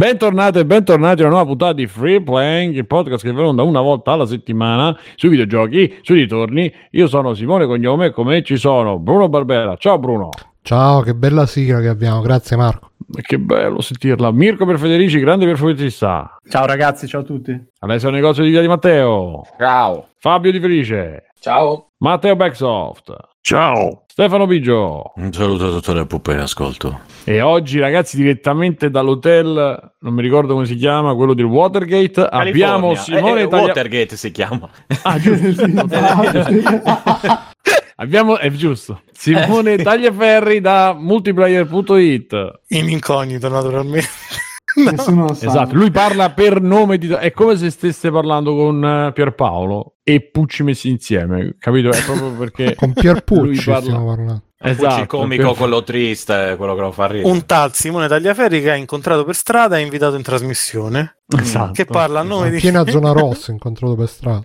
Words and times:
Bentornati 0.00 0.58
e 0.58 0.64
bentornati 0.64 1.20
a 1.20 1.26
una 1.26 1.34
nuova 1.34 1.48
puntata 1.48 1.74
di 1.74 1.86
Free 1.86 2.22
Playing, 2.22 2.74
il 2.74 2.86
podcast 2.86 3.22
che 3.22 3.32
va 3.32 3.42
in 3.42 3.48
onda 3.48 3.62
una 3.64 3.82
volta 3.82 4.12
alla 4.12 4.24
settimana 4.24 4.98
sui 5.14 5.28
videogiochi, 5.28 5.98
sui 6.00 6.20
ritorni. 6.20 6.72
Io 6.92 7.06
sono 7.06 7.34
Simone 7.34 7.66
Cognome 7.66 8.06
e 8.06 8.10
con 8.10 8.24
me 8.24 8.42
ci 8.42 8.56
sono 8.56 8.98
Bruno 8.98 9.28
Barbera. 9.28 9.76
Ciao 9.76 9.98
Bruno. 9.98 10.30
Ciao, 10.62 11.02
che 11.02 11.14
bella 11.14 11.44
sigla 11.44 11.80
che 11.80 11.88
abbiamo, 11.88 12.22
grazie 12.22 12.56
Marco. 12.56 12.92
Che 13.12 13.38
bello 13.38 13.82
sentirla. 13.82 14.32
Mirko 14.32 14.64
per 14.64 14.78
Federici, 14.78 15.18
grande 15.18 15.44
per 15.44 15.58
Federici. 15.58 15.98
Ciao 15.98 16.64
ragazzi, 16.64 17.06
ciao 17.06 17.20
a 17.20 17.24
tutti. 17.24 17.62
Alessio 17.80 18.08
Negozio 18.08 18.42
di 18.42 18.48
Via 18.48 18.62
di 18.62 18.68
Matteo. 18.68 19.42
Ciao. 19.58 20.06
Fabio 20.16 20.50
Di 20.50 20.60
Felice. 20.60 21.24
Ciao. 21.38 21.90
Matteo 21.98 22.36
Backsoft. 22.36 23.14
Ciao. 23.42 24.04
Stefano 24.06 24.46
Biggio. 24.46 25.12
Un 25.16 25.32
saluto 25.32 25.80
a 25.82 25.94
le 25.94 26.04
puppe 26.04 26.32
in 26.32 26.40
ascolto. 26.40 27.00
E 27.24 27.40
oggi, 27.40 27.78
ragazzi, 27.78 28.16
direttamente 28.16 28.90
dall'hotel, 28.90 29.92
non 29.98 30.12
mi 30.12 30.20
ricordo 30.20 30.52
come 30.52 30.66
si 30.66 30.74
chiama, 30.74 31.14
quello 31.14 31.32
del 31.32 31.46
Watergate, 31.46 32.20
abbiamo 32.20 32.94
Simone 32.94 33.42
eh, 33.42 33.48
Taglia... 33.48 33.66
Watergate 33.68 34.16
si 34.16 34.30
chiama. 34.30 34.68
Ah, 35.02 35.18
giusto. 35.18 35.64
abbiamo, 37.96 38.36
è 38.36 38.50
giusto, 38.50 39.00
Simone 39.12 39.78
Tagliaferri 39.78 40.60
da 40.60 40.94
multiplayer.it. 40.98 42.60
In 42.68 42.90
incognito, 42.90 43.48
naturalmente. 43.48 44.08
Sa. 44.96 45.46
Esatto, 45.46 45.74
lui 45.74 45.90
parla 45.90 46.30
per 46.30 46.60
nome 46.60 46.98
di... 46.98 47.08
È 47.08 47.32
come 47.32 47.56
se 47.56 47.70
stesse 47.70 48.10
parlando 48.10 48.54
con 48.54 48.84
eh, 48.84 49.12
Pierpaolo 49.12 49.94
e 50.14 50.20
Pucci 50.20 50.62
messi 50.62 50.88
insieme, 50.88 51.54
capito? 51.58 51.90
È 51.90 52.02
proprio 52.04 52.30
perché... 52.38 52.74
Con 52.74 52.92
Pier 52.92 53.22
Pucci 53.22 53.64
parla- 53.64 53.80
stiamo 53.82 54.06
parlando. 54.06 54.42
Esatto, 54.62 55.00
il 55.00 55.06
comico, 55.06 55.46
per- 55.48 55.56
quello 55.56 55.82
triste, 55.82 56.54
quello 56.58 56.74
che 56.74 56.80
lo 56.82 56.92
fa 56.92 57.06
ridere. 57.06 57.30
un 57.30 57.46
tal 57.46 57.72
Simone 57.72 58.08
Tagliaferri 58.08 58.60
che 58.60 58.70
ha 58.70 58.74
incontrato 58.74 59.24
per 59.24 59.34
strada 59.34 59.78
e 59.78 59.80
invitato 59.80 60.16
in 60.16 60.22
trasmissione 60.22 61.16
Esatto. 61.34 61.72
che 61.72 61.86
parla 61.86 62.20
a 62.20 62.22
nome 62.22 62.50
di 62.50 62.58
piena 62.58 62.84
zona 62.90 63.12
rossa, 63.12 63.52
incontrato 63.52 63.94
per 63.94 64.06
strada. 64.08 64.44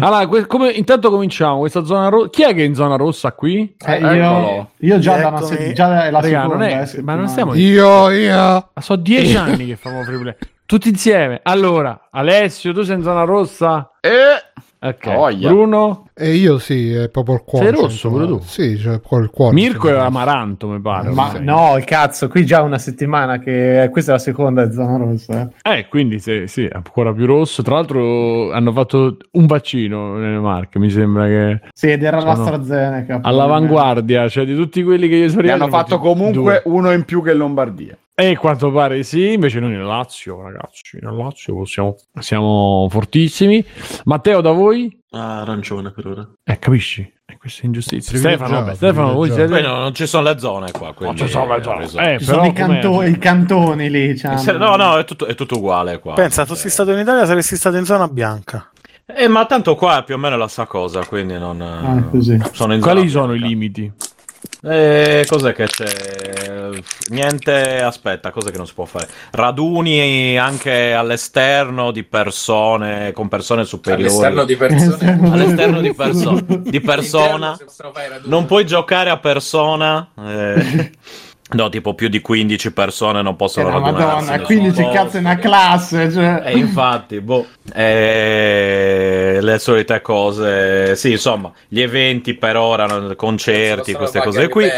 Allora, 0.00 0.26
que- 0.26 0.46
come- 0.48 0.72
intanto 0.72 1.10
cominciamo 1.10 1.60
questa 1.60 1.84
zona 1.84 2.08
rossa. 2.08 2.28
Chi 2.30 2.42
è 2.42 2.52
che 2.54 2.62
è 2.62 2.64
in 2.66 2.74
zona 2.74 2.96
rossa 2.96 3.30
qui? 3.34 3.72
Eh, 3.86 3.98
io, 4.00 4.10
Eccolo. 4.10 4.70
io 4.78 4.98
già 4.98 5.16
da 5.18 5.28
una 5.28 5.42
se- 5.42 5.72
già 5.72 5.86
la 5.86 6.10
Raga, 6.10 6.22
seconda 6.22 6.54
non 6.54 6.62
è- 6.62 6.90
eh, 6.96 7.02
ma 7.02 7.14
non 7.14 7.28
stiamo 7.28 7.54
Io, 7.54 8.10
io. 8.10 8.32
Ma 8.34 8.80
sono 8.80 9.00
dieci 9.00 9.36
anni 9.36 9.66
che 9.66 9.76
famo 9.76 10.02
free 10.02 10.18
play. 10.18 10.34
Tutti 10.66 10.88
insieme. 10.88 11.38
Allora, 11.40 12.08
Alessio, 12.10 12.72
tu 12.72 12.82
sei 12.82 12.96
in 12.96 13.02
zona 13.04 13.22
rossa? 13.22 13.92
Eh, 14.00 14.10
Ok. 14.84 15.14
Voglia. 15.14 15.48
Bruno? 15.48 16.06
E 16.12 16.34
io 16.34 16.58
sì, 16.58 16.92
è 16.92 17.08
proprio 17.08 17.36
il 17.36 17.42
cuore. 17.44 17.66
Sei 17.66 17.74
rosso 17.74 17.96
cioè, 17.96 18.10
pure 18.10 18.26
tu? 18.26 18.40
Sì, 18.42 18.80
poi 19.08 19.22
il 19.22 19.30
cuore. 19.30 19.54
Mirko 19.54 19.88
è 19.88 19.92
amaranto, 19.92 20.66
mi 20.68 20.80
pare. 20.80 21.10
Ma 21.10 21.28
ormai. 21.28 21.44
no, 21.44 21.76
il 21.78 21.84
cazzo, 21.84 22.26
qui 22.28 22.44
già 22.44 22.62
una 22.62 22.78
settimana 22.78 23.38
che 23.38 23.88
questa 23.92 24.10
è 24.10 24.14
la 24.14 24.20
seconda 24.20 24.70
zona 24.72 24.96
rossa. 24.96 25.48
eh. 25.62 25.78
Eh, 25.78 25.88
quindi 25.88 26.18
sì, 26.18 26.44
sì, 26.48 26.68
ancora 26.70 27.12
più 27.12 27.26
rosso. 27.26 27.62
Tra 27.62 27.76
l'altro 27.76 28.50
hanno 28.52 28.72
fatto 28.72 29.16
un 29.32 29.46
vaccino 29.46 30.16
nelle 30.16 30.38
Marche, 30.38 30.78
mi 30.80 30.90
sembra 30.90 31.26
che 31.26 31.60
Sì, 31.72 31.90
ed 31.90 32.02
era 32.02 32.18
Sono 32.18 32.32
l'AstraZeneca. 32.32 33.20
all'avanguardia, 33.22 34.28
cioè 34.28 34.44
di 34.44 34.56
tutti 34.56 34.82
quelli 34.82 35.08
che 35.08 35.14
io 35.14 35.28
so 35.28 35.40
Ne 35.40 35.52
hanno 35.52 35.68
fatto 35.68 35.98
comunque 35.98 36.60
due. 36.64 36.72
uno 36.74 36.90
in 36.92 37.04
più 37.04 37.22
che 37.22 37.32
Lombardia. 37.34 37.96
E 38.14 38.36
quanto 38.36 38.70
pare 38.70 39.02
sì, 39.04 39.32
invece 39.32 39.58
noi 39.58 39.70
nel 39.70 39.84
Lazio, 39.84 40.42
ragazzi, 40.42 40.98
nel 41.00 41.14
Lazio 41.16 41.54
possiamo, 41.54 41.96
siamo 42.20 42.86
fortissimi. 42.90 43.64
Matteo, 44.04 44.42
da 44.42 44.50
voi? 44.50 44.94
Ah, 45.12 45.40
arancione 45.40 45.92
per 45.92 46.06
ora. 46.06 46.28
Eh, 46.44 46.58
capisci? 46.58 47.00
E 47.24 47.38
questa 47.38 47.62
è 47.62 47.66
ingiustizia. 47.66 48.18
Stefano, 48.18 48.60
vabbè, 48.60 48.74
Stefano, 48.74 49.14
voi 49.14 49.30
siete... 49.30 49.48
Poi 49.50 49.62
no, 49.62 49.78
non 49.78 49.94
ci 49.94 50.06
sono 50.06 50.24
le 50.30 50.38
zone 50.38 50.70
qua. 50.72 50.92
Quindi 50.92 51.22
ci 51.22 51.28
sono 51.28 51.56
le 51.56 51.62
zone. 51.62 51.76
ho 51.76 51.78
risolto. 51.80 52.08
Eh, 52.08 52.18
Ci 52.18 52.24
però 52.26 52.36
sono 52.38 52.48
i, 52.50 52.52
canto- 52.52 53.02
i 53.02 53.18
cantoni 53.18 53.90
lì. 53.90 54.16
cioè, 54.18 54.36
Se- 54.36 54.52
No, 54.52 54.76
no, 54.76 54.98
è 54.98 55.04
tutto, 55.04 55.24
è 55.26 55.34
tutto 55.34 55.56
uguale 55.56 55.98
qua. 55.98 56.12
pensa 56.12 56.44
fossi 56.44 56.68
stato 56.68 56.92
in 56.92 56.98
Italia 56.98 57.24
saresti 57.24 57.56
stato 57.56 57.78
in 57.78 57.84
zona 57.86 58.08
bianca 58.08 58.70
Eh, 59.06 59.26
ma 59.28 59.46
tanto 59.46 59.74
qua 59.74 60.00
è 60.00 60.04
più 60.04 60.14
o 60.14 60.18
meno 60.18 60.36
la 60.36 60.48
stessa 60.48 60.66
cosa, 60.66 61.02
quindi 61.06 61.38
non... 61.38 61.60
Ah, 61.62 62.08
così. 62.10 62.38
Sono 62.52 62.74
in 62.74 62.80
Quali 62.82 63.08
zona 63.08 63.22
sono 63.24 63.32
i 63.34 63.38
bianca. 63.38 63.48
limiti? 63.54 63.92
Eh, 64.64 65.24
cos'è 65.26 65.52
che 65.54 65.66
c'è? 65.66 66.70
Niente, 67.08 67.82
aspetta, 67.82 68.30
cos'è 68.30 68.52
che 68.52 68.58
non 68.58 68.66
si 68.66 68.74
può 68.74 68.84
fare? 68.84 69.08
Raduni 69.32 70.38
anche 70.38 70.92
all'esterno 70.92 71.90
di 71.90 72.04
persone, 72.04 73.10
con 73.12 73.26
persone 73.28 73.64
superiori. 73.64 74.04
All'esterno 74.04 74.44
di 74.44 74.56
persone. 74.56 75.30
All'esterno 75.32 75.80
di, 75.80 75.92
perso- 75.94 76.40
di 76.46 76.80
persona. 76.80 77.58
Non 78.24 78.46
puoi 78.46 78.64
giocare 78.64 79.10
a 79.10 79.18
persona. 79.18 80.08
eh, 80.16 80.90
no, 81.52 81.68
tipo 81.68 81.94
più 81.94 82.08
di 82.08 82.20
15 82.20 82.72
persone 82.72 83.22
non 83.22 83.36
Eh, 83.36 83.36
possono 83.36 83.68
no, 83.70 83.78
radunarsi. 83.78 84.30
Madonna, 84.30 84.34
in 84.36 84.42
quindi 84.42 84.68
nessun 84.68 84.84
c'è 84.84 84.88
cazzo 84.88 85.16
in 85.18 85.24
una 85.24 85.36
classe. 85.38 86.10
Cioè. 86.12 86.42
Eh, 86.46 86.56
infatti, 86.56 87.20
boh, 87.20 87.46
eh, 87.74 89.38
le 89.40 89.58
solite 89.58 90.00
cose, 90.00 90.96
sì, 90.96 91.12
insomma, 91.12 91.52
gli 91.68 91.80
eventi 91.80 92.34
per 92.34 92.56
ora, 92.56 93.14
concerti, 93.14 93.94
queste 93.94 94.20
cose 94.20 94.48
qui. 94.48 94.68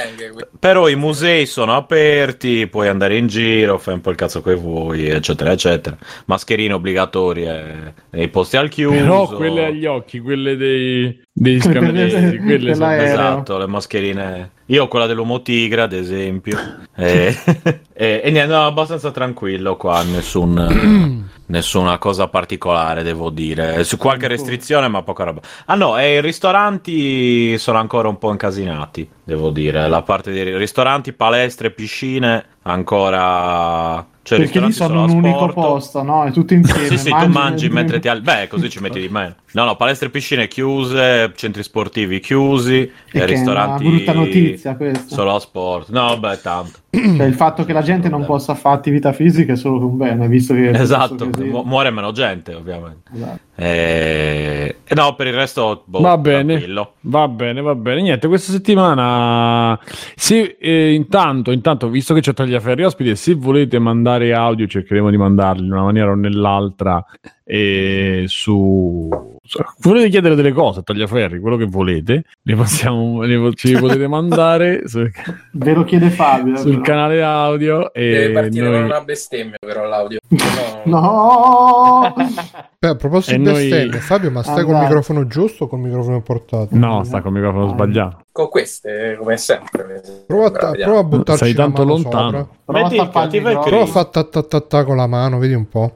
Però 0.59 0.89
i 0.89 0.97
musei 0.97 1.47
sono 1.47 1.77
aperti, 1.77 2.67
puoi 2.69 2.89
andare 2.89 3.17
in 3.17 3.27
giro, 3.27 3.79
fai 3.79 3.95
un 3.95 4.01
po' 4.01 4.11
il 4.11 4.17
cazzo 4.17 4.43
che 4.43 4.55
vuoi, 4.55 5.09
eccetera, 5.09 5.53
eccetera. 5.53 5.97
Mascherine 6.27 6.73
obbligatorie 6.75 7.95
nei 8.11 8.29
posti 8.29 8.57
al 8.57 8.69
chiuso. 8.69 8.95
Però 8.95 9.29
quelle 9.35 9.67
agli 9.67 9.87
occhi, 9.87 10.21
quelle 10.21 10.57
dei, 10.57 11.23
dei 11.33 11.61
Quelle 11.61 12.09
scambieri, 12.09 12.39
quelle 12.39 12.75
sono... 12.75 12.95
dell'aereo. 12.95 13.05
Esatto, 13.05 13.59
le 13.59 13.67
mascherine. 13.67 14.54
Io 14.67 14.85
ho 14.85 14.89
quella 14.89 15.07
dell'uomo 15.07 15.43
tigre, 15.43 15.83
ad 15.83 15.93
esempio. 15.93 16.59
e, 16.97 17.37
e, 17.97 18.21
e 18.25 18.31
niente, 18.33 18.53
no, 18.53 18.67
abbastanza 18.67 19.13
tranquillo 19.13 19.77
qua, 19.77 20.03
nessun, 20.03 21.31
nessuna 21.47 21.99
cosa 21.99 22.27
particolare, 22.27 23.05
devo 23.05 23.31
dire. 23.31 23.85
Su 23.85 23.97
qualche 23.97 24.27
restrizione, 24.27 24.89
ma 24.89 25.03
poca 25.03 25.23
roba. 25.25 25.41
Ah 25.67 25.77
no, 25.77 25.97
e 25.97 26.15
i 26.17 26.21
ristoranti 26.21 27.57
sono 27.57 27.79
ancora 27.79 28.09
un 28.09 28.19
po' 28.19 28.31
incasinati, 28.33 29.09
devo 29.23 29.51
dire. 29.51 29.89
La 29.89 30.03
parte 30.03 30.33
dei 30.33 30.57
ristoranti, 30.59 31.13
palestre, 31.13 31.71
piscine, 31.71 32.45
ancora... 32.63 34.07
Cioè, 34.25 34.39
Perché 34.39 34.59
lì 34.59 34.67
ristoranti 34.69 34.97
sono 35.11 35.19
un 35.19 35.25
a 35.25 35.29
unico 35.29 35.51
sport. 35.51 35.55
posto, 35.55 36.03
no? 36.03 36.25
È 36.25 36.31
tutto 36.33 36.55
insieme. 36.55 36.89
Sì, 36.89 36.97
sì, 36.97 37.11
tu 37.11 37.27
mangi 37.27 37.69
mentre 37.69 37.99
ti 38.01 38.09
al... 38.09 38.23
Beh, 38.23 38.49
così 38.49 38.71
ci 38.71 38.81
metti 38.81 38.99
di 38.99 39.11
meno. 39.11 39.35
No, 39.53 39.65
no, 39.67 39.77
palestre 39.77 40.07
e 40.07 40.11
piscine 40.11 40.49
chiuse, 40.49 41.31
centri 41.37 41.63
sportivi 41.63 42.21
chiusi, 42.21 42.79
E 42.81 42.91
che 43.11 43.23
è 43.23 43.27
ristoranti... 43.27 43.85
una 43.85 43.97
brutta 43.97 44.13
notizia 44.15 44.77
questa. 44.77 45.15
Solo 45.15 45.35
a 45.35 45.41
sport. 45.41 45.91
No, 45.91 46.19
beh, 46.19 46.41
tanto. 46.41 46.79
Cioè, 46.95 47.27
il 47.27 47.35
fatto 47.35 47.67
che 47.67 47.75
la 47.75 47.83
gente 47.85 48.09
non 48.09 48.25
possa 48.25 48.55
fare 48.55 48.77
attività 48.77 49.13
fisica 49.13 49.53
è 49.53 49.57
solo 49.57 49.87
un 49.87 49.97
bene, 49.97 50.27
visto 50.29 50.55
che... 50.55 50.71
Esatto, 50.71 51.29
mu- 51.39 51.63
muore 51.63 51.91
meno 51.91 52.11
gente, 52.13 52.55
ovviamente. 52.55 53.11
Esatto. 53.15 53.39
E... 53.57 54.77
e 54.85 54.95
no, 54.95 55.15
per 55.15 55.29
il 55.29 55.35
resto, 55.35 55.83
boh, 55.87 56.01
Va 56.01 56.19
bene, 56.19 56.55
tranquillo. 56.55 56.95
va 57.03 57.29
bene, 57.29 57.61
va 57.61 57.75
bene. 57.75 58.03
Niente, 58.03 58.27
questa 58.27 58.51
settimana, 58.53 59.79
se 60.17 60.57
eh, 60.59 60.93
intanto, 60.93 61.53
intanto, 61.53 61.89
visto 61.89 62.15
che 62.15 62.21
c'è 62.21 62.33
Tagliaferri 62.35 62.83
ospite, 62.85 63.15
se 63.15 63.35
volete 63.35 63.79
mandare 63.79 64.33
audio, 64.35 64.67
cercheremo 64.67 65.11
di 65.11 65.17
mandarli 65.17 65.65
in 65.65 65.73
una 65.73 65.83
maniera 65.85 66.11
o 66.11 66.15
nell'altra 66.15 67.05
e 67.47 68.25
su... 68.27 69.09
su- 69.43 69.63
Volete 69.83 70.09
chiedere 70.09 70.35
delle 70.35 70.53
cose 70.53 70.81
a 70.81 70.83
Tagliaferri, 70.83 71.39
quello 71.39 71.57
che 71.57 71.67
volete, 71.67 72.25
le 72.43 72.57
possiamo, 72.57 73.23
le 73.23 73.37
po- 73.39 73.53
ci 73.53 73.77
potete 73.77 74.09
mandare 74.09 74.83
sul, 74.89 75.11
Ve 75.53 75.75
lo 75.75 75.85
chiede 75.85 76.09
Fabio. 76.11 76.57
sul 76.57 76.71
però. 76.71 76.83
canale 76.83 77.23
audio 77.23 77.91
Deve 77.95 78.25
e 78.25 78.31
partire 78.31 78.65
noi... 78.69 78.77
con 78.79 78.85
una 78.85 79.01
bestemmia 79.03 79.57
però 79.61 79.85
l'audio. 79.87 80.19
No. 80.87 81.01
No! 81.01 82.15
Beh, 82.85 82.91
a 82.91 82.95
proposito 82.97 83.35
E 83.35 83.39
di 83.39 83.45
noi- 83.45 83.69
bestemmie, 83.69 83.99
Fabio, 84.01 84.31
ma 84.31 84.43
stai 84.43 84.57
col 84.57 84.65
Andate. 84.75 84.85
microfono 84.85 85.27
giusto 85.27 85.65
o 85.65 85.67
col 85.69 85.79
microfono 85.79 86.21
portato? 86.21 86.69
No, 86.73 87.03
sta 87.05 87.23
con 87.23 87.35
il 87.35 87.41
microfono 87.43 87.69
sbagliato. 87.69 88.19
Con 88.31 88.49
queste, 88.51 89.17
come 89.19 89.37
sempre. 89.39 90.03
Prova, 90.27 90.47
a, 90.47 90.51
Bravo, 90.51 90.71
vediamo. 90.73 90.93
prova 90.93 91.07
a 91.07 91.09
buttarci 91.09 91.45
Sei 91.45 91.55
la 91.55 91.63
tanto 91.63 91.85
mano 91.85 91.95
lontano. 91.95 92.31
sopra. 92.31 92.49
Prova 92.65 92.87
a 92.87 92.91
microfono. 92.91 93.61
Prova 93.63 93.83
a 93.83 93.87
fa 93.87 94.05
ta 94.05 94.25
ta 94.25 94.43
ta 94.43 94.61
ta 94.61 94.85
con 94.85 94.97
la 94.97 95.07
mano, 95.07 95.39
vedi 95.39 95.55
un 95.55 95.67
po'. 95.67 95.93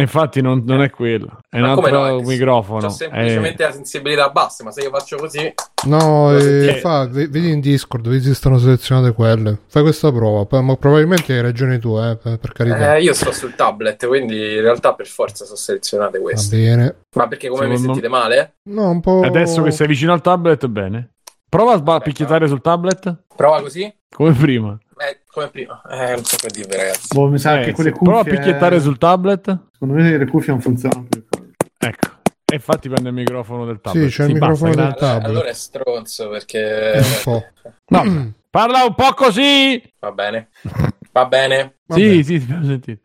Infatti 0.00 0.40
non, 0.40 0.62
non 0.64 0.82
è 0.82 0.90
quello, 0.90 1.38
è 1.48 1.56
un 1.60 1.68
Ma 1.68 1.74
come 1.74 1.88
altro 1.88 2.20
no? 2.20 2.20
Microfono. 2.22 2.80
C'ho 2.80 2.88
semplicemente 2.88 3.62
la 3.62 3.72
sensibilità 3.72 4.28
bassa, 4.30 4.64
ma 4.64 4.70
se 4.72 4.82
io 4.82 4.90
faccio 4.90 5.16
così... 5.16 5.52
No, 5.86 6.36
eh, 6.36 6.78
fa, 6.80 7.06
ve- 7.06 7.28
vedi 7.28 7.50
in 7.50 7.60
Discord, 7.60 8.06
vedi 8.08 8.24
se 8.24 8.34
stanno 8.34 8.58
selezionate 8.58 9.12
quelle. 9.12 9.60
Fai 9.68 9.82
questa 9.82 10.12
prova, 10.12 10.60
ma 10.60 10.76
probabilmente 10.76 11.32
hai 11.32 11.40
ragione 11.40 11.78
tu, 11.78 11.96
eh, 11.98 12.16
per, 12.16 12.52
carità. 12.52 12.96
Eh, 12.96 13.02
io 13.02 13.14
sto 13.14 13.32
sul 13.32 13.54
tablet, 13.54 14.06
quindi 14.06 14.36
in 14.54 14.60
realtà 14.60 14.94
per 14.94 15.06
forza 15.06 15.44
sono 15.44 15.56
selezionate 15.56 16.18
Va 16.18 16.24
queste. 16.24 16.56
bene. 16.56 16.96
Ma 17.16 17.28
perché 17.28 17.48
come 17.48 17.66
mi 17.66 17.76
Secondo- 17.76 17.92
sentite 17.94 18.08
male? 18.08 18.54
No, 18.70 18.90
un 18.90 19.00
po'... 19.00 19.20
Adesso 19.22 19.62
che 19.62 19.70
sei 19.70 19.86
vicino 19.86 20.12
al 20.12 20.20
tablet, 20.20 20.66
bene. 20.66 21.10
Prova 21.48 21.72
a 21.72 21.76
sba- 21.78 21.98
picchiettare 22.00 22.46
sul 22.46 22.60
tablet 22.60 23.24
Prova 23.34 23.60
così? 23.60 23.92
come 24.08 24.32
prima. 24.34 24.78
Eh, 25.00 25.20
come 25.32 25.48
prima. 25.48 25.80
Eh, 25.90 26.14
non 26.14 26.24
so 26.24 26.36
che 26.36 26.48
dirvi 26.52 26.76
ragazzi. 26.76 27.14
Boh, 27.14 27.28
mi 27.28 27.38
sa 27.38 27.60
Eh, 27.60 27.64
che 27.64 27.72
quelle 27.72 27.90
sì. 27.92 27.98
Prova 27.98 28.20
a 28.20 28.22
cuffie... 28.22 28.38
picchiettare 28.38 28.80
sul 28.80 28.98
tablet. 28.98 29.58
Secondo 29.72 29.94
me 29.94 30.18
le 30.18 30.26
cuffie 30.26 30.52
non 30.52 30.60
funzionano 30.60 31.06
più. 31.08 31.24
Ecco. 31.78 32.08
E 32.44 32.54
infatti 32.56 32.88
prende 32.88 33.08
il 33.08 33.14
microfono 33.14 33.64
del 33.64 33.80
tablet. 33.80 34.08
Sì, 34.08 34.14
c'è 34.14 34.24
il 34.26 34.34
microfono 34.34 34.74
basta, 34.74 34.84
del 34.90 34.94
tablet. 34.98 35.24
allora 35.28 35.48
è 35.48 35.52
stronzo 35.54 36.28
perché... 36.28 36.92
Un 36.96 37.20
po'. 37.24 37.44
No, 37.86 38.32
parla 38.50 38.84
un 38.84 38.94
po' 38.94 39.14
così. 39.14 39.82
Va 40.00 40.12
bene. 40.12 40.48
Va 41.12 41.26
bene. 41.26 41.76
Sì, 41.88 42.22
sì, 42.22 42.38
ti 42.38 42.44
abbiamo 42.44 42.66
sentito. 42.66 43.00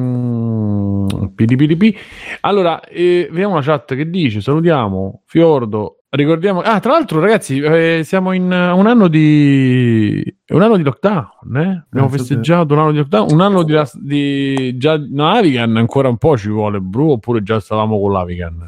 Ehm, 0.00 1.32
PDPDP. 1.34 1.98
Allora, 2.40 2.80
eh, 2.84 3.28
vediamo 3.30 3.54
la 3.56 3.62
chat 3.62 3.94
che 3.94 4.08
dice. 4.10 4.40
Salutiamo 4.40 5.22
Fiordo. 5.26 5.99
Ricordiamo, 6.12 6.60
ah, 6.60 6.80
tra 6.80 6.90
l'altro, 6.90 7.20
ragazzi, 7.20 7.60
eh, 7.60 8.00
siamo 8.04 8.32
in 8.32 8.42
uh, 8.50 8.76
un 8.76 8.86
anno 8.88 9.06
di 9.06 10.22
un 10.48 10.60
anno 10.60 10.76
di 10.76 10.82
lockdown. 10.82 11.28
Eh? 11.54 11.84
Abbiamo 11.88 12.08
Penso 12.08 12.08
festeggiato 12.16 12.72
un 12.74 12.80
anno 12.80 12.90
di 12.90 12.96
lockdown, 12.98 13.28
un 13.30 13.40
anno 13.40 13.62
di, 13.62 13.78
di 13.94 14.76
già 14.76 14.96
Navigan. 14.98 15.76
Ancora 15.76 16.08
un 16.08 16.16
po' 16.16 16.36
ci 16.36 16.48
vuole, 16.48 16.80
Bru, 16.80 17.10
oppure 17.12 17.44
già 17.44 17.60
stavamo 17.60 18.00
con 18.00 18.10
l'Avigan. 18.10 18.66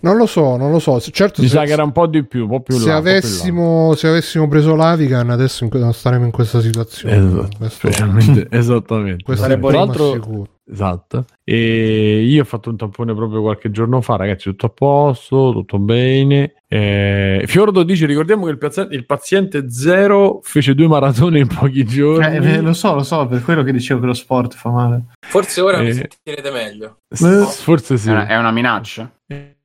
Non 0.00 0.16
lo 0.16 0.24
so, 0.24 0.56
non 0.56 0.70
lo 0.70 0.78
so. 0.78 0.98
Certo, 1.00 1.42
Mi 1.42 1.48
se, 1.48 1.56
sa 1.56 1.64
che 1.64 1.72
era 1.72 1.82
un 1.82 1.92
po' 1.92 2.06
di 2.06 2.24
più, 2.24 2.44
un 2.44 2.48
po' 2.48 2.60
più 2.60 2.76
se 2.76 2.86
là, 2.88 2.96
un 2.96 3.02
po' 3.02 3.02
più 3.02 3.10
là. 3.12 3.18
avessimo, 3.18 3.94
se 3.94 4.08
avessimo 4.08 4.48
preso 4.48 4.74
l'Avigan, 4.74 5.28
adesso 5.28 5.64
in- 5.64 5.70
non 5.74 5.92
staremmo 5.92 6.24
in 6.24 6.30
questa 6.30 6.60
situazione. 6.62 7.16
Esatto, 7.16 7.48
Questo- 7.58 7.88
specialmente, 7.88 8.46
esattamente. 8.50 9.22
questo 9.22 9.44
Tra 9.44 9.58
poco 9.58 9.72
ma 9.72 9.78
l'altro, 9.84 10.12
sicuro. 10.12 10.48
Esatto. 10.70 11.24
E 11.44 12.20
io 12.26 12.42
ho 12.42 12.44
fatto 12.44 12.68
un 12.68 12.76
tampone 12.76 13.14
proprio 13.14 13.40
qualche 13.40 13.70
giorno 13.70 14.00
fa, 14.02 14.16
ragazzi, 14.16 14.50
tutto 14.50 14.66
a 14.66 14.68
posto, 14.68 15.50
tutto 15.52 15.78
bene. 15.78 16.54
Eh, 16.68 17.44
Fiordo 17.46 17.82
dice, 17.82 18.04
ricordiamo 18.04 18.44
che 18.44 18.50
il, 18.50 18.58
pazia- 18.58 18.86
il 18.90 19.06
paziente 19.06 19.70
zero 19.70 20.40
fece 20.42 20.74
due 20.74 20.86
maratone 20.86 21.38
in 21.38 21.46
pochi 21.46 21.84
giorni. 21.84 22.36
Eh, 22.46 22.52
eh, 22.56 22.60
lo 22.60 22.74
so, 22.74 22.94
lo 22.94 23.02
so, 23.02 23.26
per 23.26 23.42
quello 23.42 23.62
che 23.62 23.72
dicevo 23.72 24.00
che 24.00 24.06
lo 24.06 24.14
sport 24.14 24.54
fa 24.54 24.68
male. 24.70 25.04
Forse 25.26 25.60
ora 25.62 25.78
mi 25.80 25.88
Eh. 25.88 25.92
sentirete 25.94 26.50
meglio. 26.50 26.98
Forse 27.08 27.96
sì. 27.96 28.10
È 28.10 28.36
una 28.36 28.50
minaccia. 28.50 29.10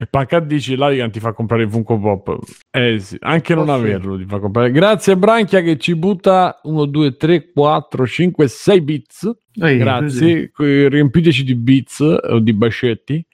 Pancat 0.10 0.44
dice 0.46 0.76
l'Avigan 0.76 1.12
ti 1.12 1.20
fa 1.20 1.34
comprare 1.34 1.64
il 1.64 1.70
Funko 1.70 1.98
Pop. 2.00 2.38
Eh 2.72 3.00
sì, 3.00 3.18
anche 3.22 3.54
non 3.56 3.70
Oh, 3.70 3.74
sì. 3.76 3.80
averlo 3.80 4.18
ti 4.18 4.26
fa 4.26 4.40
comprare. 4.40 4.72
Grazie 4.72 5.14
a 5.14 5.16
Branchia 5.16 5.62
che 5.62 5.78
ci 5.78 5.96
butta 5.96 6.60
1, 6.64 6.86
2, 6.86 7.16
3, 7.18 7.52
4, 7.52 8.06
5, 8.08 8.48
6 8.48 8.82
bits. 8.82 9.24
Ehi, 9.26 9.34
così. 9.54 9.78
Grazie, 9.78 10.52
Que- 10.52 10.90
riempiteci 10.90 11.44
di 11.44 11.56
bits 11.56 12.00
o 12.02 12.40
di 12.40 12.54
bascetti. 12.54 13.26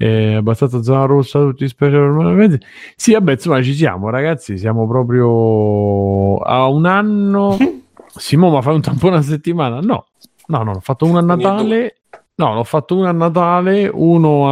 Eh, 0.00 0.34
abbastanza 0.34 0.80
zona 0.82 1.04
rossa, 1.06 1.40
tutti 1.40 1.66
special. 1.66 2.58
Sì, 2.94 3.12
vabbè, 3.14 3.32
insomma, 3.32 3.60
ci 3.62 3.74
siamo, 3.74 4.10
ragazzi. 4.10 4.56
Siamo 4.56 4.86
proprio 4.86 6.36
a 6.38 6.68
un 6.68 6.86
anno. 6.86 7.56
Simo, 8.14 8.50
ma 8.50 8.62
fai 8.62 8.74
un 8.74 8.80
tampone 8.80 9.16
a 9.16 9.22
settimana? 9.22 9.80
No, 9.80 10.06
no, 10.46 10.62
no, 10.62 10.70
ho 10.72 10.80
fatto 10.80 11.04
uno 11.04 11.18
a 11.18 11.22
Natale. 11.22 11.94
No, 12.36 12.54
l'ho 12.54 12.62
fatto 12.64 12.96
uno 12.96 13.08
a 13.08 13.12
Natale, 13.12 13.90
uno 13.92 14.44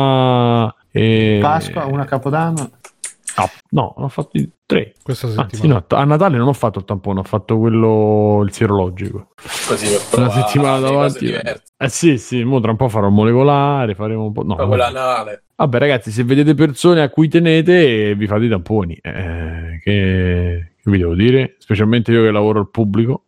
a 0.65 0.75
eh, 0.97 1.39
Pasqua, 1.41 1.85
una 1.87 2.03
a 2.03 2.07
Capodanno. 2.07 2.71
No, 3.37 3.51
no, 3.71 3.95
l'ho 3.99 4.09
fatto 4.09 4.41
tre. 4.65 4.95
Questa 5.03 5.27
Anzi, 5.27 5.57
settimana. 5.57 5.85
no, 5.87 5.97
a 5.99 6.05
Natale 6.05 6.39
non 6.39 6.49
ho 6.49 6.53
fatto 6.55 6.79
il 6.79 6.87
tampone, 6.87 7.21
ho 7.21 7.23
fatto 7.23 7.59
quello 7.59 8.41
il 8.43 8.51
sierologico. 8.51 9.29
Così 9.69 9.87
per 9.89 10.19
Una 10.19 10.29
provare 10.29 10.41
settimana 10.41 10.77
delle 10.81 10.93
cose 10.93 11.27
davanti. 11.27 11.61
Eh 11.77 11.89
sì, 11.91 12.17
sì, 12.17 12.45
mo 12.45 12.61
tra 12.61 12.71
un 12.71 12.79
po' 12.79 12.89
farò 12.89 13.09
il 13.09 13.13
molecolare, 13.13 13.95
faremo 13.95 14.25
un 14.25 14.33
po'. 14.33 14.43
No, 14.43 14.55
Poi 14.57 14.67
quella 14.69 14.87
anale. 14.87 15.43
Vabbè, 15.57 15.79
ragazzi, 15.79 16.11
se 16.11 16.25
vedete 16.25 16.55
persone 16.55 17.03
a 17.03 17.11
cui 17.11 17.29
tenete, 17.29 18.15
vi 18.15 18.27
fate 18.27 18.45
i 18.45 18.49
tamponi. 18.49 18.95
Eh, 19.03 19.81
che, 19.83 20.73
che 20.83 20.91
vi 20.91 20.97
devo 20.99 21.15
dire? 21.15 21.57
Specialmente 21.59 22.13
io 22.13 22.23
che 22.23 22.31
lavoro 22.31 22.61
al 22.61 22.71
pubblico. 22.71 23.25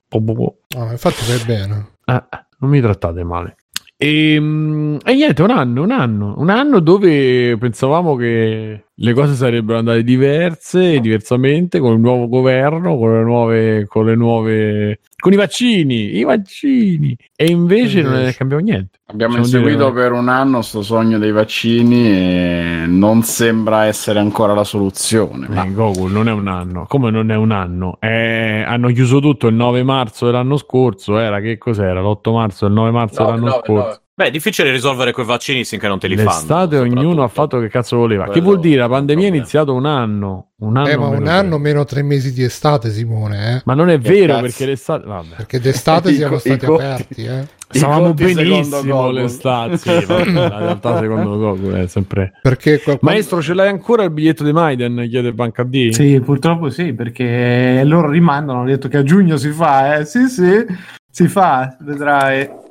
Ah, 0.75 0.91
infatti 0.91 1.23
fai 1.23 1.45
bene. 1.45 1.97
Eh, 2.07 2.25
non 2.61 2.71
mi 2.71 2.81
trattate 2.81 3.23
male. 3.25 3.57
E, 4.01 4.39
mm, 4.39 4.99
e 5.05 5.15
niente, 5.15 5.43
un 5.43 5.51
anno, 5.51 5.83
un 5.83 5.91
anno, 5.91 6.35
un 6.39 6.51
anno 6.51 6.79
dove 6.79 7.57
pensavamo 7.59 8.15
che 8.15 8.85
le 8.95 9.13
cose 9.13 9.35
sarebbero 9.35 9.79
andate 9.79 10.05
diverse, 10.05 11.01
diversamente, 11.01 11.81
con 11.81 11.95
il 11.95 11.99
nuovo 12.01 12.29
governo, 12.29 12.97
con 12.97 13.13
le 13.15 13.23
nuove, 13.25 13.87
con 13.89 14.07
le 14.07 14.15
nuove, 14.15 15.01
con 15.21 15.33
i 15.33 15.37
vaccini, 15.37 16.17
i 16.17 16.23
vaccini. 16.25 17.17
E 17.35 17.47
invece 17.47 18.03
non 18.03 18.15
è 18.15 18.19
Invece. 18.19 18.37
cambiato 18.39 18.63
niente. 18.63 18.99
Abbiamo 19.07 19.37
Possiamo 19.37 19.63
inseguito 19.67 19.91
dire- 19.91 20.03
per 20.09 20.13
un 20.13 20.29
anno 20.29 20.63
sto 20.63 20.83
sogno 20.83 21.19
dei 21.19 21.33
vaccini 21.33 22.07
e 22.09 22.85
non 22.87 23.23
sembra 23.23 23.85
essere 23.87 24.19
ancora 24.21 24.55
la 24.55 24.65
soluzione. 24.65 25.49
Ma 25.49 25.65
Eh, 25.65 25.73
Google 25.73 26.13
non 26.13 26.29
è 26.29 26.33
un 26.33 26.47
anno, 26.47 26.85
come 26.87 27.11
non 27.11 27.31
è 27.31 27.37
un 27.37 27.51
anno? 27.51 27.97
Eh, 28.01 28.63
hanno 28.67 28.89
chiuso 28.89 29.19
tutto 29.21 29.49
il 29.49 29.55
9 29.55 29.83
marzo 29.83 30.27
dell'anno 30.27 30.57
scorso, 30.57 31.19
era 31.19 31.41
che 31.41 31.59
cos'era? 31.59 32.01
L'8 32.01 32.33
marzo, 32.33 32.67
il 32.67 32.73
9 32.73 32.91
marzo 32.91 33.23
No, 33.23 33.31
dell'anno 33.31 33.47
no, 33.47 33.61
scorso. 33.65 33.89
no. 33.89 34.07
Beh, 34.19 34.25
è 34.27 34.31
difficile 34.33 34.73
risolvere 34.73 35.13
quei 35.13 35.25
vaccini 35.25 35.65
finché 35.65 35.87
non 35.87 36.01
te 36.01 36.09
li 36.09 36.17
fanno. 36.17 36.31
L'estate 36.31 36.77
ognuno 36.77 37.23
ha 37.23 37.29
fatto 37.29 37.61
che 37.61 37.69
cazzo 37.69 37.99
voleva. 37.99 38.25
Che 38.25 38.31
Quello 38.31 38.47
vuol 38.47 38.59
dire? 38.59 38.81
La 38.81 38.89
pandemia 38.89 39.27
è 39.27 39.29
iniziata 39.29 39.71
un 39.71 39.87
anno. 39.87 40.55
Un 40.59 40.77
anno 40.77 40.89
Eh, 40.89 40.97
ma 40.97 41.05
meno 41.05 41.19
un 41.19 41.25
tre. 41.25 41.33
anno 41.35 41.59
meno 41.59 41.85
tre 41.85 42.03
mesi 42.03 42.33
di 42.33 42.43
estate, 42.43 42.91
Simone, 42.91 43.55
eh? 43.59 43.63
Ma 43.65 43.75
non 43.75 43.91
è 43.91 44.01
Che 44.01 44.09
vero 44.11 44.33
cazzo? 44.33 44.41
perché 44.43 44.67
l'estate. 44.67 45.07
Vabbè. 45.07 45.35
Perché 45.37 45.61
d'estate 45.61 46.13
siamo 46.15 46.33
co- 46.35 46.39
stati 46.41 46.67
conti- 46.67 46.83
aperti, 46.83 47.25
eh? 47.27 47.47
Stavamo 47.79 48.13
benissimo 48.15 49.11
l'estate. 49.13 49.77
Sì, 49.79 50.05
la 50.07 50.25
realtà 50.59 50.99
secondo 50.99 51.39
Google 51.39 51.83
è 51.83 51.87
sempre. 51.87 52.33
Perché 52.43 52.81
qua- 52.81 52.99
Maestro, 53.03 53.41
ce 53.41 53.55
l'hai 53.55 53.69
ancora 53.69 54.03
il 54.03 54.11
biglietto 54.11 54.43
di 54.43 54.53
Maiden? 54.53 55.07
Chiede 55.09 55.33
Banca 55.33 55.63
D. 55.63 55.91
Sì, 55.91 56.19
purtroppo 56.25 56.71
sì, 56.71 56.93
perché 56.93 57.83
loro 57.85 58.11
rimandano, 58.11 58.59
hanno 58.63 58.69
detto 58.69 58.89
che 58.89 58.97
a 58.97 59.05
giugno 59.05 59.37
si 59.37 59.51
fa, 59.51 59.99
eh. 59.99 60.05
Sì, 60.05 60.27
sì, 60.27 60.67
si 61.09 61.29
fa, 61.29 61.77
vedrai. 61.83 62.67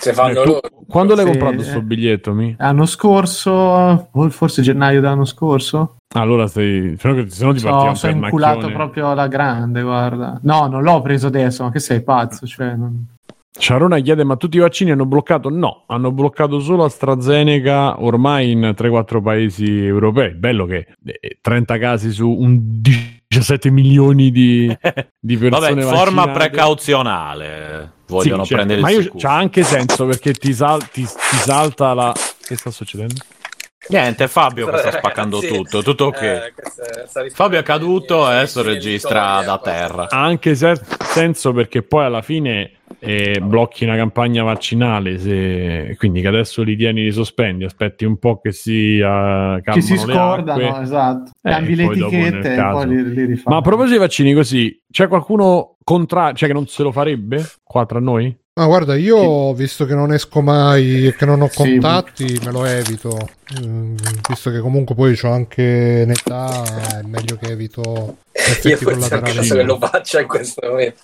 Se 0.00 0.10
Eh, 0.10 0.14
fanno 0.14 0.42
tu- 0.42 0.48
loro. 0.52 0.60
quando 0.88 1.14
l'hai 1.14 1.24
Sì, 1.26 1.30
comprato 1.32 1.60
eh. 1.60 1.64
sto 1.64 1.82
biglietto? 1.82 2.32
Mi? 2.32 2.54
L'anno 2.58 2.86
scorso, 2.86 4.08
forse 4.30 4.62
gennaio 4.62 5.00
dell'anno 5.00 5.24
scorso, 5.26 5.96
Allora 6.14 6.46
sei. 6.48 6.96
Se 6.98 7.08
no, 7.08 7.24
se 7.28 7.44
no 7.44 7.52
ti 7.52 7.60
partiva 7.62 7.94
sono 7.94 8.12
inculato 8.14 8.68
proprio 8.72 9.10
alla 9.10 9.28
grande, 9.28 9.82
guarda. 9.82 10.40
No, 10.42 10.66
non 10.66 10.82
l'ho 10.82 11.00
preso 11.02 11.28
adesso, 11.28 11.62
ma 11.64 11.70
che 11.70 11.78
sei 11.78 12.02
pazzo, 12.02 12.46
cioè... 12.46 12.74
non- 12.74 13.06
Ciarona 13.52 13.98
chiede: 13.98 14.24
Ma 14.24 14.36
tutti 14.36 14.56
i 14.56 14.60
vaccini 14.60 14.90
hanno 14.92 15.04
bloccato? 15.06 15.50
No, 15.50 15.82
hanno 15.86 16.10
bloccato 16.12 16.60
solo 16.60 16.84
AstraZeneca 16.84 18.02
ormai 18.02 18.52
in 18.52 18.72
3-4 18.76 19.20
paesi 19.20 19.84
europei. 19.84 20.34
Bello 20.34 20.64
che 20.66 20.86
eh, 21.04 21.38
30 21.40 21.78
casi 21.78 22.10
su 22.10 22.28
un 22.28 22.80
17 23.32 23.70
milioni 23.70 24.32
di, 24.32 24.66
di 25.20 25.36
persone 25.36 25.84
Vabbè, 25.84 25.96
forma 25.96 26.24
vaccinate. 26.24 26.48
precauzionale. 26.48 27.92
Vogliono 28.08 28.42
Sì, 28.42 28.48
certo, 28.48 28.54
prendere 28.66 28.80
ma 28.80 28.90
il 28.90 28.96
io, 28.96 29.02
sicuro. 29.02 29.18
c'ha 29.28 29.34
anche 29.36 29.62
senso 29.62 30.04
perché 30.06 30.32
ti, 30.32 30.52
sal- 30.52 30.88
ti- 30.90 31.04
ti 31.06 31.36
salta 31.36 31.94
la. 31.94 32.12
Che 32.12 32.56
sta 32.56 32.72
succedendo? 32.72 33.14
Niente, 33.88 34.28
Fabio 34.28 34.66
che 34.68 34.76
sta 34.78 34.92
spaccando 34.92 35.40
Sì. 35.40 35.48
tutto. 35.48 35.82
Tutto 35.82 36.04
ok. 36.06 36.22
Eh, 36.22 37.30
Fabio 37.30 37.58
è 37.58 37.62
caduto 37.62 38.28
e 38.30 38.34
adesso 38.34 38.62
registra 38.62 39.42
da 39.42 39.58
terra. 39.58 40.08
Ha 40.10 40.22
anche 40.22 40.54
se- 40.54 40.78
senso 41.00 41.52
perché 41.52 41.82
poi 41.82 42.04
alla 42.04 42.20
fine 42.22 42.72
eh, 42.98 43.40
blocchi 43.42 43.84
una 43.84 43.96
campagna 43.96 44.42
vaccinale. 44.42 45.18
Se... 45.18 45.96
Quindi 45.98 46.20
che 46.20 46.28
adesso 46.28 46.62
li 46.62 46.76
tieni, 46.76 47.04
li 47.04 47.10
sospendi, 47.12 47.64
aspetti 47.64 48.04
un 48.04 48.18
po' 48.18 48.38
che 48.40 48.52
si 48.52 49.00
uh, 49.00 49.60
Che 49.62 49.80
si 49.80 49.96
scordano, 49.96 50.68
acque. 50.68 50.82
esatto. 50.82 51.30
Eh, 51.42 51.50
Cambi 51.50 51.74
le 51.74 51.84
etichette 51.84 52.54
e 52.54 52.62
poi 52.62 52.86
li, 52.86 53.14
li 53.14 53.24
rifai. 53.24 53.44
Ma 53.52 53.56
a 53.56 53.62
proposito 53.62 53.92
dei 53.92 53.98
vaccini, 54.06 54.34
così 54.34 54.78
c'è 54.90 55.08
qualcuno 55.08 55.76
contrario, 55.82 56.36
cioè 56.36 56.48
che 56.48 56.54
non 56.54 56.66
se 56.66 56.82
lo 56.82 56.92
farebbe 56.92 57.42
qua 57.62 57.86
tra 57.86 57.98
noi? 57.98 58.36
Ma 58.60 58.66
guarda, 58.66 58.94
io 58.94 59.54
visto 59.54 59.86
che 59.86 59.94
non 59.94 60.12
esco 60.12 60.42
mai 60.42 61.06
e 61.06 61.16
che 61.16 61.24
non 61.24 61.40
ho 61.40 61.48
Sì. 61.48 61.56
contatti, 61.56 62.38
me 62.44 62.50
lo 62.52 62.66
evito. 62.66 63.16
Mm, 63.64 63.94
visto 64.28 64.50
che 64.50 64.58
comunque 64.60 64.94
poi 64.94 65.18
ho 65.22 65.30
anche 65.32 66.02
un'età, 66.04 66.62
è 66.98 67.02
meglio 67.06 67.38
che 67.40 67.52
evito 67.52 67.80
Io 68.36 68.42
effetti 68.52 68.84
forse 68.84 69.14
anche 69.14 69.32
collaterali. 69.32 69.46
se 69.46 69.54
che 69.56 69.62
lo 69.62 69.78
faccia 69.78 70.20
in 70.20 70.26
questo 70.26 70.60
momento. 70.68 71.00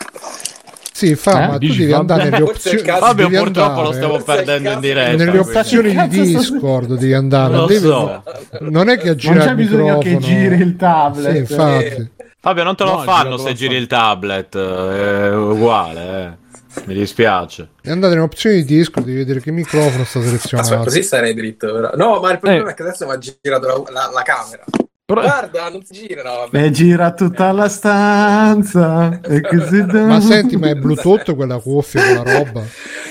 Sì, 0.93 1.15
fa, 1.15 1.45
Eh? 1.45 1.47
ma 1.49 1.59
Dici, 1.59 1.73
tu 1.73 1.79
devi 1.79 1.93
Fabio? 1.93 1.97
andare 2.15 2.29
nelle 2.31 2.43
opzioni. 2.45 2.79
Fabio 2.79 3.29
devi 3.29 3.37
purtroppo 3.43 3.71
lo 3.71 3.79
andare 3.79 3.95
stiamo 3.95 4.15
è 4.15 4.19
il 4.19 4.25
perdendo 4.25 4.71
in 4.73 4.81
diretta. 4.81 5.25
Nelle 5.25 5.39
opzioni 5.39 6.09
di 6.09 6.21
Discord 6.35 6.93
devi 6.99 7.13
andare. 7.15 7.51
Non 7.53 7.61
lo 7.61 7.67
devi- 7.67 7.87
so. 7.87 8.23
Non 8.61 8.89
è 8.91 8.99
che 8.99 9.09
aggira 9.09 9.35
Non 9.35 9.45
c'è 9.45 9.51
il 9.51 9.57
bisogno 9.57 9.99
che 9.99 10.17
giri 10.19 10.57
il 10.61 10.77
tablet. 10.77 11.33
Sì, 11.33 11.39
infatti. 11.39 12.11
Fabio, 12.39 12.63
non 12.65 12.77
te 12.77 12.85
lo 12.85 12.93
No, 12.97 12.99
fanno 13.01 13.37
se 13.39 13.55
giri 13.55 13.75
il 13.77 13.87
tablet. 13.87 14.57
È 14.57 15.35
uguale, 15.35 16.01
eh. 16.23 16.45
Mi 16.85 16.95
dispiace. 16.95 17.69
Devi 17.81 17.91
andare 17.95 18.13
nelle 18.15 18.25
opzioni 18.27 18.57
di 18.63 18.77
Discord, 18.77 19.07
devi 19.07 19.19
vedere 19.19 19.41
che 19.41 19.51
microfono 19.51 20.05
sta 20.05 20.19
Aspetta, 20.19 20.37
selezionato. 20.39 20.85
così 20.85 21.03
starei 21.03 21.35
dritto. 21.35 21.73
Però. 21.73 21.91
No, 21.97 22.21
ma 22.21 22.31
il 22.33 22.39
problema 22.39 22.69
Eh. 22.69 22.73
è 22.73 22.75
che 22.75 22.83
adesso 22.83 23.07
mi 23.07 23.13
ha 23.13 23.19
girato 23.19 23.67
la, 23.67 23.83
la- 23.93 24.11
la 24.13 24.23
camera. 24.23 24.65
Però- 25.05 25.21
Guarda, 25.21 25.69
non 25.69 25.85
si 25.85 25.93
gira, 26.07 26.23
no, 26.25 26.37
vabbè. 26.39 26.63
E 26.65 26.71
gira 26.73 27.13
tutta 27.13 27.53
la 27.53 27.69
stanza. 27.69 29.21
E 29.25 29.41
così 29.41 29.83
Ma 29.85 30.21
senti, 30.21 30.57
ma 30.57 30.69
è 30.69 30.75
Bluetooth 30.75 31.35
quella 31.35 31.59
cuffia, 31.59 32.03
quella 32.03 32.39
roba? 32.39 32.63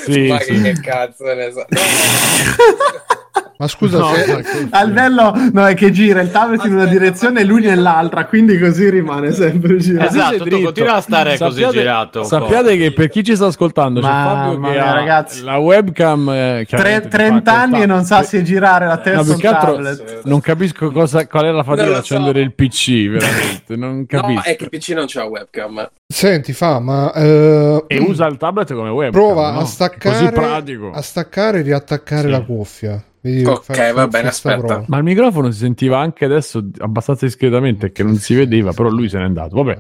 Sì, 0.04 0.28
ma 0.28 0.40
sì. 0.40 0.62
che 0.62 0.74
cazzo 0.82 1.24
ne 1.24 1.52
so. 1.52 1.66
No, 1.70 1.80
Ma 3.58 3.70
scusa, 3.70 4.00
No, 4.00 4.14
se... 4.14 4.68
Al 4.72 4.92
bello 4.92 5.34
no, 5.54 5.66
è 5.66 5.74
che 5.76 5.90
gira 5.92 6.20
il 6.20 6.30
tablet 6.30 6.66
in 6.66 6.74
una 6.74 6.86
direzione 6.86 7.40
e 7.40 7.44
lui 7.46 7.62
nell'altra, 7.62 8.26
quindi 8.26 8.60
così 8.60 8.90
rimane 8.90 9.32
sempre 9.32 9.78
girato. 9.78 10.10
Esatto, 10.14 10.44
tu 10.44 10.62
continua 10.62 10.96
a 10.96 11.02
stare 11.02 11.38
così 11.38 11.62
Sappiate- 11.62 11.78
girato. 11.78 12.18
un 12.22 12.28
po'. 12.28 12.30
Sappiate 12.30 12.76
che 12.78 12.92
per 12.92 13.08
chi 13.08 13.24
ci 13.24 13.34
sta 13.36 13.46
ascoltando 13.46 14.02
c'è 14.02 14.08
Mamma 14.08 14.44
Fabio 14.44 14.52
che 14.60 14.70
mia, 14.72 14.86
ha 14.86 14.94
ragazzi. 14.94 15.44
la 15.44 15.58
webcam 15.58 16.30
eh, 16.30 16.34
Tre- 16.34 16.66
chiaramente 16.66 17.02
ti 17.08 17.16
30 17.16 17.52
fa 17.54 17.62
anni 17.62 17.82
e 17.82 17.86
non 17.86 18.04
sa 18.04 18.24
se 18.24 18.44
girare 18.44 18.88
la 18.88 18.96
No, 18.96 19.02
testa 19.02 19.36
che 19.36 19.48
altro 19.48 19.72
tablet. 19.76 20.22
non 20.26 20.42
capisco 20.42 20.92
cosa, 20.92 21.26
qual 21.28 21.46
è 21.46 21.52
la 21.52 21.64
fatica 21.64 21.88
di 21.88 21.94
accendere 21.94 22.40
so. 22.40 22.46
il 22.46 22.54
PC, 22.54 23.08
veramente. 23.10 23.76
Non 23.78 23.98
No, 24.00 24.06
capisco. 24.06 24.50
è 24.50 24.56
che 24.58 24.64
il 24.66 24.70
PC 24.70 24.90
non 24.90 25.06
c'ha 25.08 25.24
webcam. 25.24 25.90
Senti, 26.08 26.54
fa, 26.54 26.80
ma... 26.80 27.12
eh, 27.14 27.84
E 27.88 27.98
usa 28.00 28.28
il 28.28 28.38
tablet 28.38 28.72
come 28.74 28.90
webcam. 28.90 29.20
Prova 29.22 29.52
no? 29.52 29.60
a 29.60 29.66
staccare, 29.66 30.20
Così 30.20 30.32
pratico. 30.32 30.92
a 30.92 31.02
staccare 31.02 31.60
e 31.60 31.62
riattaccare 31.64 32.22
Sì. 32.24 32.30
la 32.30 32.42
cuffia. 32.44 33.04
Vedi, 33.22 33.44
Ok, 33.44 33.64
fai- 33.74 33.92
va 33.92 34.02
fai 34.02 34.10
bene, 34.10 34.28
aspetta. 34.28 34.58
prova. 34.60 34.84
Ma 34.88 34.98
il 35.00 35.04
microfono 35.04 35.50
si 35.50 35.58
sentiva 35.58 35.98
anche 35.98 36.26
adesso 36.26 36.64
abbastanza 36.78 37.26
discretamente 37.26 37.92
che 37.92 38.04
non 38.04 38.18
si 38.18 38.36
vedeva, 38.36 38.72
però 38.72 38.88
lui 38.90 39.10
se 39.10 39.18
n'è 39.18 39.24
andato. 39.24 39.56
Vabbè. 39.56 39.80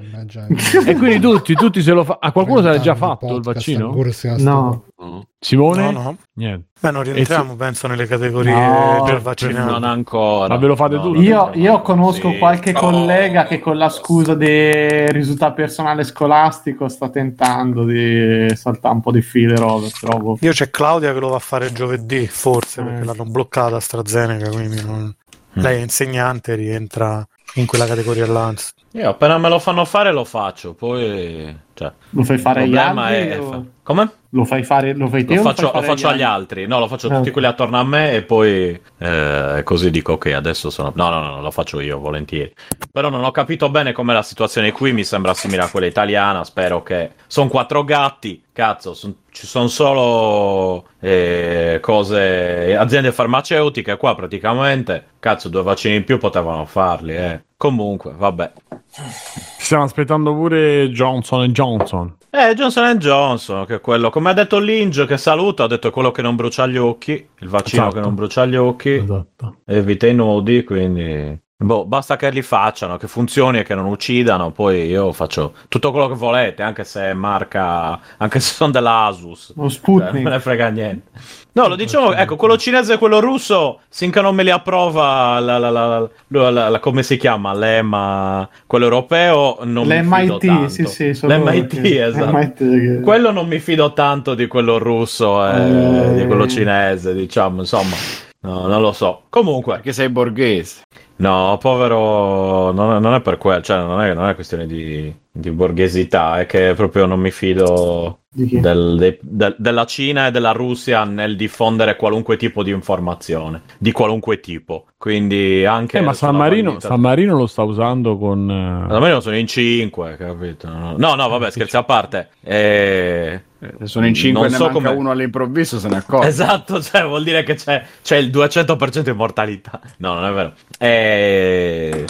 E 0.87 0.95
quindi 0.95 1.19
tutti, 1.19 1.53
tutti 1.53 1.83
se 1.83 1.91
lo 1.91 2.03
fa. 2.03 2.17
A 2.19 2.31
qualcuno 2.31 2.61
se 2.63 2.69
l'ha 2.69 2.79
già 2.79 2.95
fatto 2.95 3.35
il 3.35 3.43
vaccino? 3.43 3.95
sta 4.11 4.81
No. 5.05 5.27
Simone? 5.39 5.91
No, 5.91 6.01
no. 6.01 6.17
Niente. 6.33 6.67
Beh, 6.79 6.91
non 6.91 7.03
rientriamo, 7.03 7.55
penso, 7.55 7.87
nelle 7.87 8.07
categorie 8.07 8.53
No, 8.53 9.03
per 9.03 9.13
Non 9.13 9.21
vaccinati. 9.23 9.83
ancora. 9.85 10.47
Ma 10.47 10.57
ve 10.57 10.67
lo 10.67 10.75
fate 10.75 10.95
No, 10.95 11.01
tutti? 11.03 11.19
Io, 11.21 11.51
io 11.53 11.71
no. 11.73 11.81
conosco 11.81 12.31
Sì. 12.31 12.37
qualche 12.37 12.71
Oh. 12.75 12.79
collega 12.79 13.45
che 13.45 13.59
con 13.59 13.77
la 13.77 13.89
scusa 13.89 14.33
del 14.33 15.09
risultato 15.09 15.53
personale 15.53 16.03
scolastico 16.03 16.87
sta 16.89 17.09
tentando 17.09 17.83
di 17.85 18.47
saltare 18.55 18.93
un 18.95 19.01
po' 19.01 19.11
di 19.11 19.21
file 19.21 19.55
robe, 19.55 19.89
però 19.99 20.17
boh. 20.17 20.37
Io 20.41 20.51
c'è 20.51 20.69
Claudia 20.69 21.13
che 21.13 21.19
lo 21.19 21.29
va 21.29 21.35
a 21.37 21.39
fare 21.39 21.71
giovedì, 21.71 22.27
forse, 22.27 22.81
Eh. 22.81 22.83
perché 22.83 23.03
l'hanno 23.05 23.25
bloccata 23.25 23.75
AstraZeneca, 23.75 24.49
quindi 24.49 24.83
non- 24.83 25.15
lei 25.57 25.77
è 25.79 25.81
insegnante, 25.81 26.55
rientra 26.55 27.25
in 27.55 27.65
quella 27.65 27.85
categoria 27.85 28.27
là. 28.27 28.53
Io 28.95 29.09
appena 29.09 29.37
me 29.37 29.49
lo 29.49 29.59
fanno 29.59 29.83
fare 29.83 30.13
lo 30.13 30.23
faccio, 30.23 30.73
poi... 30.73 31.53
Cioè, 31.73 31.91
Lo 32.11 32.23
fai 32.23 32.37
fare 32.37 32.61
agli 32.61 32.77
altri? 32.77 33.37
o- 33.37 33.65
Come? 33.83 34.09
Lo 34.29 34.45
fai 34.45 34.63
fare 34.63 34.95
lo 34.95 35.07
fai 35.09 35.25
te 35.25 35.35
Lo 35.35 35.41
faccio, 35.41 35.69
lo 35.73 35.81
faccio 35.81 36.07
agli 36.07 36.21
altri, 36.21 36.65
no, 36.65 36.79
lo 36.79 36.87
faccio 36.87 37.07
Ah, 37.07 37.15
tutti 37.15 37.27
ok. 37.27 37.33
quelli 37.33 37.47
attorno 37.47 37.77
a 37.77 37.83
me 37.83 38.13
e 38.13 38.21
poi 38.23 38.79
eh, 38.97 39.61
così 39.65 39.91
dico 39.91 40.13
ok, 40.13 40.27
adesso 40.27 40.69
sono... 40.69 40.93
No, 40.95 41.09
no, 41.09 41.19
no, 41.19 41.41
lo 41.41 41.51
faccio 41.51 41.81
io, 41.81 41.99
volentieri. 41.99 42.53
Però 42.89 43.09
non 43.09 43.25
ho 43.25 43.31
capito 43.31 43.69
bene 43.69 43.91
com'è 43.91 44.13
la 44.13 44.23
situazione 44.23 44.71
qui, 44.71 44.93
mi 44.93 45.03
sembra 45.03 45.33
simile 45.33 45.63
a 45.63 45.69
quella 45.69 45.87
italiana, 45.87 46.45
spero 46.45 46.81
che... 46.81 47.11
Sono 47.27 47.49
quattro 47.49 47.83
gatti, 47.83 48.43
cazzo, 48.53 48.93
son- 48.93 49.17
ci 49.29 49.45
sono 49.45 49.67
solo 49.67 50.87
eh, 51.01 51.79
cose... 51.81 52.75
aziende 52.77 53.11
farmaceutiche 53.11 53.97
qua 53.97 54.15
praticamente, 54.15 55.07
cazzo, 55.19 55.49
due 55.49 55.63
vaccini 55.63 55.95
in 55.97 56.05
più 56.05 56.17
potevano 56.17 56.65
farli, 56.65 57.15
eh. 57.17 57.43
Comunque, 57.57 58.13
vabbè. 58.15 58.51
Stiamo 58.87 59.83
aspettando 59.83 60.33
pure 60.33 60.89
Johnson 60.89 61.47
Johnson. 61.51 62.15
Eh, 62.29 62.53
Johnson 62.53 62.97
Johnson, 62.97 63.65
che 63.65 63.75
è 63.75 63.81
quello, 63.81 64.09
come 64.09 64.29
ha 64.29 64.33
detto 64.33 64.59
Linge, 64.59 65.05
che 65.05 65.17
saluta, 65.17 65.63
ha 65.63 65.67
detto 65.67 65.89
quello 65.89 66.11
che 66.11 66.21
non 66.21 66.35
brucia 66.35 66.67
gli 66.67 66.77
occhi, 66.77 67.11
il 67.39 67.47
vaccino 67.47 67.83
Esatto. 67.83 67.95
che 67.95 68.01
non 68.01 68.15
brucia 68.15 68.45
gli 68.45 68.55
occhi, 68.55 68.91
Esatto. 68.91 69.57
evita 69.65 70.07
i 70.07 70.13
nodi, 70.13 70.63
quindi... 70.63 71.43
Boh, 71.57 71.85
basta 71.85 72.17
che 72.17 72.29
li 72.31 72.41
facciano, 72.41 72.97
che 72.97 73.07
funzioni 73.07 73.59
e 73.59 73.63
che 73.63 73.75
non 73.75 73.85
uccidano, 73.85 74.51
poi 74.51 74.87
io 74.87 75.13
faccio 75.13 75.53
tutto 75.69 75.91
quello 75.91 76.09
che 76.09 76.13
volete, 76.15 76.61
anche 76.63 76.83
se 76.83 77.11
è 77.11 77.13
marca, 77.13 77.97
anche 78.17 78.41
se 78.41 78.53
sono 78.53 78.71
della 78.71 79.05
Asus. 79.05 79.53
Lo 79.55 79.69
Cioè, 79.69 79.71
Sputnik. 79.71 80.11
non 80.11 80.23
me 80.23 80.29
ne 80.31 80.39
frega 80.41 80.67
niente. 80.67 81.11
No, 81.53 81.67
lo 81.69 81.77
diciamo, 81.77 82.11
ecco, 82.13 82.35
quello 82.35 82.57
cinese 82.57 82.95
e 82.95 82.97
quello 82.97 83.21
russo, 83.21 83.79
finché 83.89 84.19
non 84.19 84.35
me 84.35 84.43
li 84.43 84.49
approva 84.51 85.39
la, 85.39 85.57
la, 85.57 85.69
la, 85.69 85.99
la- 86.27 86.49
la- 86.51 86.67
la- 86.69 86.79
come 86.79 87.03
si 87.03 87.15
chiama, 87.15 87.53
l'EMA, 87.53 88.49
quello 88.67 88.83
europeo, 88.83 89.59
non 89.63 89.87
mi 89.87 90.03
fido 90.03 90.33
L'MIT, 90.37 90.45
tanto. 90.45 90.67
sì, 90.67 90.85
sì, 91.13 91.25
L'MIT, 91.25 91.81
che- 91.81 92.05
esatto. 92.05 92.31
MIT 92.37 92.57
che- 92.57 92.99
Quello 93.01 93.31
non 93.31 93.47
mi 93.47 93.59
fido 93.59 93.93
tanto 93.93 94.35
di 94.35 94.47
quello 94.47 94.77
russo 94.77 95.47
e 95.47 95.55
Eh. 95.61 96.13
di 96.15 96.25
quello 96.25 96.47
cinese, 96.49 97.13
diciamo, 97.13 97.61
insomma. 97.61 97.95
No, 98.41 98.67
non 98.67 98.79
lo 98.81 98.91
so. 98.91 99.23
Comunque, 99.29 99.75
Perché 99.75 99.91
sei 99.93 100.09
borghese. 100.09 100.81
No, 101.17 101.57
povero, 101.59 102.71
non 102.71 103.01
non 103.01 103.13
è 103.13 103.21
per 103.21 103.37
quello, 103.37 103.61
cioè 103.61 103.77
non 103.77 104.01
è, 104.01 104.13
non 104.13 104.27
è 104.29 104.35
questione 104.35 104.65
di, 104.67 105.13
di 105.31 105.51
borghesità, 105.51 106.39
è 106.39 106.45
che 106.45 106.73
proprio 106.75 107.05
non 107.05 107.19
mi 107.19 107.31
fido? 107.31 108.24
Del- 108.35 108.95
dei- 108.97 109.17
del- 109.21 109.55
della 109.57 109.85
Cina 109.85 110.27
e 110.27 110.31
della 110.31 110.51
Russia 110.51 111.03
nel 111.05 111.35
diffondere 111.35 111.95
qualunque 111.95 112.35
tipo 112.37 112.63
di 112.63 112.71
informazione, 112.71 113.61
di 113.77 113.91
qualunque 113.91 114.39
tipo. 114.39 114.85
Quindi 114.97 115.65
anche... 115.65 115.99
Eh, 115.99 116.01
ma 116.01 116.13
San 116.13 116.35
Marino, 116.35 116.69
validità- 116.71 116.87
San 116.89 116.99
Marino 116.99 117.37
lo 117.37 117.47
sta 117.47 117.63
usando 117.63 118.17
con... 118.17 118.49
eh, 118.49 118.93
Almeno 118.93 119.19
sono 119.19 119.37
in 119.37 119.47
5, 119.47 120.15
capito? 120.17 120.67
No, 120.67 121.15
no, 121.15 121.27
vabbè, 121.29 121.51
scherzi 121.51 121.77
a 121.77 121.83
parte. 121.83 122.29
Eh, 122.43 123.41
Se 123.79 123.85
sono 123.87 124.07
in 124.07 124.13
5 124.15 124.41
non 124.41 124.47
e 124.49 124.51
ne 124.51 124.57
so 124.57 124.63
manca 124.65 124.79
come- 124.79 124.89
uno 124.99 125.11
all'improvviso, 125.11 125.79
se 125.79 125.87
ne 125.89 125.97
accorge. 125.97 126.27
Esatto, 126.27 126.81
cioè 126.81 127.03
vuol 127.05 127.23
dire 127.23 127.43
che 127.43 127.53
c'è, 127.55 127.83
c'è 128.03 128.17
il 128.17 128.29
200% 128.29 128.99
di 129.01 129.11
mortalità. 129.13 129.79
No, 129.97 130.13
non 130.15 130.25
è 130.25 130.33
vero. 130.33 130.53
Eh, 130.79 132.05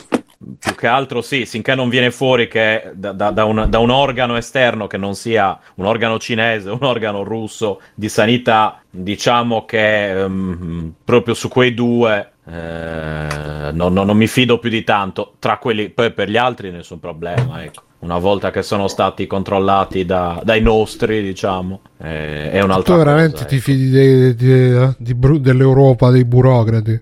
più 0.59 0.75
che 0.75 0.87
altro 0.87 1.21
sì, 1.21 1.45
finché 1.45 1.75
non 1.75 1.89
viene 1.89 2.11
fuori 2.11 2.47
che 2.47 2.91
da, 2.93 3.11
da- 3.13 3.31
da 3.31 3.45
un, 3.45 3.65
da 3.69 3.79
un 3.79 3.89
organo 3.89 4.35
esterno 4.37 4.87
che 4.87 4.97
non 4.97 5.15
sia 5.15 5.57
un 5.75 5.85
organo 5.85 6.19
cinese, 6.19 6.69
un 6.69 6.83
organo 6.83 7.23
russo 7.23 7.81
di 7.93 8.09
sanità, 8.09 8.81
diciamo 8.89 9.65
che 9.65 10.11
ehm, 10.21 10.93
proprio 11.03 11.33
su 11.33 11.47
quei 11.47 11.73
due 11.73 12.31
eh, 12.47 13.71
non, 13.73 13.93
non- 13.93 14.05
non 14.05 14.17
mi 14.17 14.27
fido 14.27 14.59
più 14.59 14.69
di 14.69 14.83
tanto. 14.83 15.35
Tra 15.39 15.57
quelli, 15.57 15.89
poi 15.89 16.11
per 16.11 16.29
gli 16.29 16.37
altri 16.37 16.71
nessun 16.71 16.99
problema, 16.99 17.63
ecco. 17.63 17.83
Una 17.99 18.19
volta 18.19 18.51
che 18.51 18.61
sono 18.61 18.87
stati 18.87 19.25
controllati 19.25 20.05
da- 20.05 20.39
dai 20.43 20.61
nostri, 20.61 21.23
diciamo, 21.23 21.81
eh, 21.97 22.51
è 22.51 22.61
un'altra 22.61 22.93
Tu 22.93 22.99
veramente 22.99 23.31
cosa, 23.31 23.45
ti 23.45 23.55
ecco. 23.55 23.63
fidi 23.63 23.89
dei- 23.89 24.35
di- 24.35 24.95
di 24.99 25.15
bru- 25.15 25.39
dell'Europa, 25.39 26.11
dei 26.11 26.23
burocrati? 26.25 27.01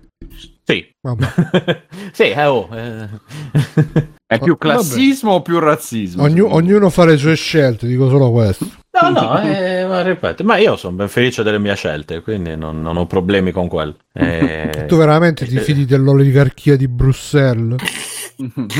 Sì. 1.04 1.10
Vabbè. 1.10 1.82
sì, 2.12 2.22
eh, 2.30 2.44
oh, 2.46 2.68
eh. 2.72 3.08
È 4.26 4.38
più 4.38 4.56
classismo 4.56 5.32
o 5.32 5.42
più 5.42 5.58
razzismo? 5.58 6.22
Ognu- 6.22 6.50
ognuno 6.50 6.88
fa 6.88 7.04
le 7.04 7.18
sue 7.18 7.36
scelte, 7.36 7.86
dico 7.86 8.08
solo 8.08 8.30
questo. 8.32 8.66
No, 9.00 9.10
no, 9.10 9.40
eh, 9.42 9.84
ma 9.86 10.00
ripeto, 10.02 10.42
ma 10.44 10.56
io 10.56 10.76
sono 10.76 10.96
ben 10.96 11.08
felice 11.08 11.42
delle 11.42 11.58
mie 11.58 11.74
scelte, 11.74 12.22
quindi 12.22 12.56
non, 12.56 12.80
non 12.80 12.96
ho 12.96 13.06
problemi 13.06 13.52
con 13.52 13.68
quello. 13.68 13.96
Eh, 14.16 14.84
Tu 14.86 14.96
veramente 14.96 15.44
ti 15.44 15.58
fidi 15.58 15.84
dell'oligarchia 15.84 16.76
di 16.76 16.86
Bruxelles? 16.86 17.74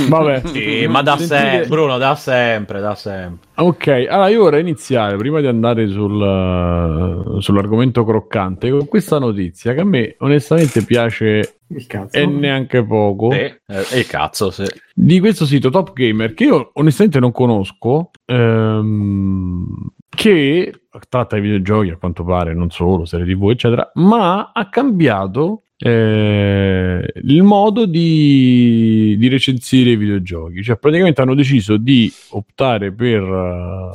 Vabbè. 0.08 0.42
sì, 0.46 0.86
ma 0.88 1.02
da 1.02 1.16
sempre, 1.16 1.66
Bruno, 1.68 1.98
da 1.98 2.14
sempre, 2.14 2.80
da 2.80 2.94
sempre. 2.94 3.48
Ok, 3.56 3.86
allora 4.08 4.28
io 4.28 4.40
vorrei 4.42 4.60
iniziare 4.62 5.16
prima 5.16 5.40
di 5.40 5.46
andare 5.46 5.88
sul, 5.88 7.36
sull'argomento 7.40 8.04
croccante 8.04 8.70
con 8.70 8.86
questa 8.88 9.18
notizia 9.18 9.74
che 9.74 9.80
a 9.80 9.84
me 9.84 10.16
onestamente 10.18 10.82
piace 10.84 11.58
Il 11.68 11.86
cazzo. 11.86 12.16
e 12.18 12.26
neanche 12.26 12.84
poco 12.84 13.30
Sì, 13.30 13.38
eh, 13.38 13.60
e 13.92 13.98
il 13.98 14.06
cazzo, 14.06 14.50
sì. 14.50 14.64
di 14.94 15.20
questo 15.20 15.46
sito 15.46 15.70
Top 15.70 15.92
Gamer 15.92 16.34
che 16.34 16.44
io 16.44 16.70
onestamente 16.74 17.20
non 17.20 17.30
conosco 17.32 18.10
ehm, 18.24 19.66
che 20.08 20.72
tratta 21.08 21.36
i 21.36 21.40
videogiochi 21.40 21.90
a 21.90 21.96
quanto 21.96 22.24
pare 22.24 22.54
non 22.54 22.70
solo 22.70 23.04
serie 23.04 23.26
tv 23.26 23.50
eccetera 23.50 23.90
ma 23.94 24.52
ha 24.52 24.68
cambiato 24.68 25.63
eh, 25.76 27.12
il 27.22 27.42
modo 27.42 27.86
di, 27.86 29.16
di 29.18 29.28
recensire 29.28 29.90
i 29.90 29.96
videogiochi. 29.96 30.62
Cioè 30.62 30.76
praticamente 30.78 31.20
hanno 31.20 31.34
deciso 31.34 31.76
di 31.76 32.12
optare 32.30 32.92
per 32.92 33.22
eh, 33.22 33.90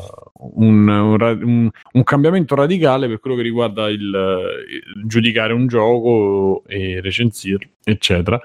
un, 0.56 0.88
un- 0.88 1.70
un 1.92 2.04
cambiamento 2.04 2.56
radicale 2.56 3.08
per 3.08 3.20
quello 3.20 3.36
che 3.36 3.42
riguarda 3.44 3.90
il, 3.90 4.00
il 4.00 5.06
giudicare 5.08 5.54
un 5.54 5.68
gioco 5.68 6.64
e 6.68 7.02
recensirlo 7.02 7.68
eccetera 7.84 8.40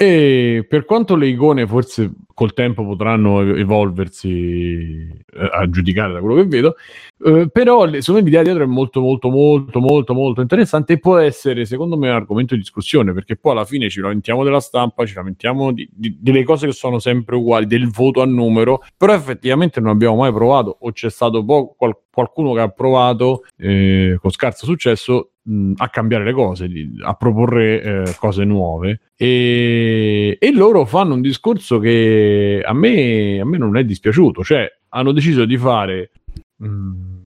e 0.00 0.64
per 0.68 0.84
quanto 0.84 1.16
le 1.16 1.26
icone 1.26 1.66
forse 1.66 2.12
col 2.32 2.54
tempo 2.54 2.86
potranno 2.86 3.40
ev- 3.40 3.58
evolversi 3.58 5.08
eh, 5.10 5.50
a 5.52 5.68
giudicare 5.68 6.12
da 6.12 6.20
quello 6.20 6.36
che 6.36 6.46
vedo, 6.46 6.76
eh, 7.24 7.48
però 7.50 7.84
le- 7.84 8.00
secondo 8.00 8.20
me 8.20 8.26
l'idea 8.26 8.44
dietro 8.44 8.62
è 8.62 8.66
molto 8.66 9.00
molto 9.00 9.28
molto 9.28 9.80
molto 9.80 10.14
molto 10.14 10.40
interessante 10.40 10.92
e 10.92 10.98
può 11.00 11.16
essere 11.16 11.64
secondo 11.64 11.96
me 11.96 12.08
un 12.10 12.14
argomento 12.14 12.54
di 12.54 12.60
discussione 12.60 13.12
perché 13.12 13.34
poi 13.36 13.52
alla 13.52 13.64
fine 13.64 13.90
ci 13.90 14.00
lamentiamo 14.00 14.44
della 14.44 14.60
stampa, 14.60 15.04
ci 15.04 15.14
lamentiamo 15.14 15.72
di- 15.72 15.88
di- 15.92 16.16
delle 16.20 16.44
cose 16.44 16.66
che 16.66 16.72
sono 16.74 17.00
sempre 17.00 17.34
uguali, 17.34 17.66
del 17.66 17.90
voto 17.90 18.22
a 18.22 18.26
numero, 18.26 18.84
però 18.96 19.12
effettivamente 19.14 19.80
non 19.80 19.90
abbiamo 19.90 20.14
mai 20.18 20.32
provato 20.32 20.76
o 20.78 20.92
c'è 20.92 21.10
stato 21.10 21.44
po- 21.44 21.74
qual- 21.76 21.96
qualcuno 22.08 22.52
che 22.52 22.60
ha 22.60 22.68
provato 22.68 23.42
eh, 23.56 24.16
con 24.20 24.30
scarso 24.30 24.64
successo 24.64 25.32
mh, 25.48 25.72
a 25.76 25.88
cambiare 25.88 26.24
le 26.24 26.32
cose, 26.32 26.68
a 27.04 27.14
proporre 27.14 27.82
eh, 27.82 28.14
cose 28.18 28.44
nuove 28.44 29.00
e, 29.16 30.36
e 30.38 30.52
loro 30.52 30.84
fanno 30.84 31.14
un 31.14 31.20
discorso 31.20 31.78
che 31.78 32.62
a 32.64 32.72
me, 32.74 33.40
a 33.40 33.44
me 33.44 33.56
non 33.58 33.76
è 33.76 33.84
dispiaciuto, 33.84 34.42
cioè 34.44 34.66
hanno 34.90 35.12
deciso 35.12 35.44
di 35.44 35.56
fare 35.56 36.10
mh, 36.56 37.16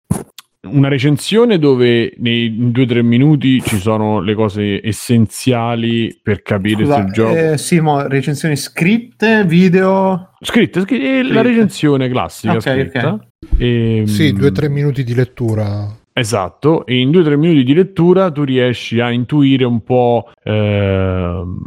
una 0.64 0.86
recensione 0.88 1.58
dove 1.58 2.14
nei 2.18 2.70
2-3 2.72 3.02
minuti 3.02 3.60
ci 3.60 3.78
sono 3.78 4.20
le 4.20 4.34
cose 4.34 4.80
essenziali 4.86 6.18
per 6.22 6.42
capire 6.42 6.84
Scusa, 6.84 6.94
se 6.96 7.00
il 7.02 7.12
gioco. 7.12 7.36
eh, 7.36 7.58
sì, 7.58 7.80
mo, 7.80 8.06
recensioni 8.06 8.54
scritte, 8.56 9.44
video. 9.44 10.30
Scritta, 10.40 10.80
scri- 10.82 11.04
eh, 11.04 11.22
la 11.22 11.28
Scritte. 11.40 11.42
recensione 11.42 12.08
classica 12.08 12.52
Ok, 12.54 12.60
scritta. 12.60 13.12
ok. 13.12 13.20
Ehm, 13.58 14.04
Sì, 14.04 14.32
due 14.32 14.48
o 14.48 14.52
tre 14.52 14.68
minuti 14.68 15.02
di 15.02 15.14
lettura. 15.14 16.00
Esatto, 16.14 16.84
e 16.84 16.98
in 16.98 17.10
2-3 17.10 17.36
minuti 17.36 17.64
di 17.64 17.72
lettura 17.72 18.30
tu 18.30 18.44
riesci 18.44 19.00
a 19.00 19.10
intuire 19.10 19.64
un 19.64 19.82
po' 19.82 20.30
ehm, 20.42 21.58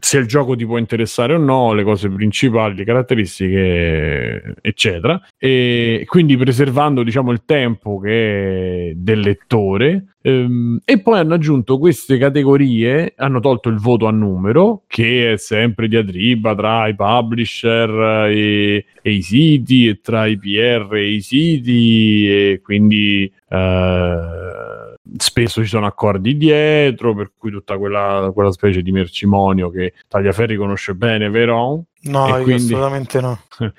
se 0.00 0.18
il 0.18 0.26
gioco 0.26 0.54
ti 0.56 0.64
può 0.64 0.78
interessare 0.78 1.34
o 1.34 1.38
no, 1.38 1.72
le 1.72 1.82
cose 1.82 2.08
principali, 2.08 2.76
le 2.76 2.84
caratteristiche, 2.84 4.54
eccetera. 4.60 5.20
E 5.36 6.04
quindi 6.06 6.36
preservando, 6.36 7.02
diciamo, 7.02 7.32
il 7.32 7.42
tempo 7.44 8.00
del 8.02 9.20
lettore. 9.20 10.14
Ehm, 10.22 10.80
e 10.84 11.00
poi 11.00 11.18
hanno 11.18 11.34
aggiunto 11.34 11.78
queste 11.78 12.18
categorie, 12.18 13.14
hanno 13.16 13.40
tolto 13.40 13.68
il 13.68 13.78
voto 13.78 14.06
a 14.06 14.10
numero, 14.10 14.82
che 14.86 15.32
è 15.32 15.36
sempre 15.36 15.88
diatriba 15.88 16.54
tra 16.54 16.88
i 16.88 16.94
publisher 16.94 18.26
e, 18.30 18.84
e 19.00 19.10
i 19.10 19.22
siti, 19.22 19.88
e 19.88 20.00
tra 20.00 20.26
i 20.26 20.38
PR 20.38 20.94
e 20.94 21.10
i 21.12 21.20
siti, 21.20 22.28
e 22.28 22.60
quindi 22.62 23.30
eh, 23.48 24.87
spesso 25.16 25.62
ci 25.62 25.68
sono 25.68 25.86
accordi 25.86 26.36
dietro, 26.36 27.14
per 27.14 27.32
cui 27.36 27.50
tutta 27.50 27.78
quella, 27.78 28.30
quella 28.34 28.52
specie 28.52 28.82
di 28.82 28.92
mercimonio 28.92 29.70
che 29.70 29.94
Tagliaferri 30.08 30.56
conosce 30.56 30.94
bene, 30.94 31.30
vero? 31.30 31.84
No, 32.00 32.26
E 32.26 32.38
io 32.38 32.42
quindi- 32.44 32.62
assolutamente 32.72 33.20
no. 33.20 33.40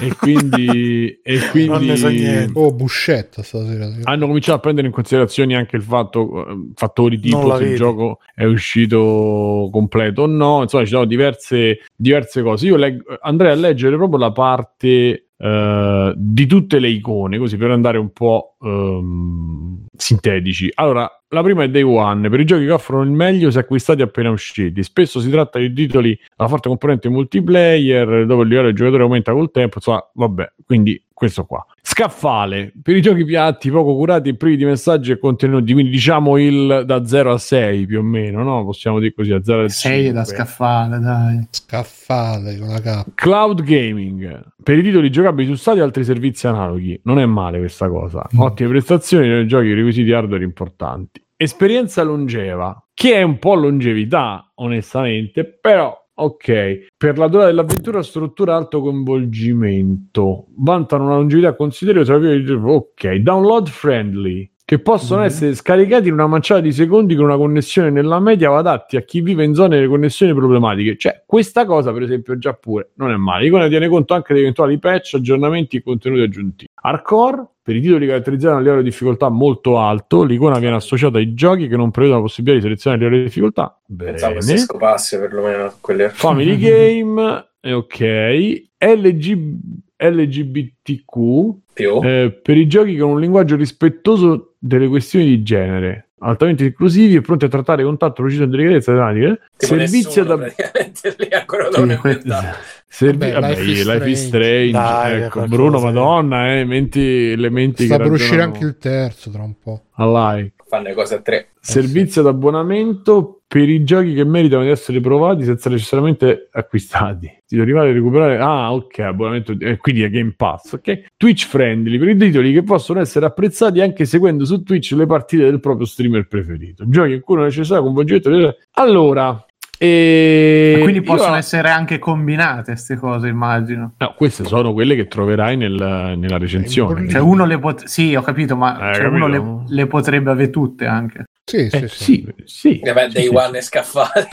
e 0.00 0.14
quindi, 0.16 1.18
e 1.22 1.38
quindi 1.50 1.68
Non 1.68 1.84
ne 1.84 1.96
so 1.96 2.08
niente. 2.08 2.52
Oh, 2.58 2.72
buscetta 2.72 3.42
stasera. 3.42 3.88
hanno 4.04 4.26
cominciato 4.26 4.58
a 4.58 4.60
prendere 4.60 4.86
in 4.86 4.92
considerazione 4.92 5.56
anche 5.56 5.74
il 5.76 5.82
fatto, 5.82 6.46
eh, 6.48 6.56
fattori 6.74 7.18
tipo 7.18 7.56
se 7.56 7.64
il 7.64 7.76
gioco 7.76 8.20
è 8.34 8.44
uscito 8.44 9.68
completo 9.72 10.22
o 10.22 10.26
no, 10.26 10.62
insomma 10.62 10.84
ci 10.84 10.90
sono 10.90 11.04
diverse, 11.06 11.80
diverse 11.96 12.42
cose. 12.42 12.66
Io 12.66 12.76
leggo- 12.76 13.18
andrei 13.20 13.50
a 13.50 13.56
leggere 13.56 13.96
proprio 13.96 14.18
la 14.20 14.32
parte 14.32 15.25
eh, 15.38 16.14
di 16.16 16.46
tutte 16.46 16.78
le 16.78 16.88
icone, 16.88 17.38
così 17.38 17.56
per 17.56 17.70
andare 17.70 17.98
un 17.98 18.10
po' 18.10 18.56
ehm, 18.60 19.86
sintetici. 19.96 20.70
Allora, 20.74 21.10
la 21.28 21.42
prima 21.42 21.64
è 21.64 21.68
Day 21.68 21.82
One, 21.82 22.28
per 22.28 22.40
i 22.40 22.44
giochi 22.44 22.64
che 22.64 22.70
offrono 22.70 23.02
il 23.02 23.10
meglio 23.10 23.50
se 23.50 23.58
acquistati 23.58 24.02
appena 24.02 24.30
usciti. 24.30 24.82
Spesso 24.82 25.20
si 25.20 25.28
tratta 25.30 25.58
di 25.58 25.72
titoli 25.72 26.18
a 26.36 26.48
forte 26.48 26.68
componente 26.68 27.08
multiplayer, 27.08 28.26
dove 28.26 28.42
il 28.42 28.48
livello 28.48 28.68
del 28.68 28.76
giocatore 28.76 29.02
aumenta 29.02 29.32
col 29.32 29.50
tempo, 29.50 29.76
insomma, 29.76 30.08
vabbè, 30.14 30.52
quindi 30.64 31.02
questo 31.12 31.44
qua. 31.44 31.64
Scaffale, 31.96 32.74
per 32.82 32.94
i 32.94 33.00
giochi 33.00 33.24
piatti, 33.24 33.70
poco 33.70 33.94
curati 33.94 34.28
e 34.28 34.36
privi 34.36 34.58
di 34.58 34.66
messaggi 34.66 35.12
e 35.12 35.18
contenuti, 35.18 35.72
quindi 35.72 35.90
diciamo 35.90 36.36
il 36.36 36.82
da 36.84 37.06
0 37.06 37.32
a 37.32 37.38
6 37.38 37.86
più 37.86 38.00
o 38.00 38.02
meno, 38.02 38.42
no? 38.42 38.66
Possiamo 38.66 38.98
dire 38.98 39.14
così, 39.14 39.32
a 39.32 39.42
0 39.42 39.62
a 39.62 39.68
6 39.70 40.12
da 40.12 40.22
5. 40.22 40.44
scaffale, 40.44 40.98
dai. 40.98 41.46
Scaffale 41.48 42.58
con 42.58 42.68
la 42.68 42.80
K. 42.82 43.04
Cloud 43.14 43.62
gaming 43.62 44.52
per 44.62 44.76
i 44.76 44.82
titoli 44.82 45.10
giocabili 45.10 45.48
su 45.48 45.54
stati 45.54 45.78
e 45.78 45.80
altri 45.80 46.04
servizi 46.04 46.46
analoghi. 46.46 47.00
Non 47.04 47.18
è 47.18 47.24
male 47.24 47.60
questa 47.60 47.88
cosa. 47.88 48.28
Mm. 48.36 48.40
Ottime 48.40 48.68
prestazioni 48.68 49.28
nei 49.28 49.46
giochi, 49.46 49.72
requisiti 49.72 50.12
hardware 50.12 50.44
importanti. 50.44 51.24
Esperienza 51.34 52.02
longeva, 52.02 52.88
che 52.92 53.14
è 53.14 53.22
un 53.22 53.38
po' 53.38 53.54
longevità, 53.54 54.52
onestamente, 54.56 55.46
però. 55.46 55.98
Ok, 56.18 56.94
per 56.96 57.18
la 57.18 57.28
durata 57.28 57.48
dell'avventura 57.48 58.02
struttura 58.02 58.56
alto 58.56 58.80
coinvolgimento 58.80 60.46
vantano 60.56 61.04
una 61.04 61.16
longevità 61.16 61.54
considerevole. 61.54 62.54
Ok, 62.72 63.16
download 63.16 63.68
friendly 63.68 64.50
che 64.66 64.80
possono 64.80 65.22
essere 65.22 65.54
scaricati 65.54 66.08
in 66.08 66.14
una 66.14 66.26
manciata 66.26 66.60
di 66.60 66.72
secondi 66.72 67.14
con 67.14 67.26
una 67.26 67.36
connessione 67.36 67.88
nella 67.88 68.18
media 68.18 68.50
o 68.50 68.56
adatti 68.56 68.96
a 68.96 69.02
chi 69.02 69.20
vive 69.20 69.44
in 69.44 69.54
zone 69.54 69.80
di 69.80 69.86
connessioni 69.86 70.34
problematiche. 70.34 70.96
Cioè, 70.96 71.22
questa 71.24 71.64
cosa, 71.64 71.92
per 71.92 72.02
esempio, 72.02 72.36
già 72.36 72.52
pure 72.52 72.90
non 72.94 73.12
è 73.12 73.16
male. 73.16 73.44
L'icona 73.44 73.68
tiene 73.68 73.86
conto 73.86 74.14
anche 74.14 74.34
di 74.34 74.40
eventuali 74.40 74.76
patch, 74.80 75.14
aggiornamenti 75.14 75.76
e 75.76 75.82
contenuti 75.84 76.22
aggiuntivi. 76.22 76.68
Hardcore, 76.74 77.46
per 77.62 77.76
i 77.76 77.80
titoli 77.80 78.08
caratterizzati 78.08 78.50
da 78.50 78.56
un 78.58 78.62
livello 78.64 78.82
di 78.82 78.90
difficoltà 78.90 79.28
molto 79.28 79.78
alto, 79.78 80.24
l'icona 80.24 80.58
viene 80.58 80.74
associata 80.74 81.18
ai 81.18 81.32
giochi 81.32 81.68
che 81.68 81.76
non 81.76 81.92
prevedono 81.92 82.22
la 82.22 82.26
possibilità 82.26 82.58
di 82.58 82.64
selezionare 82.64 83.04
il 83.04 83.08
livello 83.08 83.22
di 83.22 83.32
difficoltà. 83.32 83.80
Pensavo 83.96 84.40
si 84.40 84.46
Bene. 84.48 84.58
scopasse 84.58 85.20
perlomeno 85.20 85.74
quelle. 85.80 86.08
Family 86.08 86.58
Game, 86.58 87.46
eh, 87.60 87.72
ok. 87.72 88.64
LG, 88.78 89.58
LGBTQ, 89.96 91.54
Più. 91.72 92.00
eh, 92.02 92.38
per 92.42 92.56
i 92.56 92.66
giochi 92.66 92.96
con 92.96 93.10
un 93.10 93.20
linguaggio 93.20 93.56
rispettoso 93.56 94.54
delle 94.58 94.88
questioni 94.88 95.26
di 95.26 95.42
genere, 95.42 96.10
altamente 96.20 96.64
inclusivi 96.64 97.14
e 97.16 97.20
pronti 97.20 97.44
a 97.44 97.48
trattare 97.48 97.82
con 97.84 97.96
tatto, 97.96 98.22
velocità 98.22 98.44
e 98.44 98.48
delicatezze 98.48 98.92
tematiche, 98.92 99.40
Tipo 99.56 99.74
servizi 99.76 100.20
ad 100.20 100.26
praticamente 100.36 101.14
lì 101.18 101.28
ancora 101.32 101.64
Sì, 101.70 101.70
que- 101.72 102.10
inventato. 102.12 102.56
servi- 102.88 103.18
Vabbè, 103.30 103.40
vabbè, 103.40 103.48
Life 103.60 103.70
is 103.70 103.86
Life 103.86 104.10
is 104.10 104.26
Strange. 104.26 104.70
Dai, 104.70 105.22
ecco, 105.22 105.46
Bruno 105.46 105.78
sì. 105.78 105.84
Madonna, 105.84 106.52
eh, 106.54 106.64
menti, 106.64 107.00
elementi 107.30 107.84
Sta 107.86 107.96
che 107.96 108.02
per 108.02 108.12
uscire 108.12 108.42
anche 108.42 108.64
il 108.64 108.76
terzo 108.78 109.30
tra 109.30 109.42
un 109.42 109.54
po'. 109.58 109.82
a 109.94 110.34
like. 110.34 110.52
Fanno 110.68 110.84
le 110.88 110.94
cose 110.94 111.14
a 111.16 111.20
tre. 111.20 111.48
Servizi 111.60 112.18
ad 112.18 112.26
abbonamento 112.26 113.35
per 113.48 113.68
i 113.68 113.84
giochi 113.84 114.12
che 114.12 114.24
meritano 114.24 114.62
di 114.64 114.70
essere 114.70 115.00
provati 115.00 115.44
senza 115.44 115.70
necessariamente 115.70 116.48
acquistati. 116.50 117.26
Ti 117.46 117.54
devo 117.54 117.62
arrivare 117.62 117.90
a 117.90 117.92
recuperare. 117.92 118.38
Ah, 118.38 118.72
ok, 118.72 118.98
abbonamento, 118.98 119.54
eh, 119.58 119.76
quindi 119.76 120.02
è 120.02 120.10
Game 120.10 120.34
Pass, 120.36 120.72
ok? 120.72 121.12
Twitch 121.16 121.46
friendly 121.46 121.96
per 121.98 122.08
i 122.08 122.16
titoli 122.16 122.52
che 122.52 122.62
possono 122.64 123.00
essere 123.00 123.26
apprezzati 123.26 123.80
anche 123.80 124.04
seguendo 124.04 124.44
su 124.44 124.62
Twitch 124.62 124.92
le 124.92 125.06
partite 125.06 125.44
del 125.44 125.60
proprio 125.60 125.86
streamer 125.86 126.26
preferito. 126.26 126.84
Giochi 126.88 127.12
in 127.12 127.20
cui 127.20 127.34
non 127.36 127.44
è 127.44 127.46
necessario 127.48 127.82
coinvolgimento. 127.82 128.56
Allora, 128.72 129.44
e... 129.78 130.78
Quindi 130.82 130.98
io- 131.00 131.04
possono 131.04 131.36
essere 131.36 131.68
anche 131.68 131.98
combinate 131.98 132.72
queste 132.72 132.96
cose, 132.96 133.28
immagino. 133.28 133.92
No, 133.98 134.14
queste 134.16 134.44
sono 134.44 134.72
quelle 134.72 134.94
che 134.96 135.06
troverai 135.06 135.56
nel- 135.56 136.14
nella 136.16 136.38
recensione. 136.38 137.08
Cioè 137.08 137.20
uno 137.20 137.44
le 137.46 137.58
pot- 137.58 137.84
Sì, 137.84 138.14
ho 138.14 138.22
capito, 138.22 138.56
ma 138.56 138.90
Eh, 138.90 138.94
cioè, 138.94 139.04
uno 139.06 139.26
le, 139.28 139.36
capito? 139.38 139.64
le 139.68 139.86
potrebbe 139.86 140.30
avere 140.30 140.50
tutte 140.50 140.86
anche. 140.86 141.24
Sì, 141.48 141.70
sì, 141.70 141.76
Eh, 141.76 141.88
sì. 141.88 141.94
sì, 141.94 142.34
sì. 142.44 142.80
Vabbè, 142.82 143.06
sì, 143.08 143.12
Day 143.12 143.22
sì. 143.28 143.34
One 143.34 143.58
e 143.58 143.62
scaffale. 143.62 144.28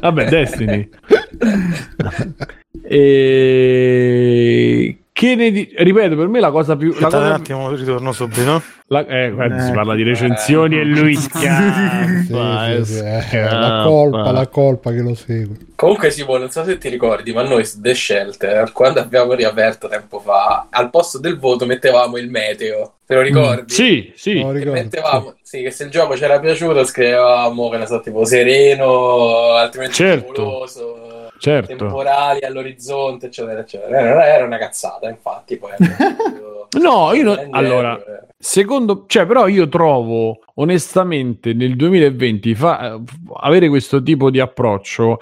Vabbè, 0.00 0.28
Destiny. 0.28 0.88
e... 2.82 5.03
Che 5.16 5.36
ne 5.36 5.52
di- 5.52 5.72
ripeto, 5.72 6.16
per 6.16 6.26
me 6.26 6.40
la 6.40 6.50
cosa 6.50 6.74
più... 6.74 6.88
La 6.88 7.06
Aspettate 7.06 7.16
un 7.16 7.22
cosa... 7.22 7.34
attimo, 7.34 7.70
ritorno 7.70 8.10
subito. 8.10 8.62
la- 8.88 9.06
eh, 9.06 9.30
guarda, 9.30 9.60
si 9.60 9.70
Eh. 9.70 9.72
parla 9.72 9.94
di 9.94 10.02
recensioni 10.02 10.76
e 10.80 10.84
lui 10.84 11.14
Sì, 11.14 11.22
scappa. 11.22 12.06
sì, 12.26 12.34
eh, 12.36 12.84
sì, 12.84 12.98
eh, 13.36 13.42
la 13.44 13.82
colpa, 13.84 14.32
la 14.32 14.48
colpa 14.48 14.90
che 14.90 15.00
lo 15.02 15.14
segue. 15.14 15.56
Comunque, 15.76 16.10
Simone, 16.10 16.40
non 16.40 16.50
so 16.50 16.64
se 16.64 16.78
ti 16.78 16.88
ricordi, 16.88 17.32
ma 17.32 17.42
noi 17.42 17.64
The 17.76 17.94
Shelter, 17.94 18.72
quando 18.72 18.98
abbiamo 18.98 19.34
riaperto 19.34 19.86
tempo 19.86 20.18
fa, 20.18 20.66
al 20.68 20.90
posto 20.90 21.20
del 21.20 21.38
voto 21.38 21.64
mettevamo 21.64 22.16
il 22.16 22.28
meteo. 22.28 22.94
Te 23.06 23.14
lo 23.14 23.20
ricordi? 23.20 23.72
Sì, 23.72 24.12
sì. 24.16 24.40
No, 24.42 24.48
Che 24.50 24.58
ricordo, 24.58 24.80
mettevamo, 24.80 25.34
sì, 25.42 25.62
che 25.62 25.70
se 25.70 25.84
il 25.84 25.90
gioco 25.90 26.16
ci 26.16 26.24
era 26.24 26.40
piaciuto 26.40 26.84
scrivevamo, 26.84 27.68
che 27.68 27.76
ne 27.76 27.86
so, 27.86 28.00
tipo 28.00 28.24
sereno, 28.24 29.52
altrimenti 29.52 29.94
Certo. 29.94 30.42
nuvoloso, 30.42 31.13
Certo. 31.44 31.76
temporali 31.76 32.40
all'orizzonte, 32.44 33.26
eccetera, 33.26 33.60
eccetera. 33.60 33.98
Era, 33.98 34.26
era 34.26 34.44
una 34.44 34.58
cazzata, 34.58 35.08
infatti, 35.08 35.56
poi... 35.56 35.70
No, 36.74 37.12
io 37.12 37.22
non- 37.22 37.48
allora, 37.52 37.96
eh, 37.96 38.26
Secondo, 38.36 39.04
cioè, 39.06 39.26
però 39.26 39.46
io 39.46 39.68
trovo 39.68 40.40
onestamente 40.56 41.54
nel 41.54 41.76
2020 41.76 42.54
fa- 42.54 43.00
avere 43.40 43.68
questo 43.68 44.02
tipo 44.02 44.28
di 44.28 44.40
approccio, 44.40 45.18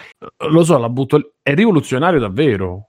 lo 0.49 0.65
so, 0.65 0.79
la 0.79 0.89
butto, 0.89 1.35
è 1.43 1.55
rivoluzionario 1.55 2.19
davvero. 2.19 2.89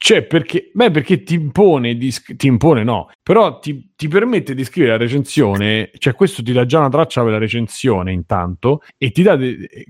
Cioè, 0.00 0.22
perché, 0.22 0.70
beh, 0.72 0.92
perché 0.92 1.24
ti 1.24 1.34
impone, 1.34 1.96
di, 1.96 2.14
ti 2.36 2.46
impone 2.46 2.84
no, 2.84 3.10
però 3.20 3.58
ti, 3.58 3.90
ti 3.96 4.06
permette 4.06 4.54
di 4.54 4.62
scrivere 4.62 4.92
la 4.92 4.98
recensione, 4.98 5.90
cioè 5.98 6.14
questo 6.14 6.40
ti 6.40 6.52
dà 6.52 6.64
già 6.64 6.78
una 6.78 6.88
traccia 6.88 7.20
per 7.24 7.32
la 7.32 7.38
recensione 7.38 8.12
intanto 8.12 8.82
e 8.96 9.10
ti 9.10 9.22
dà, 9.22 9.36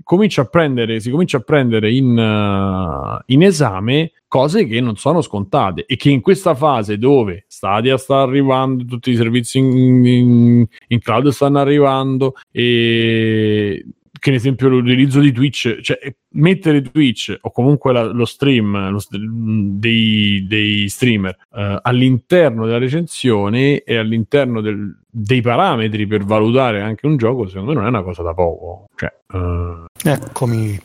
comincia 0.01 0.41
a 0.41 0.45
prendere, 0.45 0.99
si 0.99 1.11
comincia 1.11 1.37
a 1.37 1.41
prendere 1.41 1.91
in, 1.91 2.17
eh, 2.17 3.23
in 3.27 3.43
esame 3.43 4.13
cose 4.27 4.65
che 4.65 4.81
non 4.81 4.95
sono 4.95 5.21
scontate 5.21 5.85
e 5.85 5.95
che 5.95 6.09
in 6.09 6.21
questa 6.21 6.55
fase 6.55 6.97
dove 6.97 7.45
Stadia 7.47 7.95
sta 7.97 8.21
arrivando, 8.21 8.85
tutti 8.85 9.11
i 9.11 9.15
servizi 9.15 9.59
in, 9.59 10.05
in- 10.05 10.65
in 10.87 10.99
cloud 10.99 11.27
stanno 11.27 11.59
arrivando 11.59 12.33
e 12.51 13.85
che 14.19 14.29
ad 14.29 14.35
esempio 14.35 14.69
l'utilizzo 14.69 15.19
di 15.19 15.31
Twitch, 15.31 15.79
cioè 15.81 15.97
mettere 16.33 16.81
Twitch 16.81 17.35
o 17.41 17.51
comunque 17.51 17.93
la- 17.93 18.03
lo 18.11 18.25
stream 18.25 18.89
lo 18.91 18.99
dei, 19.11 20.45
dei 20.47 20.87
streamer 20.89 21.35
eh, 21.55 21.79
all'interno 21.81 22.65
della 22.65 22.77
recensione 22.77 23.81
e 23.83 23.95
all'interno 23.97 24.61
del- 24.61 24.95
dei 25.09 25.41
parametri 25.41 26.05
per 26.05 26.23
valutare 26.23 26.81
anche 26.81 27.07
un 27.07 27.17
gioco, 27.17 27.47
secondo 27.47 27.69
me 27.71 27.77
non 27.77 27.85
è 27.85 27.89
una 27.89 28.03
cosa 28.03 28.21
da 28.21 28.33
poco. 28.33 28.85
Cioè, 28.95 29.11
eh, 29.33 30.11
Eccomi. 30.11 30.79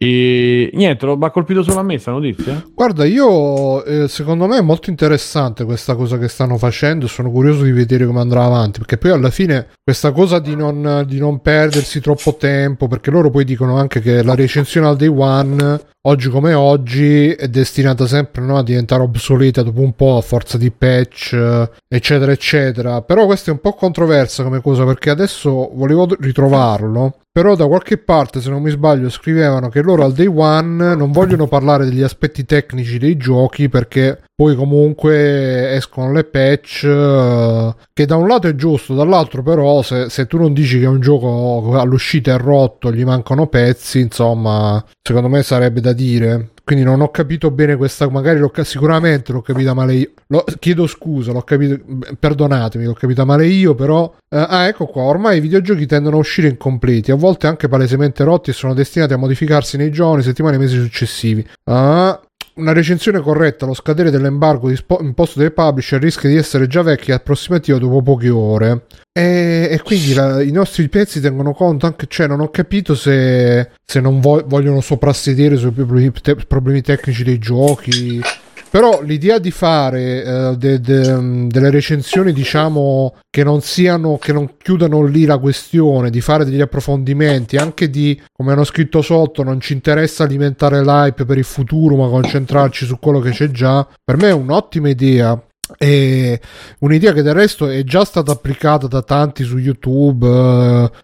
E 0.00 0.70
niente, 0.74 1.06
lo 1.06 1.18
ha 1.20 1.30
colpito 1.32 1.64
solo 1.64 1.80
a 1.80 1.82
me 1.82 1.98
sta 1.98 2.12
notizia? 2.12 2.64
Guarda, 2.72 3.04
io 3.04 3.84
eh, 3.84 4.06
secondo 4.06 4.46
me 4.46 4.58
è 4.58 4.62
molto 4.62 4.90
interessante 4.90 5.64
questa 5.64 5.96
cosa 5.96 6.18
che 6.18 6.28
stanno 6.28 6.56
facendo. 6.56 7.08
Sono 7.08 7.32
curioso 7.32 7.64
di 7.64 7.72
vedere 7.72 8.06
come 8.06 8.20
andrà 8.20 8.44
avanti. 8.44 8.78
Perché 8.78 8.96
poi 8.96 9.10
alla 9.10 9.30
fine 9.30 9.66
questa 9.82 10.12
cosa 10.12 10.38
di 10.38 10.54
non, 10.54 11.04
di 11.04 11.18
non 11.18 11.40
perdersi 11.40 12.00
troppo 12.00 12.36
tempo, 12.36 12.86
perché 12.86 13.10
loro 13.10 13.30
poi 13.30 13.44
dicono 13.44 13.76
anche 13.76 13.98
che 13.98 14.22
la 14.22 14.36
recensione 14.36 14.86
al 14.86 14.96
day 14.96 15.08
one, 15.08 15.80
oggi 16.02 16.28
come 16.28 16.54
oggi, 16.54 17.30
è 17.30 17.48
destinata 17.48 18.06
sempre 18.06 18.44
no, 18.44 18.56
a 18.56 18.62
diventare 18.62 19.02
obsoleta 19.02 19.64
dopo 19.64 19.80
un 19.80 19.94
po' 19.94 20.16
a 20.16 20.20
forza 20.20 20.56
di 20.58 20.70
patch, 20.70 21.32
eh, 21.32 21.70
eccetera, 21.88 22.30
eccetera. 22.30 23.02
Però 23.02 23.26
questa 23.26 23.50
è 23.50 23.52
un 23.52 23.60
po' 23.60 23.72
controversa 23.72 24.44
come 24.44 24.60
cosa 24.60 24.84
perché 24.84 25.10
adesso 25.10 25.72
volevo 25.74 26.06
ritrovarlo. 26.20 27.16
Però 27.30 27.54
da 27.54 27.66
qualche 27.66 27.98
parte, 27.98 28.40
se 28.40 28.50
non 28.50 28.62
mi 28.62 28.70
sbaglio, 28.70 29.10
scrivevano 29.10 29.68
che 29.68 29.82
loro 29.82 30.04
al 30.04 30.12
day 30.12 30.26
one 30.26 30.94
non 30.94 31.12
vogliono 31.12 31.46
parlare 31.46 31.84
degli 31.84 32.02
aspetti 32.02 32.44
tecnici 32.44 32.98
dei 32.98 33.16
giochi 33.16 33.68
perché 33.68 34.24
poi 34.40 34.54
comunque 34.54 35.74
escono 35.74 36.12
le 36.12 36.22
patch 36.22 36.84
eh, 36.84 37.74
che 37.92 38.06
da 38.06 38.14
un 38.14 38.28
lato 38.28 38.46
è 38.46 38.54
giusto, 38.54 38.94
dall'altro 38.94 39.42
però 39.42 39.82
se, 39.82 40.08
se 40.10 40.28
tu 40.28 40.38
non 40.38 40.52
dici 40.52 40.78
che 40.78 40.86
un 40.86 41.00
gioco 41.00 41.76
all'uscita 41.76 42.34
è 42.34 42.38
rotto, 42.38 42.92
gli 42.92 43.04
mancano 43.04 43.48
pezzi, 43.48 43.98
insomma, 43.98 44.80
secondo 45.02 45.28
me 45.28 45.42
sarebbe 45.42 45.80
da 45.80 45.92
dire. 45.92 46.50
Quindi 46.62 46.84
non 46.84 47.00
ho 47.00 47.10
capito 47.10 47.50
bene 47.50 47.76
questa, 47.76 48.08
magari 48.10 48.38
l'ho, 48.38 48.52
sicuramente 48.62 49.32
l'ho 49.32 49.40
capita 49.40 49.72
male 49.72 49.94
io. 49.94 50.10
Lo- 50.26 50.44
chiedo 50.58 50.86
scusa, 50.86 51.32
l'ho 51.32 51.40
capito, 51.40 51.80
perdonatemi, 52.20 52.84
l'ho 52.84 52.92
capita 52.92 53.24
male 53.24 53.46
io, 53.46 53.74
però... 53.74 54.14
eh, 54.28 54.36
ah, 54.36 54.68
ecco 54.68 54.84
qua, 54.84 55.02
ormai 55.02 55.38
i 55.38 55.40
videogiochi 55.40 55.86
tendono 55.86 56.16
a 56.16 56.20
uscire 56.20 56.46
incompleti, 56.46 57.10
a 57.10 57.14
volte 57.14 57.46
anche 57.46 57.68
palesemente 57.68 58.22
rotti 58.22 58.50
e 58.50 58.52
sono 58.52 58.74
destinati 58.74 59.14
a 59.14 59.16
modificarsi 59.16 59.78
nei 59.78 59.90
giorni, 59.90 60.22
settimane 60.22 60.56
e 60.56 60.58
mesi 60.58 60.78
successivi. 60.78 61.44
Ah, 61.64 62.17
una 62.58 62.72
recensione 62.72 63.20
corretta 63.20 63.64
allo 63.64 63.74
scadere 63.74 64.10
dell'embargo 64.10 64.68
dispo- 64.68 64.98
imposto 65.00 65.38
dai 65.38 65.50
publisher 65.52 66.00
rischia 66.00 66.28
di 66.28 66.36
essere 66.36 66.66
già 66.66 66.82
vecchia 66.82 67.14
e 67.14 67.16
approssimativa 67.16 67.78
dopo 67.78 68.02
poche 68.02 68.28
ore. 68.28 68.86
E, 69.12 69.68
e 69.70 69.80
quindi 69.82 70.12
la- 70.14 70.42
i 70.42 70.50
nostri 70.52 70.88
pezzi 70.88 71.20
tengono 71.20 71.52
conto 71.52 71.86
anche, 71.86 72.06
cioè 72.08 72.26
non 72.26 72.40
ho 72.40 72.50
capito 72.50 72.94
se, 72.94 73.70
se 73.84 74.00
non 74.00 74.20
vo- 74.20 74.44
vogliono 74.46 74.80
soprassedere 74.80 75.56
sui 75.56 75.70
problemi, 75.70 76.12
te- 76.20 76.34
problemi 76.46 76.82
tecnici 76.82 77.24
dei 77.24 77.38
giochi. 77.38 78.20
Però 78.70 79.00
l'idea 79.02 79.38
di 79.38 79.50
fare 79.50 80.22
eh, 80.22 80.56
de- 80.56 80.80
de- 80.80 81.46
delle 81.46 81.70
recensioni, 81.70 82.32
diciamo, 82.32 83.14
che 83.30 83.42
non 83.42 83.60
siano, 83.62 84.18
che 84.18 84.32
non 84.32 84.56
chiudano 84.58 85.04
lì 85.04 85.24
la 85.24 85.38
questione, 85.38 86.10
di 86.10 86.20
fare 86.20 86.44
degli 86.44 86.60
approfondimenti, 86.60 87.56
anche 87.56 87.88
di, 87.88 88.20
come 88.32 88.52
hanno 88.52 88.64
scritto 88.64 89.00
sotto, 89.00 89.42
non 89.42 89.60
ci 89.60 89.72
interessa 89.72 90.24
alimentare 90.24 90.82
l'hype 90.84 91.24
per 91.24 91.38
il 91.38 91.44
futuro, 91.44 91.96
ma 91.96 92.08
concentrarci 92.08 92.84
su 92.84 92.98
quello 92.98 93.20
che 93.20 93.30
c'è 93.30 93.50
già, 93.50 93.86
per 94.04 94.16
me 94.16 94.28
è 94.28 94.32
un'ottima 94.32 94.88
idea. 94.88 95.40
E 95.76 96.40
un'idea 96.78 97.12
che 97.12 97.20
del 97.20 97.34
resto 97.34 97.68
è 97.68 97.84
già 97.84 98.02
stata 98.02 98.32
applicata 98.32 98.86
da 98.86 99.02
tanti 99.02 99.44
su 99.44 99.58
YouTube 99.58 100.26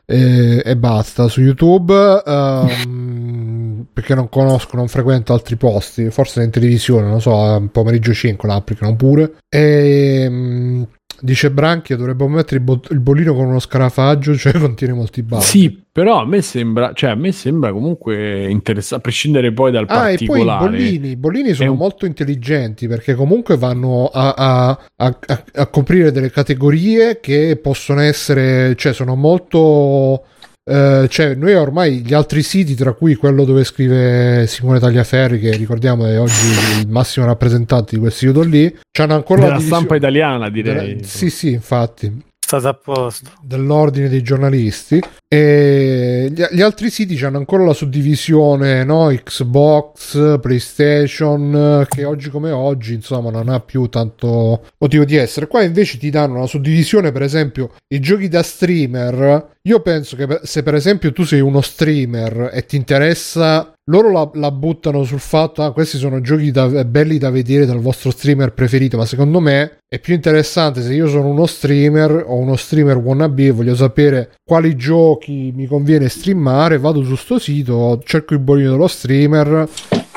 eh, 0.07 0.17
e, 0.17 0.63
e 0.65 0.77
basta. 0.77 1.29
Su 1.29 1.43
YouTube 1.43 2.23
ehm, 2.25 3.54
perché 3.93 4.15
non 4.15 4.29
conosco, 4.29 4.77
non 4.77 4.89
frequento 4.89 5.33
altri 5.33 5.57
posti, 5.57 6.11
forse 6.11 6.43
in 6.43 6.51
televisione, 6.51 7.07
non 7.09 7.21
so, 7.21 7.69
pomeriggio 7.73 8.13
5 8.13 8.49
la 8.49 8.55
applicano 8.57 8.97
pure. 8.97 9.35
E, 9.49 10.27
mm, 10.29 10.83
dice 11.21 11.51
Branchia 11.51 11.97
dovrebbe 11.97 12.27
mettere 12.27 12.57
il, 12.57 12.63
bo- 12.63 12.81
il 12.91 13.01
bollino 13.01 13.35
con 13.35 13.47
uno 13.47 13.59
scarafaggio, 13.61 14.35
cioè 14.39 14.53
contiene 14.53 14.93
molti 14.93 15.23
bug. 15.23 15.41
Sì, 15.41 15.83
però 15.91 16.21
a 16.21 16.27
me 16.27 16.43
sembra, 16.43 16.93
cioè 16.93 17.11
a 17.11 17.15
me 17.15 17.31
sembra 17.33 17.73
comunque 17.73 18.49
interessante, 18.51 18.97
a 18.97 18.99
prescindere 19.01 19.53
poi 19.53 19.71
dal 19.71 19.87
Ah, 19.89 20.11
e 20.11 20.17
poi 20.17 20.25
i 20.25 20.27
particolare. 20.45 20.69
bollini, 20.71 21.09
i 21.11 21.17
bollini 21.17 21.53
sono 21.55 21.71
un- 21.73 21.79
molto 21.79 22.05
intelligenti 22.07 22.89
perché 22.89 23.15
comunque 23.15 23.57
vanno 23.57 24.07
a- 24.13 24.35
a- 24.37 24.79
a- 24.97 25.19
a 25.55 25.67
coprire 25.69 26.11
delle 26.11 26.31
categorie 26.31 27.21
che 27.21 27.59
possono 27.63 28.01
essere, 28.01 28.75
cioè 28.77 28.93
sono 28.93 29.15
molto... 29.15 30.25
eh, 30.71 31.07
cioè 31.11 31.35
noi 31.35 31.55
ormai 31.55 32.01
gli 32.01 32.15
altri 32.15 32.43
siti 32.43 32.75
tra 32.75 32.93
cui 32.95 33.15
quello 33.17 33.45
dove 33.45 33.65
scrive 33.65 34.47
Simone 34.47 34.79
Tagliaferri 34.81 35.39
che 35.39 35.57
ricordiamo 35.57 36.07
è 36.07 36.19
oggi 36.19 36.47
il 36.81 36.89
massimo 36.89 37.27
rappresentante 37.27 37.95
di 37.95 38.01
quel 38.01 38.13
sito 38.13 38.43
lì 38.43 38.75
c'hanno 38.91 39.15
ancora 39.15 39.41
la 39.41 39.47
della 39.47 39.59
divisione- 39.59 39.81
stampa 39.85 39.97
italiana, 39.97 40.49
direi. 40.49 40.95
della- 40.97 41.07
sì 41.07 41.29
sì 41.31 41.53
infatti 41.53 42.23
State 42.45 42.69
a 42.69 42.75
posto. 42.75 43.31
dell'ordine 43.41 44.11
dei 44.11 44.23
giornalisti 44.23 45.01
e 45.27 46.29
gli, 46.31 46.45
gli 46.51 46.61
altri 46.61 46.91
siti 46.91 47.17
hanno 47.25 47.39
ancora 47.39 47.65
la 47.65 47.73
suddivisione 47.73 48.85
no? 48.85 49.07
Xbox, 49.07 50.39
PlayStation 50.41 51.87
che 51.89 52.05
oggi 52.05 52.29
come 52.29 52.51
oggi 52.51 52.93
insomma 52.93 53.31
non 53.31 53.49
ha 53.49 53.61
più 53.61 53.89
tanto 53.89 54.67
motivo 54.77 55.05
di 55.05 55.17
essere 55.17 55.47
qua 55.47 55.63
invece 55.63 55.97
ti 55.97 56.11
danno 56.11 56.37
una 56.37 56.47
suddivisione 56.47 57.13
per 57.13 57.23
esempio 57.23 57.71
i 57.89 57.99
giochi 57.99 58.29
da 58.29 58.43
streamer 58.43 59.53
io 59.63 59.81
penso 59.81 60.15
che 60.15 60.41
se 60.43 60.63
per 60.63 60.75
esempio 60.75 61.15
tu 61.15 61.25
sei 61.25 61.41
uno 61.41 61.63
streamer 61.63 62.51
e 62.53 62.67
ti 62.67 62.77
interessa 62.77 63.74
loro 63.91 64.11
la, 64.11 64.31
la 64.35 64.51
buttano 64.51 65.05
sul 65.05 65.21
fatto 65.21 65.63
ah 65.63 65.73
questi 65.73 65.99
sono 65.99 66.21
giochi 66.21 66.51
da- 66.51 66.85
belli 66.85 67.19
da 67.19 67.31
vedere 67.31 67.67
dal 67.67 67.81
vostro 67.81 68.11
streamer 68.11 68.53
preferito 68.53 68.97
ma 68.97 69.05
secondo 69.05 69.41
me 69.41 69.79
è 69.87 69.99
più 69.99 70.15
interessante 70.15 70.81
se 70.83 70.95
io 70.95 71.07
sono 71.07 71.29
uno 71.29 71.47
streamer 71.47 72.25
o 72.27 72.37
uno 72.37 72.57
streamer 72.57 72.97
wannabe 72.97 73.47
e 73.47 73.51
voglio 73.51 73.75
sapere 73.75 74.33
quali 74.43 74.75
giochi 74.77 75.53
mi 75.55 75.67
conviene 75.67 76.09
streamare 76.09 76.79
vado 76.79 77.03
su 77.03 77.15
sto 77.15 77.39
sito 77.39 78.01
cerco 78.05 78.35
il 78.35 78.41
bollino 78.41 78.71
dello 78.71 78.89
streamer 78.89 79.69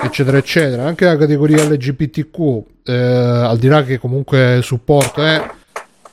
eccetera 0.03 0.37
eccetera. 0.37 0.85
Anche 0.85 1.05
la 1.05 1.17
categoria 1.17 1.63
LGBTQ 1.63 2.63
eh, 2.85 2.93
al 2.93 3.57
di 3.57 3.67
là 3.67 3.83
che 3.83 3.97
comunque 3.99 4.59
supporto 4.61 5.23
è 5.23 5.43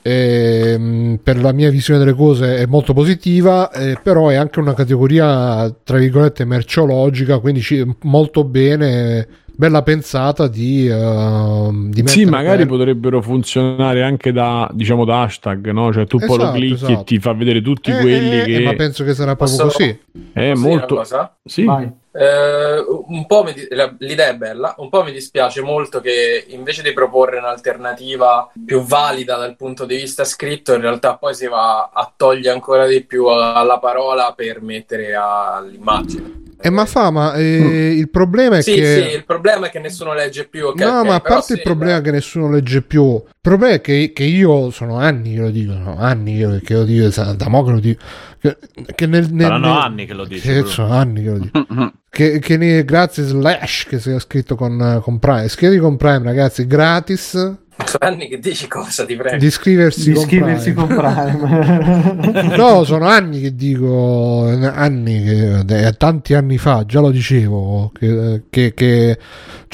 ehm, 0.07 1.19
per 1.23 1.41
la 1.41 1.53
mia 1.53 1.71
visione 1.71 1.99
delle 1.99 2.13
cose 2.15 2.57
è 2.57 2.67
molto 2.67 2.93
positiva, 2.93 3.71
eh, 3.71 3.99
però 4.03 4.29
è 4.29 4.35
anche 4.35 4.61
una 4.61 4.75
categoria 4.75 5.75
tra 5.83 5.97
virgolette 5.99 6.45
merceologica, 6.45 7.39
quindi 7.39 7.61
ci- 7.63 7.85
molto 8.03 8.45
bene, 8.45 9.27
bella 9.57 9.83
pensata 9.83 10.47
di, 10.47 10.87
ehm, 10.89 11.91
di 11.91 12.03
Sì, 12.07 12.25
magari 12.27 12.59
per- 12.59 12.67
potrebbero 12.67 13.23
funzionare 13.23 14.03
anche 14.03 14.31
da, 14.33 14.69
diciamo, 14.75 15.05
da 15.05 15.23
hashtag, 15.23 15.71
no? 15.71 15.93
Cioè 15.93 16.07
tu 16.07 16.19
poi 16.19 16.29
lo 16.29 16.35
Esatto, 16.35 16.53
clicchi 16.59 16.75
esatto. 16.75 17.01
e 17.01 17.05
ti 17.05 17.19
fa 17.19 17.33
vedere 17.33 17.63
tutti 17.63 17.91
Eh, 17.91 18.01
quelli 18.01 18.41
eh, 18.41 18.45
che... 18.45 18.55
eh, 18.57 18.65
ma 18.65 18.75
penso 18.75 19.05
che 19.05 19.15
sarà 19.15 19.37
proprio 19.37 19.57
Posso- 19.57 19.77
così. 19.79 19.99
È 20.33 20.51
una 20.51 20.61
molto... 20.61 21.03
Sì, 21.45 21.65
Vai. 21.65 21.91
Eh, 22.17 22.85
un 23.07 23.27
po' 23.27 23.43
mi 23.43 23.53
l'idea 23.99 24.29
è 24.29 24.37
bella, 24.37 24.75
un 24.79 24.89
po' 24.89 25.03
mi 25.03 25.11
dispiace 25.11 25.63
molto 25.63 26.01
che 26.01 26.45
invece 26.49 26.83
di 26.83 26.93
proporre 26.93 27.39
un'alternativa 27.39 28.53
più 28.65 28.83
valida 28.83 29.37
dal 29.37 29.57
punto 29.57 29.85
di 29.85 29.97
vista 29.97 30.25
scritto, 30.25 30.75
in 30.75 30.81
realtà 30.81 31.17
poi 31.17 31.35
si 31.35 31.49
va 31.49 31.91
a 31.93 32.13
togliere 32.17 32.55
ancora 32.55 32.87
di 32.87 33.03
più 33.03 33.27
alla 33.27 33.81
parola 33.81 34.33
per 34.33 34.63
mettere 34.63 35.13
all'immagine. 35.15 36.44
Eh, 36.61 36.71
ma 36.71 36.85
fa, 36.87 37.11
ma 37.11 37.35
eh, 37.35 37.93
il 37.97 38.09
problema 38.11 38.57
è 38.59 38.63
sì, 38.63 38.75
che... 38.75 39.03
sì, 39.11 39.15
il 39.17 39.25
problema 39.25 39.67
è 39.67 39.71
che 39.71 39.79
nessuno 39.81 40.15
legge 40.15 40.47
più. 40.49 40.67
ok, 40.67 40.81
no, 40.81 41.01
ok, 41.01 41.07
ma 41.07 41.15
a 41.17 41.21
parte 41.21 41.53
il 41.55 41.59
sì, 41.59 41.65
problema 41.65 42.01
che 42.01 42.11
nessuno 42.11 42.51
legge 42.51 42.83
più, 42.83 43.05
il 43.15 43.23
problema 43.41 43.75
è 43.75 43.81
che, 43.81 44.13
che 44.15 44.25
io 44.25 44.71
sono 44.71 44.97
anni 44.97 45.35
che 45.35 45.41
lo 45.41 45.51
dico, 45.51 45.73
sono 45.73 45.97
anni 45.99 46.37
che, 46.39 46.61
che 46.63 46.75
lo 46.75 46.85
dico, 46.85 47.09
da 47.35 47.49
mo 47.49 47.65
che 47.65 47.71
lo 47.73 47.81
dico, 47.81 48.03
che, 48.41 48.57
che 48.95 49.07
nel, 49.07 49.29
nel- 49.31 49.43
Saranno 49.47 49.67
nel- 49.75 49.83
anni 49.83 50.07
che 50.07 50.15
lo 50.15 50.25
dici, 50.25 50.49
Che 50.49 50.65
sono 50.65 50.93
anni 50.93 51.23
che 51.23 51.31
lo 51.31 51.39
dico. 51.39 51.67
che, 52.09 52.39
che 52.39 52.57
ne- 52.57 52.85
grazie 52.85 53.25
Slash 53.25 53.87
che 53.89 53.99
si 53.99 54.11
è 54.11 54.19
scritto 54.21 54.55
con, 54.55 55.01
con 55.03 55.19
Prime, 55.19 55.49
scriviti 55.49 55.81
con 55.81 55.97
Prime 55.97 56.23
ragazzi, 56.23 56.67
gratis 56.67 57.57
anni 57.99 58.29
che 58.29 58.39
dici 58.39 58.67
cosa, 58.69 59.05
ti 59.05 59.17
prego. 59.17 59.37
di 59.37 59.47
iscriversi 59.47 60.09
Di 60.11 60.13
con 60.13 60.23
iscriversi 60.23 60.73
Prime. 60.73 60.95
con 60.95 60.97
Prime. 62.31 62.57
No, 62.57 62.85
sono 62.85 63.07
anni 63.07 63.41
che 63.41 63.55
dico, 63.55 64.47
anni, 64.47 65.23
che, 65.23 65.87
eh, 65.87 65.93
tanti 65.97 66.35
anni 66.35 66.59
fa, 66.59 66.85
già 66.87 67.01
lo 67.01 67.11
dicevo, 67.11 67.91
che, 67.99 68.43
che, 68.51 68.75
che 68.75 69.19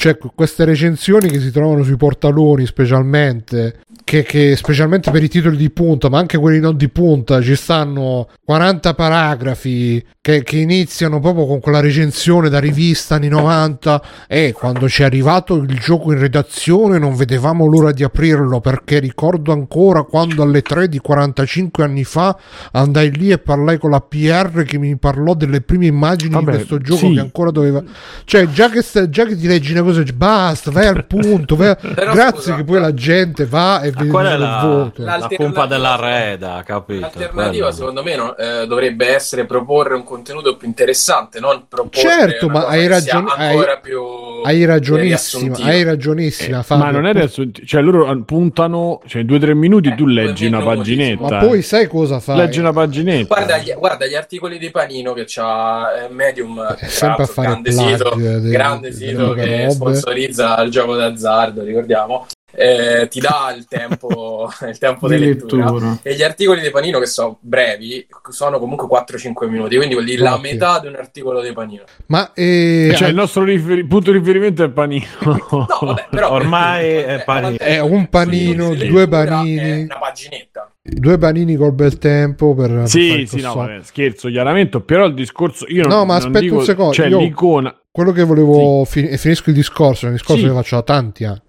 cioè, 0.01 0.17
queste 0.17 0.65
recensioni 0.65 1.29
che 1.29 1.39
si 1.39 1.51
trovano 1.51 1.83
sui 1.83 1.95
portaloni 1.95 2.65
specialmente, 2.65 3.81
che, 4.03 4.23
che 4.23 4.55
specialmente 4.55 5.11
per 5.11 5.21
i 5.21 5.29
titoli 5.29 5.55
di 5.55 5.69
punta, 5.69 6.09
ma 6.09 6.17
anche 6.17 6.39
quelli 6.39 6.59
non 6.59 6.75
di 6.75 6.89
punta, 6.89 7.39
ci 7.39 7.55
stanno 7.55 8.27
40 8.43 8.95
paragrafi 8.95 10.03
che, 10.21 10.43
che 10.43 10.57
iniziano 10.57 11.19
proprio 11.19 11.47
con 11.47 11.59
quella 11.59 11.79
recensione 11.79 12.47
da 12.47 12.59
rivista 12.59 13.15
anni 13.15 13.27
90 13.27 14.03
e 14.27 14.53
quando 14.55 14.87
ci 14.87 15.01
è 15.01 15.05
arrivato 15.05 15.55
il 15.55 15.79
gioco 15.79 16.11
in 16.11 16.19
redazione 16.19 16.99
non 16.99 17.15
vedevamo 17.15 17.65
l'ora 17.65 17.91
di 17.91 18.03
aprirlo 18.03 18.59
perché 18.59 18.99
ricordo 18.99 19.51
ancora 19.51 20.03
quando 20.03 20.43
alle 20.43 20.61
3 20.61 20.89
di 20.89 20.99
45 20.99 21.83
anni 21.83 22.03
fa 22.03 22.37
andai 22.73 23.11
lì 23.11 23.31
e 23.31 23.39
parlai 23.39 23.79
con 23.79 23.89
la 23.89 23.99
PR 23.99 24.63
che 24.63 24.77
mi 24.77 24.95
parlò 24.95 25.33
delle 25.33 25.61
prime 25.61 25.87
immagini 25.87 26.33
Vabbè, 26.33 26.51
di 26.51 26.57
questo 26.57 26.77
gioco 26.77 27.07
sì. 27.07 27.13
che 27.13 27.19
ancora 27.19 27.49
doveva 27.49 27.83
cioè 28.25 28.47
già 28.47 28.69
che, 28.69 28.83
già 29.09 29.25
che 29.25 29.35
ti 29.35 29.47
leggi 29.47 29.71
una 29.71 29.81
cosa 29.81 29.90
dici, 29.99 30.13
basta 30.13 30.71
vai 30.71 30.87
al 30.87 31.05
punto 31.05 31.55
vai 31.55 31.75
grazie 31.93 32.31
scusa, 32.41 32.55
che 32.55 32.63
poi 32.63 32.79
la 32.79 32.93
gente 32.93 33.45
va 33.45 33.81
e 33.81 33.91
vede 33.91 34.09
Qual 34.09 34.25
è 34.25 34.33
il 34.33 34.39
la, 34.39 34.59
voto 34.63 35.03
la 35.03 35.27
pompa 35.35 35.65
della 35.65 35.95
reda, 35.97 36.63
capito? 36.65 37.01
L'alternativa, 37.01 37.49
Quello. 37.67 37.71
secondo 37.71 38.03
me, 38.03 38.15
no, 38.15 38.37
eh, 38.37 38.65
dovrebbe 38.67 39.13
essere 39.13 39.45
proporre 39.45 39.95
un 39.95 40.03
contenuto 40.03 40.55
più 40.55 40.67
interessante, 40.67 41.39
non 41.39 41.65
proporre 41.67 42.07
Certo, 42.07 42.47
ma 42.47 42.61
cosa 42.61 42.71
hai 42.71 42.87
ragione- 42.87 43.31
ancora 43.35 43.71
hai- 43.73 43.79
più 43.81 44.01
hai 44.43 44.65
ragionissima 44.65 45.55
hai 45.61 45.83
ragionissima 45.83 46.65
Eh, 46.67 46.75
ma 46.75 46.89
non 46.91 47.05
è 47.05 47.09
adesso, 47.11 47.43
cioè 47.65 47.81
loro 47.81 48.23
puntano, 48.23 49.01
cioè 49.05 49.23
due 49.23 49.37
o 49.37 49.39
tre 49.39 49.53
minuti 49.53 49.89
Eh, 49.89 49.95
tu 49.95 50.05
leggi 50.07 50.47
una 50.47 50.59
minuti, 50.59 50.77
paginetta. 50.77 51.29
ma 51.29 51.37
poi 51.37 51.61
sai 51.61 51.87
cosa 51.87 52.19
fai 52.19 52.37
leggi 52.37 52.59
una 52.59 52.73
paginetta. 52.73 53.35
Guarda 53.35 53.57
gli, 53.59 53.73
guarda 53.77 54.05
gli 54.07 54.15
articoli 54.15 54.57
di 54.57 54.71
Panino 54.71 55.13
che 55.13 55.25
c'ha 55.27 56.05
eh, 56.05 56.09
Medium, 56.13 56.59
È 56.63 56.75
tra 56.75 56.87
sempre 56.87 57.23
a 57.23 57.25
fare 57.27 57.47
grande 57.47 57.69
plug 57.71 57.87
sito, 57.95 58.15
grande 58.49 58.91
sito 58.93 59.33
che. 59.33 59.75
Sponsorizza 59.81 60.61
il 60.61 60.71
gioco 60.71 60.95
d'azzardo, 60.95 61.63
ricordiamo. 61.63 62.25
eh, 62.53 63.07
ti 63.09 63.21
dà 63.21 63.53
il 63.55 63.65
tempo, 63.65 64.49
il 64.67 64.77
tempo 64.77 65.07
Di 65.07 65.17
lettura. 65.17 65.63
lettura. 65.71 65.97
E 66.01 66.15
gli 66.15 66.21
articoli 66.21 66.59
di 66.61 66.69
Panino, 66.69 66.99
che 66.99 67.05
sono 67.05 67.37
brevi, 67.39 68.05
sono 68.29 68.59
comunque 68.59 68.87
4-5 68.87 69.47
minuti, 69.47 69.77
quindi 69.77 69.93
vuol 69.93 70.05
dire 70.05 70.21
la 70.21 70.37
metà 70.37 70.79
di 70.79 70.87
un 70.87 70.95
articolo 70.95 71.41
di 71.41 71.53
Panino. 71.53 71.83
ma 72.07 72.31
eh, 72.33 72.91
Cioè, 72.93 73.07
il 73.07 73.15
nostro 73.15 73.43
riferi- 73.45 73.85
punto 73.85 74.11
di 74.11 74.17
riferimento 74.17 74.63
è 74.63 74.65
il 74.65 74.71
panino. 74.73 75.05
No, 75.23 75.65
vabbè, 75.79 76.07
però 76.09 76.31
Ormai 76.35 76.85
eh, 76.89 77.05
è 77.05 77.23
Panino. 77.23 77.57
è 77.57 77.79
un 77.79 78.07
panino 78.09 78.73
Sì, 78.75 78.87
due 78.87 79.07
panini 79.07 79.81
Una 79.83 79.97
paginetta. 79.97 80.71
due 80.81 81.17
panini 81.17 81.55
col 81.55 81.71
bel 81.73 81.97
tempo 81.99 82.53
per 82.53 82.83
sì, 82.89 83.25
sì, 83.27 83.39
no, 83.39 83.53
vabbè, 83.53 83.79
scherzo, 83.81 84.27
chiaramente, 84.27 84.81
però 84.81 85.05
il 85.05 85.13
discorso... 85.13 85.65
Io 85.69 85.83
non, 85.83 85.91
No, 85.99 86.05
ma 86.05 86.17
non 86.17 86.25
aspetta 86.25 86.39
dico- 86.39 86.55
un 86.57 86.63
secondo, 86.65 86.93
Cioè, 86.93 87.07
io- 87.07 87.19
l'icona... 87.19 87.73
quello 87.91 88.11
che 88.11 88.23
volevo 88.23 88.85
fin- 88.85 89.07
e 89.11 89.17
finisco 89.17 89.49
il 89.49 89.55
discorso 89.55 90.05
il 90.07 90.13
discorso 90.13 90.41
Sì. 90.41 90.47
che 90.47 90.53
faccio 90.53 90.75
da 90.75 90.83
tanti 90.83 91.23
anni 91.25 91.41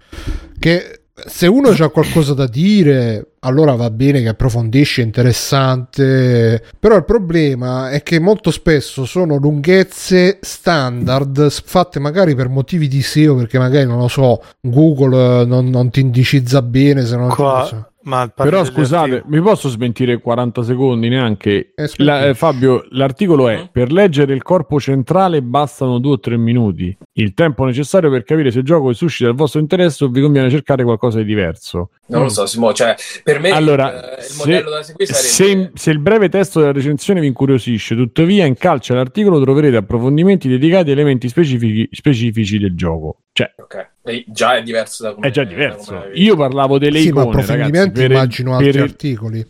che 0.59 0.99
se 1.27 1.47
uno 1.47 1.69
ha 1.69 1.91
qualcosa 1.91 2.35
da 2.35 2.47
dire 2.47 3.35
allora 3.41 3.75
va 3.77 3.91
bene 3.91 4.23
che 4.23 4.29
approfondisce 4.29 5.03
è 5.03 5.05
interessante. 5.05 6.63
Però 6.79 6.97
il 6.97 7.05
problema 7.05 7.91
è 7.91 8.03
che 8.03 8.19
molto 8.19 8.51
spesso 8.51 9.05
sono 9.05 9.37
lunghezze 9.37 10.39
standard 10.41 11.51
fatte 11.51 11.99
magari 12.01 12.35
per 12.35 12.49
motivi 12.49 12.89
di 12.89 13.03
SEO 13.03 13.35
perché 13.37 13.59
magari 13.59 13.87
non 13.87 13.99
lo 13.99 14.09
so 14.09 14.43
Google 14.61 15.43
eh, 15.43 15.45
non, 15.45 15.69
non 15.69 15.91
ti 15.91 16.01
indicizza 16.01 16.63
bene 16.63 17.05
se 17.05 17.17
non 17.17 17.29
Qua- 17.29 17.92
Però 18.35 18.65
scusate, 18.65 19.11
articoli. 19.15 19.37
mi 19.37 19.43
posso 19.43 19.69
smentire 19.69 20.19
40 20.21 20.63
secondi 20.63 21.09
neanche? 21.09 21.73
Eh. 21.75 21.91
La- 21.97 22.27
eh, 22.29 22.35
Fabio, 22.35 22.85
l'articolo 22.91 23.49
è 23.49 23.57
Mm. 23.63 23.65
per 23.73 23.93
leggere 23.93 24.35
il 24.35 24.43
corpo 24.43 24.81
centrale 24.81 25.43
bastano 25.43 25.99
due 25.99 26.13
o 26.13 26.19
tre 26.21 26.37
minuti. 26.37 26.97
Il 27.15 27.35
tempo 27.35 27.65
necessario 27.65 28.11
per 28.11 28.25
capire 28.25 28.51
se 28.51 28.59
il 28.61 28.65
gioco 28.65 28.93
suscita 28.93 29.29
il 29.31 29.37
vostro 29.37 29.61
interesse 29.61 30.05
o 30.05 30.09
vi 30.09 30.21
conviene 30.21 30.51
cercare 30.51 30.83
qualcosa 30.85 31.19
di 31.19 31.25
diverso. 31.25 31.91
Non 32.09 32.23
lo 32.23 32.29
so, 32.29 32.45
Simo, 32.47 32.73
cioè, 32.73 32.95
per 33.23 33.41
me 33.41 33.51
Allora, 33.51 33.89
il, 33.91 34.17
il 34.19 34.23
se- 34.25 34.37
modello 34.39 34.71
da 34.71 34.83
seguire 34.83 35.13
Se, 35.15 35.45
sarebbe... 35.45 35.71
se 35.75 35.91
il 35.91 35.99
breve 35.99 36.29
testo 36.29 36.61
della 36.61 36.73
recensione 36.73 37.21
vi 37.21 37.27
incuriosisce, 37.29 37.95
tuttavia 37.95 38.45
in 38.45 38.55
calce 38.55 38.93
all'articolo 38.93 39.41
troverete 39.41 39.77
approfondimenti 39.77 40.49
dedicati 40.49 40.91
a 40.91 40.93
elementi 40.93 41.29
specifici, 41.29 41.89
specifici 41.93 42.59
del 42.59 42.75
gioco. 42.75 43.19
Cioè, 43.35 43.55
Ok, 43.57 43.89
E 44.05 44.25
già 44.29 44.57
è 44.57 44.63
diverso 44.63 45.05
da 45.05 45.15
come 45.15 45.27
è 45.29 45.31
già 45.31 45.45
diverso. 45.45 45.95
come- 45.95 46.11
Io 46.15 46.37
parlavo 46.37 46.79
delle 46.79 46.99
sì 47.01 47.11
ma 47.13 47.23
icone, 47.23 47.31
approfondimenti 47.41 47.79
ragazzi, 47.79 48.01
per- 48.03 48.11
immagino 48.11 48.53
altri 48.57 48.73
per- 48.73 48.81
articoli 48.83 49.47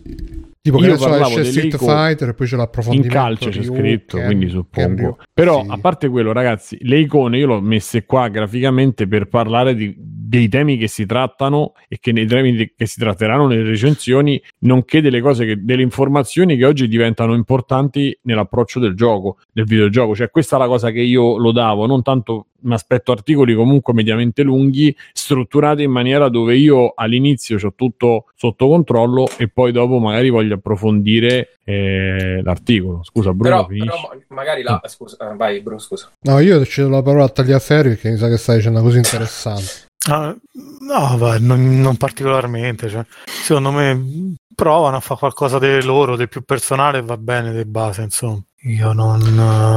tipo 0.62 0.79
che 0.79 0.87
Io 0.87 0.97
so 0.97 1.09
parlavo 1.09 1.38
esce 1.40 1.45
Street. 1.51 1.77
Fighter 1.79 2.29
e 2.29 2.35
poi 2.35 2.47
c'è 2.47 2.53
in 2.53 2.59
l'approfondimento 2.61 3.12
calcio 3.16 3.49
c'è 3.51 3.61
Ryu, 3.61 3.75
scritto, 3.75 4.16
Ken- 4.18 4.27
quindi 4.27 4.49
suppongo. 4.49 5.18
Però 5.35 5.62
Sì. 5.64 5.71
a 5.71 5.79
parte 5.79 6.09
quello, 6.09 6.31
ragazzi, 6.33 6.79
le 6.83 6.99
icone 7.01 7.38
io 7.38 7.47
l'ho 7.47 7.61
messe 7.61 8.05
qua 8.05 8.29
graficamente 8.29 9.09
per 9.09 9.27
parlare 9.27 9.75
di- 9.75 9.92
dei 10.33 10.49
temi 10.49 10.79
che 10.79 10.88
si 10.88 11.05
trattano 11.05 11.75
e 11.88 11.99
che 12.01 12.11
nei 12.11 12.27
temi 12.27 12.73
che 12.75 12.87
si 12.87 12.99
tratteranno 12.99 13.47
nelle 13.47 13.64
recensioni, 13.64 14.42
nonché 14.61 15.03
delle 15.03 15.21
cose 15.21 15.45
che, 15.45 15.62
delle 15.62 15.83
informazioni 15.83 16.57
che 16.57 16.64
oggi 16.64 16.88
diventano 16.88 17.35
importanti 17.35 18.18
nell'approccio 18.23 18.81
del 18.81 18.95
gioco, 18.95 19.37
del 19.53 19.66
videogioco. 19.66 20.14
Cioè, 20.14 20.31
questa 20.31 20.57
è 20.57 20.59
la 20.59 20.68
cosa 20.68 20.90
che 20.90 21.03
io 21.03 21.37
lo 21.37 21.53
davo, 21.53 21.85
non 21.85 22.01
tanto 22.03 22.47
mi 22.62 22.73
aspetto 22.73 23.12
articoli 23.12 23.55
comunque 23.55 23.92
mediamente 23.92 24.42
lunghi, 24.42 24.97
strutturati 25.12 25.83
in 25.83 25.90
maniera 25.90 26.31
dove 26.31 26.57
io 26.57 26.92
all'inizio 26.95 27.59
ho 27.61 27.75
tutto 27.75 28.27
sotto 28.35 28.68
controllo 28.68 29.29
e 29.37 29.49
poi 29.49 29.71
dopo 29.73 29.99
magari 29.99 30.31
voglio 30.31 30.55
approfondire 30.55 31.59
eh, 31.64 32.40
l'articolo. 32.42 33.03
Scusa, 33.03 33.35
Bruno, 33.35 33.66
Però, 33.66 33.66
finisci? 33.66 33.87
però 33.88 34.01
ma- 34.29 34.35
magari 34.35 34.62
la... 34.62 34.81
Scusa, 34.87 35.31
eh, 35.31 35.37
vai 35.37 35.61
Bruno, 35.61 35.79
scusa. 35.79 36.11
no 36.21 36.38
io 36.38 36.64
cedo 36.64 36.88
la 36.88 37.03
parola 37.03 37.25
a 37.25 37.29
Tagliaferri 37.29 37.88
perché 37.90 38.11
mi 38.11 38.16
sa 38.16 38.29
che 38.29 38.38
stai 38.38 38.57
dicendo 38.57 38.79
una 38.79 38.87
cosa 38.88 38.99
interessante 38.99 39.90
Ah, 40.11 40.35
no, 40.81 41.17
va, 41.17 41.38
non, 41.38 41.81
non 41.81 41.97
particolarmente. 41.97 42.88
Cioè, 42.88 43.05
secondo 43.25 43.71
me 43.71 44.37
provano 44.55 44.97
a 44.97 45.01
fare 45.01 45.21
qualcosa 45.21 45.59
di 45.59 45.83
loro, 45.83 46.17
del 46.17 46.29
più 46.29 46.43
personale 46.43 47.03
va 47.03 47.17
bene 47.17 47.53
di 47.53 47.65
base. 47.65 48.03
Insomma, 48.03 48.43
io 48.62 48.93
non, 48.93 49.21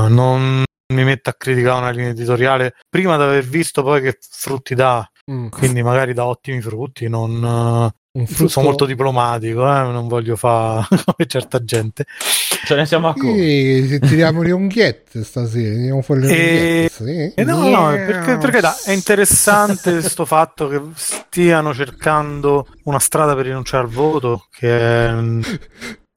non 0.10 0.64
mi 0.94 1.04
metto 1.04 1.30
a 1.30 1.36
criticare 1.38 1.80
una 1.80 1.90
linea 1.90 2.12
editoriale 2.12 2.76
prima 2.90 3.18
di 3.18 3.24
aver 3.24 3.44
visto 3.44 3.84
poi 3.84 4.02
che 4.02 4.18
frutti 4.20 4.76
dà. 4.76 5.08
Mm. 5.32 5.48
Quindi 5.50 5.82
magari 5.84 6.14
dà 6.14 6.26
ottimi 6.26 6.62
frutti. 6.62 7.08
Non, 7.08 7.92
frutto 8.25 8.47
sono 8.47 8.67
molto 8.67 8.86
diplomatico, 8.86 9.62
eh, 9.67 9.82
non 9.91 10.08
voglio 10.08 10.36
fare 10.38 10.86
come 11.04 11.28
certa 11.28 11.63
gente. 11.63 12.06
Ce 12.65 12.73
ne 12.75 12.86
siamo 12.86 13.10
accorti. 13.10 13.88
Sì, 13.88 13.99
tiriamo 13.99 14.41
le 14.41 14.51
unghiette 14.51 15.23
stasera, 15.23 15.75
tiriamo 15.75 16.01
fuori 16.01 16.21
le 16.21 16.28
E- 16.30 16.89
unghiette. 16.89 16.89
Sì. 16.89 17.34
Eh 17.41 17.43
no, 17.43 17.67
no, 17.67 17.89
perché, 17.91 18.38
perché 18.38 18.62
da- 18.62 18.75
è 18.86 18.91
interessante 18.91 19.91
questo 19.99 20.25
fatto 20.25 20.67
che 20.67 20.82
stiano 20.95 21.73
cercando 21.73 22.67
una 22.84 22.99
strada 22.99 23.36
per 23.36 23.45
rinunciare 23.45 23.84
al 23.84 23.89
voto, 23.89 24.47
che 24.51 24.69
è... 24.78 25.13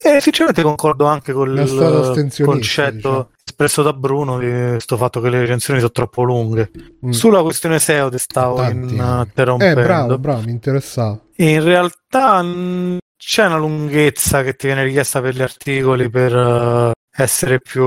E 0.01 0.21
sinceramente 0.21 0.61
concordo 0.61 1.05
anche 1.07 1.33
con 1.33 1.49
il 1.49 2.41
concetto 2.45 2.95
diciamo. 2.95 3.29
espresso 3.45 3.83
da 3.83 3.91
Bruno 3.91 4.39
di 4.39 4.47
questo 4.49 4.95
fatto 4.95 5.19
che 5.19 5.29
le 5.29 5.39
recensioni 5.41 5.79
sono 5.81 5.91
troppo 5.91 6.23
lunghe. 6.23 6.71
Mm. 7.05 7.09
Sulla 7.09 7.41
questione 7.41 7.79
SEO 7.79 8.09
ti 8.09 8.17
stavo 8.17 8.55
Tanti 8.55 8.95
interrompendo. 8.95 9.79
Eh, 9.81 9.83
bravo, 9.83 10.17
bravo, 10.17 10.41
mi 10.45 10.51
interessava. 10.51 11.19
E 11.41 11.51
in 11.51 11.63
realtà 11.63 12.43
c'è 13.15 13.45
una 13.45 13.55
lunghezza 13.55 14.43
che 14.43 14.55
ti 14.55 14.67
viene 14.67 14.83
richiesta 14.83 15.21
per 15.21 15.35
gli 15.35 15.41
articoli 15.41 16.09
per 16.09 16.35
eh, 16.35 16.91
essere 17.09 17.61
più 17.61 17.85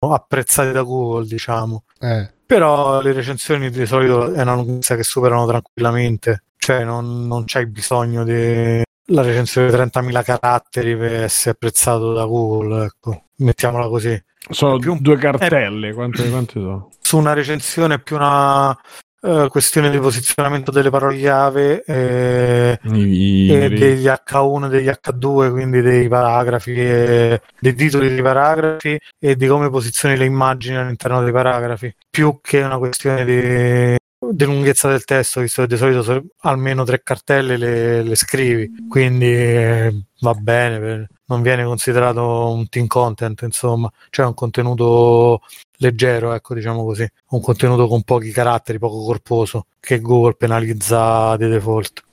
apprezzati 0.00 0.72
da 0.72 0.82
Google, 0.82 1.28
diciamo. 1.28 1.84
Eh, 2.00 2.28
Però 2.44 3.00
le 3.00 3.12
recensioni 3.12 3.70
di 3.70 3.86
solito 3.86 4.32
è 4.32 4.42
una 4.42 4.56
lunghezza 4.56 4.96
che 4.96 5.04
superano 5.04 5.46
tranquillamente, 5.46 6.42
cioè 6.56 6.82
non, 6.82 7.28
non 7.28 7.44
c'hai 7.46 7.68
bisogno 7.68 8.24
di 8.24 8.82
la 9.10 9.22
recensione 9.22 9.70
di 9.70 9.76
30.000 9.76 10.24
caratteri 10.24 10.96
per 10.96 11.22
essere 11.22 11.50
apprezzato 11.50 12.12
da 12.12 12.24
Google, 12.24 12.86
ecco, 12.86 13.26
mettiamola 13.36 13.86
così. 13.86 14.20
Sono 14.50 14.74
è 14.74 14.80
più 14.80 14.96
due 14.98 15.16
cartelle, 15.18 15.92
quante, 15.92 16.28
quante 16.28 16.54
sono? 16.54 16.88
Su 17.00 17.16
una 17.16 17.32
recensione 17.32 17.94
è 17.94 18.00
più 18.00 18.16
una 18.16 18.76
eh, 19.22 19.48
questione 19.50 19.90
di 19.90 19.98
posizionamento 19.98 20.70
delle 20.70 20.90
parole 20.90 21.16
chiave 21.16 21.82
eh, 21.84 22.78
I- 22.82 23.50
e 23.50 23.68
degli 23.70 24.06
H1 24.06 24.66
e 24.66 24.68
degli 24.68 24.88
H2, 24.88 25.50
quindi 25.50 25.80
dei 25.80 26.08
paragrafi, 26.08 26.72
e 26.74 27.40
dei 27.58 27.74
titoli 27.74 28.08
dei 28.08 28.22
paragrafi 28.22 28.98
e 29.18 29.36
di 29.36 29.46
come 29.46 29.70
posizioni 29.70 30.16
le 30.16 30.24
immagini 30.24 30.76
all'interno 30.76 31.22
dei 31.22 31.32
paragrafi, 31.32 31.94
più 32.10 32.38
che 32.40 32.62
una 32.62 32.78
questione 32.78 33.24
di, 33.24 33.96
di 34.32 34.44
lunghezza 34.44 34.88
del 34.88 35.04
testo, 35.04 35.40
visto 35.40 35.62
che 35.62 35.68
di 35.68 35.76
solito 35.76 36.02
so- 36.02 36.24
almeno 36.40 36.84
tre 36.84 37.02
cartelle 37.02 37.56
le, 37.56 38.02
le 38.02 38.14
scrivi, 38.14 38.86
quindi 38.88 39.26
eh, 39.26 40.04
va 40.20 40.34
bene, 40.34 41.08
non 41.26 41.42
viene 41.42 41.64
considerato 41.64 42.50
un 42.50 42.68
team 42.68 42.86
content, 42.86 43.42
insomma, 43.42 43.90
cioè 44.10 44.26
un 44.26 44.34
contenuto 44.34 45.40
leggero, 45.78 46.32
ecco, 46.32 46.54
diciamo 46.54 46.84
così, 46.84 47.06
un 47.30 47.40
contenuto 47.40 47.86
con 47.86 48.02
pochi 48.02 48.30
caratteri, 48.30 48.78
poco 48.78 49.04
corposo, 49.04 49.66
che 49.80 50.00
Google 50.00 50.34
penalizza 50.34 51.36
di 51.36 51.48
default. 51.48 52.05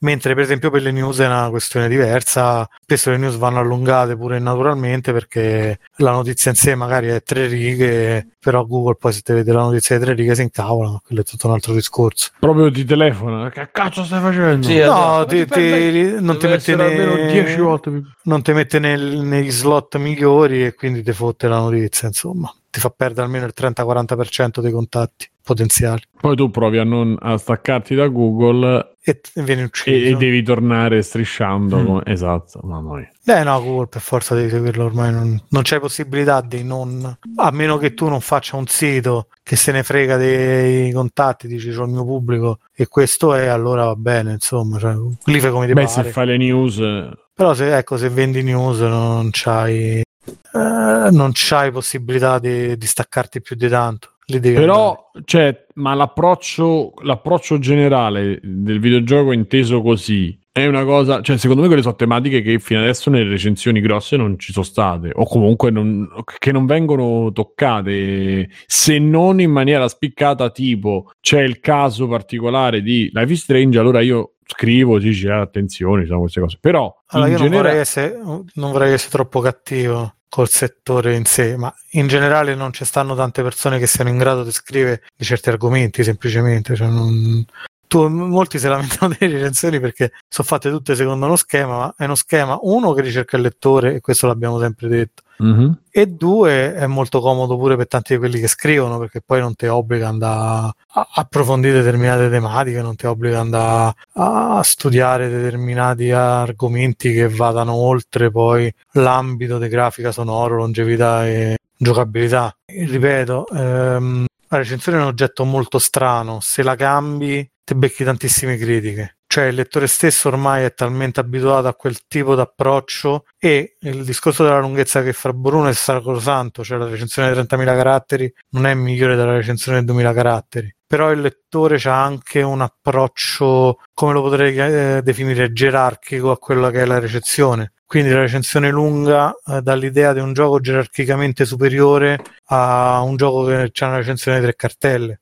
Mentre 0.00 0.34
per 0.34 0.42
esempio 0.44 0.70
per 0.70 0.82
le 0.82 0.90
news 0.92 1.18
è 1.20 1.26
una 1.26 1.48
questione 1.50 1.88
diversa, 1.88 2.68
spesso 2.82 3.10
le 3.10 3.16
news 3.16 3.36
vanno 3.36 3.60
allungate 3.60 4.16
pure 4.16 4.38
naturalmente 4.38 5.12
perché 5.12 5.78
la 5.96 6.10
notizia 6.10 6.50
in 6.50 6.56
sé 6.56 6.74
magari 6.74 7.08
è 7.08 7.22
tre 7.22 7.46
righe, 7.46 8.28
però 8.38 8.64
Google 8.66 8.96
poi 8.98 9.12
se 9.12 9.20
te 9.22 9.34
vede 9.34 9.52
la 9.52 9.62
notizia 9.62 9.96
di 9.98 10.04
tre 10.04 10.14
righe 10.14 10.34
si 10.34 10.42
incavola, 10.42 10.90
ma 10.90 11.00
quello 11.04 11.22
è 11.22 11.24
tutto 11.24 11.46
un 11.46 11.54
altro 11.54 11.72
discorso. 11.72 12.30
Proprio 12.38 12.70
ti 12.70 12.84
telefona. 12.84 13.48
Che 13.50 13.68
cazzo 13.72 14.04
stai 14.04 14.20
facendo? 14.20 14.66
Sì, 14.66 14.78
No, 14.78 15.24
ti- 15.26 15.46
ti- 15.46 16.16
non 16.20 16.38
ti 16.38 16.46
mette 16.46 16.76
ne- 16.76 17.26
10 17.32 17.60
volte 17.60 18.02
non 18.22 18.42
ti 18.42 18.52
mette 18.52 18.78
nel- 18.78 19.18
negli 19.20 19.50
slot 19.50 19.96
migliori 19.96 20.64
e 20.64 20.74
quindi 20.74 21.02
ti 21.02 21.12
fotte 21.12 21.48
la 21.48 21.58
notizia, 21.58 22.08
insomma. 22.08 22.52
ti 22.70 22.82
fa 22.82 22.90
perdere 22.90 23.22
almeno 23.22 23.46
il 23.46 23.54
30-40% 23.54 24.60
dei 24.60 24.70
contatti 24.70 25.26
potenziali. 25.46 26.02
Poi 26.20 26.34
tu 26.34 26.50
provi 26.50 26.78
a, 26.78 26.84
non, 26.84 27.16
a 27.20 27.38
staccarti 27.38 27.94
da 27.94 28.08
Google 28.08 28.96
E 29.00 29.20
e, 29.32 29.62
ucciso. 29.62 30.08
e 30.08 30.16
devi 30.16 30.42
tornare 30.42 31.00
strisciando. 31.02 31.78
Mm. 31.78 31.98
Esatto, 32.04 32.58
mamma 32.64 32.96
mia. 32.96 33.10
Eh 33.24 33.44
no, 33.44 33.62
Google 33.62 33.86
per 33.86 34.00
forza 34.00 34.34
devi 34.34 34.50
seguirlo 34.50 34.84
ormai, 34.84 35.12
non, 35.12 35.40
non 35.50 35.62
c'è 35.62 35.78
possibilità 35.78 36.40
di 36.40 36.64
non... 36.64 37.16
A 37.36 37.50
meno 37.52 37.76
che 37.78 37.94
tu 37.94 38.08
non 38.08 38.20
faccia 38.20 38.56
un 38.56 38.66
sito 38.66 39.28
che 39.44 39.54
se 39.54 39.70
ne 39.70 39.84
frega 39.84 40.16
dei 40.16 40.90
contatti, 40.90 41.46
dici 41.46 41.70
c'ho 41.70 41.84
il 41.84 41.90
mio 41.90 42.04
pubblico 42.04 42.58
e 42.74 42.88
questo 42.88 43.32
è, 43.34 43.46
allora 43.46 43.84
va 43.84 43.94
bene, 43.94 44.32
insomma, 44.32 44.80
cioè, 44.80 44.96
lì 45.26 45.38
fai 45.38 45.50
come 45.52 45.66
ti 45.66 45.72
Beh, 45.74 45.86
se 45.86 46.00
pare. 46.00 46.10
fai 46.10 46.26
le 46.26 46.36
news, 46.38 46.78
eh, 46.78 47.08
Però 47.32 47.54
se, 47.54 47.76
ecco, 47.76 47.96
se 47.96 48.08
vendi 48.08 48.42
news 48.42 48.80
non 48.80 49.28
c'hai, 49.30 50.00
eh, 50.00 51.08
non 51.12 51.30
c'hai 51.32 51.70
possibilità 51.70 52.40
di, 52.40 52.76
di 52.76 52.86
staccarti 52.86 53.40
più 53.40 53.54
di 53.54 53.68
tanto. 53.68 54.10
Però, 54.60 55.10
cioè, 55.24 55.66
ma 55.74 55.94
l'approccio, 55.94 56.92
l'approccio 57.02 57.58
generale 57.58 58.40
del 58.42 58.80
videogioco 58.80 59.30
inteso 59.32 59.80
così 59.82 60.36
è 60.50 60.64
una 60.66 60.84
cosa, 60.84 61.20
cioè, 61.20 61.36
secondo 61.36 61.60
me 61.62 61.68
quelle 61.68 61.82
sono 61.82 61.96
tematiche 61.96 62.40
che 62.40 62.58
fino 62.58 62.80
adesso 62.80 63.10
nelle 63.10 63.28
recensioni 63.28 63.78
grosse 63.80 64.16
non 64.16 64.38
ci 64.38 64.52
sono 64.52 64.64
state, 64.64 65.10
o 65.12 65.26
comunque 65.26 65.70
non- 65.70 66.08
che 66.38 66.50
non 66.50 66.64
vengono 66.64 67.30
toccate, 67.30 68.48
se 68.66 68.98
non 68.98 69.38
in 69.40 69.50
maniera 69.50 69.86
spiccata, 69.86 70.50
tipo 70.50 71.10
c'è 71.20 71.42
il 71.42 71.60
caso 71.60 72.08
particolare 72.08 72.80
di 72.80 73.10
Life 73.12 73.32
is 73.32 73.42
Strange, 73.42 73.78
allora 73.78 74.00
io 74.00 74.36
scrivo, 74.46 74.98
dici, 74.98 75.28
"Ah, 75.28 75.40
attenzione, 75.42 76.02
ci 76.02 76.08
sono 76.08 76.20
queste 76.20 76.40
cose. 76.40 76.56
Però, 76.60 76.92
Allora, 77.08 77.28
in 77.28 77.34
io 77.34 77.40
non 77.40 77.50
generale... 77.50 77.68
vorrei, 77.68 77.80
essere, 77.82 78.16
non 78.54 78.72
vorrei 78.72 78.92
essere 78.92 79.10
troppo 79.10 79.40
cattivo 79.40 80.14
col 80.28 80.48
settore 80.48 81.14
in 81.14 81.24
sé, 81.24 81.56
ma 81.56 81.72
in 81.92 82.08
generale 82.08 82.54
non 82.54 82.72
ci 82.72 82.84
stanno 82.84 83.14
tante 83.14 83.42
persone 83.42 83.78
che 83.78 83.86
siano 83.86 84.10
in 84.10 84.18
grado 84.18 84.42
di 84.44 84.52
scrivere 84.52 85.02
di 85.16 85.24
certi 85.24 85.48
argomenti, 85.48 86.04
semplicemente. 86.04 86.74
Cioè 86.74 86.88
non- 86.88 87.44
tu- 87.86 88.08
molti 88.08 88.58
si 88.58 88.66
lamentano 88.66 89.14
delle 89.18 89.34
recensioni 89.34 89.80
perché 89.80 90.12
sono 90.28 90.46
fatte 90.46 90.70
tutte 90.70 90.94
secondo 90.94 91.26
uno 91.26 91.36
schema, 91.36 91.76
ma 91.78 91.94
è 91.96 92.04
uno 92.04 92.14
schema, 92.14 92.58
uno, 92.62 92.92
che 92.92 93.02
ricerca 93.02 93.36
il 93.36 93.42
lettore, 93.42 93.94
e 93.94 94.00
questo 94.00 94.26
l'abbiamo 94.26 94.58
sempre 94.60 94.88
detto, 94.88 95.22
Mhm. 95.38 95.80
e 95.90 96.06
due, 96.06 96.74
è 96.74 96.86
molto 96.86 97.20
comodo 97.20 97.56
pure 97.56 97.76
per 97.76 97.88
tanti 97.88 98.14
di 98.14 98.18
quelli 98.18 98.40
che 98.40 98.48
scrivono, 98.48 98.98
perché 98.98 99.20
poi 99.24 99.40
non 99.40 99.54
ti 99.54 99.66
obbliga 99.66 100.08
a 100.18 100.74
approfondire 101.14 101.78
determinate 101.82 102.30
tematiche, 102.30 102.80
non 102.82 102.96
ti 102.96 103.06
obbliga 103.06 103.40
andare 103.40 103.94
a 104.14 104.62
studiare 104.62 105.28
determinati 105.28 106.10
argomenti 106.10 107.12
che 107.12 107.28
vadano 107.28 107.74
oltre 107.74 108.30
poi 108.30 108.72
l'ambito 108.92 109.58
di 109.58 109.68
grafica 109.68 110.12
sonoro, 110.12 110.56
longevità 110.56 111.26
e 111.26 111.58
giocabilità. 111.76 112.54
E 112.64 112.84
ripeto, 112.86 113.46
ehm, 113.48 114.24
la 114.48 114.56
recensione 114.58 114.98
è 114.98 115.00
un 115.02 115.08
oggetto 115.08 115.44
molto 115.44 115.78
strano, 115.78 116.38
se 116.40 116.62
la 116.62 116.76
cambi 116.76 117.48
ti 117.64 117.74
becchi 117.74 118.04
tantissime 118.04 118.56
critiche. 118.56 119.16
Cioè 119.28 119.46
il 119.46 119.56
lettore 119.56 119.86
stesso 119.86 120.28
ormai 120.28 120.64
è 120.64 120.72
talmente 120.72 121.20
abituato 121.20 121.66
a 121.68 121.74
quel 121.74 122.06
tipo 122.06 122.34
di 122.34 122.40
approccio 122.40 123.24
e 123.38 123.76
il 123.80 124.04
discorso 124.04 124.44
della 124.44 124.60
lunghezza 124.60 125.02
che 125.02 125.12
fa 125.12 125.32
Bruno 125.32 125.68
è 125.68 125.72
sacrosanto, 125.72 126.62
cioè 126.64 126.78
la 126.78 126.88
recensione 126.88 127.32
di 127.32 127.38
30.000 127.40 127.64
caratteri 127.64 128.32
non 128.50 128.66
è 128.66 128.74
migliore 128.74 129.16
della 129.16 129.34
recensione 129.34 129.84
di 129.84 129.92
2.000 129.92 130.14
caratteri. 130.14 130.74
Però 130.86 131.10
il 131.10 131.20
lettore 131.20 131.80
ha 131.84 132.02
anche 132.04 132.42
un 132.42 132.60
approccio, 132.60 133.78
come 133.92 134.12
lo 134.12 134.22
potrei 134.22 134.56
eh, 134.56 135.00
definire, 135.02 135.52
gerarchico 135.52 136.30
a 136.30 136.38
quella 136.38 136.70
che 136.70 136.82
è 136.82 136.84
la 136.84 137.00
recensione. 137.00 137.72
Quindi 137.84 138.10
la 138.10 138.20
recensione 138.20 138.70
lunga 138.70 139.34
eh, 139.46 139.62
dà 139.62 139.74
l'idea 139.74 140.12
di 140.12 140.20
un 140.20 140.32
gioco 140.32 140.60
gerarchicamente 140.60 141.44
superiore 141.44 142.20
a 142.46 143.00
un 143.02 143.16
gioco 143.16 143.44
che 143.44 143.70
ha 143.72 143.86
una 143.86 143.96
recensione 143.96 144.38
di 144.38 144.44
tre 144.44 144.54
cartelle. 144.56 145.20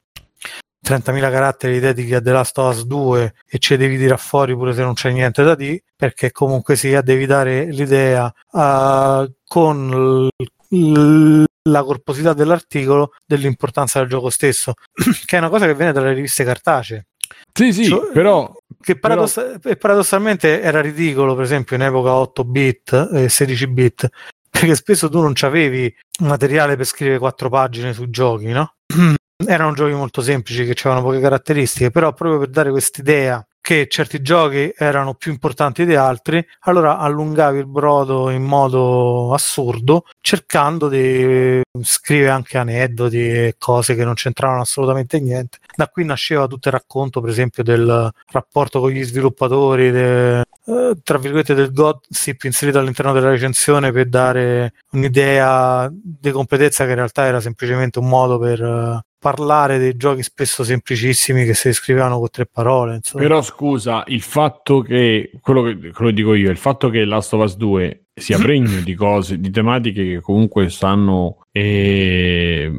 30.000 0.85 1.31
caratteri 1.31 1.81
dedichi 1.81 2.14
a 2.14 2.20
The 2.20 2.33
Last 2.33 2.59
of 2.59 2.77
Us 2.77 2.85
2 2.85 3.35
e 3.47 3.59
ce 3.59 3.77
devi 3.77 3.97
tirare 3.97 4.20
fuori 4.20 4.55
pure 4.55 4.75
se 4.75 4.83
non 4.83 4.92
c'è 4.94 5.11
niente 5.11 5.42
da 5.42 5.55
dire, 5.55 5.83
perché 5.97 6.31
comunque 6.31 6.77
sia 6.77 7.01
devi 7.01 7.25
dare 7.27 7.64
l'idea 7.70 8.33
eh, 8.53 9.33
con 9.47 10.29
l- 10.29 10.77
l- 10.77 11.44
la 11.70 11.83
corposità 11.83 12.35
dell'articolo 12.35 13.12
dell'importanza 13.27 14.01
del 14.01 14.09
gioco 14.09 14.29
stesso, 14.29 14.75
che 15.25 15.37
è 15.37 15.38
una 15.38 15.49
cosa 15.49 15.66
che 15.66 15.75
viene 15.75 15.92
dalle 15.92 16.12
riviste 16.12 16.44
cartacee. 16.44 17.07
Sì, 17.53 17.73
sì, 17.73 17.85
Cioè, 17.87 18.12
però... 18.12 18.53
Che 18.81 18.99
paradossa- 18.99 19.59
e 19.62 19.77
paradossalmente 19.77 20.61
era 20.61 20.83
ridicolo, 20.83 21.35
per 21.35 21.44
esempio, 21.44 21.77
in 21.77 21.83
epoca 21.83 22.12
8 22.12 22.44
bit 22.44 23.09
e 23.14 23.31
16 23.31 23.66
bit, 23.68 24.09
perché 24.51 24.75
spesso 24.75 25.09
tu 25.09 25.23
non 25.23 25.33
avevi 25.40 25.94
materiale 26.20 26.77
per 26.77 26.85
scrivere 26.85 27.18
quattro 27.18 27.49
pagine 27.49 27.94
sui 27.94 28.11
giochi, 28.11 28.49
no? 28.49 28.75
Erano 29.37 29.73
giochi 29.73 29.92
molto 29.92 30.23
semplici 30.23 30.64
che 30.64 30.75
avevano 30.85 31.07
poche 31.07 31.20
caratteristiche, 31.20 31.90
però 31.90 32.12
proprio 32.12 32.38
per 32.38 32.51
dare 32.51 32.70
quest'idea 32.70 33.44
che 33.61 33.87
certi 33.88 34.20
giochi 34.20 34.73
erano 34.77 35.14
più 35.14 35.33
importanti 35.33 35.87
di 35.87 35.94
altri, 35.94 36.47
allora 36.61 36.99
allungavi 36.99 37.59
il 37.59 37.66
brodo 37.66 38.29
in 38.29 38.42
modo 38.42 39.33
assurdo, 39.33 40.05
cercando 40.20 40.88
di 40.88 41.62
scrivere 41.83 42.31
anche 42.31 42.59
aneddoti 42.59 43.18
e 43.18 43.55
cose 43.59 43.94
che 43.94 44.05
non 44.05 44.14
c'entravano 44.14 44.61
assolutamente 44.61 45.18
niente. 45.18 45.59
Da 45.75 45.88
qui 45.88 46.05
nasceva 46.05 46.47
tutto 46.47 46.68
il 46.68 46.75
racconto, 46.75 47.23
per 47.23 47.31
esempio, 47.31 47.62
del 47.62 48.12
rapporto 48.33 48.81
con 48.81 48.90
gli 48.90 49.03
sviluppatori, 49.03 49.90
de- 49.90 50.40
eh, 50.66 50.97
tra 51.03 51.18
virgolette 51.18 51.55
del 51.55 51.73
gossip 51.73 52.42
inserito 52.44 52.79
all'interno 52.79 53.12
della 53.12 53.31
recensione 53.31 53.92
per 53.92 54.09
dare 54.09 54.75
un'idea 54.92 55.90
di 55.90 56.31
completezza 56.31 56.85
che 56.85 56.90
in 56.90 56.97
realtà 56.97 57.25
era 57.25 57.40
semplicemente 57.40 57.99
un 57.99 58.09
modo 58.09 58.38
per 58.38 58.62
eh, 58.62 59.01
parlare 59.25 59.79
dei 59.79 59.97
giochi 59.97 60.23
spesso 60.23 60.63
semplicissimi 60.65 61.47
che 61.47 61.55
si 61.55 61.69
descrivevano 61.69 62.19
con 62.19 62.29
tre 62.31 62.45
parole. 62.45 62.97
Insomma. 62.97 63.23
Però 63.23 63.41
scusa, 63.41 64.05
il 64.09 64.21
fatto 64.21 64.83
che 64.83 65.31
quello 65.41 65.63
che, 65.63 65.91
quello 65.93 66.11
dico 66.11 66.35
io, 66.35 66.51
il 66.51 66.59
fatto 66.59 66.91
che 66.91 67.07
Last 67.07 67.33
of 67.33 67.43
Us 67.43 67.57
2 67.57 68.05
sia 68.13 68.37
pregno 68.37 68.81
di 68.81 68.95
cose, 68.95 69.41
di 69.41 69.51
tematiche 69.51 70.05
che 70.05 70.21
comunque 70.21 70.69
stanno 70.69 71.39
e 71.51 72.71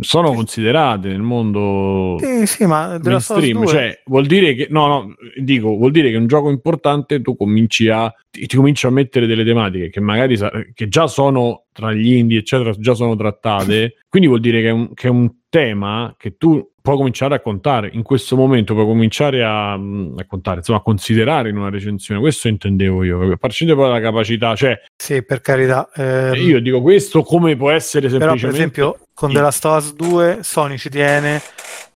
sono 0.00 0.34
considerate 0.34 1.08
nel 1.08 1.22
mondo 1.22 2.18
Sì, 2.20 2.46
sì, 2.46 2.66
ma 2.66 2.98
mainstream, 3.02 3.62
2 3.62 3.66
cioè 3.66 4.02
vuol 4.04 4.26
dire 4.26 4.54
che 4.54 4.66
no, 4.68 4.86
no, 4.86 5.14
dico, 5.40 5.74
vuol 5.74 5.90
dire 5.90 6.10
che 6.10 6.16
un 6.16 6.26
gioco 6.26 6.50
importante 6.50 7.22
tu 7.22 7.34
cominci 7.34 7.88
a 7.88 8.12
ti, 8.30 8.46
ti 8.46 8.56
cominci 8.56 8.86
a 8.86 8.90
mettere 8.90 9.26
delle 9.26 9.44
tematiche 9.44 9.88
che 9.88 10.00
magari 10.00 10.38
che 10.74 10.88
già 10.88 11.06
sono 11.06 11.64
tra 11.72 11.92
gli 11.92 12.12
indie, 12.12 12.38
eccetera, 12.38 12.72
già 12.72 12.94
sono 12.94 13.14
trattate, 13.16 13.96
quindi 14.08 14.28
vuol 14.28 14.40
dire 14.40 14.62
che 14.62 14.68
è 14.68 14.72
un, 14.72 14.94
che 14.94 15.08
è 15.08 15.10
un 15.10 15.30
tema 15.56 16.14
che 16.18 16.36
tu 16.36 16.72
puoi 16.82 16.96
cominciare 16.98 17.34
a 17.34 17.40
contare 17.40 17.88
in 17.94 18.02
questo 18.02 18.36
momento, 18.36 18.74
puoi 18.74 18.84
cominciare 18.84 19.42
a, 19.42 19.74
mm, 19.74 20.18
a 20.18 20.26
contare, 20.26 20.58
insomma, 20.58 20.78
a 20.78 20.82
considerare 20.82 21.48
in 21.48 21.56
una 21.56 21.70
recensione. 21.70 22.20
Questo 22.20 22.48
intendevo 22.48 23.02
io, 23.02 23.32
a 23.32 23.36
poi 23.38 23.50
dalla 23.74 24.00
capacità, 24.00 24.54
cioè 24.54 24.78
Sì, 24.94 25.24
per 25.24 25.40
carità. 25.40 25.88
ehm, 25.94 26.34
io 26.34 26.60
dico 26.60 26.82
questo 26.82 27.22
come 27.22 27.56
può 27.56 27.70
essere 27.70 28.08
però 28.08 28.36
semplicemente 28.36 28.70
per 28.70 28.82
esempio 28.84 29.06
con 29.14 29.32
The 29.32 29.40
Last 29.40 29.64
of 29.64 29.76
Us 29.78 29.94
2 29.94 30.38
Sony 30.42 30.76
ci 30.76 30.90
tiene 30.90 31.40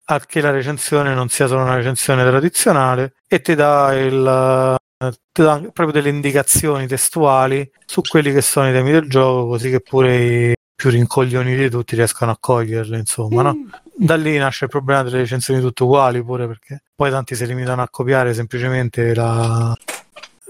a 0.05 0.21
che 0.21 0.41
la 0.41 0.51
recensione 0.51 1.13
non 1.13 1.29
sia 1.29 1.49
solo 1.49 1.63
una 1.63 1.75
recensione 1.75 2.23
tradizionale 2.25 3.15
e 3.27 3.41
ti 3.41 3.55
dà 3.57 3.93
il 3.95 4.77
eh, 5.05 5.13
ti 5.33 5.43
dà 5.43 5.59
proprio 5.73 5.91
delle 5.91 6.09
indicazioni 6.09 6.87
testuali 6.87 7.69
su 7.85 8.01
quelli 8.03 8.33
che 8.33 8.41
sono 8.41 8.69
i 8.69 8.73
temi 8.73 8.93
del 8.93 9.09
gioco 9.09 9.49
così 9.49 9.71
che 9.71 9.81
pure 9.81 10.17
i 10.17 10.53
più 10.79 10.91
rincoglioniti 10.91 11.69
tutti 11.71 11.97
riescano 11.97 12.31
a 12.31 12.37
coglierli 12.39 12.97
insomma 12.99 13.43
no? 13.43 13.57
da 13.97 14.15
lì 14.15 14.37
nasce 14.39 14.67
il 14.67 14.71
problema 14.71 15.03
delle 15.03 15.17
recensioni 15.19 15.61
tutte 15.61 15.83
uguali 15.83 16.23
pure 16.23 16.47
perché 16.47 16.83
poi 16.95 17.11
tanti 17.11 17.35
si 17.35 17.45
limitano 17.47 17.83
a 17.83 17.89
copiare 17.91 18.33
semplicemente 18.33 19.13
la 19.13 19.77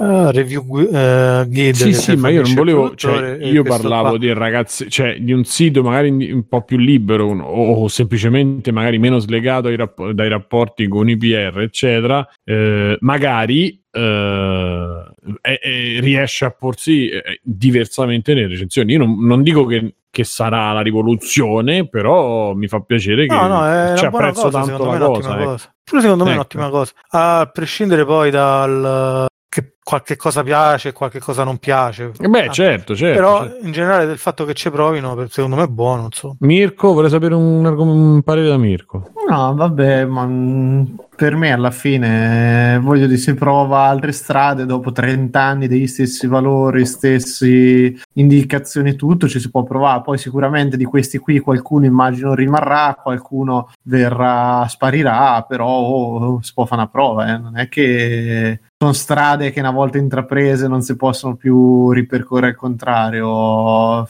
eh, 0.00 0.30
review 0.32 0.80
eh, 0.92 1.44
guide 1.48 1.72
Sì, 1.72 1.94
sì, 1.94 2.14
ma 2.16 2.28
io 2.28 2.42
non 2.42 2.52
volevo, 2.54 2.94
cioè, 2.94 3.38
io 3.40 3.62
parlavo 3.62 4.10
qua. 4.10 4.18
di 4.18 4.32
ragazzi, 4.34 4.88
cioè 4.90 5.18
di 5.18 5.32
un 5.32 5.44
sito 5.44 5.82
magari 5.82 6.30
un 6.30 6.46
po' 6.46 6.62
più 6.62 6.76
libero 6.76 7.26
un- 7.26 7.40
o 7.42 7.88
semplicemente 7.88 8.70
magari 8.70 8.98
meno 8.98 9.18
slegato 9.18 9.66
ai 9.68 9.76
rapp- 9.76 10.10
dai 10.10 10.28
rapporti 10.28 10.86
con 10.88 11.08
IPR, 11.08 11.62
eccetera, 11.62 12.24
eh, 12.44 12.96
magari 13.00 13.82
eh, 13.90 15.04
e- 15.40 15.60
e 15.62 15.98
riesce 16.00 16.44
a 16.44 16.50
porsi 16.50 17.08
eh, 17.08 17.40
diversamente 17.42 18.34
nelle 18.34 18.46
recensioni. 18.48 18.92
Io 18.92 18.98
non, 18.98 19.26
non 19.26 19.42
dico 19.42 19.64
che, 19.66 19.94
che 20.10 20.24
sarà 20.24 20.72
la 20.72 20.80
rivoluzione, 20.80 21.88
però 21.88 22.54
mi 22.54 22.66
fa 22.68 22.80
piacere 22.80 23.26
che 23.26 23.34
No, 23.34 23.46
no, 23.46 23.66
è 23.66 23.94
buona 24.08 24.28
apprezzo 24.28 24.42
cosa, 24.42 24.58
tanto 24.62 24.70
secondo 24.72 24.92
me 24.92 24.98
la 24.98 25.04
è 25.04 25.08
un'ottima 25.08 25.28
cosa. 25.28 25.40
ecco. 25.42 25.50
cosa. 25.50 25.74
Pure 25.84 26.00
secondo 26.02 26.24
me 26.24 26.30
è 26.30 26.32
Ecco. 26.32 26.40
un'ottima 26.40 26.68
cosa. 26.70 26.92
A 27.10 27.50
prescindere 27.52 28.04
poi 28.04 28.30
dal 28.30 29.26
qualche 29.88 30.16
cosa 30.16 30.42
piace 30.42 30.90
e 30.90 30.92
qualche 30.92 31.18
cosa 31.18 31.44
non 31.44 31.56
piace. 31.56 32.12
Eh 32.20 32.28
Beh, 32.28 32.48
Ah, 32.48 32.50
certo, 32.50 32.94
certo. 32.94 33.18
Però 33.18 33.42
certo. 33.42 33.64
in 33.64 33.72
generale 33.72 34.04
del 34.04 34.18
fatto 34.18 34.44
che 34.44 34.52
ci 34.52 34.70
provino, 34.70 35.26
secondo 35.30 35.56
me 35.56 35.62
è 35.62 35.66
buono. 35.66 36.04
Insomma. 36.04 36.34
Mirko, 36.40 36.92
vorrei 36.92 37.08
sapere 37.08 37.34
un, 37.34 37.64
un 37.64 38.22
parere 38.22 38.48
da 38.48 38.58
Mirko. 38.58 39.12
No, 39.26 39.54
vabbè, 39.54 40.04
ma 40.04 40.26
mm, 40.26 40.84
per 41.16 41.36
me 41.36 41.52
alla 41.52 41.70
fine 41.70 42.74
eh, 42.74 42.78
voglio 42.80 43.06
dire, 43.06 43.18
si 43.18 43.32
prova 43.32 43.84
altre 43.84 44.12
strade 44.12 44.66
dopo 44.66 44.92
30 44.92 45.40
anni 45.40 45.68
degli 45.68 45.86
stessi 45.86 46.26
valori, 46.26 46.84
stessi 46.84 47.98
indicazioni, 48.12 48.94
tutto 48.94 49.26
ci 49.26 49.40
si 49.40 49.50
può 49.50 49.62
provare. 49.62 50.02
Poi 50.02 50.18
sicuramente 50.18 50.76
di 50.76 50.84
questi 50.84 51.16
qui 51.16 51.38
qualcuno 51.38 51.86
immagino 51.86 52.34
rimarrà, 52.34 52.98
qualcuno 53.02 53.70
verrà, 53.84 54.66
sparirà, 54.68 55.46
però 55.48 55.66
oh, 55.66 56.42
si 56.42 56.52
può 56.52 56.66
fare 56.66 56.82
una 56.82 56.90
prova, 56.90 57.34
eh. 57.34 57.38
non 57.38 57.56
è 57.56 57.70
che 57.70 58.60
sono 58.80 58.92
strade 58.92 59.50
che 59.50 59.58
una 59.58 59.72
volta 59.72 59.98
intraprese 59.98 60.68
non 60.68 60.82
si 60.82 60.94
possono 60.94 61.34
più 61.34 61.90
ripercorrere 61.90 62.52
al 62.52 62.54
contrario, 62.54 64.06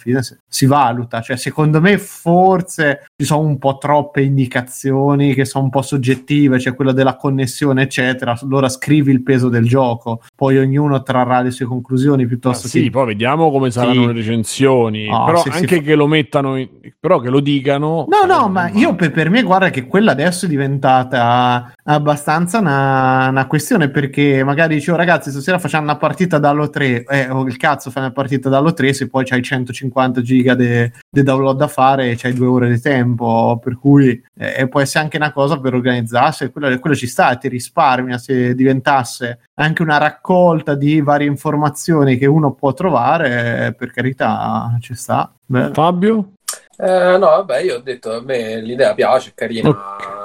si, 0.47 0.67
valuta, 0.67 1.23
cioè 1.23 1.39
secondo 1.39 1.81
me 1.81 1.97
forse 1.97 3.07
ci 3.17 3.25
sono 3.25 3.41
un 3.49 3.57
po' 3.59 3.79
troppe 3.79 4.21
indicazioni 4.21 5.33
che 5.33 5.47
sono 5.47 5.65
un 5.65 5.71
po' 5.71 5.81
soggettive, 5.81 6.61
cioè 6.61 6.75
quello 6.75 6.93
della 6.93 7.17
connessione 7.17 7.81
eccetera, 7.85 8.39
allora 8.43 8.69
scrivi 8.69 9.11
il 9.11 9.23
peso 9.23 9.49
del 9.49 9.67
gioco, 9.67 10.21
poi 10.37 10.59
ognuno 10.59 11.03
trarrà 11.03 11.41
le 11.41 11.51
sue 11.51 11.65
conclusioni 11.65 12.27
piuttosto 12.27 12.67
Ah, 12.67 12.71
sì, 12.71 12.83
che... 12.83 12.91
poi 12.91 13.07
vediamo 13.07 13.51
come 13.51 13.71
saranno 13.71 14.03
Sì. 14.03 14.07
le 14.09 14.13
recensioni. 14.13 15.09
Ah, 15.11 15.25
però 15.25 15.39
sì, 15.45 15.51
sì, 15.51 15.57
anche 15.61 15.77
fa- 15.77 15.83
che 15.83 15.95
lo 15.95 16.07
mettano, 16.07 16.57
in- 16.57 16.69
però 17.01 17.21
che 17.21 17.31
lo 17.31 17.41
dicano. 17.41 18.05
No, 18.07 18.27
no, 18.31 18.49
ma 18.51 18.69
io 18.69 18.95
per, 18.97 19.13
per 19.13 19.31
me 19.31 19.43
guarda 19.43 19.71
che 19.71 19.87
quella 19.87 20.11
adesso 20.13 20.45
è 20.45 20.49
diventata 20.49 21.73
abbastanza 21.85 22.59
una, 22.59 23.29
una 23.31 23.47
questione 23.47 23.89
perché 23.89 24.45
magari 24.45 24.57
dicevo 24.67 24.97
ragazzi 24.97 25.31
stasera 25.31 25.59
facciamo 25.59 25.85
una 25.85 25.97
partita 25.97 26.39
dallo 26.39 26.69
3, 26.69 27.05
eh, 27.05 27.31
o 27.31 27.47
il 27.47 27.57
cazzo 27.57 27.91
fai 27.91 28.03
una 28.03 28.13
partita 28.13 28.49
dallo 28.49 28.73
3 28.73 28.93
se 28.93 29.09
poi 29.09 29.25
c'hai 29.25 29.43
150 29.43 30.21
giga 30.23 30.55
di 30.55 30.91
download 31.09 31.57
da 31.57 31.69
fare 31.69 32.11
e 32.11 32.17
c'hai 32.17 32.33
due 32.33 32.47
ore 32.47 32.69
di 32.69 32.81
tempo, 32.81 33.61
per 33.63 33.79
cui 33.79 34.21
eh, 34.39 34.69
può 34.69 34.81
essere 34.81 35.05
anche 35.05 35.17
una 35.17 35.33
cosa 35.33 35.59
per 35.61 35.75
organizzarsi, 35.75 36.51
quello, 36.51 36.79
quello 36.79 36.97
ci 36.97 37.07
sta, 37.07 37.37
ti 37.37 37.49
risparmia 37.49 38.19
se 38.19 38.55
diventasse 38.55 39.41
anche 39.55 39.83
una 39.83 39.99
raccolta 39.99 40.75
di 40.75 41.01
varie 41.01 41.27
informazioni 41.27 42.17
che 42.17 42.27
uno 42.27 42.53
può 42.53 42.73
trovare, 42.73 43.67
eh, 43.67 43.75
per 43.75 43.93
carità 43.93 44.77
ci 44.81 44.95
sta. 44.95 45.33
Beh. 45.45 45.71
Fabio? 45.73 46.33
Eh, 46.77 47.19
no, 47.19 47.27
vabbè, 47.27 47.59
io 47.59 47.77
ho 47.77 47.81
detto 47.81 48.13
a 48.13 48.21
me 48.21 48.61
l'idea 48.61 48.95
piace, 48.95 49.31
è 49.31 49.35
carina. 49.35 50.17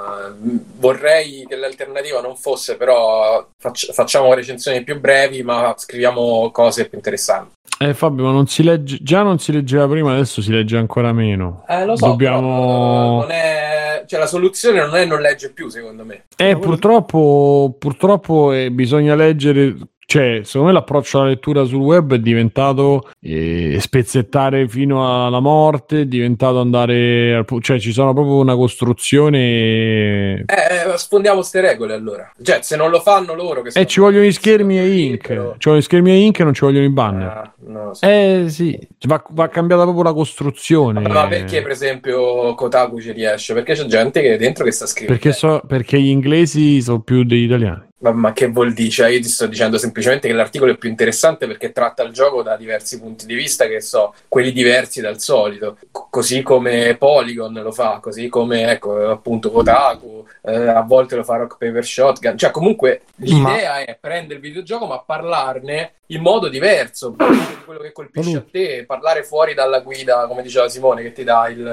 Vorrei 0.76 1.44
che 1.46 1.56
l'alternativa 1.56 2.20
non 2.20 2.36
fosse, 2.36 2.76
però 2.76 3.46
facci- 3.58 3.92
facciamo 3.92 4.32
recensioni 4.34 4.82
più 4.82 5.00
brevi, 5.00 5.42
ma 5.42 5.74
scriviamo 5.76 6.50
cose 6.50 6.88
più 6.88 6.98
interessanti. 6.98 7.52
Eh, 7.78 7.92
Fabio, 7.92 8.24
ma 8.24 8.30
non 8.30 8.46
si 8.46 8.62
legge, 8.62 8.98
già 9.02 9.22
non 9.22 9.38
si 9.38 9.50
leggeva 9.50 9.88
prima, 9.88 10.12
adesso 10.12 10.40
si 10.40 10.52
legge 10.52 10.76
ancora 10.76 11.12
meno. 11.12 11.64
Eh, 11.68 11.84
lo 11.84 11.96
so, 11.96 12.06
Dobbiamo. 12.06 13.20
non 13.20 13.30
è... 13.30 14.04
cioè, 14.06 14.20
la 14.20 14.26
soluzione 14.26 14.78
non 14.78 14.94
è 14.94 15.04
non 15.04 15.20
legge 15.20 15.50
più, 15.50 15.68
secondo 15.68 16.04
me. 16.04 16.26
Eh, 16.36 16.56
purtroppo, 16.56 17.74
purtroppo 17.76 18.52
eh, 18.52 18.70
bisogna 18.70 19.14
leggere. 19.16 19.76
Cioè, 20.06 20.40
secondo 20.44 20.66
me 20.68 20.72
l'approccio 20.74 21.18
alla 21.20 21.28
lettura 21.28 21.64
sul 21.64 21.80
web 21.80 22.14
è 22.14 22.18
diventato 22.18 23.08
eh, 23.20 23.78
spezzettare 23.80 24.68
fino 24.68 25.26
alla 25.26 25.40
morte, 25.40 26.02
è 26.02 26.04
diventato 26.06 26.60
andare. 26.60 27.34
al 27.34 27.46
cioè, 27.60 27.78
ci 27.78 27.92
sono 27.92 28.12
proprio 28.12 28.36
una 28.36 28.54
costruzione. 28.54 30.44
Eh, 30.46 30.92
eh, 30.92 30.96
sfondiamo 30.98 31.42
ste 31.42 31.60
regole 31.60 31.94
allora. 31.94 32.30
Cioè, 32.42 32.58
se 32.62 32.76
non 32.76 32.90
lo 32.90 33.00
fanno 33.00 33.34
loro 33.34 33.62
che 33.62 33.68
E 33.68 33.72
sono- 33.72 33.84
ci 33.86 34.00
vogliono 34.00 34.24
gli 34.24 34.32
schermi 34.32 34.78
e 34.78 34.88
ink. 34.88 35.26
Ci 35.26 35.34
vogliono 35.34 35.76
gli 35.78 35.82
schermi 35.82 36.10
e 36.10 36.16
ink 36.16 36.38
e 36.40 36.44
non 36.44 36.54
ci 36.54 36.64
vogliono 36.64 36.84
i 36.84 36.90
banner. 36.90 37.26
Ah, 37.28 37.54
non 37.66 37.86
lo 37.86 37.94
so. 37.94 38.06
Eh 38.06 38.44
sì, 38.48 38.78
va, 39.06 39.22
va 39.30 39.48
cambiata 39.48 39.82
proprio 39.82 40.04
la 40.04 40.12
costruzione. 40.12 41.00
Ma 41.08 41.26
perché, 41.26 41.62
per 41.62 41.70
esempio, 41.70 42.54
Kotaku 42.54 43.00
ci 43.00 43.12
riesce? 43.12 43.54
Perché 43.54 43.74
c'è 43.74 43.84
gente 43.86 44.20
che 44.20 44.36
dentro 44.36 44.64
che 44.64 44.72
sta 44.72 44.86
scrivendo. 44.86 45.20
Perché, 45.20 45.36
so- 45.36 45.62
perché 45.66 46.00
gli 46.00 46.08
inglesi 46.08 46.80
sono 46.82 47.00
più 47.00 47.24
degli 47.24 47.44
italiani. 47.44 47.82
Ma, 48.00 48.10
ma 48.10 48.32
che 48.32 48.48
vuol 48.48 48.72
dire? 48.72 48.90
Cioè, 48.90 49.08
io 49.08 49.20
ti 49.20 49.28
sto 49.28 49.46
dicendo 49.46 49.78
semplicemente 49.78 50.28
che 50.28 50.34
l'articolo 50.34 50.72
è 50.72 50.76
più 50.76 50.88
interessante 50.90 51.46
perché 51.46 51.72
tratta 51.72 52.02
il 52.02 52.12
gioco 52.12 52.42
da 52.42 52.56
diversi 52.56 53.00
punti 53.00 53.24
di 53.24 53.34
vista, 53.34 53.66
che 53.66 53.80
so, 53.80 54.14
quelli 54.28 54.52
diversi 54.52 55.00
dal 55.00 55.20
solito. 55.20 55.78
C- 55.90 56.06
così 56.10 56.42
come 56.42 56.96
Polygon 56.98 57.52
lo 57.54 57.72
fa, 57.72 58.00
così 58.02 58.28
come, 58.28 58.70
ecco, 58.70 59.08
appunto, 59.08 59.50
Kotaku, 59.50 60.26
eh, 60.42 60.66
a 60.68 60.82
volte 60.82 61.16
lo 61.16 61.24
fa 61.24 61.36
Rock 61.36 61.56
Paper 61.56 61.84
Shotgun. 61.84 62.36
Cioè, 62.36 62.50
comunque, 62.50 63.02
l'idea 63.16 63.78
è 63.84 63.96
prendere 63.98 64.34
il 64.34 64.40
videogioco 64.40 64.86
ma 64.86 65.00
parlarne 65.00 65.92
in 66.08 66.20
modo 66.20 66.48
diverso, 66.48 67.16
quello 67.64 67.80
che 67.80 67.92
colpisce 67.92 68.36
a 68.36 68.44
te, 68.48 68.84
parlare 68.86 69.22
fuori 69.22 69.54
dalla 69.54 69.80
guida, 69.80 70.26
come 70.26 70.42
diceva 70.42 70.68
Simone, 70.68 71.02
che 71.02 71.12
ti 71.12 71.24
dà 71.24 71.48
il 71.48 71.66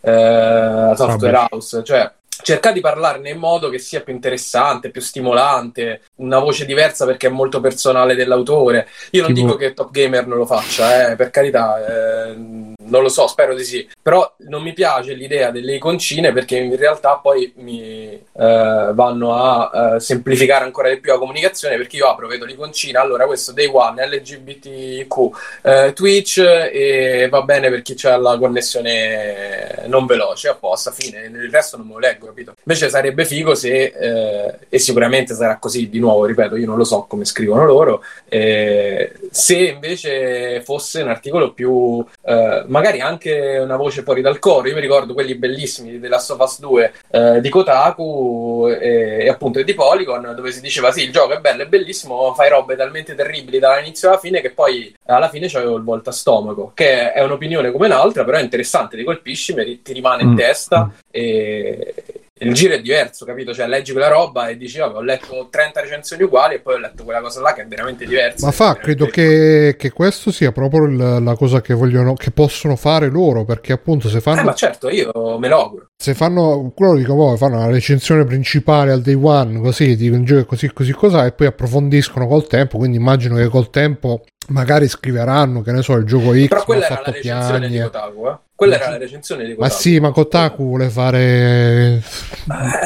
eh, 0.00 0.92
software 0.96 1.46
house. 1.50 1.82
Cioè, 1.84 2.10
cercare 2.42 2.74
di 2.74 2.80
parlarne 2.80 3.30
in 3.30 3.38
modo 3.38 3.68
che 3.68 3.78
sia 3.78 4.00
più 4.02 4.12
interessante, 4.12 4.90
più 4.90 5.00
stimolante, 5.00 6.02
una 6.16 6.38
voce 6.38 6.64
diversa 6.64 7.04
perché 7.06 7.26
è 7.28 7.30
molto 7.30 7.60
personale 7.60 8.14
dell'autore. 8.14 8.88
Io 9.12 9.22
non 9.22 9.32
Tipo- 9.34 9.46
dico 9.46 9.58
che 9.58 9.74
Top 9.74 9.90
Gamer 9.90 10.26
non 10.26 10.38
lo 10.38 10.46
faccia, 10.46 11.10
eh, 11.10 11.16
per 11.16 11.30
carità, 11.30 12.26
eh, 12.28 12.72
non 12.84 13.02
lo 13.02 13.08
so, 13.08 13.26
spero 13.26 13.54
di 13.54 13.64
sì. 13.64 13.88
Però 14.02 14.34
non 14.48 14.62
mi 14.62 14.72
piace 14.72 15.14
l'idea 15.14 15.50
delle 15.50 15.74
iconcine 15.76 16.32
perché 16.32 16.56
in 16.56 16.76
realtà 16.76 17.16
poi 17.16 17.52
mi 17.56 18.10
eh, 18.10 18.90
vanno 18.92 19.34
a 19.34 19.94
eh, 19.94 20.00
semplificare 20.00 20.64
ancora 20.64 20.88
di 20.88 21.00
più 21.00 21.12
la 21.12 21.18
comunicazione 21.18 21.76
perché 21.76 21.96
io 21.96 22.08
apro, 22.08 22.26
vedo 22.26 22.44
l'iconcina, 22.44 23.00
allora 23.00 23.26
questo 23.26 23.52
Day 23.52 23.70
One, 23.72 24.06
LGBTQ, 24.06 25.16
eh, 25.62 25.92
Twitch 25.94 26.38
e 26.38 27.28
va 27.30 27.42
bene 27.42 27.70
per 27.70 27.82
chi 27.82 27.94
ha 28.06 28.16
la 28.16 28.38
connessione 28.38 29.84
non 29.86 30.06
veloce, 30.06 30.48
apposta, 30.48 30.90
fine, 30.90 31.22
il 31.22 31.50
resto 31.50 31.76
non 31.76 31.86
me 31.86 31.92
lo 31.94 31.98
leggo, 31.98 32.26
capito? 32.26 32.54
Invece 32.64 32.88
sarebbe 32.88 33.24
figo 33.24 33.54
se, 33.54 33.92
eh, 33.96 34.58
e 34.68 34.78
sicuramente 34.78 35.34
sarà 35.34 35.58
così, 35.58 35.88
di 35.88 35.98
nuovo, 35.98 36.24
ripeto, 36.24 36.56
io 36.56 36.66
non 36.66 36.76
lo 36.76 36.84
so 36.84 37.06
come 37.08 37.24
scrivono 37.24 37.64
loro, 37.64 38.02
eh, 38.28 39.12
se 39.30 39.56
invece 39.56 40.62
fosse 40.62 41.02
un 41.02 41.08
articolo 41.08 41.52
più, 41.52 42.04
eh, 42.24 42.64
magari 42.74 43.00
anche 43.00 43.58
una 43.62 43.76
voce 43.76 44.02
fuori 44.02 44.20
dal 44.20 44.40
coro, 44.40 44.66
io 44.66 44.74
mi 44.74 44.80
ricordo 44.80 45.14
quelli 45.14 45.36
bellissimi 45.36 46.00
della 46.00 46.16
Last 46.16 46.32
of 46.32 46.40
Us 46.40 46.58
2 46.58 46.92
eh, 47.10 47.40
di 47.40 47.48
Kotaku 47.48 48.68
e, 48.68 49.18
e 49.20 49.28
appunto 49.28 49.62
di 49.62 49.74
Polygon, 49.74 50.32
dove 50.34 50.50
si 50.50 50.60
diceva 50.60 50.90
sì, 50.90 51.04
il 51.04 51.12
gioco 51.12 51.34
è 51.34 51.38
bello, 51.38 51.62
è 51.62 51.66
bellissimo, 51.66 52.34
fai 52.34 52.48
robe 52.48 52.74
talmente 52.74 53.14
terribili 53.14 53.60
dall'inizio 53.60 54.08
alla 54.08 54.18
fine 54.18 54.40
che 54.40 54.50
poi 54.50 54.92
alla 55.06 55.28
fine 55.28 55.46
c'avevo 55.48 55.76
il 55.76 55.84
volta 55.84 56.10
stomaco, 56.10 56.72
che 56.74 57.12
è 57.12 57.22
un'opinione 57.22 57.70
come 57.70 57.86
un'altra, 57.86 58.24
però 58.24 58.38
è 58.38 58.42
interessante, 58.42 58.96
ti 58.96 59.04
colpisci, 59.04 59.54
ti 59.82 59.92
rimane 59.92 60.22
in 60.22 60.30
Mm. 60.30 60.36
testa 60.36 60.90
e 61.10 61.94
il 62.40 62.52
giro 62.52 62.74
è 62.74 62.80
diverso, 62.80 63.24
capito? 63.24 63.54
Cioè 63.54 63.68
leggi 63.68 63.92
quella 63.92 64.08
roba 64.08 64.48
e 64.48 64.56
dici, 64.56 64.78
vabbè, 64.78 64.96
ho 64.96 65.02
letto 65.02 65.46
30 65.48 65.80
recensioni 65.82 66.24
uguali 66.24 66.56
e 66.56 66.60
poi 66.60 66.74
ho 66.74 66.78
letto 66.78 67.04
quella 67.04 67.20
cosa 67.20 67.40
là 67.40 67.52
che 67.52 67.62
è 67.62 67.66
veramente 67.66 68.04
diversa. 68.06 68.46
Ma 68.46 68.52
fa, 68.52 68.74
credo 68.74 69.06
che, 69.06 69.76
che 69.78 69.90
questo 69.92 70.32
sia 70.32 70.50
proprio 70.50 70.84
il- 70.84 71.22
la 71.22 71.36
cosa 71.36 71.60
che 71.60 71.74
vogliono, 71.74 72.14
che 72.14 72.32
possono 72.32 72.74
fare 72.74 73.08
loro, 73.08 73.44
perché 73.44 73.72
appunto 73.72 74.08
se 74.08 74.16
Eh, 74.16 74.20
fanno, 74.20 74.42
ma 74.42 74.52
certo, 74.54 74.90
io 74.90 75.12
me 75.38 75.46
lo 75.46 75.60
auguro. 75.62 75.86
se 75.96 76.12
fanno, 76.14 76.72
quello 76.74 76.96
dico, 76.96 77.14
boh, 77.14 77.36
fanno 77.36 77.56
una 77.58 77.70
recensione 77.70 78.24
principale 78.24 78.90
al 78.90 79.00
day 79.00 79.14
one, 79.14 79.60
così, 79.60 79.94
dicono 79.94 80.20
il 80.22 80.26
gioco 80.26 80.44
così, 80.46 80.72
così, 80.72 80.92
cos'ha, 80.92 81.26
e 81.26 81.32
poi 81.32 81.46
approfondiscono 81.46 82.26
col 82.26 82.48
tempo, 82.48 82.78
quindi 82.78 82.96
immagino 82.96 83.36
che 83.36 83.46
col 83.46 83.70
tempo 83.70 84.24
magari 84.48 84.88
scriveranno, 84.88 85.62
che 85.62 85.70
ne 85.72 85.82
so, 85.82 85.94
il 85.94 86.04
gioco 86.04 86.34
X 86.34 86.48
Però 86.48 86.64
quella 86.64 86.86
era 86.86 87.00
la 87.06 87.12
recensione 87.12 87.60
di 87.68 87.74
piagne. 87.74 87.84
Kotaku, 87.90 88.26
eh? 88.28 88.36
Quella 88.56 88.76
era 88.76 88.90
la 88.90 88.98
recensione 88.98 89.44
di 89.44 89.50
Ma 89.50 89.66
Kotaku. 89.66 89.80
sì, 89.80 89.98
ma 89.98 90.10
Kotaku 90.12 90.64
vuole 90.64 90.88
fare... 90.88 92.00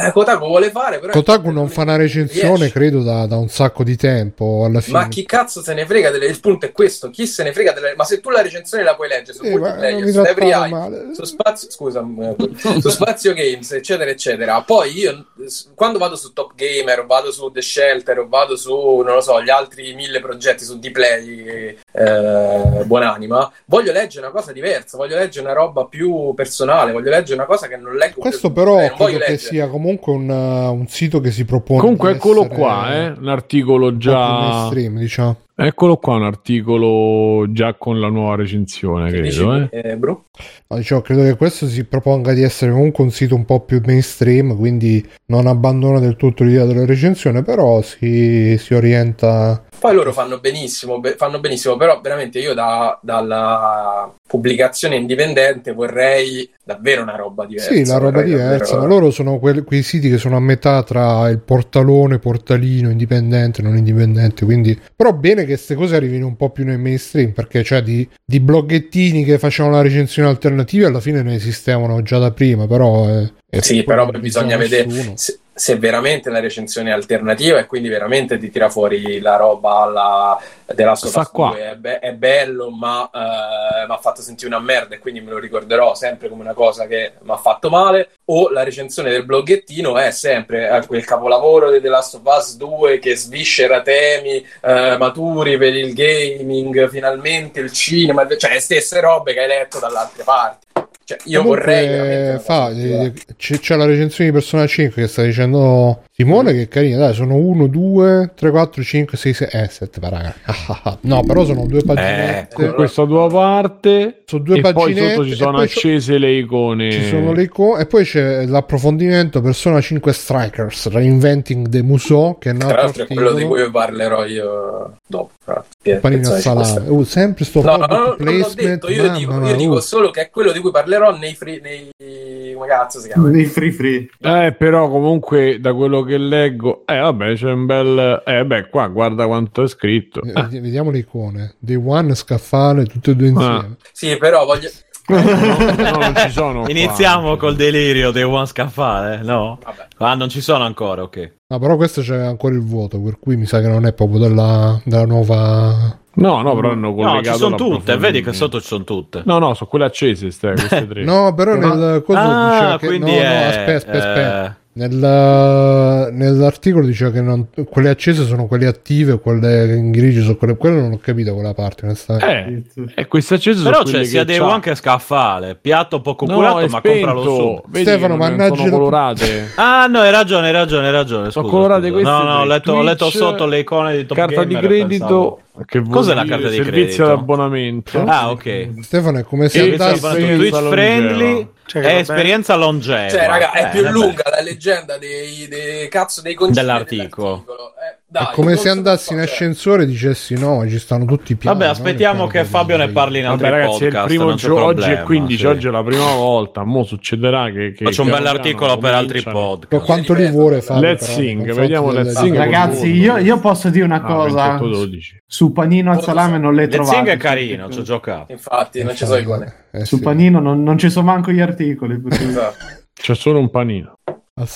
Eh, 0.07 0.13
Kotaku 0.13 0.47
vuole 0.47 0.71
fare, 0.71 0.99
però... 0.99 1.13
Kotaku 1.13 1.51
non 1.51 1.69
fa 1.69 1.83
una 1.83 1.97
recensione, 1.97 2.57
riesce. 2.57 2.73
credo, 2.73 3.03
da, 3.03 3.27
da 3.27 3.37
un 3.37 3.49
sacco 3.49 3.85
di 3.85 3.95
tempo 3.97 4.65
alla 4.65 4.81
fine. 4.81 4.99
Ma 4.99 5.09
chi 5.09 5.27
cazzo 5.27 5.63
se 5.63 5.75
ne 5.75 5.85
frega 5.85 6.11
delle... 6.11 6.25
Il 6.25 6.41
punto 6.41 6.65
è 6.65 6.73
questo, 6.73 7.11
chi 7.11 7.27
se 7.27 7.43
ne 7.43 7.53
frega 7.53 7.73
delle... 7.73 7.95
Ma 7.97 8.05
se 8.05 8.21
tu 8.21 8.31
la 8.31 8.41
recensione 8.41 8.83
la 8.83 8.95
puoi 8.95 9.09
leggere 9.09 9.37
su 9.37 9.45
Eh, 9.45 9.59
ma 9.59 9.69
multiplayer, 9.69 10.11
su 10.11 10.21
Every 10.21 10.51
Eye, 10.53 11.15
su 11.15 11.25
Spazio... 11.25 11.71
Scusa, 11.71 12.07
eh, 12.19 12.81
su 12.81 12.89
Spazio 12.89 13.35
Games, 13.35 13.71
eccetera, 13.73 14.11
eccetera. 14.11 14.63
Poi 14.63 14.99
io, 14.99 15.27
quando 15.75 15.99
vado 15.99 16.17
su 16.17 16.33
Top 16.33 16.55
Gamer, 16.55 17.01
o 17.01 17.07
vado 17.07 17.31
su 17.31 17.51
The 17.51 17.61
Shelter, 17.61 18.21
o 18.21 18.27
vado 18.27 18.57
su, 18.57 18.73
non 18.73 19.15
lo 19.15 19.21
so, 19.21 19.43
gli 19.43 19.51
altri 19.51 19.95
mille 19.95 20.21
progetti 20.21 20.65
su 20.65 20.79
Dplay, 20.79 21.77
eh, 21.93 22.85
buonanima, 22.85 23.53
voglio 23.67 23.93
leggere 23.93 24.25
una 24.27 24.35
cosa 24.35 24.53
diversa, 24.53 24.97
voglio 24.97 25.17
leggere 25.17 25.45
una 25.45 25.53
roba 25.53 25.67
più 25.89 26.33
personale, 26.35 26.93
voglio 26.93 27.11
leggere 27.11 27.35
una 27.35 27.47
cosa 27.47 27.67
che 27.69 27.77
non 27.77 27.95
leggo 27.95 28.21
Questo 28.21 28.51
più- 28.53 28.63
però 28.63 28.79
eh, 28.81 28.89
voglio 28.89 28.95
credo 28.97 29.25
che 29.25 29.31
leggere. 29.33 29.37
sia 29.39 29.69
comunque 29.69 30.13
un, 30.13 30.29
uh, 30.29 30.73
un 30.73 30.87
sito 30.89 31.21
che 31.21 31.31
si 31.31 31.45
propone 31.45 31.81
Comunque, 31.81 32.11
eccolo 32.13 32.47
qua, 32.47 32.95
eh, 32.95 33.09
un 33.19 33.29
articolo 33.29 33.89
un 33.89 33.99
già. 33.99 34.39
mainstream, 34.41 34.99
diciamo. 34.99 35.37
Eccolo 35.61 35.97
qua, 35.97 36.15
un 36.15 36.23
articolo 36.23 37.51
già 37.51 37.75
con 37.75 37.99
la 37.99 38.09
nuova 38.09 38.37
recensione, 38.37 39.11
Dici, 39.11 39.39
credo. 39.39 39.69
Eh. 39.71 39.91
eh, 39.91 39.97
Bru? 39.97 40.23
Ma 40.69 40.77
dicevo, 40.77 41.01
credo 41.01 41.23
che 41.25 41.37
questo 41.37 41.67
si 41.67 41.83
proponga 41.85 42.33
di 42.33 42.43
essere 42.43 42.71
comunque 42.71 43.03
un 43.03 43.11
sito 43.11 43.35
un 43.35 43.45
po' 43.45 43.61
più 43.61 43.81
mainstream, 43.85 44.57
quindi 44.57 45.05
non 45.27 45.49
abbandona 45.49 45.99
del 45.99 46.15
tutto 46.15 46.45
l'idea 46.45 46.65
della 46.65 46.85
recensione, 46.87 47.43
però 47.43 47.83
si, 47.83 48.57
si 48.57 48.75
orienta 48.75 49.65
Poi 49.79 49.95
loro 49.95 50.13
fanno 50.13 50.39
benissimo, 50.41 50.99
be- 50.99 51.15
fanno 51.17 51.39
benissimo, 51.39 51.77
però 51.77 52.01
veramente 52.01 52.39
io 52.41 52.53
da- 52.53 52.99
dalla 53.01 54.13
pubblicazione 54.27 54.97
indipendente 54.97 55.73
vorrei 55.73 56.51
davvero 56.65 57.03
una 57.03 57.17
roba 57.17 57.47
diversa. 57.47 57.73
Sì, 57.73 57.87
la 57.87 57.99
roba 57.99 58.23
diversa, 58.23 58.75
davvero- 58.75 58.81
ma 58.81 58.87
loro 58.87 59.11
sono 59.11 59.39
quel- 59.39 59.65
quei 59.65 59.83
siti 59.83 60.11
che 60.11 60.19
sono 60.19 60.37
a 60.37 60.41
metà 60.41 60.83
tra 60.83 61.29
il 61.29 61.39
portalone, 61.39 62.19
portalino, 62.19 62.91
indipendente, 62.91 63.63
non 63.63 63.77
indipendente, 63.77 64.45
quindi... 64.45 64.79
Però 64.97 65.13
bene 65.13 65.43
che 65.43 65.55
queste 65.55 65.75
cose 65.75 65.97
arrivino 65.97 66.27
un 66.27 66.37
po' 66.37 66.51
più 66.51 66.65
nel 66.65 66.79
mainstream, 66.79 67.31
perché 67.31 67.63
cioè 67.63 67.83
di, 67.83 68.07
di 68.25 68.41
bloggettini 68.41 69.25
che 69.25 69.39
facevano 69.39 69.77
la 69.77 69.83
recensione 69.83 70.29
alternativa 70.29 70.89
alla 70.89 71.01
fine 71.01 71.23
ne 71.23 71.35
esistevano 71.35 72.03
già 72.03 72.19
da 72.19 72.33
prima, 72.33 72.67
però... 72.67 73.09
eh, 73.09 73.33
è 73.49 73.61
Sì, 73.61 73.83
però 73.85 74.11
bisogna 74.11 74.57
vedere 74.57 74.91
se, 75.15 75.39
se 75.59 75.77
veramente 75.77 76.31
la 76.31 76.39
recensione 76.39 76.91
è 76.91 76.93
alternativa 76.93 77.59
e 77.59 77.67
quindi 77.67 77.89
veramente 77.89 78.39
ti 78.39 78.49
tira 78.49 78.69
fuori 78.69 79.19
la 79.19 79.37
roba 79.37 79.81
alla, 79.81 80.41
della 80.75 80.95
sua. 80.95 81.11
È, 81.57 81.75
be- 81.75 81.99
è 81.99 82.13
bello, 82.13 82.71
ma 82.71 83.11
eh, 83.13 83.87
mi 83.87 83.93
ha 83.93 83.99
fatto 83.99 84.23
sentire 84.23 84.49
una 84.49 84.61
merda 84.61 84.95
e 84.95 84.99
quindi 84.99 85.21
me 85.21 85.31
lo 85.33 85.39
ricorderò 85.39 85.95
sempre 85.95 86.29
come 86.29 86.43
una 86.43 86.55
cosa 86.55 86.87
che 86.87 87.15
mi 87.21 87.33
ha 87.33 87.37
fatto 87.37 87.71
male. 87.71 88.11
O 88.27 88.51
la 88.51 88.63
recensione 88.63 89.11
del 89.11 89.25
bloggettino 89.25 89.99
è 89.99 90.13
sempre 90.13 90.71
eh, 90.71 90.87
quel 90.87 91.05
capolavoro 91.05 91.71
di 91.71 91.81
The 91.81 91.89
Last 91.89 92.15
of 92.15 92.23
Us 92.25 92.57
2 92.57 92.99
che 93.01 93.17
sviscera 93.17 93.83
temi 93.83 94.45
eh, 94.63 94.97
maturi 94.97 95.59
per 95.59 95.75
il 95.75 95.93
gaming, 95.93 96.89
finalmente 96.89 97.59
il 97.61 97.73
cinema, 97.73 98.27
cioè 98.37 98.53
le 98.53 98.61
stesse 98.61 99.01
robe 99.01 99.33
che 99.33 99.41
hai 99.41 99.49
letto 99.49 99.79
dalle 99.81 99.99
altre 99.99 100.23
parti. 100.23 100.67
Cioè, 101.09 101.17
io 101.25 101.41
Comunque, 101.41 101.65
vorrei 101.65 102.39
fa, 102.39 102.69
eh, 102.69 103.15
c'è, 103.39 103.59
c'è 103.59 103.77
la 103.77 103.87
recensione 103.87 104.29
di 104.29 104.37
Persona 104.37 104.67
5 104.67 105.01
che 105.01 105.09
sta 105.09 105.23
dicendo 105.23 106.03
Simone 106.13 106.53
che 106.53 106.63
è 106.63 106.69
carina, 106.69 106.99
dai, 106.99 107.15
sono 107.15 107.37
1, 107.37 107.67
2, 107.67 108.33
3, 108.35 108.51
4, 108.51 108.83
5, 108.83 109.17
6, 109.17 109.33
6, 109.33 109.49
eh, 109.53 109.69
7 109.71 110.01
raga. 110.03 110.35
no, 111.01 111.23
però 111.23 111.47
sono 111.47 111.65
due 111.65 111.81
paginette. 111.83 112.55
Con 112.55 112.75
questa 112.75 113.07
tua 113.07 113.27
parte 113.31 114.21
Sono 114.27 114.43
due 114.43 114.59
e 114.59 114.73
poi 114.73 114.95
sotto 114.95 115.25
ci 115.25 115.35
sono 115.35 115.59
accese 115.61 116.19
le 116.19 116.31
icone. 116.33 116.93
Ci 116.93 117.05
sono 117.07 117.33
le 117.33 117.43
icone 117.45 117.81
e 117.81 117.87
poi 117.87 118.05
c'è 118.05 118.45
l'approfondimento 118.45 119.41
Persona 119.41 119.81
5 119.81 120.13
Strikers 120.13 120.89
Reinventing 120.91 121.71
the 121.71 121.83
Musou 121.83 122.37
che 122.39 122.51
è 122.51 122.53
un 122.53 122.59
Tra 122.59 122.69
altro 122.69 122.83
l'altro 122.83 123.03
è 123.05 123.07
quello 123.07 123.33
di 123.33 123.45
cui 123.45 123.71
parlerò 123.71 124.27
io 124.27 124.97
dopo. 125.07 125.31
fra 125.43 125.55
l'altro. 125.55 125.71
Pie- 125.81 125.97
Panino 126.01 126.37
salame. 126.37 126.89
Uh, 126.89 127.03
sempre 127.05 127.45
sto 127.47 127.63
No, 127.63 127.77
no, 127.77 127.87
no, 127.87 127.97
non 127.97 128.07
l'ho 128.09 128.15
placement. 128.17 128.55
detto, 128.57 128.91
io, 128.91 129.09
dico, 129.13 129.47
io 129.47 129.57
dico 129.57 129.81
solo 129.81 130.11
che 130.11 130.23
è 130.23 130.31
quello 130.31 130.53
di 130.53 130.59
cui 130.59 130.71
parlerò 130.71 130.97
nei 131.17 131.35
free, 131.35 131.61
nei 131.61 132.53
come 132.55 132.67
cazzo 132.67 133.01
si 133.01 133.09
chiama? 133.09 133.29
Dei 133.31 133.45
free 133.45 133.73
free. 133.73 134.09
Eh, 134.21 134.53
però 134.59 134.89
comunque 134.91 135.59
da 135.61 135.73
quello 135.75 136.03
che 136.03 136.19
leggo, 136.19 136.83
eh 136.87 136.99
vabbè, 136.99 137.35
c'è 137.35 137.51
un 137.53 137.67
bel 137.67 138.23
eh 138.27 138.45
beh, 138.45 138.69
qua 138.69 138.89
guarda 138.89 139.27
quanto 139.27 139.63
è 139.63 139.69
scritto. 139.69 140.23
Eh, 140.23 140.33
vedi- 140.33 140.61
Vediamo 140.61 140.91
le 140.91 140.99
icone. 140.99 141.55
Day 141.59 141.77
One, 141.83 142.15
scaffale, 142.15 142.85
tutte 142.87 143.13
e 143.13 143.17
due 143.17 143.29
insieme. 143.29 143.77
Sì, 143.93 144.17
però 144.17 144.45
voglio 144.45 144.69
No, 145.09 145.17
non 145.23 146.15
ci 146.17 146.31
sono. 146.31 146.61
qua. 146.63 146.71
Iniziamo 146.71 147.37
col 147.37 147.57
delirio 147.57 148.11
dei 148.11 148.25
One 148.25 148.45
Scaffale, 148.45 149.23
no? 149.23 149.59
Vabbè. 149.65 149.87
Ah, 149.99 150.15
non 150.15 150.29
ci 150.29 150.43
sono 150.43 150.65
ancora, 150.65 151.03
ok. 151.03 151.33
No, 151.49 151.59
però 151.59 151.77
questo 151.77 152.03
c'è 152.03 152.17
ancora 152.19 152.55
il 152.55 152.63
vuoto, 152.63 153.01
per 153.01 153.19
cui 153.19 153.37
mi 153.37 153.47
sa 153.47 153.61
che 153.61 153.69
non 153.69 153.87
è 153.87 153.95
proprio 153.95 154.19
della, 154.19 154.79
della 154.85 155.07
nuova. 155.07 155.99
No, 156.19 156.43
no, 156.43 156.55
però 156.57 156.71
hanno 156.73 156.89
No, 156.89 156.95
collegato 156.95 157.31
ci 157.31 157.39
sono 157.39 157.57
tutte, 157.57 157.97
vedi 157.97 158.23
che 158.23 158.33
sotto 158.33 158.61
ci 158.61 158.67
sono 158.67 158.83
tutte. 158.85 159.23
No, 159.25 159.39
no, 159.39 159.55
sono 159.55 159.71
quelle 159.71 159.85
accese, 159.85 160.31
ste, 160.33 160.53
queste 160.53 160.87
tre. 160.89 161.05
No, 161.05 161.33
però 161.33 161.55
nel 161.55 162.03
coso 162.05 162.19
ah, 162.19 162.51
diceva 162.51 162.79
che. 162.79 162.87
quindi 162.87 163.11
no, 163.13 163.17
no, 163.17 163.23
è... 163.23 163.45
aspetta, 163.45 163.75
aspetta, 163.77 163.99
aspetta. 163.99 164.47
eh, 164.47 164.58
Nel- 164.79 166.09
nell'articolo 166.13 166.87
diceva 166.87 167.11
che 167.11 167.21
non- 167.21 167.49
quelle 167.69 167.89
accese 167.89 168.25
sono 168.25 168.47
quelle 168.47 168.67
attive, 168.69 169.19
quelle 169.19 169.75
in 169.75 169.91
grigio 169.91 170.23
sono 170.23 170.37
quelle. 170.37 170.57
Quello 170.57 170.81
non 170.81 170.93
ho 170.93 170.99
capito 171.03 171.35
quella 171.35 171.53
parte. 171.53 171.93
Eh, 172.21 172.63
e 172.95 173.07
queste 173.09 173.35
accese 173.35 173.61
Però 173.61 173.79
sono 173.79 173.85
c'è 173.87 173.91
quelle 173.91 174.05
sia 174.05 174.23
dei 174.23 174.39
c'ha. 174.39 174.47
One 174.47 174.61
che 174.61 174.75
Scaffale. 174.77 175.57
Piatto 175.61 176.01
poco 176.01 176.27
No, 176.27 176.35
curato, 176.35 176.67
ma 176.69 176.81
compralo 176.81 177.23
su. 177.25 177.63
Vedi 177.67 177.85
Stefano, 177.87 178.15
mannaggia 178.17 178.55
sono 178.55 178.71
colorate. 178.71 179.51
Ah, 179.57 179.87
no, 179.89 179.99
hai 180.01 180.13
ragione, 180.13 180.47
hai 180.47 180.53
ragione, 180.53 180.87
hai 180.87 180.93
ragione. 180.93 181.31
Sono 181.33 181.49
colorate 181.49 181.91
queste 181.91 182.09
No, 182.09 182.23
no, 182.23 182.39
ho 182.39 182.45
letto, 182.45 182.73
ho 182.73 182.83
letto 182.83 183.07
Twitch, 183.09 183.17
sotto 183.17 183.47
le 183.47 183.59
icone 183.59 183.97
di 183.97 184.07
Top 184.07 184.17
carta 184.17 184.45
di 184.45 184.55
Gamer 184.55 184.71
e 184.73 184.79
credito. 184.87 185.41
Che 185.67 185.83
Cos'è 185.83 186.15
la 186.15 186.25
carta 186.25 186.49
di 186.49 186.55
servizio 186.55 186.73
credito? 186.73 187.07
d'abbonamento. 187.07 188.05
Ah, 188.07 188.31
ok. 188.31 188.69
Stefano 188.83 189.19
è 189.19 189.23
come 189.25 189.49
se 189.49 189.59
Servizio 189.59 189.85
andassi. 189.87 190.37
Twitch 190.37 190.69
friendly. 190.69 191.49
Cioè, 191.69 191.83
vabbè. 191.83 191.95
esperienza 191.99 192.55
longeva. 192.57 193.09
Cioè, 193.11 193.27
raga, 193.27 193.53
è 193.53 193.65
Eh, 193.65 193.69
più 193.69 193.83
vabbè. 193.83 193.93
lunga 193.93 194.23
la 194.31 194.41
leggenda 194.41 194.97
dei, 194.97 195.47
dei 195.49 195.89
cazzo 195.89 196.23
dei 196.23 196.35
consigli 196.35 196.57
Dell'articolo. 196.57 197.45
Eh, 197.47 197.97
dai, 198.11 198.25
È 198.25 198.31
come 198.33 198.57
se 198.57 198.71
andassi 198.71 199.13
in 199.13 199.19
ascensore 199.19 199.83
e 199.83 199.87
dicessi 199.87 200.33
no, 200.39 200.67
ci 200.67 200.79
stanno 200.79 201.05
tutti 201.05 201.33
i 201.33 201.37
piani. 201.37 201.59
Vabbè, 201.59 201.71
aspettiamo 201.71 202.25
che 202.27 202.41
piano 202.41 202.49
Fabio 202.49 202.77
ne 202.79 202.89
parli 202.89 203.19
in 203.19 203.27
altri 203.27 203.51
Vabbè, 203.51 203.61
ragazzi, 203.61 203.83
è 203.83 203.87
il 203.87 203.93
podcast. 203.93 204.07
primo 204.07 204.35
giorno. 204.35 204.65
Oggi 204.65 204.91
è 204.91 205.03
15, 205.03 205.39
sì. 205.39 205.45
oggi 205.47 205.67
è 205.67 205.71
la 205.71 205.83
prima 205.85 206.15
volta. 206.15 206.65
Mo 206.65 206.85
succederà 206.85 207.51
che. 207.51 207.73
che 207.73 207.85
Faccio 207.85 208.01
un 208.03 208.09
piano 208.09 208.23
bell'articolo 208.23 208.79
piano 208.79 208.81
per 208.81 208.95
altri 208.95 209.23
podcast. 209.23 209.85
Quanto 209.85 210.15
li 210.15 210.31
vuole 210.31 210.63
Fabio? 210.63 210.89
Let's 210.89 211.07
però, 211.07 211.19
sing, 211.19 211.53
vediamo 211.53 211.91
Let's 211.93 212.19
sing. 212.19 212.35
Ragazzi, 212.35 212.91
io, 212.91 213.19
io 213.19 213.39
posso 213.41 213.69
dire 213.69 213.85
una 213.85 213.97
Ah, 213.97 214.01
cosa. 214.01 214.57
28-12. 214.59 215.01
Su 215.27 215.53
Panino 215.53 215.91
al 215.93 216.03
salame 216.03 216.39
non 216.39 216.55
le 216.55 216.63
Lezzing 216.65 216.85
trovate. 216.87 217.13
è 217.13 217.17
carino, 217.19 217.69
ci 217.71 217.81
ho 217.81 217.83
giocato. 217.83 218.33
Infatti, 218.33 218.83
non 218.83 218.97
ci 218.97 219.05
sono 219.05 219.19
icone. 219.19 219.55
Eh, 219.71 219.85
Su. 219.85 220.01
Panino 220.01 220.41
non, 220.41 220.63
non 220.63 220.79
ci 220.79 220.89
sono 220.89 221.05
manco 221.05 221.31
gli 221.31 221.41
articoli. 221.41 222.01
per 222.01 222.13
Esatto. 222.19 222.65
C'è 222.95 223.15
solo 223.15 223.39
un 223.39 223.51
panino. 223.51 223.99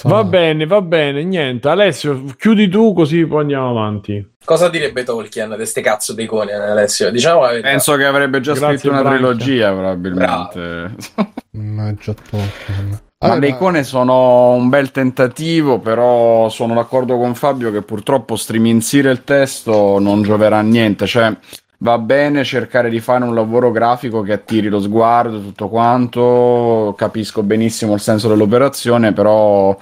Va 0.05 0.24
bene, 0.24 0.66
va 0.66 0.80
bene, 0.80 1.24
niente. 1.24 1.68
Alessio, 1.68 2.24
chiudi 2.39 2.68
tu 2.68 2.93
così 2.93 3.26
poi 3.26 3.41
andiamo 3.41 3.70
avanti. 3.70 4.30
Cosa 4.45 4.68
direbbe 4.68 5.03
Tolkien 5.05 5.51
di 5.51 5.57
queste 5.57 5.80
cazzo 5.80 6.14
di 6.14 6.24
icone, 6.24 6.53
Alessio? 6.53 7.11
Diciamo. 7.11 7.47
Penso 7.61 7.97
che 7.97 8.05
avrebbe 8.05 8.41
già 8.41 8.53
Grazie, 8.53 8.78
scritto 8.78 8.93
una 8.93 9.03
Branca. 9.03 9.18
trilogia, 9.18 9.72
probabilmente. 9.72 10.95
Mannaggia 11.53 12.14
Tolkien. 12.14 13.01
Ma 13.22 13.28
Vabbè, 13.28 13.39
le 13.41 13.49
icone 13.49 13.85
sono 13.85 14.51
un 14.55 14.68
bel 14.68 14.91
tentativo, 14.91 15.78
però 15.78 16.49
sono 16.49 16.74
d'accordo 16.74 17.16
con 17.18 17.37
Fabio 17.37 17.70
che 17.70 17.83
purtroppo 17.83 18.35
striminzire 18.35 19.12
il 19.12 19.22
testo 19.22 20.01
non 20.01 20.22
gioverà 20.22 20.59
a 20.59 20.62
niente. 20.62 21.07
Cioè, 21.07 21.33
va 21.83 21.99
bene 21.99 22.45
cercare 22.45 22.89
di 22.89 23.01
fare 23.01 23.24
un 23.24 23.35
lavoro 23.35 23.72
grafico 23.72 24.22
che 24.22 24.33
attiri 24.33 24.68
lo 24.68 24.80
sguardo, 24.80 25.41
tutto 25.41 25.68
quanto. 25.68 26.95
Capisco 26.97 27.43
benissimo 27.43 27.95
il 27.95 28.01
senso 28.01 28.28
dell'operazione, 28.28 29.12
però 29.12 29.76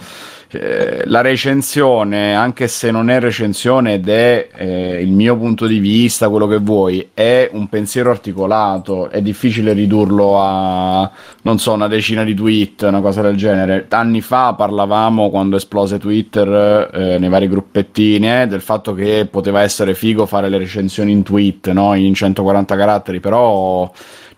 eh, 0.53 1.03
la 1.07 1.21
recensione, 1.21 2.35
anche 2.35 2.67
se 2.67 2.91
non 2.91 3.09
è 3.09 3.21
recensione 3.21 3.95
ed 3.95 4.09
è 4.09 4.49
eh, 4.55 5.01
il 5.01 5.13
mio 5.13 5.37
punto 5.37 5.67
di 5.67 5.79
vista, 5.79 6.29
quello 6.29 6.49
che 6.49 6.59
vuoi, 6.59 7.11
è 7.15 7.49
un 7.53 7.69
pensiero 7.69 8.11
articolato. 8.11 9.11
È 9.11 9.23
difficile 9.23 9.73
ridurlo 9.73 10.41
a, 10.41 11.11
non 11.43 11.59
so, 11.59 11.73
una 11.73 11.87
decina 11.87 12.25
di 12.25 12.35
tweet, 12.35 12.83
una 12.83 13.01
cosa 13.01 13.23
del 13.23 13.37
genere. 13.37 13.87
Anni 13.91 14.21
fa 14.21 14.55
parlavamo, 14.55 15.31
quando 15.31 15.57
esplose 15.57 15.99
Twitter, 15.99 16.91
eh, 16.93 17.19
nei 17.19 17.29
vari 17.29 17.49
gruppettini, 17.49 18.43
eh, 18.43 18.47
del 18.47 18.61
fatto 18.61 18.93
che 18.93 19.29
poteva 19.31 19.63
essere 19.63 19.95
figo 19.95 20.27
fare 20.27 20.49
le 20.49 20.59
recensioni 20.59 21.13
in 21.13 21.23
tweet, 21.23 21.71
no? 21.71 21.95
in 21.95 22.13
140 22.15 22.77
caratteri, 22.77 23.21
però 23.21 23.91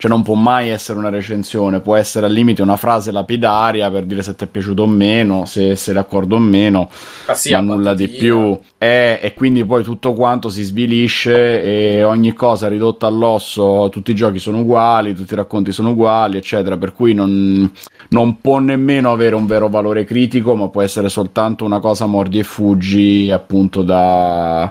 cioè 0.03 0.11
non 0.11 0.21
può 0.21 0.33
mai 0.33 0.67
essere 0.67 0.99
una 0.99 1.07
recensione, 1.07 1.79
può 1.79 1.95
essere 1.95 2.25
al 2.25 2.33
limite 2.33 2.61
una 2.61 2.75
frase 2.75 3.09
lapidaria 3.09 3.89
per 3.89 4.03
dire 4.03 4.21
se 4.21 4.35
ti 4.35 4.43
è 4.43 4.47
piaciuto 4.47 4.83
o 4.83 4.85
meno, 4.85 5.45
se 5.45 5.77
sei 5.77 5.93
d'accordo 5.93 6.35
o 6.35 6.39
meno, 6.39 6.89
Ma 7.25 7.33
sì, 7.33 7.53
ma 7.53 7.61
nulla 7.61 7.93
di 7.93 8.09
più. 8.09 8.59
E, 8.77 9.19
e 9.21 9.33
quindi 9.33 9.63
poi 9.63 9.81
tutto 9.81 10.11
quanto 10.11 10.49
si 10.49 10.61
svilisce 10.63 11.63
e 11.63 12.03
ogni 12.03 12.33
cosa 12.33 12.67
ridotta 12.67 13.07
all'osso, 13.07 13.87
tutti 13.93 14.11
i 14.11 14.13
giochi 14.13 14.39
sono 14.39 14.59
uguali, 14.59 15.15
tutti 15.15 15.31
i 15.31 15.37
racconti 15.37 15.71
sono 15.71 15.91
uguali, 15.91 16.35
eccetera, 16.35 16.75
per 16.75 16.91
cui 16.91 17.13
non, 17.13 17.71
non 18.09 18.41
può 18.41 18.59
nemmeno 18.59 19.09
avere 19.09 19.35
un 19.35 19.45
vero 19.45 19.69
valore 19.69 20.03
critico, 20.03 20.53
ma 20.53 20.67
può 20.67 20.81
essere 20.81 21.07
soltanto 21.07 21.63
una 21.63 21.79
cosa 21.79 22.07
mordi 22.07 22.39
e 22.39 22.43
fuggi 22.43 23.31
appunto 23.31 23.81
da 23.83 24.69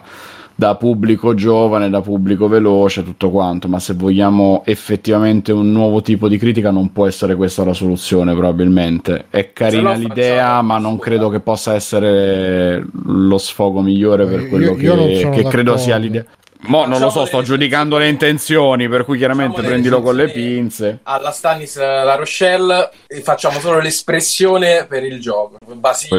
da 0.55 0.74
pubblico 0.76 1.34
giovane, 1.34 1.90
da 1.90 2.00
pubblico 2.00 2.48
veloce, 2.48 3.03
tutto 3.03 3.30
quanto, 3.30 3.68
ma 3.68 3.78
se 3.78 3.94
vogliamo 3.94 4.62
effettivamente 4.64 5.53
un 5.53 5.72
nuovo 5.72 6.03
tipo 6.03 6.28
di 6.28 6.38
critica 6.38 6.70
non 6.70 6.92
può 6.92 7.07
essere 7.07 7.34
questa 7.34 7.64
la 7.64 7.74
soluzione 7.74 8.32
probabilmente. 8.32 9.26
È 9.30 9.53
carina 9.53 9.94
l'idea, 9.94 10.61
ma 10.62 10.78
non 10.78 10.98
credo 10.98 11.28
che 11.28 11.40
possa 11.40 11.74
essere 11.74 12.84
lo 13.05 13.38
sfogo 13.38 13.80
migliore 13.80 14.26
per 14.26 14.40
Io- 14.40 14.48
quello 14.48 14.76
io 14.76 14.94
non 14.94 15.30
che, 15.32 15.44
credo 15.44 15.76
sia 15.76 15.96
l'idea. 15.96 16.24
Mo 16.64 16.86
non 16.86 17.00
lo 17.00 17.11
so, 17.11 17.24
sto 17.24 17.42
giudicando 17.42 17.98
le 17.98 18.09
intenzioni, 18.09 18.88
per 18.88 19.05
cui 19.05 19.18
chiaramente 19.18 19.57
Facciamo 19.57 19.68
le 19.68 19.74
prendilo 19.74 20.00
con 20.00 20.14
le 20.14 20.28
pinze. 20.30 21.00
Alla 21.03 21.32
Stanis 21.32 21.76
La 21.76 22.14
Rochelle 22.14 22.90
facciamo 23.22 23.59
solo 23.59 23.80
l'espressione 23.80 24.86
per 24.88 25.03
il 25.03 25.20
gioco. 25.20 25.57
Basito, 25.74 26.14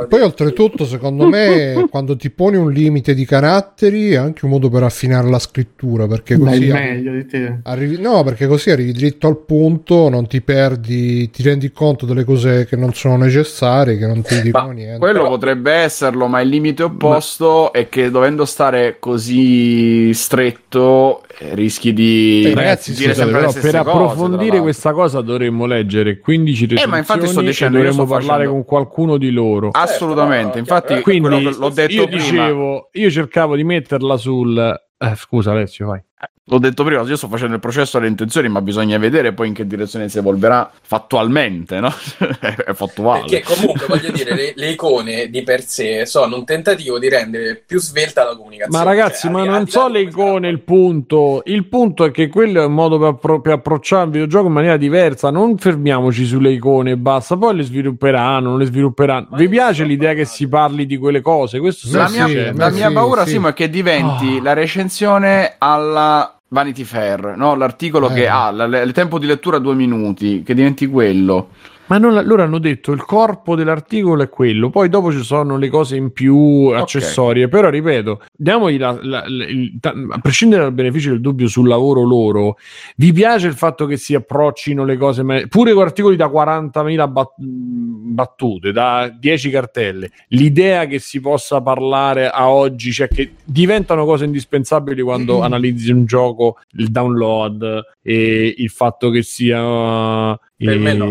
io... 0.00 0.06
Poi 0.08 0.20
oltretutto, 0.20 0.84
secondo 0.84 1.26
me, 1.28 1.86
quando 1.90 2.16
ti 2.16 2.30
poni 2.30 2.56
un 2.56 2.70
limite 2.72 3.14
di 3.14 3.24
caratteri 3.24 4.10
è 4.10 4.16
anche 4.16 4.44
un 4.44 4.50
modo 4.52 4.68
per 4.68 4.82
affinare 4.82 5.28
la 5.28 5.38
scrittura, 5.38 6.06
perché 6.06 6.36
così 6.38 6.70
arri- 6.70 6.72
meglio 6.72 7.12
di 7.12 7.26
te. 7.26 7.58
arrivi, 7.64 8.00
no, 8.00 8.22
perché 8.24 8.46
così 8.46 8.70
arrivi 8.70 8.92
dritto 8.92 9.26
al 9.26 9.38
punto, 9.38 10.08
non 10.08 10.26
ti 10.26 10.40
perdi, 10.40 11.30
ti 11.30 11.42
rendi 11.42 11.70
conto 11.72 12.06
delle 12.06 12.24
cose 12.24 12.66
che 12.66 12.76
non 12.76 12.92
sono 12.94 13.16
necessarie, 13.16 13.96
che 13.98 14.06
non 14.06 14.22
ti 14.22 14.40
dicono 14.40 14.66
Ma 14.68 14.72
niente. 14.72 14.98
Quello 14.98 15.18
Però- 15.20 15.28
potrebbe 15.28 15.72
esserlo, 15.72 16.26
ma 16.26 16.40
il 16.40 16.48
limite 16.48 16.82
opposto 16.82 17.72
è 17.72 17.88
che 17.88 18.10
dovendo 18.10 18.44
stare 18.44 18.96
così 18.98 20.12
stretto 20.14 21.22
eh, 21.38 21.54
rischi 21.54 21.92
di 21.92 22.44
Eh, 22.46 22.54
ragazzi, 22.54 22.92
dire 22.92 23.12
Scusate, 23.14 23.30
sempre 23.30 23.46
le 23.46 23.52
però 23.52 23.60
per 23.70 23.74
approfondire 23.76 24.60
questa 24.60 24.92
cosa 24.92 25.20
dovremmo 25.20 25.66
leggere 25.66 26.18
15 26.18 26.60
recensioni 26.62 26.82
Eh, 26.82 26.90
ma 26.90 26.98
infatti 26.98 27.26
sto 27.28 27.40
e 27.40 27.44
dicendo, 27.44 27.78
io 27.78 27.84
dovremmo 27.84 28.06
parlare 28.06 28.44
facendo- 28.44 28.52
con 28.52 28.64
qualcuno 28.64 29.16
di 29.16 29.30
loro. 29.30 29.70
Assolutamente, 29.88 30.44
Certo, 30.54 30.58
infatti 30.58 30.94
no, 30.94 31.00
Quindi 31.02 31.42
l'ho 31.42 31.68
detto 31.70 31.92
io 31.92 32.06
prima, 32.06 32.22
dicevo, 32.22 32.88
io 32.92 33.10
cercavo 33.10 33.56
di 33.56 33.64
metterla 33.64 34.16
sul... 34.16 34.80
Eh, 34.98 35.14
scusa 35.14 35.52
Alessio, 35.52 35.86
vai. 35.86 36.02
L'ho 36.50 36.58
detto 36.58 36.82
prima, 36.82 37.02
io 37.02 37.16
sto 37.16 37.28
facendo 37.28 37.54
il 37.54 37.60
processo 37.60 37.98
alle 37.98 38.06
intenzioni, 38.08 38.48
ma 38.48 38.62
bisogna 38.62 38.96
vedere 38.96 39.32
poi 39.34 39.48
in 39.48 39.54
che 39.54 39.66
direzione 39.66 40.08
si 40.08 40.16
evolverà 40.18 40.70
fattualmente, 40.80 41.78
no? 41.78 41.92
è 42.40 42.72
fattuale. 42.72 43.24
Perché 43.28 43.42
comunque 43.42 43.86
voglio 43.86 44.10
dire, 44.10 44.34
le, 44.34 44.52
le 44.56 44.70
icone 44.70 45.28
di 45.28 45.42
per 45.42 45.62
sé 45.62 46.06
sono 46.06 46.36
un 46.36 46.44
tentativo 46.46 46.98
di 46.98 47.08
rendere 47.10 47.62
più 47.66 47.78
svelta 47.78 48.24
la 48.24 48.34
comunicazione. 48.34 48.82
Ma 48.84 48.90
ragazzi, 48.90 49.28
Cioè, 49.28 49.30
ma 49.30 49.44
non 49.44 49.66
so 49.68 49.88
le 49.88 50.00
icone 50.00 50.48
il 50.48 50.60
punto. 50.60 51.42
Il 51.44 51.66
punto 51.66 52.04
è 52.06 52.10
che 52.10 52.28
quello 52.28 52.62
è 52.62 52.64
un 52.64 52.72
modo 52.72 52.98
per, 52.98 53.08
appro- 53.08 53.40
per 53.42 53.52
approcciare 53.52 54.04
il 54.06 54.10
videogioco 54.10 54.46
in 54.46 54.52
maniera 54.54 54.78
diversa. 54.78 55.30
Non 55.30 55.58
fermiamoci 55.58 56.24
sulle 56.24 56.50
icone 56.52 56.92
e 56.92 56.96
basta. 56.96 57.36
Poi 57.36 57.56
le 57.56 57.62
svilupperanno, 57.62 58.48
non 58.48 58.58
le 58.58 58.64
svilupperanno. 58.64 59.28
Ma 59.32 59.36
Vi 59.36 59.48
piace 59.48 59.84
l'idea 59.84 60.14
che 60.14 60.24
si 60.24 60.48
parli 60.48 60.86
di 60.86 60.96
quelle 60.96 61.20
cose? 61.20 61.58
Questo 61.60 61.94
La 61.94 62.06
Sì, 62.08 62.14
mia, 62.14 62.26
sì, 62.26 62.56
la 62.56 62.70
mia 62.70 62.88
sì, 62.88 62.94
paura, 62.94 63.24
sì. 63.24 63.30
Simo, 63.32 63.48
è 63.48 63.52
che 63.52 63.68
diventi 63.68 64.38
Ah. 64.38 64.42
la 64.42 64.52
recensione 64.54 65.56
alla 65.58 66.07
Vanity 66.48 66.84
Fair, 66.84 67.34
no? 67.36 67.54
l'articolo 67.54 68.08
Eh. 68.10 68.14
che 68.14 68.28
ha 68.28 68.50
la- 68.50 68.80
il 68.82 68.92
tempo 68.92 69.18
di 69.18 69.26
lettura 69.26 69.58
due 69.58 69.74
minuti, 69.74 70.42
che 70.42 70.54
diventi 70.54 70.86
quello. 70.86 71.48
Ma 71.88 71.98
non, 71.98 72.22
loro 72.24 72.42
hanno 72.42 72.58
detto 72.58 72.92
il 72.92 73.02
corpo 73.04 73.54
dell'articolo 73.54 74.22
è 74.22 74.28
quello, 74.28 74.70
poi 74.70 74.88
dopo 74.88 75.10
ci 75.10 75.22
sono 75.22 75.56
le 75.56 75.68
cose 75.68 75.96
in 75.96 76.12
più 76.12 76.70
accessorie. 76.74 77.48
Però 77.48 77.70
ripeto, 77.70 78.22
diamogli 78.36 78.78
la- 78.78 78.98
la- 79.02 79.24
la- 79.26 79.46
il- 79.46 79.78
a 79.82 80.18
prescindere 80.18 80.62
dal 80.62 80.72
beneficio 80.72 81.10
del 81.10 81.20
dubbio 81.20 81.48
sul 81.48 81.66
lavoro 81.66 82.02
loro, 82.02 82.56
vi 82.96 83.12
piace 83.12 83.46
il 83.46 83.54
fatto 83.54 83.86
che 83.86 83.96
si 83.96 84.14
approccino 84.14 84.84
le 84.84 84.96
cose, 84.96 85.24
pure 85.48 85.72
con 85.72 85.82
articoli 85.82 86.16
da 86.16 86.28
40.000 86.28 87.08
bat- 87.08 87.34
battute, 87.38 88.72
da 88.72 89.08
10 89.18 89.48
cartelle, 89.50 90.10
l'idea 90.28 90.86
che 90.86 90.98
si 90.98 91.20
possa 91.20 91.60
parlare 91.60 92.28
a 92.28 92.50
oggi, 92.50 92.92
cioè 92.92 93.08
che 93.08 93.32
diventano 93.44 94.04
cose 94.04 94.24
indispensabili 94.24 95.00
quando 95.02 95.40
analizzi 95.42 95.90
un 95.90 96.04
gioco, 96.04 96.58
il 96.72 96.88
download 96.90 97.82
e 98.02 98.54
il 98.56 98.68
fatto 98.70 99.10
che 99.10 99.22
sia 99.22 100.38
Per 100.66 100.78
me 100.78 100.92
no. 100.92 101.06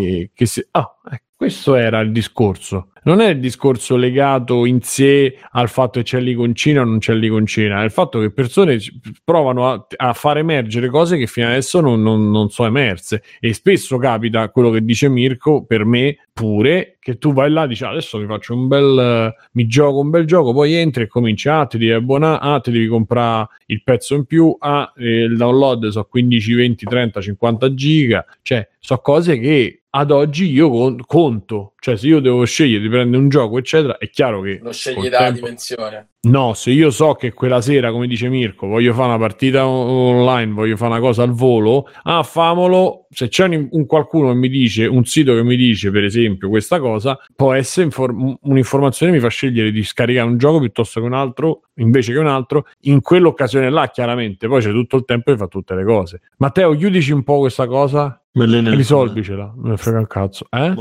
si- 0.45 0.65
ah, 0.71 0.93
ecco, 1.09 1.25
questo 1.35 1.75
era 1.75 1.99
il 2.01 2.11
discorso. 2.11 2.91
Non 3.07 3.21
è 3.21 3.29
il 3.29 3.39
discorso 3.39 3.95
legato 3.95 4.65
in 4.65 4.81
sé 4.81 5.37
al 5.51 5.69
fatto 5.69 5.99
che 5.99 6.03
c'è 6.03 6.19
l'iconcina 6.19 6.81
o 6.81 6.83
non 6.83 6.97
c'è 6.97 7.13
l'iconcina, 7.13 7.79
è 7.79 7.85
il 7.85 7.91
fatto 7.91 8.19
che 8.19 8.31
persone 8.31 8.79
provano 9.23 9.71
a, 9.71 9.87
a 9.95 10.11
far 10.11 10.39
emergere 10.39 10.89
cose 10.89 11.15
che 11.15 11.25
fino 11.25 11.47
adesso 11.47 11.79
non, 11.79 12.01
non- 12.01 12.29
non 12.29 12.49
sono 12.49 12.67
emerse. 12.67 13.23
E 13.39 13.53
spesso 13.53 13.97
capita 13.97 14.49
quello 14.49 14.71
che 14.71 14.83
dice 14.83 15.07
Mirko, 15.07 15.63
per 15.63 15.85
me 15.85 16.17
pure, 16.33 16.97
che 16.99 17.17
tu 17.17 17.31
vai 17.31 17.49
là 17.49 17.63
e 17.63 17.67
dici 17.69 17.85
"Ah, 17.85 17.91
adesso 17.91 18.19
mi 18.19 18.25
faccio 18.25 18.53
un 18.53 18.67
bel, 18.67 19.33
mi 19.53 19.67
gioco 19.67 19.99
un 19.99 20.09
bel 20.09 20.25
gioco, 20.25 20.51
poi 20.51 20.73
entri 20.73 21.03
e 21.03 21.07
cominci, 21.07 21.47
ah 21.47 21.65
ti 21.65 21.77
devi 21.77 21.93
abbonare, 21.93 22.39
ah 22.41 22.59
ti 22.59 22.71
devi 22.71 22.87
comprare 22.87 23.47
il 23.67 23.81
pezzo 23.83 24.15
in 24.15 24.25
più, 24.25 24.53
ah 24.59 24.91
eh, 24.97 25.21
il 25.23 25.37
download 25.37 25.87
so 25.87 26.03
15, 26.03 26.53
20, 26.53 26.85
30, 26.85 27.21
50 27.21 27.73
giga, 27.73 28.25
cioè 28.41 28.67
so 28.79 28.97
cose 28.97 29.39
che 29.39 29.83
ad 29.89 30.11
oggi 30.11 30.51
io 30.51 30.69
con- 30.69 30.99
conto, 31.05 31.73
cioè 31.79 31.97
se 31.97 32.07
io 32.07 32.19
devo 32.19 32.45
scegliere 32.45 32.81
di 32.81 32.89
prendere 32.97 33.21
un 33.21 33.29
gioco 33.29 33.57
eccetera, 33.57 33.97
è 33.97 34.09
chiaro 34.09 34.41
che 34.41 34.59
Lo 34.61 34.71
scegli 34.71 35.09
dalla 35.09 35.25
tempo- 35.25 35.39
dimensione. 35.41 36.09
No, 36.27 36.53
se 36.55 36.71
io 36.71 36.89
so 36.89 37.13
che 37.13 37.31
quella 37.31 37.61
sera, 37.61 37.89
come 37.91 38.05
dice 38.05 38.27
Mirko, 38.27 38.67
voglio 38.67 38.91
fare 38.93 39.07
una 39.09 39.17
partita 39.17 39.65
on- 39.65 40.15
online, 40.17 40.51
voglio 40.51 40.75
fare 40.75 40.91
una 40.91 40.99
cosa 40.99 41.23
al 41.23 41.31
volo, 41.31 41.87
ah, 42.03 42.21
famolo. 42.23 43.07
Se 43.11 43.29
c'è 43.29 43.45
un, 43.45 43.67
un 43.71 43.85
qualcuno 43.85 44.29
che 44.29 44.35
mi 44.35 44.49
dice, 44.49 44.87
un 44.87 45.05
sito 45.05 45.33
che 45.35 45.43
mi 45.43 45.55
dice, 45.55 45.89
per 45.89 46.03
esempio, 46.03 46.49
questa 46.49 46.79
cosa, 46.79 47.17
può 47.33 47.53
essere 47.53 47.85
inform- 47.85 48.37
un'informazione 48.41 49.13
che 49.13 49.17
mi 49.19 49.23
fa 49.23 49.29
scegliere 49.29 49.71
di 49.71 49.83
scaricare 49.83 50.27
un 50.27 50.37
gioco 50.37 50.59
piuttosto 50.59 50.99
che 50.99 51.05
un 51.05 51.13
altro, 51.13 51.61
invece 51.75 52.11
che 52.11 52.19
un 52.19 52.27
altro, 52.27 52.65
in 52.81 52.99
quell'occasione 52.99 53.69
là, 53.69 53.89
chiaramente. 53.89 54.47
Poi 54.49 54.61
c'è 54.61 54.71
tutto 54.71 54.97
il 54.97 55.05
tempo 55.05 55.31
e 55.31 55.37
fa 55.37 55.47
tutte 55.47 55.75
le 55.75 55.85
cose. 55.85 56.21
Matteo, 56.39 56.75
chiudici 56.75 57.13
un 57.13 57.23
po' 57.23 57.39
questa 57.39 57.67
cosa 57.67 58.21
e 58.33 58.69
risolvicela. 58.69 59.53
Non 59.55 59.69
me 59.69 59.77
frega 59.77 59.99
un 59.99 60.07
cazzo. 60.07 60.45
Eh? 60.49 60.73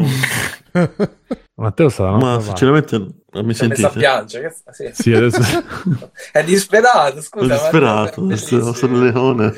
Matteo 1.58 1.88
sta 1.88 2.04
da 2.04 2.10
Ma 2.12 2.18
parte. 2.18 2.42
sinceramente 2.44 2.98
non 2.98 3.14
mi 3.36 3.44
Mi 3.46 3.54
sentite? 3.54 3.90
piangere. 3.96 4.54
che- 4.64 4.72
sì. 4.92 5.02
Sì, 5.02 5.12
adesso... 5.14 5.40
È 6.32 6.44
disperato, 6.44 7.20
scusa. 7.22 7.44
Sono 7.44 7.46
ma- 7.46 8.02
disperato, 8.06 8.28
è 8.30 8.74
sono 8.74 9.02
leone. 9.02 9.54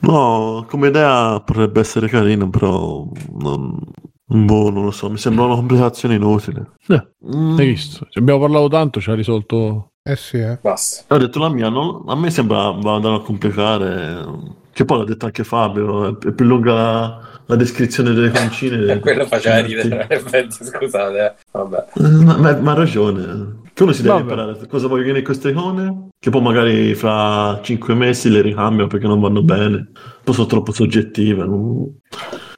No, 0.00 0.66
come 0.68 0.88
idea 0.88 1.40
potrebbe 1.40 1.80
essere 1.80 2.08
carino, 2.08 2.50
però 2.50 3.06
non, 3.38 3.78
boh, 4.24 4.70
non 4.70 4.84
lo 4.84 4.90
so, 4.90 5.08
mi 5.08 5.16
sembra 5.16 5.44
una 5.44 5.54
complicazione 5.54 6.16
inutile. 6.16 6.72
Eh, 6.88 7.10
Mm, 7.24 7.56
Hai 7.56 7.66
visto? 7.66 8.06
Ci 8.10 8.18
abbiamo 8.18 8.40
parlato 8.40 8.68
tanto, 8.68 9.00
ci 9.00 9.10
ha 9.10 9.14
risolto... 9.14 9.92
Eh 10.02 10.16
sì, 10.16 10.38
eh. 10.38 10.58
Basta. 10.60 11.14
Ho 11.14 11.18
detto 11.18 11.38
la 11.38 11.48
mia, 11.48 11.68
non- 11.68 12.02
a 12.08 12.16
me 12.16 12.30
sembra 12.30 12.70
va 12.72 12.94
andare 12.96 13.14
a 13.14 13.20
complicare. 13.20 14.24
Che 14.72 14.84
poi 14.84 14.98
l'ha 14.98 15.04
detto 15.04 15.26
anche 15.26 15.44
Fabio, 15.44 16.08
è, 16.18 16.26
è 16.28 16.32
più 16.32 16.44
lunga 16.44 16.72
la, 16.74 17.20
la 17.46 17.56
descrizione 17.56 18.12
delle 18.12 18.30
concine. 18.30 18.92
E 18.92 18.98
quello 19.00 19.26
faceva 19.26 19.58
ridere, 19.60 20.06
effetti, 20.10 20.64
scusate. 20.64 21.24
eh. 21.24 21.32
Vabbè. 21.52 21.84
Eh, 21.94 22.02
Ma, 22.24 22.36
ma- 22.36 22.56
ma 22.56 22.70
ha 22.72 22.74
ragione. 22.74 23.60
Che 23.74 23.82
uno 23.84 23.92
si 23.92 24.02
deve 24.02 24.14
Vabbè. 24.22 24.30
imparare 24.30 24.66
cosa 24.66 24.86
vogliono 24.86 25.16
in 25.18 25.24
queste 25.24 25.48
icone, 25.50 26.08
che 26.18 26.28
poi 26.30 26.42
magari 26.42 26.94
fra 26.94 27.58
cinque 27.62 27.94
mesi 27.94 28.28
le 28.30 28.42
ricambiano 28.42 28.86
perché 28.86 29.06
non 29.06 29.18
vanno 29.18 29.42
bene, 29.42 29.90
poi 30.22 30.34
sono 30.34 30.46
troppo 30.46 30.72
soggettive. 30.72 31.46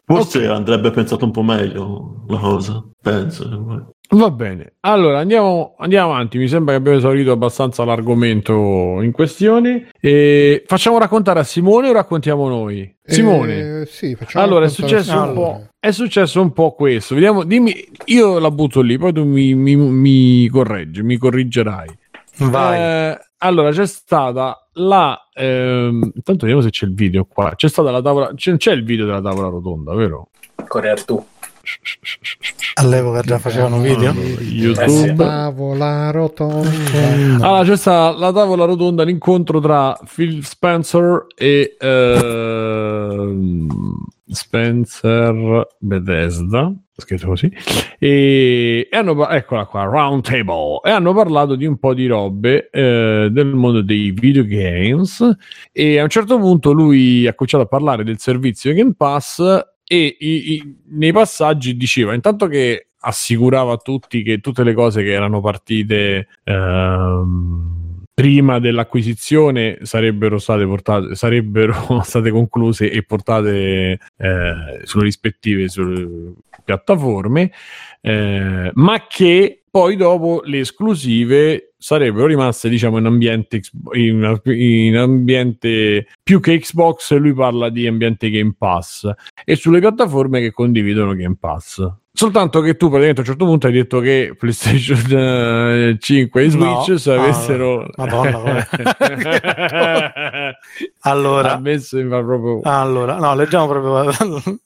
Forse 0.07 0.47
andrebbe 0.49 0.91
pensato 0.91 1.24
un 1.24 1.30
po' 1.30 1.43
meglio 1.43 2.24
la 2.28 2.39
cosa, 2.39 2.85
penso. 3.01 3.93
Va 4.11 4.30
bene, 4.30 4.74
allora 4.80 5.18
andiamo, 5.18 5.74
andiamo 5.78 6.12
avanti. 6.12 6.38
Mi 6.38 6.46
sembra 6.46 6.74
che 6.74 6.78
abbiamo 6.78 6.98
esaurito 6.98 7.32
abbastanza 7.32 7.84
l'argomento 7.84 9.00
in 9.00 9.11
questione. 9.12 9.88
E 9.98 10.62
facciamo 10.66 10.98
raccontare 10.98 11.40
a 11.40 11.42
Simone 11.42 11.88
o 11.88 11.92
raccontiamo 11.92 12.46
noi? 12.46 12.94
Simone. 13.02 13.80
Eh, 13.80 13.86
sì, 13.86 14.14
facciamo 14.14 14.44
Allora, 14.44 14.66
è 14.66 14.68
successo, 14.68 15.20
un 15.20 15.32
po', 15.32 15.66
è 15.80 15.90
successo 15.90 16.40
un 16.40 16.52
po' 16.52 16.72
questo. 16.74 17.14
Vediamo, 17.14 17.44
dimmi, 17.44 17.74
io 18.07 18.38
la 18.38 18.50
butto 18.50 18.82
lì, 18.82 18.98
poi 18.98 19.12
tu 19.12 19.24
mi, 19.24 19.55
mi, 19.55 19.74
mi 19.74 20.48
correggi, 20.48 21.02
mi 21.02 21.16
corrigerai. 21.16 21.88
Vai. 22.36 22.78
Eh, 22.78 23.18
allora, 23.38 23.70
c'è 23.70 23.86
stata 23.86 24.68
la. 24.74 25.18
ehm, 25.34 26.12
intanto 26.14 26.46
vediamo 26.46 26.61
se 26.61 26.70
c'è 26.70 26.86
il 26.86 26.94
video 26.94 27.24
qua. 27.24 27.55
C'è 27.57 27.68
stata 27.68 27.90
la 27.90 28.02
tavola. 28.02 28.32
C'è, 28.34 28.57
c'è 28.57 28.72
il 28.72 28.84
video 28.84 29.07
della 29.07 29.22
tavola 29.22 29.48
rotonda, 29.48 29.94
vero? 29.94 30.28
Correr 30.68 31.05
tu. 31.05 31.24
All'epoca 32.74 33.20
già 33.22 33.38
facevano 33.38 33.80
video. 33.80 34.12
YouTube. 34.12 35.14
Tavola 35.14 36.10
rotonda. 36.10 36.68
Allora, 37.40 37.62
c'è 37.64 37.76
stata 37.76 38.18
la 38.18 38.32
tavola 38.32 38.64
rotonda, 38.64 39.04
l'incontro 39.04 39.60
tra 39.60 39.96
Phil 40.12 40.44
Spencer 40.44 41.26
e 41.36 41.76
ehm, 41.78 43.68
Spencer 44.26 45.66
Bethesda, 45.78 46.72
scritto 46.96 47.28
così, 47.28 47.50
e, 47.98 48.88
e 48.90 48.96
hanno, 48.96 49.28
eccola 49.28 49.66
qua, 49.66 49.84
Round 49.84 50.22
Table, 50.24 50.80
e 50.82 50.90
hanno 50.90 51.12
parlato 51.14 51.54
di 51.54 51.66
un 51.66 51.78
po' 51.78 51.94
di 51.94 52.06
robe 52.06 52.68
eh, 52.70 53.28
del 53.30 53.54
mondo 53.54 53.82
dei 53.82 54.10
videogames 54.10 55.36
e 55.72 55.98
a 55.98 56.02
un 56.02 56.08
certo 56.08 56.38
punto 56.38 56.72
lui 56.72 57.26
ha 57.26 57.34
cominciato 57.34 57.64
a 57.64 57.68
parlare 57.68 58.04
del 58.04 58.18
servizio 58.18 58.72
Game 58.72 58.94
Pass 58.96 59.42
e 59.87 60.16
i- 60.18 60.53
i- 60.55 60.76
nei 60.91 61.12
passaggi 61.12 61.76
diceva 61.76 62.14
intanto 62.14 62.47
che 62.47 62.89
assicurava 63.01 63.72
a 63.74 63.76
tutti 63.76 64.22
che 64.22 64.39
tutte 64.41 64.64
le 64.64 64.72
cose 64.72 65.03
che 65.03 65.12
erano 65.12 65.41
partite 65.41 66.28
ehm, 66.45 68.03
prima 68.14 68.59
dell'acquisizione 68.61 69.78
sarebbero 69.82 70.39
state 70.39 70.64
portate 70.66 71.14
sarebbero 71.14 72.01
state 72.05 72.30
concluse 72.30 72.91
e 72.91 73.03
portate 73.03 73.99
eh, 74.16 74.80
sulle 74.85 75.05
rispettive 75.05 75.68
sulle 75.68 76.32
piattaforme 76.64 77.51
eh, 78.01 78.70
ma 78.72 79.07
che 79.07 79.63
poi 79.75 79.97
dopo 79.97 80.43
le 80.45 80.61
esclusive 80.61 81.72
sarebbero 81.77 82.27
rimaste 82.27 82.68
diciamo 82.68 82.99
in 82.99 83.07
ambiente 83.07 83.61
in, 83.95 84.41
in 84.45 84.97
ambiente 84.97 86.07
più 86.22 86.39
che 86.39 86.61
Xbox 86.61 87.12
lui 87.16 87.35
parla 87.35 87.70
di 87.70 87.85
ambiente 87.89 88.31
Game 88.31 88.55
Pass 88.57 89.11
e 89.45 89.57
sulle 89.57 89.81
piattaforme 89.81 90.39
che 90.39 90.53
condividono 90.53 91.12
Game 91.14 91.37
Pass 91.41 91.85
Soltanto 92.16 92.61
che 92.61 92.77
tu 92.77 92.87
praticamente 92.87 93.22
a 93.22 93.25
un 93.25 93.29
certo 93.31 93.45
punto 93.45 93.66
hai 93.66 93.72
detto 93.72 93.99
che 93.99 94.37
PlayStation 94.39 95.03
eh, 95.11 95.97
5 95.99 96.45
e 96.45 96.51
Switch 96.51 96.89
No. 96.91 96.97
se 96.97 97.12
Ah, 97.12 97.20
avessero 97.20 97.91
Madonna, 97.97 98.68
allora, 101.03 101.55
a 101.55 101.59
me 101.59 101.79
sembra 101.81 102.22
proprio 102.22 102.61
allora, 102.62 103.16
no, 103.18 103.35
leggiamo 103.35 103.66
proprio. 103.66 104.61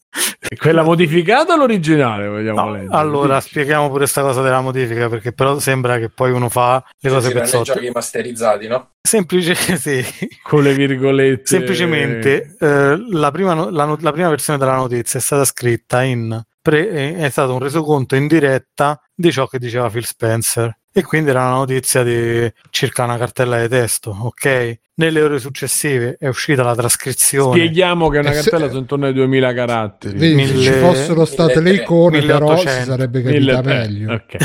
Quella 0.57 0.83
modificata 0.83 1.53
o 1.53 1.57
l'originale 1.57 2.27
vogliamo 2.29 2.61
No, 2.65 2.71
leggere? 2.73 2.97
allora, 2.97 3.37
Dici. 3.37 3.49
spieghiamo 3.49 3.87
pure 3.87 3.99
questa 4.01 4.23
cosa 4.23 4.41
della 4.43 4.61
modifica, 4.61 5.09
perché 5.09 5.33
però 5.33 5.59
sembra 5.59 5.99
che 5.99 6.09
poi 6.09 6.31
uno 6.33 6.49
fa 6.49 6.83
le 7.01 7.11
cose 7.11 7.31
i 7.31 7.33
pezzotte. 7.33 7.73
giochi 7.75 7.91
masterizzati, 7.91 8.67
no? 8.67 8.91
Semplice, 9.01 9.55
sì. 9.77 10.05
con 10.43 10.63
le 10.63 10.75
virgolette 10.75 11.47
Semplicemente 11.47 12.57
eh, 12.59 12.97
la, 13.11 13.31
prima, 13.31 13.71
la 13.71 13.97
la 14.01 14.13
prima 14.13 14.29
versione 14.29 14.59
della 14.59 14.75
notizia 14.77 15.19
è 15.19 15.23
stata 15.23 15.45
scritta 15.45 16.03
in 16.03 16.41
pre- 16.61 16.89
eh, 16.91 17.17
è 17.17 17.29
stato 17.31 17.53
un 17.55 17.61
resoconto 17.61 18.15
in 18.17 18.27
diretta 18.27 19.01
di 19.15 19.31
ciò 19.33 19.47
che 19.47 19.59
diceva 19.59 19.89
Phil 19.91 20.05
Spencer 20.05 20.78
e 20.93 21.03
quindi 21.03 21.31
era 21.31 21.41
una 21.47 21.57
notizia 21.57 22.03
di 22.03 22.51
circa 22.71 23.05
una 23.05 23.17
cartella 23.19 23.61
di 23.61 23.69
testo, 23.69 24.17
ok? 24.21 24.79
Nelle 24.95 25.21
ore 25.23 25.39
successive 25.39 26.17
è 26.19 26.27
uscita 26.27 26.63
la 26.65 26.75
trascrizione. 26.75 27.53
Spieghiamo 27.57 28.09
che 28.09 28.19
una 28.19 28.31
Eh, 28.31 28.35
se- 28.35 28.43
cartella 28.51 28.67
sono 28.69 28.81
intorno 28.81 29.07
ai 29.07 29.13
2000 29.13 29.53
caratteri. 29.55 30.19
Vedi, 30.19 30.47
se 30.47 30.53
Mille- 30.55 30.63
ci 30.73 30.79
fossero 30.79 31.25
state 31.25 31.55
le 31.61 31.71
mille- 31.71 31.83
icone, 31.83 32.21
però 32.21 32.57
si 32.57 32.65
1800, 32.65 32.91
sarebbe 32.91 33.23
capita 33.23 33.39
Mille- 33.39 33.59
eh, 33.59 33.63
meglio. 33.63 34.13
ok. 34.15 34.37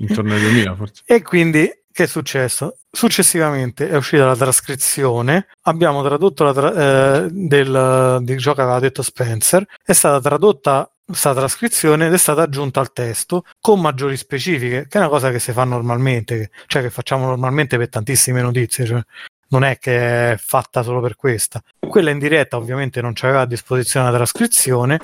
Intorno 0.00 0.34
ai 0.34 0.40
2000 0.40 0.74
forse. 0.74 1.02
E 1.06 1.22
quindi 1.22 1.70
che 1.92 2.04
è 2.04 2.06
successo? 2.06 2.78
Successivamente 2.90 3.88
è 3.88 3.96
uscita 3.96 4.26
la 4.26 4.36
trascrizione, 4.36 5.46
abbiamo 5.62 6.02
tradotto 6.02 6.44
la 6.44 6.52
tra- 6.52 7.24
eh, 7.24 7.28
del, 7.30 8.18
di 8.22 8.38
ciò 8.38 8.54
che 8.54 8.62
aveva 8.62 8.78
detto 8.80 9.02
Spencer, 9.02 9.64
è 9.84 9.92
stata 9.92 10.20
tradotta 10.20 10.90
questa 11.04 11.34
trascrizione 11.34 12.06
ed 12.06 12.12
è 12.12 12.18
stata 12.18 12.42
aggiunta 12.42 12.80
al 12.80 12.92
testo 12.92 13.44
con 13.60 13.80
maggiori 13.80 14.16
specifiche, 14.16 14.86
che 14.88 14.96
è 14.96 15.00
una 15.00 15.10
cosa 15.10 15.30
che 15.30 15.38
si 15.38 15.52
fa 15.52 15.64
normalmente, 15.64 16.50
cioè 16.66 16.82
che 16.82 16.90
facciamo 16.90 17.26
normalmente 17.26 17.76
per 17.76 17.88
tantissime 17.88 18.40
notizie, 18.40 18.86
cioè 18.86 19.02
non 19.48 19.64
è 19.64 19.78
che 19.78 20.32
è 20.32 20.36
fatta 20.38 20.82
solo 20.82 21.00
per 21.00 21.16
questa. 21.16 21.62
Quella 21.78 22.10
in 22.10 22.18
diretta 22.18 22.56
ovviamente 22.56 23.02
non 23.02 23.12
c'aveva 23.12 23.42
a 23.42 23.46
disposizione 23.46 24.10
la 24.10 24.16
trascrizione 24.16 24.98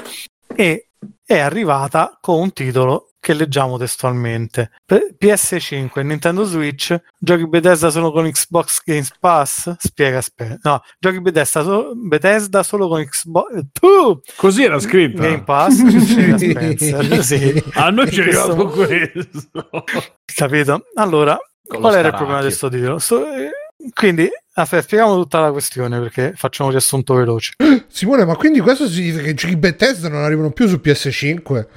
e 0.54 0.88
è 1.24 1.38
arrivata 1.38 2.16
con 2.20 2.40
un 2.40 2.52
titolo 2.52 3.07
che 3.20 3.34
leggiamo 3.34 3.76
testualmente. 3.78 4.70
P- 4.86 5.14
PS5 5.18 5.90
e 5.98 6.02
Nintendo 6.02 6.44
Switch, 6.44 6.96
giochi 7.18 7.46
Bethesda 7.48 7.90
solo 7.90 8.12
con 8.12 8.30
Xbox 8.30 8.80
Games 8.84 9.10
Pass? 9.18 9.74
Spiega 9.78 10.20
Spe- 10.20 10.58
No, 10.62 10.80
giochi 10.98 11.20
Bethesda, 11.20 11.62
so- 11.62 11.92
Bethesda 11.94 12.62
solo 12.62 12.88
con 12.88 13.04
Xbox 13.04 13.60
tu! 13.72 14.20
così 14.36 14.64
era 14.64 14.78
scritta 14.78 15.22
Game 15.22 15.42
Pass? 15.44 15.74
Spiega 15.84 16.38
Spencer, 16.38 17.24
sì. 17.24 17.62
a 17.74 17.90
noi 17.90 18.10
ci 18.10 18.22
questo 18.22 18.66
questo 18.66 19.84
Capito? 20.24 20.84
Allora, 20.94 21.36
Con 21.66 21.80
qual 21.80 21.94
era 21.94 22.08
il 22.08 22.14
problema 22.14 22.38
di 22.40 22.46
questo 22.46 22.68
titolo? 22.68 22.98
Sto- 22.98 23.26
eh, 23.26 23.50
quindi, 23.94 24.28
aspetta, 24.54 24.82
spieghiamo 24.82 25.14
tutta 25.14 25.40
la 25.40 25.52
questione 25.52 26.00
perché 26.00 26.32
facciamo 26.34 26.68
un 26.68 26.74
riassunto 26.74 27.14
veloce. 27.14 27.52
Simone, 27.88 28.24
ma 28.24 28.34
quindi 28.36 28.60
questo 28.60 28.88
significa 28.88 29.22
che 29.22 29.30
i 29.30 29.34
giochi 29.34 29.56
Bethesda 29.56 30.08
non 30.08 30.24
arrivano 30.24 30.50
più 30.50 30.66
su 30.68 30.80
PS5? 30.82 31.66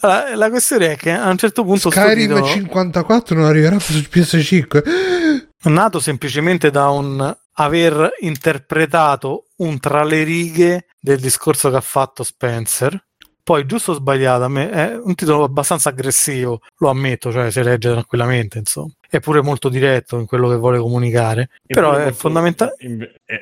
Allora, 0.00 0.34
la 0.34 0.50
questione 0.50 0.92
è 0.92 0.96
che 0.96 1.12
a 1.12 1.28
un 1.28 1.36
certo 1.36 1.62
punto 1.62 1.90
Skyrim 1.90 2.28
titolo- 2.28 2.46
54 2.46 3.36
non 3.36 3.44
arriverà 3.44 3.76
più 3.76 3.94
su 3.94 4.08
PS5? 4.10 5.46
nato 5.70 6.00
semplicemente 6.00 6.70
da 6.70 6.88
un 6.88 7.36
aver 7.54 8.10
interpretato 8.20 9.48
un 9.56 9.78
tra 9.78 10.04
le 10.04 10.24
righe 10.24 10.86
del 10.98 11.20
discorso 11.20 11.70
che 11.70 11.76
ha 11.76 11.82
fatto 11.82 12.24
Spencer. 12.24 12.98
Poi, 13.46 13.64
giusto 13.66 13.92
o 13.92 13.94
sbagliato, 13.94 14.44
a 14.44 14.48
me 14.48 14.70
è 14.70 14.96
un 14.96 15.14
titolo 15.14 15.44
abbastanza 15.44 15.88
aggressivo, 15.90 16.60
lo 16.78 16.88
ammetto, 16.90 17.32
cioè 17.32 17.50
si 17.50 17.62
legge 17.62 17.90
tranquillamente, 17.90 18.58
insomma. 18.58 18.92
È 19.10 19.18
pure 19.18 19.42
molto 19.42 19.68
diretto 19.68 20.18
in 20.18 20.26
quello 20.26 20.48
che 20.48 20.54
vuole 20.54 20.78
comunicare, 20.78 21.48
però 21.66 21.94
è 21.96 22.12
fondamentale. 22.12 22.76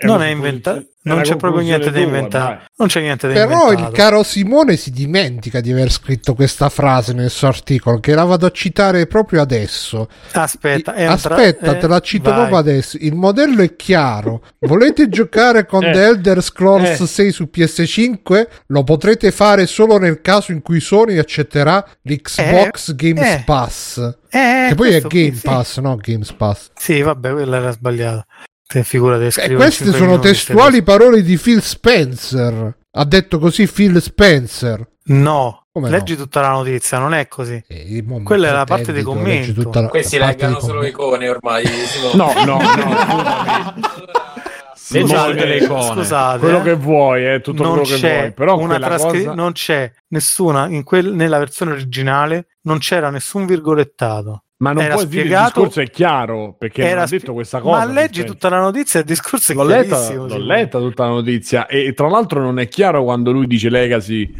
Non 0.02 0.22
è 0.22 0.28
inventato, 0.30 0.86
non 1.02 1.20
c'è 1.20 1.36
proprio 1.36 1.60
niente 1.62 1.90
da 1.90 2.00
inventare. 2.00 2.62
Non 2.76 2.88
c'è 2.88 3.00
niente 3.02 3.28
da 3.28 3.34
Però 3.34 3.66
il 3.66 3.78
inventato. 3.78 3.92
caro 3.92 4.22
Simone 4.22 4.76
si 4.76 4.90
dimentica 4.90 5.60
di 5.60 5.70
aver 5.70 5.90
scritto 5.90 6.32
questa 6.34 6.70
frase 6.70 7.12
nel 7.12 7.28
suo 7.28 7.48
articolo, 7.48 8.00
che 8.00 8.14
la 8.14 8.24
vado 8.24 8.46
a 8.46 8.50
citare 8.50 9.06
proprio 9.06 9.42
adesso. 9.42 10.08
Aspetta, 10.32 10.92
tra- 10.94 11.10
Aspetta, 11.12 11.76
eh, 11.76 11.78
te 11.78 11.86
la 11.86 12.00
cito 12.00 12.30
vai. 12.30 12.38
proprio 12.38 12.58
adesso. 12.58 12.96
Il 13.00 13.14
modello 13.14 13.60
è 13.62 13.76
chiaro. 13.76 14.42
Volete 14.60 15.08
giocare 15.10 15.66
con 15.66 15.84
Eh. 15.84 15.92
The 15.92 16.02
Elder 16.02 16.42
Scrolls 16.42 17.00
Eh. 17.00 17.06
6 17.06 17.30
su 17.30 17.48
PS5? 17.54 18.46
Lo 18.68 18.84
potrete 18.84 19.30
fare 19.32 19.66
solo 19.66 19.98
nel 19.98 20.22
caso 20.22 20.52
in 20.52 20.62
cui 20.62 20.80
Sony 20.80 21.18
accetterà 21.18 21.84
l'Xbox 22.02 22.94
Games 22.94 23.20
eh. 23.20 23.42
Pass. 23.44 24.16
Eh, 24.30 24.66
che 24.68 24.74
poi 24.74 24.92
è 24.94 25.00
Game 25.00 25.34
sì. 25.34 25.40
Pass, 25.42 25.78
no 25.78 25.96
Games 25.96 26.32
Pass. 26.32 26.70
Sì, 26.74 27.00
vabbè, 27.02 27.32
quella 27.32 27.56
era 27.58 27.70
sbagliata. 27.70 28.26
Te 28.66 28.82
E 29.28 29.30
scrivo 29.30 29.52
in 29.52 29.56
queste 29.56 29.92
sono 29.92 30.18
testuali 30.18 30.82
parole 30.82 31.22
di 31.22 31.36
Phil 31.38 31.62
Spencer. 31.62 32.76
Ha 32.90 33.04
detto 33.04 33.38
così 33.38 33.66
Phil 33.66 34.00
Spencer. 34.02 34.86
No, 35.10 35.64
Come 35.72 35.88
leggi 35.88 36.12
no? 36.12 36.18
tutta 36.24 36.42
la 36.42 36.50
notizia, 36.50 36.98
non 36.98 37.14
è 37.14 37.28
così. 37.28 37.62
Eh, 37.66 38.04
Quella 38.22 38.48
è 38.48 38.52
la 38.52 38.64
parte 38.64 38.92
dei 38.92 39.02
commenti. 39.02 39.54
la- 39.80 39.88
Questi 39.88 40.18
la 40.18 40.26
parte 40.26 40.36
leggano 40.46 40.58
dei 40.58 40.68
solo 40.68 40.80
commenti. 40.92 40.94
icone 40.94 41.28
ormai. 41.30 41.64
No 42.14 42.32
no 42.44 42.58
no 42.58 43.74
Scusate, 44.90 45.60
scusate, 45.66 46.38
quello 46.38 46.60
eh. 46.60 46.62
che 46.62 46.74
vuoi 46.74 47.24
è 47.24 47.40
tutto 47.42 47.62
non 47.62 47.72
quello 47.72 47.86
che 47.86 47.96
c'è 47.96 48.18
vuoi 48.20 48.32
però 48.32 48.56
trascri- 48.78 49.24
cosa 49.24 49.34
non 49.34 49.52
c'è 49.52 49.90
nessuna 50.08 50.66
in 50.68 50.82
quel- 50.82 51.12
nella 51.12 51.36
versione 51.38 51.72
originale 51.72 52.46
non 52.68 52.78
c'era 52.78 53.10
nessun 53.10 53.46
virgolettato. 53.46 54.42
ma 54.60 54.72
non 54.72 54.82
era 54.82 54.94
puoi 54.94 55.06
dire 55.06 55.22
il 55.22 55.26
spiegato- 55.28 55.60
discorso 55.60 55.80
è 55.80 55.90
chiaro 55.90 56.54
perché 56.58 56.80
non 56.82 56.90
Era 56.90 57.02
ha 57.02 57.06
spie- 57.06 57.18
detto 57.20 57.32
questa 57.32 57.60
cosa 57.60 57.78
Ma 57.86 57.92
leggi 57.92 58.24
tutta 58.24 58.48
la 58.48 58.58
notizia, 58.60 59.00
il 59.00 59.06
discorso 59.06 59.52
è 59.52 59.54
L'ho 59.54 59.62
letta, 59.64 59.82
chiarissimo. 59.96 60.22
l'ho 60.26 60.28
Simone. 60.30 60.44
letta 60.46 60.78
tutta 60.80 61.04
la 61.04 61.10
notizia 61.10 61.66
e 61.66 61.92
tra 61.94 62.08
l'altro 62.08 62.40
non 62.40 62.58
è 62.58 62.66
chiaro 62.68 63.04
quando 63.04 63.30
lui 63.30 63.46
dice 63.46 63.68
Legacy 63.70 64.32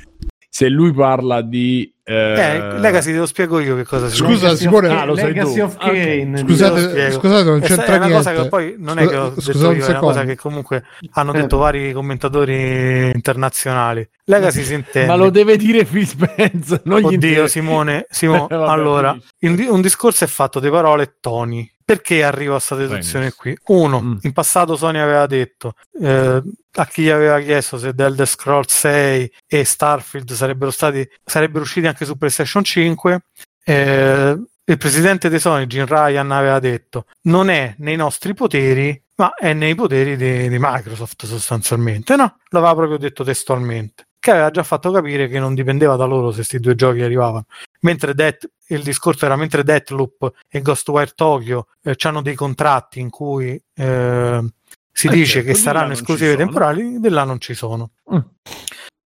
se 0.58 0.68
lui 0.68 0.92
parla 0.92 1.40
di 1.40 1.88
eh, 2.02 2.14
Eh, 2.14 2.78
Legacy 2.80 3.12
te 3.12 3.18
lo 3.18 3.26
spiego 3.26 3.60
io 3.60 3.76
che 3.76 3.84
cosa 3.84 4.08
si 4.08 4.16
Scusa, 4.16 4.56
Simone- 4.56 4.88
Ah, 4.88 5.04
lo 5.04 5.14
sai 5.14 5.26
Legacy 5.26 5.54
tu. 5.58 5.62
of. 5.62 5.76
Kane. 5.76 6.32
Te 6.32 6.40
lo 6.42 6.48
Scusate, 6.48 6.80
spiego. 6.88 7.12
scusate, 7.20 7.44
non 7.44 7.60
c'entra 7.60 7.84
è 7.84 7.96
una 7.96 8.08
cosa 8.08 8.30
niente. 8.30 8.42
che 8.42 8.48
poi 8.48 8.74
non 8.78 8.98
è 8.98 9.06
che 9.06 9.16
ho 9.16 9.30
Scusa- 9.34 9.52
detto 9.52 9.58
scusa 9.58 9.72
io, 9.72 9.84
è 9.84 9.88
una 9.90 9.98
cosa 10.00 10.24
che 10.24 10.36
comunque 10.36 10.84
hanno 11.12 11.32
Eh. 11.34 11.40
detto 11.42 11.56
vari 11.58 11.92
commentatori 11.92 13.10
internazionali. 13.14 14.08
Legacy 14.24 14.62
si 14.64 14.74
intende. 14.74 15.06
ma 15.08 15.14
lo 15.16 15.30
deve 15.30 15.56
dire 15.56 15.84
Phil 15.84 16.06
Spencer 16.08 16.80
non 16.84 17.04
Oddio. 17.04 17.46
Simone, 17.46 18.06
Simo, 18.10 18.48
Eh, 18.50 18.56
vabbè, 18.56 18.70
allora, 18.70 19.16
il 19.40 19.66
un 19.68 19.80
discorso 19.80 20.24
è 20.24 20.26
fatto 20.26 20.58
di 20.60 20.70
parole 20.70 21.02
e 21.04 21.12
toni. 21.20 21.70
Perché 21.88 22.22
arriva 22.22 22.50
a 22.50 22.56
questa 22.56 22.74
deduzione 22.74 23.32
qui? 23.32 23.56
Uno, 23.68 24.02
Mm. 24.02 24.16
in 24.22 24.32
passato 24.32 24.76
Sony 24.76 24.98
aveva 24.98 25.24
detto 25.26 25.72
eh, 26.02 26.42
a 26.72 26.86
chi 26.86 27.02
gli 27.04 27.08
aveva 27.08 27.40
chiesto 27.40 27.78
se 27.78 27.94
The 27.94 28.04
Elder 28.04 28.28
Scrolls 28.28 28.70
6 28.76 29.32
e 29.46 29.64
Starfield 29.64 30.30
sarebbero 30.32 30.70
stati 30.70 31.08
sarebbero 31.24 31.62
usciti 31.64 31.86
anche 31.86 32.04
su 32.04 32.18
PlayStation 32.18 32.62
5. 32.62 33.20
eh, 33.64 34.36
il 34.64 34.76
presidente 34.76 35.30
di 35.30 35.38
Sony, 35.38 35.64
Jim 35.66 35.86
Ryan, 35.86 36.30
aveva 36.30 36.58
detto 36.58 37.06
non 37.22 37.48
è 37.48 37.74
nei 37.78 37.96
nostri 37.96 38.34
poteri, 38.34 39.02
ma 39.14 39.32
è 39.32 39.54
nei 39.54 39.74
poteri 39.74 40.14
di, 40.18 40.46
di 40.50 40.56
Microsoft 40.60 41.24
sostanzialmente. 41.24 42.14
No, 42.16 42.36
l'aveva 42.50 42.74
proprio 42.74 42.98
detto 42.98 43.24
testualmente. 43.24 44.07
Che 44.20 44.30
aveva 44.30 44.50
già 44.50 44.62
fatto 44.62 44.90
capire 44.90 45.28
che 45.28 45.38
non 45.38 45.54
dipendeva 45.54 45.96
da 45.96 46.04
loro 46.04 46.30
se 46.30 46.36
questi 46.36 46.58
due 46.58 46.74
giochi 46.74 47.02
arrivavano 47.02 47.46
mentre 47.80 48.14
Death, 48.14 48.48
il 48.68 48.82
discorso 48.82 49.24
era 49.24 49.36
mentre 49.36 49.62
Deathloop 49.62 50.32
e 50.48 50.60
Ghostwire 50.60 51.12
Tokyo 51.14 51.66
eh, 51.82 51.96
hanno 52.02 52.22
dei 52.22 52.34
contratti 52.34 53.00
in 53.00 53.10
cui 53.10 53.60
eh, 53.74 54.48
si 54.92 55.06
Eh, 55.06 55.10
dice 55.10 55.32
certo, 55.32 55.48
che 55.48 55.54
saranno 55.54 55.92
esclusive 55.92 56.36
temporali, 56.36 56.98
di 56.98 57.08
là 57.08 57.24
non 57.24 57.40
ci 57.40 57.54
sono. 57.54 57.90
Mm. 58.12 58.18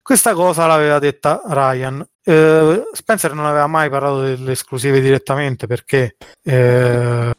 Questa 0.01 0.35
cosa 0.35 0.67
l'aveva 0.67 0.99
detta 0.99 1.43
Ryan. 1.45 2.05
Eh, 2.25 2.83
Spencer 2.93 3.35
non 3.35 3.47
aveva 3.47 3.67
mai 3.67 3.89
parlato 3.89 4.23
delle 4.23 4.53
esclusive 4.53 5.01
direttamente 5.01 5.67
perché 5.67 6.17
eh, 6.43 7.35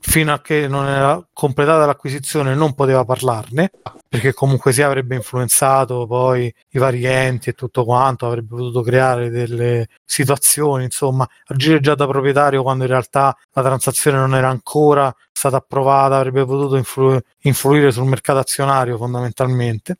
fino 0.00 0.32
a 0.32 0.40
che 0.40 0.68
non 0.68 0.86
era 0.86 1.26
completata 1.32 1.86
l'acquisizione 1.86 2.54
non 2.54 2.74
poteva 2.74 3.04
parlarne 3.04 3.70
perché 4.08 4.32
comunque 4.32 4.72
si 4.72 4.80
avrebbe 4.82 5.14
influenzato 5.16 6.06
poi 6.06 6.52
i 6.70 6.78
vari 6.78 7.04
enti 7.04 7.50
e 7.50 7.52
tutto 7.52 7.84
quanto, 7.84 8.26
avrebbe 8.26 8.56
potuto 8.56 8.80
creare 8.80 9.28
delle 9.28 9.88
situazioni, 10.04 10.84
insomma, 10.84 11.28
agire 11.46 11.80
già 11.80 11.94
da 11.94 12.06
proprietario 12.06 12.62
quando 12.62 12.84
in 12.84 12.90
realtà 12.90 13.36
la 13.52 13.62
transazione 13.62 14.16
non 14.16 14.34
era 14.34 14.48
ancora 14.48 15.14
stata 15.30 15.56
approvata, 15.56 16.16
avrebbe 16.16 16.44
potuto 16.46 16.76
influ- 16.76 17.20
influire 17.42 17.90
sul 17.90 18.06
mercato 18.06 18.38
azionario 18.38 18.96
fondamentalmente. 18.96 19.98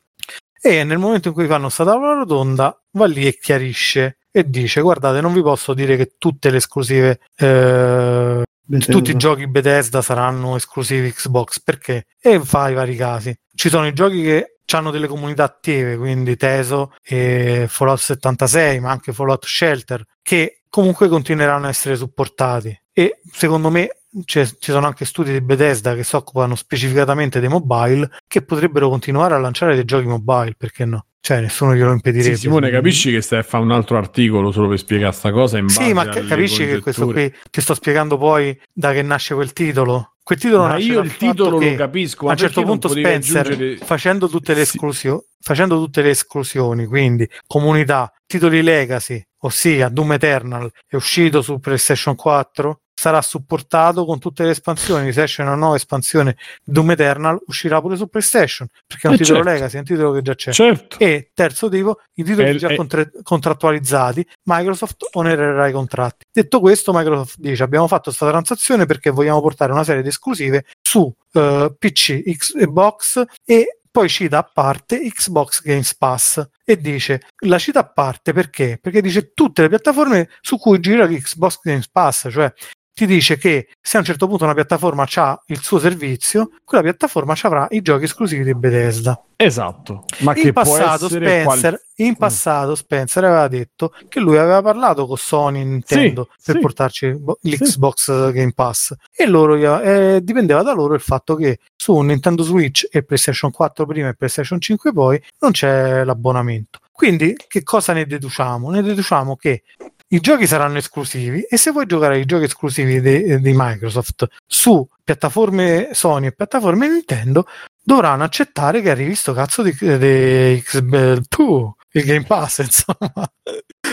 E 0.61 0.83
nel 0.83 0.97
momento 0.97 1.29
in 1.29 1.33
cui 1.33 1.47
fanno 1.47 1.69
sta 1.69 1.85
tavola 1.85 2.13
rotonda, 2.13 2.77
va 2.91 3.05
lì 3.05 3.27
e 3.27 3.37
chiarisce 3.39 4.17
e 4.31 4.49
dice: 4.49 4.81
Guardate, 4.81 5.21
non 5.21 5.33
vi 5.33 5.41
posso 5.41 5.73
dire 5.73 5.95
che 5.95 6.15
tutte 6.17 6.49
le 6.49 6.57
esclusive 6.57 7.19
eh, 7.37 8.43
tutti 8.77 9.09
i 9.11 9.15
giochi 9.17 9.47
Bethesda 9.47 10.01
saranno 10.01 10.55
esclusivi 10.55 11.11
Xbox 11.11 11.59
perché? 11.61 12.05
E 12.19 12.39
fa 12.39 12.69
i 12.69 12.73
vari 12.73 12.95
casi. 12.95 13.35
Ci 13.53 13.69
sono 13.69 13.87
i 13.87 13.93
giochi 13.93 14.21
che 14.21 14.57
hanno 14.71 14.91
delle 14.91 15.07
comunità 15.07 15.43
attive, 15.43 15.97
quindi 15.97 16.37
Teso 16.37 16.93
e 17.03 17.65
Fallout 17.67 17.99
76, 17.99 18.79
ma 18.79 18.91
anche 18.91 19.13
Fallout 19.13 19.45
Shelter, 19.45 20.03
che 20.21 20.61
comunque 20.69 21.07
continueranno 21.07 21.65
a 21.65 21.69
essere 21.69 21.95
supportati. 21.95 22.79
E 22.93 23.19
secondo 23.31 23.69
me 23.71 23.89
c'è- 24.25 24.45
ci 24.45 24.71
sono 24.71 24.85
anche 24.85 25.05
studi 25.05 25.31
di 25.31 25.41
Bethesda 25.41 25.95
che 25.95 26.03
si 26.03 26.15
occupano 26.15 26.55
specificatamente 26.55 27.39
dei 27.39 27.49
mobile 27.49 28.09
che 28.27 28.43
potrebbero 28.43 28.89
continuare 28.89 29.33
a 29.33 29.39
lanciare 29.39 29.75
dei 29.75 29.85
giochi 29.85 30.05
mobile, 30.07 30.53
perché 30.57 30.85
no? 30.85 31.05
Cioè, 31.21 31.41
nessuno 31.41 31.75
glielo 31.75 31.91
impedirebbe. 31.91 32.35
Sì, 32.35 32.41
Simone, 32.41 32.69
capisci 32.69 33.11
che 33.11 33.21
stai 33.21 33.39
a 33.39 33.43
fare 33.43 33.63
un 33.63 33.71
altro 33.71 33.97
articolo 33.97 34.51
solo 34.51 34.69
per 34.69 34.79
spiegare 34.79 35.11
sta 35.11 35.31
cosa 35.31 35.61
Sì, 35.67 35.93
ma 35.93 36.07
capisci 36.07 36.65
che 36.65 36.79
questo 36.79 37.07
qui 37.07 37.31
ti 37.51 37.61
sto 37.61 37.73
spiegando 37.73 38.17
poi 38.17 38.57
da 38.71 38.93
che 38.93 39.01
nasce 39.01 39.33
quel 39.35 39.51
titolo? 39.53 40.13
Quel 40.23 40.39
titolo 40.39 40.63
Ma 40.63 40.69
nasce 40.69 40.87
io 40.87 40.99
il 41.01 41.15
titolo 41.17 41.59
lo 41.59 41.75
capisco, 41.75 42.27
a 42.27 42.31
un 42.31 42.37
certo 42.37 42.63
punto 42.63 42.87
Spencer 42.87 43.45
aggiungere- 43.47 43.77
facendo 43.77 44.29
tutte 44.29 44.53
le 44.53 44.63
Sì. 44.65 44.75
esclusio- 44.75 45.25
facendo 45.41 45.75
tutte 45.77 46.01
le 46.03 46.09
esclusioni, 46.11 46.85
quindi 46.85 47.27
comunità, 47.47 48.11
titoli 48.27 48.61
legacy, 48.61 49.21
ossia 49.39 49.89
Doom 49.89 50.13
Eternal 50.13 50.69
è 50.87 50.95
uscito 50.95 51.41
su 51.41 51.59
PlayStation 51.59 52.15
4, 52.15 52.81
sarà 52.99 53.21
supportato 53.21 54.03
con 54.03 54.19
tutte 54.19 54.43
le 54.43 54.49
espansioni, 54.51 55.13
se 55.13 55.23
esce 55.23 55.41
una 55.41 55.55
nuova 55.55 55.77
espansione 55.77 56.35
Doom 56.65 56.91
Eternal 56.91 57.39
uscirà 57.47 57.79
pure 57.79 57.95
su 57.95 58.07
PlayStation, 58.09 58.67
perché 58.85 59.07
è 59.07 59.09
un 59.09 59.13
Eh, 59.13 59.17
titolo 59.19 59.37
certo. 59.37 59.51
legacy, 59.53 59.75
è 59.75 59.79
un 59.79 59.85
titolo 59.85 60.11
che 60.11 60.21
già 60.21 60.35
c'è. 60.35 60.51
Certo. 60.51 60.99
E 60.99 61.31
terzo 61.33 61.69
tipo, 61.69 61.99
i 62.15 62.23
titoli 62.23 62.49
È- 62.49 62.55
già 62.55 62.67
è- 62.67 62.75
contra- 62.75 63.09
contrattualizzati, 63.23 64.27
Microsoft 64.43 65.07
onererà 65.13 65.67
i 65.67 65.71
contratti. 65.71 66.25
Detto 66.31 66.59
questo, 66.59 66.91
Microsoft 66.93 67.35
dice 67.39 67.63
abbiamo 67.63 67.87
fatto 67.87 68.03
questa 68.05 68.27
transazione 68.27 68.85
perché 68.85 69.09
vogliamo 69.09 69.39
portare 69.41 69.71
una 69.71 69.83
serie 69.85 70.01
di 70.01 70.09
esclusive 70.09 70.65
su 70.81 71.11
eh, 71.33 71.73
PC, 71.77 72.21
Xbox 72.23 73.23
e 73.45 73.79
poi 73.91 74.07
cita 74.07 74.37
a 74.39 74.43
parte 74.51 74.99
Xbox 75.09 75.61
Games 75.63 75.95
Pass 75.95 76.47
e 76.63 76.77
dice 76.79 77.21
la 77.45 77.57
cita 77.57 77.79
a 77.79 77.85
parte 77.89 78.33
perché? 78.33 78.77
Perché 78.79 79.01
dice 79.01 79.33
tutte 79.33 79.63
le 79.63 79.69
piattaforme 79.69 80.29
su 80.41 80.57
cui 80.57 80.79
gira 80.79 81.07
Xbox 81.07 81.59
Games 81.63 81.89
Pass, 81.89 82.27
cioè 82.31 82.53
ti 82.99 83.05
dice 83.05 83.37
che 83.37 83.69
se 83.81 83.95
a 83.95 84.01
un 84.01 84.05
certo 84.05 84.27
punto 84.27 84.43
una 84.43 84.53
piattaforma 84.53 85.05
ha 85.15 85.41
il 85.47 85.61
suo 85.61 85.79
servizio, 85.79 86.49
quella 86.65 86.83
piattaforma 86.83 87.33
ci 87.33 87.45
avrà 87.45 87.65
i 87.69 87.81
giochi 87.81 88.03
esclusivi 88.03 88.43
di 88.43 88.53
Bethesda. 88.53 89.23
Esatto. 89.37 90.03
Ma 90.19 90.35
in 90.35 90.43
che 90.43 90.51
passato, 90.51 91.07
Spencer, 91.07 91.81
in 91.95 92.17
passato 92.17 92.75
Spencer 92.75 93.23
aveva 93.23 93.47
detto 93.47 93.93
che 94.09 94.19
lui 94.19 94.37
aveva 94.37 94.61
parlato 94.61 95.07
con 95.07 95.15
Sony 95.15 95.63
Nintendo 95.63 96.27
Sì, 96.35 96.43
per 96.47 96.55
sì. 96.55 96.61
portarci 96.61 97.13
bo- 97.13 97.37
Sì. 97.41 97.51
l'Xbox 97.51 98.31
Game 98.33 98.51
Pass 98.53 98.93
e 99.15 99.25
loro 99.27 99.55
eh, 99.81 100.19
dipendeva 100.21 100.61
da 100.61 100.73
loro 100.73 100.93
il 100.93 100.99
fatto 100.99 101.35
che 101.35 101.59
su 101.77 101.97
Nintendo 101.99 102.43
Switch 102.43 102.85
e 102.91 103.03
PlayStation 103.03 103.49
4 103.49 103.85
prima 103.85 104.09
e 104.09 104.13
PlayStation 104.15 104.59
5 104.59 104.91
poi 104.91 105.23
non 105.39 105.51
c'è 105.51 106.03
l'abbonamento. 106.03 106.79
Quindi 106.91 107.33
che 107.47 107.63
cosa 107.63 107.93
ne 107.93 108.05
deduciamo? 108.05 108.69
Ne 108.71 108.81
deduciamo 108.83 109.37
che 109.37 109.63
i 110.11 110.19
giochi 110.19 110.47
saranno 110.47 110.77
esclusivi 110.77 111.41
e 111.41 111.57
se 111.57 111.71
vuoi 111.71 111.85
giocare 111.85 112.15
ai 112.15 112.25
giochi 112.25 112.45
esclusivi 112.45 112.99
de- 113.01 113.39
di 113.39 113.53
Microsoft 113.55 114.27
su 114.45 114.87
piattaforme 115.03 115.89
Sony 115.93 116.27
e 116.27 116.31
piattaforme 116.31 116.87
Nintendo 116.87 117.45
dovranno 117.83 118.23
accettare 118.23 118.81
che 118.81 118.89
arrivi 118.89 119.13
sto 119.15 119.33
cazzo 119.33 119.61
di, 119.61 119.75
di 119.79 120.59
X- 120.61 121.21
puh, 121.27 121.75
il 121.91 122.03
Game 122.03 122.25
Pass 122.25 122.59
insomma. 122.65 123.31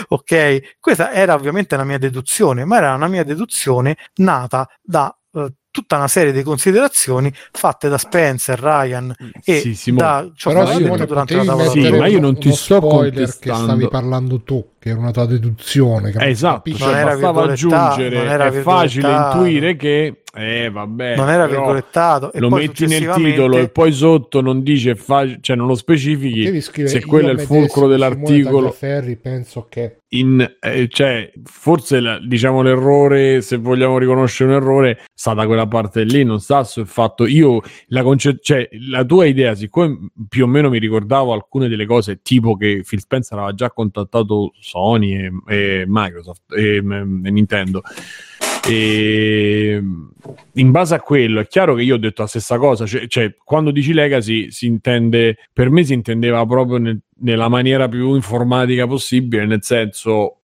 Ok? 0.09 0.77
Questa 0.79 1.11
era 1.11 1.33
ovviamente 1.33 1.75
una 1.75 1.83
mia 1.83 1.97
deduzione 1.97 2.65
ma 2.65 2.77
era 2.77 2.93
una 2.93 3.07
mia 3.07 3.23
deduzione 3.23 3.97
nata 4.15 4.67
da 4.81 5.15
tutta 5.77 5.97
una 5.97 6.07
serie 6.07 6.31
di 6.31 6.41
considerazioni 6.41 7.31
fatte 7.51 7.87
da 7.87 7.99
Spencer, 7.99 8.59
Ryan 8.59 9.13
e 9.45 9.59
Sì, 9.59 9.75
Simone. 9.75 10.03
da 10.07 10.29
ciò 10.35 10.49
Però 10.49 10.65
che 10.65 10.71
Simone 10.73 10.91
detto 10.93 11.05
durante 11.05 11.35
la 11.35 11.43
tavola 11.43 11.69
Sì, 11.69 11.79
ma 11.91 12.07
io 12.07 12.19
non 12.19 12.29
uno 12.31 12.39
ti 12.39 12.51
sto 12.51 12.75
spoiler 12.77 13.11
che 13.11 13.19
contestando. 13.19 13.63
stavi 13.63 13.87
parlando 13.89 14.41
tu, 14.41 14.69
che 14.79 14.89
era 14.89 14.97
una 14.97 15.11
tua 15.11 15.25
deduzione. 15.27 16.11
che 16.11 16.17
Eh, 16.25 16.29
esatto, 16.29 16.71
cioè, 16.73 16.95
era 16.95 17.11
bastava 17.11 17.43
aggiungere, 17.43 18.17
non 18.17 18.27
era 18.27 18.45
è 18.47 18.51
facile 18.61 19.11
intuire 19.13 19.75
che, 19.75 20.23
eh 20.37 20.69
vabbè, 20.69 21.15
non 21.15 21.29
era 21.29 21.47
però 21.47 21.59
virgolettato 21.59 22.31
e 22.31 22.39
lo 22.39 22.49
poi 22.49 22.67
metti 22.67 22.85
nel 22.85 23.11
titolo 23.13 23.57
e 23.57 23.69
poi 23.69 23.91
sotto 23.91 24.41
non 24.41 24.61
dice, 24.63 24.95
fa- 24.95 25.39
cioè 25.39 25.55
non 25.55 25.67
lo 25.67 25.75
specifichi, 25.75 26.43
Devi 26.43 26.61
scrivere, 26.61 26.99
se 26.99 27.05
quello 27.05 27.29
è 27.29 27.33
il 27.33 27.41
fulcro 27.41 27.87
dell'articolo, 27.87 28.69
Tagliaferri, 28.69 29.15
penso 29.17 29.67
che 29.69 29.97
in, 30.11 30.39
eh, 30.61 30.87
cioè, 30.89 31.29
forse 31.43 31.99
la- 31.99 32.19
diciamo 32.19 32.61
l'errore, 32.61 33.41
se 33.41 33.57
vogliamo 33.57 33.97
riconoscere 33.97 34.51
un 34.51 34.55
errore, 34.55 34.99
sta 35.13 35.33
da 35.33 35.45
quella 35.45 35.67
parte 35.67 36.03
lì, 36.03 36.23
non 36.23 36.39
sta 36.39 36.63
sul 36.63 36.87
fatto, 36.87 37.25
io, 37.25 37.59
la, 37.87 38.03
conce- 38.03 38.37
cioè, 38.41 38.69
la 38.89 39.03
tua 39.03 39.25
idea, 39.25 39.53
siccome 39.53 40.09
più 40.29 40.45
o 40.45 40.47
meno 40.47 40.69
mi 40.69 40.79
ricordavo 40.79 41.33
alcune 41.33 41.67
delle 41.67 41.85
cose, 41.85 42.21
tipo 42.21 42.55
che 42.55 42.83
Phil 42.87 42.99
Spencer 42.99 43.37
aveva 43.37 43.53
già 43.53 43.69
contattato 43.71 44.53
Sony 44.59 45.25
e, 45.25 45.31
e 45.47 45.83
Microsoft 45.87 46.53
e, 46.53 46.77
e 46.77 46.81
Nintendo, 46.81 47.81
e 48.67 49.81
in 50.53 50.71
base 50.71 50.95
a 50.95 50.99
quello 50.99 51.39
è 51.39 51.47
chiaro 51.47 51.75
che 51.75 51.83
io 51.83 51.95
ho 51.95 51.99
detto 51.99 52.21
la 52.21 52.27
stessa 52.27 52.57
cosa 52.57 52.85
cioè, 52.85 53.07
cioè, 53.07 53.35
quando 53.43 53.71
dici 53.71 53.93
legacy 53.93 54.51
si 54.51 54.65
intende 54.65 55.37
per 55.53 55.69
me 55.69 55.83
si 55.83 55.93
intendeva 55.93 56.45
proprio 56.45 56.77
nel- 56.77 56.99
nella 57.19 57.47
maniera 57.47 57.87
più 57.87 58.13
informatica 58.13 58.85
possibile 58.85 59.45
nel 59.45 59.63
senso 59.63 60.41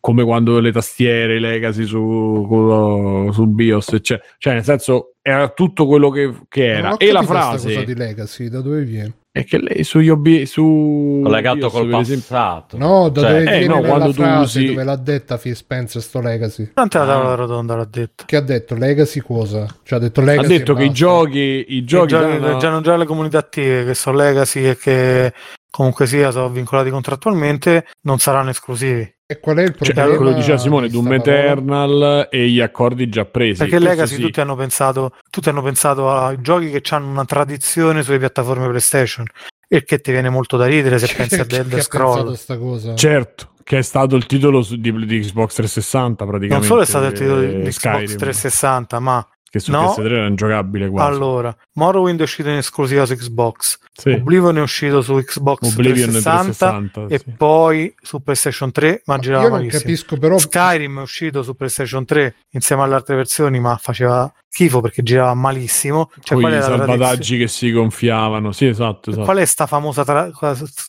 come 0.00 0.24
quando 0.24 0.60
le 0.60 0.72
tastiere 0.72 1.40
legacy 1.40 1.84
su, 1.84 3.28
su 3.32 3.46
BIOS 3.46 3.98
cioè, 4.00 4.20
cioè 4.38 4.54
nel 4.54 4.64
senso 4.64 5.14
era 5.26 5.48
tutto 5.48 5.86
quello 5.86 6.10
che, 6.10 6.34
che 6.48 6.66
era 6.66 6.96
e 6.98 7.10
la 7.10 7.22
frase 7.22 7.68
cosa 7.68 7.84
di 7.84 7.94
Legacy, 7.94 8.50
da 8.50 8.60
dove 8.60 8.84
viene? 8.84 9.14
È 9.36 9.42
che 9.44 9.58
lei 9.58 9.82
sugli 9.82 10.10
obiettivi 10.10 10.46
su 10.46 11.20
collegato 11.24 11.56
BIOS, 11.56 11.72
col 11.72 11.88
passato. 11.88 12.78
No, 12.78 13.08
da 13.08 13.20
Cioè, 13.22 13.30
dove 13.30 13.40
eh, 13.40 13.58
viene 13.58 13.66
no, 13.66 13.80
quando 13.80 14.06
tu 14.12 14.22
frase 14.22 14.58
usi- 14.60 14.66
dove 14.68 14.84
l'ha 14.84 14.94
detta 14.96 15.38
Phil 15.38 15.56
Spencer 15.56 16.00
sto 16.00 16.20
Legacy? 16.20 16.70
durante 16.72 16.98
la 16.98 17.04
Ah. 17.04 17.06
tavola 17.08 17.34
rotonda 17.34 17.74
l'ha 17.74 17.84
detto 17.90 18.22
Che 18.26 18.36
ha 18.36 18.40
detto 18.40 18.76
Legacy 18.76 19.18
cosa? 19.20 19.66
Cioè 19.82 19.98
ha 19.98 20.02
detto 20.02 20.20
ha 20.20 20.24
Legacy 20.24 20.46
detto 20.58 20.72
e 20.72 20.76
che 20.76 20.84
i 20.84 20.92
giochi 20.92 21.64
i 21.70 21.84
giochi 21.84 22.06
giochi 22.10 22.38
danno- 22.38 22.56
già, 22.58 22.80
già 22.80 22.96
le 22.96 23.06
comunità 23.06 23.38
attive 23.38 23.84
che 23.84 23.94
sono 23.94 24.16
legacy 24.18 24.66
e 24.66 24.76
che 24.76 25.32
comunque 25.68 26.06
sia 26.06 26.30
sono 26.30 26.48
vincolati 26.50 26.90
contrattualmente 26.90 27.86
non 28.02 28.18
saranno 28.20 28.50
esclusivi 28.50 29.12
E 29.26 29.40
qual 29.40 29.56
è 29.56 29.62
il 29.62 29.74
Cioè, 29.80 29.94
problema? 29.94 30.16
quello 30.16 30.32
diceva 30.34 30.58
Simone, 30.58 30.88
Doom? 30.88 31.12
Eternal 31.14 32.28
e 32.30 32.46
gli 32.48 32.60
accordi 32.60 33.08
già 33.08 33.24
presi. 33.24 33.58
perché 33.58 33.76
Questo 33.78 33.88
legacy 33.88 34.14
sì. 34.16 34.20
tutti 34.20 34.40
hanno 34.40 34.54
pensato 34.54 35.12
tutti 35.34 35.48
hanno 35.48 35.62
pensato 35.62 36.10
a 36.12 36.40
giochi 36.40 36.70
che 36.70 36.80
hanno 36.94 37.08
una 37.10 37.24
tradizione 37.24 38.04
sulle 38.04 38.18
piattaforme 38.18 38.68
PlayStation 38.68 39.26
e 39.66 39.82
che 39.82 40.00
ti 40.00 40.12
viene 40.12 40.28
molto 40.30 40.56
da 40.56 40.66
ridere 40.66 41.00
se 41.00 41.12
pensi 41.12 41.40
a 41.40 41.44
Dead 41.44 41.80
Scroll 41.80 42.14
pensato 42.14 42.34
sta 42.36 42.56
cosa? 42.58 42.94
Certo, 42.94 43.48
che 43.64 43.78
è 43.78 43.82
stato 43.82 44.14
il 44.14 44.26
titolo 44.26 44.62
su- 44.62 44.76
di, 44.76 44.92
di 45.06 45.18
Xbox 45.20 45.54
360 45.54 46.24
praticamente. 46.24 46.54
non 46.54 46.62
solo 46.64 46.82
è 46.82 46.86
stato 46.86 47.06
il 47.06 47.12
titolo 47.12 47.40
eh, 47.40 47.62
di 47.62 47.72
Skyrim, 47.72 48.04
Xbox 48.04 48.16
360 48.16 48.98
ma 49.00 49.28
Che 49.50 49.58
su 49.58 49.70
no. 49.72 49.94
PS3 49.96 50.04
era 50.04 50.26
ingiocabile 50.26 50.88
quasi. 50.88 51.12
allora 51.12 51.56
Morrowind 51.72 52.20
è 52.20 52.22
uscito 52.22 52.48
in 52.50 52.56
esclusiva 52.56 53.04
su 53.06 53.14
Xbox 53.16 53.78
Sì. 53.92 54.10
Oblivion 54.10 54.58
è 54.58 54.60
uscito 54.60 55.00
su 55.02 55.14
Xbox 55.14 55.72
Oblivion 55.72 56.10
360 56.10 56.66
360, 56.66 57.06
e 57.14 57.18
sì. 57.18 57.36
poi 57.36 57.94
su 58.00 58.22
PlayStation 58.22 58.70
3 58.70 59.02
ma 59.06 59.14
Ma 59.14 59.20
girava 59.20 59.42
Io 59.44 59.48
non 59.48 59.58
malissimo 59.58 59.82
capisco 59.82 60.16
però 60.18 60.38
Skyrim 60.38 60.98
è 60.98 61.02
uscito 61.02 61.42
su 61.42 61.56
PlayStation 61.56 62.04
3 62.04 62.34
insieme 62.50 62.82
alle 62.82 62.94
altre 62.94 63.16
versioni, 63.16 63.58
ma 63.58 63.76
faceva 63.80 64.32
schifo 64.54 64.80
perché 64.80 65.02
girava 65.02 65.34
malissimo. 65.34 66.10
Cioè, 66.22 66.40
Poi 66.40 66.56
i 66.56 66.62
salvataggi 66.62 67.36
che 67.38 67.48
si 67.48 67.72
gonfiavano. 67.72 68.52
Sì, 68.52 68.66
esatto, 68.66 69.10
esatto. 69.10 69.24
qual 69.24 69.38
è 69.38 69.44
sta 69.44 69.66
famosa 69.66 70.04
tra- 70.04 70.30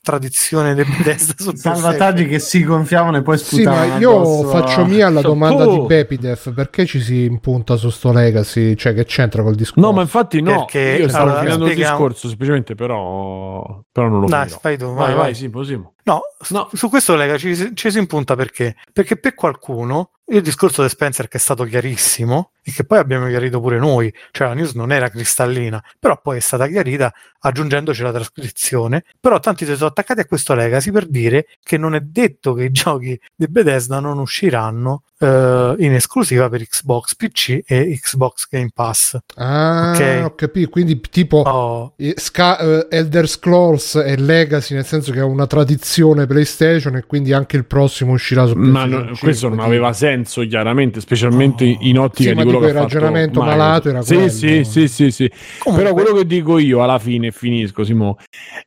tradizione 0.03 0.75
del 0.75 0.85
Bethesda 0.97 1.33
su 1.35 1.55
Salvataggi 1.55 2.27
che 2.27 2.37
si 2.37 2.63
gonfiavano 2.63 3.17
e 3.17 3.21
poi 3.23 3.37
Sì, 3.39 3.55
sputavano 3.55 3.93
ma 3.93 3.97
io 3.99 4.43
faccio 4.49 4.81
a- 4.81 4.85
mia 4.85 5.09
la 5.09 5.21
domanda 5.21 5.67
Oh. 5.67 5.79
di 5.81 5.85
Bepidef 5.87 6.53
perché 6.53 6.85
ci 6.85 6.99
si 7.01 7.23
impunta 7.23 7.75
su 7.75 7.89
sto 7.89 8.11
Legacy? 8.11 8.75
Cioè, 8.75 8.93
che 8.93 9.05
c'entra 9.05 9.41
col 9.41 9.55
discorso? 9.55 9.79
No, 9.89 9.93
ma 9.95 10.01
infatti 10.01 10.41
no. 10.41 10.65
Perché- 10.65 10.97
Io 11.01 11.07
stavo 11.09 11.23
allora, 11.25 11.39
finendo 11.39 11.63
il 11.65 11.71
spieghiamo- 11.71 11.97
discorso, 11.97 12.27
semplicemente 12.27 12.75
però, 12.75 13.81
però 13.91 14.07
non 14.09 14.19
lo 14.21 14.27
Dai, 14.27 14.41
finirò. 14.43 14.59
fai 14.59 14.77
tu, 14.77 14.85
Vai, 14.85 14.95
vai, 14.95 15.05
vai, 15.07 15.15
vai. 15.15 15.35
sì, 15.35 15.49
possiamo. 15.49 15.93
No, 16.05 16.21
su- 16.39 16.53
No. 16.53 16.69
su 16.73 16.89
questo 16.89 17.15
Lega 17.15 17.37
ci, 17.37 17.75
ci 17.75 17.91
si 17.91 17.97
impunta 17.97 18.35
perché? 18.35 18.75
Perché 18.93 19.17
per 19.17 19.33
qualcuno 19.33 20.11
il 20.29 20.41
discorso 20.41 20.81
di 20.81 20.89
Spencer 20.89 21.27
che 21.27 21.37
è 21.37 21.39
stato 21.39 21.63
chiarissimo 21.65 22.51
e 22.63 22.71
che 22.71 22.83
poi 22.83 22.97
abbiamo 22.97 23.27
chiarito 23.27 23.59
pure 23.61 23.77
noi, 23.77 24.11
cioè 24.31 24.47
la 24.47 24.53
news 24.55 24.73
non 24.73 24.91
era 24.91 25.09
cristallina, 25.09 25.83
però 25.99 26.19
poi 26.19 26.37
è 26.37 26.39
stata 26.39 26.67
chiarita 26.67 27.13
aggiungendoci 27.41 28.01
la 28.01 28.11
trascrizione, 28.11 29.03
però 29.19 29.39
tanti 29.39 29.65
si 29.65 29.75
sono 29.75 29.89
attaccati 29.89 30.21
a 30.21 30.25
questo 30.25 30.55
Legacy 30.55 30.89
per 30.89 31.05
dire 31.07 31.45
che 31.63 31.77
non 31.77 31.93
è 31.93 31.99
detto 31.99 32.53
che 32.53 32.63
i 32.63 32.71
giochi 32.71 33.19
di 33.35 33.47
Bethesda 33.47 33.99
non 33.99 34.17
usciranno 34.17 35.03
eh, 35.19 35.75
in 35.77 35.93
esclusiva 35.93 36.49
per 36.49 36.67
Xbox 36.67 37.13
PC 37.15 37.59
e 37.63 37.99
Xbox 38.01 38.47
Game 38.49 38.71
Pass. 38.73 39.17
Ah, 39.35 39.91
Ok. 39.93 40.23
ho 40.25 40.33
capito. 40.35 40.69
Quindi, 40.71 40.99
tipo, 41.01 41.37
Oh, 41.45 41.93
eh, 41.97 42.15
Sca- 42.17 42.57
eh, 42.57 42.87
Elder 42.89 43.29
Scrolls 43.29 43.93
e 43.95 44.17
Legacy, 44.17 44.73
nel 44.73 44.85
senso 44.85 45.11
che 45.11 45.19
ha 45.19 45.25
una 45.25 45.45
tradizione 45.45 45.93
edizione 45.95 46.25
PlayStation 46.25 46.95
e 46.97 47.05
quindi 47.05 47.31
anche 47.33 47.55
il 47.55 47.65
prossimo 47.65 48.11
uscirà 48.13 48.45
su 48.45 48.55
Ma 48.55 48.83
PlayStation 48.83 48.99
no- 48.99 49.05
5, 49.15 49.19
questo 49.19 49.49
non 49.49 49.59
aveva 49.59 49.93
senso, 49.93 50.45
chiaramente, 50.45 50.99
specialmente 50.99 51.63
in 51.63 51.97
ottica 51.99 52.29
Sì, 52.29 52.29
di 52.29 52.35
ma 52.35 52.43
quello 52.43 52.59
che 52.59 52.65
ha 52.65 52.69
il 52.69 52.73
ragionamento 52.75 53.39
fatto 53.39 53.51
malato 53.51 53.89
era 53.89 54.01
Sì, 54.01 54.13
quello. 54.15 54.29
sì, 54.29 54.63
sì, 54.65 54.87
sì, 54.87 55.11
sì. 55.11 55.31
Comunque- 55.59 55.91
Però 55.91 56.01
quello 56.03 56.17
che 56.17 56.25
dico 56.25 56.57
io 56.57 56.83
alla 56.83 56.99
fine, 56.99 57.31
finisco, 57.31 57.83
Simo, 57.83 58.17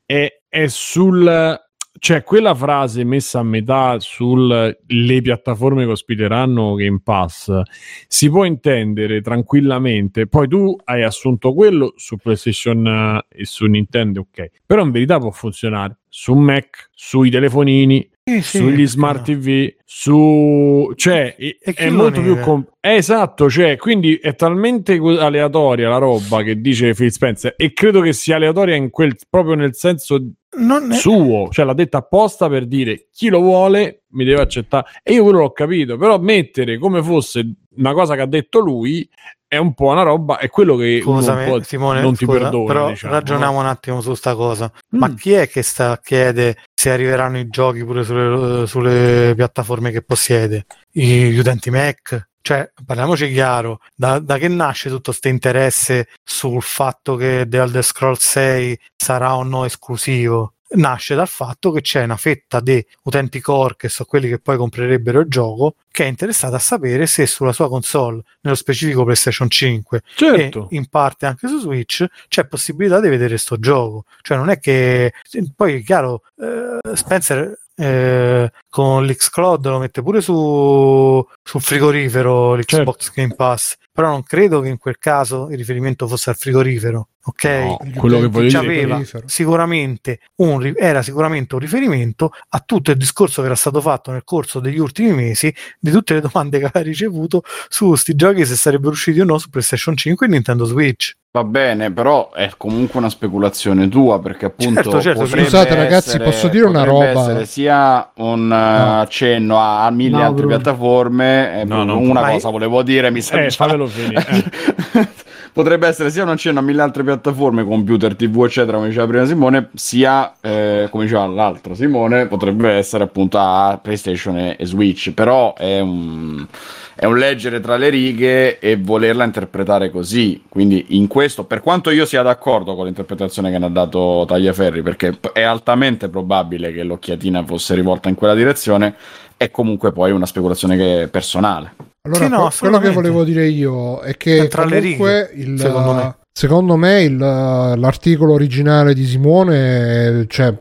è, 0.06 0.26
è 0.48 0.66
sul... 0.68 1.66
Cioè, 1.98 2.22
quella 2.22 2.54
frase 2.54 3.04
messa 3.04 3.40
a 3.40 3.42
metà 3.42 3.96
sulle 3.98 4.78
piattaforme 5.22 5.84
che 5.84 5.90
ospiteranno 5.90 6.74
Game 6.74 7.00
Pass 7.02 7.60
si 8.06 8.30
può 8.30 8.44
intendere 8.44 9.20
tranquillamente. 9.20 10.26
Poi 10.26 10.48
tu 10.48 10.76
hai 10.84 11.02
assunto 11.02 11.52
quello 11.54 11.92
su 11.96 12.16
PlayStation 12.16 12.86
eh, 12.86 13.26
e 13.40 13.44
su 13.44 13.66
Nintendo, 13.66 14.20
ok. 14.20 14.50
Però 14.64 14.82
in 14.82 14.90
verità 14.90 15.18
può 15.18 15.30
funzionare 15.30 15.98
su 16.08 16.34
Mac, 16.34 16.88
sui 16.92 17.30
telefonini, 17.30 18.08
Sì, 18.24 18.40
sì, 18.40 18.58
sugli 18.58 18.86
smart? 18.86 19.24
TV, 19.24 19.68
su 19.84 20.92
cioè 20.96 21.34
è, 21.36 21.56
E 21.76 21.90
molto 21.90 22.20
più 22.22 22.38
com- 22.40 22.66
eh, 22.80 22.94
esatto, 22.94 23.50
cioè, 23.50 23.76
quindi 23.76 24.16
è 24.16 24.34
talmente 24.34 24.94
aleatoria 24.94 25.88
la 25.88 25.98
roba 25.98 26.42
che 26.42 26.60
dice 26.60 26.94
Phil 26.94 27.12
Spencer 27.12 27.54
e 27.56 27.72
credo 27.72 28.00
che 28.00 28.12
sia 28.12 28.36
aleatoria 28.36 28.74
in 28.74 28.90
quel, 28.90 29.16
proprio 29.28 29.54
nel 29.54 29.74
senso 29.74 30.18
Non 30.56 30.92
è- 30.92 30.96
suo, 30.96 31.48
cioè 31.50 31.64
l'ha 31.66 31.74
detta 31.74 31.98
apposta 31.98 32.48
per 32.48 32.66
dire 32.66 33.08
chi 33.12 33.28
lo 33.28 33.40
vuole 33.40 34.04
mi 34.12 34.24
deve 34.24 34.40
accettare 34.40 34.86
e 35.02 35.12
io 35.12 35.22
quello 35.22 35.40
l'ho 35.40 35.52
capito, 35.52 35.96
però 35.98 36.18
mettere 36.18 36.78
come 36.78 37.02
fosse 37.02 37.46
una 37.76 37.92
cosa 37.92 38.14
che 38.14 38.22
ha 38.22 38.26
detto 38.26 38.58
lui 38.58 39.08
è 39.46 39.56
un 39.56 39.72
po' 39.74 39.88
una 39.88 40.02
roba, 40.02 40.38
è 40.38 40.48
quello 40.50 40.76
che 40.76 41.00
Scusami, 41.02 41.62
Simone, 41.64 42.00
non 42.02 42.14
ti 42.14 42.24
scusa, 42.24 42.38
perdona, 42.38 42.64
però 42.66 42.88
diciamo, 42.88 43.12
ragioniamo 43.14 43.52
no? 43.54 43.58
un 43.60 43.66
attimo 43.66 44.00
su 44.00 44.14
sta 44.14 44.34
cosa. 44.34 44.70
Ma 44.90 45.08
Mm. 45.08 45.14
chi 45.14 45.32
è 45.32 45.48
che 45.48 45.62
sta 45.62 45.92
a 45.92 45.98
chiede 45.98 46.56
se 46.74 46.90
arriveranno 46.90 47.38
i 47.38 47.48
giochi 47.48 47.84
pure 47.84 48.04
sulle, 48.04 48.66
sulle 48.66 49.32
piattaforme 49.34 49.90
che 49.90 50.02
possiede? 50.02 50.66
I- 50.92 51.30
Gli 51.30 51.38
utenti 51.38 51.70
Mac? 51.70 52.27
Cioè, 52.48 52.72
parliamoci 52.82 53.30
chiaro, 53.30 53.80
da, 53.94 54.20
da 54.20 54.38
che 54.38 54.48
nasce 54.48 54.88
tutto 54.88 55.10
questo 55.10 55.28
interesse 55.28 56.08
sul 56.24 56.62
fatto 56.62 57.14
che 57.14 57.44
The 57.46 57.58
Elder 57.58 57.84
Scrolls 57.84 58.26
6 58.26 58.80
sarà 58.96 59.36
o 59.36 59.42
no 59.42 59.66
esclusivo? 59.66 60.54
Nasce 60.70 61.14
dal 61.14 61.28
fatto 61.28 61.70
che 61.72 61.82
c'è 61.82 62.04
una 62.04 62.16
fetta 62.16 62.60
di 62.60 62.82
utenti 63.02 63.42
core, 63.42 63.74
che 63.76 63.90
sono 63.90 64.08
quelli 64.08 64.30
che 64.30 64.38
poi 64.38 64.56
comprerebbero 64.56 65.20
il 65.20 65.28
gioco, 65.28 65.74
che 65.90 66.04
è 66.04 66.06
interessata 66.06 66.56
a 66.56 66.58
sapere 66.58 67.06
se 67.06 67.26
sulla 67.26 67.52
sua 67.52 67.68
console, 67.68 68.22
nello 68.40 68.56
specifico 68.56 69.04
PlayStation 69.04 69.50
5, 69.50 70.02
Certo. 70.14 70.68
e 70.70 70.76
in 70.76 70.86
parte 70.88 71.26
anche 71.26 71.48
su 71.48 71.58
Switch 71.60 72.06
c'è 72.28 72.46
possibilità 72.46 72.98
di 72.98 73.10
vedere 73.10 73.36
sto 73.36 73.58
gioco 73.58 74.04
cioè 74.22 74.38
non 74.38 74.48
è 74.48 74.58
che 74.58 75.12
poi 75.54 75.80
è 75.80 75.82
chiaro 75.82 76.22
eh, 76.40 76.96
Spencer 76.96 77.58
eh, 77.78 78.50
con 78.68 79.06
l'Xcloud 79.06 79.66
lo 79.66 79.78
mette 79.78 80.02
pure 80.02 80.20
su 80.20 81.24
sul 81.42 81.60
frigorifero 81.60 82.54
l'Xbox 82.54 83.04
Certo. 83.04 83.20
Game 83.20 83.34
Pass. 83.34 83.76
Però 83.92 84.08
non 84.08 84.22
credo 84.22 84.60
che 84.60 84.68
in 84.68 84.78
quel 84.78 84.98
caso 84.98 85.48
il 85.50 85.56
riferimento 85.56 86.06
fosse 86.06 86.30
al 86.30 86.36
frigorifero 86.36 87.08
ok? 87.28 87.44
No, 87.44 87.78
quello 87.96 88.20
che 88.20 88.26
voglio 88.26 88.60
dire 88.60 89.06
sicuramente 89.26 90.20
un, 90.36 90.72
era 90.76 91.02
sicuramente 91.02 91.54
un 91.54 91.60
riferimento 91.60 92.32
a 92.50 92.62
tutto 92.64 92.90
il 92.90 92.96
discorso 92.96 93.40
che 93.40 93.46
era 93.46 93.56
stato 93.56 93.80
fatto 93.80 94.10
nel 94.10 94.24
corso 94.24 94.60
degli 94.60 94.78
ultimi 94.78 95.12
mesi 95.12 95.54
di 95.78 95.90
tutte 95.90 96.14
le 96.14 96.20
domande 96.20 96.58
che 96.58 96.66
aveva 96.66 96.80
ricevuto 96.88 97.42
su 97.68 97.94
sti 97.94 98.14
giochi 98.14 98.44
se 98.44 98.56
sarebbero 98.56 98.92
usciti 98.92 99.20
o 99.20 99.24
no 99.24 99.38
su 99.38 99.50
PlayStation 99.50 99.96
5 99.96 100.26
e 100.26 100.28
Nintendo 100.28 100.64
Switch 100.64 101.14
Va 101.30 101.44
bene, 101.44 101.92
però 101.92 102.32
è 102.32 102.50
comunque 102.56 102.98
una 102.98 103.10
speculazione 103.10 103.86
tua 103.88 104.18
perché 104.18 104.46
appunto 104.46 104.82
Certo, 104.82 105.00
certo, 105.02 105.26
Scusate, 105.26 105.74
ragazzi, 105.74 106.08
essere- 106.08 106.24
posso 106.24 106.48
dire 106.48 106.64
una 106.64 106.84
roba? 106.84 107.44
sia 107.44 108.10
un 108.16 108.44
eh, 108.50 108.56
No. 108.56 109.00
accenno 109.00 109.58
a, 109.60 109.84
a 109.84 109.90
mille 109.90 110.16
No, 110.16 110.22
altre 110.22 110.46
Bruno. 110.46 110.56
piattaforme, 110.56 111.60
eh, 111.60 111.64
No, 111.66 111.82
una 111.98 112.30
cosa 112.30 112.48
volevo 112.48 112.82
dire, 112.82 113.10
mi 113.10 113.20
sa 113.20 113.42
Eh, 113.42 113.50
fammelo 113.50 113.86
finire, 113.86 114.26
eh. 114.26 115.08
potrebbe 115.52 115.86
essere 115.86 116.10
sia 116.10 116.22
un 116.22 116.30
accenno 116.30 116.58
a 116.58 116.62
mille 116.62 116.82
altre 116.82 117.04
piattaforme, 117.04 117.64
computer, 117.64 118.14
tv, 118.14 118.44
eccetera, 118.44 118.76
come 118.76 118.88
diceva 118.88 119.06
prima 119.06 119.26
Simone, 119.26 119.70
sia, 119.74 120.34
eh, 120.40 120.88
come 120.90 121.04
diceva 121.04 121.26
l'altro 121.26 121.74
Simone, 121.74 122.26
potrebbe 122.26 122.70
essere 122.70 123.04
appunto 123.04 123.38
a 123.38 123.78
PlayStation 123.80 124.36
e, 124.38 124.56
e 124.58 124.66
Switch, 124.66 125.12
però 125.12 125.54
è 125.54 125.80
un, 125.80 126.46
è 126.94 127.04
un 127.04 127.16
leggere 127.16 127.60
tra 127.60 127.76
le 127.76 127.88
righe 127.88 128.58
e 128.58 128.76
volerla 128.76 129.24
interpretare 129.24 129.90
così, 129.90 130.42
quindi 130.48 130.86
in 130.90 131.06
questo, 131.06 131.44
per 131.44 131.60
quanto 131.60 131.90
io 131.90 132.04
sia 132.04 132.22
d'accordo 132.22 132.74
con 132.74 132.86
l'interpretazione 132.86 133.50
che 133.50 133.58
ne 133.58 133.66
ha 133.66 133.70
dato 133.70 134.24
Tagliaferri, 134.26 134.82
perché 134.82 135.18
è 135.32 135.42
altamente 135.42 136.08
probabile 136.08 136.72
che 136.72 136.82
l'occhiatina 136.82 137.44
fosse 137.44 137.74
rivolta 137.74 138.08
in 138.08 138.14
quella 138.14 138.34
direzione, 138.34 138.94
è 139.36 139.50
comunque 139.50 139.92
poi 139.92 140.10
una 140.10 140.26
speculazione 140.26 140.76
che 140.76 141.02
è 141.02 141.08
personale. 141.08 141.87
Allora, 142.08 142.24
Sì, 142.24 142.30
no, 142.30 142.38
que- 142.48 142.56
quello 142.58 142.78
che 142.78 142.90
volevo 142.90 143.24
dire 143.24 143.46
io 143.46 144.00
è 144.00 144.16
che 144.16 144.44
È 144.44 144.48
tra 144.48 144.64
le 144.64 144.80
comunque 144.80 145.30
righe, 145.34 145.50
il, 145.52 145.58
secondo 145.60 145.92
me. 145.94 146.16
secondo 146.32 146.76
me 146.76 147.02
il- 147.02 147.16
l'articolo 147.16 148.32
originale 148.32 148.94
di 148.94 149.04
Simone, 149.04 150.24
cioè, 150.28 150.54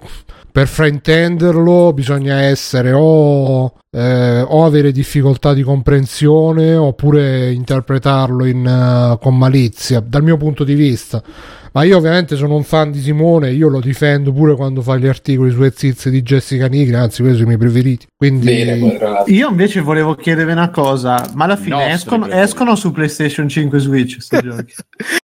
per 0.52 0.68
fraintenderlo 0.68 1.94
bisogna 1.94 2.42
essere 2.42 2.92
o, 2.94 3.74
eh, 3.92 4.42
o 4.42 4.66
avere 4.66 4.92
difficoltà 4.92 5.54
di 5.54 5.62
comprensione 5.62 6.76
oppure 6.76 7.52
interpretarlo 7.52 8.44
in, 8.46 8.66
eh, 8.66 9.18
con 9.22 9.38
malizia, 9.38 10.00
dal 10.00 10.24
mio 10.24 10.38
punto 10.38 10.64
di 10.64 10.74
vista. 10.74 11.22
Ma 11.74 11.84
io 11.84 11.98
ovviamente 11.98 12.36
sono 12.36 12.56
un 12.56 12.64
fan 12.64 12.92
di 12.92 13.02
Simone, 13.02 13.52
io 13.52 13.68
lo 13.70 13.80
difendo 13.80 14.32
pure 14.32 14.56
quando 14.56 14.82
fa 14.82 14.98
gli 14.98 15.08
articoli 15.08 15.52
su 15.52 15.64
Eziz 15.64 16.10
di 16.10 16.22
Jessica 16.22 16.68
Nigri, 16.68 16.96
anzi 16.96 17.22
quelli 17.22 17.38
sono 17.38 17.52
i 17.52 17.56
miei 17.56 17.60
preferiti. 17.60 18.08
Quindi 18.16 18.46
Bene. 18.46 19.24
Io 19.28 19.50
invece 19.50 19.82
volevo 19.82 20.16
chiedervi 20.16 20.52
una 20.52 20.70
cosa, 20.70 21.30
ma 21.34 21.46
alla 21.46 21.56
fine 21.56 21.92
escono, 21.92 22.28
escono 22.28 22.76
su 22.76 22.92
PlayStation 22.92 23.48
5 23.48 23.78
e 23.78 23.82
Switch 23.82 24.22
sti 24.22 24.38
giochi? 24.44 24.74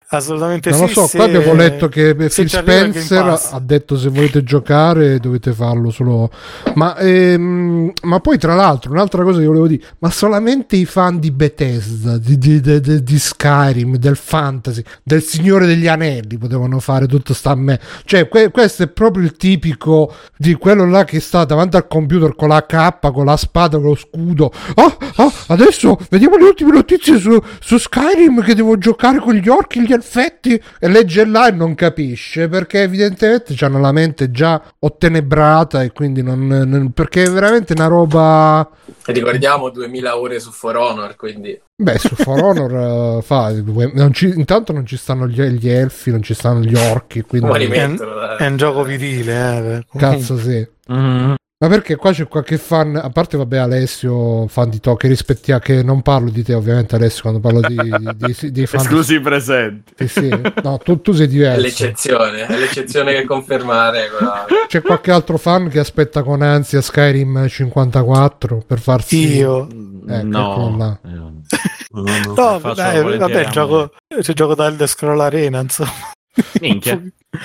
Assolutamente 0.10 0.70
Non 0.70 0.82
lo 0.82 0.88
sì, 0.88 0.93
so, 0.93 1.08
se- 1.08 1.18
qua 1.18 1.26
abbiamo 1.26 1.53
letto 1.53 1.88
che 1.89 2.14
Phil 2.16 2.30
Spencer 2.49 3.39
ha 3.51 3.60
detto 3.60 3.97
se 3.97 4.10
volete 4.10 4.43
giocare 4.43 5.20
dovete 5.20 5.51
farlo 5.51 5.89
solo... 5.89 6.30
Ma, 6.76 6.95
ehm, 6.97 7.91
ma 8.03 8.20
poi 8.20 8.38
tra 8.38 8.53
l'altro 8.53 8.91
un'altra 8.91 9.24
cosa 9.24 9.39
che 9.39 9.45
volevo 9.45 9.68
dire, 9.68 9.84
ma 9.99 10.10
solamente 10.12 10.76
i 10.76 10.86
fan 10.86 11.20
di 11.20 11.32
Bethesda, 11.32 12.18
di, 12.18 12.38
di- 12.38 12.62
di- 12.62 13.03
di- 13.03 13.20
Skyrim, 13.20 13.95
del 13.97 14.16
Fantasy, 14.16 14.84
del 15.03 15.24
Signore 15.24 15.66
degli 15.66 15.88
Anelli 15.88 16.38
potevano 16.38 16.80
fare 16.80 17.08
tutto 17.08 17.34
sta 17.34 17.51
a 17.51 17.56
me. 17.56 17.80
Cioè 18.06 18.28
que- 18.28 18.51
questo 18.51 18.84
è 18.84 18.88
proprio 18.88 19.24
il 19.24 19.36
tipico 19.36 20.14
di 20.38 20.53
quello 20.53 20.86
là 20.86 21.03
che 21.03 21.20
sta 21.20 21.43
davanti 21.45 21.78
al 21.78 21.88
computer 21.88 22.36
con 22.36 22.49
la 22.49 22.66
cappa, 22.66 23.12
con 23.12 23.26
la 23.26 23.38
spada, 23.38 23.78
con 23.78 23.88
lo 23.88 23.95
scudo. 23.95 24.51
Ah, 24.76 24.97
ah, 25.16 25.32
adesso 25.47 25.97
vediamo 26.10 26.38
le 26.38 26.43
ultime 26.43 26.72
notizie 26.72 27.18
su, 27.18 27.38
su 27.60 27.78
Skyrim 27.78 28.43
che 28.43 28.53
devo 28.53 28.78
giocare 28.78 29.20
con 29.20 29.34
gli 29.34 29.47
orchi, 29.49 29.82
gli 29.82 29.93
elfetti 29.96 30.62
e 30.80 30.88
legge 30.88 31.26
là 31.26 31.48
e 31.48 31.52
non 31.52 31.76
capisce 31.76 32.48
perché 32.48 32.82
evidentemente 32.84 33.56
hanno 33.66 33.80
la 33.80 33.91
mente 33.91 34.32
già 34.32 34.62
ottenebrata 34.80 35.84
e 35.84 35.91
quindi 35.91 36.22
non, 36.22 36.46
non- 36.48 36.91
perché 36.91 37.24
è 37.24 37.30
veramente 37.30 37.74
una 37.74 37.88
roba 37.88 38.70
Ricordiamo 39.06 39.70
2000 39.70 40.18
ore 40.18 40.39
su 40.39 40.52
For 40.52 40.76
Honor, 40.78 41.16
quindi 41.16 41.60
beh 41.76 41.98
su 41.98 42.16
For 42.16 42.39
Honor 42.41 43.18
eh, 43.20 43.22
fa 43.22 43.52
non 43.93 44.14
ci- 44.14 44.34
intanto 44.36 44.72
non 44.74 44.86
ci 44.86 44.98
stanno 44.98 45.28
gli, 45.28 45.41
gli 45.41 45.70
elfi 45.70 46.12
non 46.12 46.22
ci 46.22 46.34
stanno 46.34 46.62
gli 46.62 46.76
orchi 46.76 47.22
quindi 47.22 47.48
È, 47.48 47.88
dai. 47.96 48.38
è 48.38 48.46
un 48.48 48.58
gioco 48.58 48.84
vitile 48.84 49.78
eh. 49.78 49.86
cazzo 49.98 50.38
sì 50.38 50.74
Mm. 50.91 51.34
Ma 51.58 51.70
perché 51.70 51.95
qua 51.95 52.12
c'è 52.12 52.28
qualche 52.28 52.58
fan, 52.58 52.97
a 52.97 53.10
parte 53.10 53.38
vabbè 53.38 53.58
Alessio, 53.58 54.45
fan 54.47 54.70
di 54.70 54.82
To, 54.82 54.95
che 54.97 55.08
rispettiamo, 55.08 55.62
che 55.62 55.84
non 55.84 56.01
parlo 56.01 56.30
di 56.30 56.43
te 56.43 56.53
ovviamente 56.53 56.95
Alessio 56.95 57.22
quando 57.22 57.39
parlo 57.39 57.62
di, 57.62 57.76
di- 57.76 58.16
di- 58.18 58.34
fan 58.34 58.51
di- 58.51 58.62
Esclusi 58.72 59.20
presenti. 59.22 59.93
Sì, 59.95 60.08
sì. 60.08 60.41
No, 60.62 60.78
tu, 60.80 60.99
tu 60.99 61.14
sei 61.14 61.28
È 61.28 61.30
diverso. 61.30 61.62
l'eccezione, 61.62 62.45
è 62.45 62.58
l'eccezione 62.58 63.14
che 63.14 63.24
conferma 63.24 63.89
la. 63.89 64.45
C'è 64.68 64.82
qualche 64.82 65.12
altro 65.12 65.38
fan 65.38 65.70
che 65.70 65.80
aspetta 65.80 66.24
con 66.24 66.41
ansia 66.41 66.82
Skyrim 66.82 67.47
54 67.47 68.64
per 68.68 68.80
farsi... 68.80 69.36
io 69.38 69.66
Ecco, 70.08 70.28
eccolo 70.28 70.78
là. 70.78 70.99
Eh, 71.06 71.24
No, 71.95 72.03
no. 72.36 72.60
no 72.60 72.74
dai, 72.74 73.18
vabbè 73.18 73.47
gioco, 73.49 73.91
c'è 74.20 74.34
gioco 74.34 74.53
da 74.53 74.66
Elder 74.66 74.89
Scroll 74.89 75.22
Arena 75.22 75.62
insomma 75.62 75.91
Minchia. 76.59 76.93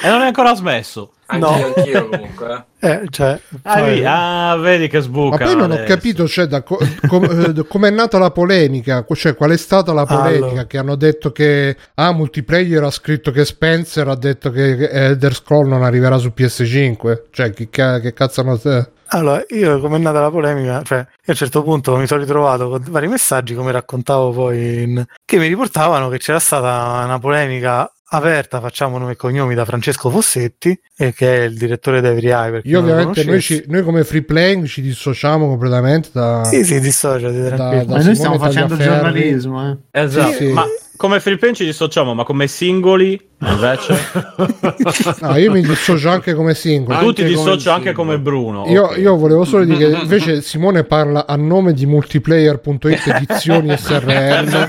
E 0.03 0.09
non 0.09 0.21
è 0.23 0.27
ancora 0.27 0.55
smesso. 0.55 1.13
Anche 1.27 1.47
No. 1.49 1.57
io, 1.59 1.73
anch'io 1.77 2.09
comunque. 2.09 2.65
eh. 2.81 2.89
eh, 2.91 3.07
cioè, 3.11 3.39
Ah, 3.63 3.75
poi- 3.79 3.85
vedi, 3.91 4.05
ah, 4.05 4.57
vedi 4.57 4.89
che 4.89 4.97
Ma 4.99 5.03
sbuca. 5.03 5.45
poi 5.45 5.55
non 5.55 5.71
ho 5.71 5.75
adesso. 5.75 5.95
capito 5.95 6.27
cioè, 6.29 6.47
da 6.47 6.63
co- 6.63 6.79
com- 7.07 7.55
eh, 7.57 7.67
com'è 7.69 7.91
nata 7.91 8.19
la 8.19 8.31
polemica, 8.33 9.05
cioè 9.15 9.35
qual 9.37 9.51
è 9.51 9.57
stata 9.57 9.93
la 9.93 10.05
polemica 10.07 10.47
Allora. 10.47 10.67
che 10.67 10.79
hanno 10.79 10.97
detto 10.97 11.31
che 11.31 11.77
ah, 11.95 12.13
multiplayer 12.13 12.83
ha 12.83 12.91
scritto 12.91 13.31
che 13.31 13.45
Spencer 13.45 14.09
ha 14.09 14.17
detto 14.17 14.51
che 14.51 14.89
Elder 14.89 15.35
Scroll 15.35 15.69
non 15.69 15.85
arriverà 15.85 16.19
su 16.19 16.33
PS5, 16.37 17.23
cioè 17.31 17.53
che, 17.53 17.69
ca- 17.71 18.01
che 18.01 18.13
cazzo 18.13 18.41
hanno... 18.41 18.61
eh, 18.65 18.89
Allora, 19.09 19.45
io 19.51 19.79
come 19.81 19.97
è 19.99 20.01
nata 20.01 20.21
la 20.21 20.31
polemica, 20.31 20.83
cioè, 20.83 20.99
io 20.99 21.05
a 21.27 21.31
un 21.31 21.35
certo 21.35 21.63
punto 21.63 21.97
mi 21.97 22.07
sono 22.09 22.21
ritrovato 22.21 22.69
con 22.71 22.83
vari 22.89 23.07
messaggi, 23.07 23.55
come 23.55 23.71
raccontavo 23.71 24.33
poi, 24.33 24.83
in- 24.83 25.05
che 25.25 25.37
mi 25.39 25.47
riportavano 25.47 26.09
che 26.09 26.19
c'era 26.19 26.41
stata 26.41 27.05
una 27.05 27.19
polemica 27.21 27.89
aperta, 28.13 28.61
facciamo 28.61 28.99
nome 28.99 29.13
e 29.13 29.17
cognomi 29.17 29.55
da 29.55 29.65
Francesco 29.65 30.11
Fossetti, 30.11 30.79
e 30.97 31.13
che 31.13 31.43
è 31.43 31.45
il 31.45 31.57
direttore 31.57 32.01
di 32.01 32.07
Every 32.09 32.29
Eye. 32.31 32.61
Io 32.65 32.79
ovviamente 32.81 33.25
noi, 33.25 33.41
ci- 33.41 33.65
noi 33.69 33.83
come 33.83 34.05
free 34.05 34.23
playing 34.23 34.67
ci 34.67 34.81
dissociamo 34.83 35.47
completamente 35.49 36.09
da... 36.13 36.45
Sì, 36.45 36.65
sì, 36.65 36.81
dissociati, 36.81 37.41
da- 37.41 37.49
tranquillo. 37.55 37.85
da 37.85 37.97
Ma 37.97 38.03
noi 38.03 38.15
stiamo 38.17 38.39
facendo 38.39 38.77
giornalismo, 38.77 39.71
eh. 39.71 39.77
Esatto, 40.01 40.33
Sì, 40.33 40.37
sì. 40.47 40.53
ma 40.53 40.65
come 41.01 41.19
free 41.19 41.39
play 41.39 41.55
ci 41.55 41.65
dissociamo, 41.65 42.13
ma 42.13 42.25
come 42.25 42.47
singoli 42.47 43.19
invece? 43.39 43.99
No, 45.21 45.37
io 45.37 45.51
mi 45.51 45.63
dissocio 45.63 46.11
anche 46.11 46.35
come 46.35 46.53
singolo. 46.55 46.99
Anche 46.99 47.07
tu 47.07 47.13
ti 47.13 47.23
come 47.23 47.35
dissoci 47.35 47.69
anche 47.71 47.93
come 47.93 48.19
Bruno. 48.19 48.67
Io, 48.69 48.85
ok. 48.85 48.99
io 48.99 49.17
volevo 49.17 49.45
solo 49.45 49.65
dire 49.65 49.91
che 49.91 49.97
invece 49.97 50.43
Simone 50.43 50.85
parla 50.85 51.27
a 51.27 51.37
nome 51.37 51.73
di 51.73 51.87
multiplayer.it 51.87 53.07
edizioni 53.07 53.75
SRL 53.77 54.69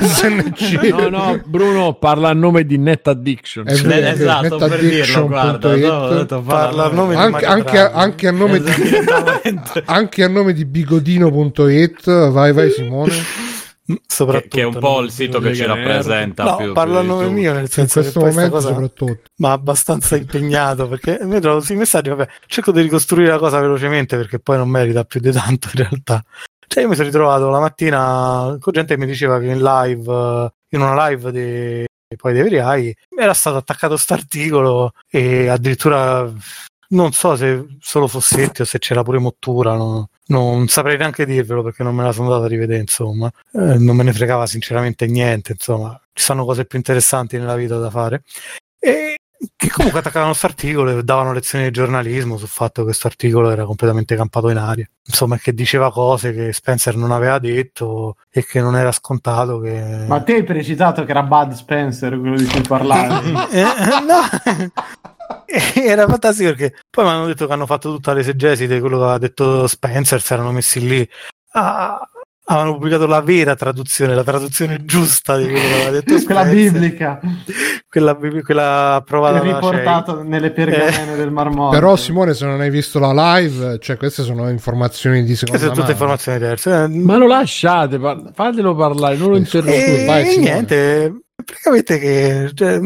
SNC 0.00 0.82
No, 0.94 1.08
no, 1.10 1.40
Bruno 1.44 1.94
parla 1.94 2.30
a 2.30 2.34
nome 2.34 2.64
di 2.64 2.78
Net 2.78 3.06
Addiction. 3.08 3.66
È 3.68 3.74
vero, 3.74 4.06
Eh, 4.06 4.10
esatto, 4.10 4.56
per 4.56 4.78
dirlo, 4.78 5.26
guarda, 5.26 5.76
no, 5.76 5.92
ho 5.92 6.14
detto, 6.14 6.40
Parla 6.40 6.84
a 6.84 6.88
nome 6.88 7.14
di 7.14 7.20
anche, 7.20 7.46
Mario 7.46 7.48
anche, 7.48 7.78
anche 7.78 8.28
a 8.28 8.32
nome 8.32 8.60
di, 8.60 8.72
anche 9.84 10.24
a 10.24 10.28
nome 10.28 10.54
di 10.54 10.64
bigodino.it 10.64 12.30
vai 12.30 12.52
vai 12.54 12.70
Simone 12.70 13.56
soprattutto 14.06 14.56
che 14.56 14.60
è 14.60 14.64
un 14.64 14.78
po' 14.78 15.00
il 15.00 15.10
sito 15.10 15.40
che 15.40 15.54
ci 15.54 15.64
rappresenta 15.64 16.44
no, 16.44 16.56
più, 16.56 16.72
parlo 16.72 16.98
a 16.98 17.02
nome 17.02 17.24
tutto. 17.24 17.34
mio 17.34 17.52
nel 17.54 17.70
senso 17.70 18.00
che 18.00 18.10
questo 18.10 18.20
momento 18.20 18.50
cosa 18.50 18.68
soprattutto 18.68 19.20
ma 19.36 19.52
abbastanza 19.52 20.16
impegnato 20.16 20.88
perché 20.88 21.18
mi 21.22 21.40
trovo 21.40 21.60
sui 21.60 21.76
messaggi 21.76 22.10
vabbè 22.10 22.28
cerco 22.46 22.72
di 22.72 22.82
ricostruire 22.82 23.30
la 23.30 23.38
cosa 23.38 23.60
velocemente 23.60 24.16
perché 24.16 24.38
poi 24.38 24.58
non 24.58 24.68
merita 24.68 25.04
più 25.04 25.20
di 25.20 25.32
tanto 25.32 25.68
in 25.72 25.80
realtà. 25.80 26.22
Cioè 26.66 26.82
io 26.82 26.88
mi 26.90 26.96
sono 26.96 27.06
ritrovato 27.06 27.48
la 27.48 27.60
mattina 27.60 28.56
con 28.60 28.72
gente 28.74 28.94
che 28.94 29.00
mi 29.00 29.06
diceva 29.06 29.38
che 29.38 29.46
in 29.46 29.62
live 29.62 30.12
eh, 30.12 30.52
in 30.76 30.82
una 30.82 31.08
live 31.08 31.32
di 31.32 31.86
poi 32.16 32.32
dei 32.32 32.42
Veriai 32.42 32.94
era 33.18 33.32
stato 33.32 33.56
attaccato 33.56 33.96
st'articolo 33.96 34.92
e 35.10 35.48
addirittura 35.48 36.30
non 36.90 37.12
so 37.12 37.36
se 37.36 37.66
solo 37.80 38.06
Fossetti 38.06 38.62
o 38.62 38.64
se 38.64 38.78
c'era 38.78 39.02
pure 39.02 39.18
Mottura 39.18 39.74
no- 39.76 40.10
non 40.28 40.68
saprei 40.68 40.96
neanche 40.96 41.26
dirvelo 41.26 41.62
perché 41.62 41.82
non 41.82 41.94
me 41.94 42.02
la 42.02 42.12
sono 42.12 42.26
andata 42.28 42.46
a 42.46 42.48
rivedere 42.48 42.80
insomma. 42.80 43.30
Eh, 43.52 43.78
non 43.78 43.96
me 43.96 44.02
ne 44.02 44.12
fregava 44.12 44.46
sinceramente 44.46 45.06
niente 45.06 45.52
insomma. 45.52 46.00
Ci 46.12 46.24
sono 46.24 46.44
cose 46.44 46.64
più 46.64 46.78
interessanti 46.78 47.36
nella 47.38 47.56
vita 47.56 47.78
da 47.78 47.90
fare. 47.90 48.22
E 48.78 49.17
che 49.54 49.70
comunque 49.70 50.00
attaccavano 50.00 50.30
questo 50.30 50.46
articolo 50.46 50.98
e 50.98 51.02
davano 51.04 51.32
lezioni 51.32 51.64
di 51.64 51.70
giornalismo 51.70 52.36
sul 52.36 52.48
fatto 52.48 52.80
che 52.80 52.86
questo 52.88 53.06
articolo 53.06 53.50
era 53.50 53.64
completamente 53.64 54.16
campato 54.16 54.48
in 54.50 54.56
aria 54.56 54.88
insomma 55.04 55.36
che 55.36 55.52
diceva 55.54 55.92
cose 55.92 56.32
che 56.32 56.52
Spencer 56.52 56.96
non 56.96 57.12
aveva 57.12 57.38
detto 57.38 58.16
e 58.30 58.44
che 58.44 58.60
non 58.60 58.76
era 58.76 58.90
scontato 58.90 59.60
che 59.60 60.04
Ma 60.08 60.20
te 60.22 60.34
hai 60.34 60.44
precisato 60.44 61.04
che 61.04 61.10
era 61.12 61.22
Bud 61.22 61.52
Spencer 61.52 62.18
quello 62.18 62.36
di 62.36 62.46
cui 62.46 62.62
parlavi? 62.62 63.32
Eh, 63.50 63.62
no 63.62 64.72
era 65.82 66.06
fantastico 66.06 66.54
perché 66.54 66.76
poi 66.90 67.04
mi 67.04 67.10
hanno 67.10 67.26
detto 67.26 67.46
che 67.46 67.52
hanno 67.52 67.66
fatto 67.66 67.92
tutta 67.92 68.12
l'esegesi 68.12 68.66
di 68.66 68.80
quello 68.80 68.96
che 68.96 69.02
aveva 69.02 69.18
detto 69.18 69.66
Spencer 69.66 70.20
si 70.20 70.32
erano 70.32 70.52
messi 70.52 70.80
lì 70.86 71.08
a- 71.52 72.00
avevano 72.50 72.74
pubblicato 72.74 73.06
la 73.06 73.20
vera 73.20 73.54
traduzione 73.54 74.14
la 74.14 74.24
traduzione 74.24 74.84
giusta 74.84 75.36
di 75.36 75.44
quello 75.44 75.58
che 75.58 75.74
aveva 75.74 75.90
detto 75.90 76.14
Quella 76.24 76.44
biblica, 76.44 77.20
quella, 77.88 78.14
bibli- 78.14 78.42
quella 78.42 78.94
approvata 78.94 79.40
riportata 79.40 80.22
nelle 80.22 80.50
pergamene 80.50 81.14
del 81.16 81.30
Mar 81.30 81.50
Morto. 81.50 81.74
però 81.78 81.94
Simone 81.96 82.32
se 82.34 82.46
non 82.46 82.60
hai 82.60 82.70
visto 82.70 82.98
la 82.98 83.12
live 83.38 83.78
cioè 83.80 83.96
queste 83.96 84.22
sono 84.22 84.48
informazioni 84.48 85.20
di 85.24 85.26
Queste 85.36 85.46
seconda 85.46 85.62
sono 85.64 85.74
tutte 85.80 85.92
informazioni 85.92 86.38
diverse. 86.38 86.82
Eh, 86.84 86.88
Ma 86.88 87.16
lo 87.16 87.26
lasciate, 87.26 87.98
par- 87.98 88.30
fatelo 88.34 88.74
parlare, 88.74 89.16
non 89.16 89.28
lo 89.30 89.34
Eh, 89.36 89.38
interrompete. 89.38 90.02
e, 90.02 90.06
vai, 90.06 90.22
e 90.22 90.26
Simone. 90.30 90.50
niente, 90.50 91.20
praticamente 91.44 91.98
che 91.98 92.50
cioè, 92.54 92.78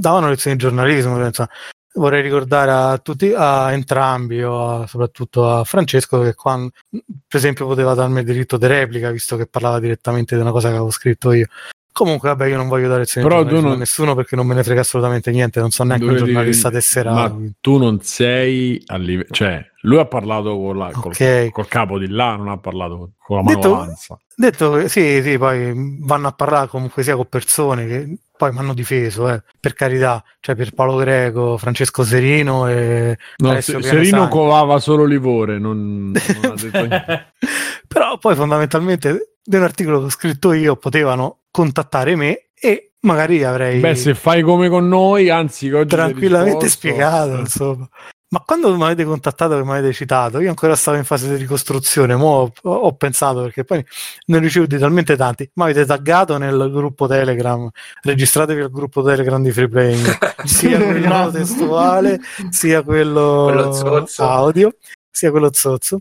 davano 0.00 0.28
lezioni 0.28 0.56
di 0.56 0.62
giornalismo. 0.62 1.24
insomma. 1.24 1.48
Vorrei 1.94 2.22
ricordare 2.22 2.70
a 2.70 2.98
tutti, 2.98 3.32
a 3.36 3.70
entrambi, 3.72 4.42
o 4.42 4.80
a- 4.82 4.86
soprattutto 4.86 5.46
a 5.48 5.62
Francesco, 5.64 6.22
che 6.22 6.34
quando, 6.34 6.70
per 6.88 7.00
esempio, 7.38 7.66
poteva 7.66 7.92
darmi 7.94 8.20
il 8.20 8.24
diritto 8.24 8.56
di 8.56 8.66
replica, 8.66 9.10
visto 9.10 9.36
che 9.36 9.46
parlava 9.46 9.78
direttamente 9.78 10.34
di 10.34 10.40
una 10.40 10.52
cosa 10.52 10.68
che 10.68 10.74
avevo 10.76 10.90
scritto 10.90 11.32
io. 11.32 11.46
Comunque, 11.92 12.30
vabbè, 12.30 12.46
io 12.46 12.56
non 12.56 12.68
voglio 12.68 12.88
dare 12.88 13.00
lezioni 13.00 13.28
Però 13.28 13.44
tu 13.44 13.60
non- 13.60 13.72
a 13.72 13.76
nessuno 13.76 14.14
perché 14.14 14.34
non 14.34 14.46
me 14.46 14.54
ne 14.54 14.64
frega 14.64 14.80
assolutamente 14.80 15.30
niente, 15.30 15.60
non 15.60 15.68
so 15.70 15.84
neanche 15.84 16.04
un 16.06 16.12
Dovevi- 16.12 16.32
giornalista 16.32 16.70
tesserato. 16.70 17.14
Ma 17.20 17.30
quindi. 17.30 17.54
tu 17.60 17.76
non 17.76 18.00
sei 18.00 18.82
a 18.86 18.96
livello, 18.96 19.28
cioè 19.30 19.62
lui 19.82 19.98
ha 19.98 20.06
parlato 20.06 20.56
con 20.56 20.78
la- 20.78 20.90
col, 20.92 21.12
Ok. 21.12 21.50
col 21.50 21.68
capo 21.68 21.98
di 21.98 22.08
là, 22.08 22.36
non 22.36 22.48
ha 22.48 22.56
parlato 22.56 23.10
con 23.18 23.36
la 23.36 23.42
mano 23.42 23.54
Detto- 23.56 23.74
avanza. 23.74 24.18
Detto 24.34 24.70
che 24.72 24.88
sì, 24.88 25.20
sì, 25.22 25.36
poi 25.36 25.98
vanno 26.00 26.28
a 26.28 26.32
parlare 26.32 26.68
comunque 26.68 27.02
sia 27.02 27.14
con 27.16 27.26
persone 27.28 27.86
che 27.86 28.16
poi 28.42 28.50
mi 28.50 28.58
hanno 28.58 28.74
difeso, 28.74 29.28
eh, 29.28 29.40
per 29.60 29.72
carità, 29.72 30.20
cioè 30.40 30.56
per 30.56 30.72
Paolo 30.72 30.96
Greco, 30.96 31.56
Francesco 31.58 32.02
Serino 32.02 32.66
e 32.66 33.16
No, 33.36 33.60
Se- 33.60 33.80
Serino 33.80 34.26
covava 34.26 34.80
solo 34.80 35.04
livore, 35.04 35.60
non, 35.60 36.10
non 36.10 36.50
ha 36.50 36.54
detto 36.60 36.84
niente. 36.84 37.32
Però 37.86 38.18
poi 38.18 38.34
fondamentalmente 38.34 39.36
di 39.44 39.54
un 39.54 39.62
articolo 39.62 40.00
che 40.00 40.04
ho 40.06 40.10
scritto 40.10 40.52
io 40.52 40.74
potevano 40.74 41.42
contattare 41.52 42.16
me 42.16 42.48
e 42.52 42.94
magari 43.02 43.44
avrei 43.44 43.78
Beh, 43.78 43.94
se 43.94 44.12
fai 44.16 44.42
come 44.42 44.68
con 44.68 44.88
noi, 44.88 45.30
anzi, 45.30 45.68
che 45.68 45.76
oggi 45.76 45.94
tranquillamente 45.94 46.64
risposto- 46.64 46.88
spiegato, 46.88 47.36
insomma. 47.38 47.88
Ma 48.32 48.40
quando 48.46 48.74
mi 48.74 48.82
avete 48.82 49.04
contattato 49.04 49.58
che 49.58 49.62
mi 49.62 49.72
avete 49.72 49.92
citato, 49.92 50.40
io 50.40 50.48
ancora 50.48 50.74
stavo 50.74 50.96
in 50.96 51.04
fase 51.04 51.28
di 51.28 51.34
ricostruzione, 51.36 52.16
mo 52.16 52.50
ho, 52.62 52.70
ho 52.70 52.94
pensato 52.94 53.42
perché 53.42 53.62
poi 53.62 53.84
ne 54.26 54.36
ho 54.38 54.40
ricevuti 54.40 54.78
talmente 54.78 55.16
tanti, 55.16 55.50
mi 55.52 55.64
avete 55.64 55.84
taggato 55.84 56.38
nel 56.38 56.70
gruppo 56.72 57.06
Telegram, 57.06 57.68
registratevi 58.02 58.62
al 58.62 58.70
gruppo 58.70 59.02
Telegram 59.02 59.42
di 59.42 59.50
Free 59.52 59.68
Playing, 59.68 60.18
sia 60.44 60.78
quello 60.82 61.30
testuale, 61.30 62.20
sia 62.48 62.82
quello, 62.82 63.50
Quello 63.52 64.06
audio, 64.16 64.74
sia 65.10 65.30
quello 65.30 65.50
zozzo. 65.52 65.98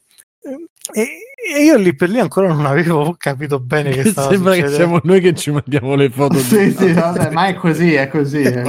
E, 0.93 1.07
e 1.53 1.63
io 1.63 1.75
lì 1.75 1.93
per 1.93 2.09
lì 2.09 2.19
ancora 2.19 2.47
non 2.47 2.65
avevo 2.65 3.13
capito 3.17 3.59
bene 3.59 3.91
che 3.91 4.05
stava 4.09 4.29
Sembra 4.29 4.53
che 4.53 4.59
succedendo. 4.67 4.83
siamo 4.85 5.01
noi 5.03 5.19
che 5.19 5.33
ci 5.35 5.51
mandiamo 5.51 5.95
le 5.95 6.09
foto 6.09 6.37
Sì, 6.39 6.67
di... 6.67 6.71
sì, 6.77 6.93
vabbè, 6.93 7.29
ma 7.31 7.47
è 7.47 7.55
così, 7.55 7.93
è 7.93 8.07
così. 8.07 8.39
eh. 8.41 8.63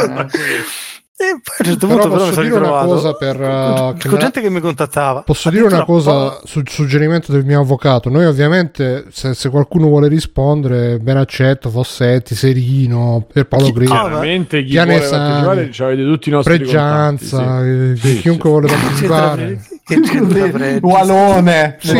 E 1.15 1.41
poi 1.43 1.55
a 1.55 1.61
un 1.61 1.65
certo 1.65 1.87
Però 1.87 2.01
punto 2.01 2.09
però 2.09 2.09
mi 2.09 2.19
posso 2.19 2.33
sono 2.33 2.43
dire 2.43 2.57
una 2.57 2.65
ritrovato 2.65 2.89
cosa 2.89 3.13
per, 3.15 3.41
uh, 3.41 3.97
con, 4.01 4.11
me- 4.13 4.19
gente 4.19 4.41
che 4.41 4.51
mi 4.51 4.61
contattava. 4.61 5.23
Posso 5.23 5.51
dire 5.51 5.65
una 5.65 5.85
cosa 5.85 6.41
sul 6.45 6.69
suggerimento 6.69 7.31
del 7.31 7.45
mio 7.45 7.61
avvocato? 7.61 8.09
Noi 8.09 8.25
ovviamente, 8.25 9.05
se, 9.11 9.35
se 9.35 9.49
qualcuno 9.51 9.87
vuole 9.87 10.09
rispondere, 10.09 10.99
ben 10.99 11.19
accetto, 11.19 11.71
Fossetti, 11.71 12.35
Serino, 12.35 13.25
per 13.31 13.47
Paolo 13.47 13.67
Chi- 13.67 13.73
Grillo, 13.73 13.95
ah, 13.95 14.01
Chiaramente 14.01 14.65
chi 14.65 14.75
vuole 14.75 14.99
partecipare 14.99 15.71
ci 15.71 15.83
avete 15.83 16.03
tutti 16.05 16.29
i 16.29 16.33
nostri 16.33 16.57
Pregianza, 16.57 17.37
contatti, 17.37 17.69
eh, 17.69 17.97
sì. 17.97 18.09
Sì, 18.09 18.21
chiunque 18.21 18.49
sì. 18.49 18.57
vuole 18.57 18.67
partecipare. 18.67 19.61
Che 19.85 20.01
c'entra? 20.01 20.79
Walone. 20.81 21.77
Sì. 21.81 21.99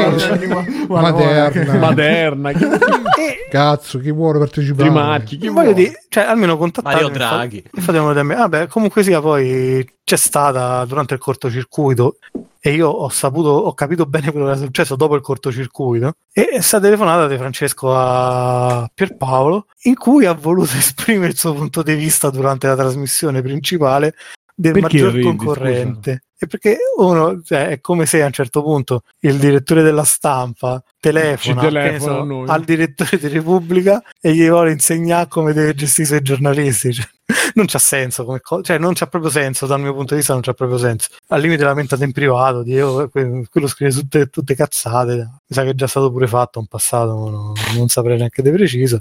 Maderna. 0.89 1.75
Maderna. 1.75 2.51
E 2.51 2.57
Cazzo, 3.51 3.99
chi 3.99 4.11
vuole 4.11 4.39
partecipare? 4.39 4.89
Trimarchi, 4.89 5.37
chi 5.37 5.49
voglio 5.49 5.73
vuole? 5.73 5.75
dire, 5.75 6.03
cioè 6.09 6.25
almeno 6.25 6.57
contattatemi. 6.57 7.03
Mario 7.03 7.17
Draghi. 7.19 7.63
e 7.71 7.81
Fatemi 7.83 8.07
vedere 8.07 8.25
me. 8.25 8.35
Vabbè, 8.37 8.67
comunque 8.69 9.03
sia, 9.13 9.21
poi 9.21 9.87
c'è 10.03 10.17
stata 10.17 10.85
durante 10.87 11.15
il 11.15 11.21
cortocircuito 11.21 12.17
e 12.59 12.73
io 12.73 12.89
ho 12.89 13.09
saputo, 13.09 13.49
ho 13.49 13.75
capito 13.75 14.07
bene 14.07 14.31
quello 14.31 14.47
che 14.47 14.53
era 14.53 14.61
successo 14.61 14.97
dopo 14.97 15.15
il 15.15 15.21
cortocircuito 15.21 16.15
e 16.33 16.47
è 16.47 16.61
stata 16.61 16.85
telefonata 16.85 17.27
di 17.29 17.37
Francesco 17.37 17.95
a 17.95 18.89
Pierpaolo 18.93 19.67
in 19.83 19.97
cui 19.97 20.25
ha 20.25 20.33
voluto 20.33 20.73
esprimere 20.77 21.33
il 21.33 21.37
suo 21.37 21.55
punto 21.55 21.83
di 21.83 21.95
vista 21.95 22.31
durante 22.31 22.67
la 22.67 22.77
trasmissione 22.77 23.43
principale 23.43 24.15
del 24.55 24.73
Perché 24.73 24.97
maggior 24.97 25.13
ridi, 25.13 25.25
concorrente. 25.25 26.23
E 26.39 26.47
perché 26.47 26.77
uno 26.99 27.41
cioè, 27.43 27.69
è 27.69 27.81
come 27.81 28.05
se 28.05 28.23
a 28.23 28.27
un 28.27 28.33
certo 28.33 28.63
punto 28.63 29.03
il 29.21 29.39
direttore 29.39 29.83
della 29.83 30.05
stampa 30.05 30.83
telefona, 30.99 31.61
telefona 31.61 32.47
so, 32.47 32.53
al 32.53 32.65
direttore 32.65 33.19
di 33.19 33.29
Repubblica 33.29 34.03
e 34.21 34.35
gli 34.35 34.49
vuole 34.49 34.73
insegnare 34.73 35.29
come 35.29 35.53
deve 35.53 35.75
gestire 35.75 36.03
i 36.03 36.07
suoi 36.07 36.23
giornalisti. 36.23 36.93
Cioè, 36.95 37.09
non 37.55 37.67
c'ha 37.67 37.79
senso 37.79 38.25
come 38.25 38.41
cosa, 38.41 38.63
cioè 38.63 38.79
non 38.79 38.93
c'ha 38.95 39.07
proprio 39.07 39.31
senso 39.31 39.67
dal 39.67 39.81
mio 39.81 39.93
punto 39.95 40.13
di 40.15 40.19
vista, 40.21 40.33
non 40.33 40.43
c'ha 40.43 40.53
proprio 40.55 40.79
senso. 40.79 41.09
Al 41.29 41.41
limite 41.41 41.65
lamentate 41.65 42.05
in 42.05 42.13
privato, 42.13 42.63
di 42.63 42.81
"Oh, 42.81 43.09
que- 43.09 43.47
quello 43.51 43.67
scrive 43.67 43.93
tutte, 43.93 44.27
tutte 44.29 44.55
cazzate. 44.55 45.15
Mi 45.17 45.57
sa 45.57 45.63
che 45.65 45.71
è 45.71 45.75
già 45.75 45.87
stato 45.87 46.11
pure 46.11 46.27
fatto 46.27 46.59
in 46.61 46.67
passato, 46.67 47.15
ma 47.17 47.31
no- 47.31 47.53
non 47.77 47.89
saprei 47.89 48.17
neanche 48.17 48.43
di 48.43 48.51
preciso. 48.51 49.01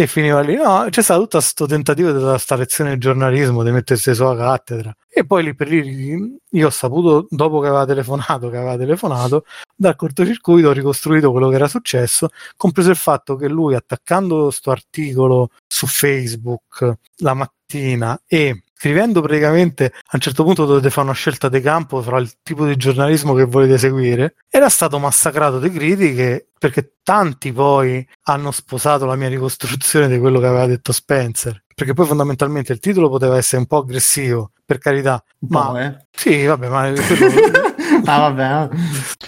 E 0.00 0.06
finiva 0.06 0.40
lì. 0.42 0.54
No, 0.54 0.86
c'è 0.90 1.02
stato 1.02 1.22
tutto 1.22 1.38
questo 1.38 1.66
tentativo 1.66 2.12
dare 2.12 2.38
sta 2.38 2.54
lezione 2.54 2.92
di 2.92 2.98
giornalismo, 2.98 3.64
di 3.64 3.72
mettersi 3.72 4.14
sulla 4.14 4.36
cattedra. 4.36 4.94
E 5.08 5.26
poi 5.26 5.42
lì 5.42 5.56
per 5.56 5.66
lì 5.66 6.38
io 6.50 6.66
ho 6.68 6.70
saputo, 6.70 7.26
dopo 7.28 7.58
che 7.58 7.66
aveva 7.66 7.84
telefonato, 7.84 8.48
che 8.48 8.58
aveva 8.58 8.76
telefonato, 8.76 9.44
dal 9.74 9.96
cortocircuito 9.96 10.68
ho 10.68 10.72
ricostruito 10.72 11.32
quello 11.32 11.48
che 11.48 11.56
era 11.56 11.66
successo, 11.66 12.28
compreso 12.56 12.90
il 12.90 12.96
fatto 12.96 13.34
che 13.34 13.48
lui 13.48 13.74
attaccando 13.74 14.52
sto 14.52 14.70
articolo 14.70 15.50
su 15.66 15.88
Facebook 15.88 16.98
la 17.16 17.34
mattina 17.34 18.22
e 18.24 18.62
scrivendo 18.78 19.20
praticamente 19.20 19.86
a 19.86 20.10
un 20.12 20.20
certo 20.20 20.44
punto 20.44 20.64
dovete 20.64 20.88
fare 20.88 21.08
una 21.08 21.16
scelta 21.16 21.48
di 21.48 21.60
campo 21.60 22.00
fra 22.00 22.18
il 22.18 22.30
tipo 22.44 22.64
di 22.64 22.76
giornalismo 22.76 23.34
che 23.34 23.42
volete 23.42 23.76
seguire, 23.76 24.36
era 24.48 24.68
stato 24.68 25.00
massacrato 25.00 25.58
di 25.58 25.68
critiche 25.68 26.50
perché 26.56 26.94
tanti 27.02 27.52
poi 27.52 28.06
hanno 28.26 28.52
sposato 28.52 29.04
la 29.04 29.16
mia 29.16 29.28
ricostruzione 29.28 30.06
di 30.06 30.20
quello 30.20 30.38
che 30.38 30.46
aveva 30.46 30.66
detto 30.66 30.92
Spencer. 30.92 31.64
perché 31.74 31.92
poi 31.92 32.06
fondamentalmente 32.06 32.72
il 32.72 32.78
titolo 32.78 33.08
poteva 33.08 33.36
essere 33.36 33.58
un 33.58 33.66
po' 33.66 33.78
aggressivo, 33.78 34.52
per 34.64 34.78
carità, 34.78 35.22
ma 35.48 35.84
eh. 35.84 36.06
sì, 36.12 36.44
vabbè, 36.44 36.68
ma 36.68 36.92
quello, 36.94 37.74
Ah, 38.04 38.30
vabbè. 38.30 38.42
eh. 38.74 38.76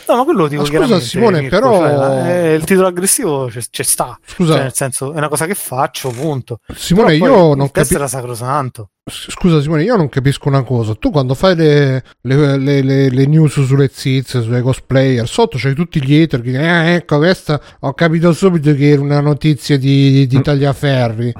no, 0.09 0.17
ma 0.17 0.25
quello 0.25 0.41
lo 0.41 0.49
dico 0.49 0.63
Ma 0.63 0.69
scusa, 0.69 1.01
Simone, 1.01 1.41
Mirko, 1.41 1.57
però- 1.59 1.79
cioè, 1.79 2.31
eh, 2.53 2.55
il 2.55 2.65
titolo 2.65 2.87
aggressivo 2.87 3.51
ci 3.51 3.61
ci 3.71 3.83
sta, 3.83 4.19
Scusa, 4.25 4.53
cioè, 4.55 4.63
nel 4.63 4.75
senso 4.75 5.13
è 5.13 5.17
una 5.17 5.29
cosa 5.29 5.47
che 5.47 5.55
faccio, 5.55 6.11
punto. 6.11 6.61
Simone, 6.75 7.19
Però 7.19 7.33
poi 7.35 7.49
io 7.49 7.55
non 7.55 7.71
capisco. 7.71 7.95
era 7.97 8.07
sacrosanto. 8.09 8.91
Scusa 9.11 9.61
Simone, 9.61 9.83
io 9.83 9.97
non 9.97 10.09
capisco 10.09 10.47
una 10.49 10.63
cosa. 10.63 10.95
Tu 10.95 11.11
quando 11.11 11.35
fai 11.35 11.57
le, 11.57 12.05
le- 12.23 12.57
le- 12.59 12.82
le- 12.82 13.11
le 13.11 13.27
news 13.27 13.61
sulle 13.65 13.91
ziz, 13.93 14.41
sulle 14.41 14.62
cosplayer, 14.62 15.27
sotto 15.27 15.57
c'hai 15.59 15.74
tutti 15.74 16.03
gli 16.05 16.15
hater 16.23 16.41
che 16.43 16.57
"Ah, 16.59 16.85
ecco, 16.91 17.16
questa 17.19 17.61
ho 17.81 17.93
capito 17.95 18.32
subito 18.32 18.73
che 18.74 18.91
era 18.91 19.01
una 19.03 19.20
notizia 19.20 19.77
di, 19.78 20.27
di 20.28 20.41
Tagliaferri. 20.41 21.32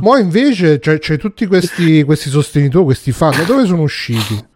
Ma 0.00 0.18
invece 0.18 0.78
c'hai, 0.80 0.98
c'hai 1.00 1.16
tutti 1.16 1.46
questi, 1.46 2.02
questi 2.02 2.28
sostenitori, 2.28 2.84
questi 2.84 3.12
fan, 3.12 3.30
da 3.36 3.44
dove 3.44 3.64
sono 3.64 3.82
usciti? 3.82 4.52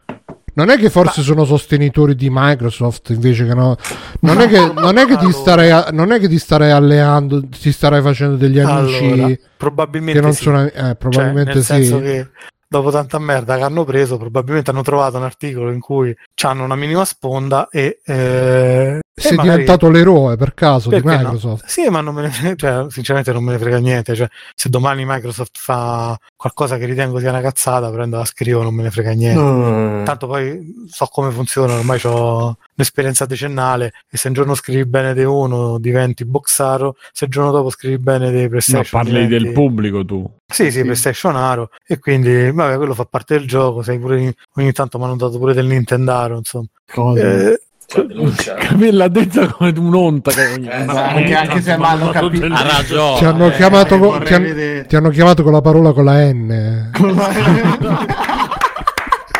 Non 0.59 0.71
è 0.71 0.77
che 0.77 0.91
forse 0.91 1.23
sono 1.23 1.45
sostenitori 1.45 2.17
di 2.17 2.29
Microsoft 2.33 3.11
invece 3.11 3.47
che 3.47 3.55
no. 3.55 3.77
Non 4.23 4.41
è 4.41 4.49
che, 4.49 4.59
non 4.75 4.99
è 4.99 5.07
che 5.07 5.17
ti 5.17 5.31
starei, 5.31 5.71
a- 5.71 5.91
non 5.93 6.11
è 6.11 6.19
che 6.19 6.27
ti 6.29 6.37
starei 6.37 6.73
alleando, 6.73 7.47
ti 7.49 7.71
starei 7.71 8.03
facendo 8.03 8.35
degli 8.35 8.59
amici 8.59 9.05
Allora, 9.05 9.35
probabilmente 9.57 10.19
che 10.19 10.25
non 10.27 10.35
sì. 10.35 10.43
sono. 10.43 10.65
Eh, 10.65 10.73
Cioè, 10.75 10.95
probabilmente 10.97 11.55
nel 11.55 11.63
sì. 11.63 12.01
che 12.01 12.29
dopo 12.67 12.91
tanta 12.91 13.21
merda 13.21 13.57
che 13.57 13.63
hanno 13.63 13.85
preso, 13.85 14.17
probabilmente 14.19 14.71
hanno 14.71 14.83
trovato 14.83 15.17
un 15.17 15.23
articolo 15.23 15.71
in 15.71 15.79
cui 15.79 16.13
hanno 16.43 16.65
una 16.65 16.75
minima 16.75 17.05
sponda 17.05 17.69
e 17.71 18.01
eh, 18.05 18.99
Sei 19.15 19.33
e 19.33 19.35
magari- 19.37 19.59
diventato 19.61 19.89
l'eroe 19.91 20.37
per 20.37 20.55
caso 20.55 20.89
di 20.89 21.01
Perché 21.01 21.09
no? 21.19 21.23
Microsoft. 21.23 21.67
Sì, 21.67 21.89
ma 21.89 22.01
non 22.01 22.15
me 22.17 22.23
ne 22.23 22.31
frega- 22.31 22.57
cioè, 22.57 22.91
sinceramente 22.91 23.33
non 23.33 23.45
me 23.45 23.53
ne 23.53 23.59
frega 23.59 23.79
niente. 23.79 24.17
Cioè, 24.17 24.29
se 24.57 24.69
domani 24.69 25.05
Microsoft 25.07 25.57
fa 25.57 26.19
qualcosa 26.39 26.79
che 26.79 26.87
ritengo 26.87 27.19
sia 27.19 27.31
una 27.31 27.41
cazzata, 27.41 27.91
prendo 27.91 28.17
la 28.17 28.25
scrivo, 28.25 28.63
non 28.63 28.73
me 28.73 28.85
ne 28.85 28.93
frega 28.93 29.11
niente. 29.11 29.41
Mm. 29.41 30.05
Tanto 30.05 30.29
poi 30.29 30.87
so 30.89 31.07
come 31.07 31.33
funziona, 31.33 31.75
ormai 31.75 32.01
ho 32.05 32.57
un'esperienza 32.77 33.27
decennale 33.27 33.93
e 34.09 34.17
se 34.17 34.29
un 34.29 34.35
giorno 34.35 34.55
scrivi 34.55 34.87
bene 34.87 35.15
di 35.15 35.25
uno 35.25 35.79
diventi 35.79 36.25
boxaro, 36.25 36.95
se 37.13 37.25
il 37.25 37.31
giorno 37.33 37.51
dopo 37.51 37.71
scrivi 37.71 37.99
bene 37.99 38.31
dei 38.31 38.43
No, 38.43 38.49
PlayStation 38.51 39.03
parli 39.03 39.27
diventi... 39.27 39.45
del 39.45 39.53
pubblico 39.53 40.05
tu. 40.05 40.31
Sì, 40.47 40.71
sì, 40.71 40.83
PlayStation 40.83 41.35
Aro 41.35 41.71
e 41.85 41.99
quindi 41.99 42.53
vabbè, 42.53 42.77
quello 42.77 42.95
fa 42.95 43.05
parte 43.05 43.37
del 43.37 43.49
gioco, 43.49 43.83
sai 43.83 43.99
pure 43.99 44.37
ogni 44.55 44.73
tanto 44.73 44.97
mi 44.99 45.05
hanno 45.05 45.17
dato 45.17 45.39
pure 45.39 45.55
del 45.55 45.67
Nintendaro, 45.67 46.37
insomma. 46.37 46.67
Cosa? 46.87 47.21
Eh, 47.21 47.61
Camilla 48.59 49.09
detta 49.09 49.47
come 49.47 49.73
un'onta 49.75 50.31
che 50.31 50.47
ogni 50.53 50.67
Eh, 50.69 50.73
anche, 50.73 51.35
anche 51.35 51.63
se 51.63 51.79
mi 51.79 51.85
hanno 51.85 52.11
capito. 52.11 52.45
Ha 52.45 52.63
ragione. 52.63 53.19
Ti 53.19 53.25
hanno, 53.25 53.47
eh, 53.47 53.53
chiamato 53.55 53.99
con, 53.99 54.23
ti, 54.25 54.35
han- 54.35 54.85
ti 54.87 54.97
hanno 54.97 55.09
chiamato 55.09 55.43
con 55.43 55.53
la 55.53 55.63
parola 55.63 55.93
con 55.93 56.05
la 56.05 56.31
N. 56.31 56.91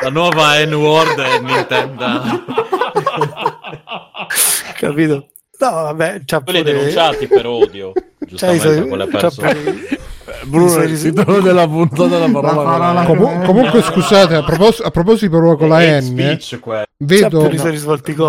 La 0.01 0.11
nuova 0.11 0.65
N-word 0.65 1.19
è 1.21 1.41
Nintendo. 1.41 2.45
capito? 4.79 5.27
No, 5.59 5.71
vabbè, 5.71 6.21
c'ha 6.25 6.41
pure... 6.41 6.63
denunciati 6.63 7.27
per 7.27 7.45
odio. 7.47 7.93
Cioè, 8.37 8.57
quelle 8.89 9.07
c'ha 9.09 9.19
persone. 9.21 9.55
pure- 9.55 9.97
Bruno, 10.45 10.83
il 10.83 11.01
titolo 11.01 11.41
della 11.43 11.67
puntata 11.67 12.07
della 12.07 12.31
parola. 12.31 12.53
La 12.53 12.63
parola- 12.63 13.05
Comu- 13.05 13.45
comunque, 13.45 13.83
scusate, 13.83 14.35
a, 14.37 14.45
propos- 14.45 14.81
a 14.81 14.91
proposito 14.91 15.27
di 15.27 15.33
parola 15.33 15.57
con 15.57 15.69
la 15.69 15.79
N, 16.01 16.15
vedo, 16.99 17.41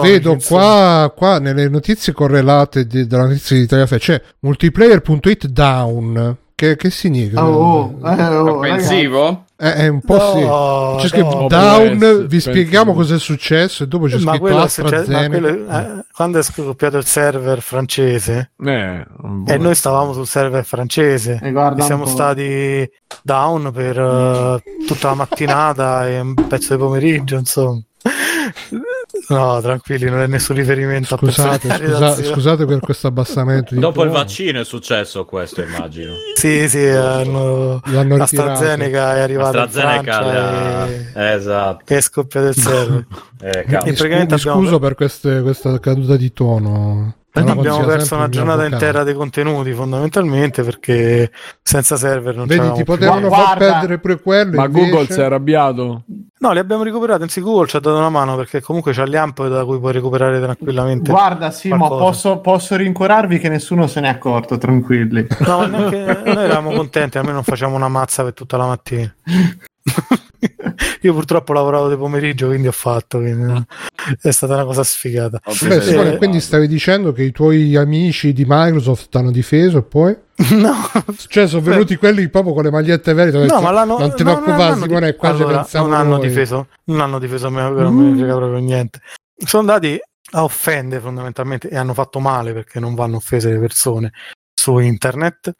vedo 0.01 0.29
qua, 0.55 1.13
qua 1.15 1.39
nelle 1.39 1.69
notizie 1.69 2.13
correlate 2.13 2.85
di- 2.87 3.05
della 3.07 3.25
notizia 3.27 3.55
di 3.57 3.63
Italia 3.63 3.85
Fe 3.85 3.97
c'è 3.99 4.21
multiplayer.it 4.39 5.45
down. 5.47 6.37
Che, 6.59 6.75
che 6.75 6.89
significa? 6.89 7.47
Oh, 7.47 7.95
oh, 8.01 8.09
eh, 8.11 8.35
oh. 8.35 8.57
Offensivo? 8.57 9.45
Eh, 9.55 9.73
è 9.75 9.87
un 9.87 10.01
po' 10.01 10.15
No, 10.17 10.97
sì. 10.99 11.03
C'è 11.03 11.07
scritto 11.07 11.39
no, 11.39 11.47
down, 11.47 11.97
vi 11.97 12.27
penso. 12.27 12.49
spieghiamo 12.49 12.93
cosa 12.93 13.15
è 13.15 13.19
successo 13.19 13.83
e 13.83 13.87
dopo 13.87 14.07
c'è 14.07 14.15
ma 14.17 14.31
scritto 14.31 14.39
quello 14.39 14.63
è 14.65 14.67
successo- 14.67 14.95
AstraZeneca. 14.95 15.39
quello- 15.39 15.71
eh, 15.71 16.05
quando 16.13 16.39
è 16.39 16.43
scoppiato 16.43 16.97
il 16.97 17.05
server 17.05 17.61
francese 17.61 18.51
Eh, 18.61 19.05
e 19.47 19.57
noi 19.57 19.73
stavamo 19.73 20.11
sul 20.11 20.27
server 20.27 20.65
francese 20.65 21.39
E 21.41 21.47
e 21.47 21.81
siamo 21.81 22.05
stati 22.05 22.89
down 23.21 23.71
per 23.71 23.97
eh, 23.97 24.85
tutta 24.85 25.07
la 25.07 25.13
mattinata 25.15 26.09
e 26.09 26.19
un 26.19 26.33
pezzo 26.33 26.73
di 26.75 26.79
pomeriggio 26.81 27.37
insomma 27.37 27.81
no 29.27 29.61
tranquilli 29.61 30.09
non 30.09 30.21
è 30.21 30.27
nessun 30.27 30.55
riferimento 30.55 31.17
Scusate, 31.17 31.67
a 31.69 31.77
scusa- 31.77 32.23
scusate 32.23 32.65
per 32.65 32.79
questo 32.79 33.07
abbassamento 33.07 33.73
di 33.73 33.79
Dopo 33.79 34.03
il 34.03 34.09
vaccino 34.09 34.59
è 34.61 34.65
successo 34.65 35.25
questo, 35.25 35.61
immagino. 35.61 36.13
sì 36.35 36.67
sì 36.67 36.85
hanno 36.87 37.79
L'hanno 37.85 38.17
ritirato. 38.17 38.51
AstraZeneca 38.51 39.15
è 39.15 39.19
arrivata 39.19 39.61
AstraZeneca 39.63 40.17
ha- 40.19 40.87
e... 40.87 41.11
Esatto. 41.35 41.93
è 41.93 42.01
scoppiato 42.01 42.47
il 42.47 42.55
server 42.55 43.05
Eh, 43.41 43.65
Mi, 43.67 43.95
scu- 43.95 44.07
mi 44.07 44.15
abbiamo- 44.21 44.37
scuso 44.37 44.79
per 44.79 44.95
queste- 44.95 45.41
questa 45.41 45.79
caduta 45.79 46.15
di 46.17 46.33
tono. 46.33 47.13
Abbiamo 47.31 47.85
perso 47.85 48.15
una 48.15 48.27
giornata 48.27 48.61
avvocato. 48.61 48.83
intera 48.85 49.03
dei 49.03 49.13
contenuti 49.13 49.71
fondamentalmente 49.73 50.63
perché 50.63 51.31
senza 51.61 51.95
server 51.95 52.35
non 52.35 52.47
Vedi, 52.47 52.67
ti 52.69 52.73
più. 52.77 52.85
potevano 52.85 53.27
Guarda- 53.27 53.45
far 53.45 53.57
perdere 53.57 53.99
pure 53.99 54.19
quello. 54.19 54.55
Ma 54.57 54.65
invece- 54.65 54.89
Google 54.89 55.05
si 55.13 55.19
è 55.19 55.23
arrabbiato? 55.23 56.03
No, 56.39 56.51
li 56.53 56.59
abbiamo 56.59 56.83
recuperati. 56.83 57.21
Anzi, 57.21 57.41
Google 57.41 57.67
ci 57.67 57.75
ha 57.75 57.79
dato 57.79 57.97
una 57.97 58.09
mano 58.09 58.35
perché 58.35 58.61
comunque 58.61 58.93
c'ha 58.93 59.05
gli 59.05 59.15
amp 59.15 59.45
da 59.47 59.63
cui 59.65 59.77
puoi 59.79 59.93
recuperare 59.93 60.39
tranquillamente. 60.41 61.11
Guarda, 61.11 61.51
Simo, 61.51 61.75
Qualcosa. 61.77 62.03
posso, 62.03 62.37
posso 62.39 62.75
rincuorarvi 62.77 63.37
che 63.39 63.49
nessuno 63.49 63.87
se 63.87 63.99
ne 63.99 64.07
è 64.07 64.11
accorto, 64.11 64.57
tranquilli. 64.57 65.27
No, 65.39 65.65
neanche, 65.67 66.21
noi 66.25 66.43
eravamo 66.45 66.71
contenti, 66.71 67.17
almeno 67.17 67.35
non 67.35 67.43
facciamo 67.43 67.75
una 67.75 67.89
mazza 67.89 68.23
per 68.23 68.33
tutta 68.33 68.57
la 68.57 68.65
mattina. 68.67 69.13
Io 71.01 71.13
purtroppo 71.13 71.53
lavoravo 71.53 71.89
di 71.89 71.95
pomeriggio, 71.97 72.47
quindi 72.47 72.67
ho 72.67 72.71
fatto. 72.73 73.19
Quindi, 73.19 73.43
no. 73.43 73.65
È 74.21 74.31
stata 74.31 74.53
una 74.55 74.65
cosa 74.65 74.83
sfigata. 74.83 75.39
Beh, 75.61 75.75
Eh, 75.75 75.81
Simone, 75.81 76.17
quindi 76.17 76.39
stavi 76.39 76.67
dicendo 76.67 77.11
che 77.11 77.23
i 77.23 77.31
tuoi 77.31 77.75
amici 77.75 78.33
di 78.33 78.45
Microsoft 78.47 79.15
hanno 79.15 79.31
difeso 79.31 79.77
e 79.79 79.83
poi? 79.83 80.15
No, 80.51 80.73
Cioè, 81.27 81.47
sono 81.47 81.61
venuti 81.61 81.97
quelli 81.97 82.29
proprio 82.29 82.53
con 82.53 82.63
le 82.63 82.71
magliette 82.71 83.13
vere. 83.13 83.29
ti 83.31 83.37
no, 83.37 83.43
detto, 83.43 83.59
ma 83.61 83.71
l'hanno, 83.71 83.97
non 83.99 84.15
te 84.15 84.23
no, 84.23 84.31
preoccupare, 84.41 84.71
hanno- 84.73 84.83
Simone, 84.85 85.15
qua 85.15 85.35
ci 85.35 85.41
allora, 85.43 85.67
non 85.73 85.93
hanno 85.93 86.15
noi. 86.17 86.27
difeso, 86.27 86.67
non 86.85 87.01
hanno 87.01 87.19
difeso 87.19 87.49
me, 87.49 87.61
non 87.69 87.93
me 87.93 88.09
ne 88.11 88.17
frega 88.17 88.35
proprio 88.35 88.59
niente. 88.59 88.99
Sono 89.35 89.63
andati 89.69 89.99
a 90.31 90.43
offendere 90.43 91.01
fondamentalmente 91.01 91.67
e 91.69 91.75
hanno 91.75 91.93
fatto 91.93 92.19
male 92.19 92.53
perché 92.53 92.79
non 92.79 92.95
vanno 92.95 93.17
offese 93.17 93.51
le 93.51 93.59
persone 93.59 94.11
su 94.53 94.77
internet. 94.79 95.51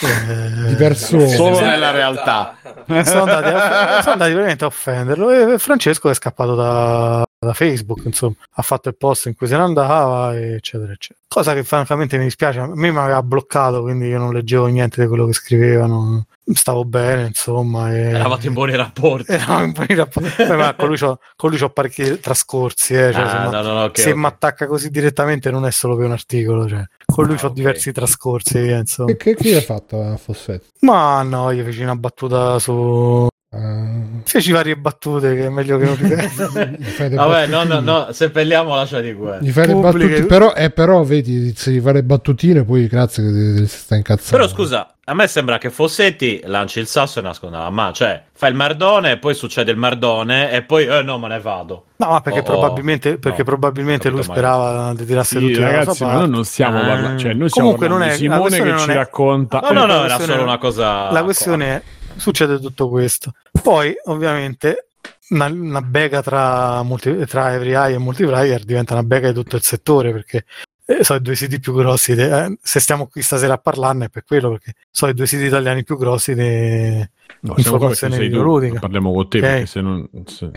Eh, 0.00 0.66
Di 0.68 0.74
persone. 0.74 1.28
Solo 1.28 1.60
nella 1.60 1.90
realtà. 1.90 2.56
sono 3.04 3.22
andati, 3.22 3.48
a- 3.48 4.00
sono 4.02 4.12
andati 4.12 4.32
veramente 4.32 4.64
a 4.64 4.66
offenderlo 4.66 5.30
e 5.54 5.58
Francesco 5.58 6.10
è 6.10 6.14
scappato 6.14 6.54
da, 6.54 7.24
da 7.46 7.54
Facebook 7.54 8.02
insomma 8.04 8.34
ha 8.54 8.62
fatto 8.62 8.88
il 8.88 8.96
post 8.96 9.26
in 9.26 9.34
cui 9.34 9.46
se 9.46 9.56
ne 9.56 9.62
andava 9.62 10.36
eccetera 10.38 10.92
eccetera 10.92 11.20
cosa 11.28 11.54
che 11.54 11.64
francamente 11.64 12.18
mi 12.18 12.24
dispiace 12.24 12.60
a 12.60 12.66
me 12.66 12.90
mi 12.90 12.98
aveva 12.98 13.22
bloccato 13.22 13.82
quindi 13.82 14.06
io 14.08 14.18
non 14.18 14.32
leggevo 14.32 14.66
niente 14.66 15.00
di 15.00 15.06
quello 15.08 15.26
che 15.26 15.32
scrivevano 15.32 16.26
stavo 16.52 16.84
bene 16.84 17.26
insomma 17.26 17.92
e... 17.92 18.00
Eravate 18.10 18.46
in 18.46 18.52
buoni 18.52 18.76
rapporti. 18.76 19.32
Eravamo 19.32 19.64
in 19.64 19.72
buoni 19.72 19.94
rapporti. 19.96 20.30
Beh, 20.46 20.54
ma 20.56 20.74
con 20.76 20.86
lui 20.86 20.96
c'ho, 20.96 21.18
con 21.34 21.50
lui 21.50 21.58
c'ho 21.58 21.70
parecchi 21.70 22.20
trascorsi 22.20 22.94
eh, 22.94 23.12
cioè, 23.12 23.22
Ah, 23.22 23.28
se 23.28 23.36
no, 23.38 23.50
ma- 23.50 23.60
no, 23.62 23.72
no, 23.72 23.82
ok, 23.84 23.98
se 23.98 24.10
ok. 24.12 24.16
mi 24.16 24.26
attacca 24.26 24.66
così 24.68 24.90
direttamente 24.90 25.50
non 25.50 25.66
è 25.66 25.72
solo 25.72 25.96
per 25.96 26.04
un 26.06 26.12
articolo 26.12 26.68
cioè. 26.68 26.84
con 27.04 27.24
lui 27.26 27.34
Ah, 27.34 27.38
c'ho 27.38 27.46
ok. 27.48 27.52
diversi 27.52 27.90
trascorsi 27.90 28.60
via, 28.60 28.78
insomma. 28.78 29.12
Che, 29.14 29.16
che, 29.16 29.34
che 29.34 29.54
hai 29.56 29.60
fatto 29.60 30.00
a 30.00 30.16
Fossetti? 30.16 30.68
ma 30.82 31.20
no 31.22 31.50
io 31.50 31.64
feci 31.64 31.82
una 31.82 31.96
battuta 31.96 32.60
su 32.60 33.26
Uh, 33.48 34.22
Feci 34.24 34.50
varie 34.50 34.76
battute 34.76 35.34
che 35.36 35.46
è 35.46 35.48
meglio 35.48 35.78
che 35.78 35.84
non 35.84 35.94
ripeto. 35.96 37.14
Vabbè, 37.14 37.46
no, 37.46 37.62
no, 37.62 37.78
no, 37.78 38.08
seppelliamo 38.10 38.74
lascia 38.74 39.00
di 39.00 39.12
guerra. 39.12 39.38
Gli 39.40 39.50
fai 39.50 39.68
le 39.68 39.72
Pubbliche- 39.72 40.08
battute, 40.08 40.26
però, 40.26 40.52
eh, 40.52 40.70
però 40.70 41.02
vedi, 41.04 41.54
se 41.56 41.70
gli 41.70 41.80
fai 41.80 41.92
le 41.94 42.02
battutine, 42.02 42.64
poi 42.64 42.88
grazie 42.88 43.22
che 43.22 43.54
ti- 43.60 43.66
sta 43.68 43.94
incazzando. 43.94 44.36
Però 44.44 44.48
scusa, 44.52 44.94
a 45.04 45.14
me 45.14 45.28
sembra 45.28 45.58
che 45.58 45.70
Fossetti 45.70 46.40
lanci 46.44 46.80
il 46.80 46.88
sasso 46.88 47.20
e 47.20 47.22
nasconda 47.22 47.58
la 47.58 47.70
mano. 47.70 47.92
Cioè, 47.92 48.20
fa 48.32 48.48
il 48.48 48.56
merdone 48.56 49.12
e 49.12 49.18
poi 49.18 49.34
succede 49.34 49.70
il 49.70 49.78
merdone 49.78 50.50
e 50.50 50.62
poi, 50.62 50.84
eh 50.86 51.02
no, 51.02 51.16
me 51.18 51.28
ne 51.28 51.38
vado. 51.40 51.84
No, 51.98 52.08
ma 52.10 52.20
perché 52.20 52.40
Oh, 52.40 52.42
probabilmente, 52.42 53.16
perché 53.18 53.38
no, 53.38 53.44
probabilmente 53.44 54.08
lui 54.08 54.18
mai. 54.26 54.28
sperava 54.36 54.92
di 54.92 55.06
tirasse 55.06 55.38
Sì, 55.38 55.46
tutti 55.46 55.60
ragazzi, 55.60 56.02
ma 56.04 56.14
noi 56.14 56.28
non 56.28 56.44
stiamo 56.44 56.80
parlando. 56.80 57.18
Cioè, 57.20 57.32
noi 57.32 57.48
Comunque 57.48 57.86
non 57.86 57.98
parlando 58.00 58.18
di 58.20 58.26
è- 58.26 58.28
la 58.28 58.34
Simone 58.34 58.56
che 58.62 58.70
non 58.70 58.78
ci 58.80 58.90
è- 58.90 58.94
racconta. 58.94 59.60
No, 59.60 59.70
no, 59.70 59.80
no, 59.82 59.86
la 59.86 59.94
era 59.94 60.04
questione- 60.16 60.32
solo 60.32 60.42
una 60.42 60.58
cosa. 60.58 61.10
La 61.12 61.22
questione 61.22 61.66
è, 61.66 61.82
succede 62.16 62.58
tutto 62.60 62.88
questo. 62.88 63.32
Poi, 63.62 63.94
ovviamente, 64.04 64.88
una, 65.30 65.46
una 65.46 65.82
bega 65.82 66.22
tra, 66.22 66.82
multi, 66.82 67.24
tra 67.26 67.52
Every 67.54 67.72
Eye 67.74 67.94
e 67.94 67.98
Multiplayer 67.98 68.64
diventa 68.64 68.92
una 68.94 69.02
bega 69.02 69.28
di 69.28 69.34
tutto 69.34 69.56
il 69.56 69.62
settore 69.62 70.12
perché 70.12 70.44
eh, 70.84 71.02
sono 71.02 71.18
i 71.18 71.22
due 71.22 71.34
siti 71.34 71.58
più 71.58 71.72
grossi. 71.74 72.14
de- 72.14 72.44
eh, 72.44 72.58
se 72.62 72.78
stiamo 72.80 73.06
qui 73.08 73.22
stasera 73.22 73.54
a 73.54 73.58
parlarne 73.58 74.04
è 74.04 74.08
per 74.08 74.24
quello 74.24 74.50
perché 74.50 74.74
sono 74.90 75.10
i 75.10 75.14
due 75.14 75.26
siti 75.26 75.44
italiani 75.44 75.82
più 75.84 75.96
grossi 75.96 76.34
de- 76.34 77.10
No, 77.40 77.54
informazione 77.56 78.18
videoludica. 78.18 78.78
Parliamo 78.80 79.12
con 79.12 79.28
te 79.28 79.38
Ok. 79.38 79.44
perché 79.44 79.66
se 79.66 79.80
non. 79.80 80.08
se- 80.26 80.50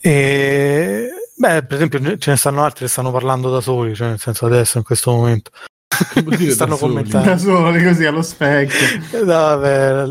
E 0.00 1.08
beh, 1.36 1.62
per 1.64 1.74
esempio, 1.76 2.18
ce 2.18 2.30
ne 2.30 2.36
stanno 2.36 2.62
altri 2.64 2.84
che 2.84 2.90
stanno 2.90 3.10
parlando 3.10 3.50
da 3.50 3.60
soli, 3.60 3.94
cioè 3.94 4.08
nel 4.08 4.18
senso 4.18 4.46
adesso 4.46 4.78
in 4.78 4.84
questo 4.84 5.10
momento. 5.10 5.50
Stanno 6.50 6.74
da 6.74 6.80
commentando. 6.80 7.28
Da 7.28 7.36
soli 7.38 7.84
così 7.84 8.04
allo 8.04 8.22
specchio. 8.22 9.18
Eh, 9.18 9.24
Vabbè, 9.24 10.04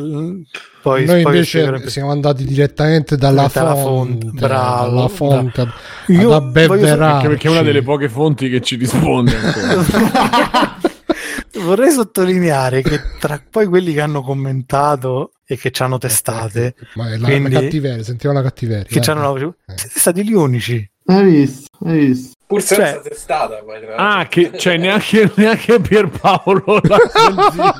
poi, 0.81 1.05
Noi 1.05 1.23
poi 1.23 1.33
invece 1.35 1.87
siamo 1.89 2.11
andati 2.11 2.45
direttamente 2.45 3.17
dalla 3.17 3.49
fonte, 3.49 3.81
fonte, 3.81 4.39
bravo. 4.39 4.89
dalla 4.95 5.07
fonte 5.09 5.67
Io 6.07 6.33
ad 6.33 6.51
perché 6.51 7.47
è 7.47 7.51
una 7.51 7.61
delle 7.61 7.81
poche 7.81 8.07
fonti 8.09 8.49
che 8.49 8.61
ci 8.61 8.75
risponde. 8.77 9.35
Vorrei 11.61 11.91
sottolineare 11.91 12.81
che 12.81 13.01
tra 13.19 13.41
poi 13.49 13.65
quelli 13.67 13.93
che 13.93 13.99
hanno 14.01 14.21
commentato 14.21 15.33
e 15.45 15.57
che 15.57 15.71
ci 15.71 15.81
hanno 15.81 15.97
testate, 15.97 16.75
Ma 16.95 17.11
è 17.11 17.17
la, 17.17 17.27
Quindi- 17.27 17.51
la 17.51 17.59
cattiveria, 17.61 18.03
sentiamo 18.03 18.35
la 18.35 18.41
cattiveria. 18.43 18.85
che 18.87 19.01
ci 19.01 19.09
hanno 19.09 19.27
voce, 19.31 19.55
siete 19.75 19.99
stati 19.99 20.23
gli 20.25 20.33
unici. 20.33 20.89
Hai 21.05 21.23
visto? 21.23 21.67
Hai 21.85 21.97
visto? 22.05 22.33
Pur 22.49 22.63
senza 22.63 22.93
Cioè- 22.93 23.01
testata, 23.01 23.61
poi. 23.63 23.77
Ah, 23.95 24.25
che 24.27 24.57
cioè 24.57 24.77
neanche, 24.77 25.31
neanche 25.37 25.79
Pierpaolo 25.79 26.79
l'ha 26.81 26.97
sentito. 27.13 27.73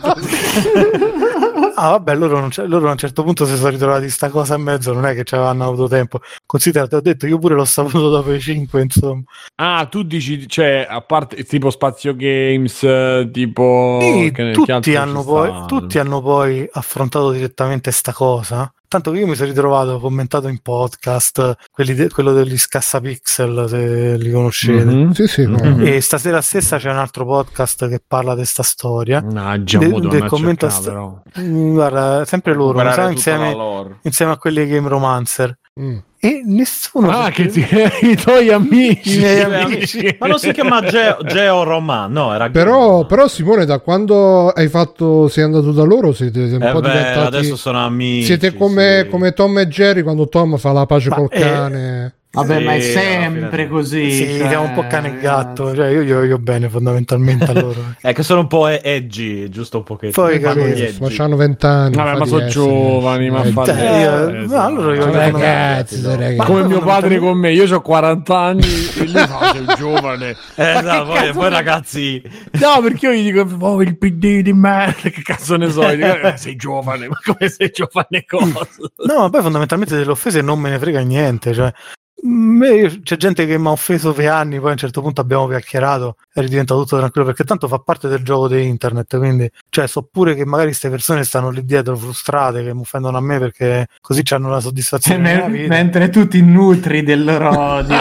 Ah, 1.76 1.90
vabbè, 1.92 2.14
loro, 2.16 2.40
non 2.40 2.50
c'è- 2.50 2.68
loro 2.68 2.88
a 2.88 2.92
un 2.92 2.98
certo 2.98 3.24
punto 3.24 3.48
si 3.48 3.56
sono 3.56 3.70
ritrovati 3.70 4.08
sta 4.12 4.30
cosa 4.30 4.54
in 4.56 4.62
mezzo, 4.62 4.94
non 4.94 5.08
è 5.08 5.16
che 5.16 5.24
ci 5.24 5.34
avevano 5.34 5.66
avuto 5.66 5.88
tempo. 5.88 6.20
Considera, 6.46 6.86
ti 6.88 6.94
ho 6.94 7.02
detto, 7.02 7.26
io 7.26 7.40
pure 7.40 7.56
l'ho 7.56 7.66
saputo 7.66 8.10
dopo 8.12 8.32
i 8.32 8.40
5, 8.40 8.80
insomma. 8.82 9.24
Ah, 9.56 9.88
tu 9.90 10.04
dici, 10.04 10.48
cioè, 10.48 10.86
a 10.88 11.02
parte 11.02 11.44
tipo 11.46 11.72
Spazio 11.72 12.16
Games, 12.16 12.86
tipo... 13.32 13.98
Sì, 14.02 14.32
che 14.32 14.50
che 14.50 14.52
tutti, 14.52 14.82
ci 14.84 14.96
hanno 14.96 15.24
poi, 15.24 15.66
tutti 15.66 15.98
hanno 15.98 16.22
poi 16.22 16.70
affrontato 16.72 17.32
direttamente 17.32 17.90
sta 17.90 18.14
cosa. 18.14 18.72
Tanto 18.90 19.12
che 19.12 19.20
io 19.20 19.28
mi 19.28 19.36
sono 19.36 19.50
ritrovato 19.50 20.00
commentato 20.00 20.48
in 20.48 20.62
podcast 20.64 21.58
quelli 21.72 21.94
de- 21.94 22.10
quello 22.10 22.34
degli 22.34 22.58
scassapixel, 22.58 23.66
se 23.70 24.18
li 24.18 24.32
conoscete. 24.32 24.84
Mhm. 24.84 25.12
Sì, 25.12 25.28
sì. 25.28 25.46
Mhm. 25.46 25.86
E 25.86 26.02
stasera 26.02 26.42
stessa 26.42 26.78
c'è 26.78 26.90
un 26.90 26.98
altro 26.98 27.24
podcast 27.24 27.88
che 27.88 28.02
parla 28.06 28.34
di 28.34 28.46
sta 28.46 28.64
storia. 28.64 29.22
Mannaggia, 29.22 29.78
De- 29.78 29.90
del 30.10 30.24
a 30.24 30.28
commento 30.28 30.68
cercare, 30.68 30.82
sta- 30.82 30.92
però. 30.92 31.22
Mm, 31.40 31.74
Guarda, 31.74 32.26
sempre 32.26 32.54
loro, 32.56 32.74
insieme, 33.12 33.54
insieme 34.02 34.32
a 34.32 34.38
quelli 34.38 34.66
di 34.66 34.72
Game 34.72 34.88
Romancer. 34.90 35.56
Mm. 35.80 35.98
E 36.22 36.42
nessuno. 36.44 37.10
Ah, 37.10 37.30
che 37.30 37.48
ti... 37.48 37.66
i 38.02 38.16
tuoi 38.18 38.52
amici. 38.52 39.16
I 39.16 39.20
miei 39.20 39.42
amici. 39.42 40.18
Ma 40.20 40.28
non 40.28 40.38
si 40.38 40.52
chiama 40.52 40.82
Geo, 40.82 41.20
Geo 41.24 41.64
Roman, 41.64 42.12
no, 42.12 42.34
era 42.34 42.50
Però, 42.50 43.06
però, 43.06 43.28
Simone, 43.30 43.64
da 43.66 43.80
quando 43.80 44.50
hai 44.50 44.68
fatto, 44.68 45.30
sei 45.30 45.46
andato 45.46 45.72
da 45.72 45.84
loro, 45.84 46.12
siete 46.12 46.42
un 46.42 46.62
Eh 46.62 46.72
po' 46.72 46.82
beh, 46.82 46.90
diventati. 46.90 47.36
adesso 47.38 47.56
sono 47.56 47.86
amici. 47.86 48.26
Siete 48.26 48.54
come, 48.54 49.04
sì. 49.04 49.10
come 49.10 49.32
Tom 49.32 49.60
e 49.60 49.68
Jerry 49.70 50.02
quando 50.02 50.28
Tom 50.28 50.58
fa 50.58 50.74
la 50.74 50.86
pace 50.86 51.08
Ma, 51.08 51.16
col 51.16 51.28
eh, 51.32 51.40
cane. 51.40 52.14
Vabbè, 52.32 52.60
Sì, 52.60 52.64
ma 52.64 52.74
è 52.76 52.80
sempre 52.82 53.68
così. 53.68 54.12
Sì, 54.12 54.38
cioè, 54.38 54.50
siamo 54.50 54.66
un 54.66 54.74
po' 54.74 54.86
cane 54.88 55.18
e 55.18 55.20
gatto. 55.20 55.74
Cioè, 55.74 55.88
io 55.88 56.04
gli 56.04 56.14
voglio 56.14 56.38
bene 56.38 56.70
fondamentalmente 56.70 57.46
a 57.46 57.54
loro. 57.60 57.96
È 58.00 58.14
che 58.14 58.22
sono 58.22 58.42
un 58.42 58.48
po' 58.48 58.68
edgy, 58.68 59.50
giusto 59.50 59.78
un 59.78 59.84
pochetto. 59.84 60.22
Poi 60.22 60.40
capito, 60.40 60.66
Ma 60.68 61.08
edgy. 61.08 61.16
c'hanno 61.16 61.36
vent'anni. 61.36 61.96
Vabbè, 61.96 62.18
ma 62.20 62.26
sono 62.28 62.46
giovani, 62.46 63.32
ma 63.32 63.42
Eh, 63.44 63.52
fate- 63.52 63.72
io- 63.72 64.28
Eh, 64.30 64.46
no, 64.46 64.62
allora 64.62 64.94
io 64.94 65.12
ragazzi, 65.12 66.00
sono 66.00 66.16
ragazzi. 66.18 66.46
Come 66.52 66.68
mio 66.68 66.80
padre 66.82 67.18
con 67.18 67.36
me, 67.36 67.52
io 67.52 67.76
ho 67.76 67.82
40 67.82 68.38
anni 68.38 68.62
e 68.96 69.06
lui 69.06 69.26
fa 69.26 69.52
sei 69.52 69.66
giovane. 69.76 70.36
Eh, 70.56 70.82
Ma 70.84 70.98
no, 70.98 71.06
poi, 71.08 71.32
poi 71.32 71.50
ragazzi, 71.50 72.22
No, 72.60 72.80
perché 72.84 73.08
io 73.08 73.14
gli 73.14 73.32
dico, 73.32 73.48
oh, 73.66 73.82
il 73.82 73.98
PD 73.98 74.42
di 74.42 74.54
merda, 74.54 75.10
che 75.10 75.22
cazzo 75.24 75.56
ne 75.58 75.72
so? 75.72 75.84
Dico, 75.96 76.06
"Eh, 76.06 76.34
sei 76.38 76.56
giovane, 76.56 77.08
ma 77.08 77.18
come 77.24 77.50
sei 77.50 77.72
giovane 77.74 78.24
cosa? 78.28 78.68
No, 79.08 79.20
ma 79.22 79.30
poi 79.32 79.42
fondamentalmente 79.42 79.96
delle 79.96 80.12
offese 80.12 80.42
non 80.42 80.60
me 80.60 80.70
ne 80.70 80.78
frega 80.78 81.00
niente. 81.02 81.54
Cioè, 81.54 81.74
c'è 82.22 83.16
gente 83.16 83.46
che 83.46 83.58
mi 83.58 83.68
ha 83.68 83.72
offeso 83.72 84.12
per 84.14 84.28
anni, 84.30 84.60
poi 84.60 84.70
a 84.70 84.72
un 84.74 84.78
certo 84.78 85.02
punto 85.02 85.22
abbiamo 85.22 85.48
chiacchierato 85.48 86.18
e 86.34 86.42
è 86.42 86.46
diventato 86.46 86.82
tutto 86.82 86.98
tranquillo 86.98 87.26
perché 87.28 87.44
tanto 87.46 87.68
fa 87.68 87.80
parte 87.80 88.08
del 88.10 88.22
gioco 88.24 88.48
di 88.50 88.66
internet. 88.68 89.18
Quindi, 89.18 89.50
cioè, 89.70 89.88
so 89.88 90.08
pure 90.12 90.36
che 90.36 90.46
magari 90.46 90.68
queste 90.68 90.90
persone 90.90 91.24
stanno 91.24 91.50
lì 91.50 91.64
dietro 91.64 91.96
frustrate 91.96 92.64
che 92.64 92.74
mi 92.74 92.82
offendono 92.82 93.18
a 93.18 93.22
me 93.22 93.40
perché 93.40 93.88
così 94.02 94.22
hanno 94.32 94.48
la 94.50 94.56
Cioè, 94.56 94.64
soddisfazione 94.64 95.48
me- 95.48 95.68
mentre 95.68 96.10
tu 96.10 96.28
ti 96.28 96.42
nutri 96.42 97.04
del 97.04 97.24
loro 97.24 97.58
odio. 97.58 97.98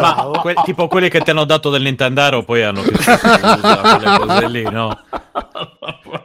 ma 0.00 0.30
que- 0.40 0.54
tipo 0.64 0.88
quelli 0.88 1.08
che 1.08 1.20
ti 1.20 1.30
hanno 1.30 1.44
dato 1.44 1.70
del 1.70 1.82
Nintendaro 1.82 2.42
poi 2.44 2.62
hanno 2.62 2.80
chiuso 2.82 2.96
quelle 3.00 4.18
cose 4.18 4.48
lì, 4.48 4.62
no? 4.62 4.98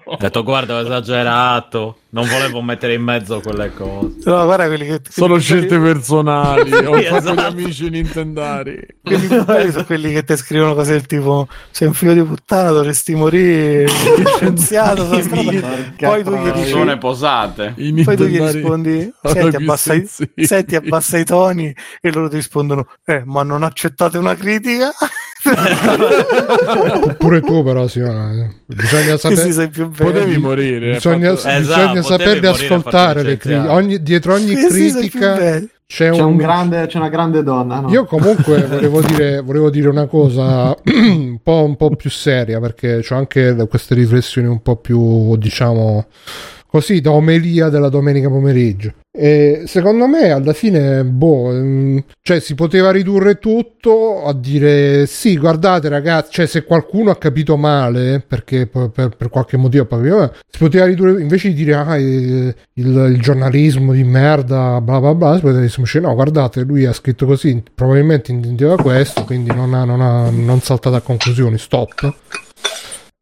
Ho 0.05 0.17
detto 0.17 0.43
guarda, 0.43 0.75
ho 0.75 0.79
esagerato, 0.81 1.97
non 2.13 2.27
volevo 2.27 2.61
mettere 2.61 2.93
in 2.93 3.03
mezzo 3.03 3.39
quelle 3.39 3.73
cose. 3.73 4.15
No, 4.25 4.43
guarda 4.43 4.67
quelli 4.67 4.85
che 4.85 5.01
Sono 5.09 5.39
scelte 5.39 5.79
personali, 5.79 6.71
ho 6.85 7.01
sacco 7.01 7.19
di 7.19 7.29
esatto. 7.29 7.39
amici 7.39 7.89
nintendari. 7.89 8.85
quelli 9.01 9.27
belli 9.43 9.71
sono 9.71 9.85
quelli 9.85 10.13
che 10.13 10.23
ti 10.23 10.35
scrivono 10.35 10.75
cose 10.75 10.91
del 10.91 11.05
tipo 11.05 11.47
sei 11.71 11.87
un 11.87 11.93
figlio 11.93 12.13
di 12.13 12.23
puttana 12.23 12.71
dovresti 12.71 13.15
morire 13.15 13.87
sei 13.87 14.25
scienziato 14.35 15.05
sulla 15.05 15.21
strada. 15.21 15.67
Poi 15.97 16.23
tu 16.23 16.35
gli 16.35 16.51
dici 16.51 16.59
Persone 16.71 16.97
posate. 16.97 17.73
I 17.77 18.03
poi 18.03 18.15
tu 18.17 18.25
gli 18.25 18.39
rispondi 18.41 19.13
sono 19.21 19.33
senti 19.33 19.55
abbassa, 19.55 19.93
i, 19.93 20.09
senti 20.45 20.75
abbassa 20.75 21.17
i 21.17 21.23
toni 21.23 21.73
e 22.01 22.11
loro 22.11 22.27
ti 22.27 22.35
rispondono 22.35 22.87
eh 23.05 23.23
ma 23.25 23.43
non 23.43 23.63
accettate 23.63 24.17
una 24.17 24.35
critica 24.35 24.91
Pure 27.17 27.41
tu, 27.41 27.63
però, 27.63 27.87
Simone. 27.87 28.61
Bisogna 28.67 29.13
che 29.13 29.17
si 29.17 29.27
sapere. 29.35 29.51
sei 29.51 29.69
più 29.69 29.89
bello 29.89 30.11
Potevi 30.11 30.37
morire. 30.37 30.93
Bisogna, 30.93 31.35
fatto- 31.35 31.47
Esatto, 31.57 32.00
bisogna 32.01 32.17
saperle 32.17 32.47
ascoltare 32.47 33.23
le 33.23 33.37
critiche. 33.37 33.67
Ogni- 33.67 34.01
dietro 34.01 34.33
ogni 34.33 34.55
critica 34.55 35.35
c'è, 35.35 35.63
C'è, 35.87 36.09
un, 36.09 36.21
un 36.21 36.37
grande, 36.37 36.87
c'è 36.87 36.97
una 36.97 37.09
grande 37.09 37.43
donna. 37.43 37.79
no? 37.81 37.89
Io 37.89 38.05
comunque 38.05 38.63
volevo 38.67 39.01
dire, 39.01 39.41
volevo 39.41 39.69
dire 39.69 39.89
una 39.89 40.05
cosa 40.05 40.75
un 40.85 41.39
po', 41.43 41.63
un 41.63 41.75
po' 41.75 41.95
più 41.95 42.09
seria 42.09 42.59
perché 42.59 43.03
ho 43.07 43.15
anche 43.15 43.55
queste 43.69 43.95
riflessioni 43.95 44.47
un 44.47 44.61
po' 44.61 44.77
più, 44.77 45.35
diciamo, 45.35 46.05
così 46.71 47.01
da 47.01 47.11
omelia 47.11 47.67
della 47.67 47.89
domenica 47.89 48.29
pomeriggio. 48.29 48.93
E 49.13 49.63
secondo 49.65 50.07
me 50.07 50.31
alla 50.31 50.53
fine, 50.53 51.03
boh, 51.03 51.51
mm, 51.51 51.97
cioè 52.21 52.39
si 52.39 52.55
poteva 52.55 52.91
ridurre 52.91 53.39
tutto 53.39 54.23
a 54.23 54.33
dire 54.33 55.05
sì, 55.05 55.37
guardate 55.37 55.89
ragazzi, 55.89 56.31
cioè 56.31 56.45
se 56.45 56.63
qualcuno 56.63 57.11
ha 57.11 57.17
capito 57.17 57.57
male 57.57 58.23
perché 58.25 58.67
per, 58.67 58.89
per- 58.89 59.17
per 59.17 59.29
qualche 59.29 59.57
motivo 59.57 59.85
si 60.49 60.57
poteva 60.57 60.85
ridurre 60.85 61.19
invece 61.21 61.49
di 61.49 61.55
dire 61.55 61.73
ah, 61.73 61.97
eh, 61.97 62.01
il, 62.01 62.55
il 62.75 63.19
giornalismo 63.19 63.91
di 63.91 64.05
merda, 64.05 64.79
bla 64.79 65.01
bla 65.01 65.13
bla, 65.13 65.35
si 65.35 65.41
poteva 65.41 65.59
dire 65.59 65.99
no, 65.99 66.13
guardate, 66.13 66.61
lui 66.61 66.85
ha 66.85 66.93
scritto 66.93 67.25
così, 67.25 67.61
probabilmente 67.75 68.31
intendeva 68.31 68.77
questo, 68.77 69.25
quindi 69.25 69.53
non 69.53 69.73
ha, 69.73 69.83
non 69.83 69.99
ha 69.99 70.29
non 70.29 70.61
saltato 70.61 70.95
a 70.95 71.01
conclusioni, 71.01 71.57
stop. 71.57 72.13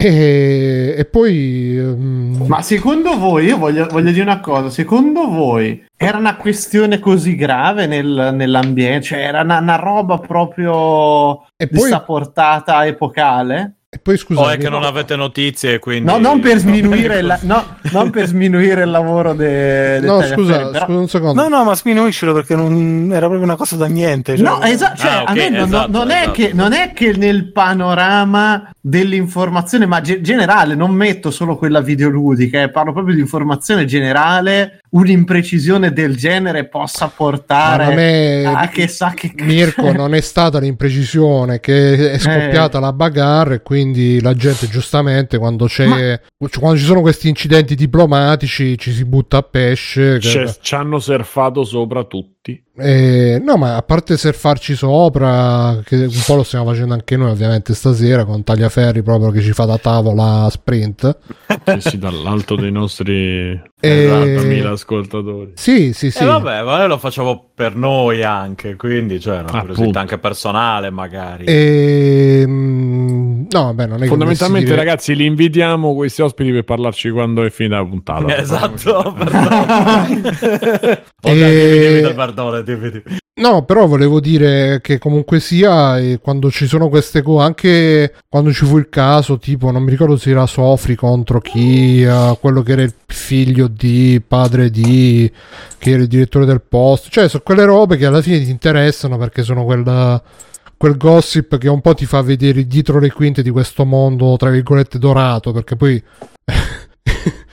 E, 0.02 0.96
e 0.98 1.04
poi 1.04 1.76
mm, 1.78 2.44
Ma 2.48 2.62
secondo 2.62 3.18
voi, 3.18 3.48
io 3.48 3.58
voglio, 3.58 3.86
voglio 3.88 4.12
dire 4.12 4.22
una 4.24 4.40
cosa, 4.40 4.70
secondo 4.70 5.28
voi 5.28 5.86
era 5.98 6.18
una 6.18 6.38
questione 6.38 7.00
così 7.00 7.36
grave 7.36 7.86
nel- 7.86 8.32
nell'ambiente? 8.34 9.02
Cioè 9.08 9.20
era 9.20 9.42
una, 9.42 9.58
una 9.60 9.76
roba 9.76 10.18
proprio 10.20 11.42
E 11.58 11.68
di 11.70 11.78
poi- 11.78 12.02
portata 12.06 12.86
epocale? 12.86 13.79
E 14.00 14.02
poi 14.02 14.18
scusa, 14.18 14.40
O 14.40 14.50
è 14.50 14.58
che 14.58 14.70
non 14.70 14.84
avete 14.84 15.18
notizie 15.18 15.78
quindi... 15.80 16.10
No, 16.10 16.18
non 16.18 16.40
per 16.40 16.58
sminuire, 16.58 17.22
la- 17.22 17.38
no, 17.42 17.76
non 17.92 18.10
per 18.12 18.28
sminuire 18.28 18.84
il 18.84 18.90
lavoro 18.90 19.34
de, 19.34 20.00
de 20.00 20.08
no, 20.08 20.22
scusa, 20.22 20.58
però- 20.70 20.86
scusa 20.86 21.00
un 21.00 21.08
secondo. 21.10 21.42
no 21.42 21.50
no 21.50 21.64
ma 21.66 21.76
sminuiscilo 21.76 22.32
perché 22.34 22.56
non 22.56 23.10
era 23.12 23.26
proprio 23.26 23.42
una 23.44 23.58
cosa 23.58 23.76
da 23.76 23.88
niente 23.88 24.38
cioè, 24.38 24.46
No, 24.46 24.62
esatto, 24.62 24.98
cioè, 25.02 25.12
Ah, 25.12 25.22
ok, 25.24 25.30
a 25.30 25.34
me 25.34 25.50
non, 25.50 25.68
esatto, 25.68 25.92
non 25.92 26.10
è 26.12 26.16
esatto. 26.22 26.32
che, 26.32 26.52
non 26.54 26.72
è 26.74 26.94
che 26.94 27.14
nel 27.18 27.52
panorama 27.52 28.70
dell'informazione, 28.82 29.86
ma 29.86 30.00
ge- 30.02 30.22
generale, 30.22 30.76
non 30.76 30.92
metto 30.92 31.32
solo 31.32 31.58
quella 31.58 31.82
videoludica, 31.82 32.62
eh, 32.62 32.70
parlo 32.72 32.94
proprio 32.94 33.16
di 33.16 33.22
informazione 33.22 33.86
generale, 33.86 34.80
un'imprecisione 34.92 35.92
del 35.94 36.16
genere 36.16 36.68
possa 36.68 37.06
Ma 37.06 37.12
portare 37.16 37.86
non 37.86 37.98
è- 38.00 38.44
a 38.46 38.70
che 38.70 38.88
sa 38.88 39.12
che 39.16 39.32
Mirko 39.36 39.92
non 39.92 40.14
è 40.16 40.22
stata 40.22 40.60
l'imprecisione 40.60 41.60
che 41.60 42.12
è 42.14 42.18
scoppiata 42.18 42.78
Eh. 42.78 42.82
la 42.82 42.94
bagarre 42.94 43.56
e 43.56 43.62
quindi 43.62 44.22
la 44.22 44.34
gente 44.34 44.68
giustamente 44.68 45.38
quando 45.38 45.66
c'è 45.66 46.20
quando 46.60 46.78
ci 46.78 46.86
sono 46.86 47.02
questi 47.02 47.28
incidenti 47.30 47.76
diplomatici 47.76 48.78
ci 48.78 48.92
si 48.92 49.06
butta 49.06 49.38
a 49.38 49.44
pesce 49.44 50.18
che- 50.20 50.56
ci 50.62 50.76
hanno 50.76 51.00
surfato 51.00 51.64
sopra 51.64 52.04
tutti. 52.04 52.62
Eh, 52.80 53.42
no 53.44 53.58
ma 53.58 53.76
a 53.76 53.82
parte 53.82 54.18
surfarci 54.18 54.76
sopra 54.76 55.80
che 55.84 55.96
un 55.96 56.22
po' 56.26 56.36
lo 56.36 56.44
stiamo 56.44 56.66
facendo 56.66 56.94
anche 56.94 57.18
noi 57.18 57.32
ovviamente 57.32 57.74
stasera 57.74 58.24
con 58.26 58.44
Tagliaferri 58.44 59.02
proprio 59.04 59.32
che 59.32 59.42
ci 59.42 59.52
fa 59.54 59.66
da 59.66 59.78
tavola 59.78 60.48
sprint 60.50 61.18
Sì, 61.66 61.90
sì, 61.90 61.98
dall'alto 61.98 62.56
dei 62.56 62.72
nostri 62.72 63.68
Eh, 63.82 64.08
40.000 64.10 64.66
ascoltatori. 64.72 65.52
sì 65.56 65.94
sì 65.94 66.12
sì 66.12 66.22
Eh 66.22 66.26
vabbè, 66.26 66.64
ma 66.64 66.80
noi 66.80 66.88
lo 66.90 66.98
facciamo 66.98 67.50
per 67.56 67.76
noi 67.78 68.24
anche, 68.24 68.76
quindi 68.76 69.22
cioè, 69.22 69.38
una 69.40 69.46
Appunto. 69.48 69.68
curiosità 69.74 70.00
anche 70.02 70.18
personale 70.18 70.90
magari. 70.90 71.46
Ehm, 71.48 72.79
no, 73.50 73.64
vabbè, 73.64 73.86
non 73.88 74.04
è 74.04 74.08
Fondamentalmente, 74.08 74.66
dire- 74.66 74.78
ragazzi, 74.78 75.16
li 75.16 75.26
invitiamo 75.26 75.94
questi 75.94 76.22
ospiti 76.22 76.52
per 76.52 76.64
parlarci 76.64 77.10
quando 77.12 77.44
è 77.44 77.50
finita 77.50 77.78
la 77.78 77.86
puntata. 77.86 78.36
Esatto, 78.40 79.14
perdone. 79.18 81.04
Oh, 81.22 81.30
E- 81.30 82.64
dimmi, 82.64 82.90
dimmi. 82.92 83.18
No, 83.40 83.64
però 83.64 83.88
volevo 83.88 84.20
dire 84.20 84.82
che 84.82 84.98
comunque 84.98 85.40
sia, 85.40 85.98
eh, 85.98 86.20
quando 86.22 86.52
ci 86.52 86.68
sono 86.68 86.90
queste 86.90 87.22
cose, 87.22 87.46
anche 87.46 88.14
quando 88.28 88.52
ci 88.52 88.66
fu 88.66 88.78
il 88.78 88.90
caso, 88.90 89.38
tipo, 89.38 89.72
non 89.72 89.82
mi 89.84 89.92
ricordo 89.92 90.18
se 90.18 90.32
era 90.32 90.46
Sofri 90.46 90.96
contro 90.96 91.40
chi, 91.40 92.02
eh, 92.02 92.38
quello 92.42 92.62
che 92.64 92.74
era 92.74 92.82
il 92.82 92.94
figlio 93.06 93.68
di, 93.68 94.22
padre 94.28 94.70
di, 94.70 95.32
che 95.78 95.92
era 95.92 96.02
il 96.02 96.08
direttore 96.10 96.46
del 96.46 96.62
post, 96.68 97.08
cioè 97.10 97.30
sono 97.30 97.44
quelle 97.46 97.64
robe 97.64 97.96
che 97.96 98.06
alla 98.06 98.22
fine 98.22 98.44
ti 98.44 98.50
interessano 98.50 99.18
perché 99.18 99.42
sono 99.44 99.64
quel, 99.64 100.22
quel 100.80 100.96
gossip 100.96 101.58
che 101.58 101.68
un 101.68 101.82
po' 101.82 101.94
ti 101.94 102.06
fa 102.06 102.22
vedere 102.22 102.66
dietro 102.66 103.00
le 103.00 103.12
quinte 103.12 103.44
di 103.44 103.50
questo 103.50 103.84
mondo, 103.84 104.38
tra 104.38 104.50
virgolette, 104.50 104.98
dorato, 104.98 105.52
perché 105.52 105.76
poi... 105.76 106.02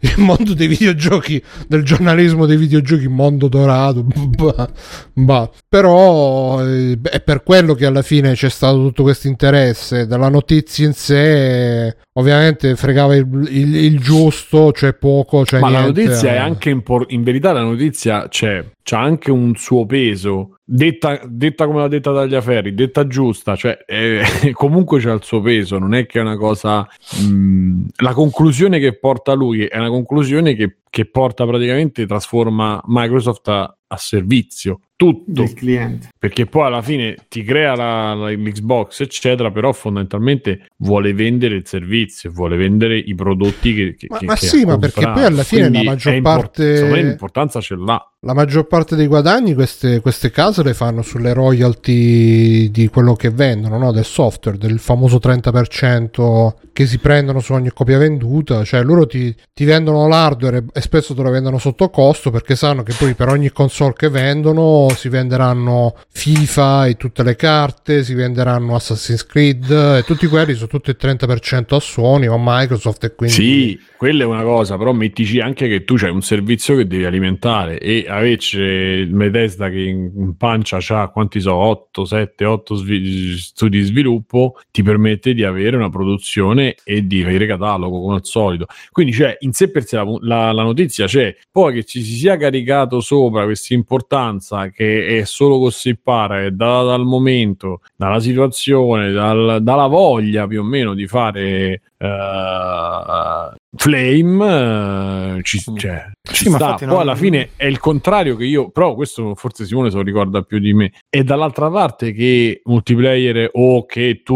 il 0.00 0.14
mondo 0.16 0.52
dei 0.54 0.66
videogiochi 0.66 1.42
del 1.68 1.82
giornalismo 1.84 2.44
dei 2.46 2.56
videogiochi 2.56 3.06
mondo 3.08 3.46
dorato 3.46 4.02
bah, 4.04 4.68
bah. 5.12 5.50
però 5.68 6.64
eh, 6.66 6.98
è 7.02 7.20
per 7.20 7.42
quello 7.42 7.74
che 7.74 7.86
alla 7.86 8.02
fine 8.02 8.32
c'è 8.32 8.48
stato 8.48 8.78
tutto 8.78 9.02
questo 9.02 9.28
interesse 9.28 10.06
dalla 10.06 10.28
notizia 10.28 10.86
in 10.86 10.92
sé 10.94 11.94
ovviamente 12.14 12.74
fregava 12.74 13.14
il, 13.14 13.28
il- 13.50 13.76
il 13.76 14.00
giusto 14.00 14.72
cioè 14.72 14.94
poco 14.94 15.44
cioè 15.44 15.60
Ma 15.60 15.70
la 15.70 15.82
notizia 15.82 16.32
è 16.32 16.36
anche 16.36 16.70
impor- 16.70 17.10
in 17.12 17.22
verità 17.22 17.52
la 17.52 17.62
notizia 17.62 18.26
c'è, 18.28 18.64
c'ha 18.82 19.00
anche 19.00 19.30
un 19.30 19.54
suo 19.54 19.84
peso. 19.86 20.55
Detta, 20.68 21.20
detta 21.28 21.64
come 21.66 21.78
l'ha 21.78 21.86
detta 21.88 22.12
Tagliaferri, 22.12 22.74
detta 22.74 23.06
giusta, 23.06 23.54
cioè 23.54 23.78
eh, 23.86 24.20
comunque 24.52 24.98
c'ha 25.00 25.12
il 25.12 25.22
suo 25.22 25.40
peso, 25.40 25.78
non 25.78 25.94
è 25.94 26.06
che 26.06 26.18
è 26.18 26.22
una 26.22 26.36
cosa. 26.36 26.88
mh, 27.22 27.84
la 27.98 28.12
conclusione 28.12 28.80
che 28.80 28.98
porta 28.98 29.32
lui 29.34 29.64
è 29.64 29.78
una 29.78 29.90
conclusione 29.90 30.54
che, 30.56 30.78
che 30.90 31.04
porta 31.04 31.46
praticamente, 31.46 32.04
trasforma 32.06 32.82
Microsoft 32.86 33.46
a, 33.48 33.76
a 33.86 33.96
servizio 33.96 34.80
tutto 34.96 35.42
del 35.42 35.52
cliente. 35.52 36.08
perché 36.18 36.46
poi 36.46 36.64
alla 36.64 36.80
fine 36.82 37.14
ti 37.28 37.42
crea 37.44 37.76
la, 37.76 38.14
la- 38.14 38.30
l'Xbox 38.30 39.02
eccetera 39.02 39.50
però 39.52 39.70
fondamentalmente 39.74 40.68
vuole 40.78 41.12
vendere 41.12 41.54
il 41.56 41.66
servizio 41.66 42.30
vuole 42.32 42.56
vendere 42.56 42.96
i 42.96 43.14
prodotti 43.14 43.74
che, 43.74 43.94
che, 43.94 44.06
Ma- 44.08 44.18
che- 44.18 44.24
ma 44.24 44.34
che 44.34 44.46
sì, 44.46 44.64
ma 44.64 44.78
perché 44.78 45.02
poi 45.02 45.22
alla 45.24 45.42
fine 45.44 45.68
Quindi 45.68 45.84
la 45.84 45.90
maggior 45.90 46.12
è 46.14 46.16
import- 46.16 46.40
parte- 46.40 46.76
secondo 46.76 46.96
me 46.96 47.02
l'importanza 47.02 47.60
ce 47.60 47.76
l'ha 47.76 48.12
la 48.20 48.32
maggior 48.32 48.66
parte 48.66 48.96
dei 48.96 49.06
guadagni 49.06 49.54
queste, 49.54 50.00
queste 50.00 50.30
case 50.30 50.62
le 50.62 50.74
fanno 50.74 51.02
sulle 51.02 51.34
royalty 51.34 52.70
di 52.70 52.88
quello 52.88 53.14
che 53.14 53.30
vendono, 53.30 53.78
no? 53.78 53.92
del 53.92 54.04
software, 54.04 54.56
del 54.56 54.78
famoso 54.78 55.18
30% 55.22 56.54
che 56.72 56.86
si 56.86 56.98
prendono 56.98 57.40
su 57.40 57.52
ogni 57.52 57.70
copia 57.72 57.98
venduta, 57.98 58.64
cioè 58.64 58.82
loro 58.82 59.06
ti, 59.06 59.34
ti 59.52 59.64
vendono 59.64 60.08
l'hardware 60.08 60.64
e 60.72 60.80
spesso 60.80 61.14
te 61.14 61.22
lo 61.22 61.30
vendono 61.30 61.58
sotto 61.58 61.88
costo 61.90 62.30
perché 62.30 62.56
sanno 62.56 62.82
che 62.82 62.94
poi 62.98 63.14
per 63.14 63.28
ogni 63.28 63.50
console 63.50 63.92
che 63.94 64.08
vendono 64.08 64.88
si 64.94 65.08
venderanno 65.08 65.94
FIFA 66.08 66.86
e 66.86 66.96
tutte 66.96 67.22
le 67.22 67.36
carte, 67.36 68.02
si 68.02 68.14
venderanno 68.14 68.74
Assassin's 68.74 69.26
Creed 69.26 69.70
e 69.70 70.02
tutti 70.04 70.26
quelli 70.26 70.54
sono 70.54 70.68
tutti 70.68 70.90
il 70.90 70.96
30% 71.00 71.74
a 71.74 71.80
Sony 71.80 72.26
o 72.26 72.34
a 72.34 72.40
Microsoft 72.40 73.04
e 73.04 73.14
quindi... 73.14 73.34
sì 73.34 73.80
quella 73.96 74.24
è 74.24 74.26
una 74.26 74.42
cosa 74.42 74.76
però 74.76 74.92
mettici 74.92 75.40
anche 75.40 75.68
che 75.68 75.84
tu 75.84 75.96
c'hai 75.96 76.10
un 76.10 76.22
servizio 76.22 76.76
che 76.76 76.86
devi 76.86 77.04
alimentare 77.04 77.78
e 77.78 78.05
il 78.08 79.08
Bethesda 79.08 79.68
che 79.68 79.80
in, 79.80 80.36
pancia 80.36 80.78
c'ha 80.80 81.08
quanti 81.08 81.40
so 81.40 81.54
8, 81.54 82.04
7, 82.04 82.44
8 82.44 82.74
svi- 82.74 83.36
studi 83.36 83.78
di 83.78 83.84
sviluppo 83.84 84.58
ti 84.70 84.82
permette 84.82 85.34
di 85.34 85.44
avere 85.44 85.76
una 85.76 85.90
produzione 85.90 86.74
e 86.84 87.06
di 87.06 87.22
avere 87.22 87.46
catalogo 87.46 88.00
come 88.00 88.16
al 88.16 88.24
solito. 88.24 88.66
Quindi 88.90 89.12
c'è 89.12 89.36
in 89.40 89.52
sé 89.52 89.70
per 89.70 89.84
sé 89.84 89.96
la, 89.96 90.04
la- 90.20 90.52
la 90.52 90.62
notizia 90.62 91.06
c'è. 91.06 91.34
Poi 91.50 91.74
che 91.74 91.84
ci 91.84 92.02
si 92.02 92.14
sia 92.16 92.36
caricato 92.36 93.00
sopra 93.00 93.44
questa 93.44 93.74
importanza 93.74 94.68
che 94.70 95.18
è 95.18 95.24
solo 95.24 95.58
gossipare 95.58 96.46
è 96.46 96.50
data 96.50 96.84
dal 96.90 97.04
momento 97.04 97.80
dalla 97.96 98.20
situazione 98.20 99.10
dal- 99.12 99.58
dalla 99.62 99.86
voglia 99.86 100.46
più 100.46 100.60
o 100.60 100.64
meno 100.64 100.94
di 100.94 101.06
fare 101.06 101.80
eh, 101.98 103.54
Flame 103.76 105.36
eh, 105.38 105.42
ci, 105.42 105.58
cioè, 105.76 106.10
ci 106.22 106.44
Sì, 106.44 106.50
sta. 106.50 106.74
poi 106.74 106.86
non- 106.86 107.00
alla 107.00 107.14
fine 107.14 107.50
è 107.56 107.66
il 107.66 107.78
contrario 107.78 108.36
che 108.36 108.44
io 108.44 108.70
però 108.70 108.94
questo 108.94 109.34
forse 109.34 109.64
Simone 109.66 109.90
se 109.90 109.96
lo 109.96 110.02
ricorda 110.02 110.42
più 110.42 110.58
di 110.58 110.72
me. 110.72 110.92
E 111.10 111.24
dall'altra 111.24 111.70
parte 111.70 112.12
che 112.12 112.60
multiplayer 112.64 113.50
o 113.52 113.84
che 113.86 114.22
tu 114.24 114.34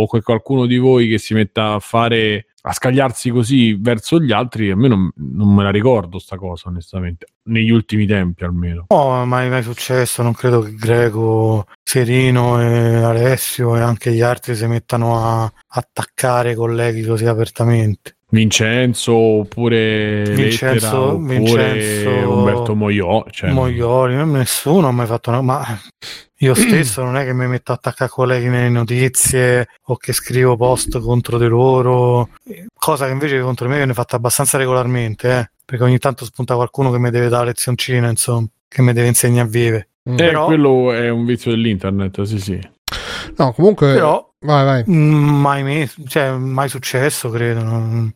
o 0.00 0.06
che 0.06 0.20
qualcuno 0.22 0.66
di 0.66 0.76
voi 0.76 1.08
che 1.08 1.18
si 1.18 1.34
metta 1.34 1.74
a 1.74 1.78
fare 1.80 2.46
a 2.64 2.72
scagliarsi 2.72 3.30
così 3.30 3.74
verso 3.74 4.20
gli 4.20 4.30
altri 4.32 4.70
a 4.70 4.76
me 4.76 4.88
non, 4.88 5.10
non 5.16 5.52
me 5.52 5.64
la 5.64 5.70
ricordo 5.70 6.18
sta 6.18 6.36
cosa 6.36 6.68
onestamente 6.68 7.26
negli 7.44 7.70
ultimi 7.70 8.06
tempi 8.06 8.44
almeno 8.44 8.86
No, 8.88 9.24
mai, 9.26 9.48
mai 9.48 9.62
successo. 9.62 10.22
Non 10.22 10.32
credo 10.32 10.60
che 10.60 10.74
Greco, 10.74 11.66
Serino 11.82 12.60
e 12.60 13.02
Alessio 13.02 13.76
e 13.76 13.80
anche 13.80 14.12
gli 14.12 14.20
altri 14.20 14.54
si 14.54 14.66
mettano 14.66 15.18
a 15.18 15.52
attaccare 15.68 16.54
colleghi 16.54 17.02
così 17.02 17.26
apertamente. 17.26 18.16
Vincenzo 18.32 19.12
oppure 19.12 20.22
Vincenzo- 20.30 21.18
Lettera, 21.18 21.42
oppure 21.42 21.72
Vincenzo- 21.74 22.30
Umberto 22.30 22.74
Moiò 22.74 23.26
cioè, 23.30 23.50
Moglioli, 23.50 24.14
nessuno 24.24 24.88
ha 24.88 24.90
mai 24.90 25.06
fatto 25.06 25.28
una... 25.28 25.42
Ma 25.42 25.78
io 26.38 26.54
stesso 26.56 27.02
non 27.04 27.18
è 27.18 27.24
che 27.24 27.34
mi 27.34 27.46
metto 27.46 27.72
a 27.72 27.74
attaccare 27.74 28.10
colleghi 28.10 28.48
nelle 28.48 28.70
notizie 28.70 29.68
o 29.82 29.96
che 29.96 30.14
scrivo 30.14 30.56
post 30.56 30.98
contro 31.00 31.36
di 31.36 31.46
loro, 31.46 32.30
cosa 32.74 33.04
che 33.04 33.12
invece 33.12 33.38
contro 33.40 33.66
di 33.66 33.72
me 33.72 33.76
viene 33.76 33.92
fatta 33.92 34.16
abbastanza 34.16 34.56
regolarmente, 34.56 35.38
eh, 35.38 35.50
perché 35.66 35.84
ogni 35.84 35.98
tanto 35.98 36.24
spunta 36.24 36.54
qualcuno 36.54 36.90
che 36.90 36.98
mi 36.98 37.10
deve 37.10 37.28
dare 37.28 37.46
lezioncina, 37.46 38.08
insomma, 38.08 38.46
che 38.66 38.80
mi 38.80 38.94
deve 38.94 39.08
insegnare 39.08 39.46
a 39.46 39.50
vivere. 39.50 39.88
Eh, 40.04 40.14
Però- 40.14 40.46
quello 40.46 40.90
è 40.92 41.10
un 41.10 41.26
vizio 41.26 41.50
dell'internet 41.50 42.22
sì 42.22 42.38
sì 42.40 42.58
No, 43.36 43.52
comunque... 43.52 43.92
Però 43.92 44.31
Vai, 44.42 44.64
vai. 44.64 44.84
Mai, 44.86 45.62
me- 45.62 45.88
cioè, 46.08 46.32
mai 46.32 46.68
successo, 46.68 47.30
credo. 47.30 47.62
Non, 47.62 48.12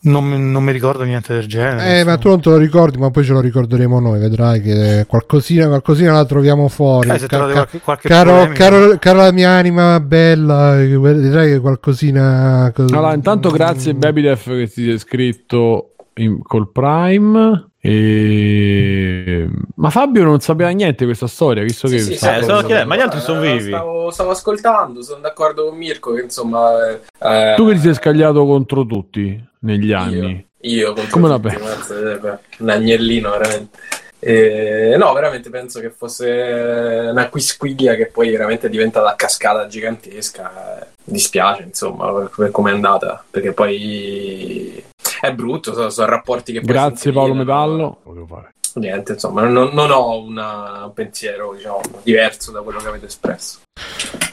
non 0.00 0.24
mi- 0.24 0.38
non 0.38 0.64
mi 0.64 0.72
ricordo 0.72 1.02
niente 1.04 1.34
del 1.34 1.46
genere. 1.46 2.00
Eh, 2.00 2.04
ma 2.04 2.16
tu 2.16 2.28
non 2.28 2.40
te 2.40 2.48
lo 2.48 2.56
ricordi, 2.56 2.96
ma 2.96 3.10
poi 3.10 3.24
ce 3.24 3.32
lo 3.32 3.40
ricorderemo 3.40 4.00
noi. 4.00 4.18
Vedrai 4.18 4.62
che 4.62 5.04
qualcosina, 5.06 5.66
qualcosina 5.66 6.12
la 6.12 6.24
troviamo 6.24 6.68
fuori. 6.68 7.10
Eh, 7.10 7.18
se 7.18 7.26
Ca- 7.26 7.46
qualche, 7.50 7.80
qualche 7.80 8.08
caro, 8.08 8.48
caro, 8.54 8.96
caro 8.98 9.18
la 9.18 9.32
mia 9.32 9.50
anima 9.50 10.00
bella, 10.00 10.76
vedrai 10.76 11.50
che 11.52 11.60
qualcosina. 11.60 12.72
cos- 12.74 12.90
Allora, 12.92 13.12
intanto 13.14 13.50
grazie 13.50 13.92
Mm. 13.94 13.98
Babydef 13.98 14.44
che 14.46 14.68
ti 14.70 14.90
è 14.90 14.98
scritto 14.98 15.90
in- 16.14 16.40
col 16.42 16.70
Prime. 16.72 17.70
E... 17.88 19.48
Ma 19.76 19.90
Fabio 19.90 20.24
non 20.24 20.40
sapeva 20.40 20.70
niente 20.70 20.98
di 20.98 21.04
questa 21.04 21.28
storia, 21.28 21.62
visto 21.62 21.86
che 21.86 21.98
Sì, 22.00 22.16
sì, 22.16 22.26
Eh, 22.26 22.42
stavo 22.42 22.60
chiedendo, 22.62 22.88
ma 22.88 22.96
gli 22.96 23.00
altri 23.00 23.20
sono 23.20 23.40
vivi? 23.40 23.68
Stavo, 23.68 24.10
stavo 24.10 24.30
ascoltando, 24.30 25.02
sono 25.02 25.20
d'accordo 25.20 25.68
con 25.68 25.76
Mirko 25.76 26.12
che 26.14 26.22
insomma... 26.22 26.90
eh, 26.90 27.54
tu 27.54 27.68
che 27.68 27.74
ti 27.74 27.80
sei 27.80 27.94
scagliato 27.94 28.44
contro 28.44 28.84
tutti 28.84 29.40
negli 29.60 29.92
anni. 29.92 30.44
Io 30.62 30.94
contro 30.94 31.10
Come 31.10 31.28
la 31.28 31.38
tutti, 31.38 31.62
mazza, 31.62 31.94
eh, 31.94 32.38
un 32.58 32.68
agnellino 32.68 33.30
veramente. 33.30 33.78
Eh, 34.18 34.96
no, 34.98 35.12
veramente 35.12 35.50
penso 35.50 35.78
che 35.78 35.90
fosse 35.90 37.08
una 37.12 37.28
quisquiglia 37.28 37.94
che 37.94 38.06
poi 38.06 38.30
veramente 38.30 38.68
diventa 38.68 39.00
la 39.00 39.14
cascata 39.14 39.68
gigantesca. 39.68 40.88
Dispiace, 41.04 41.62
insomma, 41.62 42.12
per, 42.12 42.30
per 42.34 42.50
come 42.50 42.72
è 42.72 42.74
andata, 42.74 43.24
perché 43.30 43.52
poi 43.52 44.82
è 45.20 45.32
brutto, 45.32 45.72
sono, 45.72 45.90
sono 45.90 46.08
rapporti 46.08 46.52
che 46.52 46.60
Grazie 46.60 47.12
Paolo. 47.12 47.34
Metallo. 47.34 47.98
Volevo 48.04 48.26
fare. 48.26 48.54
Niente, 48.74 49.12
insomma, 49.12 49.42
non, 49.46 49.70
non 49.72 49.90
ho 49.90 50.18
una- 50.18 50.84
un 50.84 50.92
pensiero, 50.92 51.54
diciamo, 51.54 51.80
diverso 52.02 52.50
da 52.52 52.60
quello 52.60 52.78
che 52.78 52.88
avete 52.88 53.06
espresso. 53.06 53.60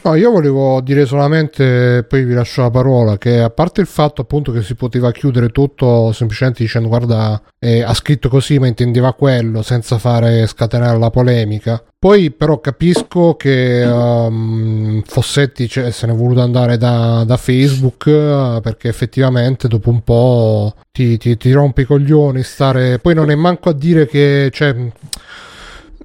No, 0.04 0.16
io 0.16 0.30
volevo 0.30 0.82
dire 0.82 1.06
solamente, 1.06 2.04
poi 2.06 2.24
vi 2.24 2.34
lascio 2.34 2.60
la 2.60 2.70
parola, 2.70 3.16
che 3.16 3.40
a 3.40 3.48
parte 3.48 3.80
il 3.80 3.86
fatto 3.86 4.20
appunto 4.20 4.52
che 4.52 4.62
si 4.62 4.74
poteva 4.74 5.10
chiudere 5.12 5.48
tutto 5.48 6.12
semplicemente 6.12 6.62
dicendo 6.62 6.88
guarda, 6.88 7.40
eh, 7.58 7.82
ha 7.82 7.94
scritto 7.94 8.28
così 8.28 8.58
ma 8.58 8.66
intendeva 8.66 9.14
quello, 9.14 9.62
senza 9.62 9.96
fare 9.96 10.46
scatenare 10.46 10.98
la 10.98 11.08
polemica. 11.08 11.82
Poi 11.98 12.30
però 12.32 12.60
capisco 12.60 13.34
che 13.34 13.82
um, 13.82 15.02
Fossetti 15.06 15.66
cioè, 15.70 15.90
se 15.90 16.06
ne 16.06 16.12
è 16.12 16.14
voluto 16.16 16.42
andare 16.42 16.76
da, 16.76 17.24
da 17.24 17.38
Facebook 17.38 18.60
perché 18.60 18.88
effettivamente 18.88 19.68
dopo 19.68 19.88
un 19.88 20.02
po' 20.02 20.74
ti, 20.92 21.16
ti, 21.16 21.38
ti 21.38 21.50
rompe 21.52 21.80
i 21.80 21.86
coglioni 21.86 22.42
stare... 22.42 22.98
Poi 22.98 23.14
non 23.14 23.30
è 23.30 23.34
manco 23.34 23.70
a 23.70 23.72
dire 23.72 24.06
che... 24.06 24.50
Cioè, 24.52 24.76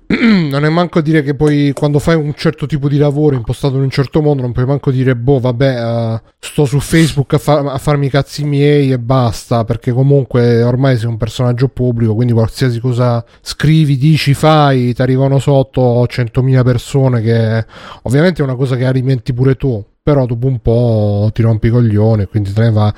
non 0.50 0.66
è 0.66 0.70
manco 0.70 1.02
dire 1.02 1.22
che 1.22 1.36
poi 1.36 1.72
quando 1.72 2.00
fai 2.00 2.16
un 2.16 2.34
certo 2.34 2.66
tipo 2.66 2.90
di 2.90 2.98
lavoro 2.98 3.36
impostato 3.36 3.76
in 3.76 3.84
un 3.84 3.92
certo 3.92 4.24
modo 4.24 4.42
non 4.42 4.54
puoi 4.54 4.66
manco 4.66 4.90
dire 4.90 5.16
boh 5.16 5.40
vabbè 5.40 5.84
eh, 5.84 6.22
sto 6.40 6.66
su 6.66 6.80
Facebook 6.80 7.36
a, 7.36 7.38
fa- 7.38 7.72
a 7.72 7.78
farmi 7.78 8.08
i 8.08 8.10
cazzi 8.10 8.44
miei 8.44 8.92
e 8.92 8.98
basta 8.98 9.66
perché 9.66 9.92
comunque 9.92 10.64
ormai 10.64 10.98
sei 10.98 11.10
un 11.10 11.18
personaggio 11.18 11.68
pubblico 11.68 12.16
quindi 12.16 12.34
qualsiasi 12.34 12.80
cosa 12.80 13.24
scrivi, 13.42 13.98
dici, 13.98 14.34
fai 14.34 14.96
ti 14.96 15.02
arrivano 15.04 15.38
sotto 15.38 16.04
100.000 16.10 16.64
persone 16.64 17.22
che 17.22 17.66
ovviamente 18.04 18.42
è 18.42 18.46
una 18.46 18.56
cosa 18.56 18.76
che 18.76 18.86
alimenti 18.86 19.32
pure 19.32 19.56
tu 19.56 19.86
però 20.02 20.26
dopo 20.26 20.48
un 20.48 20.58
po' 20.60 21.30
ti 21.32 21.44
rompi 21.44 21.68
i 21.68 21.70
coglioni, 21.70 22.26
quindi 22.26 22.52
te 22.52 22.62
ne 22.62 22.72
va. 22.72 22.94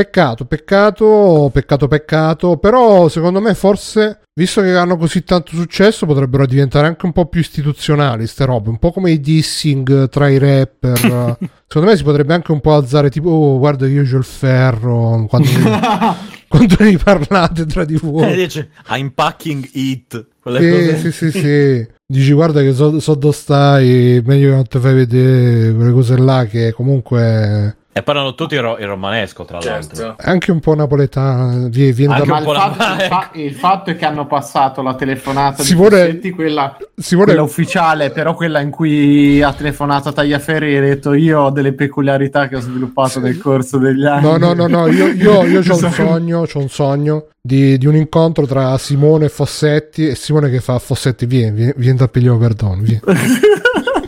Peccato, 0.00 0.46
peccato, 0.46 1.50
peccato, 1.52 1.86
peccato, 1.86 2.56
però 2.56 3.08
secondo 3.08 3.38
me 3.38 3.52
forse, 3.54 4.20
visto 4.32 4.62
che 4.62 4.74
hanno 4.74 4.96
così 4.96 5.24
tanto 5.24 5.54
successo, 5.54 6.06
potrebbero 6.06 6.46
diventare 6.46 6.86
anche 6.86 7.04
un 7.04 7.12
po' 7.12 7.26
più 7.26 7.40
istituzionali 7.40 8.26
ste 8.26 8.46
robe, 8.46 8.70
un 8.70 8.78
po' 8.78 8.92
come 8.92 9.10
i 9.10 9.20
dissing 9.20 10.08
tra 10.08 10.30
i 10.30 10.38
rapper. 10.38 11.36
secondo 11.68 11.90
me 11.90 11.96
si 11.98 12.02
potrebbe 12.02 12.32
anche 12.32 12.50
un 12.50 12.62
po' 12.62 12.72
alzare 12.72 13.10
tipo, 13.10 13.28
oh, 13.28 13.58
guarda 13.58 13.86
io 13.86 14.02
c'ho 14.04 14.16
il 14.16 14.24
ferro, 14.24 15.26
quando, 15.28 15.48
quando 16.48 16.76
ne 16.78 16.96
parlate 16.96 17.66
tra 17.66 17.84
di 17.84 17.96
voi. 17.96 18.22
Eh, 18.32 18.36
dice, 18.36 18.70
I'm 18.88 19.10
packing 19.10 19.68
it. 19.72 20.28
Quelle 20.40 20.60
Sì, 20.60 20.70
cose. 20.70 21.10
sì, 21.12 21.30
sì, 21.30 21.38
sì. 21.38 21.88
Dici 22.06 22.32
guarda 22.32 22.62
che 22.62 22.72
so, 22.72 22.98
so 23.00 23.14
dove 23.14 23.34
stai, 23.34 24.22
meglio 24.24 24.48
che 24.48 24.54
non 24.54 24.66
ti 24.66 24.78
fai 24.78 24.94
vedere 24.94 25.74
quelle 25.74 25.92
cose 25.92 26.16
là 26.16 26.46
che 26.46 26.72
comunque 26.72 27.76
E 28.00 28.02
parlano 28.02 28.34
tutti 28.34 28.54
in, 28.54 28.62
ro- 28.62 28.78
in 28.78 28.86
romanesco, 28.86 29.44
tra 29.44 29.58
l'altro. 29.62 29.94
Certo. 29.96 30.22
è 30.22 30.30
anche 30.30 30.50
un 30.50 30.60
po' 30.60 30.74
napoletana, 30.74 31.68
vie- 31.68 31.92
viene 31.92 32.14
Anche 32.14 32.26
da- 32.26 32.32
un 32.32 32.38
il 32.38 32.44
po' 32.44 32.52
la- 32.52 32.72
fatto, 32.72 32.92
il 32.94 33.08
fa- 33.08 33.30
il 33.34 33.54
fatto 33.54 33.90
è 33.90 33.96
che 33.96 34.04
hanno 34.06 34.26
passato 34.26 34.80
la 34.82 34.94
telefonata 34.94 35.62
Si 35.62 35.72
di 35.72 35.78
vuole- 35.78 36.04
Fossetti, 36.06 36.30
quella, 36.30 36.76
Simone 36.96 37.26
quella 37.26 37.42
ufficiale, 37.42 38.10
però 38.10 38.34
quella 38.34 38.60
in 38.60 38.70
cui 38.70 39.42
ha 39.42 39.52
telefonato 39.52 40.08
a 40.08 40.12
Tagliaferri 40.12 40.72
e 40.74 40.78
ha 40.78 40.80
detto 40.80 41.12
io 41.12 41.40
ho 41.40 41.50
delle 41.50 41.74
peculiarità 41.74 42.48
che 42.48 42.56
ho 42.56 42.60
sviluppato 42.60 43.20
nel 43.20 43.36
corso 43.38 43.76
degli 43.76 44.06
anni. 44.06 44.22
No, 44.22 44.38
no, 44.38 44.54
no, 44.54 44.66
no, 44.66 44.86
io, 44.88 45.08
io, 45.08 45.44
io 45.44 45.60
ho 45.60 45.76
un 45.76 45.90
sogno, 45.92 46.46
c'ho 46.50 46.58
un 46.60 46.68
sogno 46.70 47.26
di, 47.38 47.76
di 47.76 47.86
un 47.86 47.96
incontro 47.96 48.46
tra 48.46 48.78
Simone 48.78 49.26
e 49.26 49.28
Fossetti 49.28 50.08
e 50.08 50.14
Simone 50.14 50.48
che 50.48 50.60
fa 50.60 50.78
Fossetti 50.78 51.26
vieni, 51.26 51.50
vieni, 51.54 51.72
vieni 51.76 51.98
da 51.98 52.08
pigliare 52.08 52.38
perdono, 52.38 52.78
vieni. 52.80 53.00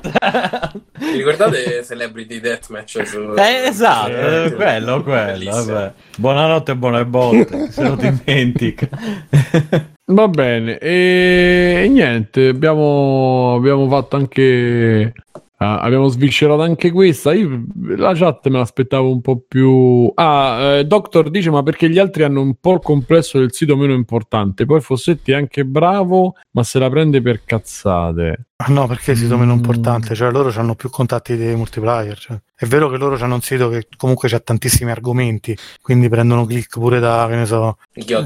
Vi 0.98 1.16
ricordate 1.16 1.82
Celebrity 1.84 2.40
Deathmatch? 2.40 3.06
Su... 3.06 3.34
Eh, 3.36 3.68
esatto, 3.68 4.10
Eh, 4.10 4.44
eh, 4.46 4.52
quello, 4.54 5.02
quello. 5.02 5.50
Vabbè. 5.50 5.92
Buonanotte 6.16 6.72
e 6.72 6.76
buone 6.76 7.06
botte, 7.06 7.70
se 7.70 7.82
lo 7.82 7.94
dimentica. 7.96 8.88
Va 10.04 10.28
bene, 10.28 10.78
e, 10.78 11.82
e 11.84 11.88
niente, 11.88 12.48
abbiamo, 12.48 13.54
abbiamo 13.54 13.88
fatto 13.88 14.16
anche. 14.16 15.12
ah, 15.58 15.78
abbiamo 15.80 16.08
sviscerato 16.08 16.60
anche 16.62 16.90
questa. 16.90 17.32
Io 17.32 17.64
la 17.96 18.12
chat 18.14 18.48
me 18.48 18.58
l'aspettavo 18.58 19.10
un 19.10 19.20
po' 19.22 19.42
più. 19.46 20.10
Ah, 20.16 20.78
eh, 20.78 20.84
Doctor 20.84 21.30
dice: 21.30 21.50
Ma 21.50 21.62
perché 21.62 21.88
gli 21.88 21.98
altri 21.98 22.24
hanno 22.24 22.42
un 22.42 22.56
po' 22.60 22.74
il 22.74 22.80
complesso 22.80 23.38
del 23.38 23.52
sito 23.52 23.76
meno 23.76 23.92
importante? 23.94 24.66
Poi 24.66 24.80
Fossetti 24.80 25.32
è 25.32 25.36
anche 25.36 25.64
bravo, 25.64 26.34
ma 26.50 26.62
se 26.64 26.78
la 26.80 26.90
prende 26.90 27.22
per 27.22 27.44
cazzate. 27.44 28.48
Ah, 28.64 28.66
No, 28.68 28.86
perché 28.86 29.12
il 29.12 29.16
sito 29.16 29.36
meno 29.36 29.52
Mm. 29.54 29.56
importante, 29.56 30.14
cioè 30.14 30.30
loro 30.30 30.52
hanno 30.56 30.74
più 30.74 30.88
contatti 30.90 31.36
dei 31.36 31.54
multiplayer. 31.56 32.16
cioè. 32.18 32.36
È 32.54 32.64
vero 32.66 32.88
che 32.88 32.96
loro 32.96 33.16
hanno 33.18 33.34
un 33.34 33.40
sito 33.40 33.68
che 33.68 33.88
comunque 33.96 34.28
ha 34.30 34.38
tantissimi 34.38 34.90
argomenti, 34.92 35.56
quindi 35.80 36.08
prendono 36.08 36.46
click 36.46 36.78
pure 36.78 37.00
da, 37.00 37.26
che 37.28 37.34
ne 37.34 37.46
so, 37.46 37.78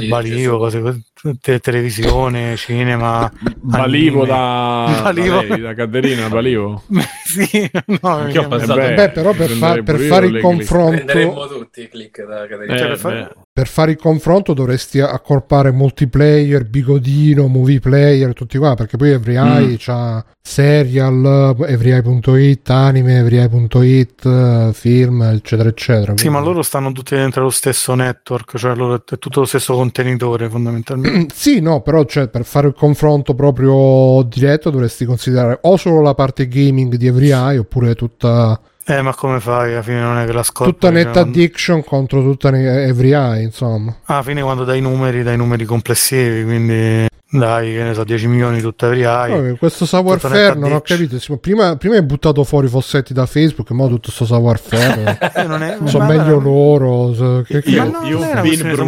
Balivo, 0.09 0.59
cose 0.59 0.81
così, 0.81 1.03
te- 1.41 1.59
televisione, 1.61 2.57
cinema. 2.57 3.31
Balivo 3.63 4.23
anime. 4.25 4.37
da, 4.37 5.01
Balivo. 5.05 5.35
da, 5.37 5.43
lei, 5.43 5.61
da 5.61 5.75
Caterina, 5.75 6.29
Balivo. 6.31 6.83
sì, 7.25 7.71
no, 7.87 7.99
Anch'io 8.03 8.43
ho 8.43 8.49
pensato- 8.49 8.79
Eh 8.81 8.89
beh, 8.89 8.95
Beh, 8.95 9.11
però 9.11 9.33
per, 9.33 9.51
far- 9.51 9.83
per 9.83 9.99
fare 10.01 10.27
il 10.27 10.41
confronto 10.41 10.91
Prenderemmo 10.97 11.47
tutti 11.47 11.81
i 11.83 11.89
click 11.89 12.27
da 12.27 12.47
Caterina. 12.47 12.75
Eh, 12.75 12.79
Cioè, 12.79 12.97
per. 12.99 13.35
Per 13.57 13.69
fare 13.69 13.93
il 13.93 13.97
confronto 13.97 14.53
dovresti 14.53 15.01
accorpare 15.01 15.73
multiplayer, 15.73 16.69
bigodino, 16.69 17.47
movie 17.47 17.81
player, 17.81 18.35
tutti 18.35 18.59
qua, 18.59 18.75
perché 18.75 18.99
poi 18.99 19.13
EveryEye 19.13 19.77
c'ha 19.79 20.23
serial, 20.43 21.57
everyeye.it, 21.67 22.69
anime, 22.69 23.17
everyeye.it, 23.21 24.73
film, 24.73 25.23
eccetera, 25.23 25.71
eccetera. 25.71 26.13
Sì, 26.19 26.27
ma 26.27 26.33
Quindi- 26.33 26.49
loro 26.49 26.63
stanno 26.63 26.93
tutti 26.93 27.15
dentro 27.15 27.45
lo 27.45 27.49
stesso 27.49 27.95
network, 27.95 28.59
cioè 28.59 28.75
loro 28.75 28.97
è 28.97 29.19
tutto 29.19 29.41
lo 29.41 29.47
stesso 29.47 29.73
contenitore 29.73 30.51
fondamentalmente. 30.51 31.33
Sì, 31.47 31.61
no, 31.61 31.81
però 31.81 32.05
cioè, 32.05 32.29
per 32.29 32.45
fare 32.45 32.67
il 32.67 32.75
confronto 32.75 33.35
proprio 33.35 34.23
diretto 34.25 34.69
dovresti 34.69 35.07
considerare 35.07 35.61
o 35.63 35.79
solo 35.79 36.03
la 36.03 36.13
parte 36.13 36.47
gaming 36.47 36.97
di 36.97 37.07
EveryEye 37.07 37.57
oppure 37.57 37.95
tutta, 37.95 38.61
Eh, 38.89 39.03
ma 39.03 39.15
come 39.15 39.41
fai? 39.41 39.73
Alla 39.73 39.83
fine 39.83 40.01
non 40.01 40.17
è 40.19 40.25
che 40.27 40.33
la 40.33 40.43
scopri. 40.45 40.73
tutta 40.73 40.89
cioè, 40.93 40.97
Net 41.05 41.15
non- 41.15 41.29
Addiction 41.29 41.83
contro 41.85 42.23
tutta 42.23 42.51
ne- 42.51 42.85
EveryEye, 42.85 43.43
insomma. 43.43 43.97
Alla 44.05 44.23
fine 44.23 44.43
quando 44.43 44.63
dai 44.65 44.81
numeri, 44.81 45.23
dai 45.25 45.37
numeri 45.37 45.65
complessivi, 45.65 46.45
quindi 46.45 47.07
dai, 47.29 47.73
che 47.75 47.83
ne 47.83 47.95
so, 47.95 48.05
10 48.05 48.29
milioni 48.29 48.61
tutta 48.61 48.87
Everyeye. 48.87 49.35
Vabbè, 49.35 49.59
questo 49.59 49.85
savoir 49.87 50.21
Tutta 50.21 50.33
faire 50.33 50.55
Net 50.55 50.59
non 50.63 50.73
ho 50.73 50.81
capito. 50.81 51.17
Prima, 51.39 51.75
prima 51.77 51.97
hai 51.97 52.03
buttato 52.05 52.45
fuori 52.45 52.69
Fossetti 52.69 53.13
da 53.13 53.27
Facebook, 53.27 53.69
ma 53.73 53.89
tutto 53.89 54.13
sto 54.13 54.25
savoir 54.25 54.59
faire. 54.61 55.19
Eh, 55.35 55.43
non 55.49 55.63
è- 55.65 55.79
sono 55.87 56.05
ma- 56.05 56.15
meglio 56.15 56.39
loro. 56.39 57.13
so- 57.13 57.43
che- 57.45 57.63
che- 57.63 57.71
Io, 57.71 57.85
sono 57.91 58.01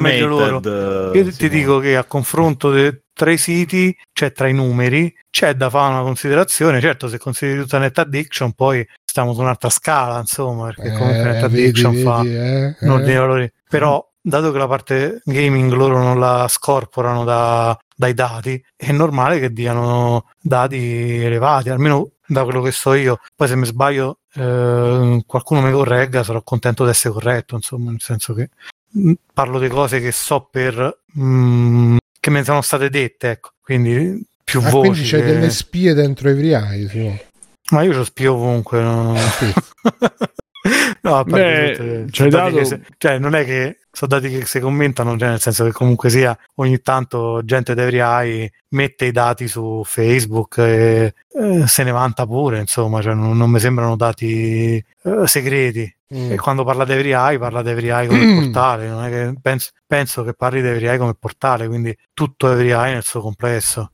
meglio 0.01 0.27
loro. 0.29 0.61
brumated. 0.61 1.15
Io 1.17 1.33
ti 1.33 1.49
dico 1.49 1.81
che 1.81 1.97
a 1.97 2.05
confronto 2.05 2.71
de- 2.71 3.03
tra 3.19 3.33
i 3.33 3.37
siti, 3.37 3.95
cioè 4.13 4.31
tra 4.31 4.47
i 4.47 4.55
numeri, 4.55 5.13
c'è 5.29 5.55
da 5.55 5.69
fare 5.69 5.93
una 5.93 6.03
considerazione. 6.03 6.81
Certo, 6.81 7.09
se 7.09 7.19
consideri 7.19 7.63
tutta 7.63 7.79
Net 7.79 7.99
Addiction, 7.99 8.53
poi 8.53 8.87
stiamo 9.05 9.35
su 9.35 9.41
un'altra 9.41 9.71
scala, 9.71 10.21
insomma, 10.21 10.67
perché 10.67 10.93
comunque 10.93 11.25
Net 11.25 11.43
Eh, 11.43 11.49
vedi, 11.49 11.63
Addiction 11.63 11.95
fa 11.97 12.23
vedi, 12.23 12.37
eh, 12.37 12.77
un 12.79 12.91
ordine 12.91 13.09
eh. 13.09 13.13
di 13.13 13.19
valori. 13.19 13.53
Però, 13.69 14.09
dato 14.21 14.53
che 14.53 14.59
la 14.59 14.69
parte 14.69 15.21
gaming 15.25 15.73
loro 15.73 15.99
non 15.99 16.21
la 16.21 16.47
scorporano 16.49 17.25
da- 17.25 17.77
dai 17.97 18.15
dati, 18.15 18.65
è 18.77 18.93
normale 18.93 19.41
che 19.41 19.53
diano 19.53 20.31
dati 20.41 20.77
elevati, 21.25 21.71
almeno 21.71 22.11
da 22.25 22.45
quello 22.45 22.63
che 22.63 22.71
so 22.71 22.95
io. 22.95 23.19
Poi 23.35 23.49
se 23.49 23.57
mi 23.57 23.67
sbaglio, 23.67 24.21
eh, 24.35 25.23
qualcuno 25.27 25.61
mi 25.61 25.73
corregga, 25.73 26.23
sarò 26.23 26.41
contento 26.43 26.85
di 26.85 26.91
essere 26.91 27.15
corretto, 27.15 27.57
insomma, 27.57 27.91
nel 27.91 28.01
senso 28.01 28.33
che 28.33 28.51
mh, 28.91 29.13
parlo 29.35 29.59
di 29.59 29.67
cose 29.67 29.99
che 29.99 30.13
so 30.13 30.47
per... 30.49 31.01
mh, 31.15 31.97
che 32.21 32.31
mi 32.31 32.43
sono 32.45 32.61
state 32.63 32.89
dette, 32.91 33.31
ecco, 33.31 33.51
quindi 33.63 34.25
più 34.45 34.61
Ah, 34.61 34.71
voci. 34.71 34.89
quindi 34.91 35.09
c'è 35.09 35.19
che- 35.19 35.25
delle 35.33 35.51
spie 35.51 35.95
dentro 35.95 36.29
EveryEye. 36.29 36.89
Simo. 36.89 37.19
Ma 37.71 37.83
io 37.83 37.93
ci 37.93 38.05
spio 38.05 38.35
ovunque. 38.35 38.81
No, 38.81 39.13
no 41.03 41.17
a 41.17 41.25
parte 41.25 41.77
Beh, 41.79 42.07
sono 42.11 42.29
dati 42.31 42.53
dato- 42.55 42.65
se- 42.65 42.81
cioè, 42.99 43.19
non 43.19 43.35
è 43.35 43.45
che 43.45 43.79
sono 43.93 44.19
dati 44.19 44.31
che 44.31 44.47
si 44.47 44.59
commentano, 44.61 45.19
cioè, 45.19 45.29
nel 45.31 45.41
senso 45.41 45.65
che 45.65 45.73
comunque 45.73 46.09
sia 46.11 46.37
ogni 46.57 46.81
tanto 46.81 47.43
gente 47.45 47.75
di 47.75 47.81
EveryEye 47.81 48.53
mette 48.71 49.07
i 49.07 49.13
dati 49.13 49.49
su 49.49 49.83
Facebook 49.85 50.59
e 50.59 51.15
eh, 51.33 51.67
se 51.67 51.83
ne 51.85 51.91
vanta 51.91 52.27
pure, 52.27 52.59
insomma, 52.61 53.01
cioè, 53.03 53.15
non, 53.15 53.37
non 53.37 53.51
mi 53.51 53.61
sembrano 53.61 53.97
dati 53.97 54.77
eh, 55.03 55.27
segreti. 55.27 55.93
Mm. 56.15 56.33
E 56.33 56.37
quando 56.37 56.65
parla 56.65 56.85
di 56.87 56.93
EveryEye 56.93 57.39
parla 57.39 57.63
di 57.63 57.69
EveryEye 57.71 58.07
come 58.07 58.35
portale, 58.35 58.89
non 58.89 59.05
è 59.05 59.11
che 59.11 59.35
penso, 59.41 59.71
penso 59.87 60.25
che 60.25 60.33
parli 60.33 60.63
di 60.63 60.69
EveryEye 60.69 60.97
come 60.99 61.15
portale, 61.15 61.67
quindi 61.69 61.95
tutto 62.15 62.51
EveryEye 62.51 62.95
nel 62.95 63.05
suo 63.05 63.21
complesso 63.21 63.93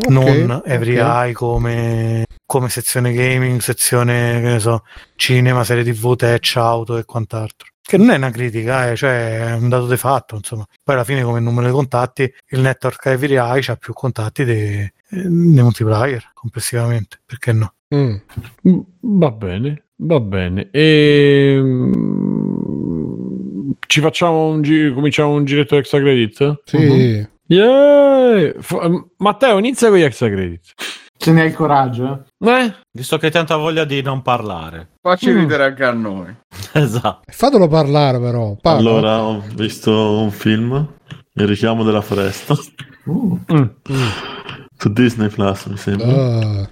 Ok, 0.00 0.10
non 0.10 0.50
ok. 0.50 0.62
EveryEye 0.68 1.32
come, 1.32 2.24
come 2.46 2.68
sezione 2.68 3.12
gaming, 3.12 3.60
sezione 3.60 4.40
che 4.40 4.48
ne 4.48 4.58
so, 4.60 4.84
cinema, 5.16 5.64
serie 5.64 5.82
tv, 5.82 6.14
tech, 6.14 6.52
auto 6.56 6.96
e 6.96 7.04
quant'altro. 7.04 7.68
Che 7.82 7.96
non 7.96 8.10
è 8.10 8.16
una 8.16 8.30
critica, 8.30 8.90
eh, 8.90 8.96
cioè 8.96 9.46
è 9.46 9.52
un 9.54 9.68
dato 9.68 9.86
di 9.88 9.96
fatto, 9.96 10.36
insomma. 10.36 10.64
Poi 10.84 10.94
alla 10.94 11.04
fine 11.04 11.22
come 11.22 11.40
numero 11.40 11.66
di 11.66 11.72
contatti 11.72 12.32
il 12.50 12.60
network 12.60 13.06
EveryEye 13.06 13.72
ha 13.72 13.76
più 13.76 13.92
contatti 13.92 14.44
dei, 14.44 14.80
eh, 14.82 14.92
dei 15.10 15.62
multiplayer 15.62 16.30
complessivamente, 16.32 17.18
perché 17.24 17.52
no? 17.52 17.72
Mm. 17.94 18.14
Mm, 18.68 18.78
Va 19.00 19.30
bene, 19.30 19.84
va 19.98 20.20
bene. 20.20 20.68
E... 20.70 21.62
Ci 23.86 24.00
facciamo 24.00 24.48
un 24.48 24.62
giro, 24.62 24.94
cominciamo 24.94 25.32
un 25.32 25.44
giretto 25.44 25.76
extra 25.76 25.98
credit? 26.00 26.60
Sì. 26.64 26.76
Mhm. 26.78 27.28
Yeah! 27.46 28.52
F- 28.60 29.04
Matteo, 29.18 29.58
inizia 29.58 29.88
con 29.88 29.96
gli 29.98 30.02
extra 30.02 30.28
credit. 30.28 30.60
Ce 31.16 31.32
ne 31.32 31.40
hai 31.42 31.46
il 31.48 31.54
coraggio? 31.54 32.24
eh? 32.38 32.50
Eh? 32.50 32.74
Visto 32.92 33.16
che 33.18 33.26
hai 33.26 33.32
tanta 33.32 33.56
voglia 33.56 33.84
di 33.84 34.02
non 34.02 34.20
parlare. 34.22 34.90
Facci 35.00 35.30
Mm. 35.30 35.38
ridere 35.38 35.64
anche 35.64 35.84
a 35.84 35.92
noi. 35.92 36.34
Esatto. 36.74 37.22
Fatelo 37.26 37.66
parlare, 37.68 38.20
però. 38.20 38.54
Parla. 38.60 38.78
Allora, 38.90 39.22
ho 39.22 39.42
visto 39.54 40.18
un 40.20 40.30
film, 40.30 40.86
Il 41.32 41.46
richiamo 41.46 41.82
della 41.84 42.02
foresta, 42.02 42.54
Mm. 43.10 43.64
su 44.76 44.92
Disney 44.92 45.28
Plus, 45.30 45.64
mi 45.66 45.76
sembra. 45.78 46.06
Ah. 46.08 46.68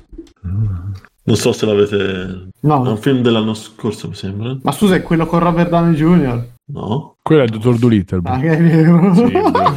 Non 1.26 1.36
so 1.36 1.52
se 1.52 1.66
l'avete... 1.66 1.96
È 1.96 2.66
No. 2.66 2.80
un 2.80 2.96
film 2.96 3.20
dell'anno 3.20 3.54
scorso, 3.54 4.08
mi 4.08 4.14
sembra. 4.14 4.56
Ma 4.62 4.72
scusa, 4.72 4.94
è 4.96 5.02
quello 5.02 5.26
con 5.26 5.38
Robert 5.40 5.68
Downey 5.70 5.94
Jr. 5.94 6.54
No? 6.72 7.14
Quello 7.22 7.42
è 7.42 7.44
il 7.44 7.50
dottor 7.50 7.78
Dolittle. 7.78 8.20
Ah, 8.24 8.38
che 8.40 8.48
è 8.50 8.60
vero. 8.62 9.14
Sì, 9.14 9.32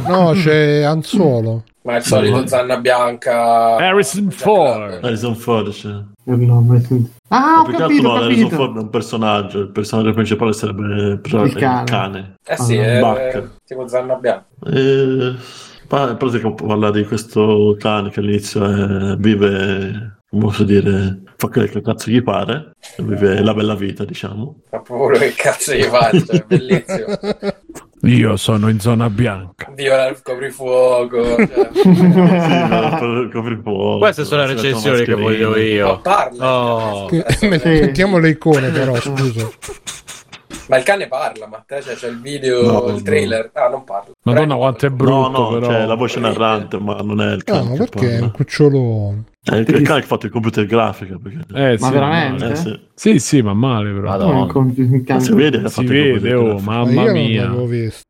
no, 0.08 0.30
c'è 0.34 0.82
Anzolo. 0.82 1.64
Ma 1.82 1.96
il 1.96 2.02
solito 2.02 2.46
Zanna 2.46 2.78
Bianca. 2.78 3.76
Harrison 3.76 4.30
Ford. 4.30 4.98
Harrison 5.04 5.34
Ford, 5.36 5.70
c'è. 5.70 5.88
Sentito. 6.24 7.08
Ah, 7.28 7.38
Ma 7.38 7.60
ho 7.60 7.64
capito, 7.64 7.84
altro 7.84 8.08
ho 8.10 8.12
no, 8.18 8.24
Harrison. 8.24 8.48
Ford 8.50 8.76
è 8.76 8.80
un 8.80 8.90
personaggio, 8.90 9.58
il 9.60 9.70
personaggio 9.70 10.12
principale 10.12 10.52
sarebbe 10.52 11.20
Il 11.22 11.82
cane. 11.86 12.34
Eh 12.44 12.56
sì, 12.56 12.76
Ah, 12.76 12.82
è, 12.84 13.00
Buck. 13.00 13.18
è 13.18 13.48
tipo 13.64 13.86
Zanna 13.88 14.14
Bianca. 14.14 14.46
E... 14.66 15.34
pa- 15.86 16.10
In 16.10 16.16
pratica 16.16 16.50
parla 16.52 16.90
di 16.90 17.04
questo 17.04 17.76
cane 17.78 18.10
che 18.10 18.20
all'inizio 18.20 18.64
è- 18.64 19.16
vive 19.16 20.18
come 20.19 20.19
posso 20.38 20.62
dire, 20.64 21.22
fa 21.36 21.48
quello 21.48 21.66
che 21.68 21.80
cazzo 21.82 22.10
gli 22.10 22.22
pare, 22.22 22.72
vive 22.98 23.42
la 23.42 23.52
bella 23.54 23.74
vita, 23.74 24.04
diciamo. 24.04 24.60
Fa 24.68 24.78
proprio 24.80 25.06
quello 25.08 25.18
che 25.18 25.32
cazzo 25.34 25.74
gli 25.74 25.82
fai, 25.82 26.24
cioè, 26.24 26.44
bellissimo. 26.46 27.18
Io 28.04 28.36
sono 28.38 28.68
in 28.70 28.80
zona 28.80 29.10
bianca. 29.10 29.70
Viola 29.74 30.06
il 30.08 30.22
coprifuoco. 30.22 31.36
Cioè. 31.36 31.68
Coprifuoco. 33.30 33.98
Queste 33.98 34.24
sono 34.24 34.42
le 34.46 34.48
si 34.48 34.54
recensioni 34.54 35.04
che 35.04 35.12
voglio 35.14 35.50
Ma 35.50 35.58
io. 35.58 36.00
parla. 36.00 36.54
Oh. 36.64 37.06
Che- 37.06 37.24
Mettiamo 37.46 38.16
le 38.16 38.30
icone 38.30 38.70
però, 38.70 38.94
scusa. 38.96 39.46
Ma 40.68 40.78
il 40.78 40.82
cane 40.84 41.08
parla, 41.08 41.46
Matteo, 41.46 41.82
cioè 41.82 41.94
c'è 41.94 42.08
il 42.08 42.20
video, 42.22 42.62
No, 42.62 42.86
il 42.94 43.02
trailer. 43.02 43.50
Ah, 43.52 43.68
non 43.68 43.84
parla. 43.84 44.12
Madonna 44.22 44.54
quanto 44.56 44.86
è 44.86 44.88
No, 44.88 44.94
brutto 44.96 45.28
no, 45.28 45.48
però. 45.50 45.66
c'è 45.68 45.84
la 45.84 45.94
voce 45.94 46.20
narrante, 46.20 46.78
ma 46.78 46.94
non 47.02 47.20
è 47.20 47.32
il 47.34 47.42
No, 47.44 47.52
cane. 47.54 47.68
ma 47.68 47.70
che 47.72 47.78
perché 47.90 48.16
è 48.16 48.20
un 48.20 48.30
cucciolone? 48.30 49.24
Il, 49.42 49.64
cane 49.64 49.82
che 49.82 49.92
ha 49.92 50.02
fatto 50.02 50.26
il 50.26 50.32
computer 50.32 50.66
grafica. 50.66 51.18
Perché... 51.20 51.38
Eh, 51.54 51.76
Ma 51.80 51.86
sì, 51.86 51.92
veramente? 51.92 52.42
male. 52.44 52.52
Eh, 52.52 52.56
sì. 52.56 52.80
Sì, 52.94 53.18
sì, 53.18 53.40
ma 53.40 53.54
male 53.54 53.90
però. 53.90 54.10
Madonna. 54.10 54.40
Ma 54.40 54.46
can- 55.06 55.20
si 55.22 55.32
vede 55.32 55.66
Si 55.70 55.84
vede, 55.86 56.34
oh. 56.34 56.58
Ma 56.58 56.84
mamma 56.84 57.04
non 57.04 57.12
mia. 57.14 57.54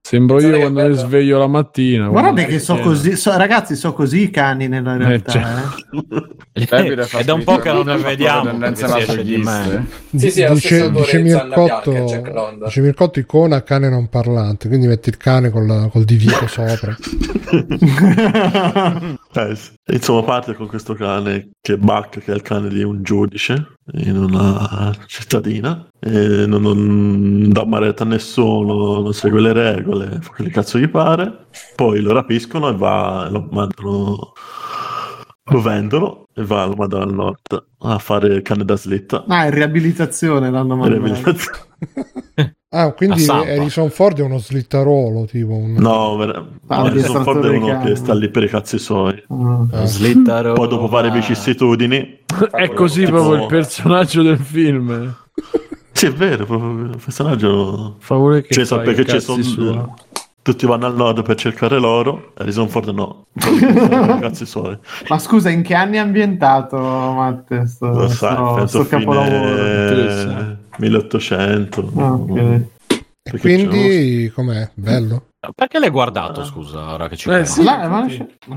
Sembro 0.02 0.40
io 0.40 0.59
quando 0.59 0.89
mi 0.89 0.94
sveglio 0.97 1.39
la 1.39 1.47
mattina. 1.47 2.09
Guardate 2.09 2.35
guarda 2.35 2.52
che 2.52 2.59
so 2.59 2.77
così, 2.78 3.15
so- 3.15 3.36
ragazzi, 3.36 3.77
so 3.77 3.93
così 3.93 4.23
i 4.23 4.31
cani 4.31 4.66
nella 4.66 4.97
realtà. 4.97 5.31
cioè. 5.31 5.44
eh. 6.55 6.66
Davide 6.66 7.05
fa 7.05 7.19
È 7.20 7.24
da 7.24 7.35
un 7.35 7.44
po' 7.44 7.59
che 7.59 7.73
non 7.73 7.86
ne 7.86 7.97
vediamo. 7.98 8.52
me. 8.52 8.74
Sì, 10.16 10.31
sì, 10.32 10.44
dice, 10.47 10.90
dice 10.90 11.19
Mircotto, 11.20 11.93
Bianca, 11.93 12.55
dice 12.65 12.81
Mircotto 12.81 13.20
icona 13.20 13.62
cane 13.62 13.89
non 13.89 14.09
parlante, 14.09 14.66
quindi 14.66 14.89
metti 14.89 15.09
il 15.09 15.16
cane 15.16 15.51
col, 15.51 15.89
col 15.93 16.05
divieto 16.05 16.48
sopra. 16.48 16.97
Eh, 19.32 19.57
Insomma, 19.93 20.23
parte 20.24 20.55
con 20.55 20.66
questo 20.66 20.94
cane 20.94 21.20
che 21.23 21.75
è 21.75 21.77
Buck, 21.77 22.21
che 22.21 22.33
è 22.33 22.35
il 22.35 22.43
cane 22.43 22.69
di 22.69 22.83
un 22.83 23.03
giudice 23.03 23.77
in 23.95 24.17
una 24.17 24.93
cittadina. 25.07 25.89
E 25.99 26.47
non, 26.47 26.63
non 26.63 27.51
dà 27.51 27.65
maretta 27.65 28.05
a 28.05 28.07
nessuno, 28.07 29.01
non 29.01 29.13
segue 29.13 29.41
le 29.41 29.53
regole, 29.53 30.19
fa 30.21 30.31
quello 30.31 30.51
che 30.51 30.55
cazzo 30.55 30.79
gli 30.79 30.89
pare. 30.89 31.47
Poi 31.75 32.01
lo 32.01 32.13
rapiscono 32.13 32.69
e 32.69 32.77
va, 32.77 33.29
lo 33.31 33.49
mandano, 33.51 34.33
lo 35.45 35.61
vendono 35.61 36.25
e 36.35 36.45
va, 36.45 36.65
lo 36.65 36.75
mandano 36.75 37.03
al 37.05 37.15
nord 37.15 37.67
a 37.81 37.99
fare 37.99 38.29
il 38.29 38.43
cane 38.43 38.65
da 38.65 38.77
slitta. 38.77 39.25
Ah, 39.29 39.45
in 39.45 39.51
riabilitazione 39.51 40.51
l'hanno 40.51 40.77
mandato. 40.77 41.01
Riabilitazione. 41.01 41.69
Ah, 42.73 42.93
quindi. 42.93 43.27
Harrison 43.28 43.90
Ford 43.90 44.20
è 44.20 44.23
uno 44.23 44.39
slittarolo, 44.39 45.24
tipo 45.24 45.55
un... 45.57 45.73
No, 45.73 46.15
ver- 46.16 46.47
Ah, 46.69 46.82
Harrison 46.82 47.24
Ford 47.24 47.44
è 47.44 47.48
uno 47.48 47.81
che 47.82 47.97
sta 47.97 48.15
lì 48.15 48.31
per 48.31 48.44
i 48.44 48.48
cazzi 48.48 48.78
suoi. 48.78 49.20
Ah. 49.28 49.66
Ah. 49.73 49.86
Slittaro. 49.86 50.52
Poi 50.52 50.69
dopo 50.69 50.86
varie 50.86 51.11
vicissitudini, 51.11 52.20
È 52.52 52.73
così 52.73 53.05
Tipo- 53.07 53.16
proprio 53.16 53.40
il 53.43 53.47
personaggio 53.48 54.23
del 54.23 54.39
film. 54.39 55.12
sì 55.90 56.07
è 56.07 56.12
vero, 56.12 56.47
proprio 56.47 56.85
il 56.85 56.98
personaggio 57.02 57.97
Fa 57.98 58.15
pure 58.15 58.43
che 58.43 58.55
Cioè, 58.55 58.65
fa 58.65 58.77
so 58.77 58.81
i 58.82 58.85
perché 58.85 59.05
ci 59.05 59.12
cazzi 59.15 59.24
sono 59.24 59.43
suoi. 59.43 59.85
tutti 60.40 60.65
vanno 60.65 60.86
al 60.86 60.94
nord 60.94 61.23
per 61.24 61.35
cercare 61.35 61.81
l'oro, 61.81 62.31
Harrison 62.36 62.69
Ford 62.69 62.89
no. 62.90 63.27
Cazzi 63.35 64.47
suoi. 64.47 64.78
Ma 65.09 65.19
scusa, 65.19 65.51
in 65.51 65.62
che 65.62 65.74
anni 65.74 65.97
è 65.97 65.98
ambientato, 65.98 66.77
Matte? 66.78 67.66
Sto, 67.66 67.89
Lo 67.89 68.07
sai, 68.09 68.36
sto- 68.36 68.66
sto 68.69 68.86
capolavoro. 68.86 70.60
Fine 70.81 70.89
1800. 70.89 71.93
Ah, 71.97 72.12
ok. 72.15 72.36
E 72.39 72.69
Perché 73.23 73.39
quindi 73.40 74.32
com'è? 74.35 74.70
Bello? 74.74 75.24
Perché 75.55 75.78
l'hai 75.78 75.90
guardato, 75.90 76.44
scusa, 76.44 76.93
ora 76.93 77.09
che 77.09 77.16
ci 77.16 77.31
Eh, 77.31 77.44
sì. 77.47 77.62
Là, 77.62 77.89
ma- 77.89 78.01
Non 78.01 78.09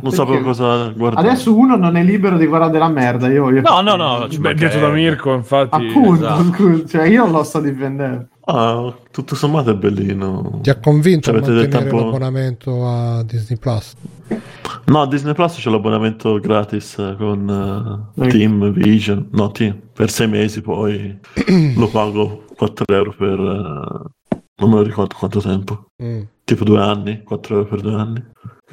perché? 0.01 0.11
sapevo 0.15 0.41
cosa 0.41 0.89
guardare. 0.89 1.27
Adesso 1.27 1.55
uno 1.55 1.75
non 1.77 1.95
è 1.95 2.03
libero 2.03 2.37
di 2.37 2.45
guardare 2.45 2.71
della 2.71 2.89
merda. 2.89 3.29
Io 3.29 3.43
voglio 3.43 3.61
No, 3.61 3.81
no, 3.81 3.95
no, 3.95 4.27
ci 4.29 4.39
Beh, 4.39 4.53
detto 4.53 4.79
da. 4.79 4.89
Mirko, 4.89 5.33
infatti. 5.33 5.75
Appunto, 5.75 6.13
esatto. 6.25 6.43
scusa, 6.43 6.87
cioè 6.87 7.07
io 7.07 7.23
non 7.23 7.31
lo 7.33 7.43
sto 7.43 7.59
difendendo. 7.61 8.27
Ah, 8.45 8.93
tutto 9.11 9.35
sommato 9.35 9.71
è 9.71 9.75
bellino. 9.75 10.59
Ti 10.61 10.69
ha 10.69 10.79
convinto 10.79 11.29
a 11.29 11.33
Avete 11.33 11.51
del 11.51 11.61
mantenere 11.61 11.89
tempo- 11.89 12.03
l'abbonamento 12.03 12.87
a 12.87 13.23
Disney 13.23 13.57
Plus? 13.57 13.93
No, 14.85 15.05
Disney 15.05 15.33
Plus 15.33 15.55
c'è 15.55 15.69
l'abbonamento 15.69 16.39
gratis 16.39 16.97
eh, 16.97 17.15
con 17.17 18.11
Ecco. 18.17 18.27
Team 18.29 18.71
Vision. 18.73 19.27
No, 19.31 19.51
Team. 19.51 19.79
Per 19.93 20.09
sei 20.09 20.27
mesi 20.27 20.61
poi 20.61 21.17
lo 21.77 21.87
pago 21.89 22.43
4 22.57 22.85
euro 22.93 23.13
per... 23.17 23.39
eh, 23.39 24.37
non 24.55 24.69
me 24.69 24.75
lo 24.75 24.81
ricordo 24.83 25.15
quanto 25.17 25.39
tempo. 25.39 25.85
Mm. 26.03 26.21
Tipo 26.43 26.63
due 26.65 26.81
anni, 26.81 27.23
4 27.23 27.55
euro 27.55 27.67
per 27.69 27.81
due 27.81 27.93
anni. 27.93 28.23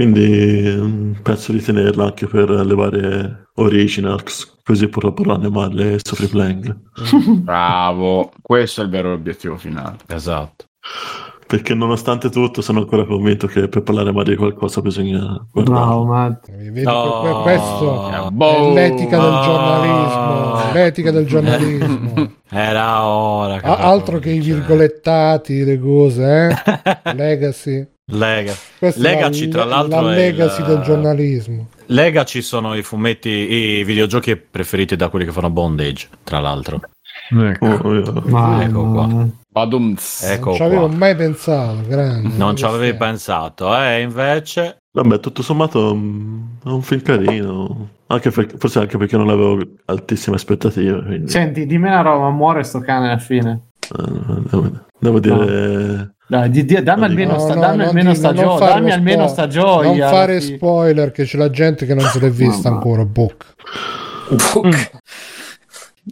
Quindi 0.05 0.63
mm, 0.79 1.13
penso 1.23 1.53
di 1.53 1.61
tenerla 1.61 2.05
anche 2.05 2.27
per 2.27 2.49
le 2.49 2.75
varie 2.75 3.49
originals, 3.57 4.61
così 4.65 4.89
potranno 4.89 5.35
animarle 5.35 5.99
su 6.03 6.15
Free 6.15 6.29
Playing. 6.29 6.75
Bravo, 7.45 8.33
questo 8.41 8.81
è 8.81 8.85
il 8.85 8.91
vero 8.91 9.13
obiettivo 9.13 9.59
finale. 9.59 9.97
Esatto. 10.07 10.65
Perché 11.47 11.75
nonostante 11.75 12.31
tutto 12.31 12.63
sono 12.63 12.79
ancora 12.79 13.05
convinto 13.05 13.47
che 13.47 13.69
per 13.69 13.83
parlare 13.83 14.11
male 14.11 14.31
di 14.31 14.37
qualcosa 14.37 14.81
bisogna 14.81 15.47
guardare. 15.53 15.79
Bravo, 15.85 16.05
Matte. 16.07 16.53
Vedi, 16.57 16.83
No. 16.83 17.21
que- 17.21 17.43
questo 17.43 18.09
Eh, 18.11 18.31
boh. 18.31 18.47
è 18.55 18.73
l'etica 18.73 19.19
del 19.19 19.31
no. 19.31 19.43
giornalismo. 19.43 20.73
L'etica 20.73 21.11
del 21.11 21.27
giornalismo. 21.27 22.33
Era 22.49 23.05
ora. 23.05 23.61
Ah, 23.63 23.77
altro 23.91 24.19
che 24.19 24.31
i 24.31 24.39
virgolettati, 24.41 25.63
le 25.63 25.79
cose, 25.79 26.49
eh? 27.05 27.13
Legacy. 27.15 27.87
Lega. 28.11 28.55
Questa 28.79 29.01
Legacy, 29.01 29.45
è 29.45 29.47
la, 29.47 29.53
tra 29.53 29.65
l'altro, 29.65 30.01
la 30.03 30.13
è 30.13 30.17
legacy 30.17 30.61
il- 30.61 30.67
del 30.67 30.81
giornalismo. 30.81 31.69
Legacy 31.87 32.43
sono 32.43 32.75
i 32.75 32.83
fumetti, 32.83 33.29
i 33.29 33.85
videogiochi 33.85 34.37
preferiti 34.37 34.97
da 34.97 35.09
quelli 35.09 35.25
che 35.25 35.33
fanno 35.33 35.51
bondage, 35.51 36.09
tra 36.25 36.39
l'altro. 36.41 36.81
Ecco. 37.33 37.67
Oh, 37.67 38.23
Ma, 38.27 38.63
Ecco 38.65 38.91
qua. 38.91 39.27
Badumts. 39.53 40.23
Ecco 40.25 40.47
non 40.51 40.55
ci 40.57 40.63
avevo 40.63 40.87
qua. 40.87 40.97
mai 40.97 41.17
pensato, 41.17 41.81
grande. 41.87 42.37
Non 42.37 42.57
ci 42.57 42.65
avevi 42.65 42.97
pensato, 42.97 43.77
eh? 43.77 44.01
Invece, 44.03 44.77
Vabbè, 44.93 45.21
tutto 45.21 45.43
sommato 45.43 45.95
mm, 45.95 46.41
è 46.65 46.69
un 46.69 46.83
film 46.83 47.03
carino. 47.03 47.89
Anche 48.09 48.31
per- 48.31 48.55
forse 48.59 48.81
anche 48.81 48.97
perché 48.99 49.17
non 49.17 49.29
avevo 49.29 49.61
altissime 49.87 50.35
aspettative. 50.37 51.03
Quindi, 51.05 51.31
Senti, 51.31 51.67
dimmi 51.67 51.87
una 51.89 52.01
roba, 52.03 52.31
muore 52.31 52.63
sto 52.65 52.81
cane 52.81 53.09
alla 53.09 53.19
fine. 53.19 53.69
eh, 53.97 54.89
devo, 55.01 55.19
dire... 55.21 56.15
Dai, 56.29 56.49
di- 56.51 56.65
di- 56.65 56.83
dammi 56.83 57.05
almeno, 57.05 57.33
No, 57.33 57.39
sta, 57.41 57.55
no, 57.55 57.61
dammi 57.61 57.85
almeno 57.85 58.15
sta 58.15 58.33
gioia. 58.33 58.57
fare 58.59 58.75
Dammi 58.75 58.93
almeno 58.93 59.23
spo- 59.25 59.33
sta 59.33 59.47
gioia. 59.49 59.89
Non 59.89 59.99
fare 59.99 60.41
fine. 60.41 60.57
spoiler 60.57 61.11
che 61.11 61.25
c'è 61.25 61.39
la 61.39 61.51
gente 61.51 61.87
che 61.87 61.95
non 61.95 62.05
se 62.05 62.21
l'è 62.21 62.31
vista 62.31 62.71
Ma- 62.71 62.77
ancora. 62.77 63.05
Bocca. 63.05 63.47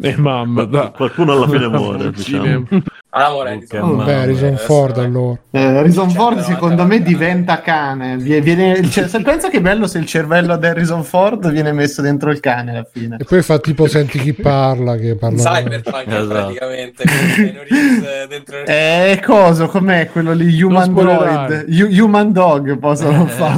E 0.01 0.17
mamma, 0.17 0.65
da. 0.65 0.91
Qualcuno 0.91 1.33
alla 1.33 1.49
fine 1.49 1.69
muore, 1.77 2.11
diciamo. 2.11 2.67
Ah, 3.27 3.31
muore 3.31 3.67
Oh, 3.81 3.97
Beh, 4.05 4.15
Harrison 4.15 4.53
Eh, 4.53 4.57
Ford 4.57 4.99
allora. 4.99 5.39
Eh, 5.51 5.61
Harrison 5.63 6.11
Ford 6.11 6.37
Certo, 6.37 6.51
secondo 6.53 6.85
me 6.85 7.03
diventa 7.03 7.61
cane. 7.61 8.17
Vie- 8.17 8.41
Viene, 8.41 8.89
cioè, 8.89 9.09
se 9.09 9.21
pensa 9.23 9.49
che 9.51 9.61
bello 9.61 9.87
se 9.87 9.99
il 9.99 10.07
cervello 10.07 10.57
di 10.57 10.67
Harrison 10.67 11.03
Ford 11.05 11.51
viene 11.51 11.73
messo 11.73 12.01
dentro 12.03 12.31
il 12.31 12.41
cane 12.41 12.71
alla 12.71 12.87
fine. 12.91 13.17
E 13.19 13.25
poi 13.25 13.43
fa 13.43 13.59
tipo 13.59 13.87
senti 13.87 14.19
chi 14.19 14.33
parla 14.35 14.97
che 14.97 15.17
parla. 15.17 15.43
Cyberpunk 15.43 16.07
Esatto. 16.07 16.27
praticamente 16.29 17.05
Reeves, 17.05 18.03
eh, 18.05 18.27
dentro 18.29 18.57
Eh, 18.67 19.21
coso, 19.25 19.67
com'è 19.69 20.09
quello 20.11 20.33
lì? 20.33 20.63
Human 20.63 20.93
Droid. 20.95 21.65
Hu- 21.69 22.03
Human 22.03 22.33
Dog 22.33 22.79
possono 22.79 23.27
fare. 23.27 23.57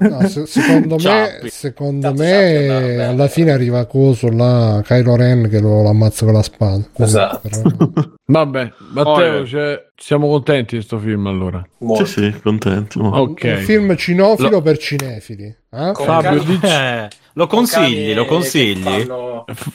No, 0.10 0.26
se- 0.28 0.46
secondo 0.46 0.96
me, 0.96 1.40
secondo 1.48 2.12
me 2.14 3.04
alla 3.04 3.28
fine 3.28 3.52
arriva 3.52 3.84
Coso 3.86 4.28
là, 4.30 4.82
Kylo 4.84 5.14
Ren 5.16 5.48
che 5.48 5.60
lo, 5.60 5.82
lo 5.82 5.88
ammazza 5.90 6.24
con 6.24 6.34
la 6.34 6.42
spada. 6.42 6.82
Esatto. 6.96 7.40
Però- 7.48 7.92
Vabbè, 8.30 8.72
Matteo, 8.88 9.46
cioè, 9.46 9.86
siamo 9.94 10.26
contenti 10.28 10.76
di 10.76 10.82
sto 10.82 10.98
film 10.98 11.26
allora. 11.26 11.62
Molto. 11.78 12.04
Sì, 12.06 12.32
sì, 12.32 12.40
contento. 12.40 13.00
Ok. 13.00 13.42
Un 13.44 13.56
film 13.58 13.96
cinofilo 13.96 14.48
Lo- 14.48 14.62
per 14.62 14.78
cinefili. 14.78 15.44
eh? 15.44 15.92
Con 15.92 16.04
Fabio, 16.06 16.42
dici- 16.42 16.66
Eh, 16.66 17.08
lo 17.34 17.46
con 17.46 17.58
consigli, 17.58 18.14
lo 18.14 18.24
consigli? 18.24 19.06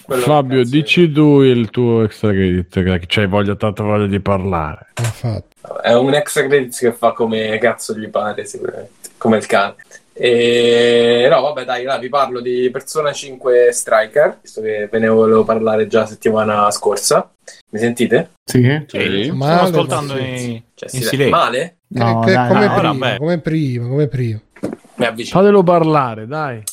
Fabio, 0.08 0.64
dici 0.66 1.12
tu 1.12 1.42
il 1.42 1.70
tuo 1.70 2.04
extra 2.04 2.32
credit, 2.32 2.84
che 2.84 3.02
c'hai 3.08 3.28
voglia, 3.28 3.56
tanta 3.56 3.84
voglia 3.84 4.08
di 4.08 4.20
parlare. 4.20 4.88
Infatti. 4.98 5.56
È 5.82 5.94
un 5.94 6.14
extra 6.14 6.46
credits 6.46 6.80
che 6.80 6.92
fa 6.92 7.14
come 7.14 7.58
cazzo 7.60 7.96
gli 7.98 8.10
pare, 8.10 8.46
sicuramente. 8.46 8.92
Come 9.18 9.38
il 9.38 9.46
cane. 9.46 9.76
E 10.18 11.28
no, 11.30 11.42
vabbè, 11.42 11.66
dai, 11.66 11.84
là, 11.84 11.98
vi 11.98 12.08
parlo 12.08 12.40
di 12.40 12.70
Persona 12.72 13.12
5 13.12 13.70
Striker, 13.74 14.38
visto 14.42 14.62
che 14.62 14.88
ve 14.90 15.00
ne 15.00 15.10
volevo 15.10 15.44
parlare 15.44 15.88
già 15.88 16.06
settimana 16.06 16.72
scorsa. 16.72 17.30
Mi 17.72 17.80
sentite? 17.80 18.30
Sì. 18.46 18.62
Sì, 18.88 18.98
Male, 18.98 19.24
Stiamo 19.34 19.62
ascoltando 19.62 20.14
ma 20.14 20.20
in, 20.20 20.62
Cioè, 20.74 20.90
in 20.94 21.02
si- 21.02 21.08
silenzio. 21.08 21.30
Male? 21.36 21.78
No, 21.90 22.22
Eh, 22.22 22.26
che- 22.28 22.32
dai, 22.34 22.48
come, 22.48 22.66
no, 22.68 22.74
prima, 22.76 23.18
come 23.18 23.40
prima, 23.40 23.88
come 23.90 24.08
prima. 24.08 24.40
Mi 24.96 25.06
avvicino. 25.06 25.40
Fatelo 25.40 25.64
parlare, 25.64 26.26
dai. 26.28 26.64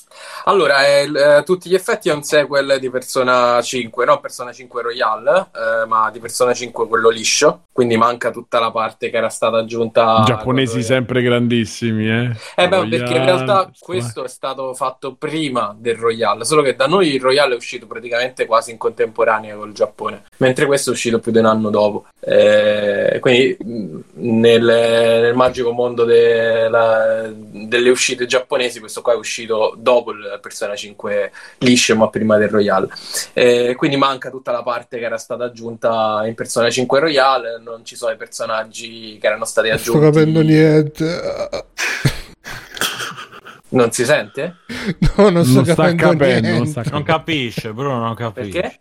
Allora, 0.45 0.85
è 0.85 1.09
eh, 1.09 1.43
tutti 1.45 1.69
gli 1.69 1.75
effetti 1.75 2.09
è 2.09 2.13
un 2.13 2.23
sequel 2.23 2.79
di 2.81 2.91
Persona 2.91 3.61
5, 3.63 4.05
non 4.05 4.21
Persona 4.21 4.53
5 4.53 4.83
Royale, 4.83 5.47
eh, 5.55 5.87
ma 5.87 6.11
di 6.11 6.19
Persona 6.19 6.53
5 6.53 6.89
quello 6.89 7.11
liscio, 7.11 7.63
quindi 7.73 7.97
manca 7.97 8.31
tutta 8.31 8.59
la 8.59 8.71
parte 8.71 9.11
che 9.11 9.17
era 9.17 9.29
stata 9.29 9.59
aggiunta. 9.59 10.23
Giapponesi 10.25 10.83
sempre 10.83 11.23
grandissimi, 11.23 12.09
eh. 12.09 12.37
Eh 12.57 12.69
beh, 12.69 12.89
perché 12.89 13.15
in 13.15 13.25
realtà 13.25 13.53
Royale, 13.53 13.71
questo 13.79 14.25
è 14.25 14.29
stato 14.29 14.75
fatto 14.75 15.15
prima 15.15 15.75
del 15.79 15.97
Royale, 15.97 16.45
solo 16.45 16.63
che 16.63 16.75
da 16.75 16.87
noi 16.87 17.15
il 17.15 17.21
Royale 17.21 17.55
è 17.55 17.57
uscito 17.57 17.87
praticamente 17.87 18.47
quasi 18.47 18.73
in 18.73 18.79
contemporanea 18.79 19.55
col 19.57 19.73
Giappone, 19.73 20.25
mentre 20.39 20.67
questo 20.67 20.91
è 20.91 20.93
uscito 20.93 21.21
più 21.21 21.31
di 21.31 21.39
un 21.39 21.47
anno 21.47 21.71
dopo. 21.71 22.07
Eh, 22.19 23.19
quindi 23.21 23.57
mh, 23.59 23.99
nel, 24.15 24.63
nel 24.63 25.35
magico 25.35 25.73
mondo 25.73 26.05
della- 26.05 27.31
delle 27.33 27.91
uscite 27.91 28.27
giapponesi, 28.27 28.81
questo 28.81 29.03
qua 29.03 29.13
è 29.13 29.17
uscito 29.17 29.75
dopo 29.77 30.02
il 30.11 30.39
Persona 30.43 30.75
5 30.75 31.33
liscio, 31.59 31.95
ma 31.97 32.09
prima 32.11 32.37
del 32.37 32.49
Royale. 32.49 32.89
Eh, 33.33 33.75
quindi 33.77 33.97
manca 33.97 34.29
tutta 34.31 34.51
la 34.53 34.63
parte 34.63 34.99
che 34.99 35.05
era 35.05 35.19
stata 35.19 35.45
aggiunta 35.45 36.23
in 36.27 36.35
Persona 36.35 36.69
5 36.69 36.99
Royale, 37.01 37.61
non 37.63 37.85
ci 37.85 37.95
sono 37.95 38.13
i 38.13 38.17
personaggi 38.17 39.17
che 39.21 39.27
erano 39.29 39.45
stati 39.45 39.69
Non 39.69 39.79
sto 39.79 39.91
aggiunti. 39.93 40.11
capendo 40.13 40.41
niente. 40.43 41.21
Non 43.69 43.91
si 43.91 44.05
sente? 44.05 44.57
No, 45.17 45.31
non 45.31 45.45
sto 45.45 45.55
Non 45.55 45.65
sta 45.65 45.75
capendo, 45.75 46.03
capendo, 46.11 46.49
non 46.51 46.67
sta 46.67 46.83
Non 46.91 47.03
capisce, 47.05 47.73
Bruno, 47.73 47.99
non 48.01 48.15
capisce. 48.15 48.61
Perché? 48.61 48.81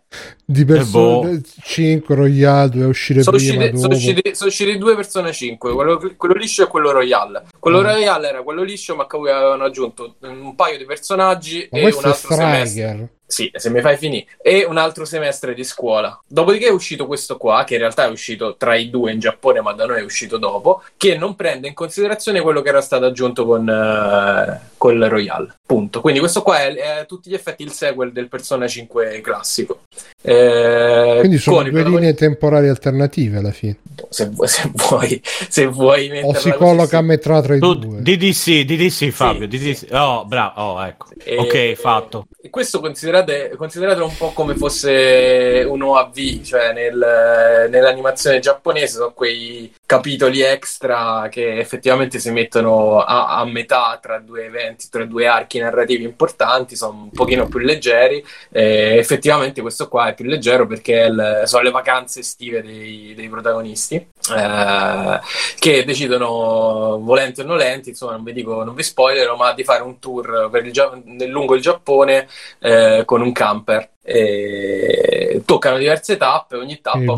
Di 0.52 0.64
persone 0.64 1.38
boh. 1.38 1.42
5 1.62 2.14
Royale 2.14 2.68
doveva 2.68 2.88
uscire 2.88 3.22
Sono 3.22 3.36
prima, 3.36 3.64
uscite, 3.64 4.34
sono, 4.34 4.48
usciti 4.48 4.78
due 4.78 4.94
Persona 4.94 5.32
5, 5.32 5.72
quello, 5.72 6.14
quello 6.16 6.34
liscio 6.34 6.64
e 6.64 6.66
quello 6.66 6.90
Royale. 6.90 7.44
Quello 7.58 7.80
Mm. 7.80 7.84
Royale 7.84 8.28
era 8.28 8.42
quello 8.42 8.62
liscio, 8.62 8.94
ma 8.94 9.04
cui 9.06 9.30
avevano 9.30 9.64
aggiunto 9.64 10.16
un 10.20 10.54
paio 10.54 10.78
di 10.78 10.84
personaggi 10.84 11.68
Ma 11.70 11.78
e 11.78 11.84
un 11.86 12.04
altro 12.04 12.34
semestre. 12.34 13.10
Sì, 13.32 13.50
se 13.54 13.70
mi 13.70 13.80
fai 13.80 13.96
finire. 13.96 14.26
E 14.42 14.66
un 14.68 14.76
altro 14.76 15.06
semestre 15.06 15.54
di 15.54 15.64
scuola. 15.64 16.20
Dopodiché 16.26 16.66
è 16.66 16.70
uscito 16.70 17.06
questo 17.06 17.38
qua, 17.38 17.64
che 17.64 17.72
in 17.72 17.80
realtà 17.80 18.04
è 18.04 18.10
uscito 18.10 18.56
tra 18.58 18.74
i 18.74 18.90
due 18.90 19.10
in 19.10 19.20
Giappone, 19.20 19.62
ma 19.62 19.72
da 19.72 19.86
noi 19.86 20.00
è 20.00 20.04
uscito 20.04 20.36
dopo, 20.36 20.82
che 20.98 21.16
non 21.16 21.34
prende 21.34 21.66
in 21.66 21.72
considerazione 21.72 22.42
quello 22.42 22.60
che 22.60 22.68
era 22.68 22.82
stato 22.82 23.06
aggiunto 23.06 23.46
con, 23.46 23.66
eh, 23.66 24.60
col 24.76 25.00
Royale. 25.00 25.54
Punto. 25.64 26.02
Quindi 26.02 26.20
questo 26.20 26.42
qua 26.42 26.60
è, 26.60 26.74
è 26.74 26.88
a 27.00 27.04
tutti 27.06 27.30
gli 27.30 27.34
effetti 27.34 27.62
il 27.62 27.72
sequel 27.72 28.12
del 28.12 28.28
Persona 28.28 28.68
5 28.68 29.22
classico. 29.22 29.84
Eh, 30.20 31.16
Quindi 31.20 31.38
sono 31.38 31.68
due 31.68 31.82
linee 31.82 32.14
temporali 32.14 32.68
alternative 32.68 33.38
alla 33.38 33.50
fine. 33.50 33.78
se 34.10 34.28
vuoi, 34.28 34.48
se 34.48 34.70
vuoi, 34.74 35.20
se 35.22 35.66
vuoi 35.66 36.20
O 36.22 36.34
si 36.34 36.52
colloca 36.52 36.98
a 36.98 37.00
sì. 37.00 37.06
metà 37.06 37.40
tra 37.40 37.54
i 37.54 37.58
Tu, 37.58 37.74
due. 37.74 38.02
DDC, 38.02 38.60
DDC 38.64 39.08
Fabio, 39.10 39.48
DDC. 39.48 39.86
Oh, 39.92 40.24
bravo, 40.26 40.60
oh, 40.60 40.84
ecco. 40.84 41.06
E- 41.24 41.38
Ok, 41.38 41.74
fatto. 41.74 42.26
E 42.40 42.50
questo 42.50 42.80
considerate, 43.24 43.56
consideratelo 43.56 44.06
un 44.06 44.16
po' 44.16 44.30
come 44.32 44.54
fosse 44.54 45.64
un 45.68 45.82
OAV, 45.82 46.42
cioè 46.42 46.72
nel- 46.72 47.68
nell'animazione 47.70 48.38
giapponese 48.40 48.94
sono 48.94 49.12
quei 49.12 49.72
capitoli 49.92 50.40
extra 50.40 51.28
che 51.30 51.58
effettivamente 51.58 52.18
si 52.18 52.30
mettono 52.30 53.00
a, 53.00 53.36
a 53.36 53.44
metà 53.44 53.98
tra 54.00 54.18
due 54.20 54.46
eventi, 54.46 54.88
tra 54.88 55.04
due 55.04 55.26
archi 55.26 55.58
narrativi 55.58 56.04
importanti, 56.04 56.76
sono 56.76 56.94
un 56.94 57.10
pochino 57.10 57.46
più 57.46 57.58
leggeri. 57.58 58.24
E 58.50 58.96
effettivamente 58.96 59.60
questo 59.60 59.88
qua 59.88 60.08
è 60.08 60.14
più 60.14 60.24
leggero 60.24 60.66
perché 60.66 60.94
il- 61.10 61.42
sono 61.44 61.62
le 61.62 61.70
vacanze 61.70 62.20
estive 62.20 62.62
dei, 62.62 63.12
dei 63.14 63.28
protagonisti 63.28 63.96
eh, 64.34 65.20
che 65.58 65.84
decidono, 65.84 66.98
volenti 67.02 67.40
o 67.42 67.44
nolenti, 67.44 67.90
insomma 67.90 68.12
non 68.12 68.24
vi 68.24 68.32
dico, 68.32 68.64
non 68.64 68.74
vi 68.74 68.82
spoilerò, 68.82 69.36
ma 69.36 69.52
di 69.52 69.62
fare 69.64 69.82
un 69.82 69.98
tour 69.98 70.50
il 70.52 71.28
lungo 71.28 71.54
il 71.54 71.60
Giappone 71.60 72.26
eh, 72.60 73.02
con 73.04 73.20
un 73.20 73.32
camper. 73.32 73.90
E 74.04 75.42
toccano 75.44 75.78
diverse 75.78 76.16
tappe, 76.16 76.56
ogni 76.56 76.80
tappa 76.80 76.98
Il 76.98 77.16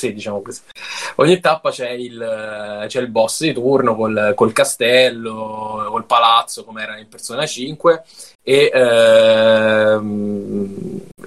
sì, 0.00 0.14
diciamo 0.14 0.40
così. 0.40 0.62
Ogni 1.16 1.40
tappa 1.40 1.70
c'è 1.70 1.90
il, 1.90 2.86
c'è 2.88 3.00
il 3.00 3.08
boss 3.08 3.42
di 3.42 3.52
turno 3.52 3.94
col, 3.94 4.32
col 4.34 4.52
castello, 4.52 5.88
col 5.90 6.06
palazzo, 6.06 6.64
come 6.64 6.82
era 6.82 6.96
in 6.96 7.06
Persona 7.06 7.44
5, 7.44 8.02
e 8.50 8.68
ehm, 8.74 10.40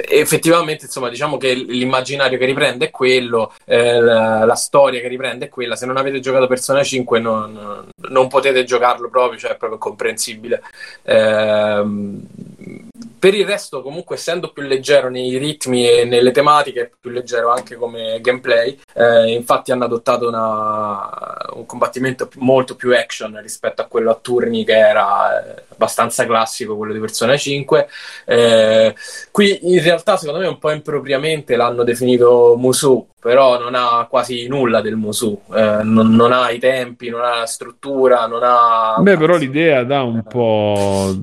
effettivamente, 0.09 0.85
insomma, 0.85 1.07
diciamo 1.07 1.37
che 1.37 1.53
l'immaginario 1.53 2.37
che 2.37 2.45
riprende 2.45 2.87
è 2.87 2.91
quello, 2.91 3.53
eh, 3.63 4.01
la, 4.01 4.43
la 4.43 4.55
storia 4.55 4.99
che 4.99 5.07
riprende 5.07 5.45
è 5.45 5.49
quella. 5.49 5.77
Se 5.77 5.85
non 5.85 5.95
avete 5.95 6.19
giocato 6.19 6.47
Persona 6.47 6.83
5, 6.83 7.19
non, 7.21 7.87
non 8.09 8.27
potete 8.27 8.65
giocarlo 8.65 9.09
proprio, 9.09 9.39
cioè 9.39 9.51
è 9.51 9.55
proprio 9.55 9.79
comprensibile. 9.79 10.63
Ehm, 11.03 12.27
per 13.23 13.33
il 13.35 13.45
resto, 13.45 13.81
comunque, 13.81 14.15
essendo 14.15 14.51
più 14.51 14.63
leggero 14.63 15.09
nei 15.09 15.37
ritmi 15.37 15.89
e 15.89 16.03
nelle 16.03 16.31
tematiche, 16.31 16.81
è 16.81 16.91
più 16.99 17.09
leggero 17.09 17.51
anche 17.51 17.75
come 17.75 18.19
gameplay. 18.19 18.77
Eh, 18.93 19.31
infatti, 19.31 19.71
hanno 19.71 19.85
adottato 19.85 20.27
una- 20.27 21.37
un 21.53 21.65
combattimento 21.65 22.29
molto 22.39 22.75
più 22.75 22.93
action 22.93 23.39
rispetto 23.41 23.81
a 23.81 23.85
quello 23.85 24.11
a 24.11 24.19
turni 24.21 24.65
che 24.65 24.77
era 24.77 25.55
eh, 25.55 25.63
abbastanza 25.69 26.25
classico, 26.25 26.75
quello 26.75 26.91
di 26.91 26.99
Persona 26.99 27.11
5. 27.13 27.87
Eh, 28.25 28.95
qui 29.31 29.59
in 29.61 29.81
realtà, 29.81 30.17
secondo 30.17 30.41
me, 30.41 30.47
un 30.47 30.57
po' 30.57 30.71
impropriamente 30.71 31.55
l'hanno 31.55 31.83
definito 31.83 32.55
Musu, 32.57 33.07
però 33.19 33.59
non 33.59 33.75
ha 33.75 34.07
quasi 34.09 34.47
nulla 34.47 34.81
del 34.81 34.95
Musu. 34.95 35.39
Eh, 35.53 35.79
non, 35.83 36.13
non 36.15 36.31
ha 36.31 36.49
i 36.51 36.59
tempi, 36.59 37.09
non 37.09 37.21
ha 37.21 37.39
la 37.39 37.45
struttura, 37.45 38.25
non 38.27 38.41
ha. 38.43 38.95
Beh, 38.99 39.17
però 39.17 39.37
l'idea 39.37 39.83
dà 39.83 40.01
un 40.03 40.23
po' 40.23 41.15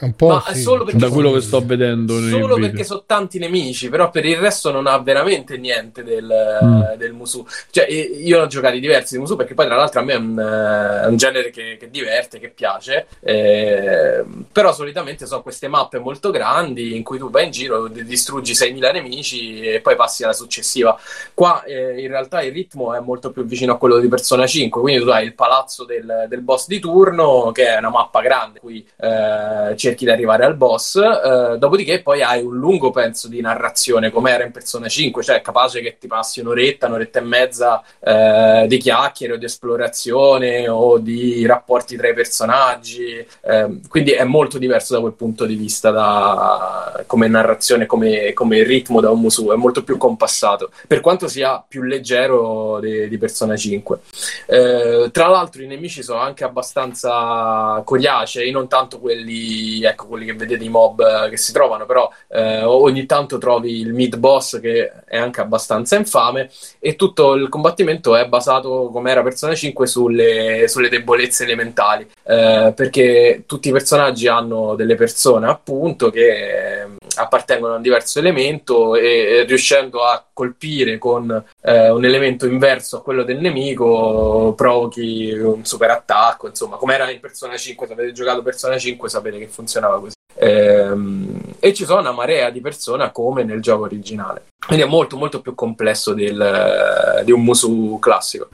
Un 0.00 0.14
po' 0.16 0.28
Ma 0.28 0.44
sì, 0.52 0.60
solo 0.60 0.84
perché- 0.84 0.98
da 0.98 1.08
quello 1.08 1.32
che 1.32 1.40
sto 1.40 1.64
vedendo 1.64 2.18
Solo 2.28 2.56
perché 2.56 2.84
sono 2.84 3.02
tanti 3.06 3.38
nemici, 3.38 3.88
però 3.88 4.10
per 4.10 4.24
il 4.24 4.36
resto 4.36 4.70
non 4.70 4.86
ha 4.86 4.98
veramente 4.98 5.56
niente 5.56 6.02
del, 6.02 6.58
Mm. 6.62 6.82
del 6.96 7.12
Musu. 7.12 7.46
Cioè, 7.70 7.86
io 7.90 8.42
ho 8.42 8.46
giocati 8.46 8.80
diversi 8.80 9.14
di 9.14 9.20
Musu 9.20 9.36
perché 9.36 9.54
poi, 9.54 9.66
tra 9.66 9.76
l'altro, 9.76 10.00
a 10.00 10.02
me 10.02 10.12
è 10.12 10.16
un, 10.16 10.38
eh, 10.38 11.02
è 11.04 11.06
un 11.06 11.16
genere 11.16 11.50
che, 11.50 11.76
che 11.78 11.90
diverte, 11.90 12.38
che 12.38 12.48
piace. 12.50 13.06
eh, 13.20 14.24
però 14.52 14.72
solitamente 14.72 15.26
sono 15.26 15.42
queste 15.42 15.68
mappe 15.68 15.98
molto 15.98 16.30
grandi 16.30 16.96
in 16.96 17.02
cui 17.02 17.18
tu 17.18 17.30
vai 17.30 17.46
in 17.46 17.50
giro, 17.50 17.88
di- 17.88 18.04
distruggi 18.04 18.54
6.000 18.54 18.92
nemici 18.92 19.60
e 19.60 19.80
poi 19.80 19.96
passi 19.96 20.24
alla 20.24 20.32
successiva. 20.32 20.98
Qua 21.32 21.62
eh, 21.64 22.00
in 22.00 22.08
realtà 22.08 22.42
il 22.42 22.52
ritmo 22.52 22.94
è 22.94 23.00
molto 23.00 23.30
più 23.30 23.44
vicino 23.44 23.72
a 23.72 23.78
quello 23.78 23.98
di 23.98 24.08
Persona 24.08 24.46
5, 24.46 24.80
quindi 24.80 25.02
tu 25.04 25.10
hai 25.10 25.24
il 25.24 25.34
palazzo 25.34 25.84
del, 25.84 26.26
del 26.28 26.40
boss 26.40 26.66
di 26.66 26.78
turno, 26.80 27.50
che 27.52 27.66
è 27.68 27.78
una 27.78 27.90
mappa 27.90 28.20
grande, 28.20 28.60
cui 28.60 28.84
eh, 29.00 29.74
cerchi 29.84 30.04
di 30.04 30.10
arrivare 30.10 30.44
al 30.44 30.56
boss, 30.56 30.96
eh, 30.96 31.56
dopodiché 31.58 32.00
poi 32.00 32.22
hai 32.22 32.42
un 32.42 32.56
lungo 32.56 32.90
pezzo 32.90 33.28
di 33.28 33.40
narrazione, 33.40 34.10
come 34.10 34.30
era 34.30 34.44
in 34.44 34.50
Persona 34.50 34.88
5, 34.88 35.22
cioè 35.22 35.36
è 35.36 35.40
capace 35.42 35.80
che 35.80 35.96
ti 35.98 36.06
passi 36.06 36.40
un'oretta, 36.40 36.86
un'oretta 36.86 37.18
e 37.18 37.22
mezza 37.22 37.82
eh, 38.00 38.64
di 38.66 38.78
chiacchiere 38.78 39.34
o 39.34 39.36
di 39.36 39.44
esplorazione 39.44 40.68
o 40.68 40.98
di 40.98 41.44
rapporti 41.46 41.96
tra 41.96 42.08
i 42.08 42.14
personaggi, 42.14 43.24
eh, 43.42 43.80
quindi 43.88 44.12
è 44.12 44.24
molto 44.24 44.58
diverso 44.58 44.94
da 44.94 45.00
quel 45.00 45.12
punto 45.12 45.44
di 45.44 45.54
vista 45.54 45.90
da, 45.90 47.04
come 47.06 47.28
narrazione, 47.28 47.86
come, 47.86 48.32
come 48.32 48.62
ritmo 48.62 49.00
da 49.00 49.10
un 49.10 49.20
Musu, 49.20 49.50
è 49.50 49.56
molto 49.56 49.84
più 49.84 49.96
compassato, 49.98 50.70
per 50.86 51.00
quanto 51.00 51.28
sia 51.28 51.62
più 51.66 51.82
leggero 51.82 52.78
di, 52.80 53.08
di 53.08 53.18
Persona 53.18 53.56
5. 53.56 53.98
Eh, 54.46 55.08
tra 55.12 55.28
l'altro 55.28 55.62
i 55.62 55.66
nemici 55.66 56.02
sono 56.02 56.20
anche 56.20 56.44
abbastanza 56.44 57.82
coriacei, 57.84 58.50
non 58.50 58.68
tanto 58.68 58.98
quelli, 58.98 59.73
ecco, 59.82 60.06
quelli 60.06 60.26
che 60.26 60.34
vedete 60.34 60.62
i 60.62 60.68
mob 60.68 61.00
eh, 61.00 61.30
che 61.30 61.36
si 61.36 61.52
trovano, 61.52 61.86
però 61.86 62.10
eh, 62.28 62.62
ogni 62.62 63.06
tanto 63.06 63.38
trovi 63.38 63.80
il 63.80 63.92
mid 63.92 64.16
boss 64.16 64.60
che 64.60 64.92
è 65.06 65.16
anche 65.16 65.40
abbastanza 65.40 65.96
infame 65.96 66.50
e 66.78 66.96
tutto 66.96 67.34
il 67.34 67.48
combattimento 67.48 68.14
è 68.16 68.26
basato, 68.26 68.90
come 68.92 69.10
era 69.10 69.22
Persona 69.22 69.54
5, 69.54 69.86
sulle, 69.86 70.68
sulle 70.68 70.88
debolezze 70.88 71.44
elementali, 71.44 72.06
eh, 72.24 72.72
perché 72.74 73.44
tutti 73.46 73.68
i 73.68 73.72
personaggi 73.72 74.28
hanno 74.28 74.74
delle 74.74 74.94
persone 74.94 75.48
appunto 75.48 76.10
che 76.10 76.82
eh, 76.82 76.86
appartengono 77.16 77.74
a 77.74 77.76
un 77.76 77.82
diverso 77.82 78.18
elemento 78.18 78.96
e, 78.96 79.06
e 79.06 79.44
riuscendo 79.44 80.04
a 80.04 80.24
colpire 80.32 80.98
con 80.98 81.44
eh, 81.62 81.90
un 81.90 82.04
elemento 82.04 82.46
inverso 82.46 82.98
a 82.98 83.02
quello 83.02 83.22
del 83.22 83.38
nemico 83.38 84.52
provochi 84.56 85.30
un 85.30 85.64
super 85.64 85.90
attacco, 85.90 86.48
insomma, 86.48 86.76
come 86.76 86.94
era 86.94 87.10
in 87.10 87.20
Persona 87.20 87.56
5, 87.56 87.86
se 87.86 87.92
avete 87.92 88.12
giocato 88.12 88.42
Persona 88.42 88.78
5 88.78 89.08
sapete 89.08 89.38
che 89.38 89.48
funzionava 89.64 90.00
così. 90.00 90.12
Ehm, 90.36 91.40
e 91.60 91.72
ci 91.72 91.84
sono 91.84 92.00
una 92.00 92.12
marea 92.12 92.50
di 92.50 92.60
persone 92.60 93.10
come 93.12 93.44
nel 93.44 93.62
gioco 93.62 93.84
originale. 93.84 94.46
Quindi 94.66 94.84
è 94.84 94.88
molto 94.88 95.16
molto 95.16 95.40
più 95.40 95.54
complesso 95.54 96.12
del- 96.12 97.22
di 97.24 97.32
un 97.32 97.42
Musu 97.42 97.98
classico. 98.00 98.48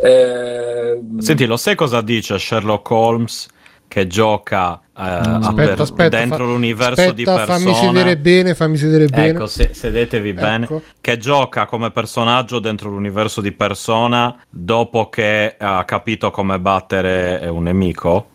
Ehm, 0.00 1.18
Senti, 1.18 1.46
lo 1.46 1.56
sai 1.56 1.74
cosa 1.74 2.00
dice 2.00 2.38
Sherlock 2.38 2.90
Holmes 2.90 3.46
che 3.86 4.06
gioca 4.06 4.80
eh, 4.98 5.00
a 5.00 5.36
Aspetta, 5.36 5.52
per- 5.54 5.80
aspetta, 5.80 6.08
dentro 6.18 6.44
fa- 6.44 6.50
l'universo 6.52 7.12
di 7.12 7.22
aspetta, 7.22 7.44
persona? 7.46 7.58
fammi 7.58 7.74
sedere 7.74 8.16
bene, 8.18 8.54
fammi 8.54 8.76
sedere 8.76 9.06
bene. 9.06 9.28
Ecco, 9.28 9.46
se- 9.46 9.70
sedetevi 9.72 10.32
bene. 10.32 10.64
Ecco. 10.64 10.82
Che 11.00 11.16
gioca 11.18 11.66
come 11.66 11.90
personaggio 11.90 12.58
dentro 12.58 12.90
l'universo 12.90 13.40
di 13.40 13.52
persona 13.52 14.36
dopo 14.48 15.08
che 15.08 15.54
ha 15.58 15.84
capito 15.84 16.30
come 16.30 16.58
battere 16.58 17.46
un 17.48 17.62
nemico? 17.64 18.30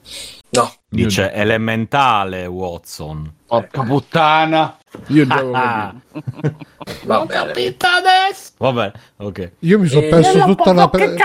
Dice 0.93 1.31
elementale 1.33 2.45
Watson. 2.45 3.33
Porca 3.53 3.83
puttana. 3.83 4.77
Io 5.07 5.25
gioco 5.27 5.51
Ah. 5.53 5.93
così. 6.11 6.55
Va 7.05 7.25
bene. 7.25 7.73
Vabbè, 8.57 8.91
ok. 9.17 9.51
Io 9.59 9.79
mi 9.79 9.87
sono 9.87 10.01
Eh, 10.05 10.09
perso 10.09 10.39
tutta 10.45 10.73
la 10.73 10.87
pre- 10.87 11.15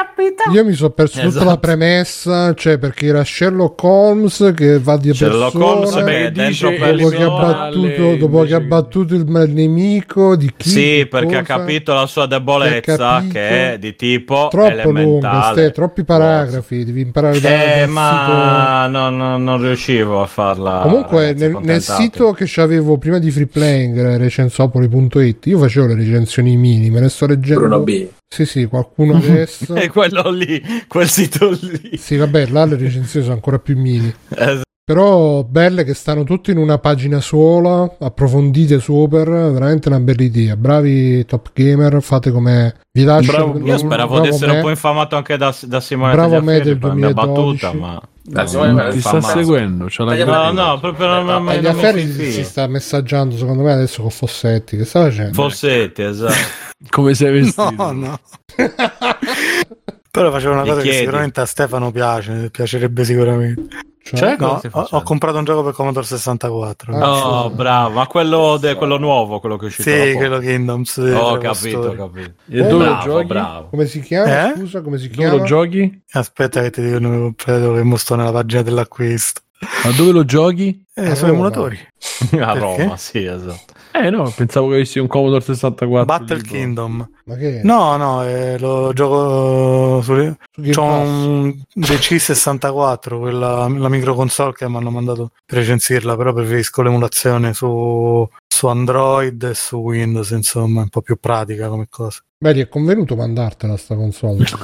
io 0.53 0.65
mi 0.65 0.73
sono 0.73 0.91
perso 0.91 1.17
tutta 1.17 1.29
Esatto. 1.29 1.45
la 1.45 1.59
premessa, 1.59 2.55
cioè 2.55 2.79
perché 2.79 3.07
era 3.07 3.23
Sherlock 3.25 3.83
Holmes 3.83 4.53
che 4.57 4.79
va 4.79 4.97
di 4.97 5.13
Sherlock 5.13 5.53
persona 5.53 5.65
Holmes, 5.73 6.03
beh, 6.03 6.25
e 6.27 6.31
dentro 6.33 6.71
dice- 6.71 6.93
dopo 6.97 7.09
che 7.11 7.23
ha 7.23 7.29
battuto, 7.29 8.17
dopo 8.17 8.43
che 8.45 8.55
ha 8.55 8.61
battuto 8.61 9.15
il 9.15 9.25
nemico 9.29 10.37
di 10.37 10.53
chi 10.57 10.69
Sì, 10.71 11.07
perché 11.11 11.37
ha 11.37 11.41
cosa. 11.45 11.59
capito 11.59 11.93
la 11.93 12.07
sua 12.07 12.23
ha 12.23 12.27
debolezza 12.27 13.23
che 13.31 13.73
è 13.75 13.79
di 13.79 13.95
tipo 13.97 14.49
troppo 14.51 14.91
lungo, 14.91 14.99
elementale. 14.99 15.53
ste, 15.53 15.71
troppi 15.73 16.05
paragrafi, 16.05 16.85
devi 16.85 17.01
imparare 17.03 17.41
da, 17.41 17.49
Eh, 17.83 17.87
ma 17.87 18.87
no, 18.87 19.11
no, 19.11 19.37
non 19.37 19.61
riuscivo 19.61 20.23
a 20.23 20.27
farla. 20.27 20.79
sito. 20.79 20.89
Comunque 20.89 21.21
ragazzi, 21.27 21.43
nel, 21.43 21.51
nel 21.51 21.61
accontentate. 21.61 22.03
Sito 22.19 22.33
che 22.33 22.45
c'avevo 22.47 22.99
prima 22.99 23.19
di 23.19 23.31
freeplaying, 23.31 24.17
recensopoli.it, 24.17 25.47
io 25.47 25.59
facevo 25.59 25.87
le 25.87 25.95
recensioni 25.95 26.57
minime, 26.57 27.01
ne 27.01 27.09
sto 27.09 27.27
leggendo. 27.27 27.61
Bruno 27.61 27.81
B. 27.81 28.09
Sì, 28.27 28.45
sì, 28.45 28.67
qualcuno 28.67 29.17
adesso. 29.17 29.75
È 29.77 29.89
quello 29.89 30.29
lì, 30.31 30.61
quel 30.89 31.09
sito 31.09 31.51
lì. 31.51 31.97
sì, 31.97 32.17
vabbè, 32.17 32.49
là 32.49 32.65
le 32.65 32.77
recensioni 32.77 33.25
sono 33.25 33.37
ancora 33.37 33.59
più 33.59 33.79
mini. 33.79 34.13
Esatto. 34.31 34.67
Però 34.89 35.45
belle 35.45 35.85
che 35.85 35.93
stanno 35.93 36.25
tutte 36.25 36.51
in 36.51 36.57
una 36.57 36.79
pagina 36.79 37.21
sola, 37.21 37.97
approfondite 38.01 38.81
super, 38.81 39.29
veramente 39.29 39.89
una 39.89 40.01
bella 40.01 40.23
idea. 40.23 40.57
Bravi 40.57 41.27
top 41.27 41.51
gamer, 41.53 42.01
fate 42.01 42.31
come 42.31 42.75
vi 42.91 43.05
lascio. 43.05 43.31
Bravo, 43.31 43.59
Io 43.59 43.77
speravo 43.77 44.21
di 44.21 44.29
essere 44.29 44.53
un 44.53 44.61
po' 44.63 44.71
infamato 44.71 45.15
anche 45.15 45.37
da, 45.37 45.55
da 45.65 45.81
Simone 45.81 46.15
Bravo 46.15 46.41
me 46.41 46.63
del 46.63 46.79
per 46.79 46.89
la 46.89 46.95
mia 46.95 47.13
2012. 47.13 47.67
battuta, 47.67 47.73
ma 47.79 48.03
No, 48.31 48.47
Simone, 48.47 48.73
non 48.73 48.87
eh, 48.87 48.91
ti 48.93 49.01
sta 49.01 49.21
seguendo. 49.21 49.87
c'ha 49.91 50.05
la 50.05 50.25
No, 50.25 50.53
no, 50.53 50.81
proprio 50.81 51.07
non, 51.07 51.27
non, 51.27 51.51
E 51.51 51.61
non 51.61 51.77
mi 51.77 52.31
si, 52.33 52.45
sta 52.45 52.67
messaggiando 52.67 53.37
secondo 53.37 53.65
me 53.65 53.73
adesso 53.73 54.01
con 54.01 54.11
Fossetti. 54.11 54.79
Che 54.79 54.87
sta 54.87 55.03
facendo? 55.03 55.35
Fossetti, 55.35 56.01
esatto. 56.01 56.33
Come 56.89 57.13
sei 57.13 57.31
vestito? 57.31 57.71
No, 57.77 57.93
no. 57.93 58.19
Però 60.11 60.31
facevo 60.31 60.55
una 60.55 60.63
cosa 60.63 60.81
che 60.81 60.93
sicuramente 60.95 61.43
a 61.43 61.45
Stefano 61.45 61.91
piace, 61.91 62.49
piacerebbe 62.51 63.05
sicuramente. 63.05 63.69
Cioè, 64.17 64.31
No, 64.31 64.37
Cosa 64.37 64.59
stai 64.59 64.71
ho, 64.83 64.89
ho 64.91 65.03
comprato 65.03 65.39
un 65.39 65.45
gioco 65.45 65.63
per 65.63 65.73
Commodore 65.75 66.07
64. 66.07 66.97
Ah, 66.97 67.45
Oh, 67.45 67.51
bravo, 67.51 67.95
ma 67.95 68.07
quello, 68.07 68.57
de- 68.59 68.75
quello 68.75 68.97
nuovo, 68.99 69.39
quello 69.41 69.57
che 69.57 69.65
è 69.65 69.69
uscito 69.69 69.91
sì, 69.91 70.13
quello 70.15 70.39
Kingdoms. 70.39 70.97
Ho 70.97 71.03
Trevor 71.03 71.39
capito, 71.39 71.79
ho 71.79 71.95
capito. 71.95 72.33
E 72.49 72.63
dove 72.63 72.85
lo 72.85 72.91
bravo, 72.93 73.03
giochi? 73.05 73.27
bravo. 73.27 73.69
come 73.69 73.87
si 73.87 74.01
chiama? 74.01 74.51
Eh? 74.51 74.57
Scusa, 74.57 74.81
come 74.83 74.99
si 74.99 75.09
Dove 75.09 75.19
chiama? 75.23 75.37
lo 75.39 75.43
giochi? 75.45 76.03
Aspetta 76.13 76.63
che 76.63 76.71
ti 76.71 76.83
dico 76.83 76.97
il 76.97 77.03
nome 77.03 77.19
completo 77.19 77.73
che 77.75 77.83
mostro 77.83 78.17
nella 78.17 78.33
pagina 78.33 78.63
dell'acquisto. 78.63 79.41
Ma 79.85 79.91
dove 79.91 80.13
lo 80.13 80.25
giochi? 80.25 80.85
Eh, 80.95 81.11
A 81.11 81.15
sono 81.15 81.33
emulatori. 81.33 81.77
A 82.41 82.53
Perché? 82.53 82.59
Roma, 82.59 82.97
sì, 82.97 83.25
esatto. 83.25 83.75
Eh 83.93 84.11
no, 84.11 84.33
pensavo 84.35 84.69
che 84.69 84.75
avessi 84.75 84.99
un 84.99 85.07
Commodore 85.07 85.43
64. 85.43 86.05
Battle 86.05 86.41
tipo. 86.41 86.55
Kingdom. 86.55 87.11
Ma 87.25 87.35
che 87.37 87.61
è? 87.61 87.63
No, 87.65 87.97
no, 87.97 88.25
eh, 88.25 88.59
lo 88.59 88.93
gioco 88.93 90.01
su... 90.03 90.37
Su 90.71 90.83
un 90.83 91.57
DC64, 91.77 93.19
quella, 93.19 93.69
la 93.69 93.89
microconsole 93.89 94.53
che 94.53 94.69
mi 94.69 94.77
hanno 94.77 94.91
mandato 94.91 95.31
per 95.45 95.59
recensirla, 95.59 96.17
però 96.17 96.33
preferisco 96.33 96.83
l'emulazione 96.83 97.55
su, 97.55 98.29
su 98.47 98.67
Android 98.67 99.43
e 99.43 99.55
su 99.55 99.77
Windows, 99.77 100.31
insomma, 100.31 100.81
è 100.81 100.83
un 100.85 100.89
po' 100.89 101.01
più 101.01 101.17
pratica 101.19 101.69
come 101.69 101.87
cosa. 101.89 102.21
Beh, 102.41 102.53
ti 102.53 102.61
è 102.61 102.69
convenuto 102.69 103.17
mandartela 103.17 103.77
sta 103.77 103.95
console. 103.95 104.45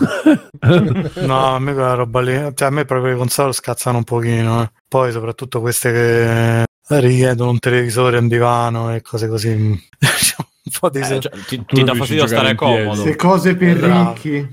No, 0.65 1.55
a 1.55 1.59
me 1.59 1.75
quella 1.75 1.95
roba 1.95 2.21
lì, 2.23 2.33
cioè 2.55 2.69
a 2.69 2.71
me 2.71 2.87
proprio 2.87 3.13
le 3.13 3.19
console 3.19 3.53
scazzano 3.53 3.99
un 3.99 4.05
pochino, 4.05 4.63
eh. 4.63 4.71
poi 4.89 5.13
soprattutto 5.13 5.61
queste 5.61 5.93
che 5.93 6.65
richiedono 6.89 7.51
un 7.51 7.59
televisore, 7.59 8.19
un 8.19 8.29
divano 8.29 8.95
e 8.95 9.01
cose 9.03 9.29
così. 9.29 9.49
un 9.55 10.73
po' 10.81 10.91
di... 10.91 10.99
Eh, 11.01 11.21
cioè, 11.21 11.33
ti, 11.47 11.65
ti 11.65 11.83
dà 11.83 11.95
fastidio 11.95 12.27
stare 12.27 12.55
comodo. 12.55 13.03
Se 13.03 13.17
cose 13.17 13.55
per 13.57 13.79
Bravo. 13.79 14.13
ricchi. 14.15 14.49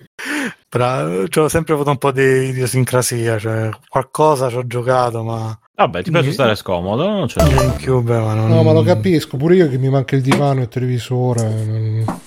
Bra- 0.70 1.26
C'ho 1.28 1.50
sempre 1.50 1.74
avuto 1.74 1.90
un 1.90 1.98
po' 1.98 2.12
di 2.12 2.22
idiosincrasia, 2.22 3.38
cioè 3.38 3.70
qualcosa 3.90 4.50
ci 4.50 4.56
ho 4.56 4.66
giocato, 4.66 5.24
ma 5.24 5.58
Vabbè, 5.76 6.04
ti 6.04 6.12
piace 6.12 6.32
stare 6.32 6.56
scomodo? 6.56 7.08
Non 7.10 7.26
c'è. 7.28 7.44
GameCube, 7.44 8.18
ma 8.20 8.34
non... 8.34 8.50
No, 8.50 8.64
ma 8.64 8.72
lo 8.72 8.84
capisco, 8.84 9.36
pure 9.36 9.56
io 9.56 9.68
che 9.70 9.78
mi 9.78 9.90
manca 9.90 10.16
il 10.16 10.22
divano 10.22 10.60
e 10.60 10.64
il 10.64 10.70
televisore. 10.70 11.42
non- 11.66 12.20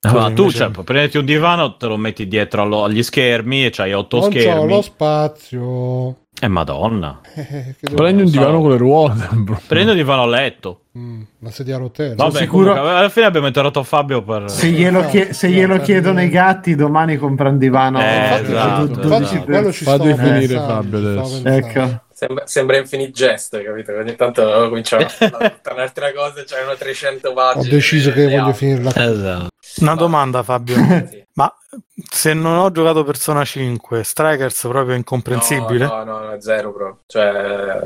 Ah, 0.00 0.12
ma 0.12 0.30
tu, 0.32 0.42
invece- 0.42 0.58
cioè, 0.58 0.70
puoi 0.70 0.84
prenderti 0.84 1.16
un 1.18 1.24
divano, 1.24 1.76
te 1.76 1.86
lo 1.86 1.96
metti 1.96 2.28
dietro 2.28 2.62
allo- 2.62 2.84
agli 2.84 3.02
schermi 3.02 3.64
e 3.66 3.70
c'hai 3.70 3.92
otto 3.92 4.18
Non 4.20 4.30
c'ho 4.30 4.38
schermi. 4.40 4.68
lo 4.68 4.82
spazio. 4.82 6.16
Eh, 6.40 6.48
madonna. 6.48 7.20
Eh, 7.36 7.74
Prendi 7.94 8.22
un 8.22 8.28
so. 8.28 8.38
divano 8.38 8.60
con 8.60 8.70
le 8.70 8.76
ruote. 8.76 9.28
bro. 9.36 9.60
Prendi 9.66 9.90
un 9.90 9.96
divano 9.96 10.22
a 10.22 10.26
letto. 10.26 10.80
Mm, 10.98 11.22
la 11.40 11.50
sedia 11.50 11.76
a 11.76 11.78
rotelle. 11.78 12.14
Vabbè, 12.14 12.38
sicuro- 12.38 12.72
comunque, 12.72 12.94
alla 12.98 13.08
fine 13.08 13.26
abbiamo 13.26 13.46
interrotto 13.46 13.82
Fabio 13.82 14.22
per... 14.22 14.50
Se 14.50 14.68
glielo, 14.70 15.04
chie- 15.06 15.32
se 15.32 15.48
glielo 15.50 15.78
chiedono 15.78 16.22
i 16.22 16.28
gatti, 16.28 16.74
domani 16.74 17.16
compra 17.16 17.48
un 17.50 17.58
divano. 17.58 18.00
Eh, 18.00 18.16
Infatti, 18.16 18.50
esatto, 18.52 18.82
infatti, 19.02 19.22
esatto. 19.22 19.44
quello 19.44 19.72
ci 19.72 19.84
Fate 19.84 20.14
finire 20.16 20.54
Fabio 20.56 20.98
adesso. 20.98 21.40
Ecco. 21.46 22.00
Sembra, 22.18 22.46
sembra 22.46 22.78
Infinite 22.78 23.10
Jest, 23.12 23.62
capito? 23.62 23.92
Ogni 23.92 24.16
tanto 24.16 24.42
cominciamo 24.70 25.04
a 25.04 25.10
tornare 25.60 25.82
altre 25.82 26.14
cose, 26.14 26.44
c'erano 26.44 26.74
300 26.74 27.28
Ho 27.28 27.34
pagine. 27.34 27.68
deciso 27.68 28.10
che 28.10 28.24
voglio 28.24 28.38
altre. 28.44 28.54
finirla. 28.54 28.90
Esatto. 28.94 29.48
Una 29.80 29.94
domanda, 29.94 30.42
Fabio. 30.42 30.76
Sì. 31.10 31.24
Ma 31.34 31.54
se 32.10 32.32
non 32.32 32.56
ho 32.56 32.70
giocato 32.72 33.04
Persona 33.04 33.44
5, 33.44 34.02
Strikers 34.02 34.60
proprio 34.62 34.94
incomprensibile? 34.96 35.84
No, 35.84 36.02
no, 36.04 36.18
no, 36.20 36.32
è 36.32 36.40
zero 36.40 36.72
proprio. 36.72 37.02
Cioè, 37.06 37.28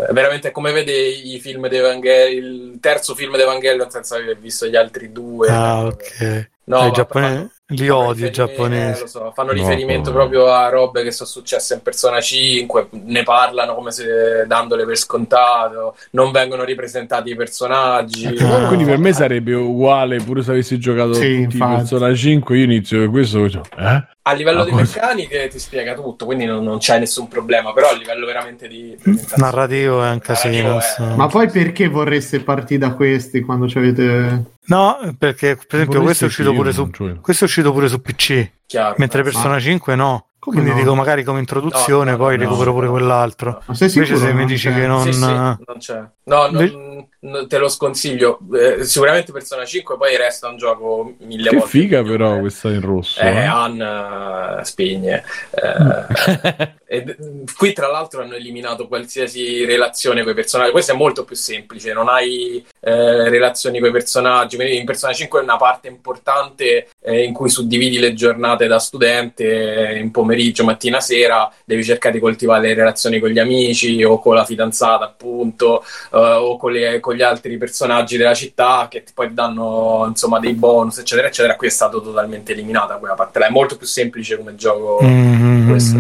è 0.07 0.13
veramente 0.13 0.53
come 0.53 0.71
vede 0.71 0.93
i 0.93 1.41
film 1.41 1.67
di 1.67 1.77
Evangelion, 1.77 2.45
il 2.73 2.79
terzo 2.81 3.17
film 3.17 3.35
di 3.35 3.43
Evangelion 3.43 3.91
senza 3.91 4.15
aver 4.15 4.39
visto 4.39 4.67
gli 4.67 4.77
altri 4.77 5.11
due. 5.11 5.49
Ah, 5.49 5.85
ok. 5.87 6.51
No, 6.67 6.83
ma 6.83 6.91
giapponesi 6.93 7.35
fanno- 7.35 7.51
li 7.71 7.89
odio 7.89 8.27
i 8.27 8.31
giapponesi. 8.31 8.99
eh, 8.99 9.03
lo 9.03 9.07
so, 9.09 9.33
fanno 9.35 9.53
No, 9.53 9.59
riferimento 9.59 10.11
come- 10.11 10.23
proprio 10.29 10.53
a 10.53 10.69
robe 10.69 11.03
che 11.03 11.11
sono 11.11 11.29
successe 11.29 11.75
in 11.75 11.83
Persona 11.83 12.21
5, 12.21 12.89
ne 12.91 13.23
parlano 13.23 13.75
come 13.75 13.91
se 13.93 14.45
dandole 14.47 14.85
per 14.85 14.97
scontato, 14.97 15.97
non 16.13 16.31
vengono 16.33 16.65
ripresentati 16.65 17.31
i 17.31 17.35
personaggi. 17.37 18.27
Ah. 18.27 18.67
Quindi 18.67 18.85
per 18.85 18.99
me 18.99 19.13
sarebbe 19.13 19.55
uguale 19.55 20.19
pure 20.19 20.43
se 20.43 20.51
avessi 20.51 20.79
giocato 20.79 21.15
Sì, 21.15 21.43
tutti 21.43 21.57
infatti. 21.57 21.77
Persona 21.81 22.15
5. 22.15 22.57
Io 22.59 22.65
inizio 22.65 22.99
con 23.01 23.11
questo. 23.11 23.45
Eh? 23.45 24.05
A 24.23 24.33
livello 24.35 24.61
Ah, 24.61 24.65
di 24.65 24.73
meccaniche 24.73 25.49
ti 25.49 25.59
spiega 25.59 25.95
tutto, 25.95 26.25
quindi 26.27 26.45
non, 26.45 26.63
non 26.63 26.79
c'è 26.79 26.99
nessun 26.99 27.27
problema, 27.27 27.73
però 27.73 27.89
a 27.89 27.95
livello 27.95 28.27
veramente 28.27 28.69
di 28.69 28.97
Narrativo 29.37 30.03
è 30.05 30.11
un 30.11 30.19
casino. 30.21 30.79
È-. 30.79 31.15
Ma 31.17 31.27
poi 31.27 31.49
perché 31.49 31.89
vorreste 31.89 32.41
partire 32.41 32.81
da 32.81 32.93
questi 32.95 33.41
quando 33.41 33.67
ci 33.69 33.79
avete... 33.79 34.45
No, 34.71 35.15
perché 35.19 35.57
per 35.57 35.81
esempio 35.81 36.01
questo 36.01 36.25
è 36.25 36.27
uscito 36.29 36.53
pure 36.53 36.73
su 36.73 36.89
questo 37.21 37.45
è 37.45 37.47
uscito 37.47 37.73
pure 37.73 37.89
su 37.89 38.01
PC, 38.01 38.51
chiaro. 38.67 38.95
mentre 38.99 39.21
Eh, 39.21 39.25
Persona 39.25 39.59
5 39.61 39.95
no. 39.95 40.25
Come 40.41 40.57
Quindi 40.57 40.73
no? 40.73 40.79
dico 40.79 40.95
magari 40.95 41.23
come 41.23 41.39
introduzione, 41.41 42.13
No, 42.13 42.17
no, 42.17 42.23
poi 42.25 42.37
no, 42.39 42.45
recupero 42.45 42.71
no. 42.71 42.77
pure 42.79 42.89
quell'altro. 42.89 43.63
Ma 43.67 43.75
sei 43.75 43.93
Invece 43.93 44.17
se 44.17 44.33
mi 44.33 44.47
dici 44.47 44.69
c'è? 44.71 44.75
che 44.75 44.87
non... 44.87 45.03
Sì, 45.03 45.13
sì, 45.13 45.21
non 45.21 45.59
c'è. 45.79 46.03
No, 46.23 46.47
non- 46.49 47.07
non- 47.21 47.47
te 47.47 47.59
lo 47.59 47.69
sconsiglio. 47.69 48.39
Eh, 48.55 48.85
sicuramente 48.87 49.33
Persona 49.33 49.67
5 49.67 49.99
poi 49.99 50.17
resta 50.17 50.49
un 50.49 50.57
gioco 50.57 51.13
mille 51.19 51.51
Che 51.51 51.57
volte. 51.57 51.71
figa 51.71 52.01
migliore. 52.01 52.17
però 52.17 52.39
questa 52.39 52.71
in 52.71 52.81
rosso. 52.81 53.21
Eh, 53.21 53.29
eh. 53.29 53.45
Anna 53.45 54.61
spigne. 54.65 55.25
Eh, 55.51 56.75
e 56.87 57.03
d- 57.05 57.53
qui 57.55 57.75
tra 57.75 57.89
l'altro 57.89 58.23
hanno 58.23 58.33
eliminato 58.35 58.89
qualsiasi 58.89 59.67
relazione 59.67 60.23
con 60.23 60.33
i 60.33 60.35
personaggi. 60.35 60.71
Questo 60.71 60.93
è 60.93 60.97
molto 60.97 61.25
più 61.25 61.37
semplice, 61.37 61.93
non 61.93 62.09
hai 62.09 62.65
eh, 62.81 63.29
relazioni 63.29 63.79
con 63.79 63.89
i 63.89 63.93
personaggi. 63.93 64.57
Quindi 64.57 64.79
in 64.79 64.85
Persona 64.85 65.13
5 65.13 65.41
è 65.41 65.43
una 65.43 65.57
parte 65.57 65.89
importante 65.89 66.89
eh, 67.03 67.23
in 67.25 67.33
cui 67.33 67.49
suddividi 67.49 67.99
le 67.99 68.15
giornate 68.15 68.67
da 68.67 68.79
studente, 68.79 69.45
eh, 69.91 69.99
in 69.99 70.11
pomeriggio, 70.11 70.65
mattina, 70.65 71.01
sera, 71.01 71.51
devi 71.65 71.85
cercare 71.85 72.15
di 72.15 72.21
coltivare 72.21 72.69
le 72.69 72.75
relazioni 72.75 73.19
con 73.19 73.31
gli 73.31 73.39
amici 73.39 74.03
o 74.03 74.19
con 74.21 74.35
la 74.35 74.45
fidanzata, 74.45 75.05
appunto, 75.05 75.83
eh, 76.13 76.17
o 76.19 76.57
con, 76.57 76.73
le- 76.73 77.01
con 77.01 77.15
gli 77.15 77.23
altri 77.23 77.57
personaggi 77.59 78.17
della 78.17 78.35
città 78.35 78.89
che 78.91 79.03
ti- 79.05 79.13
poi 79.15 79.33
danno 79.35 80.05
insomma 80.09 80.39
dei 80.41 80.55
bonus, 80.55 80.99
eccetera, 80.99 81.29
eccetera. 81.29 81.57
Qui 81.57 81.67
è 81.67 81.71
stato 81.71 82.01
totalmente 82.03 82.53
eliminata 82.53 82.97
quella 82.97 83.15
parte 83.15 83.39
là. 83.39 83.47
È 83.47 83.51
molto 83.51 83.77
più 83.77 83.87
semplice 83.87 84.37
come 84.37 84.55
gioco. 84.55 84.99
Mm, 85.03 85.69
questo. 85.69 85.99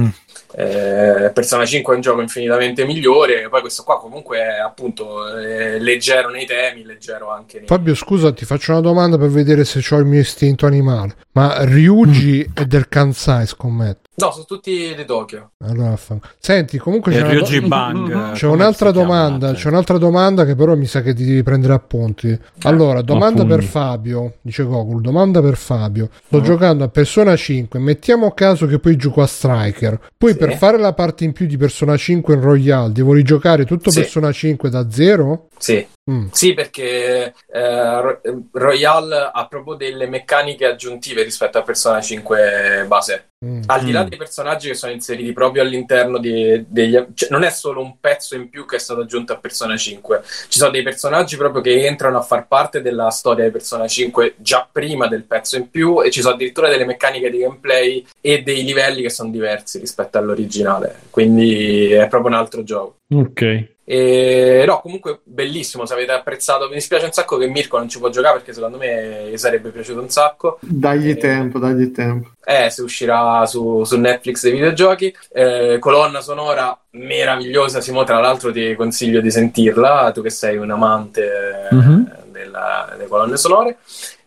Eh, 0.52 1.30
Persona 1.32 1.64
5 1.64 1.92
è 1.92 1.96
un 1.96 2.02
gioco 2.02 2.20
infinitamente 2.20 2.84
migliore. 2.84 3.48
Poi 3.48 3.60
questo 3.60 3.82
qua 3.82 3.98
comunque 3.98 4.38
è 4.38 4.58
appunto 4.58 5.28
eh, 5.36 5.78
leggero 5.78 6.30
nei 6.30 6.46
temi, 6.46 6.84
leggero 6.84 7.30
anche 7.30 7.58
nei. 7.58 7.66
Fabio, 7.66 7.94
scusa, 7.94 8.32
ti 8.32 8.44
faccio 8.44 8.72
una 8.72 8.80
domanda 8.80 9.18
per 9.18 9.28
vedere 9.28 9.64
se 9.64 9.82
ho 9.94 9.98
il 9.98 10.06
mio 10.06 10.20
istinto 10.20 10.66
animale. 10.66 11.14
Ma 11.32 11.62
Ryuji 11.64 12.50
è 12.54 12.64
del 12.64 12.88
Kansai, 12.88 13.46
scommetto. 13.46 14.08
No, 14.16 14.32
sono 14.32 14.44
tutti 14.44 14.92
di 14.94 15.04
Tokyo. 15.06 15.52
Allora, 15.64 15.96
fa- 15.96 16.18
Senti, 16.38 16.76
comunque 16.76 17.12
c'è, 17.12 17.22
do- 17.22 17.28
Ryuji 17.30 17.60
Bang. 17.62 18.32
c'è 18.32 18.46
come 18.46 18.54
un'altra 18.60 18.90
domanda. 18.90 19.52
C'è 19.52 19.68
un'altra 19.68 19.96
domanda 19.96 20.44
che 20.44 20.54
però 20.56 20.74
mi 20.76 20.86
sa 20.86 21.00
che 21.02 21.14
ti 21.14 21.24
devi 21.24 21.42
prendere 21.42 21.72
appunti. 21.72 22.36
Allora, 22.64 23.00
domanda 23.00 23.42
appunti. 23.42 23.60
per 23.60 23.64
Fabio. 23.64 24.34
Dice 24.42 24.64
Gogol. 24.64 25.00
Domanda 25.00 25.40
per 25.40 25.56
Fabio. 25.56 26.10
Sto 26.26 26.40
giocando 26.42 26.84
a 26.84 26.88
Persona 26.88 27.34
5. 27.36 27.78
Mettiamo 27.78 28.32
caso 28.32 28.66
che 28.66 28.78
poi 28.78 28.96
gioco 28.96 29.22
a 29.22 29.26
Striker. 29.26 29.98
Poi 30.18 30.32
Sì. 30.32 30.36
per 30.38 30.56
fare 30.58 30.78
la 30.78 30.92
parte 30.92 31.24
in 31.24 31.32
più 31.32 31.46
di 31.46 31.56
Persona 31.56 31.96
5 31.96 32.34
in 32.34 32.40
Royale, 32.40 32.92
devo 32.92 33.12
rigiocare 33.14 33.64
tutto 33.64 33.90
Sì. 33.90 34.00
Persona 34.00 34.32
5 34.32 34.68
da 34.68 34.90
zero? 34.90 35.46
Sì, 35.56 35.86
Mm. 36.10 36.28
Sì, 36.32 36.54
perché 36.54 37.34
eh, 37.52 38.00
Ro- 38.00 38.20
Royale 38.52 39.30
ha 39.32 39.46
proprio 39.46 39.74
delle 39.74 40.06
meccaniche 40.06 40.66
aggiuntive 40.66 41.22
rispetto 41.22 41.58
a 41.58 41.62
Persona 41.62 42.00
5 42.00 42.84
base. 42.88 43.24
Mm. 43.44 43.62
Al 43.66 43.84
di 43.84 43.92
là 43.92 44.04
Mm. 44.04 44.08
dei 44.08 44.18
personaggi 44.18 44.68
che 44.68 44.74
sono 44.74 44.92
inseriti 44.92 45.32
proprio 45.32 45.62
all'interno 45.62 46.18
di- 46.18 46.64
degli... 46.68 46.98
cioè, 47.14 47.30
non 47.30 47.42
è 47.42 47.50
solo 47.50 47.80
un 47.80 47.94
pezzo 47.98 48.34
in 48.34 48.50
più 48.50 48.66
che 48.66 48.76
è 48.76 48.78
stato 48.78 49.00
aggiunto 49.00 49.32
a 49.32 49.36
Persona 49.38 49.76
5. 49.76 50.20
Ci 50.48 50.58
sono 50.58 50.70
dei 50.70 50.82
personaggi 50.82 51.36
proprio 51.36 51.62
che 51.62 51.86
entrano 51.86 52.18
a 52.18 52.22
far 52.22 52.46
parte 52.46 52.82
della 52.82 53.08
storia 53.10 53.44
di 53.44 53.50
Persona 53.50 53.86
5 53.86 54.34
già 54.38 54.68
prima 54.70 55.06
del 55.06 55.22
pezzo 55.24 55.56
in 55.56 55.70
più 55.70 56.02
e 56.02 56.10
ci 56.10 56.20
sono 56.20 56.34
addirittura 56.34 56.68
delle 56.68 56.84
meccaniche 56.84 57.30
di 57.30 57.38
gameplay 57.38 58.06
e 58.20 58.42
dei 58.42 58.62
livelli 58.64 59.00
che 59.02 59.10
sono 59.10 59.30
diversi 59.30 59.78
rispetto 59.78 60.18
all'originale. 60.18 60.96
Quindi 61.10 61.92
è 61.92 62.08
proprio 62.08 62.30
un 62.32 62.36
altro 62.36 62.62
gioco. 62.62 62.96
Ok. 63.14 63.68
E, 63.92 64.62
no, 64.68 64.78
comunque 64.80 65.18
bellissimo, 65.24 65.84
se 65.84 65.94
avete 65.94 66.12
apprezzato. 66.12 66.68
Mi 66.68 66.74
dispiace 66.74 67.06
un 67.06 67.10
sacco 67.12 67.36
che 67.36 67.48
Mirko 67.48 67.76
non 67.76 67.88
ci 67.88 67.98
può 67.98 68.08
giocare 68.08 68.36
perché 68.36 68.52
secondo 68.52 68.76
me 68.78 69.30
gli 69.32 69.36
sarebbe 69.36 69.70
piaciuto 69.70 70.00
un 70.00 70.08
sacco. 70.08 70.58
Dagli 70.60 71.16
tempo, 71.16 71.58
dagli 71.58 71.90
tempo. 71.90 72.30
Eh, 72.44 72.70
se 72.70 72.82
uscirà 72.82 73.44
su, 73.46 73.82
su 73.82 73.98
Netflix 73.98 74.42
dei 74.42 74.52
videogiochi. 74.52 75.12
Eh, 75.32 75.78
colonna 75.80 76.20
sonora 76.20 76.78
meravigliosa, 76.90 77.80
Simo, 77.80 78.04
tra 78.04 78.20
l'altro 78.20 78.52
ti 78.52 78.76
consiglio 78.76 79.20
di 79.20 79.30
sentirla, 79.32 80.12
tu 80.14 80.22
che 80.22 80.30
sei 80.30 80.56
un 80.56 80.70
amante 80.70 81.66
Mhm. 81.72 82.12
della- 82.30 82.88
delle 82.92 83.08
colonne 83.08 83.36
sonore. 83.36 83.78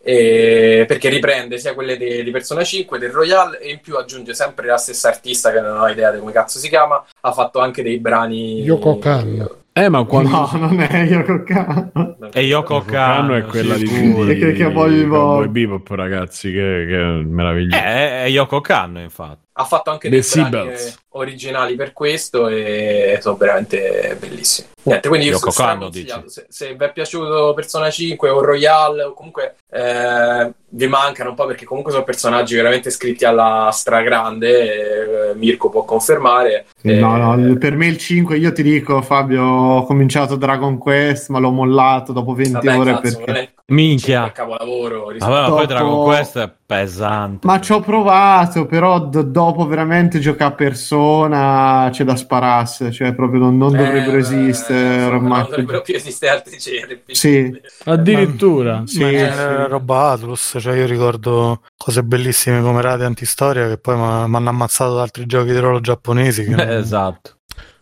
E- 0.06 0.84
perché 0.86 1.08
riprende 1.08 1.56
sia 1.58 1.72
quelle 1.72 1.96
di, 1.96 2.22
di 2.22 2.30
Persona 2.30 2.62
5 2.62 2.98
del 2.98 3.10
Royale 3.10 3.58
e 3.58 3.70
in 3.70 3.80
più 3.80 3.96
aggiunge 3.96 4.34
sempre 4.34 4.66
la 4.66 4.76
stessa 4.76 5.08
artista 5.08 5.50
che 5.50 5.60
non 5.62 5.80
ho 5.80 5.88
idea 5.88 6.10
di 6.12 6.18
come 6.18 6.30
cazzo 6.32 6.58
si 6.58 6.68
chiama 6.68 7.02
ha 7.22 7.32
fatto 7.32 7.58
anche 7.60 7.82
dei 7.82 7.98
brani 7.98 8.60
Yoko 8.60 8.98
Kan. 8.98 9.48
Eh, 9.76 9.88
ma 9.88 10.04
quando... 10.04 10.28
No, 10.30 10.50
non 10.54 10.80
è 10.80 11.04
Yoko 11.04 11.42
Kan. 11.42 11.90
E 12.32 12.42
Yoko 12.42 12.82
Kanno 12.82 13.32
Kanno 13.32 13.34
è 13.36 13.42
quella 13.44 13.74
di, 13.76 13.84
E 14.30 14.38
che- 14.38 14.52
che 14.52 14.64
Cowboy 14.72 15.48
Bebop. 15.48 15.88
Ragazzi, 15.90 16.52
che, 16.52 16.84
che 16.88 17.22
meraviglioso. 17.26 17.82
Eh, 17.82 18.24
è 18.24 18.28
Yoko 18.28 18.60
Kanno, 18.60 19.00
infatti. 19.00 19.46
Ha 19.56 19.64
fatto 19.64 19.90
anche 19.90 20.08
The 20.08 20.20
dei 20.50 20.68
eh, 20.68 20.94
originali 21.10 21.76
per 21.76 21.92
questo 21.92 22.48
e 22.48 23.18
sono 23.20 23.36
veramente 23.36 24.16
bellissimi. 24.18 24.68
Niente, 24.82 25.08
quindi 25.08 25.28
io 25.28 25.38
straconsigliato. 25.38 26.28
se, 26.28 26.46
se 26.48 26.74
vi 26.74 26.84
è 26.84 26.92
piaciuto 26.92 27.54
Persona 27.54 27.88
5 27.88 28.28
o 28.28 28.44
Royale 28.44 29.04
o 29.04 29.14
comunque 29.14 29.54
eh, 29.70 30.52
vi 30.68 30.86
mancano 30.88 31.30
un 31.30 31.36
po' 31.36 31.46
perché 31.46 31.64
comunque 31.64 31.92
sono 31.92 32.04
personaggi 32.04 32.56
veramente 32.56 32.90
scritti 32.90 33.24
alla 33.24 33.70
stragrande, 33.72 35.30
eh, 35.30 35.34
Mirko 35.36 35.70
può 35.70 35.84
confermare. 35.84 36.66
Eh, 36.82 36.98
No, 36.98 37.16
no, 37.16 37.56
per 37.56 37.76
me 37.76 37.86
il 37.86 37.96
5, 37.96 38.36
io 38.36 38.52
ti 38.52 38.62
dico, 38.62 39.00
Fabio, 39.02 39.42
ho 39.42 39.84
cominciato 39.84 40.36
Dragon 40.36 40.76
Quest, 40.78 41.28
ma 41.28 41.38
l'ho 41.38 41.50
mollato 41.50 42.12
dopo 42.12 42.34
20 42.34 42.52
vabbè, 42.52 42.78
ore 42.78 42.92
cazzo, 42.92 43.22
perché... 43.24 43.52
Minchia. 43.66 44.30
capolavoro 44.30 45.08
rispetto- 45.08 45.32
Vabbè, 45.32 45.42
ma 45.48 45.48
poi 45.56 45.66
Dopo- 45.66 45.72
Dragon 45.72 46.04
Quest 46.04 46.38
è 46.38 46.52
pesante. 46.66 47.46
Ma 47.46 47.60
ci 47.60 47.72
ho 47.72 47.80
provato, 47.80 48.66
però 48.66 49.00
d- 49.00 49.22
dopo 49.24 49.66
veramente 49.66 50.18
giocare 50.18 50.52
a 50.52 50.54
persona 50.54 51.88
c'è 51.90 52.04
da 52.04 52.14
spararsi, 52.14 52.92
cioè 52.92 53.14
proprio 53.14 53.40
non, 53.40 53.56
non 53.56 53.74
Eh, 53.74 53.78
dovrebbero 53.84 54.16
eh, 54.16 54.20
esistere 54.20 54.94
insomma, 54.96 55.06
ormai. 55.14 55.38
Non 55.40 55.48
dovrebbero 55.50 55.80
più 55.80 55.94
esistere 55.94 56.32
altri 56.32 56.58
generi. 56.58 57.02
Sì. 57.06 57.60
Addirittura. 57.84 58.82
Sì, 58.84 59.00
Ma 59.02 59.08
sì. 59.08 59.14
è 59.14 59.66
roba 59.68 60.10
Atlus, 60.10 60.56
cioè 60.60 60.76
io 60.76 60.86
ricordo 60.86 61.62
cose 61.76 62.02
bellissime 62.02 62.60
come 62.60 62.82
Rade 62.82 63.04
Antistoria 63.04 63.66
che 63.68 63.78
poi 63.78 63.96
mi 63.96 64.02
hanno 64.36 64.48
ammazzato 64.50 64.94
da 64.96 65.02
altri 65.02 65.24
giochi 65.26 65.52
di 65.52 65.58
ruolo 65.58 65.80
giapponesi. 65.80 66.44
Che 66.44 66.50
non- 66.50 66.60
Eh, 66.68 66.74
esatto. 66.76 67.30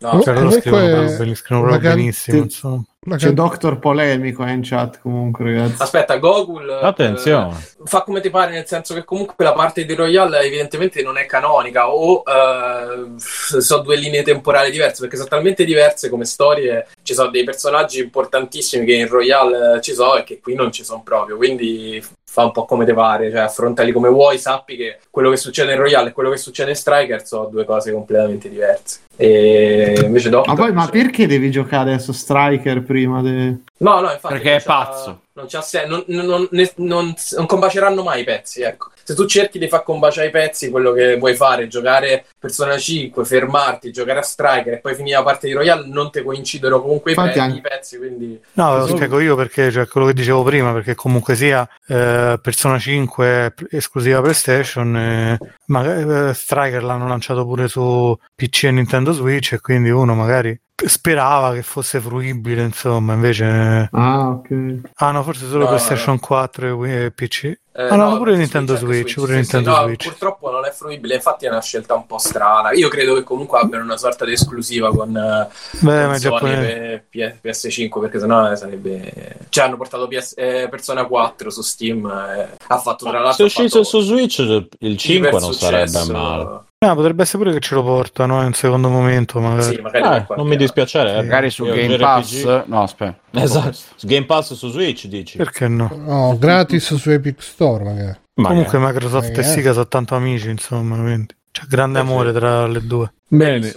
No, 0.02 0.20
Cioè, 0.22 0.34
loro 0.34 0.50
scrivono 0.50 1.34
scrivono 1.34 1.70
can- 1.78 1.80
benissimo. 1.94 2.38
Insomma. 2.38 2.82
La 3.04 3.16
C'è 3.16 3.26
can- 3.26 3.34
Doctor 3.34 3.78
Polemico 3.80 4.44
eh, 4.44 4.52
in 4.52 4.60
chat 4.62 5.00
comunque, 5.00 5.44
ragazzi. 5.44 5.82
Aspetta, 5.82 6.16
Gogul 6.18 6.68
eh, 6.70 6.86
Attenzione. 6.86 7.56
fa 7.84 8.02
come 8.02 8.20
ti 8.20 8.30
pare, 8.30 8.52
nel 8.52 8.66
senso 8.66 8.94
che 8.94 9.04
comunque 9.04 9.34
la 9.44 9.52
parte 9.54 9.84
di 9.84 9.94
Royale 9.94 10.40
evidentemente 10.40 11.02
non 11.02 11.16
è 11.18 11.26
canonica 11.26 11.88
o 11.92 12.22
eh, 12.24 13.14
sono 13.16 13.82
due 13.82 13.96
linee 13.96 14.22
temporali 14.22 14.70
diverse 14.70 15.00
perché 15.00 15.16
sono 15.16 15.28
talmente 15.28 15.64
diverse 15.64 16.08
come 16.08 16.24
storie. 16.24 16.86
Ci 17.02 17.14
sono 17.14 17.30
dei 17.30 17.42
personaggi 17.44 18.00
importantissimi 18.00 18.84
che 18.86 18.94
in 18.94 19.08
Royale 19.08 19.76
eh, 19.76 19.80
ci 19.80 19.94
sono 19.94 20.16
e 20.16 20.24
che 20.24 20.38
qui 20.40 20.54
non 20.54 20.70
ci 20.70 20.84
sono 20.84 21.02
proprio. 21.04 21.36
Quindi 21.36 22.00
fa 22.32 22.44
un 22.46 22.52
po' 22.52 22.64
come 22.64 22.86
ti 22.86 22.94
pare, 22.94 23.30
cioè 23.30 23.40
affrontali 23.40 23.92
come 23.92 24.08
vuoi. 24.08 24.38
Sappi 24.38 24.74
che 24.74 25.00
quello 25.10 25.28
che 25.28 25.36
succede 25.36 25.72
in 25.72 25.78
Royale 25.78 26.08
e 26.08 26.12
quello 26.12 26.30
che 26.30 26.38
succede 26.38 26.70
in 26.70 26.76
Striker 26.76 27.26
sono 27.26 27.44
due 27.44 27.66
cose 27.66 27.92
completamente 27.92 28.48
diverse. 28.48 29.00
E 29.16 30.00
invece 30.02 30.30
dopo. 30.30 30.48
Ma 30.48 30.56
poi, 30.56 30.72
ma 30.72 30.88
perché 30.88 31.26
devi 31.26 31.50
giocare 31.50 31.90
adesso 31.90 32.14
Striker 32.14 32.82
prima? 32.82 33.20
De... 33.20 33.58
No, 33.76 34.00
no, 34.00 34.10
infatti. 34.10 34.32
Perché 34.32 34.56
è 34.56 34.62
pazzo. 34.62 35.20
Non, 35.34 35.46
c'ha 35.48 35.62
sen- 35.62 35.88
non, 35.88 36.04
non, 36.08 36.26
non, 36.26 36.48
ne- 36.50 36.72
non- 36.76 37.14
non 37.36 37.46
combaceranno 37.46 38.02
mai 38.02 38.20
i 38.20 38.24
pezzi, 38.24 38.62
ecco. 38.62 38.90
Se 39.04 39.14
tu 39.14 39.24
cerchi 39.26 39.58
di 39.58 39.66
far 39.66 39.82
combaciare 39.82 40.28
i 40.28 40.30
pezzi, 40.30 40.70
quello 40.70 40.92
che 40.92 41.16
vuoi 41.16 41.34
fare, 41.34 41.66
giocare 41.68 42.24
Persona 42.38 42.76
5, 42.78 43.24
fermarti, 43.24 43.90
giocare 43.90 44.18
a 44.20 44.22
Striker 44.22 44.74
e 44.74 44.78
poi 44.78 44.94
finire 44.94 45.16
la 45.16 45.22
parte 45.24 45.46
di 45.48 45.54
Royale, 45.54 45.86
non 45.88 46.10
ti 46.10 46.22
coincidono 46.22 46.80
comunque 46.80 47.12
i, 47.12 47.14
Infatti 47.14 47.32
pe- 47.34 47.40
anche- 47.40 47.56
i 47.58 47.60
pezzi, 47.62 47.96
quindi... 47.98 48.40
No, 48.52 48.76
lo 48.76 48.86
spiego 48.86 49.18
io 49.20 49.34
perché, 49.34 49.72
cioè 49.72 49.88
quello 49.88 50.06
che 50.06 50.12
dicevo 50.12 50.42
prima, 50.44 50.72
perché 50.72 50.94
comunque 50.94 51.34
sia 51.34 51.68
eh, 51.88 52.38
Persona 52.40 52.78
5 52.78 53.26
è 53.26 53.50
p- 53.52 53.66
esclusiva 53.74 54.20
PlayStation, 54.20 54.96
eh, 54.96 55.38
ma 55.66 56.28
eh, 56.28 56.34
Striker 56.34 56.84
l'hanno 56.84 57.08
lanciato 57.08 57.44
pure 57.44 57.66
su 57.68 58.16
PC 58.36 58.64
e 58.64 58.70
Nintendo 58.70 59.12
Switch 59.12 59.52
e 59.54 59.60
quindi 59.60 59.90
uno 59.90 60.14
magari 60.14 60.56
sperava 60.88 61.52
che 61.54 61.62
fosse 61.62 62.00
fruibile, 62.00 62.62
insomma, 62.62 63.14
invece... 63.14 63.88
Ah, 63.90 64.28
ok. 64.28 64.80
Ah 64.96 65.10
no, 65.10 65.22
forse 65.22 65.46
solo 65.46 65.64
No, 65.64 65.68
PlayStation 65.68 66.18
4 66.18 66.66
e 66.66 66.70
Wii- 66.70 67.04
e 67.04 67.10
PC. 67.12 67.60
Eh, 67.74 67.88
Ah, 67.88 67.96
no, 67.96 68.16
pure 68.18 68.30
anche 68.32 68.42
Nintendo 68.42 68.72
anche 68.74 68.84
Switch, 68.84 69.14
pure 69.14 69.28
sì, 69.32 69.38
Nintendo 69.38 69.72
sì, 69.72 69.80
no, 69.80 69.86
Switch. 69.86 70.04
purtroppo 70.08 70.50
non 70.50 70.64
è 70.66 70.70
fruibile, 70.70 71.14
infatti 71.14 71.46
è 71.46 71.48
una 71.48 71.62
scelta 71.62 71.94
un 71.94 72.06
po' 72.06 72.18
strana. 72.18 72.72
Io 72.72 72.88
credo 72.88 73.14
che 73.14 73.22
comunque 73.22 73.58
abbiano 73.60 73.84
una 73.84 73.96
sorta 73.96 74.24
di 74.26 74.32
esclusiva 74.32 74.90
con, 74.90 75.16
eh, 75.16 75.48
Beh, 75.80 76.04
con 76.04 76.04
Sony 76.04 76.18
giapponesi... 76.18 76.70
e 76.70 77.04
P- 77.08 77.34
PS5 77.42 78.00
perché 78.00 78.18
sennò 78.18 78.50
eh, 78.52 78.56
sarebbe... 78.56 79.36
Cioè 79.48 79.64
hanno 79.64 79.76
portato 79.78 80.06
PS, 80.06 80.34
eh, 80.36 80.68
Persona 80.70 81.04
4 81.06 81.50
su 81.50 81.62
Steam, 81.62 82.04
eh, 82.06 82.48
ha 82.66 82.78
fatto 82.78 83.06
tra 83.06 83.18
Se 83.18 83.22
l'altro... 83.24 83.42
ha 83.44 83.46
uscisse 83.46 83.68
fatto 83.68 83.84
su 83.84 84.00
Switch 84.00 84.38
il 84.80 84.96
5 84.98 85.28
iper 85.28 85.40
non 85.40 85.52
sarebbe 85.54 85.86
successo. 85.88 86.12
male. 86.12 86.60
Ah, 86.84 86.94
potrebbe 86.96 87.22
essere 87.22 87.38
pure 87.44 87.54
che 87.54 87.60
ce 87.60 87.74
lo 87.76 87.84
portano 87.84 88.40
in 88.40 88.46
un 88.46 88.52
secondo 88.54 88.88
momento, 88.88 89.38
magari. 89.40 89.76
Sì, 89.76 89.80
magari 89.80 90.04
Eh, 90.04 90.08
per 90.08 90.24
qualche 90.26 90.34
non 90.36 90.46
mi 90.48 90.56
dispiacerebbe. 90.56 91.22
Magari 91.22 91.50
su 91.50 91.64
Game 91.64 91.96
Pass. 91.96 92.64
No, 92.66 92.82
aspetta. 92.82 93.20
Esatto. 93.32 93.76
Game 94.02 94.26
Pass 94.26 94.54
su 94.54 94.70
Switch 94.70 95.06
dici. 95.06 95.36
Perché 95.36 95.68
no? 95.68 95.90
No, 96.04 96.36
gratis 96.38 96.94
su 96.94 97.10
Epic 97.10 97.42
Store 97.42 97.82
magari. 97.84 98.18
Magari. 98.34 98.64
Comunque 98.64 98.78
Microsoft 98.78 99.28
e 99.28 99.30
Magari. 99.36 99.48
Sega 99.54 99.72
sono 99.72 99.88
tanto 99.88 100.14
amici, 100.14 100.48
insomma, 100.50 100.96
quindi 101.00 101.34
c'è 101.50 101.62
grande 101.68 102.00
sì. 102.00 102.04
amore 102.06 102.32
tra 102.32 102.66
le 102.66 102.80
due. 102.86 103.12
Bene, 103.28 103.72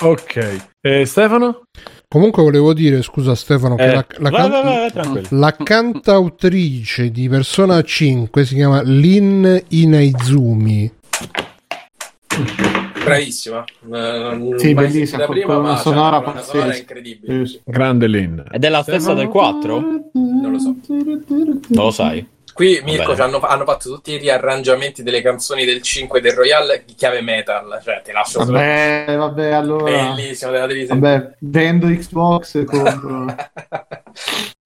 ok. 0.00 0.56
Eh, 0.80 1.04
Stefano? 1.06 1.62
Comunque 2.08 2.42
volevo 2.42 2.72
dire, 2.72 3.02
scusa 3.02 3.34
Stefano, 3.34 3.76
che 3.76 3.84
Eh, 3.84 3.92
la, 3.94 4.06
la 4.18 4.30
vai, 4.30 4.40
can- 4.40 4.50
vai, 4.50 4.62
vai, 4.62 4.76
vai, 4.78 4.90
tranquillo. 4.92 5.28
la 5.30 5.52
cantautrice 5.52 7.10
di 7.10 7.28
Persona 7.28 7.80
5 7.82 8.44
si 8.44 8.54
chiama 8.54 8.82
Lin 8.82 9.62
Inaizumi. 9.68 10.90
Bravissima. 13.04 13.64
Non- 13.80 14.54
Sì, 14.58 14.74
mai 14.74 14.86
bellissima, 14.86 15.26
prima, 15.26 15.46
con 15.46 15.56
una 15.56 15.68
ma 15.68 15.74
c'ha 15.74 15.80
sonora 15.80 16.16
una 16.18 16.20
colonna 16.20 16.42
sonora 16.42 16.66
pazzesca. 16.66 16.80
incredibile. 16.80 17.46
Sì, 17.46 17.52
sì. 17.52 17.60
Grande 17.64 18.06
Lin. 18.08 18.44
Ed 18.50 18.64
è 18.64 18.68
la 18.68 18.82
stessa 18.82 19.14
del 19.14 19.28
4? 19.28 19.80
Non 20.12 20.50
lo 20.52 20.58
so. 20.58 20.74
Non 20.88 21.84
lo 21.84 21.90
sai. 21.90 22.26
Qui 22.52 22.80
Mirko 22.84 23.12
hanno, 23.12 23.38
hanno 23.40 23.64
fatto 23.64 23.88
tutti 23.94 24.12
i 24.12 24.16
riarrangiamenti 24.18 25.02
delle 25.02 25.22
canzoni 25.22 25.64
del 25.64 25.80
5 25.80 26.20
del 26.20 26.32
Royale 26.32 26.82
di 26.84 26.94
chiave 26.94 27.22
metal, 27.22 27.80
cioè 27.82 28.02
ti 28.04 28.12
lascio 28.12 28.44
solo. 28.44 28.52
Vabbè, 28.58 29.14
vabbè, 29.16 29.50
allora... 29.52 30.12
Bellissimo, 30.14 30.50
te 30.52 30.58
la 30.58 30.66
devi 30.66 30.86
sentire. 30.86 31.10
Vabbè, 31.10 31.36
vendo 31.38 31.86
Xbox 31.86 32.54
e 32.56 32.64
compro... 32.64 33.24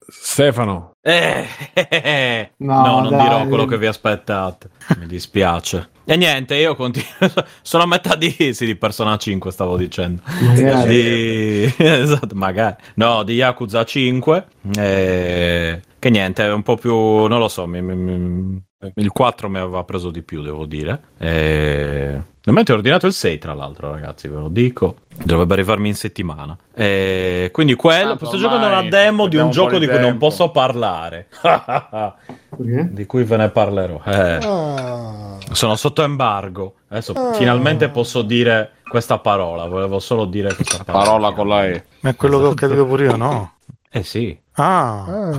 Stefano. 0.07 0.91
Eh, 1.01 1.45
eh, 1.73 1.87
eh. 1.89 2.51
No, 2.57 2.81
no, 2.85 2.99
non 3.01 3.09
dai. 3.11 3.21
dirò 3.21 3.45
quello 3.47 3.65
che 3.65 3.77
vi 3.77 3.87
aspettate. 3.87 4.69
Mi 4.99 5.07
dispiace. 5.07 5.89
E 6.05 6.15
niente, 6.17 6.55
io 6.55 6.75
continuo. 6.75 7.07
Sono 7.61 7.83
a 7.83 7.87
metà 7.87 8.15
di, 8.15 8.53
sì, 8.53 8.65
di 8.65 8.75
Persona 8.75 9.17
5, 9.17 9.51
stavo 9.51 9.75
dicendo. 9.77 10.21
Magari. 10.41 10.87
Di... 10.95 11.73
esatto, 11.83 12.35
magari. 12.35 12.75
No, 12.95 13.23
di 13.23 13.33
Yakuza 13.33 13.83
5. 13.83 14.47
eh, 14.77 15.81
Che 15.97 16.09
niente, 16.09 16.43
è 16.45 16.51
un 16.51 16.61
po' 16.63 16.75
più. 16.77 16.93
Non 17.25 17.39
lo 17.39 17.47
so. 17.47 17.65
Mi, 17.65 17.81
mi- 17.81 17.95
mi- 17.95 18.63
Il 18.95 19.11
4 19.11 19.49
mi 19.49 19.57
aveva 19.59 19.83
preso 19.83 20.09
di 20.11 20.21
più, 20.21 20.41
devo 20.41 20.65
dire. 20.65 20.99
E... 21.17 22.21
Mentre 22.47 22.73
ho 22.73 22.77
ordinato 22.77 23.07
il 23.07 23.13
6, 23.13 23.39
tra 23.39 23.55
l'altro, 23.55 23.89
ragazzi, 23.91 24.27
ve 24.27 24.35
lo 24.37 24.49
dico. 24.49 24.97
Dovrebbe 25.23 25.53
arrivarmi 25.53 25.87
in 25.89 25.95
settimana. 25.95 26.55
E 26.75 27.49
quindi 27.51 27.73
quello. 27.73 28.09
Tanto 28.09 28.25
sto 28.27 28.37
giocando 28.37 28.67
una 28.67 28.83
demo 28.83 29.25
di 29.27 29.37
un 29.37 29.49
gioco 29.49 29.79
di 29.79 29.87
di 29.87 29.87
cui 29.91 29.99
non 29.99 30.17
posso 30.17 30.51
parlare. 30.51 31.27
Di 32.57 33.05
cui 33.05 33.23
ve 33.25 33.35
ne 33.37 33.49
parlerò. 33.49 33.99
Eh, 34.05 34.39
Ah. 34.41 35.37
sono 35.51 35.75
sotto 35.75 36.03
embargo. 36.03 36.75
Adesso 36.87 37.11
Ah. 37.13 37.33
finalmente 37.33 37.89
posso 37.89 38.21
dire 38.21 38.75
questa 38.87 39.17
parola. 39.19 39.65
Volevo 39.65 39.99
solo 39.99 40.23
dire 40.25 40.53
questa 40.55 40.83
parola. 40.83 41.03
Parola 41.03 41.31
con 41.33 41.47
la 41.49 41.65
E. 41.65 41.83
Ma 42.01 42.11
è 42.11 42.15
quello 42.15 42.39
che 42.39 42.45
ho 42.45 42.53
capito 42.53 42.85
pure 42.85 43.05
io, 43.05 43.15
no? 43.17 43.53
Eh 43.91 44.03
sì, 44.03 44.37
Ah, 44.57 45.03
Ah. 45.05 45.37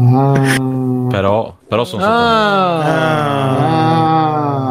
Ah. 0.00 1.06
però, 1.08 1.54
però 1.66 1.84
sono 1.84 2.02
sotto. 2.02 2.14
Ah, 2.14 2.82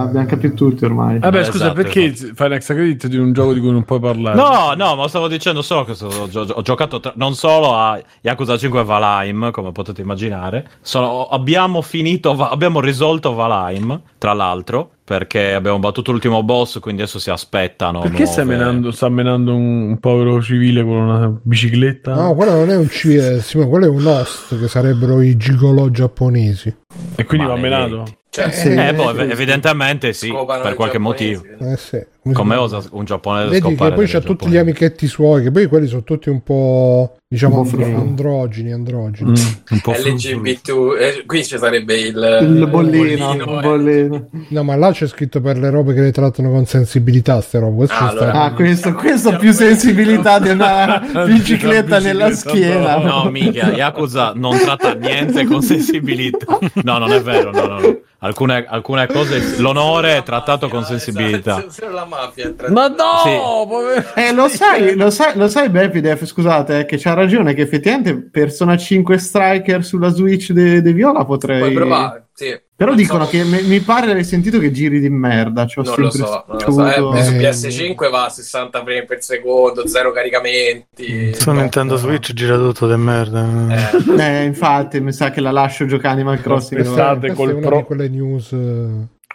abbiamo 0.07 0.25
capito 0.27 0.53
tutti 0.53 0.85
ormai. 0.85 1.19
Vabbè, 1.19 1.39
Eh, 1.39 1.43
scusa, 1.45 1.65
esatto, 1.65 1.73
perché 1.81 2.11
fai 2.34 2.47
un 2.47 2.53
extra 2.53 2.73
credit 2.75 3.07
di 3.07 3.17
un 3.17 3.34
gioco 3.34 3.53
di 3.53 3.59
cui 3.59 3.71
non 3.71 3.84
puoi 3.84 3.99
parlare? 3.99 4.35
No, 4.35 4.73
no, 4.75 4.95
ma 4.95 5.07
stavo 5.07 5.27
dicendo 5.27 5.61
solo 5.61 5.84
che 5.85 5.91
ho, 6.03 6.27
gio- 6.29 6.47
ho 6.53 6.61
giocato 6.61 6.99
tra- 6.99 7.13
non 7.15 7.35
solo 7.35 7.75
a 7.75 7.99
Yakuza 8.21 8.57
5 8.57 8.84
Valheim, 8.84 9.51
come 9.51 9.71
potete 9.71 10.01
immaginare. 10.01 10.67
Sono- 10.81 11.27
abbiamo 11.27 11.81
finito, 11.81 12.35
Va- 12.35 12.49
abbiamo 12.49 12.79
risolto 12.79 13.34
Valheim, 13.34 14.01
tra 14.17 14.34
l'altro, 14.34 14.89
perché 15.03 15.53
abbiamo 15.53 15.79
battuto 15.79 16.11
l'ultimo 16.11 16.43
boss, 16.43 16.79
quindi 16.79 17.01
adesso 17.01 17.19
si 17.19 17.29
aspettano. 17.29 18.01
Perché 18.01 18.25
stai 18.25 18.43
nuove- 18.45 18.59
menando, 18.59 18.91
sta 18.91 19.07
menando 19.09 19.55
un, 19.55 19.81
un 19.89 19.99
povero 19.99 20.41
civile 20.41 20.84
con 20.84 20.91
una 20.93 21.34
bicicletta? 21.41 22.13
No, 22.13 22.34
quello 22.35 22.51
non 22.51 22.69
è 22.69 22.75
un 22.75 22.89
civile, 22.89 23.39
Simone, 23.41 23.69
quello 23.69 23.85
è 23.85 23.89
un 23.89 24.05
host 24.05 24.59
che 24.59 24.67
sarebbero 24.67 25.21
i 25.21 25.38
gigolò 25.38 25.88
giapponesi. 25.89 26.75
e 27.15 27.23
quindi 27.25 27.47
va 27.47 27.55
Maledetti. 27.55 27.91
menato? 27.91 28.11
Cioè, 28.38 28.51
sì. 28.51 28.68
Eh, 28.69 28.93
boh, 28.93 29.09
ev- 29.09 29.31
evidentemente 29.31 30.14
sì, 30.14 30.27
scopano 30.27 30.61
per 30.61 30.76
qualche 30.76 30.97
giapponesi. 30.97 31.34
motivo. 31.47 31.72
Eh 31.72 31.77
sì. 31.77 32.05
Come 32.33 32.55
osa 32.55 32.81
un 32.91 33.05
giapponese 33.05 33.49
Vedi 33.59 33.75
che 33.75 33.91
poi 33.91 34.07
c'ha 34.07 34.19
tutti 34.19 34.47
gli 34.49 34.57
amichetti 34.57 35.07
suoi, 35.07 35.43
che 35.43 35.51
poi 35.51 35.67
quelli 35.67 35.87
sono 35.87 36.03
tutti 36.03 36.29
un 36.29 36.41
po', 36.41 37.17
diciamo, 37.27 37.59
Un 37.61 37.69
po' 37.69 37.83
androgini, 37.83 38.71
androgini. 38.71 39.31
Mm, 39.31 39.33
un 39.69 39.79
po' 39.81 39.91
LGBT2, 39.91 40.97
eh, 40.99 41.23
qui 41.25 41.43
ci 41.45 41.57
sarebbe 41.57 41.95
il, 41.99 42.37
Il 42.41 42.67
bollino, 42.69 43.27
bollino, 43.35 43.57
eh. 43.59 43.61
bollino. 43.61 44.29
No, 44.49 44.63
ma 44.63 44.75
là 44.75 44.91
c'è 44.91 45.07
scritto 45.07 45.41
per 45.41 45.57
le 45.57 45.69
robe 45.69 45.93
che 45.93 46.01
le 46.01 46.11
trattano 46.11 46.49
con 46.51 46.65
sensibilità, 46.65 47.41
ste 47.41 47.59
robe. 47.59 47.75
Questo 47.77 47.95
Ah, 47.95 48.07
allora. 48.09 48.31
Ah, 48.33 48.53
questo, 48.53 48.93
questo 48.93 49.29
ha 49.29 49.35
più 49.37 49.51
sensibilità 49.51 50.39
di 50.39 50.49
una 50.49 51.01
bicicletta 51.25 51.99
nella 51.99 52.31
schiena. 52.33 52.97
No, 52.97 53.29
mica, 53.29 53.71
Yakuza 53.71 54.33
non 54.35 54.57
tratta 54.57 54.93
niente 54.93 55.45
con 55.45 55.61
sensibilità. 55.61 56.57
No, 56.83 56.97
non 56.97 57.11
è 57.11 57.21
vero, 57.21 57.51
no, 57.51 57.65
no, 57.65 57.79
no. 57.79 57.99
Alcune, 58.19 58.65
alcune 58.67 59.05
cose, 59.05 59.59
l'onore 59.59 60.17
è 60.17 60.23
trattato 60.23 60.67
con 60.69 60.79
Esatto, 60.79 60.97
sensibilità. 60.97 61.61
se- 61.61 61.69
se 61.69 61.87
la 61.87 62.03
mafia 62.19 62.53
Ma 62.69 62.88
no, 62.88 62.95
Sì. 63.23 64.19
Eh, 64.19 64.34
lo 64.34 64.48
sai, 64.48 64.95
lo 64.95 65.10
sai, 65.10 65.38
lo 65.38 65.48
sai 65.48 65.69
Bepidef, 65.69 66.26
scusate, 66.26 66.80
eh, 66.80 66.85
che 66.85 66.98
c'ha 66.98 67.14
ragione, 67.14 67.53
che 67.53 67.61
effettivamente 67.61 68.15
Persona 68.31 68.76
5 68.77 69.18
Striker 69.18 69.84
sulla 69.85 70.10
Switch 70.10 70.52
de, 70.52 70.81
de 70.81 70.94
Viola 70.94 71.23
potrei... 71.26 71.60
Puoi 71.60 71.73
provare, 71.73 72.27
sì. 72.34 72.60
Però 72.77 72.91
Non 72.91 72.99
dicono 72.99 73.23
so- 73.23 73.31
che 73.31 73.44
mi, 73.44 73.64
mi 73.64 73.80
pare 73.80 74.06
di 74.06 74.11
aver 74.11 74.23
sentito 74.23 74.60
che 74.60 74.72
giri 74.72 74.99
di 74.99 75.10
merda. 75.10 75.65
C'ho 75.65 75.81
Non 75.81 75.95
lo 75.98 76.10
so, 76.11 76.44
non 76.48 76.57
lo 76.64 76.72
so. 76.72 77.15
Eh, 77.15 77.23
su 77.23 77.31
Eh, 77.34 77.38
PS5 77.39 78.10
va 78.11 78.26
a 78.26 78.30
60 78.30 78.84
frame 78.84 79.06
per 79.06 79.23
secondo, 79.23 79.88
zero 79.88 80.11
caricamenti. 80.11 81.34
su 81.34 81.49
Nintendo 81.52 81.95
Switch 81.98 82.34
gira 82.34 82.56
tutto 82.56 82.85
de 82.85 82.98
merda. 82.98 83.48
Eh, 83.72 84.22
Eh, 84.22 84.44
infatti, 84.44 84.99
mi 85.02 85.11
sa 85.11 85.31
che 85.31 85.41
la 85.41 85.49
lascio 85.49 85.88
giocare 85.88 86.14
Animal 86.14 86.39
Crossing. 86.39 86.81
Questa 86.81 87.18
col 87.34 87.57
pro. 87.57 87.77
di 87.77 87.84
quelle 87.84 88.10
news. 88.10 88.56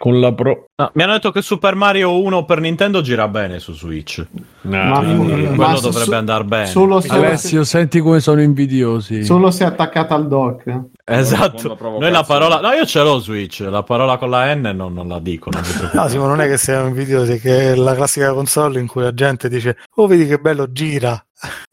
Con 0.03 0.19
la 0.19 0.33
pro. 0.33 0.65
No, 0.75 0.91
mi 0.95 1.03
hanno 1.03 1.13
detto 1.13 1.31
che 1.31 1.41
Super 1.41 1.75
Mario 1.75 2.19
1 2.21 2.43
per 2.43 2.59
Nintendo 2.59 2.99
gira 2.99 3.29
bene 3.29 3.59
su 3.59 3.71
Switch. 3.71 4.21
Ma, 4.63 4.99
Quindi 4.99 5.43
ma 5.47 5.55
quello 5.55 5.79
dovrebbe 5.79 6.17
andare 6.17 6.43
bene. 6.43 6.65
Solo 6.65 6.99
se, 6.99 7.07
Alessio, 7.07 7.63
senti 7.63 8.01
come 8.01 8.19
sono 8.19 8.41
invidiosi. 8.41 9.23
solo 9.23 9.49
se 9.49 9.63
è 9.63 9.67
attaccata 9.67 10.13
al 10.13 10.27
dock. 10.27 10.77
Esatto. 11.05 11.77
Noi 11.97 12.11
la 12.11 12.23
parola. 12.25 12.59
No, 12.59 12.71
io 12.73 12.85
ce 12.85 13.01
l'ho 13.01 13.19
Switch. 13.19 13.61
La 13.61 13.83
parola 13.83 14.17
con 14.17 14.29
la 14.29 14.53
N 14.53 14.73
non, 14.75 14.91
non 14.91 15.07
la 15.07 15.19
dico. 15.19 15.49
Non. 15.51 15.61
No, 15.93 16.07
Simo, 16.09 16.27
non 16.27 16.41
è 16.41 16.47
che 16.49 16.57
siamo 16.57 16.87
invidiosi, 16.87 17.39
che 17.39 17.71
è 17.71 17.75
la 17.75 17.95
classica 17.95 18.33
console 18.33 18.81
in 18.81 18.87
cui 18.87 19.03
la 19.03 19.13
gente 19.13 19.47
dice 19.47 19.77
Oh, 19.95 20.07
vedi 20.07 20.27
che 20.27 20.37
bello, 20.37 20.69
gira. 20.69 21.17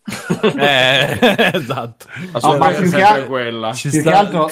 Eh, 0.56 1.18
esatto. 1.52 2.06
La 2.32 2.38
sua 2.38 2.56
ma 2.58 2.70
idea 2.70 2.78
è 2.78 2.80
più 2.82 2.90
che 2.92 3.02
al- 3.02 3.26
quella. 3.26 3.72
Ci 3.72 3.88
Più 3.90 4.00
sta- 4.00 4.10
che 4.10 4.16
altro... 4.16 4.50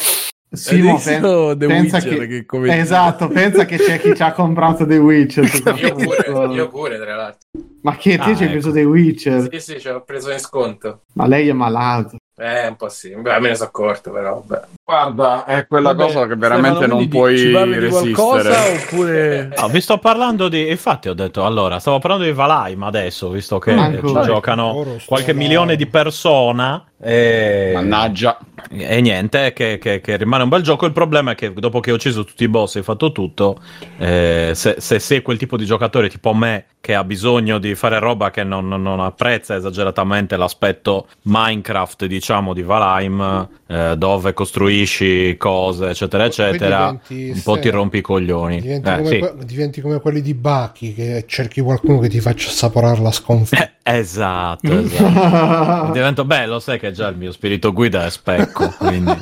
Simo, 0.51 0.95
visto 0.95 1.55
The 1.57 1.67
pensa 1.67 1.97
Witcher 1.97 2.19
che, 2.21 2.27
che 2.27 2.47
come- 2.47 2.79
esatto, 2.79 3.29
pensa 3.29 3.65
che 3.67 3.77
c'è 3.77 4.01
chi 4.01 4.15
ci 4.15 4.23
ha 4.23 4.33
comprato 4.33 4.87
The 4.87 4.97
Witcher. 4.97 5.45
io 5.79 5.95
pure, 5.95 6.55
io 6.55 6.69
pure, 6.69 6.99
tra 6.99 7.17
l'altro. 7.17 7.49
Ma 7.83 7.97
che 7.97 8.17
te 8.17 8.23
Ah, 8.23 8.25
ci 8.35 8.43
hai 8.43 8.49
ecco. 8.49 8.51
preso 8.53 8.73
The 8.73 8.85
Witcher? 8.85 9.49
Sì, 9.53 9.61
sì, 9.61 9.81
ci 9.81 9.89
ho 9.89 10.03
preso 10.05 10.31
in 10.33 10.39
sconto. 10.39 11.03
Ma 11.15 11.27
lei 11.27 11.49
è 11.49 11.53
malato. 11.53 12.17
Eh, 12.41 12.69
un 12.69 12.77
po' 12.77 12.89
sì. 12.89 13.15
Beh, 13.17 13.41
me 13.41 13.49
ne 13.49 13.55
sono 13.57 13.69
accorto, 13.69 14.11
però. 14.13 14.41
Beh. 14.47 14.61
Guarda, 14.85 15.45
è 15.45 15.67
quella 15.67 15.93
Vabbè, 15.93 16.13
cosa 16.13 16.27
che 16.27 16.37
veramente 16.37 16.87
non 16.87 16.97
quindi 16.97 17.09
puoi 17.09 17.35
di 17.35 17.89
qualcosa 17.89 18.43
resistere. 18.65 18.83
oppure 18.87 19.49
No, 19.59 19.69
vi 19.73 19.81
sto 19.81 19.99
parlando 19.99 20.49
di. 20.49 20.71
Infatti, 20.71 21.09
ho 21.09 21.15
detto 21.15 21.45
allora, 21.45 21.79
stavo 21.81 21.99
parlando 21.99 22.25
di 22.25 22.33
Valheim 22.33 22.83
adesso, 22.85 23.29
visto 23.31 23.59
che 23.59 23.73
Ancora. 23.73 24.21
ci 24.23 24.27
giocano 24.29 24.73
Loro 24.73 24.99
sto 24.99 25.05
qualche 25.09 25.33
Valheim. 25.33 25.37
milione 25.49 25.77
di 25.77 25.87
persone. 25.87 26.85
E, 27.01 27.71
Mannaggia. 27.75 28.39
e 28.71 29.01
niente, 29.01 29.53
che, 29.53 29.79
che- 29.79 30.01
che 30.01 30.17
rimane 30.17 30.43
un 30.45 30.49
bel 30.49 30.63
gioco. 30.63 30.87
Il 30.87 30.93
problema 30.93 31.33
è 31.33 31.35
che 31.37 31.53
dopo 31.53 31.79
che 31.81 31.91
hai 31.91 31.97
ucciso 31.97 32.25
tutti 32.25 32.43
i 32.45 32.49
boss 32.49 32.75
e 32.75 32.79
hai 32.79 32.85
fatto 32.85 33.13
tutto, 33.13 33.61
eh, 33.99 34.51
se, 34.55 34.77
se 34.79 34.99
sei 34.99 35.23
quel 35.23 35.39
tipo 35.39 35.57
di 35.57 35.65
giocatore 35.65 36.09
tipo 36.09 36.33
me 36.33 36.65
che 36.81 36.95
ha 36.97 37.05
bisogno 37.05 37.59
di 37.59 37.75
fare 37.77 37.99
roba 38.01 38.31
che 38.31 38.43
non, 38.43 38.67
non- 38.67 38.83
non 38.83 38.99
apprezza 39.01 39.55
esageratamente 39.55 40.37
l'aspetto 40.37 41.07
Minecraft, 41.23 42.07
diciamo, 42.07 42.27
di 42.53 42.63
Valheim, 42.63 43.49
eh, 43.71 43.97
dove 43.99 44.33
costruisci 44.33 45.37
cose, 45.37 45.91
eccetera, 45.91 46.25
eccetera, 46.25 46.99
diventi- 47.07 47.31
un 47.35 47.43
po' 47.43 47.57
ti 47.57 47.63
sì. 47.63 47.69
rompi 47.71 47.99
i 47.99 48.01
coglioni. 48.01 48.61
Diventi, 48.61 48.89
Eh, 48.89 48.97
come 48.97 49.09
sì. 49.09 49.19
que- 49.19 49.35
diventi 49.45 49.81
come 49.83 50.01
quelli 50.01 50.23
di 50.23 50.33
Bacchi 50.35 50.95
che 50.95 51.25
cerchi 51.29 51.61
qualcuno 51.61 51.99
che 51.99 52.09
ti 52.09 52.21
faccia 52.21 52.49
assaporare 52.49 53.01
la 53.01 53.13
sconfitta. 53.13 53.71
Eh, 53.83 53.99
esatto, 53.99 54.73
esatto. 54.79 55.93
Divento 55.93 56.25
bello, 56.25 56.59
sai 56.61 56.79
che 56.79 56.93
già 56.93 57.09
il 57.09 57.17
mio 57.17 57.31
spirito 57.33 57.73
guida 57.73 58.07
è 58.07 58.11
specco, 58.11 58.73
quindi... 58.79 59.13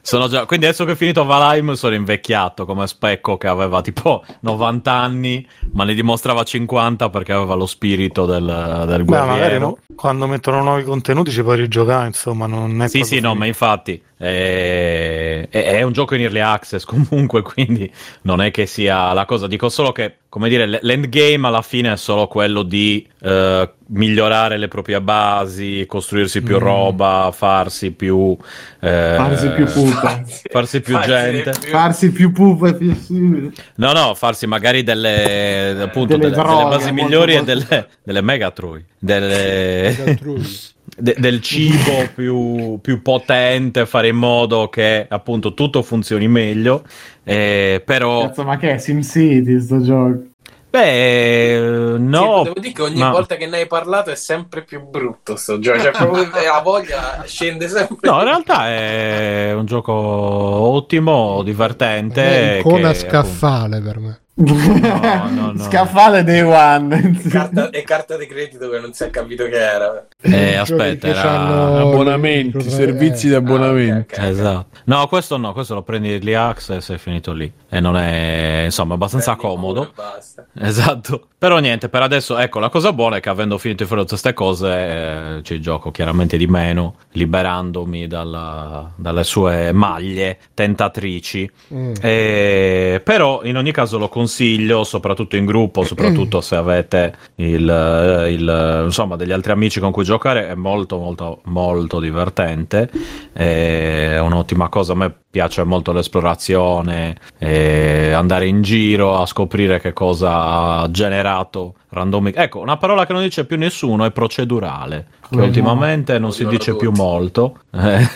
sono 0.00 0.28
già... 0.28 0.44
quindi 0.46 0.66
adesso 0.66 0.84
che 0.84 0.92
ho 0.92 0.96
finito 0.96 1.24
Valheim 1.24 1.72
sono 1.72 1.94
invecchiato 1.94 2.64
come 2.64 2.86
specco 2.86 3.36
che 3.36 3.48
aveva 3.48 3.80
tipo 3.82 4.24
90 4.40 4.92
anni, 4.92 5.46
ma 5.72 5.82
ne 5.84 5.94
dimostrava 5.94 6.44
50 6.44 7.10
perché 7.10 7.32
aveva 7.32 7.54
lo 7.54 7.66
spirito 7.66 8.26
del, 8.26 8.44
del 8.86 9.04
Beh, 9.04 9.10
magari 9.16 9.38
guerriero. 9.38 9.58
no, 9.66 9.78
quando 9.96 10.26
mettono 10.26 10.62
nuovi 10.62 10.84
contenuti 10.84 11.30
ci 11.30 11.42
puoi 11.42 11.56
rigiocare, 11.56 12.06
insomma, 12.06 12.46
non 12.46 12.75
è 12.84 12.88
Sì, 12.88 13.02
sì, 13.02 13.14
no, 13.20 13.30
finito. 13.30 13.34
ma 13.34 13.46
infatti 13.46 14.02
è, 14.18 15.46
è- 15.50 15.62
è 15.76 15.82
un 15.82 15.92
gioco 15.92 16.14
in 16.14 16.22
early 16.22 16.40
access 16.40 16.84
comunque, 16.86 17.42
quindi 17.42 17.90
non 18.22 18.40
è 18.40 18.50
che 18.50 18.66
sia 18.66 19.12
la 19.12 19.24
cosa. 19.24 19.46
Dico 19.46 19.68
solo 19.68 19.92
che, 19.92 20.16
come 20.28 20.48
dire, 20.48 20.78
l'endgame 20.82 21.46
alla 21.46 21.62
fine 21.62 21.92
è 21.92 21.96
solo 21.96 22.26
quello 22.26 22.62
di 22.62 23.06
eh, 23.22 23.70
migliorare 23.88 24.58
le 24.58 24.68
proprie 24.68 25.00
basi, 25.00 25.84
costruirsi 25.86 26.42
più 26.42 26.58
roba, 26.58 27.30
farsi 27.32 27.92
più... 27.92 28.36
eh, 28.80 29.14
Farsi 29.16 29.48
più 29.50 29.64
pupa. 29.66 30.22
farsi 30.50 30.80
più 30.80 30.94
Farsi 30.94 31.08
gente. 31.10 31.50
più- 31.60 31.68
Farsi 31.70 32.10
più 32.12 32.32
pupa 32.32 32.72
più 32.74 32.94
simile. 32.94 33.50
No, 33.76 33.92
no, 33.92 34.14
farsi 34.14 34.46
magari 34.46 34.82
delle, 34.82 35.70
appunto, 35.82 36.16
Delle 36.16 36.30
delle, 36.30 36.42
droghe, 36.42 36.56
delle 36.64 36.76
basi 36.76 36.92
migliori 36.92 37.34
molto- 37.36 37.50
e 37.50 37.54
delle, 37.54 37.88
delle 38.02 38.20
megatrui. 38.22 38.84
Delle... 38.98 39.96
Altrui. 40.06 40.42
de- 40.96 41.16
del 41.18 41.40
cibo 41.40 42.06
più, 42.14 42.78
più 42.80 43.02
potente, 43.02 43.86
fare 43.86 44.08
in 44.08 44.16
modo 44.16 44.68
che 44.68 45.06
appunto 45.08 45.54
tutto 45.54 45.82
funzioni 45.82 46.28
meglio. 46.28 46.84
eh, 47.24 47.82
però, 47.84 48.28
Cazzo, 48.28 48.44
ma 48.44 48.56
che 48.56 48.72
è 48.74 48.78
SimCity 48.78 49.60
sto 49.60 49.80
gioco? 49.82 50.24
beh, 50.70 51.96
no, 51.98 52.36
Sì, 52.38 52.42
devo 52.42 52.60
dire 52.60 52.72
che 52.74 52.82
ogni 52.82 52.98
ma- 53.00 53.10
volta 53.10 53.36
che 53.36 53.46
ne 53.46 53.56
hai 53.58 53.66
parlato 53.66 54.10
è 54.10 54.14
sempre 54.14 54.62
più 54.64 54.86
brutto 54.86 55.36
sto 55.36 55.58
gioco. 55.58 55.80
Cioè, 55.80 55.90
proprio 55.92 56.28
la 56.30 56.60
voglia 56.62 57.22
scende 57.26 57.68
sempre. 57.68 58.10
no, 58.10 58.18
in 58.18 58.24
realtà 58.24 58.68
è 58.68 59.52
un 59.54 59.64
gioco 59.64 59.92
ottimo, 59.92 61.42
divertente. 61.42 62.22
È 62.22 62.58
icona 62.58 62.92
che, 62.92 62.98
scaffale 62.98 63.80
per 63.80 63.98
me. 63.98 64.20
No, 64.38 65.52
no. 65.52 65.58
Scaffale 65.58 66.22
Day 66.22 66.42
One. 66.42 67.18
Carta, 67.30 67.70
e 67.70 67.82
carta 67.82 68.16
di 68.18 68.26
credito 68.26 68.68
che 68.68 68.78
non 68.78 68.92
si 68.92 69.04
è 69.04 69.10
capito 69.10 69.44
che 69.44 69.56
era. 69.58 70.06
Eh, 70.20 70.56
aspetta, 70.56 71.06
era- 71.08 71.78
abbonamenti, 71.80 72.68
servizi 72.68 73.26
eh. 73.26 73.28
di 73.30 73.34
Ah, 73.34 73.38
abbonamenti. 73.38 74.14
ok, 74.14 74.18
ok. 74.22 74.24
Esatto. 74.28 74.66
No, 74.84 75.06
questo 75.08 75.36
no, 75.38 75.52
questo 75.52 75.74
lo 75.74 75.82
prendi 75.82 76.12
early 76.12 76.34
access 76.34 76.90
e 76.90 76.94
è 76.94 76.98
finito 76.98 77.32
lì. 77.32 77.50
E 77.76 77.80
non 77.80 77.96
è 77.96 78.62
insomma 78.64 78.94
abbastanza 78.94 79.36
Prendi 79.36 79.54
comodo. 79.54 79.92
e. 79.94 80.46
Esatto, 80.58 81.28
però 81.38 81.58
niente, 81.58 81.88
per 81.88 82.02
adesso 82.02 82.38
ecco 82.38 82.58
la 82.58 82.70
cosa 82.70 82.92
buona 82.92 83.16
è 83.16 83.20
che 83.20 83.28
avendo 83.28 83.58
finito 83.58 83.82
di 83.82 83.88
fare 83.88 84.00
tutte 84.00 84.12
queste 84.12 84.32
cose 84.32 84.68
eh, 84.68 85.40
ci 85.42 85.60
gioco 85.60 85.90
chiaramente 85.90 86.36
di 86.36 86.46
meno, 86.46 86.94
liberandomi 87.12 88.06
dalla- 88.06 88.90
dalle 88.96 89.24
sue 89.24 89.72
maglie 89.72 90.38
tentatrici. 90.54 91.50
Mm. 91.72 91.92
Eh, 92.00 93.00
però 93.04 93.42
in 93.44 93.56
ogni 93.56 93.72
caso 93.72 93.98
lo 93.98 94.08
consiglio, 94.08 94.82
soprattutto 94.84 95.36
in 95.36 95.44
gruppo, 95.44 95.84
soprattutto 95.84 96.40
se 96.40 96.56
avete 96.56 97.14
il, 97.36 98.26
il, 98.30 98.82
insomma, 98.84 99.16
degli 99.16 99.32
altri 99.32 99.52
amici 99.52 99.80
con 99.80 99.92
cui 99.92 100.04
giocare, 100.04 100.48
è 100.48 100.54
molto 100.54 100.98
molto 100.98 101.40
molto 101.44 102.00
divertente, 102.00 102.90
è 103.32 104.18
un'ottima 104.18 104.68
cosa, 104.68 104.92
a 104.92 104.96
me 104.96 105.14
piace 105.36 105.64
molto 105.64 105.92
l'esplorazione, 105.92 107.14
eh, 107.38 107.65
andare 108.12 108.46
in 108.46 108.62
giro 108.62 109.18
a 109.18 109.26
scoprire 109.26 109.80
che 109.80 109.92
cosa 109.92 110.82
ha 110.82 110.90
generato 110.90 111.74
randomic. 111.96 112.36
Ecco, 112.36 112.60
una 112.60 112.76
parola 112.76 113.04
che 113.06 113.12
non 113.12 113.22
dice 113.22 113.44
più 113.44 113.56
nessuno 113.58 114.04
è 114.04 114.10
procedurale, 114.12 115.06
che 115.20 115.28
Come 115.30 115.44
ultimamente 115.44 116.12
non 116.18 116.28
Lo 116.28 116.34
si 116.34 116.46
dice 116.46 116.70
tutti. 116.72 116.78
più 116.88 116.92
molto. 116.92 117.58
Eh. 117.72 118.08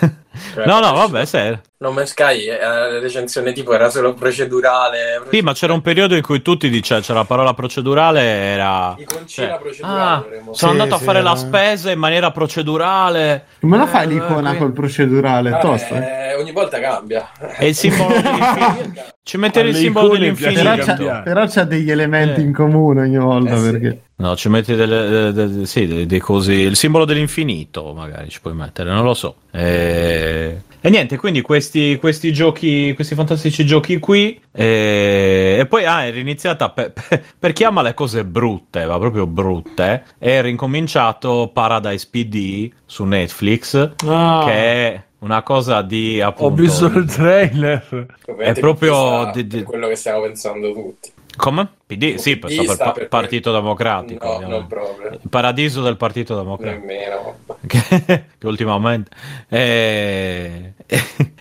Cioè, 0.55 0.65
No, 0.65 0.79
no, 0.79 0.93
vabbè, 0.93 1.25
se... 1.25 1.61
No 1.79 1.91
Man's 1.93 2.11
Sky, 2.11 2.45
eh, 2.47 2.59
la 2.61 2.99
recensione 3.01 3.53
tipo 3.53 3.73
era 3.73 3.89
solo 3.91 4.13
procedurale. 4.15 5.23
Sì, 5.31 5.41
ma 5.41 5.55
c'era 5.55 5.73
un 5.73 5.81
periodo 5.81 6.15
in 6.15 6.23
cui 6.23 6.41
tutti 6.43 6.69
dicevano, 6.69 7.05
c'era 7.05 7.19
la 7.21 7.25
parola 7.25 7.55
procedurale, 7.55 8.21
era... 8.21 8.95
Iconcina 8.99 9.49
cioè, 9.49 9.59
procedurale. 9.59 10.37
ah, 10.39 10.43
sono 10.53 10.55
Sì, 10.55 10.65
andato 10.67 10.95
a 10.95 10.99
sì, 10.99 11.05
fare 11.05 11.19
era- 11.21 11.31
la 11.31 11.37
spesa 11.37 11.91
in 11.91 11.99
maniera 11.99 12.31
procedurale. 12.31 13.45
Come 13.61 13.77
la 13.79 13.87
fai 13.87 14.05
Eh, 14.05 14.09
l'icona 14.09 14.51
qui- 14.51 14.59
col 14.59 14.73
procedurale? 14.73 15.51
Ah, 15.53 15.59
Tosta. 15.59 16.29
eh, 16.31 16.35
ogni 16.37 16.53
volta 16.53 16.79
cambia. 16.81 17.31
E 17.59 17.69
il 17.69 17.75
simbolo 17.75 18.09
dell'infinito. 18.21 19.03
Ci 19.23 19.37
mettete 19.39 19.69
il 19.69 19.75
simbolo 19.77 20.09
dell'infinito. 20.09 20.61
Però 20.63 20.77
c'ha, 20.77 20.85
cambiare. 20.85 21.23
però 21.23 21.47
c'ha 21.47 21.65
degli 21.65 21.91
elementi 21.91 22.41
Eh. 22.41 22.45
in 22.45 22.53
comune 22.53 23.01
ogni 23.03 23.19
volta 23.19 23.55
Eh, 23.55 23.59
sì. 23.59 23.70
Perché 23.71 24.01
No, 24.17 24.37
ci 24.37 24.49
metti 24.49 24.75
delle, 24.75 25.29
eh, 25.29 25.33
de- 25.33 25.49
de- 25.49 25.67
sì, 25.67 25.87
dei, 25.87 26.07
dei 26.07 26.19
cosi, 26.19 26.53
il 26.53 26.77
simbolo 26.77 27.05
dell'infinito 27.05 27.93
magari 27.95 28.29
ci 28.29 28.41
puoi 28.41 28.55
mettere, 28.55 28.91
non 28.91 29.05
lo 29.05 29.15
so. 29.15 29.37
E, 29.51 30.61
e 30.81 30.91
niente, 30.91 31.17
quindi 31.17 31.41
questi, 31.41 31.97
questi 31.99 32.33
giochi, 32.33 32.93
questi 32.95 33.15
fantastici 33.15 33.65
giochi 33.65 33.99
qui. 33.99 34.39
E, 34.53 35.57
e 35.61 35.67
poi 35.67 35.85
ah, 35.87 36.05
è 36.05 36.11
riniziata 36.13 36.71
per, 36.71 36.93
per, 37.09 37.25
per 37.39 37.53
chi 37.53 37.65
ama 37.65 37.83
le 37.83 37.95
cose 37.95 38.25
brutte, 38.25 38.85
ma 38.85 38.99
proprio 38.99 39.27
brutte. 39.27 40.05
È 40.19 40.41
rincominciato 40.43 41.51
Paradise 41.53 42.07
PD 42.11 42.71
su 42.85 43.05
Netflix, 43.05 43.91
Ah, 44.07 44.43
che 44.47 44.53
è 44.53 45.03
una 45.21 45.43
cosa 45.43 45.83
di 45.83 46.21
appunto. 46.21 46.53
ho 46.53 46.57
visto 46.67 46.87
il 46.87 47.05
trailer. 47.07 48.07
È 48.39 48.53
proprio 48.55 49.31
di- 49.33 49.47
di- 49.47 49.63
quello 49.63 49.89
che 49.89 49.97
stiamo 49.97 50.21
pensando 50.23 50.73
tutti. 50.73 51.11
Come? 51.41 51.69
PD? 51.87 52.15
Sì, 52.17 52.37
per 52.37 52.51
sta 52.53 52.93
pa- 52.93 53.07
Partito 53.09 53.51
Democratico. 53.53 54.39
No, 54.41 54.47
non 54.47 54.67
proprio. 54.67 55.11
Il 55.13 55.21
paradiso 55.29 55.83
del 55.83 55.97
Partito 55.97 56.37
Democratico. 56.37 56.85
Nemmeno. 56.87 57.39
che, 57.67 57.81
che 58.39 58.47
ultimamente 58.47 59.11
e, 59.49 60.73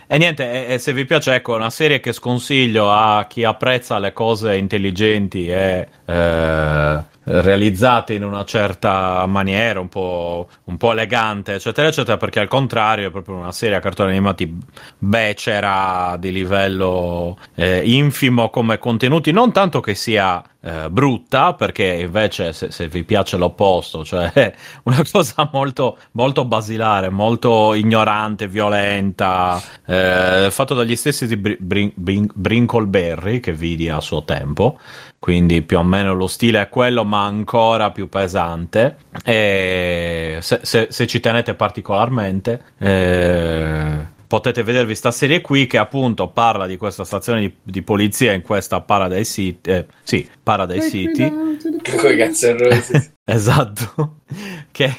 e 0.06 0.18
niente 0.18 0.66
e- 0.66 0.74
e 0.74 0.78
se 0.78 0.92
vi 0.92 1.04
piace 1.04 1.34
ecco 1.34 1.54
una 1.54 1.70
serie 1.70 2.00
che 2.00 2.12
sconsiglio 2.12 2.90
a 2.90 3.26
chi 3.28 3.44
apprezza 3.44 3.98
le 3.98 4.12
cose 4.12 4.56
intelligenti 4.56 5.48
e 5.48 5.86
eh, 6.04 6.98
realizzate 7.24 8.14
in 8.14 8.24
una 8.24 8.44
certa 8.44 9.24
maniera 9.26 9.78
un 9.80 9.88
po', 9.88 10.48
un 10.64 10.76
po' 10.76 10.92
elegante 10.92 11.54
eccetera 11.54 11.88
eccetera 11.88 12.16
perché 12.16 12.40
al 12.40 12.48
contrario 12.48 13.08
è 13.08 13.10
proprio 13.10 13.36
una 13.36 13.52
serie 13.52 13.76
a 13.76 13.80
cartoni 13.80 14.10
animati 14.10 14.58
becera 14.98 16.16
di 16.18 16.32
livello 16.32 17.38
eh, 17.54 17.82
infimo 17.84 18.48
come 18.50 18.78
contenuti 18.78 19.32
non 19.32 19.52
tanto 19.52 19.80
che 19.80 19.94
sia 19.94 20.42
eh, 20.62 20.90
brutta 20.90 21.54
perché 21.54 21.84
invece 21.84 22.52
se, 22.52 22.70
se 22.70 22.88
vi 22.88 23.04
piace 23.04 23.36
l'opposto 23.36 24.04
cioè 24.04 24.30
una 24.84 25.02
cosa 25.10 25.48
molto, 25.52 25.98
molto 26.12 26.44
basilare, 26.44 27.10
molto 27.10 27.74
ignorante, 27.74 28.48
violenta, 28.48 29.60
eh, 29.86 30.48
fatto 30.50 30.74
dagli 30.74 30.96
stessi 30.96 31.26
di 31.26 31.36
Brin- 31.36 31.56
Brin- 31.60 31.92
Brin- 31.94 32.30
Brinkleberry 32.34 33.40
che 33.40 33.52
vidi 33.52 33.88
a 33.88 34.00
suo 34.00 34.24
tempo, 34.24 34.78
quindi 35.20 35.60
più 35.60 35.78
o 35.78 35.84
meno 35.84 36.14
lo 36.14 36.26
stile 36.26 36.62
è 36.62 36.68
quello 36.70 37.04
ma 37.04 37.26
ancora 37.26 37.90
più 37.90 38.08
pesante 38.08 38.96
e 39.22 40.38
se, 40.40 40.60
se- 40.62 40.86
se 40.90 41.06
ci 41.06 41.20
tenete 41.20 41.54
particolarmente 41.54 42.62
eh, 42.78 43.98
potete 44.26 44.62
vedervi 44.62 44.94
sta 44.94 45.10
serie 45.10 45.42
qui 45.42 45.66
che 45.66 45.76
appunto 45.76 46.28
parla 46.28 46.66
di 46.66 46.78
questa 46.78 47.04
stazione 47.04 47.40
di, 47.40 47.54
di 47.62 47.82
polizia 47.82 48.32
in 48.32 48.42
questa 48.42 48.80
Paradise 48.80 49.24
City, 49.30 49.70
eh, 49.70 49.86
sì, 50.04 50.28
Paradise 50.42 50.88
City. 50.88 51.32
Con 51.98 52.10
i 52.10 52.16
Guns 52.16 52.42
N' 52.42 52.58
Roses. 52.58 53.12
Esatto, 53.24 54.22
che, 54.72 54.92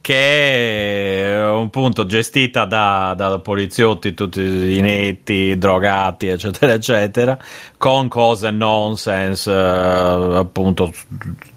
che 0.00 1.24
è 1.24 1.50
un 1.50 1.68
punto 1.68 2.06
gestita 2.06 2.64
da, 2.64 3.12
da 3.14 3.38
poliziotti 3.40 4.14
tutti 4.14 4.40
i 4.40 4.80
netti, 4.80 5.58
drogati, 5.58 6.28
eccetera, 6.28 6.72
eccetera, 6.72 7.38
con 7.76 8.08
cose 8.08 8.50
nonsense, 8.50 9.50
eh, 9.50 10.36
appunto 10.36 10.92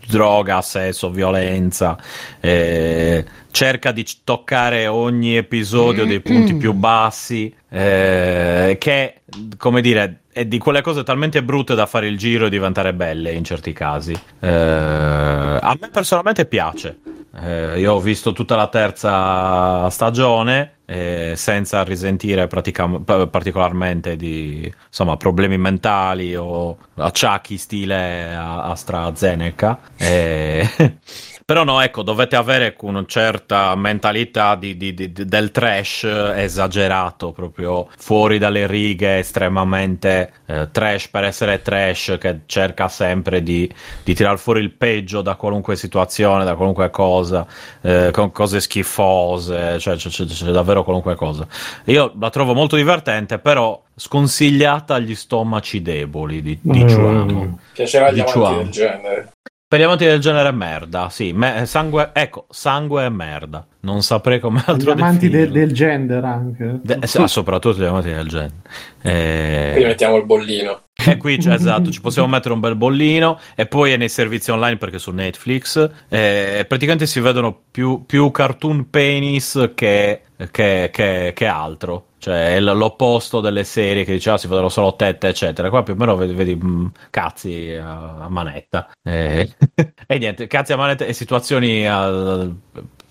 droga, 0.07 0.61
sesso, 0.61 1.09
violenza. 1.09 1.97
eh, 2.41 3.25
cerca 3.51 3.93
di 3.93 4.05
toccare 4.25 4.85
ogni 4.87 5.37
episodio 5.37 6.05
dei 6.05 6.19
punti 6.19 6.55
più 6.55 6.73
bassi, 6.73 7.53
eh, 7.69 8.75
che, 8.77 9.14
come 9.57 9.81
dire, 9.81 10.21
è 10.31 10.45
di 10.45 10.57
quelle 10.57 10.81
cose 10.81 11.03
talmente 11.03 11.43
brutte 11.43 11.75
da 11.75 11.85
fare 11.85 12.07
il 12.07 12.17
giro 12.17 12.45
e 12.45 12.49
diventare 12.49 12.93
belle 12.93 13.31
in 13.31 13.43
certi 13.43 13.73
casi. 13.73 14.13
Eh, 14.39 14.47
a 14.47 15.77
me 15.79 15.89
personalmente 15.89 16.45
piace. 16.45 16.99
Eh, 17.37 17.79
io 17.79 17.93
ho 17.93 17.99
visto 17.99 18.31
tutta 18.31 18.55
la 18.55 18.67
terza 18.67 19.89
stagione 19.89 20.75
eh, 20.85 21.33
senza 21.35 21.83
risentire 21.83 22.47
pratica- 22.47 22.87
pa- 23.03 23.27
particolarmente 23.27 24.15
di 24.15 24.71
insomma, 24.87 25.17
problemi 25.17 25.57
mentali 25.57 26.35
o 26.35 26.77
acciacchi 26.95 27.57
stile 27.57 28.33
AstraZeneca. 28.35 29.79
Eh, 29.97 30.69
Però 31.47 31.63
no, 31.63 31.79
ecco, 31.79 32.01
dovete 32.01 32.35
avere 32.35 32.75
una 32.79 33.03
certa 33.05 33.75
mentalità 33.75 34.55
di- 34.55 34.75
di- 34.75 34.95
di- 34.95 35.11
del 35.13 35.51
trash 35.51 36.03
esagerato, 36.03 37.33
proprio 37.33 37.87
fuori 37.99 38.39
dalle 38.39 38.65
righe, 38.65 39.19
estremamente 39.19 40.31
eh, 40.47 40.69
trash 40.71 41.07
per 41.09 41.23
essere 41.25 41.61
trash, 41.61 42.17
che 42.19 42.39
cerca 42.47 42.87
sempre 42.87 43.43
di, 43.43 43.71
di 44.03 44.15
tirar 44.15 44.39
fuori 44.39 44.59
il 44.61 44.71
peggio 44.71 45.21
da 45.21 45.35
qualunque 45.35 45.75
situazione, 45.75 46.45
da 46.45 46.55
qualunque 46.55 46.89
cosa, 46.89 47.45
eh, 47.81 48.09
con 48.11 48.31
cose 48.31 48.59
schifose, 48.59 49.77
cioè 49.77 49.97
c'è, 49.97 50.09
c'è- 50.09 50.25
c'è 50.25 50.49
davvero 50.49 50.83
qualunque 50.83 51.13
cosa. 51.13 51.45
Io 51.85 52.11
la 52.19 52.31
trovo 52.31 52.55
molto 52.55 52.75
divertente, 52.75 53.37
però 53.37 53.79
sconsigliata 53.95 54.95
agli 54.95 55.13
stomaci 55.13 55.83
deboli, 55.83 56.41
di- 56.41 56.57
diciamo. 56.59 57.59
Piacerà 57.71 58.07
agli 58.07 58.19
amanti 58.19 58.39
del 58.63 58.69
genere. 58.71 59.29
Per 59.67 59.79
gli 59.79 59.83
amanti 59.83 60.05
del 60.05 60.19
genere 60.19 60.51
merda, 60.51 61.09
sì, 61.09 61.33
me- 61.33 61.65
sangue, 61.65 62.11
ecco, 62.13 62.45
sangue 62.49 63.05
e 63.05 63.09
merda. 63.09 63.67
Non 63.85 64.01
saprei 64.01 64.39
come 64.39 64.61
gli 64.65 64.69
altro 64.71 64.91
amanti 64.93 65.29
de- 65.29 65.51
del 65.51 65.71
gender 65.71 66.23
anche. 66.25 66.79
De- 66.81 66.99
sì, 67.03 67.19
ah, 67.21 67.27
soprattutto 67.27 67.77
gli 67.79 67.83
amanti 67.85 68.11
del 68.11 68.27
genere. 68.27 68.51
Quindi 68.99 69.83
Eh, 69.83 69.85
mettiamo 69.85 70.17
il 70.17 70.25
bollino. 70.25 70.81
e 70.95 71.17
qui 71.17 71.37
c'è- 71.37 71.53
esatto, 71.53 71.91
ci 71.91 72.01
possiamo 72.01 72.27
mettere 72.27 72.55
un 72.55 72.59
bel 72.61 72.75
bollino 72.75 73.39
e 73.53 73.67
poi 73.67 73.91
è 73.91 73.97
nei 73.97 74.09
servizi 74.09 74.49
online 74.49 74.77
perché 74.77 74.97
su 74.97 75.11
Netflix 75.11 75.87
eh, 76.09 76.65
praticamente 76.67 77.05
si 77.05 77.19
vedono 77.19 77.55
più, 77.69 78.05
più 78.07 78.31
cartoon 78.31 78.89
penis 78.89 79.71
che, 79.75 80.21
che- 80.49 80.89
che- 80.91 81.31
che 81.35 81.45
altro. 81.45 82.05
Cioè 82.17 82.55
è 82.55 82.59
l- 82.59 82.75
l'opposto 82.75 83.39
delle 83.39 83.63
serie 83.63 84.03
che 84.03 84.13
diceva 84.13 84.39
si 84.39 84.47
vedono 84.47 84.69
solo 84.69 84.95
tette, 84.95 85.27
eccetera. 85.27 85.69
Qua 85.69 85.83
più 85.83 85.93
o 85.93 85.95
meno 85.95 86.15
vedi, 86.15 86.33
vedi, 86.33 86.55
mm, 86.55 86.87
cazzi 87.11 87.71
a, 87.79 88.15
a 88.21 88.29
manetta. 88.29 88.89
Eh, 89.03 89.47
e 90.07 90.17
niente, 90.17 90.47
cazzi 90.47 90.73
a 90.73 90.77
manetta 90.77 91.05
e 91.05 91.13
situazioni 91.13 91.85
eh, 91.85 92.49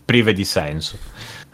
prive 0.04 0.32
di 0.32 0.44
senso. 0.44 0.98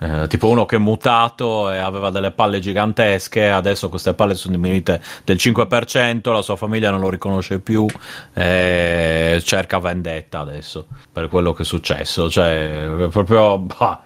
Eh, 0.02 0.26
tipo 0.28 0.48
uno 0.48 0.64
che 0.64 0.76
è 0.76 0.78
mutato 0.78 1.70
e 1.70 1.76
aveva 1.76 2.08
delle 2.08 2.30
palle 2.30 2.58
gigantesche, 2.58 3.50
adesso 3.50 3.90
queste 3.90 4.14
palle 4.14 4.34
sono 4.34 4.54
diminuite 4.54 5.02
del 5.24 5.36
5%, 5.36 6.32
la 6.32 6.40
sua 6.40 6.56
famiglia 6.56 6.90
non 6.90 7.00
lo 7.00 7.10
riconosce 7.10 7.60
più, 7.60 7.86
e 8.32 9.42
cerca 9.44 9.78
vendetta 9.78 10.38
adesso 10.38 10.86
per 11.12 11.28
quello 11.28 11.52
che 11.52 11.62
è 11.62 11.66
successo. 11.66 12.30
Cioè, 12.30 13.08
proprio 13.10 13.58
bah, 13.58 14.02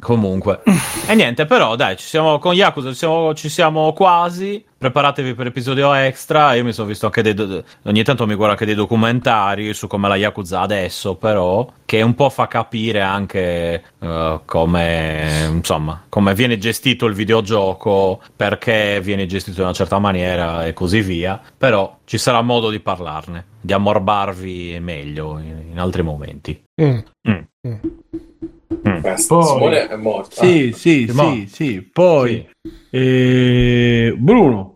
Comunque, 0.00 0.60
e 1.08 1.14
niente, 1.14 1.44
però 1.44 1.74
dai, 1.74 1.96
ci 1.96 2.06
siamo 2.06 2.38
con 2.38 2.54
Yakuza, 2.54 2.90
ci 2.90 2.94
siamo, 2.96 3.34
ci 3.34 3.48
siamo 3.48 3.92
quasi. 3.92 4.64
Preparatevi 4.78 5.34
per 5.34 5.46
episodio 5.48 5.92
extra. 5.92 6.54
Io 6.54 6.62
mi 6.62 6.72
sono 6.72 6.86
visto 6.86 7.06
anche 7.06 7.20
dei. 7.20 7.34
do- 7.34 7.64
Ogni 7.82 8.04
tanto 8.04 8.26
mi 8.26 8.34
guardo 8.34 8.52
anche 8.52 8.64
dei 8.64 8.76
documentari 8.76 9.74
su 9.74 9.88
come 9.88 10.06
la 10.06 10.14
Yakuza 10.14 10.60
adesso, 10.60 11.16
però, 11.16 11.68
che 11.84 12.00
un 12.02 12.14
po' 12.14 12.30
fa 12.30 12.46
capire 12.46 13.00
anche 13.00 13.82
eh, 13.98 14.40
come, 14.44 15.48
insomma, 15.50 16.04
come 16.08 16.32
viene 16.34 16.58
gestito 16.58 17.06
il 17.06 17.14
videogioco, 17.14 18.20
perché 18.36 19.00
viene 19.02 19.26
gestito 19.26 19.58
in 19.58 19.64
una 19.64 19.74
certa 19.74 19.98
maniera 19.98 20.64
e 20.64 20.72
così 20.74 21.00
via. 21.00 21.40
Però 21.58 21.98
ci 22.04 22.18
sarà 22.18 22.40
modo 22.40 22.70
di 22.70 22.78
parlarne, 22.78 23.46
di 23.60 23.72
ammorbarvi 23.72 24.78
meglio 24.80 25.40
in, 25.40 25.70
in 25.72 25.80
altri 25.80 26.02
momenti. 26.02 26.62
Mm. 26.80 26.98
Mm. 27.28 27.40
Mm. 27.66 27.74
Mm. 28.72 29.00
Poi- 29.00 29.16
Simone 29.18 29.88
è 29.88 29.96
morto. 29.96 30.36
Sì, 30.44 30.72
sì, 30.76 31.06
Sì, 31.08 31.12
ma- 31.14 31.30
sì, 31.32 31.48
sì. 31.50 31.88
Poi 31.92 32.46
eh, 32.90 34.14
Bruno. 34.18 34.74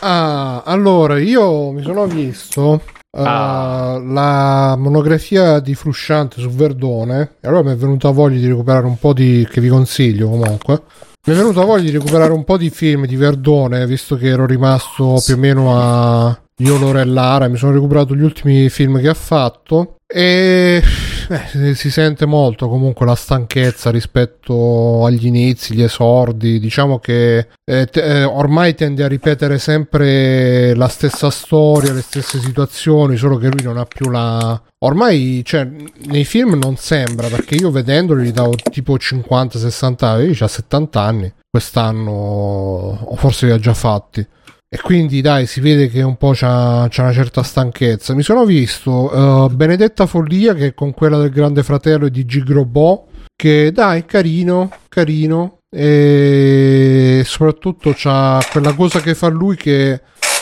Ah, 0.00 0.62
allora 0.64 1.18
io 1.18 1.70
mi 1.70 1.82
sono 1.82 2.06
visto 2.06 2.60
uh, 2.62 3.20
Ah. 3.20 4.00
la 4.02 4.76
monografia 4.78 5.60
di 5.60 5.74
Frusciante 5.74 6.40
su 6.40 6.48
Verdone 6.50 7.36
e 7.40 7.46
allora 7.48 7.62
mi 7.64 7.72
è 7.72 7.76
venuta 7.76 8.10
voglia 8.10 8.38
di 8.38 8.46
recuperare 8.48 8.86
un 8.86 8.98
po' 8.98 9.12
di 9.12 9.46
che 9.50 9.60
vi 9.60 9.68
consiglio 9.68 10.28
comunque. 10.28 10.82
Mi 11.24 11.34
è 11.34 11.36
venuta 11.36 11.64
voglia 11.64 11.84
di 11.84 11.90
recuperare 11.90 12.32
un 12.32 12.42
po' 12.42 12.56
di 12.56 12.68
film 12.70 13.06
di 13.06 13.14
Verdone, 13.14 13.86
visto 13.86 14.16
che 14.16 14.26
ero 14.28 14.44
rimasto 14.44 15.20
più 15.24 15.34
o 15.34 15.38
meno 15.38 15.72
a 15.78 16.36
Io, 16.62 16.78
Loro 16.78 16.98
e 16.98 17.04
Lara. 17.04 17.46
Mi 17.46 17.56
sono 17.56 17.72
recuperato 17.72 18.16
gli 18.16 18.22
ultimi 18.22 18.68
film 18.70 19.00
che 19.00 19.08
ha 19.08 19.14
fatto. 19.14 19.98
E 20.14 20.82
eh, 21.28 21.74
si 21.74 21.90
sente 21.90 22.26
molto 22.26 22.68
comunque 22.68 23.06
la 23.06 23.14
stanchezza 23.14 23.90
rispetto 23.90 25.06
agli 25.06 25.26
inizi, 25.26 25.74
gli 25.74 25.82
esordi. 25.82 26.58
Diciamo 26.60 26.98
che 26.98 27.48
eh, 27.64 27.86
te- 27.86 28.02
eh, 28.02 28.24
ormai 28.24 28.74
tende 28.74 29.04
a 29.04 29.08
ripetere 29.08 29.58
sempre 29.58 30.74
la 30.74 30.88
stessa 30.88 31.30
storia, 31.30 31.92
le 31.94 32.02
stesse 32.02 32.38
situazioni, 32.38 33.16
solo 33.16 33.38
che 33.38 33.48
lui 33.48 33.62
non 33.62 33.78
ha 33.78 33.86
più 33.86 34.10
la. 34.10 34.60
Ormai, 34.80 35.42
cioè, 35.44 35.66
nei 36.06 36.24
film 36.24 36.58
non 36.58 36.76
sembra, 36.76 37.28
perché 37.28 37.54
io 37.54 37.70
vedendoli 37.70 38.32
davo 38.32 38.54
tipo 38.70 38.96
50-60 38.96 40.04
anni, 40.04 40.26
lui 40.26 40.36
ha 40.40 40.48
70 40.48 41.00
anni, 41.00 41.32
quest'anno, 41.48 42.10
o 42.10 43.16
forse 43.16 43.46
li 43.46 43.52
ha 43.52 43.58
già 43.58 43.74
fatti. 43.74 44.26
E 44.74 44.80
quindi 44.80 45.20
dai, 45.20 45.44
si 45.44 45.60
vede 45.60 45.90
che 45.90 46.00
un 46.00 46.16
po' 46.16 46.32
c'ha, 46.32 46.86
c'ha 46.88 47.02
una 47.02 47.12
certa 47.12 47.42
stanchezza. 47.42 48.14
Mi 48.14 48.22
sono 48.22 48.46
visto 48.46 49.12
eh, 49.50 49.54
Benedetta 49.54 50.06
Follia, 50.06 50.54
che 50.54 50.68
è 50.68 50.74
con 50.74 50.94
quella 50.94 51.18
del 51.18 51.28
Grande 51.28 51.62
Fratello 51.62 52.06
e 52.06 52.10
di 52.10 52.24
Gigrobò, 52.24 53.06
che 53.36 53.70
dai, 53.70 54.06
carino, 54.06 54.70
carino. 54.88 55.58
E 55.68 57.20
soprattutto 57.26 57.92
c'ha 57.94 58.42
quella 58.50 58.72
cosa 58.72 59.00
che 59.00 59.14
fa 59.14 59.28
lui 59.28 59.56
che 59.56 60.00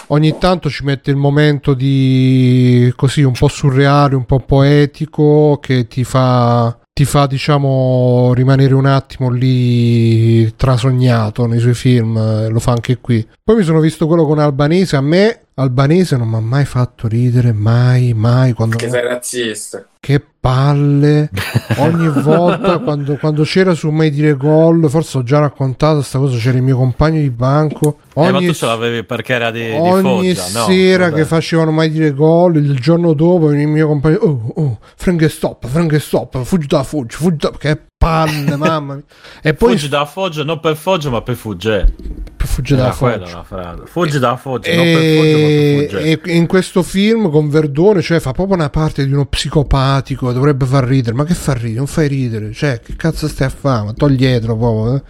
ogni 0.08 0.38
tanto 0.38 0.70
ci 0.70 0.84
mette 0.84 1.10
il 1.10 1.16
momento 1.16 1.74
di 1.74 2.92
così 2.94 3.22
un 3.22 3.32
po' 3.32 3.48
surreale, 3.48 4.14
un 4.14 4.26
po' 4.26 4.38
poetico, 4.38 5.58
che 5.60 5.88
ti 5.88 6.04
fa 6.04 6.80
ti 7.00 7.06
fa 7.06 7.26
diciamo 7.26 8.32
rimanere 8.34 8.74
un 8.74 8.84
attimo 8.84 9.30
lì 9.30 10.54
trasognato 10.54 11.46
nei 11.46 11.58
suoi 11.58 11.72
film 11.72 12.48
lo 12.48 12.58
fa 12.58 12.72
anche 12.72 12.98
qui 12.98 13.26
poi 13.50 13.58
mi 13.58 13.64
sono 13.64 13.80
visto 13.80 14.06
quello 14.06 14.26
con 14.26 14.38
Albanese 14.38 14.94
a 14.94 15.00
me 15.00 15.46
Albanese 15.54 16.16
non 16.16 16.28
mi 16.28 16.36
ha 16.36 16.40
mai 16.40 16.64
fatto 16.64 17.08
ridere 17.08 17.52
mai 17.52 18.14
mai 18.14 18.52
quando 18.52 18.76
Che 18.76 18.88
sei 18.88 19.02
razzista. 19.02 19.88
che 19.98 20.24
palle 20.38 21.30
ogni 21.78 22.06
volta 22.22 22.78
quando, 22.78 23.16
quando 23.16 23.42
c'era 23.42 23.74
su 23.74 23.90
Mai 23.90 24.10
dire 24.12 24.34
gol 24.36 24.88
forse 24.88 25.18
ho 25.18 25.24
già 25.24 25.40
raccontato 25.40 26.00
sta 26.00 26.20
cosa 26.20 26.38
c'era 26.38 26.58
il 26.58 26.62
mio 26.62 26.76
compagno 26.76 27.20
di 27.20 27.30
banco 27.30 27.98
Eh, 28.14 28.30
ma 28.30 28.36
ogni 28.38 28.46
tu 28.46 28.52
ce 28.54 28.66
l'avevi 28.66 29.02
perché 29.02 29.32
era 29.32 29.50
di, 29.50 29.64
di 29.66 29.72
ogni 29.76 30.32
Foggia, 30.32 30.58
no? 30.60 30.64
sera 30.66 31.04
Vabbè. 31.08 31.16
che 31.16 31.24
facevano 31.24 31.72
mai 31.72 31.90
dire 31.90 32.12
gol 32.14 32.54
il 32.54 32.78
giorno 32.78 33.14
dopo 33.14 33.50
il 33.50 33.66
mio 33.66 33.88
compagno 33.88 34.18
oh 34.18 34.52
oh 34.54 34.78
Frank 34.94 35.28
stop 35.28 35.66
Frank 35.66 36.00
stop 36.00 36.40
fuggi 36.44 36.68
da 36.68 36.84
fuggi 36.84 37.16
fuggi 37.16 37.36
da 37.38 37.50
che 37.58 37.80
palle 38.00 38.56
mamma 38.56 38.94
mia 38.94 39.04
e 39.42 39.52
poi 39.52 39.72
Fuggi 39.72 39.88
da 39.90 40.06
Foggia, 40.06 40.42
non 40.42 40.58
per 40.58 40.74
Foggia, 40.74 41.10
ma 41.10 41.20
per 41.20 41.34
Fugge. 41.36 41.94
fuggi 42.38 42.74
da 42.74 42.92
Foggia 42.92 43.18
la 43.36 43.42
frase. 43.44 43.82
Fuggi 43.84 44.18
da 44.18 44.36
Foggia, 44.36 44.74
non 44.74 44.84
per 44.84 44.94
Foggia, 44.94 45.36
ma 45.36 45.46
e, 45.46 45.86
per 45.90 46.00
Fugge. 46.00 46.20
e 46.22 46.36
in 46.36 46.46
questo 46.46 46.82
film 46.82 47.30
con 47.30 47.50
Verdone 47.50 48.00
cioè 48.00 48.18
fa 48.18 48.32
proprio 48.32 48.56
una 48.56 48.70
parte 48.70 49.04
di 49.04 49.12
uno 49.12 49.26
psicopatico 49.26 50.32
dovrebbe 50.32 50.64
far 50.64 50.84
ridere 50.84 51.14
ma 51.14 51.24
che 51.24 51.34
fa 51.34 51.52
ridere 51.52 51.74
non 51.74 51.86
fai 51.86 52.08
ridere 52.08 52.52
cioè 52.54 52.80
che 52.80 52.96
cazzo 52.96 53.28
stai 53.28 53.48
a 53.48 53.50
fare 53.50 53.84
ma 53.84 53.92
toglietelo 53.92 54.56
proprio 54.56 54.94
eh. 54.96 55.02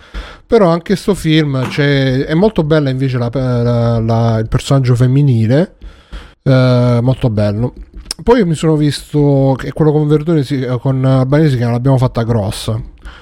però 0.45 0.69
anche 0.71 0.97
sto 0.97 1.15
film 1.15 1.71
cioè, 1.71 2.25
è 2.25 2.35
molto 2.35 2.65
bella 2.65 2.91
invece 2.91 3.19
la- 3.19 3.31
la- 3.33 3.99
la- 4.01 4.39
il 4.39 4.49
personaggio 4.49 4.97
femminile 4.97 5.77
eh, 6.43 6.99
molto 7.03 7.31
bello 7.31 7.73
poi 8.23 8.45
mi 8.45 8.55
sono 8.55 8.77
visto 8.77 9.55
che 9.57 9.73
quello 9.73 9.93
con 9.93 10.07
Verdone 10.09 10.43
si- 10.45 10.67
con 10.81 11.05
Albanese 11.05 11.57
che 11.57 11.65
l'abbiamo 11.65 11.99
fatta 11.99 12.23
grossa 12.23 12.81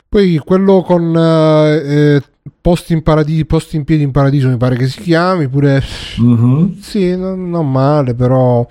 poi 0.09 0.39
quello 0.45 0.83
con 0.83 1.15
eh, 1.17 2.15
eh, 2.17 2.23
Posti 2.61 2.95
in 2.95 3.03
Paradiso, 3.03 3.45
Posti 3.45 3.77
in 3.77 3.85
Piedi 3.85 4.03
in 4.03 4.11
Paradiso 4.11 4.49
mi 4.49 4.57
pare 4.57 4.77
che 4.77 4.87
si 4.87 5.01
chiami, 5.03 5.49
pure 5.49 5.83
Mhm. 6.19 6.81
sì, 6.81 7.15
non, 7.17 7.49
non 7.51 7.71
male, 7.71 8.15
però 8.15 8.67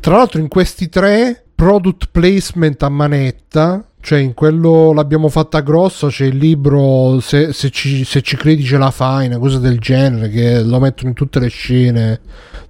tra 0.00 0.16
l'altro 0.16 0.40
in 0.40 0.46
questi 0.48 0.88
tre 0.88 1.44
product 1.54 2.08
placement 2.12 2.80
a 2.84 2.88
manetta, 2.88 3.84
cioè 4.00 4.20
in 4.20 4.34
quello 4.34 4.92
l'abbiamo 4.92 5.28
fatta 5.28 5.60
grossa, 5.60 6.06
c'è 6.08 6.26
il 6.26 6.36
libro 6.36 7.18
se, 7.20 7.52
se 7.52 7.70
ci, 7.70 8.04
se 8.04 8.22
ci 8.22 8.36
credi 8.36 8.62
ce 8.62 8.78
la 8.78 8.92
fai, 8.92 9.26
una 9.26 9.38
cosa 9.38 9.58
del 9.58 9.78
genere, 9.80 10.28
che 10.28 10.62
lo 10.62 10.78
mettono 10.78 11.08
in 11.08 11.14
tutte 11.16 11.40
le 11.40 11.48
scene. 11.48 12.20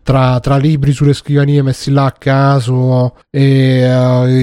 Tra, 0.09 0.41
tra 0.41 0.57
libri 0.57 0.93
sulle 0.93 1.13
scrivanie 1.13 1.61
messi 1.61 1.91
là 1.91 2.07
a 2.07 2.13
caso 2.13 3.15
e 3.29 3.85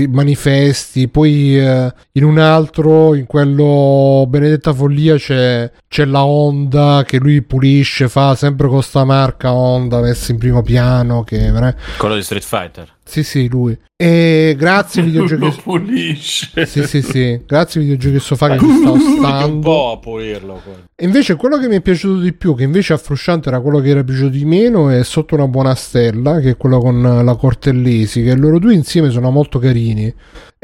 i 0.04 0.08
manifesti 0.08 1.08
poi 1.08 1.58
eh, 1.60 1.92
in 2.12 2.24
un 2.24 2.38
altro 2.38 3.16
in 3.16 3.26
quello 3.26 4.28
Benedetta 4.28 4.74
Follia 4.76 5.16
c'è, 5.16 5.72
c'è 5.88 6.06
la 6.06 6.24
Honda 6.24 7.02
che 7.04 7.18
lui 7.18 7.42
pulisce 7.42 8.08
fa 8.10 8.36
sempre 8.36 8.68
con 8.68 8.84
sta 8.84 9.06
marca 9.06 9.54
Honda 9.54 10.02
messa 10.02 10.32
in 10.32 10.38
primo 10.38 10.62
piano 10.62 11.24
che 11.24 11.52
Quello 11.98 12.14
di 12.14 12.22
Street 12.22 12.44
Fighter. 12.44 12.94
sì 13.04 13.24
sì 13.24 13.50
lui 13.50 13.76
e 13.98 14.54
grazie 14.56 15.02
videogiochi 15.04 15.42
Lo 15.42 15.56
pulisce. 15.64 16.66
sì 16.68 16.86
sì 16.86 17.02
sì 17.02 17.42
grazie 17.44 17.82
videogiochi 17.82 18.20
sofà 18.20 18.56
che 18.56 18.64
mi 18.64 18.72
sta 18.78 18.92
Un 18.94 19.00
ostando 19.18 19.60
po' 19.62 19.92
a 19.94 19.98
pulirlo. 19.98 20.62
quello. 20.64 20.84
E 20.98 21.04
invece 21.04 21.36
quello 21.36 21.58
che 21.58 21.68
mi 21.68 21.76
è 21.76 21.82
piaciuto 21.82 22.22
di 22.22 22.32
più, 22.32 22.56
che 22.56 22.64
invece 22.64 22.94
a 22.94 22.98
Frusciante 22.98 23.50
era 23.50 23.60
quello 23.60 23.82
che 23.82 23.90
era 23.90 24.02
piaciuto 24.02 24.30
di 24.30 24.46
meno, 24.46 24.90
è 24.90 25.04
Sotto 25.04 25.36
una 25.36 25.48
buona 25.48 25.76
stella, 25.76 26.40
che 26.40 26.52
è 26.52 26.58
quello 26.58 26.80
con 26.80 27.02
la 27.02 27.36
Cortellesi, 27.36 28.24
che 28.24 28.34
loro 28.34 28.60
due 28.60 28.74
insieme 28.74 29.10
sono 29.10 29.30
molto 29.30 29.60
carini. 29.60 30.14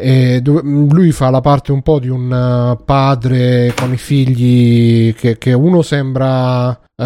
E 0.01 0.39
dove- 0.41 0.61
lui 0.63 1.11
fa 1.11 1.29
la 1.29 1.41
parte 1.41 1.71
un 1.71 1.81
po' 1.81 1.99
di 1.99 2.09
un 2.09 2.31
eh, 2.31 2.83
padre 2.83 3.73
con 3.75 3.93
i 3.93 3.97
figli, 3.97 5.13
che, 5.13 5.37
che 5.37 5.53
uno 5.53 5.81
sembra 5.81 6.71
eh, 6.71 7.03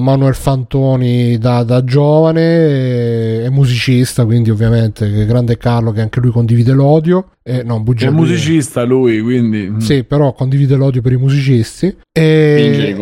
Manuel 0.00 0.34
Fantoni 0.34 1.36
da, 1.38 1.62
da 1.64 1.82
giovane, 1.84 2.40
e- 2.42 3.42
è 3.44 3.48
musicista, 3.50 4.24
quindi 4.24 4.50
ovviamente 4.50 5.10
che 5.10 5.26
grande 5.26 5.56
Carlo 5.56 5.90
che 5.92 6.00
anche 6.00 6.20
lui 6.20 6.30
condivide 6.30 6.72
l'odio. 6.72 7.28
Eh, 7.42 7.62
no, 7.62 7.76
È 7.76 7.80
bugia 7.80 8.08
un 8.08 8.14
lui. 8.14 8.22
musicista 8.24 8.84
lui, 8.84 9.20
quindi... 9.20 9.68
mm. 9.70 9.78
Sì, 9.78 10.04
però 10.04 10.32
condivide 10.32 10.76
l'odio 10.76 11.02
per 11.02 11.12
i 11.12 11.16
musicisti. 11.18 11.94
E... 12.10 12.94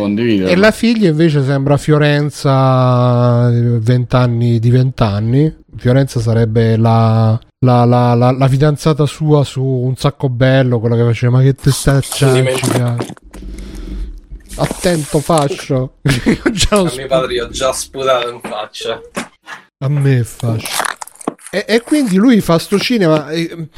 E 0.49 0.57
la 0.57 0.73
figlia 0.73 1.09
invece 1.11 1.45
sembra 1.45 1.77
Fiorenza, 1.77 3.51
eh, 3.53 3.79
20 3.79 4.17
anni 4.17 4.59
di 4.59 4.71
20 4.71 5.03
anni. 5.03 5.55
Fiorenza 5.77 6.19
sarebbe 6.21 6.77
la, 6.77 7.39
la, 7.63 7.85
la, 7.85 8.15
la, 8.15 8.31
la 8.33 8.49
fidanzata 8.49 9.07
sua 9.07 9.45
su 9.45 9.63
un 9.63 9.97
sacco 9.97 10.29
bello, 10.29 10.81
quella 10.81 10.97
che 10.97 11.05
faceva, 11.05 11.37
ma 11.39 11.43
che 11.43 11.55
te 11.55 11.71
sta 11.71 12.01
ciancica. 12.01 12.97
Attento 14.57 15.21
fascio. 15.21 15.95
Io 16.03 16.51
già 16.53 16.79
A 16.81 16.93
mio 16.95 17.07
padre 17.07 17.33
io 17.35 17.47
ho 17.47 17.49
già 17.49 17.73
sputato 17.73 18.31
in 18.31 18.41
faccia. 18.41 19.01
a 19.79 19.89
me 19.89 20.25
fascio. 20.25 20.83
E, 21.51 21.65
e 21.69 21.81
quindi 21.83 22.17
lui 22.17 22.41
fa 22.41 22.59
sto 22.59 22.79
cinema. 22.79 23.31
eh, 23.31 23.69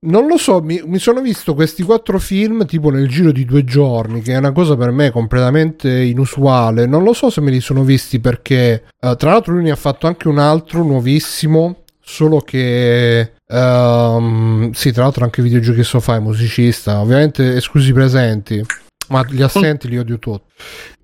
non 0.00 0.26
lo 0.28 0.36
so, 0.36 0.60
mi, 0.62 0.80
mi 0.84 0.98
sono 0.98 1.20
visto 1.20 1.54
questi 1.54 1.82
quattro 1.82 2.18
film 2.20 2.64
tipo 2.66 2.90
nel 2.90 3.08
giro 3.08 3.32
di 3.32 3.44
due 3.44 3.64
giorni, 3.64 4.22
che 4.22 4.32
è 4.32 4.36
una 4.36 4.52
cosa 4.52 4.76
per 4.76 4.92
me 4.92 5.10
completamente 5.10 5.90
inusuale. 6.02 6.86
Non 6.86 7.02
lo 7.02 7.12
so 7.12 7.30
se 7.30 7.40
me 7.40 7.50
li 7.50 7.60
sono 7.60 7.82
visti 7.82 8.20
perché, 8.20 8.84
eh, 8.98 9.16
tra 9.16 9.30
l'altro, 9.32 9.52
lui 9.54 9.64
ne 9.64 9.72
ha 9.72 9.76
fatto 9.76 10.06
anche 10.06 10.28
un 10.28 10.38
altro 10.38 10.82
nuovissimo. 10.84 11.82
Solo 12.10 12.40
che, 12.40 13.32
ehm, 13.46 14.70
sì, 14.72 14.92
tra 14.92 15.02
l'altro, 15.02 15.24
anche 15.24 15.42
videogiochi 15.42 15.84
so 15.84 16.00
fa 16.00 16.16
è 16.16 16.18
musicista, 16.20 17.00
ovviamente 17.00 17.54
esclusi 17.56 17.90
i 17.90 17.92
presenti, 17.92 18.64
ma 19.08 19.22
gli 19.28 19.42
assenti 19.42 19.88
li 19.88 19.98
odio 19.98 20.18
tutti. 20.18 20.50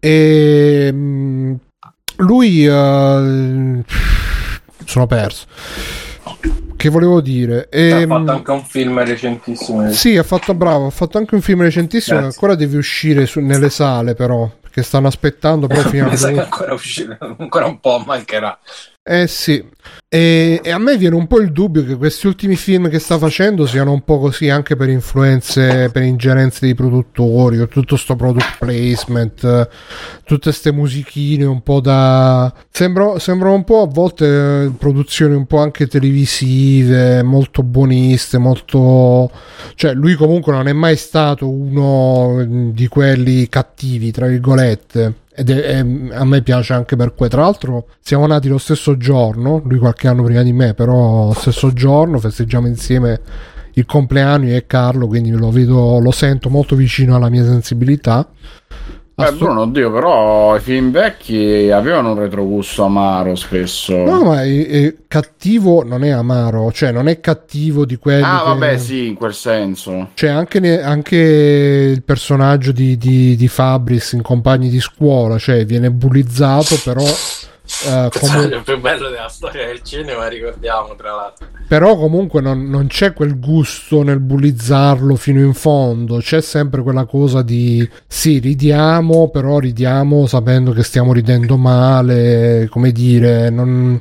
E 0.01 0.89
mm, 0.91 1.55
lui, 2.17 2.65
eh, 2.67 3.83
sono 4.87 5.07
perso. 5.07 5.45
che 6.75 6.89
volevo 6.89 7.21
dire? 7.21 7.69
ha 7.71 7.77
Ehm, 7.79 8.09
fatto 8.09 8.31
anche 8.33 8.51
un 8.51 8.65
film 8.65 9.05
recentissimo. 9.05 9.93
Sì, 9.93 10.17
ha 10.17 10.23
fatto 10.23 10.55
bravo, 10.55 10.87
ha 10.87 10.91
fatto 10.91 11.19
anche 11.19 11.35
un 11.35 11.43
film 11.43 11.61
recentissimo 11.61 12.19
Grazie. 12.19 12.35
ancora 12.35 12.55
deve 12.55 12.79
uscire 12.79 13.27
su- 13.27 13.41
nelle 13.41 13.69
sale 13.69 14.15
però, 14.15 14.51
perché 14.59 14.83
stanno 14.83 15.09
aspettando 15.09 15.67
però 15.67 15.83
fino 15.87 16.09
Mi 16.09 16.17
sa 16.17 16.33
che 16.33 16.41
a... 16.41 16.45
ancora 16.45 16.73
uscirà, 16.73 17.19
ancora 17.21 17.67
un 17.67 17.79
po' 17.79 18.03
mancherà. 18.07 18.59
Eh 19.07 19.27
sì, 19.27 19.63
e, 20.09 20.61
e 20.63 20.71
a 20.71 20.79
me 20.79 20.97
viene 20.97 21.15
un 21.15 21.27
po' 21.27 21.39
il 21.41 21.53
dubbio 21.53 21.85
che 21.85 21.97
questi 21.97 22.27
ultimi 22.27 22.57
film 22.57 22.89
che 22.89 22.99
sta 22.99 23.19
facendo 23.19 23.67
siano 23.67 23.93
un 23.93 24.03
po' 24.03 24.19
così 24.19 24.49
anche 24.49 24.77
per 24.77 24.89
influenze, 24.89 25.91
per 25.93 26.03
ingerenze 26.05 26.61
dei 26.63 26.75
produttori, 26.75 27.59
o 27.61 27.67
tutto 27.67 27.97
sto 27.97 28.17
product 28.17 28.59
placement, 28.59 29.69
tutte 30.25 30.53
ste 30.53 30.73
musichine 30.73 31.45
un 31.45 31.63
po' 31.63 31.81
da... 31.81 32.51
Sembra, 32.71 33.19
sembrano 33.19 33.57
un 33.57 33.65
po' 33.65 33.83
a 33.83 33.87
volte 33.87 34.25
eh, 34.65 34.71
produzioni 34.71 35.35
un 35.35 35.45
po' 35.45 35.59
anche 35.59 35.87
televisive, 35.87 37.23
molto 37.23 37.63
buoniste, 37.63 38.39
molto... 38.39 39.31
Cioè 39.75 39.93
lui 39.93 40.15
comunque 40.15 40.53
non 40.53 40.67
è 40.67 40.73
mai 40.73 40.97
stato 40.97 41.47
uno 41.51 42.37
mm, 42.43 42.71
di 42.71 42.89
quelli 42.89 43.49
cattivi, 43.51 44.11
tra 44.13 44.29
virgolette. 44.29 45.23
Ed 45.37 45.51
è, 45.51 45.63
è- 45.63 45.79
a 45.79 46.25
me 46.25 46.43
piace 46.43 46.73
anche 46.73 46.97
per 46.97 47.15
quello. 47.15 47.33
Tra 47.33 47.43
l'altro, 47.43 47.89
siamo 48.01 48.27
nati 48.27 48.49
lo 48.49 48.59
stesso 48.59 48.97
giorno, 48.97 49.61
lui 49.65 49.79
qualche 49.79 50.09
anno 50.09 50.23
prima 50.23 50.43
di 50.43 50.53
me, 50.53 50.75
però 50.75 51.33
stesso 51.33 51.73
giorno 51.73 52.19
festeggiamo 52.19 52.67
insieme 52.67 53.21
il 53.75 53.87
compleanno 53.87 54.47
e 54.47 54.67
Carlo, 54.67 55.07
quindi 55.07 55.31
lo 55.31 55.51
vedo, 55.51 55.99
lo 55.99 56.11
sento 56.13 56.49
molto 56.49 56.77
vicino 56.77 57.17
alla 57.17 57.29
mia 57.29 57.45
sensibilità. 57.45 58.29
Beh, 59.17 59.25
Assu- 59.27 59.39
Bruno, 59.39 59.61
oddio, 59.61 59.93
però 59.93 60.57
i 60.57 60.61
film 60.61 60.91
vecchi 60.91 61.71
avevano 61.71 62.13
un 62.13 62.19
retrogusto 62.19 62.83
amaro 62.83 63.37
spesso. 63.37 63.97
No, 63.97 64.25
ma 64.25 64.43
è, 64.43 64.67
è 64.67 64.95
cattivo 65.07 65.85
non 65.85 66.03
è 66.03 66.11
amaro, 66.11 66.73
cioè 66.73 66.91
non 66.91 67.07
è 67.07 67.21
cattivo 67.21 67.85
di 67.85 67.97
quelli. 67.97 68.25
ah, 68.25 68.39
che- 68.39 68.45
vabbè, 68.49 68.77
sì, 68.77 69.07
in 69.07 69.15
quel 69.15 69.33
senso. 69.35 70.09
Cioè, 70.15 70.31
anche, 70.31 70.59
ne- 70.59 70.83
anche 70.83 71.17
il 71.17 72.03
personaggio 72.03 72.73
di, 72.73 72.97
di, 72.99 73.37
di 73.37 73.47
Fabris 73.49 74.13
in 74.13 74.23
compagni 74.23 74.69
di 74.69 74.81
scuola, 74.81 75.39
cioè 75.39 75.65
viene 75.65 75.91
bullizzato, 75.93 76.75
però. 76.83 77.05
comu- 78.19 78.53
il 78.53 78.63
più 78.65 78.81
bello 78.81 79.09
della 79.09 79.29
storia 79.29 79.67
del 79.67 79.83
cinema, 79.83 80.29
ricordiamo 80.29 80.95
tra 80.95 81.15
l'altro. 81.15 81.47
però 81.67 81.97
comunque 81.97 82.41
non, 82.41 82.69
non 82.69 82.87
c'è 82.87 83.13
quel 83.13 83.39
gusto 83.39 84.03
nel 84.03 84.21
bullizzarlo 84.21 85.17
fino 85.17 85.41
in 85.41 85.55
fondo, 85.55 86.19
c'è 86.19 86.41
sempre 86.41 86.83
quella 86.83 87.05
cosa 87.05 87.43
di 87.43 87.87
sì, 88.07 88.39
ridiamo, 88.39 89.29
però 89.31 89.59
ridiamo 89.59 90.27
sapendo 90.27 90.73
che 90.73 90.83
stiamo 90.83 91.13
ridendo 91.13 91.57
male, 91.57 92.69
come 92.71 92.93
dire, 92.93 93.51
non... 93.51 94.01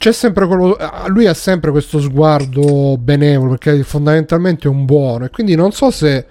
C'è 0.00 0.12
sempre 0.12 0.46
quello, 0.46 0.78
lui 1.08 1.26
ha 1.26 1.34
sempre 1.34 1.70
questo 1.70 2.00
sguardo 2.00 2.96
benevolo 2.96 3.50
perché 3.50 3.82
fondamentalmente 3.82 4.66
è 4.66 4.70
un 4.70 4.86
buono 4.86 5.26
e 5.26 5.28
quindi 5.28 5.54
non 5.54 5.72
so 5.72 5.90
se, 5.90 6.24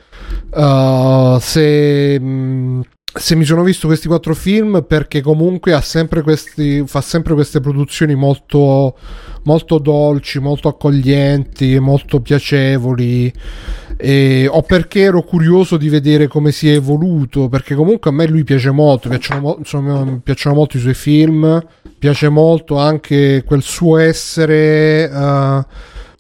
uh, 0.56 1.38
se, 1.40 2.20
mh, 2.20 2.82
se 3.12 3.36
mi 3.36 3.44
sono 3.44 3.64
visto 3.64 3.88
questi 3.88 4.08
quattro 4.08 4.36
film 4.36 4.86
perché 4.88 5.22
comunque 5.22 5.74
ha 5.74 5.82
sempre 5.82 6.22
questi, 6.22 6.84
fa 6.86 7.02
sempre 7.02 7.34
queste 7.34 7.60
produzioni 7.60 8.14
molto, 8.14 8.96
molto 9.44 9.80
dolci, 9.80 10.40
molto 10.40 10.68
accoglienti, 10.68 11.80
molto 11.80 12.22
piacevoli 12.22 13.34
e- 13.98 14.48
o 14.50 14.62
perché 14.62 15.02
ero 15.02 15.24
curioso 15.24 15.76
di 15.78 15.90
vedere 15.90 16.28
come 16.28 16.52
si 16.52 16.70
è 16.70 16.76
evoluto 16.76 17.50
perché 17.50 17.74
comunque 17.74 18.12
a 18.12 18.14
me 18.14 18.28
lui 18.28 18.44
piace 18.44 18.70
molto 18.72 19.10
piacciono, 19.10 19.56
insomma, 19.58 20.20
piacciono 20.24 20.56
molto 20.56 20.78
i 20.78 20.80
suoi 20.80 20.94
film 20.94 21.66
piace 21.98 22.30
molto 22.30 22.78
anche 22.78 23.44
quel 23.46 23.62
suo 23.62 23.98
essere 23.98 25.10
eh, 25.10 25.66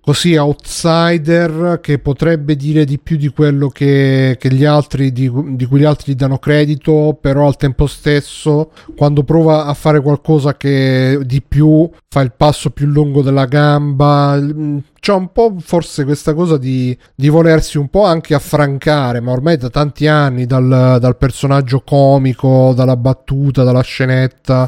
così 0.09 0.35
outsider 0.37 1.77
che 1.83 1.99
potrebbe 1.99 2.55
dire 2.55 2.83
di 2.83 2.97
più 2.97 3.15
di 3.15 3.27
quello 3.27 3.67
che, 3.69 4.37
che 4.39 4.51
gli 4.51 4.65
altri 4.65 5.11
di, 5.11 5.31
di 5.55 5.65
cui 5.67 5.81
gli 5.81 5.83
altri 5.83 6.13
gli 6.13 6.15
danno 6.15 6.39
credito 6.39 7.15
però 7.21 7.45
al 7.45 7.57
tempo 7.57 7.85
stesso 7.85 8.71
quando 8.97 9.21
prova 9.23 9.65
a 9.65 9.73
fare 9.75 10.01
qualcosa 10.01 10.57
che 10.57 11.19
di 11.23 11.43
più 11.43 11.87
fa 12.07 12.21
il 12.21 12.33
passo 12.35 12.71
più 12.71 12.87
lungo 12.87 13.21
della 13.21 13.45
gamba 13.45 14.35
mm, 14.41 14.77
c'è 14.99 15.13
un 15.13 15.31
po' 15.31 15.57
forse 15.59 16.05
questa 16.05 16.33
cosa 16.33 16.57
di, 16.57 16.97
di 17.13 17.29
volersi 17.29 17.77
un 17.77 17.89
po' 17.89 18.05
anche 18.05 18.33
affrancare 18.33 19.19
ma 19.19 19.31
ormai 19.31 19.57
da 19.57 19.69
tanti 19.69 20.07
anni 20.07 20.47
dal, 20.47 20.97
dal 20.99 21.17
personaggio 21.17 21.83
comico 21.85 22.73
dalla 22.75 22.97
battuta 22.97 23.63
dalla 23.63 23.83
scenetta 23.83 24.65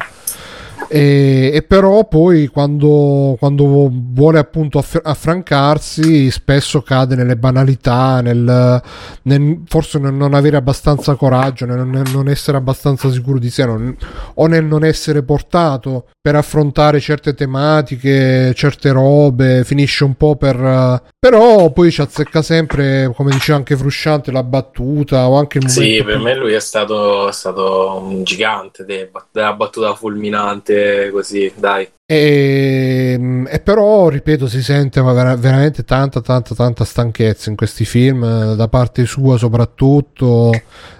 e, 0.94 1.50
e 1.54 1.62
però 1.62 2.06
poi 2.06 2.48
quando, 2.48 3.34
quando 3.38 3.90
vuole 3.90 4.38
appunto 4.38 4.76
aff- 4.76 5.00
affrancarsi 5.02 6.30
spesso 6.30 6.82
cade 6.82 7.16
nelle 7.16 7.36
banalità 7.36 8.20
nel, 8.20 8.82
nel- 9.22 9.62
forse 9.66 9.98
nel 9.98 10.12
non 10.12 10.34
avere 10.34 10.58
abbastanza 10.58 11.14
coraggio 11.14 11.64
nel, 11.64 11.86
nel 11.86 12.10
non 12.12 12.28
essere 12.28 12.58
abbastanza 12.58 13.10
sicuro 13.10 13.38
di 13.38 13.48
sé 13.48 13.64
non- 13.64 13.96
o 14.34 14.46
nel 14.46 14.66
non 14.66 14.84
essere 14.84 15.22
portato 15.22 16.08
per 16.22 16.36
affrontare 16.36 17.00
certe 17.00 17.34
tematiche 17.34 18.54
certe 18.54 18.92
robe 18.92 19.64
finisce 19.64 20.04
un 20.04 20.14
po' 20.14 20.36
per 20.36 21.02
però 21.18 21.72
poi 21.72 21.90
ci 21.90 22.00
azzecca 22.00 22.42
sempre 22.42 23.12
come 23.14 23.32
diceva 23.32 23.58
anche 23.58 23.76
Frusciante 23.76 24.30
la 24.30 24.44
battuta 24.44 25.28
o 25.28 25.36
anche 25.36 25.58
il 25.58 25.66
momento 25.66 25.94
Sì, 25.94 26.02
per 26.04 26.18
me 26.18 26.36
lui 26.36 26.52
è 26.52 26.60
stato, 26.60 27.28
è 27.28 27.32
stato 27.32 28.00
un 28.00 28.22
gigante 28.22 28.84
de- 28.84 29.10
della 29.32 29.52
battuta 29.54 29.94
fulminante, 29.94 31.10
così, 31.10 31.52
dai. 31.56 31.88
E, 32.14 33.44
e 33.48 33.60
però, 33.60 34.10
ripeto, 34.10 34.46
si 34.46 34.62
sente 34.62 35.00
veramente 35.00 35.82
tanta, 35.82 36.20
tanta, 36.20 36.54
tanta 36.54 36.84
stanchezza 36.84 37.48
in 37.48 37.56
questi 37.56 37.86
film, 37.86 38.22
eh, 38.22 38.54
da 38.54 38.68
parte 38.68 39.06
sua 39.06 39.38
soprattutto, 39.38 40.50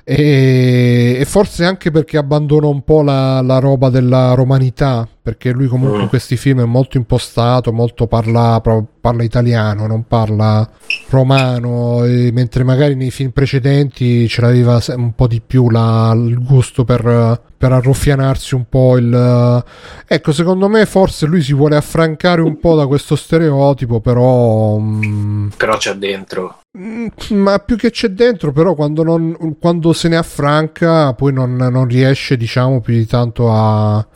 e, 0.05 1.17
e 1.21 1.25
forse 1.27 1.67
anche 1.67 1.91
perché 1.91 2.17
abbandona 2.17 2.67
un 2.69 2.83
po' 2.83 3.03
la, 3.03 3.43
la 3.43 3.59
roba 3.59 3.91
della 3.91 4.33
romanità, 4.33 5.07
perché 5.21 5.51
lui 5.51 5.67
comunque 5.67 5.99
in 5.99 6.05
Mm. 6.07 6.09
questi 6.09 6.37
film 6.39 6.63
è 6.63 6.65
molto 6.65 6.97
impostato, 6.97 7.73
molto 7.73 8.07
parla, 8.07 8.59
pro- 8.63 8.87
parla 9.03 9.23
italiano, 9.25 9.87
non 9.87 10.07
parla 10.07 10.67
romano, 11.11 11.99
mentre 12.33 12.65
magari 12.65 12.95
nei 12.95 13.11
film 13.11 13.31
precedenti 13.31 14.27
ce 14.29 14.41
l'aveva 14.41 14.81
un 14.97 15.15
po' 15.15 15.27
di 15.27 15.43
più 15.45 15.69
la- 15.69 16.15
il 16.17 16.43
gusto 16.43 16.85
per, 16.85 17.41
per 17.59 17.73
arruffianarsi 17.73 18.55
un 18.55 18.65
po' 18.69 18.97
il... 18.97 19.65
Ecco, 20.07 20.33
secondo 20.33 20.69
me 20.69 20.87
forse 20.87 21.27
lui 21.27 21.43
si 21.43 21.53
vuole 21.53 21.77
affrancare 21.77 22.41
un 22.41 22.59
po' 22.59 22.77
da 22.77 22.87
questo 22.87 23.17
stereotipo, 23.17 24.01
però... 24.01 24.79
mm, 24.79 25.49
Però 25.57 25.77
c'è 25.77 25.93
dentro. 25.95 26.61
Mm, 26.79 27.07
Ma 27.31 27.59
più 27.59 27.77
che 27.77 27.91
c'è 27.91 28.09
dentro, 28.09 28.53
però, 28.53 28.75
quando, 28.75 29.03
non- 29.03 29.57
quando 29.61 29.93
se 29.93 30.09
ne 30.09 30.17
affranca, 30.17 31.13
poi 31.15 31.33
non, 31.33 31.55
non 31.57 31.87
riesce, 31.87 32.37
diciamo, 32.37 32.81
più 32.81 32.95
di 32.95 33.07
tanto 33.07 33.53
a. 33.53 34.07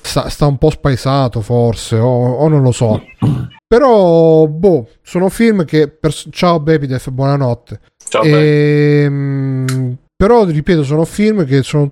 Sta, 0.00 0.28
sta 0.28 0.46
un 0.46 0.56
po' 0.58 0.70
spaesato, 0.70 1.40
forse, 1.40 1.96
o, 1.98 2.34
o 2.36 2.48
non 2.48 2.62
lo 2.62 2.72
so. 2.72 3.02
Però, 3.68 4.46
boh, 4.46 4.88
sono 5.02 5.28
film 5.28 5.64
che. 5.64 5.88
per- 5.88 6.14
Ciao, 6.30 6.58
Babydef, 6.60 7.10
buonanotte. 7.10 7.80
Ciao, 8.08 8.22
beh. 8.22 9.98
Però 10.20 10.44
ripeto, 10.44 10.82
sono 10.82 11.04
film 11.04 11.46
che 11.46 11.62
sono 11.62 11.88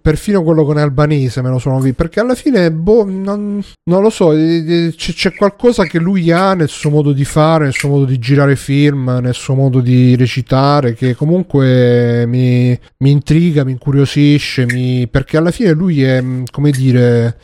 perfino 0.00 0.44
quello 0.44 0.64
con 0.64 0.76
Albanese 0.76 1.42
me 1.42 1.48
lo 1.48 1.58
sono 1.58 1.80
visto 1.80 1.96
perché 1.96 2.20
alla 2.20 2.36
fine, 2.36 2.70
boh, 2.70 3.02
non, 3.04 3.60
non 3.90 4.00
lo 4.00 4.10
so, 4.10 4.30
eh, 4.32 4.86
eh, 4.86 4.94
c'è, 4.94 5.12
c'è 5.12 5.34
qualcosa 5.34 5.82
che 5.82 5.98
lui 5.98 6.30
ha 6.30 6.54
nel 6.54 6.68
suo 6.68 6.90
modo 6.90 7.10
di 7.10 7.24
fare, 7.24 7.64
nel 7.64 7.72
suo 7.72 7.88
modo 7.88 8.04
di 8.04 8.20
girare 8.20 8.54
film, 8.54 9.18
nel 9.20 9.34
suo 9.34 9.56
modo 9.56 9.80
di 9.80 10.14
recitare 10.14 10.94
che 10.94 11.16
comunque 11.16 12.24
mi, 12.26 12.78
mi 12.98 13.10
intriga, 13.10 13.64
mi 13.64 13.72
incuriosisce, 13.72 14.66
mi- 14.66 15.08
perché 15.08 15.36
alla 15.36 15.50
fine 15.50 15.72
lui 15.72 16.00
è, 16.04 16.22
mm, 16.22 16.44
come 16.52 16.70
dire, 16.70 17.38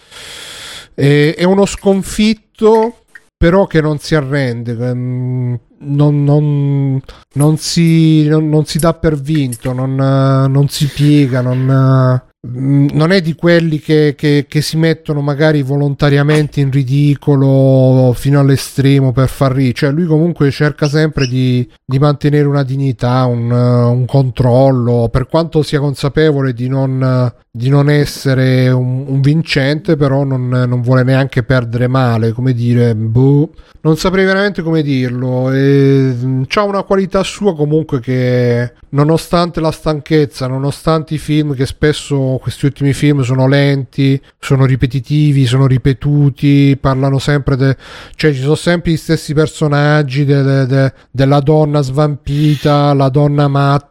è, 0.95 1.35
è 1.37 1.43
uno 1.43 1.67
sconfitto 1.67 3.01
però 3.37 3.67
che 3.67 3.81
non 3.81 3.99
si 3.99 4.15
arrende, 4.15 4.77
ehm, 4.79 5.59
non, 5.83 6.25
non- 6.25 7.01
non 7.35 7.57
si, 7.59 8.27
non- 8.29 8.49
si 8.67 8.79
dà 8.79 8.95
per 8.95 9.17
vinto, 9.19 9.73
non, 9.73 9.93
eh, 9.93 10.49
non 10.49 10.69
si 10.69 10.87
piega, 10.87 11.41
non, 11.41 11.69
eh, 11.71 12.30
non 12.43 13.13
è 13.13 13.21
di 13.21 13.35
quelli 13.35 13.79
che, 13.81 14.15
che- 14.17 14.47
che 14.49 14.63
si 14.63 14.79
mettono 14.79 15.21
magari 15.21 15.61
volontariamente 15.63 16.61
in 16.61 16.71
ridicolo 16.71 18.15
fino 18.15 18.41
all'estremo 18.41 19.13
per 19.13 19.29
far 19.29 19.53
ridere, 19.53 19.75
cioè 19.75 19.91
lui 19.91 20.07
comunque 20.07 20.51
cerca 20.51 20.89
sempre 20.89 21.27
di, 21.27 21.69
di 21.85 21.99
mantenere 21.99 22.47
una 22.47 22.63
dignità, 22.63 23.25
un, 23.27 23.51
un 23.51 24.05
controllo, 24.07 25.09
per 25.13 25.27
quanto 25.27 25.63
sia 25.63 25.81
consapevole 25.81 26.55
di 26.55 26.67
non, 26.69 27.31
di 27.51 27.69
non 27.69 27.91
essere 27.91 28.71
un, 28.71 29.05
un 29.07 29.21
vincente, 29.21 29.97
però 29.97 30.25
non, 30.25 30.49
non 30.49 30.81
vuole 30.81 31.03
neanche 31.03 31.43
perdere 31.43 31.89
male, 31.89 32.33
come 32.33 32.55
dire, 32.55 32.95
boh, 32.95 33.51
non 33.83 33.97
saprei 33.99 34.25
veramente 34.25 34.63
come 34.63 34.83
dirlo. 34.83 35.53
E, 35.53 36.15
mm, 36.15 36.43
c'ha 36.47 36.63
una 36.63 36.85
qualità 36.85 37.23
sua 37.23 37.55
comunque 37.55 38.01
che, 38.01 38.73
nonostante 38.91 39.61
la 39.61 39.71
stanchezza, 39.71 40.47
nonostante 40.47 41.15
i 41.15 41.19
film 41.19 41.55
che 41.55 41.67
spesso 41.67 42.30
questi 42.39 42.67
ultimi 42.67 42.93
film 42.93 43.23
sono 43.23 43.47
lenti, 43.47 44.21
sono 44.39 44.65
ripetitivi, 44.65 45.47
sono 45.47 45.67
ripetuti, 45.67 46.77
parlano 46.81 47.19
sempre 47.19 47.57
de, 47.57 47.77
cioè 48.15 48.33
ci 48.33 48.41
sono 48.41 48.55
sempre 48.55 48.93
gli 48.93 48.97
stessi 48.97 49.35
personaggi 49.35 50.25
de- 50.25 50.67
de- 50.67 50.93
della 51.11 51.41
donna 51.41 51.81
svampita, 51.83 52.93
la 52.95 53.09
donna 53.09 53.49
matta, 53.49 53.90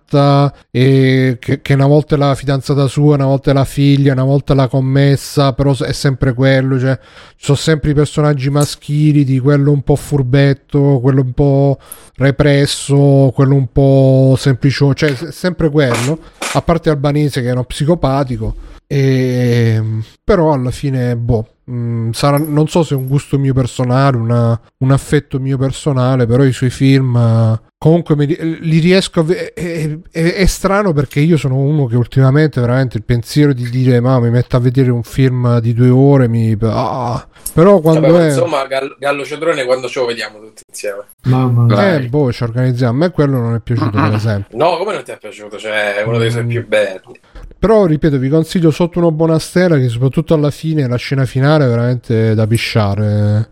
e 0.72 1.38
che, 1.40 1.62
che 1.62 1.74
una 1.74 1.86
volta 1.86 2.16
è 2.16 2.18
la 2.18 2.34
fidanzata 2.36 2.88
sua, 2.88 3.16
una 3.16 3.26
volta 3.26 3.52
è 3.52 3.54
la 3.54 3.66
figlia, 3.66 4.14
una 4.14 4.24
volta 4.24 4.54
è 4.54 4.56
la 4.56 4.68
commessa, 4.68 5.54
però 5.54 5.76
è 5.78 5.92
sempre 5.92 6.34
quello, 6.34 6.80
cioè 6.80 6.98
ci 7.36 7.46
sono 7.46 7.58
sempre 7.58 7.92
i 7.92 7.94
personaggi 7.94 8.50
maschili 8.50 9.24
di 9.24 9.40
quello 9.40 9.72
un 9.72 9.82
po' 9.82 9.96
furbetto, 9.96 11.00
quello 11.02 11.22
un 11.22 11.34
po' 11.34 11.78
represso, 12.16 13.32
quello 13.34 13.56
un 13.56 13.72
po' 13.72 14.36
semplice, 14.38 14.94
cioè 14.94 15.18
è 15.18 15.32
sempre 15.32 15.70
quello, 15.70 16.20
a 16.54 16.62
parte 16.62 16.90
Albanese 16.90 17.42
che 17.42 17.50
è 17.50 17.52
uno 17.52 17.64
psicopatico, 17.64 18.56
e, 18.88 19.82
però 20.24 20.54
alla 20.54 20.72
fine, 20.72 21.16
boh, 21.16 21.48
mh, 21.70 22.12
sarà, 22.12 22.38
non 22.38 22.68
so 22.68 22.84
se 22.84 22.94
è 22.96 22.98
un 22.98 23.08
gusto 23.08 23.38
mio 23.38 23.54
personale, 23.54 24.18
una- 24.18 24.60
un 24.78 24.92
affetto 24.92 25.40
mio 25.40 25.58
personale, 25.58 26.26
però 26.26 26.44
i 26.44 26.52
suoi 26.52 26.70
film 26.70 27.16
eh, 27.16 27.60
comunque 27.78 28.16
mi 28.18 28.26
li 28.28 28.80
riesco 28.80 29.22
a 29.22 29.24
ve- 29.24 29.54
è, 29.54 29.98
è- 30.12 30.34
è 30.34 30.46
strano 30.46 30.92
perché 30.94 31.20
io 31.22 31.38
sono 31.38 31.56
uno 31.56 31.86
che 31.86 31.96
ultimamente 31.96 32.60
veramente 32.60 32.98
il 32.98 33.04
pensiero 33.04 33.54
di 33.54 33.70
dire 33.70 34.00
ma 34.02 34.20
mi 34.20 34.30
metto 34.30 34.58
a 34.58 34.60
vedere 34.60 34.92
un 34.92 35.04
film 35.04 35.60
di 35.60 35.74
due 35.74 35.88
ore 35.90 36.28
mi 36.28 36.58
ah, 36.62 37.26
però 37.54 37.80
quando 37.80 38.12
Vabbè, 38.12 38.24
è 38.24 38.28
insomma, 38.28 38.66
Gallo, 38.68 38.96
Gallo 39.00 39.24
Cedrone 39.24 39.64
quando 39.64 39.88
ce 39.88 40.00
lo 40.02 40.06
vediamo 40.08 40.40
tutti 40.40 40.64
insieme? 40.68 41.04
Mamma 41.24 41.64
mia. 41.64 41.96
eh, 41.96 42.08
boh 42.10 42.32
ci 42.34 42.44
organizziamo 42.44 42.92
a 42.92 42.96
me 42.96 43.12
quello 43.12 43.40
non 43.40 43.56
è 43.56 43.60
piaciuto 43.62 43.92
per 43.92 44.14
esempio 44.14 44.58
No, 44.58 44.78
come 44.78 44.94
non 44.94 45.04
ti 45.04 45.12
è 45.12 45.18
piaciuto? 45.18 45.58
Cioè, 45.58 45.96
è 45.96 46.04
uno 46.04 46.18
dei 46.18 46.32
suoi 46.32 46.46
più 46.46 46.68
belli. 46.68 47.20
Però 47.58 47.86
ripeto, 47.86 48.18
vi 48.18 48.30
consiglio 48.30 48.72
sotto 48.72 49.00
una 49.00 49.12
buona 49.12 49.40
stella 49.40 49.78
che 49.78 49.90
soprattutto 49.90 50.34
alla 50.34 50.52
fine, 50.52 50.88
la 50.88 50.96
scena 50.96 51.26
finale 51.26 51.66
è 51.66 51.68
veramente 51.68 52.34
da 52.34 52.48
pisciare. 52.48 53.50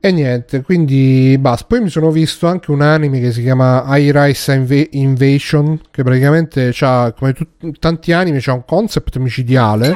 E 0.00 0.12
niente, 0.12 0.62
quindi 0.62 1.36
basta. 1.40 1.66
Poi 1.66 1.80
mi 1.80 1.88
sono 1.88 2.12
visto 2.12 2.46
anche 2.46 2.70
un 2.70 2.82
anime 2.82 3.18
che 3.18 3.32
si 3.32 3.42
chiama 3.42 3.84
High 3.88 4.12
Rise 4.14 4.54
Inv- 4.54 4.88
Invasion, 4.92 5.80
che 5.90 6.04
praticamente 6.04 6.72
ha, 6.80 7.12
come 7.16 7.32
tut- 7.32 7.78
tanti 7.80 8.12
anime, 8.12 8.38
c'ha 8.40 8.52
un 8.52 8.64
concept 8.64 9.16
micidiale. 9.16 9.92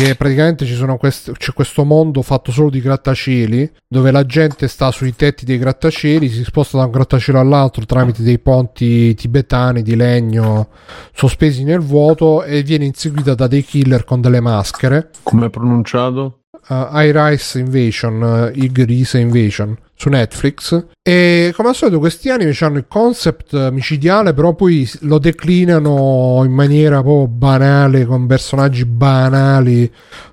Che 0.00 0.14
praticamente 0.14 0.64
ci 0.64 0.76
sono 0.76 0.96
quest- 0.96 1.32
c'è 1.32 1.52
questo 1.52 1.84
mondo 1.84 2.22
fatto 2.22 2.52
solo 2.52 2.70
di 2.70 2.80
grattacieli 2.80 3.70
dove 3.86 4.10
la 4.10 4.24
gente 4.24 4.66
sta 4.66 4.90
sui 4.90 5.14
tetti 5.14 5.44
dei 5.44 5.58
grattacieli, 5.58 6.26
si 6.30 6.42
sposta 6.42 6.78
da 6.78 6.84
un 6.84 6.90
grattacielo 6.90 7.38
all'altro 7.38 7.84
tramite 7.84 8.22
dei 8.22 8.38
ponti 8.38 9.14
tibetani 9.14 9.82
di 9.82 9.94
legno 9.96 10.68
sospesi 11.12 11.64
nel 11.64 11.80
vuoto 11.80 12.42
e 12.44 12.62
viene 12.62 12.86
inseguita 12.86 13.34
da 13.34 13.46
dei 13.46 13.62
killer 13.62 14.04
con 14.04 14.22
delle 14.22 14.40
maschere. 14.40 15.10
Come 15.22 15.48
è 15.48 15.50
pronunciato? 15.50 16.44
Uh, 16.68 16.88
High 16.92 17.14
Rise 17.14 17.58
Invasion, 17.58 18.22
uh, 18.54 18.58
Ig 18.58 18.82
Rise 18.82 19.18
Invasion 19.18 19.76
su 20.00 20.08
Netflix. 20.08 20.86
E 21.02 21.52
come 21.54 21.68
al 21.68 21.74
solito, 21.74 21.98
questi 21.98 22.30
anime 22.30 22.56
hanno 22.60 22.78
il 22.78 22.86
concept 22.88 23.70
micidiale, 23.70 24.32
però 24.32 24.54
poi 24.54 24.90
lo 25.00 25.18
declinano 25.18 26.40
in 26.42 26.52
maniera 26.52 27.02
proprio 27.02 27.28
banale, 27.28 28.06
con 28.06 28.26
personaggi 28.26 28.86
banali. 28.86 29.92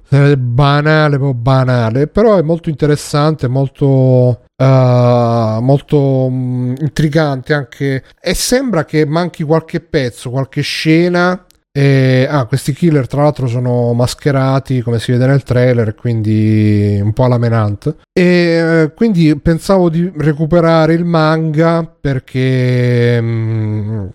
eh, 0.09 0.37
banale, 0.37 1.17
proprio 1.17 1.33
banale. 1.33 2.07
Però 2.07 2.37
è 2.37 2.41
molto 2.41 2.69
interessante, 2.69 3.49
molto. 3.49 4.43
Uh, 4.59 5.61
molto 5.61 6.27
mm, 6.31 6.77
intrigante 6.79 7.53
anche 7.53 8.03
e 8.19 8.33
sembra 8.33 8.85
che 8.85 9.05
manchi 9.05 9.43
qualche 9.43 9.81
pezzo 9.81 10.31
qualche 10.31 10.61
scena 10.61 11.45
e, 11.77 12.25
ah, 12.27 12.45
questi 12.45 12.73
killer 12.73 13.05
tra 13.05 13.21
l'altro 13.21 13.45
sono 13.45 13.93
mascherati 13.93 14.81
come 14.81 14.97
si 14.97 15.11
vede 15.11 15.27
nel 15.27 15.43
trailer, 15.43 15.93
quindi 15.93 16.99
un 16.99 17.13
po' 17.13 17.25
alla 17.25 17.37
menante. 17.37 17.97
E 18.11 18.91
quindi 18.95 19.37
pensavo 19.39 19.87
di 19.91 20.11
recuperare 20.17 20.95
il 20.95 21.05
manga 21.05 21.85
perché, 21.85 23.21
mm, 23.21 24.05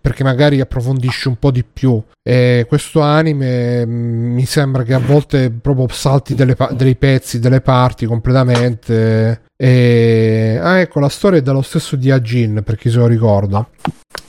perché 0.00 0.22
magari 0.22 0.60
approfondisce 0.60 1.26
un 1.26 1.36
po' 1.36 1.50
di 1.50 1.64
più. 1.64 2.00
E 2.22 2.64
questo 2.68 3.00
anime 3.00 3.84
mm, 3.84 4.32
mi 4.32 4.44
sembra 4.46 4.84
che 4.84 4.94
a 4.94 5.00
volte 5.00 5.50
proprio 5.50 5.88
salti 5.88 6.36
delle 6.36 6.54
dei 6.76 6.94
pezzi, 6.94 7.40
delle 7.40 7.60
parti 7.60 8.06
completamente. 8.06 9.42
E... 9.56 10.60
Ah, 10.62 10.78
ecco, 10.78 11.00
la 11.00 11.08
storia 11.08 11.40
è 11.40 11.42
dallo 11.42 11.62
stesso 11.62 11.96
di 11.96 12.12
Ajin, 12.12 12.62
per 12.64 12.76
chi 12.76 12.88
se 12.88 12.98
lo 12.98 13.08
ricorda. 13.08 13.68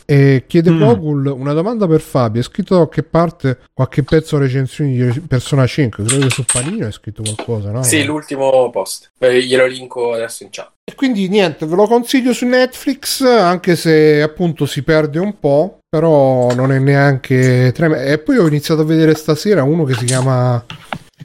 E 0.05 0.43
chiede 0.47 0.69
Mm. 0.69 0.79
Gogul 0.79 1.25
una 1.27 1.53
domanda 1.53 1.87
per 1.87 2.01
Fabio. 2.01 2.41
È 2.41 2.43
scritto 2.43 2.77
da 2.77 2.87
che 2.87 3.01
parte 3.03 3.57
qualche 3.73 4.03
pezzo 4.03 4.37
recensioni 4.37 4.95
di 4.95 5.19
Persona 5.21 5.65
5? 5.65 6.03
Credo 6.03 6.27
che 6.27 6.31
su 6.31 6.43
Panino 6.45 6.85
è 6.87 6.91
scritto 6.91 7.23
qualcosa, 7.23 7.71
no? 7.71 7.81
Sì, 7.83 8.03
l'ultimo 8.03 8.69
post. 8.69 9.11
Eh, 9.17 9.43
glielo 9.43 9.65
linko 9.65 10.13
adesso 10.13 10.43
in 10.43 10.49
chat. 10.51 10.71
E 10.83 10.93
quindi 10.93 11.27
niente, 11.27 11.65
ve 11.65 11.75
lo 11.75 11.87
consiglio 11.87 12.31
su 12.33 12.45
Netflix, 12.45 13.23
anche 13.23 13.75
se 13.75 14.21
appunto 14.21 14.67
si 14.67 14.83
perde 14.83 15.17
un 15.17 15.39
po', 15.39 15.79
però 15.89 16.53
non 16.53 16.71
è 16.71 16.77
neanche 16.77 17.71
tremendo. 17.73 18.07
E 18.07 18.19
poi 18.19 18.37
ho 18.37 18.45
iniziato 18.47 18.81
a 18.81 18.85
vedere 18.85 19.15
stasera 19.15 19.63
uno 19.63 19.83
che 19.83 19.95
si 19.95 20.05
chiama... 20.05 20.63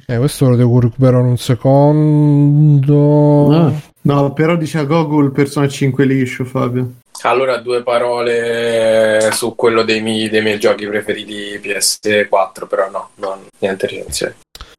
Eh, 0.06 0.16
questo 0.16 0.48
lo 0.48 0.56
devo 0.56 0.80
recuperare 0.80 1.22
un 1.22 1.36
secondo. 1.36 3.52
Ah. 3.52 3.72
No, 4.02 4.32
però 4.32 4.56
dice 4.56 4.78
a 4.78 4.84
Google 4.84 5.30
Persona 5.30 5.68
5 5.68 6.04
liscio, 6.06 6.44
Fabio. 6.44 6.92
Allora, 7.22 7.58
due 7.58 7.82
parole 7.82 9.30
su 9.32 9.54
quello 9.54 9.82
dei 9.82 10.00
miei, 10.00 10.28
dei 10.28 10.42
miei 10.42 10.58
giochi 10.58 10.86
preferiti 10.86 11.60
PS4, 11.62 12.66
però 12.68 12.88
no, 12.90 13.10
non, 13.16 13.46
niente 13.58 13.86
recensione. 13.86 14.36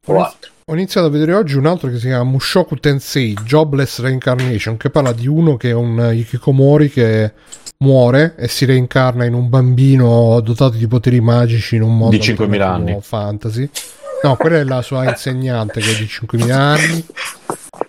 O 0.08 0.24
altro. 0.24 0.50
Ho 0.66 0.74
iniziato 0.74 1.08
a 1.08 1.10
vedere 1.10 1.34
oggi 1.34 1.56
un 1.58 1.66
altro 1.66 1.90
che 1.90 1.98
si 1.98 2.08
chiama 2.08 2.24
Mushoku 2.24 2.78
Tensei 2.78 3.34
Jobless 3.44 4.00
Reincarnation, 4.00 4.78
che 4.78 4.90
parla 4.90 5.12
di 5.12 5.28
uno 5.28 5.58
che 5.58 5.70
è 5.70 5.74
un 5.74 6.12
Hikikomori 6.14 6.90
che 6.90 7.34
muore 7.80 8.36
e 8.38 8.48
si 8.48 8.66
reincarna 8.66 9.26
in 9.26 9.34
un 9.34 9.50
bambino 9.50 10.40
dotato 10.42 10.78
di 10.78 10.88
poteri 10.88 11.20
magici 11.20 11.76
in 11.76 11.82
un 11.82 11.98
mondo 11.98 12.16
Di 12.16 12.22
5.000 12.22 12.62
anni. 12.62 12.98
fantasy. 13.02 13.70
No, 14.24 14.36
quella 14.36 14.58
è 14.58 14.64
la 14.64 14.82
sua 14.82 15.10
insegnante 15.10 15.82
che 15.82 15.92
è 15.92 15.96
di 15.96 16.06
5.000 16.06 16.52
anni. 16.52 17.06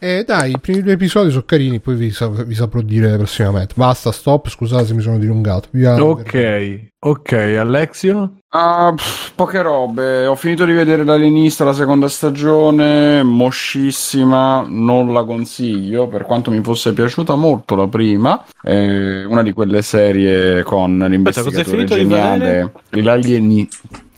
E 0.05 0.25
dai, 0.27 0.51
i 0.51 0.59
primi 0.59 0.83
due 0.83 0.95
episodi 0.95 1.31
sono 1.31 1.45
carini, 1.47 1.79
poi 1.79 1.95
vi, 1.95 2.11
sa- 2.11 2.27
vi 2.27 2.57
saprò 2.57 2.81
dire 2.81 3.17
prossimamente. 3.17 3.75
Basta, 3.77 4.11
stop, 4.11 4.49
scusate 4.49 4.87
se 4.87 4.95
mi 4.95 5.01
sono 5.01 5.17
dilungato. 5.17 5.69
Via- 5.71 5.95
Ok, 6.05 6.89
ok, 6.99 7.33
Alexio? 7.61 8.39
Ah, 8.49 8.93
pff, 8.97 9.31
poche 9.37 9.63
robe. 9.63 10.27
Ho 10.27 10.35
finito 10.35 10.65
di 10.65 10.73
vedere 10.73 11.05
l'alienista 11.05 11.63
la 11.63 11.73
seconda 11.73 12.09
stagione, 12.09 13.23
moscissima, 13.23 14.65
non 14.67 15.13
la 15.13 15.23
consiglio, 15.23 16.09
per 16.09 16.23
quanto 16.25 16.51
mi 16.51 16.61
fosse 16.65 16.93
piaciuta 16.93 17.37
molto 17.37 17.77
la 17.77 17.87
prima. 17.87 18.45
È 18.61 19.23
una 19.23 19.45
di 19.45 19.53
quelle 19.53 19.83
serie 19.83 20.65
con 20.65 20.99
l'investigatore 20.99 21.85
di 21.85 21.87
geniale, 21.87 22.73
l'alieni- 22.91 23.69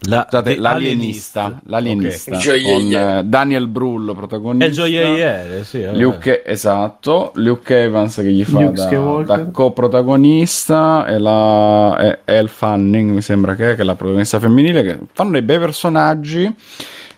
La, 0.07 0.27
scusate, 0.29 0.57
l'alienista, 0.57 1.61
Alienist. 1.69 2.31
l'alienista 2.31 2.37
Ok. 2.37 2.63
con 2.63 2.93
eh, 2.93 3.23
Daniel 3.25 3.69
Brullo. 3.69 4.13
È 4.13 4.17
protagonista. 4.17 4.67
il 4.67 4.73
gioielliere, 4.73 5.65
sì. 5.65 5.83
vabbè. 5.83 5.97
Luke, 5.97 6.45
esatto, 6.45 7.33
Luke 7.35 7.83
Evans 7.83 8.17
che 8.17 8.31
gli 8.31 8.45
fa 8.45 8.61
Luke 8.61 9.25
da, 9.25 9.37
da 9.37 9.45
coprotagonista 9.47 11.07
e 11.07 11.19
la 11.19 12.19
Elle 12.25 12.49
Fanning 12.49 13.11
mi 13.13 13.23
sembra 13.23 13.55
che 13.55 13.73
è, 13.73 13.75
che 13.75 13.83
è 13.83 13.85
la 13.85 13.95
protagonista 13.95 14.39
femminile 14.41 14.83
che 14.83 14.99
fanno 15.13 15.31
dei 15.31 15.43
bei 15.43 15.59
personaggi 15.59 16.55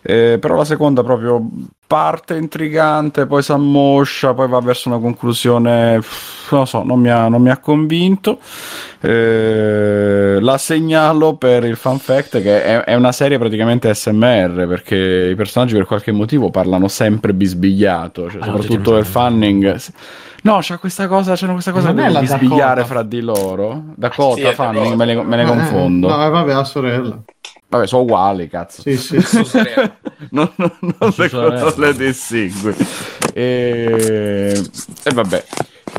eh, 0.09 0.37
però 0.39 0.55
la 0.55 0.63
seconda 0.65 1.03
proprio 1.03 1.45
parte 1.85 2.35
intrigante 2.35 3.25
poi 3.27 3.41
si 3.43 3.51
ammoscia 3.51 4.33
poi 4.33 4.47
va 4.47 4.59
verso 4.61 4.87
una 4.89 4.99
conclusione 4.99 5.93
non 6.49 6.59
lo 6.61 6.65
so 6.65 6.83
non 6.83 6.99
mi 6.99 7.09
ha, 7.09 7.27
non 7.27 7.41
mi 7.41 7.49
ha 7.49 7.57
convinto. 7.57 8.39
Eh, 8.99 10.37
la 10.41 10.57
segnalo 10.57 11.35
per 11.35 11.63
il 11.65 11.75
fan 11.75 11.97
fact 11.99 12.41
che 12.41 12.63
è, 12.63 12.83
è 12.83 12.95
una 12.95 13.11
serie 13.11 13.37
praticamente 13.37 13.93
SMR 13.93 14.65
perché 14.67 15.29
i 15.31 15.35
personaggi 15.35 15.73
per 15.75 15.85
qualche 15.85 16.11
motivo 16.11 16.49
parlano 16.49 16.87
sempre 16.87 17.33
bisbigliato 17.33 18.29
cioè, 18.29 18.41
Ah, 18.41 18.45
soprattutto 18.45 18.73
sembra- 18.75 18.99
il 18.99 19.05
Fanning 19.05 19.81
no 20.43 20.57
c'è 20.59 20.77
questa 20.79 21.07
cosa 21.07 21.33
c'è 21.35 21.47
questa 21.47 21.71
cosa 21.71 21.91
Non 21.91 22.05
è 22.05 22.11
di 22.11 22.19
bisbigliare 22.19 22.81
Dakota. 22.81 22.85
fra 22.85 23.03
di 23.03 23.21
loro? 23.21 23.83
Dakota 23.95 24.35
Sì, 24.35 24.41
è 24.43 24.53
Fanning 24.53 24.93
me 24.95 25.05
ne, 25.05 25.23
me 25.23 25.35
ne 25.35 25.43
Eh, 25.43 25.45
confondo. 25.45 26.07
No, 26.07 26.25
eh, 26.25 26.29
vabbè, 26.29 26.53
la 26.53 26.63
sorella. 26.63 27.21
Vabbè 27.69 27.87
sono 27.87 28.03
uguali 28.03 28.47
cazzo 28.47 28.81
Sì, 28.81 28.97
sì. 28.97 29.17
Non, 30.31 30.51
non- 30.55 30.77
non 30.81 31.13
le, 31.17 31.73
le 31.77 31.93
distingui. 31.95 32.75
E... 33.33 34.61
e 35.03 35.13
vabbè. 35.13 35.43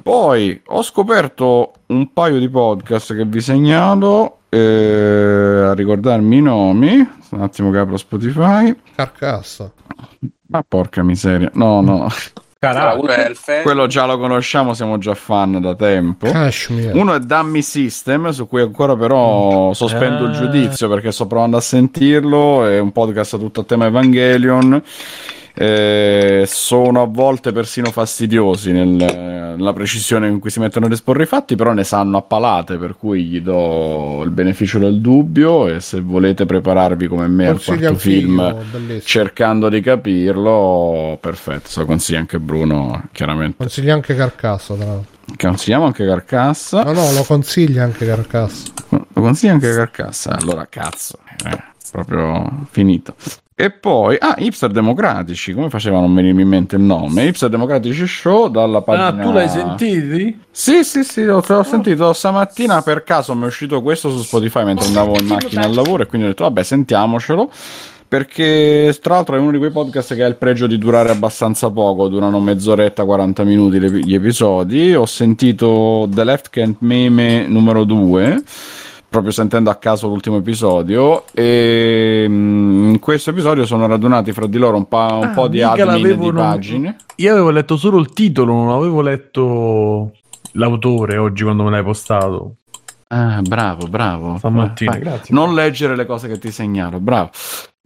Poi 0.03 0.61
ho 0.67 0.83
scoperto 0.83 1.73
un 1.87 2.13
paio 2.13 2.39
di 2.39 2.49
podcast 2.49 3.15
che 3.15 3.25
vi 3.25 3.41
segnalo 3.41 4.41
eh, 4.49 5.63
a 5.69 5.75
ricordarmi 5.75 6.39
i 6.39 6.43
nomi. 6.43 6.97
Un 7.31 7.41
attimo 7.43 7.71
che 7.71 7.79
apro 7.79 7.97
Spotify. 7.97 8.75
Carcassa. 8.95 9.71
Ma 10.49 10.65
porca 10.67 11.03
miseria. 11.03 11.51
No, 11.55 11.81
no. 11.81 12.09
Allora, 12.61 12.95
uno 12.95 13.09
è 13.13 13.21
Elfen. 13.21 13.63
Quello 13.63 13.87
già 13.87 14.05
lo 14.05 14.19
conosciamo, 14.19 14.75
siamo 14.75 14.99
già 14.99 15.15
fan 15.15 15.61
da 15.61 15.77
tempo. 15.77 16.29
Kashmir. 16.29 16.93
Uno 16.93 17.15
è 17.15 17.21
Dummy 17.21 17.63
System, 17.63 18.31
su 18.31 18.49
cui 18.49 18.63
ancora 18.63 18.97
però 18.97 19.73
sospendo 19.75 20.25
il 20.25 20.31
Ah. 20.31 20.33
giudizio 20.33 20.89
perché 20.89 21.13
sto 21.13 21.27
provando 21.29 21.57
a 21.57 21.61
sentirlo. 21.61 22.67
È 22.67 22.81
un 22.81 22.91
podcast 22.91 23.39
tutto 23.39 23.61
a 23.61 23.65
tema 23.65 23.87
Evangelion. 23.87 24.83
Eh, 25.61 26.45
sono 26.47 27.03
a 27.03 27.07
volte 27.07 27.51
persino 27.51 27.91
fastidiosi 27.91 28.71
nel- 28.71 29.57
nella 29.57 29.73
precisione 29.73 30.29
in 30.29 30.39
cui 30.39 30.51
si 30.51 30.61
mettono 30.61 30.87
ad 30.87 30.93
esporre 30.93 31.25
i 31.25 31.27
fatti, 31.27 31.57
però 31.57 31.73
ne 31.73 31.83
sanno 31.83 32.17
a 32.17 32.23
palate, 32.23 32.77
per 32.77 32.95
cui 32.97 33.25
gli 33.25 33.41
do 33.41 34.23
il 34.23 34.31
beneficio 34.31 34.79
del 34.79 35.01
dubbio. 35.01 35.67
E 35.67 35.81
se 35.81 36.01
volete 36.01 36.47
prepararvi 36.47 37.09
come 37.09 37.27
me 37.27 37.49
al 37.49 37.55
Consiglia 37.55 37.79
quarto 37.89 37.99
figlio, 37.99 38.21
film, 38.21 38.57
bellissimo. 38.71 39.01
cercando 39.01 39.69
di 39.69 39.81
capirlo, 39.81 41.19
perfetto. 41.21 41.69
Se 41.69 41.81
lo 41.81 41.87
consiglia 41.87 42.21
anche 42.21 42.39
Bruno, 42.39 43.09
chiaramente. 43.11 43.57
Consiglia 43.57 43.95
anche 43.95 44.15
Carcassa, 44.15 44.75
tra 44.75 44.85
l'altro. 44.87 45.17
Consigliamo 45.37 45.87
anche 45.87 46.07
Carcassa. 46.07 46.83
No, 46.85 46.93
no, 46.93 47.11
lo 47.13 47.25
consiglia 47.25 47.83
anche 47.83 48.07
Carcassa. 48.07 48.71
Lo 48.91 49.21
consiglia 49.23 49.55
anche 49.55 49.75
Carcassa. 49.75 50.37
Allora, 50.39 50.67
cazzo, 50.71 51.19
eh, 51.51 51.59
proprio 51.91 52.67
finito. 52.71 53.17
E 53.61 53.71
poi, 53.71 54.17
ah, 54.21 54.37
Hipster 54.39 54.71
Democratici, 54.71 55.53
come 55.53 55.69
faceva 55.69 55.99
a 55.99 56.01
non 56.03 56.15
venirmi 56.15 56.43
in 56.43 56.49
mente 56.49 56.77
il 56.77 56.83
nome? 56.83 57.25
Hipster 57.25 57.49
Democratici 57.49 58.07
Show 58.07 58.47
dalla 58.47 58.83
pagina... 58.83 59.07
Ah, 59.09 59.13
tu 59.25 59.33
l'hai 59.33 59.49
sentito? 59.49 60.39
Sì, 60.49 60.85
sì, 60.85 61.03
sì, 61.03 61.25
l'ho, 61.25 61.43
l'ho 61.45 61.63
sentito 61.65 62.13
stamattina, 62.13 62.83
per 62.83 63.03
caso 63.03 63.35
mi 63.35 63.43
è 63.43 63.47
uscito 63.47 63.83
questo 63.83 64.11
su 64.11 64.23
Spotify 64.23 64.63
mentre 64.63 64.87
andavo 64.87 65.17
in 65.19 65.27
macchina 65.27 65.65
al 65.65 65.75
lavoro 65.75 66.05
e 66.05 66.07
quindi 66.07 66.29
ho 66.29 66.31
detto, 66.31 66.45
vabbè, 66.45 66.63
sentiamocelo. 66.63 67.51
Perché 68.07 68.97
tra 69.03 69.15
l'altro 69.15 69.35
è 69.35 69.41
uno 69.41 69.51
di 69.51 69.59
quei 69.59 69.73
podcast 69.73 70.15
che 70.15 70.23
ha 70.23 70.29
il 70.29 70.37
pregio 70.37 70.69
di 70.69 70.79
durare 70.79 71.11
abbastanza 71.11 71.69
poco, 71.69 72.07
durano 72.07 72.39
mezz'oretta, 72.39 73.05
40 73.05 73.43
minuti 73.43 73.81
gli 74.05 74.15
episodi. 74.15 74.95
Ho 74.95 75.05
sentito 75.05 76.09
The 76.09 76.23
Left 76.23 76.49
Can't 76.51 76.77
Meme 76.79 77.49
numero 77.49 77.83
2, 77.83 78.41
proprio 79.09 79.33
sentendo 79.33 79.71
a 79.71 79.77
caso 79.77 80.07
l'ultimo 80.09 80.37
episodio. 80.37 81.25
E 81.33 82.27
mm, 82.29 82.91
in 82.91 82.99
questo 82.99 83.31
episodio 83.31 83.65
sono 83.67 83.87
radunati 83.87 84.33
fra 84.33 84.47
di 84.47 84.59
loro 84.59 84.77
un, 84.77 84.87
pa- 84.89 85.15
un 85.15 85.25
Ah, 85.25 85.29
po' 85.31 85.49
di 85.49 85.63
admin 85.63 86.19
di 86.19 86.33
pagine. 86.33 86.97
Io 87.17 87.33
avevo 87.33 87.51
letto 87.51 87.77
solo 87.77 87.99
il 87.99 88.11
titolo, 88.13 88.53
non 88.53 88.69
avevo 88.71 89.01
letto 89.01 90.13
l'autore 90.53 91.17
oggi 91.17 91.43
quando 91.45 91.63
me 91.65 91.71
l'hai 91.71 91.83
postato. 91.83 92.55
Ah, 93.11 93.41
bravo, 93.41 93.87
bravo. 93.87 94.37
Stamattina, 94.37 94.91
Vai. 94.91 95.01
grazie. 95.01 95.35
Non 95.35 95.55
leggere 95.55 95.97
le 95.97 96.05
cose 96.05 96.29
che 96.29 96.39
ti 96.39 96.51
segnalo, 96.51 97.01
bravo. 97.01 97.31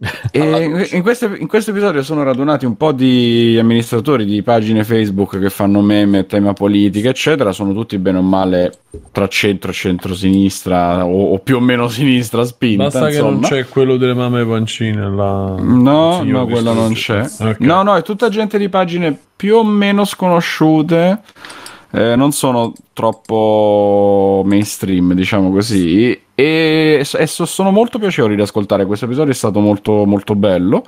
E 0.31 0.39
in, 0.39 0.85
in 0.91 1.01
questo, 1.01 1.33
in 1.33 1.47
questo 1.47 1.71
episodio 1.71 2.03
sono 2.03 2.23
radunati 2.23 2.65
un 2.65 2.75
po' 2.75 2.91
di 2.91 3.57
amministratori 3.57 4.25
di 4.25 4.41
pagine 4.41 4.83
Facebook 4.83 5.39
che 5.39 5.49
fanno 5.49 5.79
meme, 5.81 6.25
tema 6.25 6.51
politica, 6.51 7.09
eccetera. 7.09 7.53
Sono 7.53 7.73
tutti 7.73 7.97
bene 7.97 8.17
o 8.17 8.21
male 8.21 8.73
tra 9.13 9.27
centro 9.27 9.71
e 9.71 9.73
centro-sinistra 9.73 11.05
o, 11.05 11.31
o 11.33 11.39
più 11.39 11.55
o 11.55 11.59
meno 11.61 11.87
sinistra 11.87 12.43
spinta. 12.43 12.83
Basta 12.83 13.07
che 13.07 13.21
non 13.21 13.35
insomma. 13.35 13.47
c'è 13.47 13.67
quello 13.67 13.95
delle 13.95 14.13
mamme 14.13 14.45
pancine. 14.45 15.09
La... 15.09 15.55
No, 15.57 16.21
no, 16.23 16.45
quello 16.47 16.73
non 16.73 16.87
queste 16.87 17.13
c'è. 17.13 17.21
cose. 17.21 17.49
Ok. 17.49 17.59
No, 17.59 17.83
no, 17.83 17.95
è 17.95 18.01
tutta 18.01 18.27
gente 18.27 18.57
di 18.57 18.67
pagine 18.67 19.17
più 19.35 19.55
o 19.55 19.63
meno 19.63 20.03
sconosciute. 20.03 21.21
Eh, 21.93 22.15
non 22.15 22.31
sono 22.31 22.73
troppo 22.93 24.41
mainstream, 24.45 25.13
diciamo 25.13 25.51
così. 25.51 26.19
E, 26.35 27.05
e 27.17 27.25
so- 27.27 27.45
sono 27.45 27.71
molto 27.71 27.99
piacevoli 27.99 28.35
da 28.35 28.43
ascoltare. 28.43 28.85
Questo 28.85 29.05
episodio 29.05 29.31
è 29.31 29.35
stato 29.35 29.59
molto, 29.59 30.05
molto 30.05 30.35
bello. 30.35 30.83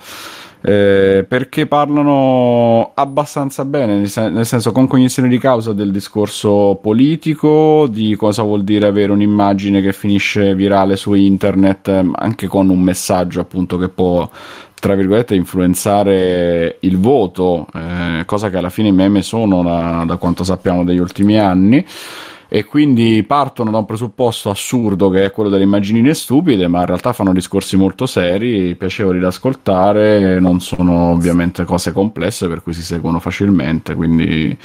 eh, 0.61 1.25
perché 1.27 1.67
parlano 1.67 2.91
abbastanza 2.95 3.65
bene, 3.65 3.97
nel 4.31 4.45
senso 4.45 4.71
con 4.71 4.87
cognizione 4.87 5.29
di 5.29 5.37
causa 5.37 5.73
del 5.73 5.91
discorso 5.91 6.79
politico, 6.81 7.87
di 7.87 8.15
cosa 8.15 8.41
vuol 8.41 8.63
dire 8.63 8.87
avere 8.87 9.11
un'immagine 9.11 9.81
che 9.81 9.93
finisce 9.93 10.55
virale 10.55 10.95
su 10.95 11.13
internet, 11.13 11.87
ehm, 11.89 12.13
anche 12.17 12.47
con 12.47 12.69
un 12.69 12.81
messaggio 12.81 13.41
appunto 13.41 13.77
che 13.77 13.89
può 13.89 14.27
tra 14.79 14.95
virgolette 14.95 15.35
influenzare 15.35 16.77
il 16.81 16.99
voto, 16.99 17.67
eh, 17.73 18.23
cosa 18.25 18.49
che 18.49 18.57
alla 18.57 18.69
fine 18.69 18.89
i 18.89 18.93
meme 18.93 19.21
sono 19.21 19.63
da, 19.63 20.03
da 20.05 20.17
quanto 20.17 20.43
sappiamo 20.43 20.83
degli 20.83 20.99
ultimi 20.99 21.39
anni. 21.39 21.85
E 22.47 22.63
quindi 22.63 23.23
partono 23.23 23.71
da 23.71 23.79
un 23.79 23.85
presupposto 23.85 24.51
assurdo 24.51 25.09
che 25.09 25.25
è 25.25 25.31
quello 25.31 25.49
delle 25.49 25.63
immaginine 25.63 26.13
stupide, 26.13 26.67
ma 26.67 26.81
in 26.81 26.85
realtà 26.85 27.11
fanno 27.11 27.33
discorsi 27.33 27.75
molto 27.75 28.05
seri, 28.05 28.75
piacevoli 28.75 29.19
da 29.19 29.27
ascoltare, 29.27 30.39
non 30.39 30.61
sono 30.61 31.11
ovviamente 31.11 31.63
cose 31.63 31.91
complesse 31.91 32.47
per 32.47 32.61
cui 32.61 32.73
si 32.73 32.83
seguono 32.83 33.19
facilmente, 33.19 33.95
quindi 33.95 34.55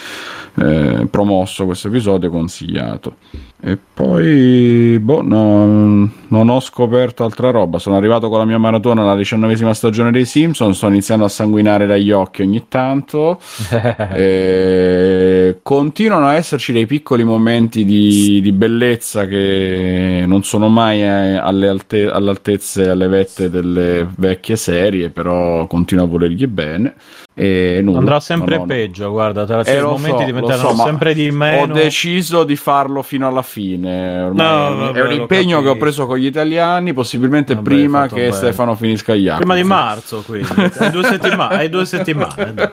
eh, 0.56 1.06
promosso 1.10 1.64
questo 1.64 1.88
episodio, 1.88 2.30
consigliato. 2.30 3.16
E 3.62 3.76
poi, 3.76 4.98
boh, 4.98 5.20
no, 5.20 6.10
non 6.28 6.48
ho 6.48 6.60
scoperto 6.60 7.24
altra 7.24 7.50
roba. 7.50 7.78
Sono 7.78 7.96
arrivato 7.96 8.30
con 8.30 8.38
la 8.38 8.46
mia 8.46 8.56
maratona 8.56 9.02
alla 9.02 9.16
diciannovesima 9.16 9.74
stagione 9.74 10.10
dei 10.10 10.24
Simpson. 10.24 10.74
Sto 10.74 10.88
iniziando 10.88 11.26
a 11.26 11.28
sanguinare 11.28 11.86
dagli 11.86 12.10
occhi 12.10 12.42
ogni 12.42 12.66
tanto. 12.68 13.40
E 14.12 15.58
continuano 15.62 16.26
a 16.26 16.34
esserci 16.34 16.72
dei 16.72 16.86
piccoli 16.86 17.24
momenti 17.24 17.84
di, 17.84 18.40
di 18.40 18.52
bellezza 18.52 19.26
che 19.26 20.24
non 20.26 20.42
sono 20.42 20.68
mai 20.68 21.02
eh, 21.02 21.36
alle 21.36 21.68
alte- 21.68 22.10
all'altezza 22.10 22.82
e 22.82 22.88
alle 22.88 23.08
vette 23.08 23.50
delle 23.50 24.08
vecchie 24.16 24.56
serie, 24.56 25.10
però 25.10 25.66
continuo 25.66 26.04
a 26.04 26.08
volergli 26.08 26.46
bene. 26.46 26.94
E 27.32 27.80
nulla, 27.82 27.98
Andrà 28.00 28.20
sempre 28.20 28.56
non 28.56 28.64
ho- 28.64 28.66
peggio, 28.66 29.10
guarda, 29.10 29.46
tra 29.46 29.62
eh, 29.62 29.76
i 29.76 29.80
lo 29.80 29.90
momenti 29.92 30.18
so, 30.18 30.24
diventeranno 30.24 30.74
so, 30.74 30.82
sempre 30.82 31.14
di 31.14 31.28
Ho 31.28 31.32
meno. 31.32 31.72
deciso 31.72 32.44
di 32.44 32.56
farlo 32.56 33.02
fino 33.02 33.26
alla 33.26 33.40
fine. 33.42 34.28
No, 34.30 34.32
vabbè, 34.76 34.98
è 34.98 35.02
un 35.04 35.12
impegno 35.12 35.62
che 35.62 35.68
ho 35.68 35.76
preso 35.76 36.06
con 36.06 36.18
gli 36.18 36.26
italiani, 36.26 36.92
possibilmente 36.92 37.54
Vabbè, 37.54 37.66
prima 37.68 38.08
che 38.08 38.14
bene. 38.16 38.32
Stefano 38.32 38.74
finisca 38.74 39.14
gli 39.14 39.28
altri. 39.28 39.44
Prima 39.46 39.54
di 39.60 39.64
marzo, 39.66 40.22
quindi. 40.26 40.48
Hai 40.78 40.90
due 40.90 41.04
settimane. 41.04 41.54
Hai 41.54 41.68
due 41.70 41.84
settimane. 41.86 42.52
dai. 42.54 42.68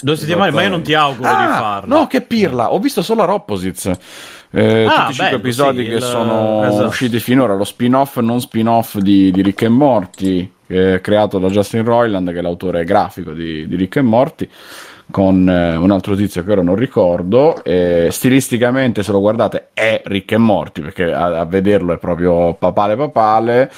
Due 0.00 0.16
settimane, 0.16 0.50
ma 0.52 0.62
io 0.62 0.68
non 0.68 0.82
ti 0.82 0.94
auguro 0.94 1.28
di 1.28 1.34
Ah, 1.42 1.58
farlo. 1.58 1.96
no, 1.98 2.06
che 2.06 2.20
pirla! 2.20 2.72
Ho 2.72 2.78
visto 2.78 3.02
solo 3.02 3.22
Opposites. 3.32 3.90
Eh, 4.50 4.84
Ah, 4.84 5.00
tutti 5.06 5.10
i 5.10 5.14
cinque 5.14 5.36
episodi 5.38 5.82
sì, 5.82 5.88
che 5.88 5.94
il- 5.96 6.02
sono 6.02 6.64
esatto. 6.68 6.86
usciti 6.86 7.18
finora, 7.18 7.54
lo 7.54 7.64
spin-off 7.64 8.18
non 8.18 8.40
spin-off 8.40 8.96
di, 8.98 9.30
di 9.32 9.42
Rick 9.42 9.62
e 9.62 9.68
Morty, 9.68 10.50
è 10.68 11.00
creato 11.00 11.38
da 11.38 11.48
Justin 11.48 11.84
Roiland, 11.84 12.30
che 12.30 12.38
è 12.38 12.42
l'autore 12.42 12.84
grafico 12.84 13.32
di, 13.32 13.66
di 13.66 13.76
Rick 13.76 13.96
e 13.96 14.02
Morty, 14.02 14.48
con 15.10 15.48
eh, 15.48 15.76
un 15.76 15.90
altro 15.90 16.14
tizio 16.14 16.44
che 16.44 16.52
ora 16.52 16.62
non 16.62 16.76
ricordo. 16.76 17.64
E 17.64 18.08
stilisticamente, 18.10 19.02
se 19.02 19.12
lo 19.12 19.20
guardate, 19.20 19.68
è 19.72 20.02
Rick 20.04 20.32
e 20.32 20.36
Morty, 20.36 20.82
perché 20.82 21.10
a, 21.12 21.40
a 21.40 21.44
vederlo 21.46 21.94
è 21.94 21.98
proprio 21.98 22.54
papale 22.54 22.96
papale. 22.96 23.70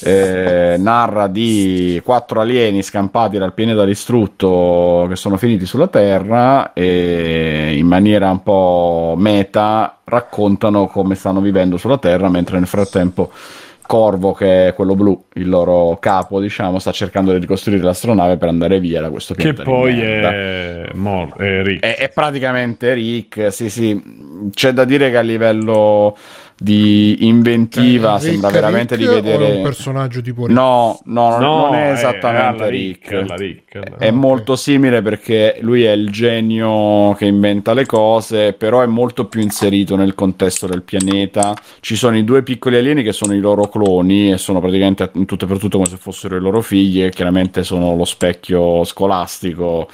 Eh, 0.00 0.76
narra 0.78 1.26
di 1.26 2.00
quattro 2.04 2.40
alieni 2.40 2.82
scampati 2.82 3.36
dal 3.36 3.52
pianeta 3.52 3.84
distrutto 3.84 5.06
che 5.08 5.16
sono 5.16 5.36
finiti 5.36 5.66
sulla 5.66 5.88
Terra 5.88 6.72
e 6.72 7.74
in 7.76 7.86
maniera 7.88 8.30
un 8.30 8.44
po' 8.44 9.16
meta 9.18 9.98
raccontano 10.04 10.86
come 10.86 11.16
stanno 11.16 11.40
vivendo 11.40 11.78
sulla 11.78 11.98
Terra 11.98 12.28
mentre 12.28 12.58
nel 12.58 12.68
frattempo 12.68 13.32
Corvo, 13.88 14.34
che 14.34 14.68
è 14.68 14.74
quello 14.74 14.94
blu, 14.94 15.24
il 15.36 15.48
loro 15.48 15.96
capo, 15.98 16.40
diciamo, 16.40 16.78
sta 16.78 16.92
cercando 16.92 17.32
di 17.32 17.38
ricostruire 17.38 17.82
l'astronave 17.82 18.36
per 18.36 18.48
andare 18.48 18.80
via 18.80 19.00
da 19.00 19.08
questo 19.08 19.32
Che 19.32 19.54
pianeta. 19.54 19.62
di 19.62 19.68
poi 19.68 19.98
è, 19.98 20.90
Mor- 20.92 21.34
è 21.38 21.62
Rick. 21.62 21.82
È, 21.82 21.96
è 21.96 22.10
praticamente 22.10 22.92
Rick, 22.92 23.50
sì, 23.50 23.70
sì. 23.70 23.98
C'è 24.52 24.72
da 24.72 24.84
dire 24.84 25.10
che 25.10 25.16
a 25.16 25.22
livello 25.22 26.14
di 26.60 27.26
inventiva 27.26 28.14
Rick- 28.14 28.30
sembra 28.30 28.50
veramente 28.50 28.96
Rick 28.96 29.08
di 29.08 29.14
vedere. 29.14 29.52
è 29.52 29.56
un 29.58 29.62
personaggio 29.62 30.20
tipo 30.20 30.46
Rick? 30.46 30.58
No, 30.58 31.00
no, 31.04 31.30
non- 31.30 31.40
No, 31.40 31.64
non 31.66 31.74
è 31.74 31.88
è 31.88 31.92
esattamente 31.92 32.62
alla 32.62 32.66
Rick. 32.68 33.10
Rick, 33.10 33.34
Rick, 33.38 33.74
alla- 33.76 33.96
È 33.98 34.10
molto 34.10 34.56
simile 34.56 35.00
perché 35.00 35.58
lui 35.60 35.84
è 35.84 35.92
il 35.92 36.10
genio 36.10 37.14
che 37.14 37.26
inventa 37.26 37.74
le 37.74 37.86
cose, 37.86 38.52
però 38.54 38.80
è 38.82 38.86
molto 38.86 39.26
più 39.26 39.40
inserito 39.40 39.94
nel 39.96 40.14
contesto 40.14 40.66
del 40.66 40.82
pianeta. 40.82 41.54
Ci 41.80 41.94
sono 41.96 42.16
i 42.16 42.24
due 42.24 42.42
piccoli 42.42 42.76
alieni 42.76 43.02
che 43.04 43.12
sono 43.12 43.34
i 43.34 43.40
loro 43.40 43.68
cloni 43.68 44.32
e 44.32 44.38
sono 44.38 44.60
praticamente 44.60 45.10
in 45.14 45.26
tutto 45.26 45.44
e 45.44 45.48
per 45.48 45.58
tutto 45.58 45.78
come 45.78 45.88
se 45.88 45.96
fossero 45.96 46.36
i 46.36 46.40
loro 46.40 46.60
figli 46.60 47.02
e 47.04 47.10
chiaramente 47.10 47.62
sono 47.62 47.94
lo 47.94 48.04
specchio 48.04 48.82
scolastico. 48.84 49.88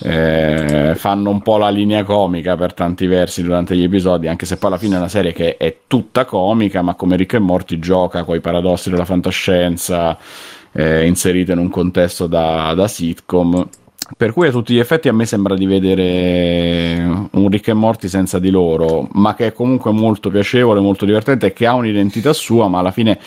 Eh, 0.00 0.92
fanno 0.94 1.30
un 1.30 1.42
po' 1.42 1.56
la 1.56 1.70
linea 1.70 2.04
comica 2.04 2.56
per 2.56 2.72
tanti 2.72 3.06
versi 3.06 3.42
durante 3.42 3.76
gli 3.76 3.82
episodi, 3.82 4.28
anche 4.28 4.46
se 4.46 4.56
poi 4.56 4.70
alla 4.70 4.78
fine 4.78 4.94
è 4.94 4.98
una 4.98 5.08
serie 5.08 5.32
che 5.32 5.56
è 5.56 5.78
tutta 5.86 6.24
comica, 6.24 6.82
ma 6.82 6.94
come 6.94 7.16
Rick 7.16 7.34
e 7.34 7.38
Morty 7.40 7.78
gioca 7.78 8.22
con 8.22 8.36
i 8.36 8.40
paradossi 8.40 8.90
della 8.90 9.04
fantascienza 9.04 10.16
eh, 10.72 11.06
inserite 11.06 11.52
in 11.52 11.58
un 11.58 11.68
contesto 11.68 12.26
da, 12.26 12.72
da 12.74 12.86
sitcom. 12.86 13.68
Per 14.16 14.32
cui 14.32 14.46
a 14.46 14.50
tutti 14.50 14.72
gli 14.72 14.78
effetti 14.78 15.08
a 15.08 15.12
me 15.12 15.26
sembra 15.26 15.54
di 15.54 15.66
vedere 15.66 17.28
un 17.30 17.48
Rick 17.50 17.68
e 17.68 17.74
Morty 17.74 18.08
senza 18.08 18.38
di 18.38 18.48
loro, 18.48 19.06
ma 19.12 19.34
che 19.34 19.48
è 19.48 19.52
comunque 19.52 19.90
molto 19.92 20.30
piacevole, 20.30 20.80
molto 20.80 21.04
divertente 21.04 21.46
e 21.46 21.52
che 21.52 21.66
ha 21.66 21.74
un'identità 21.74 22.32
sua, 22.32 22.68
ma 22.68 22.78
alla 22.78 22.90
fine 22.90 23.18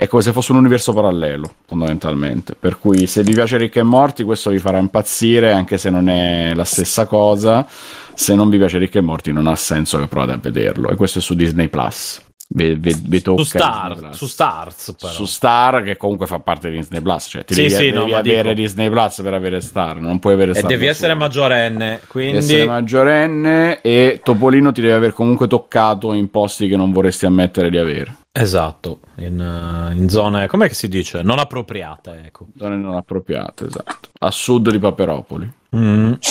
è 0.00 0.06
come 0.06 0.22
se 0.22 0.30
fosse 0.30 0.52
un 0.52 0.58
universo 0.58 0.92
parallelo, 0.92 1.52
fondamentalmente. 1.66 2.54
Per 2.54 2.78
cui 2.78 3.08
se 3.08 3.24
vi 3.24 3.32
piace 3.34 3.56
Rick 3.56 3.76
e 3.76 3.82
Morti, 3.82 4.22
questo 4.22 4.50
vi 4.50 4.60
farà 4.60 4.78
impazzire, 4.78 5.50
anche 5.50 5.76
se 5.76 5.90
non 5.90 6.08
è 6.08 6.54
la 6.54 6.62
stessa 6.64 7.06
cosa. 7.06 7.66
Se 8.14 8.34
non 8.36 8.48
vi 8.48 8.58
piace 8.58 8.78
Rick 8.78 8.94
e 8.94 9.00
Morti, 9.00 9.32
non 9.32 9.48
ha 9.48 9.56
senso 9.56 9.98
che 9.98 10.06
provate 10.06 10.32
a 10.32 10.38
vederlo. 10.40 10.88
E 10.90 10.94
questo 10.94 11.18
è 11.18 11.22
su 11.22 11.34
Disney 11.34 11.66
Plus. 11.68 12.22
Vi- 12.50 12.74
vi 12.76 13.20
tocca 13.20 13.42
Su 13.42 13.48
Star, 13.48 14.08
su 14.14 14.26
Stars 14.26 14.94
però. 14.98 15.12
Su 15.12 15.24
Star, 15.26 15.82
che 15.82 15.96
comunque 15.98 16.26
fa 16.26 16.38
parte 16.38 16.70
di 16.70 16.76
Disney 16.78 17.00
Plus, 17.02 17.26
cioè 17.28 17.44
ti 17.44 17.52
Sì, 17.54 17.62
devi, 17.62 17.74
sì, 17.74 17.90
no, 17.90 18.00
devi 18.00 18.12
ma 18.12 18.18
avere 18.18 18.42
dico- 18.54 18.54
Disney 18.54 18.88
Plus 18.88 19.20
per 19.20 19.34
avere 19.34 19.60
Star, 19.60 20.00
non 20.00 20.18
puoi 20.18 20.32
avere 20.32 20.52
e 20.52 20.54
Star. 20.54 20.70
devi 20.70 20.84
da 20.86 20.90
essere 20.92 21.12
solo. 21.12 21.24
maggiorenne, 21.24 21.86
Devi 21.88 22.06
quindi 22.08 22.36
essere 22.38 22.64
maggiorenne 22.64 23.80
e 23.82 24.20
Topolino 24.22 24.72
ti 24.72 24.80
deve 24.80 24.94
aver 24.94 25.12
comunque 25.12 25.46
toccato 25.46 26.12
in 26.14 26.30
posti 26.30 26.68
che 26.68 26.76
non 26.76 26.90
vorresti 26.92 27.26
ammettere 27.26 27.68
di 27.68 27.76
avere. 27.78 28.16
Esatto, 28.42 29.00
in, 29.16 29.92
in 29.94 30.08
zone 30.08 30.46
com'è 30.46 30.68
che 30.68 30.74
si 30.74 30.88
dice? 30.88 31.22
Non 31.22 31.38
appropriate, 31.38 32.22
ecco. 32.26 32.46
Zone 32.56 32.76
non 32.76 32.94
appropriate, 32.96 33.66
esatto. 33.66 34.08
A 34.20 34.30
sud 34.30 34.70
di 34.70 34.78
Paperopoli. 34.78 35.50
Mm. 35.76 36.12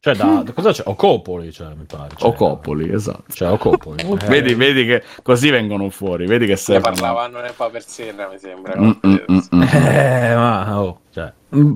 Cioè 0.00 0.14
da, 0.14 0.42
da- 0.44 0.52
cosa 0.52 0.70
c'è? 0.70 0.84
Ocopoli, 0.86 1.50
cioè, 1.50 1.74
mi 1.74 1.84
pare. 1.84 2.10
Cioè, 2.16 2.28
O 2.28 2.32
Copoli, 2.32 2.88
esatto. 2.92 3.24
Cioè 3.32 3.50
Ocopoli. 3.50 4.00
Eh, 4.00 4.16
Vedi, 4.28 4.54
vedi 4.54 4.86
che 4.86 5.02
così 5.22 5.50
vengono 5.50 5.90
fuori, 5.90 6.24
vedi 6.24 6.44
che 6.46 6.52
Ne 6.52 6.56
servono. 6.56 6.94
parlavano 6.94 7.40
nel 7.40 7.52
Paper 7.54 7.82
Serra, 7.82 8.28
mi 8.28 8.38
sembra. 8.38 8.80
Mm, 8.80 8.90
mm, 9.04 9.16
mm. 9.54 9.62
Eh, 9.74 10.34
ma 10.36 10.80
oh, 10.80 11.00
cioè. 11.10 11.32
Mm. 11.56 11.72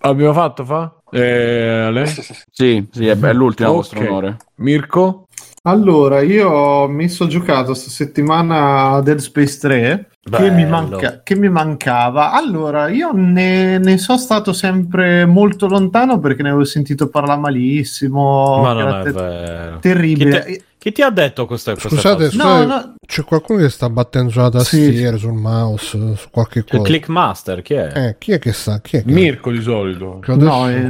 Abbiamo 0.00 0.34
fatto 0.34 0.64
fa? 0.66 0.94
Eh, 1.10 1.84
Ale? 1.86 2.04
Sì, 2.06 2.86
sì, 2.92 3.06
è, 3.06 3.18
è 3.18 3.32
l'ultima 3.32 3.68
a 3.70 3.72
Ok. 3.72 3.76
vostro 3.78 4.00
onore. 4.00 4.36
Mirko? 4.56 5.23
Allora, 5.66 6.20
io 6.20 6.86
mi 6.88 7.08
sono 7.08 7.30
giocato 7.30 7.72
sta 7.72 7.88
settimana 7.88 8.90
a 8.90 9.00
Dead 9.00 9.16
Space 9.18 9.58
3 9.58 10.08
che 10.30 10.50
mi, 10.50 10.66
manca- 10.66 11.22
che 11.22 11.36
mi 11.36 11.48
mancava. 11.48 12.32
Allora, 12.32 12.88
io 12.88 13.12
ne, 13.14 13.78
ne 13.78 13.96
sono 13.96 14.18
stato 14.18 14.52
sempre 14.52 15.24
molto 15.24 15.66
lontano 15.66 16.18
perché 16.18 16.42
ne 16.42 16.50
avevo 16.50 16.64
sentito 16.64 17.08
parlare 17.08 17.40
malissimo. 17.40 18.60
ma 18.60 18.74
che 18.76 18.82
non 18.82 19.00
è 19.06 19.10
vero. 19.10 19.78
terribile. 19.78 20.62
Chi, 20.76 20.92
ti 20.92 21.00
ha 21.00 21.08
detto 21.08 21.46
questa, 21.46 21.70
questa 21.72 21.88
Scusate, 21.88 22.24
cosa? 22.26 22.36
No, 22.36 22.42
scusate, 22.42 22.66
no. 22.66 22.94
c'è 23.06 23.24
qualcuno 23.24 23.60
che 23.60 23.70
sta 23.70 23.88
battendo 23.88 24.30
sulla 24.30 24.50
tastiera, 24.50 25.16
sul 25.16 25.32
mouse, 25.32 26.14
su 26.14 26.28
qualche 26.30 26.58
Il 26.58 26.64
cosa. 26.66 26.82
Clickmaster, 26.82 27.62
chi 27.62 27.72
è? 27.72 27.90
Eh, 27.94 28.16
chi 28.18 28.32
è 28.32 28.38
che 28.38 28.52
sa? 28.52 28.80
Chi 28.82 28.98
è 28.98 29.02
che 29.04 29.10
Mirko 29.10 29.50
di 29.50 29.62
solito. 29.62 30.18
che 30.20 30.32
adesso- 30.32 30.50
No, 30.50 30.68
eh, 30.68 30.88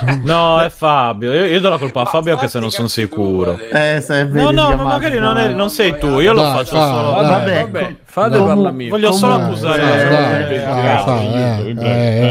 No, 0.24 0.60
è 0.60 0.68
Fabio. 0.70 1.32
Io, 1.32 1.44
io 1.46 1.60
do 1.60 1.68
la 1.70 1.78
colpa 1.78 2.02
a 2.02 2.04
Fabio 2.04 2.32
anche 2.34 2.48
se 2.48 2.58
non 2.58 2.70
sono 2.70 2.88
sicuro. 2.88 3.58
eh, 3.58 4.00
se 4.00 4.24
No, 4.24 4.50
no, 4.50 4.74
ma 4.76 4.82
magari 4.84 5.18
non, 5.18 5.36
è- 5.38 5.48
non 5.48 5.70
sei 5.70 5.96
tu. 5.98 6.18
Io 6.20 6.32
lo 6.32 6.42
Dai, 6.42 6.52
faccio 6.52 6.76
fa, 6.76 6.86
solo. 6.92 7.10
dai, 7.22 7.30
vabbè, 7.30 7.60
vabbè, 7.70 7.96
fate 8.04 8.36
comu- 8.36 8.46
parlare 8.48 8.74
Mirko. 8.74 8.96
Voglio 8.96 9.12
solo 9.12 9.34
accusare. 9.34 10.64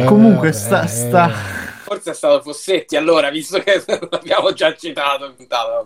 Comunque 0.05 0.51
sta- 0.51 0.85
sta-. 0.87 1.63
Forse 1.85 2.11
è 2.11 2.13
stato 2.15 2.41
Fossetti 2.41 2.95
allora, 2.95 3.29
visto 3.29 3.59
che 3.59 3.83
l'abbiamo 4.09 4.51
già 4.53 4.73
citato. 4.75 5.33
puntata. 5.37 5.85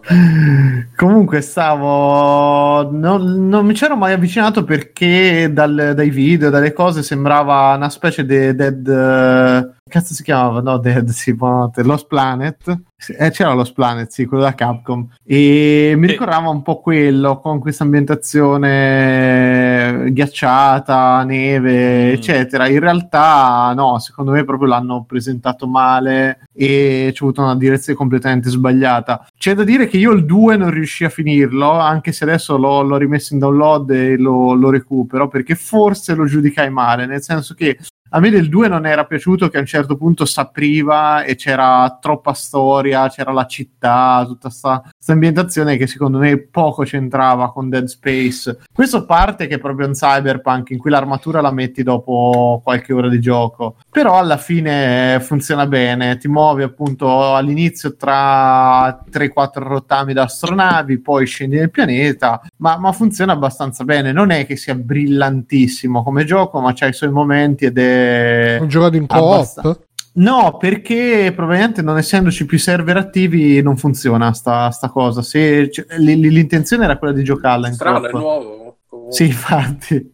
Comunque 0.95 1.41
stavo. 1.41 2.89
Non, 2.89 3.49
non 3.49 3.65
mi 3.65 3.73
c'ero 3.73 3.97
mai 3.97 4.13
avvicinato 4.13 4.63
perché 4.63 5.49
dal- 5.51 5.91
dai 5.95 6.09
video, 6.09 6.49
dalle 6.49 6.71
cose 6.71 7.03
sembrava 7.03 7.73
una 7.75 7.89
specie 7.89 8.25
di 8.25 8.55
Dead. 8.55 8.87
eh, 8.87 9.77
Cazzo 9.89 10.13
si 10.13 10.23
chiamava? 10.23 10.61
No, 10.61 10.77
Dead, 10.77 11.09
sì, 11.09 11.33
buonanotte. 11.33 11.83
Lost 11.83 12.07
Planet. 12.07 12.81
Eh, 13.17 13.31
c'era 13.31 13.53
Lost 13.53 13.73
Planet, 13.73 14.09
sì, 14.11 14.25
quello 14.25 14.43
da 14.43 14.53
Capcom. 14.53 15.07
E 15.25 15.93
mi 15.97 16.05
ricordava 16.07 16.49
un 16.49 16.61
po' 16.61 16.79
quello 16.81 17.39
con 17.39 17.59
questa 17.59 17.83
ambientazione 17.85 20.09
ghiacciata, 20.11 21.23
neve, 21.23 22.09
Mm. 22.09 22.13
eccetera. 22.13 22.67
In 22.67 22.79
realtà, 22.79 23.73
no, 23.75 23.97
secondo 23.99 24.31
me 24.31 24.43
proprio 24.43 24.67
l'hanno 24.69 25.05
presentato 25.07 25.67
male 25.67 26.41
e 26.53 27.11
c'è 27.13 27.23
avuto 27.23 27.41
una 27.41 27.55
direzione 27.55 27.97
completamente 27.97 28.49
sbagliata. 28.49 29.25
C'è 29.37 29.53
da 29.55 29.63
dire 29.63 29.87
che 29.87 29.97
io 29.97 30.11
il 30.11 30.25
2 30.25 30.57
non 30.57 30.69
riuscii 30.69 31.05
a 31.05 31.09
finirlo, 31.09 31.71
anche 31.71 32.11
se 32.11 32.23
adesso 32.25 32.57
l'ho, 32.57 32.81
l'ho 32.83 32.97
rimesso 32.97 33.33
in 33.33 33.39
download 33.39 33.89
e 33.91 34.17
lo, 34.17 34.53
lo 34.53 34.69
recupero, 34.69 35.27
perché 35.27 35.55
forse 35.55 36.13
lo 36.15 36.25
giudicai 36.25 36.69
male, 36.69 37.05
nel 37.05 37.21
senso 37.23 37.53
che 37.53 37.77
a 38.09 38.19
me 38.19 38.29
del 38.29 38.49
2 38.49 38.67
non 38.67 38.85
era 38.85 39.05
piaciuto 39.05 39.49
che 39.49 39.57
a 39.57 39.59
un 39.59 39.65
certo 39.65 39.95
punto 39.95 40.25
s'apriva 40.25 41.23
e 41.23 41.35
c'era 41.35 41.97
troppa 42.01 42.33
storia, 42.33 43.09
c'era 43.09 43.31
la 43.31 43.45
città, 43.45 44.23
tutta 44.25 44.49
questa 44.49 44.83
ambientazione 45.07 45.77
che 45.77 45.87
secondo 45.87 46.17
me 46.17 46.37
poco 46.39 46.83
c'entrava 46.83 47.51
con 47.51 47.69
Dead 47.69 47.85
Space. 47.85 48.59
Questo 48.73 49.05
parte 49.05 49.47
che 49.47 49.55
è 49.55 49.59
proprio 49.59 49.87
un 49.87 49.93
cyberpunk 49.93 50.71
in 50.71 50.77
cui 50.79 50.89
l'armatura 50.89 51.41
la 51.41 51.51
metti 51.51 51.83
dopo 51.83 52.61
qualche 52.63 52.93
ora 52.93 53.09
di 53.09 53.19
gioco, 53.19 53.75
però 53.91 54.17
alla 54.17 54.37
fine 54.37 55.19
funziona 55.21 55.67
bene, 55.67 56.17
ti 56.17 56.27
muovi 56.27 56.63
appunto 56.63 57.35
all'inizio 57.35 57.95
tra 57.95 59.03
3-4 59.09 59.49
rottami 59.55 60.13
da 60.13 60.23
astronavi, 60.23 60.99
poi 60.99 61.25
scendi 61.25 61.57
nel 61.57 61.71
pianeta, 61.71 62.41
ma, 62.57 62.77
ma 62.77 62.91
funziona 62.91 63.33
abbastanza 63.33 63.83
bene, 63.83 64.11
non 64.11 64.31
è 64.31 64.45
che 64.45 64.55
sia 64.55 64.75
brillantissimo 64.75 66.03
come 66.03 66.25
gioco, 66.25 66.59
ma 66.59 66.73
c'ha 66.73 66.87
i 66.87 66.93
suoi 66.93 67.11
momenti 67.11 67.65
ed 67.65 67.77
è... 67.77 67.98
Ho 68.61 68.65
giocato 68.67 68.95
in 68.97 69.07
co-op? 69.07 69.33
Abbastanza. 69.33 69.79
No, 70.11 70.57
perché 70.57 71.31
probabilmente 71.35 71.81
non 71.81 71.97
essendoci 71.97 72.45
più 72.45 72.57
server 72.57 72.97
attivi 72.97 73.61
non 73.61 73.77
funziona 73.77 74.33
sta, 74.33 74.69
sta 74.71 74.89
cosa. 74.89 75.21
Se, 75.21 75.69
cioè, 75.71 75.85
l- 75.97 76.03
l- 76.19 76.27
l'intenzione 76.27 76.83
era 76.83 76.97
quella 76.97 77.13
di 77.13 77.23
giocarla 77.23 77.67
in 77.67 77.73
Strano, 77.75 78.05
è 78.05 78.09
coop. 78.09 78.21
nuovo. 78.21 78.77
comunque. 78.89 79.13
Sì, 79.15 79.25
infatti. 79.27 80.11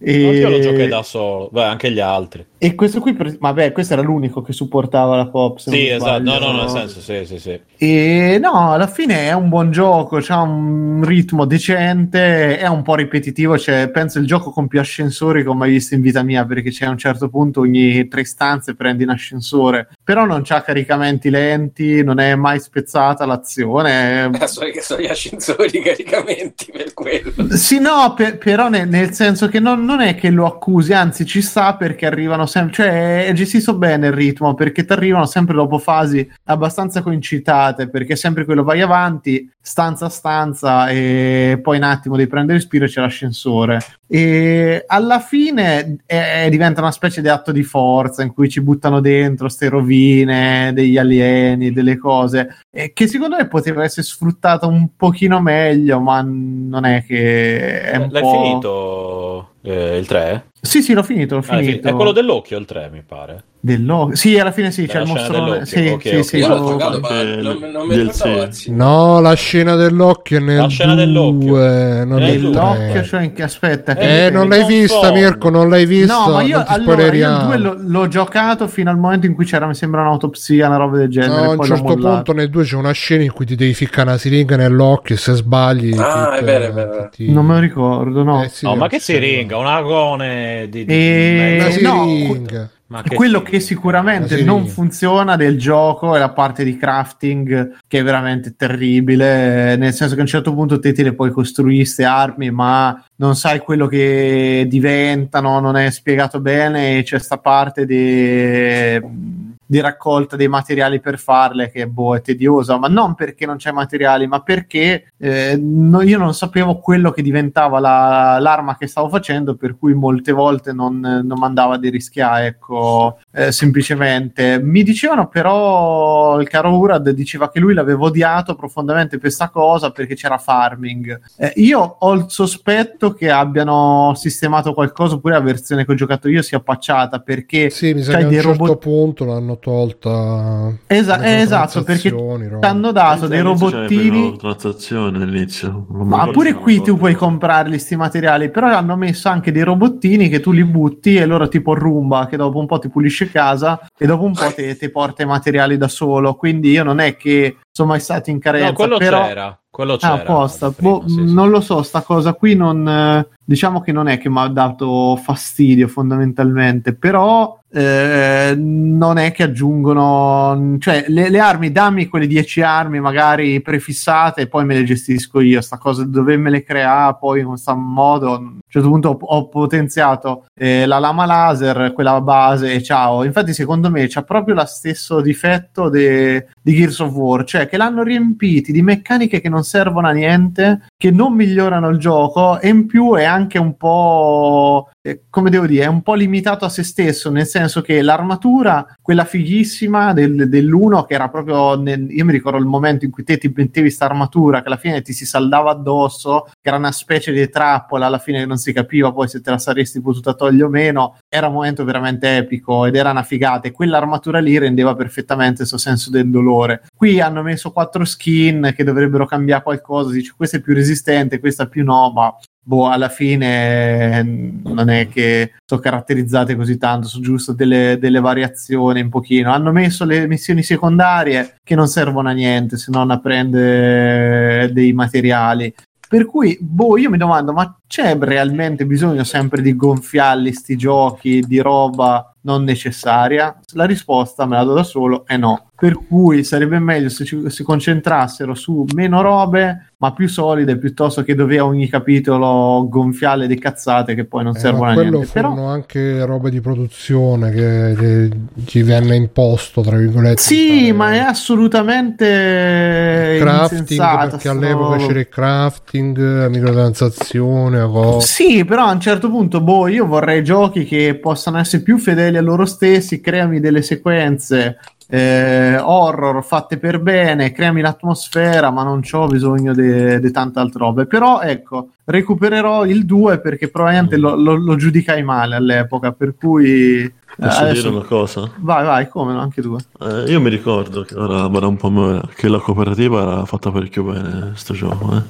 Io 0.00 0.48
lo 0.48 0.60
giocai 0.60 0.82
E, 0.84 0.88
da 0.88 1.02
solo, 1.02 1.48
Beh, 1.52 1.64
anche 1.64 1.90
gli 1.90 2.00
altri. 2.00 2.46
E 2.58 2.74
questo 2.74 3.00
qui, 3.00 3.14
vabbè, 3.38 3.72
questo 3.72 3.92
era 3.92 4.02
l'unico 4.02 4.40
che 4.40 4.52
supportava 4.54 5.16
la 5.16 5.30
non 5.32 5.54
Sì, 5.58 5.88
esatto. 5.88 6.22
No, 6.22 6.38
no, 6.38 6.52
nel 6.52 6.70
senso, 6.70 7.00
sì, 7.00 7.24
sì, 7.26 7.38
sì. 7.38 7.60
E 7.76 8.38
no, 8.40 8.72
alla 8.72 8.86
fine 8.86 9.28
è 9.28 9.32
un 9.32 9.50
buon 9.50 9.70
gioco, 9.70 10.18
c'ha 10.22 10.40
un 10.40 11.04
ritmo 11.04 11.44
decente, 11.44 12.56
è 12.58 12.66
un 12.66 12.80
po' 12.80 12.94
ripetitivo, 12.94 13.58
cioè, 13.58 13.90
penso 13.90 14.18
il 14.18 14.26
gioco 14.26 14.50
con 14.50 14.68
più 14.68 14.80
ascensori 14.80 15.42
che 15.42 15.48
ho 15.50 15.54
mai 15.54 15.70
visto 15.72 15.94
in 15.94 16.00
vita 16.00 16.22
mia, 16.22 16.46
perché 16.46 16.70
c'è 16.70 16.86
a 16.86 16.90
un 16.90 16.96
certo 16.96 17.28
punto 17.28 17.60
ogni 17.60 18.08
tre 18.08 18.24
stanze 18.24 18.74
prendi 18.74 19.02
un 19.02 19.10
ascensore, 19.10 19.88
però 20.02 20.24
non 20.24 20.40
c'ha 20.42 20.62
caricamenti 20.62 21.28
lenti, 21.28 22.02
non 22.02 22.18
è 22.20 22.34
mai 22.36 22.58
spezzata 22.58 23.26
l'azione. 23.26 24.22
Adesso 24.22 24.64
che 24.72 24.80
sono 24.80 25.02
gli 25.02 25.06
ascensori 25.06 25.76
i 25.76 25.82
caricamenti 25.82 26.72
per 26.72 26.94
quello. 26.94 27.54
Sì, 27.54 27.78
no, 27.80 28.14
per- 28.16 28.38
però 28.38 28.70
ne- 28.70 28.86
nel 28.86 29.12
senso 29.12 29.48
che 29.48 29.60
non, 29.60 29.84
non 29.84 30.00
è 30.00 30.14
che 30.14 30.30
lo 30.30 30.46
accusi, 30.46 30.94
anzi 30.94 31.26
ci 31.26 31.42
sta 31.42 31.74
perché 31.76 32.06
arrivano 32.06 32.45
sempre, 32.46 32.72
cioè 32.72 33.26
è 33.26 33.32
gestito 33.32 33.76
bene 33.76 34.08
il 34.08 34.12
ritmo, 34.12 34.54
perché 34.54 34.84
ti 34.84 34.92
arrivano 34.92 35.26
sempre 35.26 35.54
dopo 35.54 35.78
fasi 35.78 36.28
abbastanza 36.44 37.02
coincitate, 37.02 37.88
perché 37.88 38.14
è 38.14 38.16
sempre 38.16 38.44
quello 38.44 38.64
vai 38.64 38.80
avanti, 38.80 39.50
stanza 39.60 40.06
a 40.06 40.10
stanza 40.10 40.88
e 40.88 41.58
poi 41.62 41.78
un 41.78 41.82
attimo 41.82 42.16
devi 42.16 42.28
prendere 42.28 42.58
respiro 42.58 42.84
e 42.84 42.88
c'è 42.88 43.00
l'ascensore. 43.00 43.80
E 44.06 44.84
alla 44.86 45.18
fine 45.18 45.98
è- 46.06 46.46
diventa 46.48 46.80
una 46.80 46.92
specie 46.92 47.20
di 47.20 47.28
atto 47.28 47.50
di 47.50 47.64
forza 47.64 48.22
in 48.22 48.32
cui 48.32 48.48
ci 48.48 48.60
buttano 48.60 49.00
dentro 49.00 49.48
ste 49.48 49.68
rovine, 49.68 50.70
degli 50.72 50.96
alieni, 50.96 51.72
delle 51.72 51.98
cose, 51.98 52.58
che 52.92 53.06
secondo 53.08 53.36
me 53.36 53.48
poteva 53.48 53.82
essere 53.82 54.02
sfruttata 54.02 54.66
un 54.66 54.90
pochino 54.96 55.40
meglio, 55.40 56.00
ma 56.00 56.22
non 56.24 56.84
è 56.84 57.04
che 57.04 57.82
è 57.82 57.98
L'hai 58.08 58.22
po'... 58.22 58.30
finito 58.30 59.50
eh, 59.62 59.98
il 59.98 60.06
3? 60.06 60.44
Sì, 60.66 60.82
sì, 60.82 60.92
l'ho 60.92 61.02
finito, 61.02 61.36
l'ho 61.36 61.44
Ah, 61.46 61.56
è 61.58 61.60
fi- 61.60 61.64
finito. 61.66 61.88
è 61.88 61.92
quello 61.94 62.12
dell'occhio 62.12 62.58
il 62.58 62.64
3, 62.66 62.90
mi 62.90 63.02
pare. 63.06 63.42
Dell'o- 63.66 64.10
Sì, 64.12 64.38
alla 64.38 64.52
fine 64.52 64.70
sì, 64.70 64.86
c'è 64.86 65.00
il 65.00 65.08
mostrone. 65.08 65.66
Sì, 65.66 65.88
ok, 65.88 66.00
sì, 66.02 66.14
ok. 66.14 66.24
sì, 66.24 66.36
Io 66.36 66.46
l'ho 66.46 66.56
lo- 66.58 66.68
giocato, 66.68 67.00
ma 67.00 67.08
anche 67.08 67.36
non, 67.42 67.58
non 67.72 67.88
ricordavo. 67.88 68.42
anzi. 68.42 68.70
No, 68.70 69.20
la 69.20 69.34
scena 69.34 69.74
dell'occhio 69.74 70.36
è 70.36 70.40
nel 70.40 70.56
La 70.58 70.68
scena 70.68 70.94
dell'occhio. 70.94 71.48
2, 71.48 72.04
non 72.06 72.22
Eh, 72.22 73.02
cioè, 73.04 73.22
in 73.24 73.32
che 73.32 73.42
aspetta. 73.42 73.96
Eh, 73.96 74.26
che- 74.26 74.30
non 74.30 74.48
l'hai 74.48 74.64
vista. 74.66 75.10
Mirko, 75.10 75.50
non 75.50 75.68
l'hai 75.68 75.84
vista. 75.84 76.14
No, 76.14 76.32
ma 76.34 76.42
io 76.42 76.62
allora 76.64 76.68
io 76.68 76.76
il 76.76 76.82
spoileriamo. 76.82 77.46
2 77.46 77.58
l'ho, 77.58 77.76
l'ho 77.80 78.06
giocato 78.08 78.68
fino 78.68 78.88
al 78.88 78.98
momento 78.98 79.26
in 79.26 79.34
cui 79.34 79.44
c'era, 79.44 79.66
mi 79.66 79.74
sembra, 79.74 80.02
un'autopsia, 80.02 80.68
una 80.68 80.76
roba 80.76 80.98
del 80.98 81.08
genere. 81.08 81.32
No, 81.46 81.50
a 81.50 81.54
un 81.54 81.62
certo 81.64 81.94
punto 81.94 82.32
nel 82.34 82.48
2 82.50 82.62
c'è 82.62 82.76
una 82.76 82.92
scena 82.92 83.24
in 83.24 83.32
cui 83.32 83.46
ti 83.46 83.56
devi 83.56 83.74
ficcare 83.74 84.08
una 84.10 84.16
siringa 84.18 84.54
nell'occhio 84.54 85.16
e 85.16 85.18
se 85.18 85.32
sbagli 85.34 85.92
Ah, 85.98 86.36
è 86.36 86.44
vero, 86.44 86.64
è 86.66 86.72
vero. 86.72 87.08
ti- 87.12 87.32
Non 87.32 87.44
me 87.44 87.54
lo 87.54 87.60
ricordo, 87.60 88.22
no. 88.22 88.44
Eh, 88.44 88.48
sì, 88.48 88.64
no, 88.64 88.76
ma 88.76 88.86
che 88.86 89.00
sì, 89.00 89.14
siringa? 89.14 89.56
Un 89.56 89.66
agone 89.66 90.68
di... 90.70 90.84
di- 90.84 90.92
Una 90.94 91.66
Eh, 91.66 91.78
no, 91.82 92.04
siringa. 92.04 92.70
Ma 92.88 93.02
Quello 93.02 93.42
che 93.42 93.58
sicuramente 93.58 94.44
non 94.44 94.68
funziona 94.68 95.34
del 95.34 95.58
gioco 95.58 96.14
è 96.14 96.20
la 96.20 96.30
parte 96.30 96.62
di 96.62 96.76
crafting 96.76 97.78
che 97.88 97.98
è 97.98 98.02
veramente 98.04 98.54
terribile, 98.54 99.74
nel 99.74 99.92
senso 99.92 100.14
che 100.14 100.20
a 100.20 100.22
un 100.22 100.28
certo 100.28 100.54
punto 100.54 100.78
te 100.78 100.92
te 100.92 101.02
le 101.02 101.12
puoi 101.12 101.32
costruire 101.32 101.78
queste 101.78 102.04
armi, 102.04 102.52
ma 102.52 103.04
non 103.16 103.34
sai 103.34 103.58
quello 103.58 103.88
che 103.88 104.66
diventano, 104.68 105.58
non 105.58 105.76
è 105.76 105.90
spiegato 105.90 106.40
bene 106.40 106.98
e 106.98 107.02
c'è 107.02 107.18
sta 107.18 107.38
parte 107.38 107.86
di 107.86 109.45
di 109.66 109.80
raccolta 109.80 110.36
dei 110.36 110.48
materiali 110.48 111.00
per 111.00 111.18
farle, 111.18 111.70
che 111.70 111.88
boh, 111.88 112.16
è 112.16 112.20
tediosa, 112.20 112.78
ma 112.78 112.88
non 112.88 113.14
perché 113.14 113.46
non 113.46 113.56
c'è 113.56 113.72
materiali, 113.72 114.26
ma 114.26 114.40
perché 114.40 115.12
eh, 115.18 115.56
no- 115.60 116.02
io 116.02 116.18
non 116.18 116.34
sapevo 116.34 116.78
quello 116.78 117.10
che 117.10 117.22
diventava 117.22 117.80
la- 117.80 118.38
l'arma 118.38 118.76
che 118.76 118.86
stavo 118.86 119.08
facendo, 119.08 119.56
per 119.56 119.76
cui 119.76 119.94
molte 119.94 120.32
volte 120.32 120.72
non, 120.72 121.00
non 121.00 121.38
mandava 121.38 121.76
di 121.78 121.90
rischiare, 121.90 122.46
ecco, 122.46 123.18
eh, 123.32 123.50
semplicemente. 123.50 124.60
Mi 124.62 124.82
dicevano 124.82 125.28
però, 125.28 126.38
il 126.40 126.48
caro 126.48 126.76
Urad 126.76 127.10
diceva 127.10 127.50
che 127.50 127.58
lui 127.58 127.74
l'aveva 127.74 128.04
odiato 128.04 128.54
profondamente 128.54 129.18
per 129.18 129.30
sta 129.32 129.48
cosa 129.48 129.90
perché 129.90 130.14
c'era 130.14 130.38
farming. 130.38 131.20
Eh, 131.36 131.52
io 131.56 131.96
ho 131.98 132.12
il 132.12 132.26
sospetto 132.28 133.12
che 133.12 133.30
abbiano 133.30 134.12
sistemato 134.14 134.72
qualcosa, 134.74 135.14
oppure 135.14 135.34
la 135.34 135.40
versione 135.40 135.84
che 135.84 135.92
ho 135.92 135.94
giocato 135.96 136.28
io 136.28 136.42
sia 136.42 136.60
pacciata, 136.60 137.18
perché 137.20 137.70
Sì, 137.70 137.94
mi 137.94 138.02
sa 138.02 138.16
che 138.16 138.24
a 138.24 138.26
un 138.26 138.32
certo 138.32 138.48
robot... 138.48 138.78
punto 138.78 139.24
l'hanno 139.24 139.55
tolta. 139.56 140.72
Esa- 140.86 141.40
esatto, 141.40 141.82
perché 141.82 142.10
ti 142.10 142.56
hanno 142.60 142.92
dato 142.92 143.26
dei 143.26 143.40
robottini... 143.40 144.36
transazione 144.36 145.22
all'inizio. 145.22 145.86
Ma 145.88 146.28
pure 146.28 146.54
qui 146.54 146.76
tu 146.76 146.96
puoi 146.96 147.12
ricordo. 147.12 147.18
comprarli 147.18 147.78
sti 147.78 147.96
materiali, 147.96 148.50
però 148.50 148.68
hanno 148.68 148.96
messo 148.96 149.28
anche 149.28 149.52
dei 149.52 149.62
robottini 149.62 150.28
che 150.28 150.40
tu 150.40 150.52
li 150.52 150.64
butti 150.64 151.16
e 151.16 151.26
loro 151.26 151.48
tipo 151.48 151.74
Rumba 151.74 152.26
che 152.26 152.36
dopo 152.36 152.58
un 152.58 152.66
po' 152.66 152.78
ti 152.78 152.88
pulisce 152.88 153.30
casa 153.30 153.80
e 153.96 154.06
dopo 154.06 154.24
un 154.24 154.32
po' 154.32 154.52
ti, 154.54 154.76
ti 154.76 154.90
porta 154.90 155.22
i 155.22 155.26
materiali 155.26 155.76
da 155.76 155.88
solo. 155.88 156.34
Quindi 156.34 156.70
io 156.70 156.84
non 156.84 156.98
è 157.00 157.16
che 157.16 157.56
sono 157.70 157.88
mai 157.88 158.00
stato 158.00 158.30
in 158.30 158.38
carenza, 158.38 158.68
No, 158.68 158.74
quello 158.74 158.96
però... 158.98 159.22
c'era. 159.24 159.60
Quello 159.76 159.92
Ah, 159.94 159.98
c'era. 159.98 160.14
apposta. 160.14 160.70
prima, 160.70 160.90
Boh, 160.90 161.02
sì, 161.06 161.14
sì. 161.26 161.34
Non 161.34 161.50
lo 161.50 161.60
so, 161.60 161.82
sta 161.82 162.00
cosa 162.00 162.32
qui 162.32 162.54
non... 162.56 162.88
eh, 162.88 163.28
diciamo 163.44 163.82
che 163.82 163.92
non 163.92 164.08
è 164.08 164.16
che 164.16 164.30
mi 164.30 164.38
ha 164.38 164.48
dato 164.48 165.16
fastidio 165.16 165.86
fondamentalmente, 165.86 166.94
però 166.94 167.58
eh, 167.70 168.54
non 168.56 169.18
è 169.18 169.32
che 169.32 169.42
aggiungono... 169.42 170.76
Cioè, 170.78 171.04
le, 171.08 171.28
le 171.28 171.38
armi, 171.38 171.70
dammi 171.72 172.06
quelle 172.06 172.26
10 172.26 172.62
armi 172.62 173.00
magari 173.00 173.60
prefissate 173.60 174.42
e 174.42 174.46
poi 174.48 174.64
me 174.64 174.74
le 174.74 174.84
gestisco 174.84 175.40
io. 175.40 175.60
Sta 175.60 175.76
cosa 175.78 176.04
di 176.04 176.10
dovermele 176.10 176.62
creare 176.62 177.16
poi 177.20 177.40
in 177.40 177.46
questo 177.48 177.74
modo... 177.76 178.32
A 178.32 178.38
un 178.38 178.58
certo 178.68 178.88
punto 178.88 179.08
ho, 179.10 179.18
ho 179.20 179.48
potenziato 179.48 180.46
eh, 180.58 180.86
la 180.86 180.98
lama 180.98 181.26
laser, 181.26 181.92
quella 181.92 182.20
base 182.20 182.72
e 182.72 182.82
ciao. 182.82 183.24
Infatti 183.24 183.52
secondo 183.52 183.90
me 183.90 184.06
c'ha 184.08 184.22
proprio 184.22 184.54
lo 184.54 184.64
stesso 184.64 185.20
difetto 185.20 185.88
de- 185.90 186.48
di 186.66 186.74
Gears 186.74 186.98
of 186.98 187.12
War, 187.12 187.44
cioè 187.44 187.68
che 187.68 187.76
l'hanno 187.76 188.02
riempiti 188.02 188.72
di 188.72 188.82
meccaniche 188.82 189.40
che 189.40 189.48
non 189.48 189.62
servono 189.62 190.08
a 190.08 190.10
niente, 190.10 190.88
che 190.96 191.12
non 191.12 191.32
migliorano 191.32 191.88
il 191.90 191.98
gioco 191.98 192.58
e 192.58 192.66
in 192.70 192.86
più 192.86 193.14
è 193.14 193.22
anche 193.22 193.56
un 193.56 193.76
po' 193.76 194.90
come 195.30 195.50
devo 195.50 195.66
dire, 195.66 195.84
è 195.84 195.88
un 195.88 196.02
po' 196.02 196.14
limitato 196.14 196.64
a 196.64 196.68
se 196.68 196.82
stesso, 196.82 197.30
nel 197.30 197.46
senso 197.46 197.80
che 197.80 198.02
l'armatura, 198.02 198.96
quella 199.00 199.24
fighissima 199.24 200.12
del, 200.12 200.48
dell'uno, 200.48 201.04
che 201.04 201.14
era 201.14 201.28
proprio, 201.28 201.76
nel- 201.76 202.10
io 202.10 202.24
mi 202.24 202.32
ricordo 202.32 202.58
il 202.58 202.64
momento 202.64 203.04
in 203.04 203.10
cui 203.10 203.24
te 203.24 203.38
ti 203.38 203.52
mettevi 203.54 203.90
sta 203.90 204.06
armatura, 204.06 204.60
che 204.60 204.66
alla 204.66 204.76
fine 204.76 205.02
ti 205.02 205.12
si 205.12 205.26
saldava 205.26 205.70
addosso, 205.70 206.44
che 206.60 206.68
era 206.68 206.76
una 206.76 206.92
specie 206.92 207.32
di 207.32 207.48
trappola, 207.48 208.06
alla 208.06 208.18
fine 208.18 208.44
non 208.44 208.56
si 208.56 208.72
capiva 208.72 209.12
poi 209.12 209.28
se 209.28 209.40
te 209.40 209.50
la 209.50 209.58
saresti 209.58 210.00
potuta 210.00 210.34
togliere 210.34 210.64
o 210.64 210.68
meno, 210.68 211.18
era 211.28 211.48
un 211.48 211.54
momento 211.54 211.84
veramente 211.84 212.36
epico 212.36 212.86
ed 212.86 212.94
era 212.96 213.10
una 213.10 213.22
figata 213.22 213.68
e 213.68 213.72
quell'armatura 213.72 214.38
lì 214.40 214.58
rendeva 214.58 214.94
perfettamente 214.94 215.58
questo 215.58 215.78
senso 215.78 216.10
del 216.10 216.30
dolore. 216.30 216.82
Qui 216.94 217.20
hanno 217.20 217.42
messo 217.42 217.70
quattro 217.70 218.04
skin 218.04 218.72
che 218.74 218.84
dovrebbero 218.84 219.26
cambiare 219.26 219.62
qualcosa, 219.62 220.12
dice 220.12 220.34
questa 220.36 220.56
è 220.56 220.60
più 220.60 220.74
resistente, 220.74 221.38
questa 221.38 221.66
più 221.66 221.84
no, 221.84 222.10
ma 222.10 222.34
boh, 222.66 222.88
alla 222.88 223.08
fine 223.08 224.18
eh, 224.18 224.22
non 224.24 224.90
è 224.90 225.06
che 225.08 225.52
sono 225.64 225.80
caratterizzate 225.80 226.56
così 226.56 226.76
tanto, 226.78 227.06
sono 227.06 227.22
giusto 227.22 227.52
delle, 227.52 227.96
delle 228.00 228.18
variazioni 228.18 229.00
un 229.02 229.08
pochino. 229.08 229.52
Hanno 229.52 229.70
messo 229.70 230.04
le 230.04 230.26
missioni 230.26 230.64
secondarie 230.64 231.58
che 231.62 231.76
non 231.76 231.86
servono 231.86 232.28
a 232.28 232.32
niente 232.32 232.76
se 232.76 232.90
non 232.90 233.12
a 233.12 233.20
prendere 233.20 234.72
dei 234.72 234.92
materiali. 234.92 235.72
Per 236.08 236.26
cui, 236.26 236.58
boh, 236.60 236.98
io 236.98 237.10
mi 237.10 237.18
domando, 237.18 237.52
ma 237.52 237.78
c'è 237.86 238.16
realmente 238.18 238.84
bisogno 238.84 239.22
sempre 239.22 239.62
di 239.62 239.74
gonfiarli 239.76 240.52
sti 240.52 240.76
giochi 240.76 241.40
di 241.40 241.58
roba 241.58 242.32
non 242.46 242.62
necessaria? 242.62 243.58
La 243.74 243.84
risposta 243.84 244.46
me 244.46 244.56
la 244.56 244.62
do 244.62 244.72
da 244.72 244.84
solo 244.84 245.26
è 245.26 245.36
no. 245.36 245.68
Per 245.76 245.98
cui 246.08 246.42
sarebbe 246.42 246.78
meglio 246.78 247.10
se 247.10 247.26
ci- 247.26 247.50
si 247.50 247.62
concentrassero 247.62 248.54
su 248.54 248.86
meno 248.94 249.20
robe, 249.20 249.90
ma 249.98 250.14
più 250.14 250.26
solide, 250.26 250.78
piuttosto 250.78 251.22
che 251.22 251.34
dove 251.34 251.58
a 251.58 251.66
ogni 251.66 251.86
capitolo 251.88 252.86
gonfiare 252.88 253.46
le 253.46 253.58
cazzate 253.58 254.14
che 254.14 254.24
poi 254.24 254.44
non 254.44 254.56
Eh, 254.56 254.58
servono 254.58 254.90
a 254.90 254.94
quello 254.94 255.10
niente. 255.18 255.32
Però 255.34 255.66
anche 255.66 256.24
robe 256.24 256.48
di 256.48 256.62
produzione 256.62 257.50
che, 257.50 257.94
che 257.98 258.30
ci 258.64 258.80
venne 258.82 259.16
imposto, 259.16 259.82
tra 259.82 259.98
virgolette. 259.98 260.40
sì, 260.40 260.56
di 260.66 260.78
fare 260.78 260.92
ma 260.94 261.12
è 261.12 261.18
assolutamente 261.18 263.36
crafting 263.38 264.28
perché 264.30 264.48
all'epoca 264.48 264.96
c'era 264.96 265.18
il 265.18 265.28
crafting, 265.28 266.16
la 266.18 266.48
microtransazione, 266.48 267.80
a 267.80 267.86
cosa. 267.86 268.26
Sì, 268.26 268.64
però 268.64 268.86
a 268.86 268.92
un 268.92 269.00
certo 269.00 269.30
punto, 269.30 269.60
boh, 269.60 269.88
io 269.88 270.06
vorrei 270.06 270.42
giochi 270.42 270.84
che 270.84 271.18
possano 271.20 271.58
essere 271.58 271.82
più 271.82 271.98
fedeli 271.98 272.35
a 272.36 272.42
loro 272.42 272.64
stessi, 272.66 273.20
creami 273.20 273.60
delle 273.60 273.82
sequenze 273.82 274.78
eh, 275.08 275.78
horror 275.78 276.42
fatte 276.44 276.78
per 276.78 276.98
bene, 277.00 277.52
creami 277.52 277.80
l'atmosfera, 277.80 278.70
ma 278.70 278.82
non 278.82 279.02
ho 279.10 279.26
bisogno 279.26 279.72
di 279.72 280.30
tante 280.32 280.58
altre 280.58 280.80
robe. 280.80 281.06
Però 281.06 281.40
ecco, 281.40 281.90
recupererò 282.04 282.84
il 282.86 283.04
2 283.04 283.38
perché 283.40 283.68
probabilmente 283.68 284.16
lo, 284.16 284.34
lo- 284.34 284.56
lo 284.56 284.74
giudicai 284.76 285.22
male 285.22 285.54
all'epoca, 285.54 286.10
per 286.12 286.34
cui... 286.36 287.02
eh, 287.02 287.12
Posso 287.36 287.60
adesso- 287.60 287.82
dire 287.82 287.94
una 287.96 288.04
cosa? 288.06 288.50
Vai, 288.56 288.84
vai, 288.84 289.08
come 289.08 289.32
no, 289.32 289.40
anche 289.40 289.62
tu. 289.62 289.76
Eh, 290.00 290.24
io 290.26 290.40
mi 290.40 290.48
ricordo 290.50 291.02
che 291.02 291.14
ora 291.14 291.46
vado 291.46 291.68
un 291.68 291.76
po' 291.76 292.20
che 292.34 292.48
la 292.48 292.58
cooperativa 292.58 293.22
era 293.22 293.44
fatta 293.44 293.70
parecchio 293.70 294.02
bene 294.02 294.52
sto 294.54 294.74
gioco. 294.74 295.16
Eh. 295.16 295.22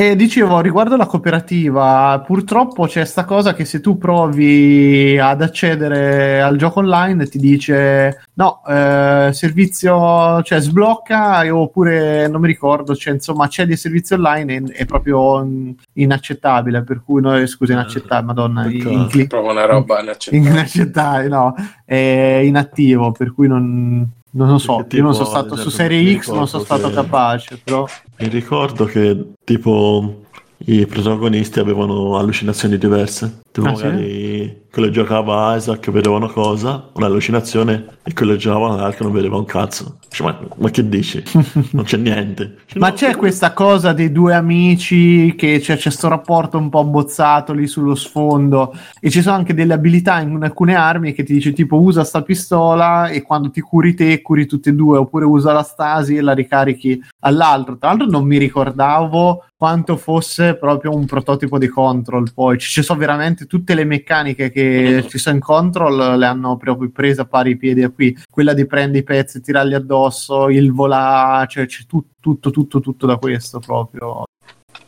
E 0.00 0.16
dicevo, 0.16 0.60
riguardo 0.60 0.96
la 0.96 1.04
cooperativa, 1.04 2.24
purtroppo 2.26 2.86
c'è 2.86 3.04
sta 3.04 3.26
cosa 3.26 3.52
che 3.52 3.66
se 3.66 3.80
tu 3.80 3.98
provi 3.98 5.18
ad 5.18 5.42
accedere 5.42 6.40
al 6.40 6.56
gioco 6.56 6.78
online 6.78 7.26
ti 7.26 7.38
dice 7.38 8.24
no, 8.32 8.62
eh, 8.66 9.28
servizio, 9.34 10.40
cioè 10.40 10.58
sblocca 10.58 11.54
oppure 11.54 12.28
non 12.28 12.40
mi 12.40 12.46
ricordo, 12.46 12.96
cioè 12.96 13.12
insomma 13.12 13.44
accedi 13.44 13.72
al 13.72 13.78
servizio 13.78 14.16
online 14.16 14.54
e 14.54 14.72
è 14.72 14.86
proprio 14.86 15.46
inaccettabile, 15.92 16.82
per 16.82 17.02
cui 17.04 17.20
noi, 17.20 17.46
scusa, 17.46 17.74
inaccettabile, 17.74 18.26
madonna, 18.26 18.62
peccato. 18.62 19.18
in, 19.18 19.26
Proprio 19.26 19.50
una 19.50 19.66
roba 19.66 20.00
inaccettabile. 20.00 20.48
inaccettabile, 20.50 21.28
no, 21.28 21.54
è 21.84 22.40
inattivo, 22.42 23.12
per 23.12 23.34
cui 23.34 23.48
non, 23.48 24.08
non 24.32 24.48
lo 24.48 24.58
so, 24.58 24.76
Perché 24.76 24.96
io 24.96 25.02
non 25.02 25.12
tipo, 25.12 25.24
sono 25.24 25.36
stato 25.36 25.56
su 25.56 25.70
Serie 25.70 26.18
X, 26.18 26.28
non 26.30 26.46
sono 26.46 26.62
stato 26.62 26.88
che- 26.88 26.94
capace, 26.94 27.60
però... 27.62 27.86
Mi 28.18 28.28
ricordo 28.28 28.84
che 28.84 29.32
tipo 29.44 30.22
i 30.66 30.86
protagonisti 30.86 31.58
avevano 31.58 32.16
allucinazioni 32.18 32.76
diverse. 32.76 33.40
Tipo 33.50 33.66
Ah, 33.68 33.74
sì? 33.74 33.84
magari 33.84 34.62
quello 34.70 34.86
che 34.88 34.94
giocava 34.94 35.56
Isaac 35.56 35.90
vedeva 35.90 36.14
una 36.16 36.28
cosa, 36.30 36.88
un'allucinazione, 36.92 37.86
e 38.04 38.12
quello 38.14 38.36
giocava 38.36 38.76
l'altro 38.76 39.04
non 39.04 39.12
vedeva 39.14 39.36
un 39.36 39.44
cazzo. 39.44 39.96
Dice, 40.08 40.22
ma, 40.22 40.38
ma 40.58 40.70
che 40.70 40.88
dici? 40.88 41.22
Non 41.72 41.84
c'è 41.84 41.96
niente. 41.96 42.58
Dice, 42.66 42.78
Ma 42.78 42.88
"No, 42.90 42.94
c'è 42.94 43.16
questa 43.16 43.52
cosa 43.52 43.92
dei 43.92 44.12
due 44.12 44.34
amici 44.34 45.34
che 45.36 45.58
c'è 45.60 45.78
questo 45.80 46.08
rapporto 46.08 46.58
un 46.58 46.68
po' 46.68 46.80
abbozzato 46.80 47.52
lì 47.52 47.66
sullo 47.66 47.94
sfondo 47.96 48.72
e 49.00 49.10
ci 49.10 49.22
sono 49.22 49.36
anche 49.36 49.54
delle 49.54 49.72
abilità 49.72 50.20
in 50.20 50.38
alcune 50.42 50.74
armi 50.76 51.12
che 51.12 51.24
ti 51.24 51.32
dice 51.32 51.52
tipo 51.52 51.80
usa 51.80 52.04
sta 52.04 52.22
pistola 52.22 53.08
e 53.08 53.22
quando 53.22 53.50
ti 53.50 53.60
curi 53.60 53.94
te 53.94 54.20
curi 54.22 54.46
tutte 54.46 54.70
e 54.70 54.74
due 54.74 54.98
oppure 54.98 55.24
usa 55.24 55.52
la 55.52 55.62
stasi 55.62 56.16
e 56.16 56.20
la 56.20 56.32
ricarichi 56.32 57.02
all'altro. 57.20 57.76
Tra 57.78 57.88
l'altro 57.88 58.06
non 58.06 58.24
mi 58.26 58.38
ricordavo 58.38 59.44
quanto 59.60 59.98
fosse 59.98 60.56
proprio 60.56 60.94
un 60.94 61.04
prototipo 61.04 61.58
di 61.58 61.68
Control. 61.68 62.32
Poi 62.32 62.56
ci 62.56 62.82
sono 62.82 62.98
veramente 62.98 63.44
tutte 63.44 63.74
le 63.74 63.84
meccaniche 63.84 64.50
che 64.50 65.04
ci 65.06 65.18
sono 65.18 65.34
in 65.34 65.42
Control 65.42 66.16
le 66.18 66.24
hanno 66.24 66.56
proprio 66.56 66.88
prese 66.88 67.20
a 67.20 67.26
pari 67.26 67.58
piedi 67.58 67.82
a 67.82 67.90
qui. 67.90 68.16
Quella 68.30 68.54
di 68.54 68.64
prendi 68.64 68.98
i 68.98 69.02
pezzi 69.02 69.42
tirarli 69.42 69.74
addosso 69.74 70.48
il 70.48 70.72
volà 70.72 71.44
cioè 71.46 71.66
c'è 71.66 71.84
tu- 71.86 72.06
tutto 72.18 72.48
tutto 72.50 72.80
tutto 72.80 73.04
da 73.04 73.18
questo 73.18 73.58
proprio. 73.58 74.24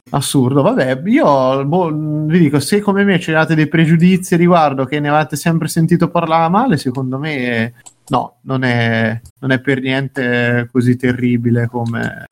Assurdo. 0.08 0.62
Vabbè 0.62 1.02
io 1.04 1.66
boh, 1.66 1.90
vi 1.92 2.38
dico 2.38 2.58
se 2.58 2.80
come 2.80 3.04
me 3.04 3.18
c'erate 3.18 3.54
dei 3.54 3.68
pregiudizi 3.68 4.36
riguardo 4.36 4.86
che 4.86 5.00
ne 5.00 5.10
avete 5.10 5.36
sempre 5.36 5.68
sentito 5.68 6.08
parlare 6.08 6.48
male 6.48 6.78
secondo 6.78 7.18
me 7.18 7.74
no 8.06 8.36
non 8.44 8.64
è, 8.64 9.20
non 9.40 9.50
è 9.50 9.60
per 9.60 9.82
niente 9.82 10.66
così 10.72 10.96
terribile 10.96 11.66
come 11.66 12.28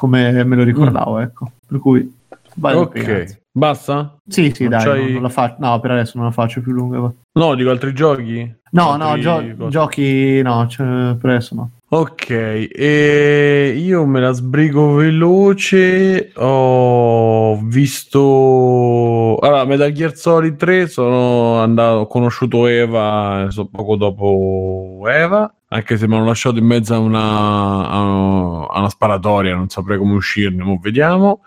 come 0.00 0.44
me 0.44 0.56
lo 0.56 0.62
ricordavo 0.62 1.18
ecco 1.18 1.50
per 1.66 1.78
cui 1.78 2.10
vale. 2.54 2.76
Ok, 2.78 3.38
basta? 3.52 4.16
Sì, 4.26 4.50
sì, 4.54 4.62
Non 4.62 4.70
dai, 4.72 4.84
c'hai- 4.84 5.12
non, 5.12 5.22
la 5.22 5.28
faccio. 5.28 5.56
No, 5.58 5.78
per 5.78 5.90
adesso 5.90 6.12
non 6.16 6.26
la 6.26 6.32
faccio 6.32 6.62
più 6.62 6.72
lunga. 6.72 6.98
va. 7.00 7.12
No, 7.32 7.54
dico 7.54 7.68
altri 7.70 7.92
giochi? 7.92 8.56
No, 8.72 8.96
no, 8.96 9.04
Altri 9.08 9.20
gio- 9.20 9.34
cose. 9.56 9.68
giochi 9.68 10.42
no, 10.42 10.66
cioè, 10.68 11.14
per 11.20 11.30
adesso 11.30 11.54
no. 11.54 11.70
Ok, 11.92 12.30
e 12.30 13.74
io 13.76 14.06
me 14.06 14.20
la 14.20 14.32
sbrigo 14.32 14.94
veloce. 14.94 16.32
Ho 16.36 17.58
visto 17.62 19.36
allora 19.40 19.64
Metal 19.64 19.90
Gear 19.92 20.14
Solid 20.16 20.56
3 20.56 20.86
sono 20.88 21.58
andato 21.58 21.98
ho 21.98 22.06
conosciuto 22.06 22.66
Eva 22.66 23.46
so, 23.50 23.66
poco 23.66 23.96
dopo 23.96 25.00
Eva 25.08 25.52
anche 25.72 25.96
se 25.96 26.08
mi 26.08 26.16
hanno 26.16 26.26
lasciato 26.26 26.58
in 26.58 26.66
mezzo 26.66 26.94
a 26.94 26.98
una, 26.98 27.88
a 27.88 28.78
una 28.78 28.88
sparatoria 28.88 29.54
non 29.54 29.68
saprei 29.68 29.98
come 29.98 30.14
uscirne 30.14 30.64
ma 30.64 30.76
vediamo. 30.80 31.42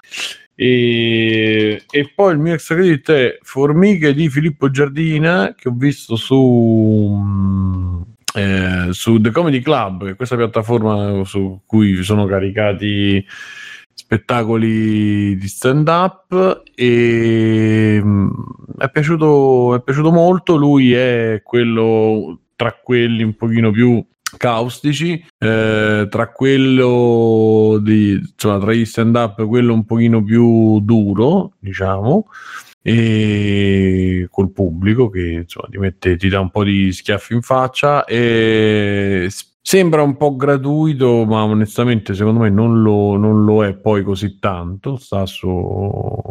E, 0.55 1.83
e 1.89 2.11
poi 2.13 2.33
il 2.33 2.39
mio 2.39 2.53
extra 2.53 2.75
credit 2.75 3.11
è 3.11 3.37
Formiche 3.41 4.13
di 4.13 4.29
Filippo 4.29 4.69
Giardina 4.69 5.53
che 5.57 5.67
ho 5.67 5.73
visto 5.75 6.15
su 6.15 8.01
eh, 8.35 8.87
su 8.91 9.19
The 9.19 9.31
Comedy 9.31 9.61
Club 9.61 10.15
questa 10.15 10.35
piattaforma 10.35 11.23
su 11.25 11.61
cui 11.65 12.01
sono 12.03 12.25
caricati 12.25 13.25
spettacoli 13.93 15.35
di 15.35 15.47
stand 15.47 15.87
up 15.87 16.63
e 16.75 17.99
mm, 18.01 18.29
è 18.77 18.89
piaciuto, 18.89 19.75
è 19.75 19.81
piaciuto 19.81 20.11
molto. 20.11 20.55
Lui 20.55 20.93
è 20.93 21.41
quello 21.43 22.39
tra 22.55 22.73
quelli 22.73 23.23
un 23.23 23.35
pochino 23.35 23.71
più 23.71 24.03
caustici 24.37 25.23
eh, 25.37 26.07
tra 26.09 26.31
quello 26.31 27.79
di 27.81 28.11
insomma 28.13 28.59
tra 28.59 28.73
gli 28.73 28.85
stand 28.85 29.15
up 29.15 29.45
quello 29.45 29.73
un 29.73 29.85
pochino 29.85 30.23
più 30.23 30.79
duro 30.81 31.53
diciamo 31.59 32.27
e 32.81 34.27
col 34.29 34.51
pubblico 34.51 35.09
che 35.09 35.25
insomma 35.43 35.67
ti, 35.69 35.77
mette, 35.77 36.17
ti 36.17 36.27
dà 36.27 36.41
un 36.41 36.49
po' 36.49 36.65
di 36.65 36.91
schiaffi 36.91 37.33
in 37.33 37.41
faccia 37.41 38.03
e 38.03 39.29
sembra 39.61 40.01
un 40.01 40.17
po' 40.17 40.35
gratuito 40.35 41.23
ma 41.25 41.43
onestamente 41.43 42.13
secondo 42.13 42.41
me 42.41 42.49
non 42.49 42.81
lo, 42.81 43.15
non 43.15 43.45
lo 43.45 43.63
è 43.63 43.73
poi 43.73 44.03
così 44.03 44.37
tanto 44.37 44.97
sta 44.97 45.25
su 45.25 46.21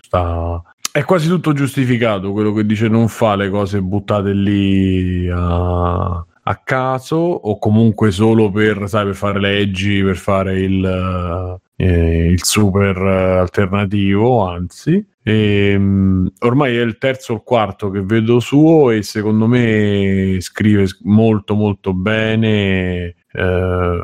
sta 0.00 0.62
è 0.92 1.04
quasi 1.04 1.28
tutto 1.28 1.52
giustificato 1.52 2.30
quello 2.30 2.52
che 2.52 2.64
dice 2.64 2.86
non 2.86 3.08
fa 3.08 3.34
le 3.34 3.50
cose 3.50 3.82
buttate 3.82 4.32
lì 4.32 5.28
a, 5.28 6.24
a 6.48 6.56
caso 6.62 7.16
o 7.16 7.58
comunque 7.58 8.12
solo 8.12 8.50
per, 8.50 8.88
sai, 8.88 9.04
per 9.06 9.14
fare 9.16 9.40
leggi, 9.40 10.00
per 10.02 10.16
fare 10.16 10.60
il, 10.60 11.58
eh, 11.76 12.30
il 12.30 12.44
super 12.44 12.96
eh, 12.96 13.38
alternativo, 13.38 14.46
anzi. 14.46 15.04
E, 15.22 15.76
mh, 15.76 16.32
ormai 16.40 16.76
è 16.76 16.82
il 16.82 16.98
terzo 16.98 17.32
o 17.32 17.36
il 17.36 17.42
quarto 17.42 17.90
che 17.90 18.00
vedo 18.02 18.38
suo 18.38 18.90
e 18.92 19.02
secondo 19.02 19.48
me 19.48 20.36
scrive 20.40 20.86
molto 21.02 21.54
molto 21.56 21.92
bene. 21.92 23.14
eh, 23.32 24.00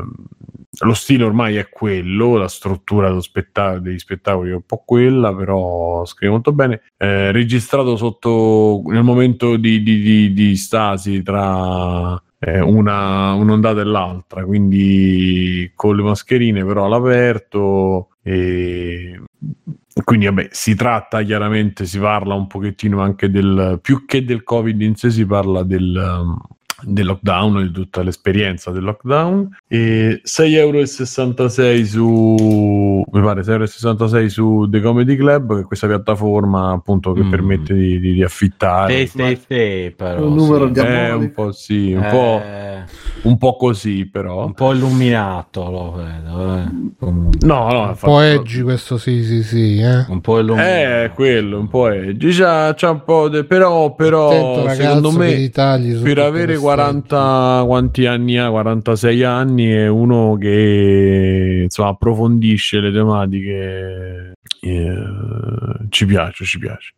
lo 0.85 0.95
stile 0.95 1.25
ormai 1.25 1.57
è 1.57 1.69
quello, 1.69 2.37
la 2.37 2.49
struttura 2.49 3.09
dello 3.09 3.21
spetta- 3.21 3.79
degli 3.79 3.99
spettacoli 3.99 4.51
è 4.51 4.55
un 4.55 4.63
po' 4.67 4.83
quella, 4.85 5.35
però 5.35 6.05
scrive 6.07 6.33
molto 6.33 6.53
bene. 6.53 6.81
Eh, 6.97 7.31
registrato 7.31 7.97
sotto 7.97 8.83
nel 8.87 9.03
momento 9.05 9.57
di, 9.57 9.83
di- 9.83 10.01
di- 10.01 10.33
di 10.33 10.57
stasi 10.57 11.23
tra 11.23 12.21
eh, 12.45 12.61
una, 12.61 13.35
un'ondata 13.35 13.81
e 13.81 13.85
l'altra, 13.85 14.45
quindi 14.45 15.71
con 15.77 15.95
le 15.95 16.03
mascherine 16.03 16.65
però 16.65 16.87
all'aperto. 16.87 18.09
E 18.23 19.21
quindi 20.05 20.27
vabbè, 20.27 20.49
si 20.51 20.75
tratta 20.75 21.23
chiaramente, 21.23 21.87
si 21.87 22.01
parla 22.01 22.35
un 22.35 22.49
pochettino 22.49 23.01
anche 23.01 23.31
del 23.31 23.79
più 23.81 24.05
che 24.07 24.25
del 24.25 24.43
Covid 24.43 24.81
in 24.81 24.97
sé, 24.97 25.11
si 25.11 25.25
parla 25.25 25.63
del, 25.63 26.37
del 26.85 27.07
lockdown, 27.07 27.63
di 27.63 27.71
tutta 27.71 28.03
l'esperienza 28.03 28.71
del 28.71 28.83
lockdown. 28.85 29.49
E 29.69 30.21
6,66 30.25 30.55
euro 30.57 31.85
su 31.85 33.05
mi 33.11 33.21
pare 33.23 33.43
6,66 33.43 34.15
euro 34.17 34.29
su 34.29 34.69
The 34.71 34.81
Comedy 34.81 35.17
Club, 35.17 35.55
che 35.57 35.61
è 35.61 35.65
questa 35.65 35.87
piattaforma 35.87 36.71
appunto 36.73 37.13
che 37.13 37.23
Mm. 37.23 37.31
permette 37.31 37.75
di, 37.75 38.01
di- 38.01 38.13
di 38.15 38.23
affittare. 38.23 39.07
Sì, 39.07 39.19
sì, 39.19 39.39
sì, 39.49 39.95
però, 39.97 40.27
Un 40.27 40.35
numero 40.35 40.67
sì. 40.67 40.73
di- 40.73 40.81
Eh, 40.81 41.13
un 41.13 41.33
po' 41.33 41.53
sì, 41.53 41.93
un, 41.93 42.07
po', 42.11 42.41
Eh, 42.45 42.83
un 43.23 43.39
po' 43.39 43.57
così 43.57 44.07
però. 44.07 44.45
un 44.47 44.53
po' 44.55 44.73
illuminato 44.73 45.71
lo 45.71 45.93
vedo, 45.93 46.57
eh. 46.57 46.91
No, 47.47 47.71
no, 47.73 47.83
Un 47.89 47.97
po' 47.99 48.21
edgy 48.21 48.63
questo 48.63 48.97
sì, 48.99 49.23
sì, 49.25 49.43
sì. 49.43 49.79
Eh. 49.79 50.05
un 50.09 50.21
po' 50.21 50.39
illuminato. 50.39 50.69
Eh, 50.71 51.11
quello, 51.15 51.59
un 51.59 51.69
po' 51.69 51.89
è. 51.91 52.15
C'ha, 52.19 52.75
c'ha 52.75 52.91
un 52.91 53.03
po' 53.05 53.29
de... 53.29 53.45
però, 53.45 53.95
però 53.95 54.29
Attento, 54.29 54.65
ragazzo, 54.65 54.83
secondo 54.83 55.11
me 55.13 55.51
per 56.03 56.19
avere 56.19 56.57
queste 56.57 56.72
40 56.75 57.65
quanti 57.67 58.07
anni 58.07 58.39
ha? 58.39 58.51
46 58.51 59.23
anni 59.25 59.71
è 59.71 59.89
uno 59.89 60.37
che 60.39 61.61
insomma 61.65 61.91
approfondisce 61.91 62.81
le 62.81 62.93
tematiche 62.93 64.35
eh, 64.65 64.95
ci 65.89 66.07
piace 66.07 66.45
ci 66.45 66.59
piace 66.59 66.93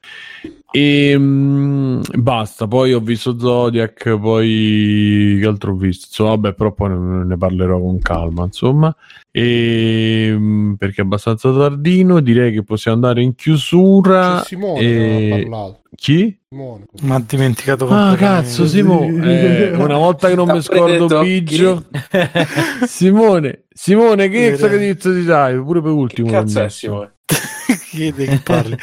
e 0.71 1.15
mm, 1.17 2.01
basta 2.17 2.67
poi 2.67 2.93
ho 2.93 3.01
visto 3.01 3.39
Zodiac 3.39 4.19
poi 4.19 5.39
che 5.41 5.47
altro 5.47 5.73
ho 5.73 5.77
visto 5.77 6.07
insomma 6.09 6.31
vabbè 6.31 6.53
però 6.55 6.73
poi 6.73 6.91
ne, 6.91 7.25
ne 7.25 7.37
parlerò 7.39 7.79
con 7.81 7.99
calma 8.01 8.45
insomma 8.45 8.95
e, 9.31 10.35
mm, 10.37 10.75
perché 10.75 11.01
è 11.01 11.05
abbastanza 11.05 11.51
tardino 11.57 12.21
direi 12.21 12.53
che 12.53 12.63
possiamo 12.65 12.97
andare 12.99 13.23
in 13.23 13.35
chiusura 13.35 14.41
C'è 14.41 14.45
Simone 14.47 14.81
e- 14.81 14.85
che 14.93 14.99
non 14.99 15.17
ha 15.17 15.37
parlato. 15.49 15.83
chi? 15.95 16.39
Simone. 16.49 16.85
Mi 17.03 17.11
ha 17.13 17.25
dimenticato 17.27 17.89
Ah, 17.89 18.15
cazzo, 18.17 18.67
Simone. 18.67 19.71
Eh, 19.71 19.75
una 19.77 19.97
volta 19.97 20.29
che 20.29 20.35
non 20.37 20.49
mi 20.51 20.61
scordo 20.63 21.21
Biggio. 21.21 21.85
Simone, 22.87 23.64
Simone, 23.77 24.29
che 24.29 24.47
extra 24.47 24.69
ti 24.69 25.25
dai? 25.25 25.61
Pure 25.61 25.83
per 25.83 25.91
ultimo. 25.91 26.29
Che 26.29 26.33
cazzo 26.33 26.63
è. 26.63 26.69
Simone? 26.69 27.15
Chiede 27.91 28.25
che 28.25 28.39
parli. 28.39 28.77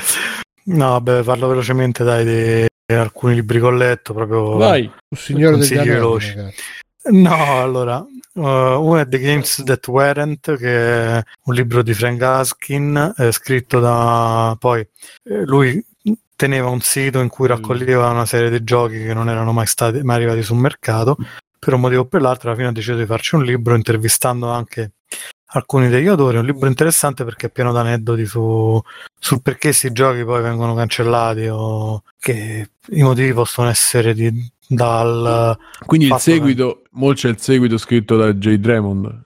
No, 0.66 0.90
vabbè, 0.90 1.24
parlo 1.24 1.48
velocemente 1.48 2.04
dai 2.04 2.26
di 2.26 2.94
alcuni 2.94 3.36
libri 3.36 3.60
che 3.60 3.66
ho 3.66 3.72
letto 3.72 4.14
proprio 4.14 4.58
Vai. 4.58 4.92
Il 5.08 5.18
signore 5.18 5.58
degli 5.58 5.74
anelli, 5.74 5.90
veloci. 5.90 6.34
ragazzi. 6.36 6.62
No, 7.04 7.62
allora, 7.62 7.98
uh, 7.98 8.42
uno 8.42 8.98
è 8.98 9.08
The 9.08 9.18
Games 9.18 9.64
That 9.66 9.88
Weren't, 9.88 10.58
che 10.58 11.16
è 11.18 11.24
un 11.46 11.54
libro 11.54 11.82
di 11.82 11.94
Frank 11.94 12.22
Askin, 12.22 13.14
eh, 13.18 13.32
scritto 13.32 13.80
da... 13.80 14.56
poi 14.60 14.82
eh, 14.82 15.46
lui 15.46 15.84
teneva 16.36 16.70
un 16.70 16.82
sito 16.82 17.20
in 17.20 17.30
cui 17.30 17.48
raccoglieva 17.48 18.10
una 18.10 18.26
serie 18.26 18.50
di 18.50 18.64
giochi 18.64 19.04
che 19.04 19.14
non 19.14 19.30
erano 19.30 19.52
mai 19.52 19.68
stati 19.68 20.02
mai 20.02 20.18
arrivati 20.18 20.44
sul 20.44 20.58
mercato, 20.58 21.16
per 21.64 21.76
un 21.76 21.82
motivo 21.82 22.02
o 22.02 22.06
per 22.06 22.22
l'altro 22.22 22.48
alla 22.48 22.58
fine 22.58 22.70
ha 22.70 22.74
deciso 22.74 22.98
di 22.98 23.06
farci 23.06 23.36
un 23.36 23.44
libro 23.44 23.76
intervistando 23.76 24.50
anche 24.50 24.94
alcuni 25.54 25.90
degli 25.90 26.08
autori, 26.08 26.38
un 26.38 26.46
libro 26.46 26.68
interessante 26.68 27.24
perché 27.24 27.48
è 27.48 27.52
pieno 27.52 27.72
di 27.72 27.78
aneddoti 27.78 28.26
su, 28.26 28.82
sul 29.20 29.42
perché 29.44 29.68
questi 29.68 29.92
giochi 29.92 30.24
poi 30.24 30.42
vengono 30.42 30.74
cancellati 30.74 31.48
o 31.50 32.02
che 32.18 32.70
i 32.88 33.02
motivi 33.04 33.32
possono 33.34 33.70
essere 33.70 34.16
di, 34.16 34.52
dal 34.68 35.56
Quindi 35.86 36.08
il 36.08 36.16
seguito, 36.18 36.82
mo 36.94 37.14
c'è 37.14 37.30
il 37.30 37.40
seguito 37.40 37.78
scritto 37.78 38.16
da 38.16 38.34
J. 38.34 38.56
Dremond. 38.56 39.26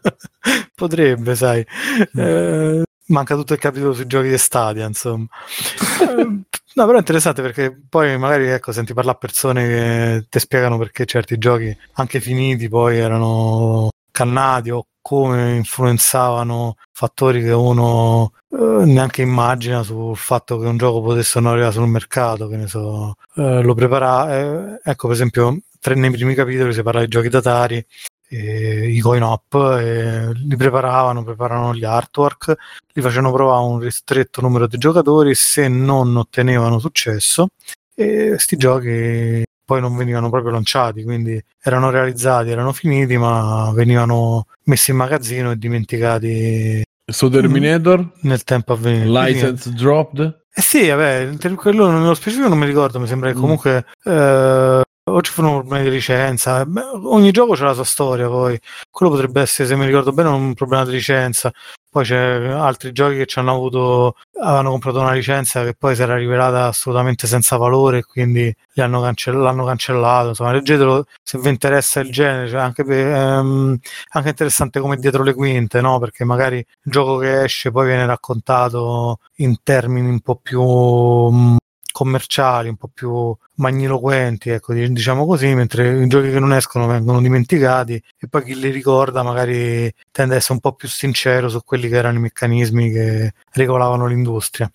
Potrebbe, 0.74 1.34
sai. 1.34 1.66
Eh, 2.14 2.82
manca 3.08 3.34
tutto 3.34 3.52
il 3.52 3.58
capitolo 3.58 3.92
sui 3.92 4.06
giochi 4.06 4.30
di 4.30 4.38
Stadia, 4.38 4.86
insomma. 4.86 5.26
No, 6.76 6.86
però 6.86 6.96
è 6.96 7.00
interessante 7.00 7.40
perché 7.40 7.80
poi 7.88 8.18
magari 8.18 8.48
ecco, 8.48 8.72
senti 8.72 8.94
parlare 8.94 9.16
a 9.16 9.20
persone 9.20 9.66
che 9.68 10.26
ti 10.28 10.38
spiegano 10.40 10.76
perché 10.76 11.04
certi 11.06 11.38
giochi, 11.38 11.76
anche 11.94 12.20
finiti, 12.20 12.68
poi 12.68 12.98
erano 12.98 13.90
cannati 14.10 14.70
o 14.70 14.86
come 15.00 15.54
influenzavano 15.54 16.74
fattori 16.92 17.42
che 17.42 17.52
uno 17.52 18.32
eh, 18.50 18.84
neanche 18.86 19.22
immagina 19.22 19.82
sul 19.84 20.16
fatto 20.16 20.58
che 20.58 20.66
un 20.66 20.76
gioco 20.76 21.00
potesse 21.00 21.38
non 21.38 21.52
arrivare 21.52 21.72
sul 21.72 21.86
mercato, 21.86 22.48
che 22.48 22.56
ne 22.56 22.66
so, 22.66 23.14
eh, 23.36 23.62
lo 23.62 23.74
prepara. 23.74 24.36
eh, 24.74 24.80
ecco, 24.82 25.06
per 25.06 25.16
esempio, 25.16 25.60
tre 25.78 25.94
nei 25.94 26.10
primi 26.10 26.34
capitoli 26.34 26.72
si 26.72 26.82
parla 26.82 27.00
di 27.00 27.08
giochi 27.08 27.28
datari 27.28 27.84
e 28.28 28.88
i 28.90 29.00
coin 29.00 29.22
op 29.22 29.54
e 29.78 30.32
li 30.34 30.56
preparavano, 30.56 31.22
preparavano 31.24 31.74
gli 31.74 31.84
artwork, 31.84 32.54
li 32.92 33.02
facevano 33.02 33.32
provare 33.32 33.58
a 33.58 33.62
un 33.62 33.78
ristretto 33.78 34.40
numero 34.40 34.66
di 34.66 34.78
giocatori, 34.78 35.34
se 35.34 35.68
non 35.68 36.16
ottenevano 36.16 36.78
successo 36.78 37.48
e 37.94 38.34
sti 38.38 38.56
giochi 38.56 39.42
poi 39.64 39.80
non 39.80 39.96
venivano 39.96 40.28
proprio 40.28 40.52
lanciati, 40.52 41.02
quindi 41.04 41.42
erano 41.62 41.88
realizzati, 41.90 42.50
erano 42.50 42.72
finiti, 42.72 43.16
ma 43.16 43.72
venivano 43.74 44.46
messi 44.64 44.90
in 44.90 44.98
magazzino 44.98 45.52
e 45.52 45.56
dimenticati 45.56 46.82
So 47.10 47.28
Terminator, 47.28 48.12
nel 48.22 48.44
tempo 48.44 48.72
a 48.72 48.76
venire. 48.76 49.06
license 49.06 49.70
dropped. 49.72 50.42
Eh 50.54 50.60
sì, 50.62 50.88
vabbè, 50.88 51.30
quello 51.56 51.90
nello 51.90 52.14
specifico 52.14 52.48
non 52.48 52.58
mi 52.58 52.66
ricordo, 52.66 53.00
mi 53.00 53.06
sembra 53.06 53.30
che 53.30 53.36
Mm. 53.36 53.40
comunque 53.40 53.84
eh, 54.04 54.82
o 55.06 55.20
ci 55.20 55.30
furono 55.32 55.58
problemi 55.60 55.84
di 55.84 55.90
licenza. 55.90 56.64
Beh, 56.64 56.80
ogni 57.04 57.30
gioco 57.30 57.54
c'ha 57.54 57.64
la 57.66 57.74
sua 57.74 57.84
storia, 57.84 58.26
poi 58.28 58.58
quello 58.90 59.12
potrebbe 59.12 59.42
essere, 59.42 59.68
se 59.68 59.76
mi 59.76 59.84
ricordo 59.86 60.12
bene, 60.12 60.28
un 60.30 60.54
problema 60.54 60.84
di 60.84 60.92
licenza. 60.92 61.52
Poi 61.90 62.04
c'è 62.04 62.16
altri 62.48 62.90
giochi 62.90 63.16
che 63.18 63.26
ci 63.26 63.38
hanno 63.38 63.52
avuto, 63.52 64.16
avevano 64.40 64.70
comprato 64.70 64.98
una 65.00 65.12
licenza 65.12 65.62
che 65.62 65.74
poi 65.74 65.94
si 65.94 66.02
era 66.02 66.16
rivelata 66.16 66.66
assolutamente 66.66 67.26
senza 67.28 67.56
valore 67.56 67.98
e 67.98 68.02
quindi 68.04 68.52
hanno 68.76 69.00
cancell- 69.00 69.40
l'hanno 69.40 69.64
cancellato. 69.64 70.28
Insomma, 70.28 70.52
leggetelo 70.52 71.04
se 71.22 71.38
vi 71.38 71.50
interessa 71.50 72.00
il 72.00 72.10
genere, 72.10 72.48
cioè 72.48 72.60
anche, 72.60 72.82
per, 72.84 73.06
ehm, 73.06 73.78
anche 74.10 74.28
interessante 74.30 74.80
come 74.80 74.96
dietro 74.96 75.22
le 75.22 75.34
quinte, 75.34 75.80
no? 75.80 75.98
Perché 76.00 76.24
magari 76.24 76.56
il 76.58 76.66
gioco 76.92 77.18
che 77.18 77.44
esce 77.44 77.70
poi 77.70 77.86
viene 77.86 78.06
raccontato 78.06 79.18
in 79.36 79.56
termini 79.62 80.08
un 80.08 80.20
po' 80.20 80.34
più 80.36 80.60
mh, 80.62 81.56
commerciali, 81.94 82.68
un 82.68 82.76
po' 82.76 82.90
più 82.92 83.32
magniloquenti, 83.54 84.50
ecco, 84.50 84.74
diciamo 84.74 85.24
così, 85.24 85.54
mentre 85.54 86.02
i 86.02 86.08
giochi 86.08 86.32
che 86.32 86.40
non 86.40 86.52
escono 86.52 86.88
vengono 86.88 87.20
dimenticati 87.20 88.02
e 88.18 88.26
poi 88.28 88.42
chi 88.42 88.58
li 88.58 88.70
ricorda 88.70 89.22
magari 89.22 89.92
tende 90.10 90.34
ad 90.34 90.40
essere 90.40 90.54
un 90.54 90.60
po' 90.60 90.72
più 90.72 90.88
sincero 90.88 91.48
su 91.48 91.60
quelli 91.64 91.88
che 91.88 91.96
erano 91.96 92.18
i 92.18 92.22
meccanismi 92.22 92.90
che 92.90 93.32
regolavano 93.52 94.06
l'industria. 94.06 94.68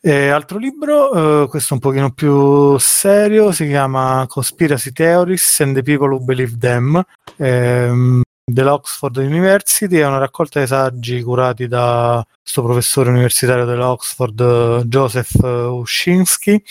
E 0.00 0.28
altro 0.28 0.58
libro, 0.58 1.42
eh, 1.42 1.48
questo 1.48 1.74
un 1.74 1.80
pochino 1.80 2.12
più 2.12 2.78
serio, 2.78 3.50
si 3.50 3.66
chiama 3.66 4.24
Conspiracy 4.28 4.92
Theories 4.92 5.60
and 5.60 5.74
the 5.74 5.82
People 5.82 6.14
Who 6.14 6.20
Believe 6.20 6.56
Them. 6.58 7.02
Ehm, 7.38 8.22
dell'Oxford 8.52 9.16
University, 9.16 9.96
è 9.96 10.06
una 10.06 10.18
raccolta 10.18 10.60
di 10.60 10.66
saggi 10.66 11.22
curati 11.22 11.66
da 11.66 12.24
questo 12.40 12.62
professore 12.62 13.10
universitario 13.10 13.64
dell'Oxford 13.64 14.82
Joseph 14.84 15.34
Ushinsky 15.42 16.62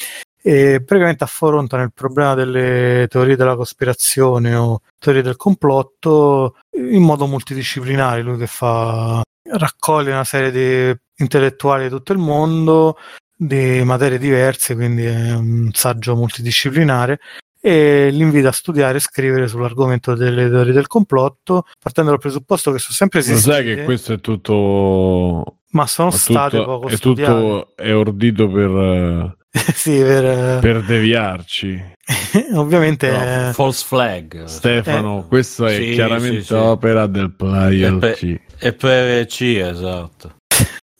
e 0.44 0.82
praticamente 0.84 1.24
affrontano 1.24 1.84
il 1.84 1.94
problema 1.94 2.34
delle 2.34 3.08
teorie 3.10 3.36
della 3.36 3.56
cospirazione 3.56 4.56
o 4.56 4.82
teorie 4.98 5.22
del 5.22 5.36
complotto 5.36 6.56
in 6.76 7.04
modo 7.04 7.28
multidisciplinare, 7.28 8.22
lui 8.22 8.38
che 8.38 8.48
fa 8.48 9.22
raccoglie 9.52 10.12
una 10.12 10.24
serie 10.24 10.52
di 10.52 11.00
intellettuali 11.18 11.84
di 11.84 11.90
tutto 11.90 12.14
il 12.14 12.18
mondo 12.20 12.98
di 13.36 13.82
materie 13.84 14.18
diverse, 14.18 14.76
quindi 14.76 15.06
è 15.06 15.34
un 15.34 15.70
saggio 15.74 16.16
multidisciplinare 16.16 17.20
e 17.64 18.10
li 18.12 18.22
invita 18.22 18.50
a 18.50 18.52
studiare 18.54 18.98
e 18.98 19.02
scrivere 19.02 19.48
sull'argomento 19.48 20.16
delle 20.16 20.50
teorie 20.50 20.74
del 20.74 20.88
complotto, 20.88 21.66
partendo 21.82 22.10
dal 22.12 22.20
presupposto 22.20 22.72
che 22.72 22.80
sono 22.80 22.94
sempre 22.96 23.20
esistite. 23.20 23.48
Lo 23.48 23.54
sai 23.54 23.76
che 23.76 23.84
questo 23.84 24.14
è 24.14 24.20
tutto. 24.20 25.58
Ma 25.74 25.88
sono 25.88 26.10
è 26.10 26.14
state 26.14 26.58
tutto, 26.58 26.70
poco 26.70 26.88
È 26.90 26.96
studiate. 26.96 27.32
tutto 27.34 27.76
è 27.76 27.96
ordito 27.96 28.50
per, 28.50 29.38
sì, 29.74 29.98
per, 30.00 30.60
per 30.60 30.84
deviarci. 30.84 31.90
ovviamente 32.56 33.10
No, 33.12 33.50
eh, 33.50 33.54
false 33.54 33.86
flag. 33.88 34.44
Stefano, 34.46 35.26
questo 35.30 35.68
è 35.68 35.76
Sì, 35.78 35.92
chiaramente 35.92 36.42
sì, 36.42 36.48
sì. 36.48 36.54
opera 36.56 37.06
del 37.08 37.26
E 37.26 37.34
player 37.38 37.98
per, 38.00 38.16
C. 38.16 38.40
e 38.60 38.74
per 38.74 39.26
C, 39.28 39.42
esatto. 39.64 40.36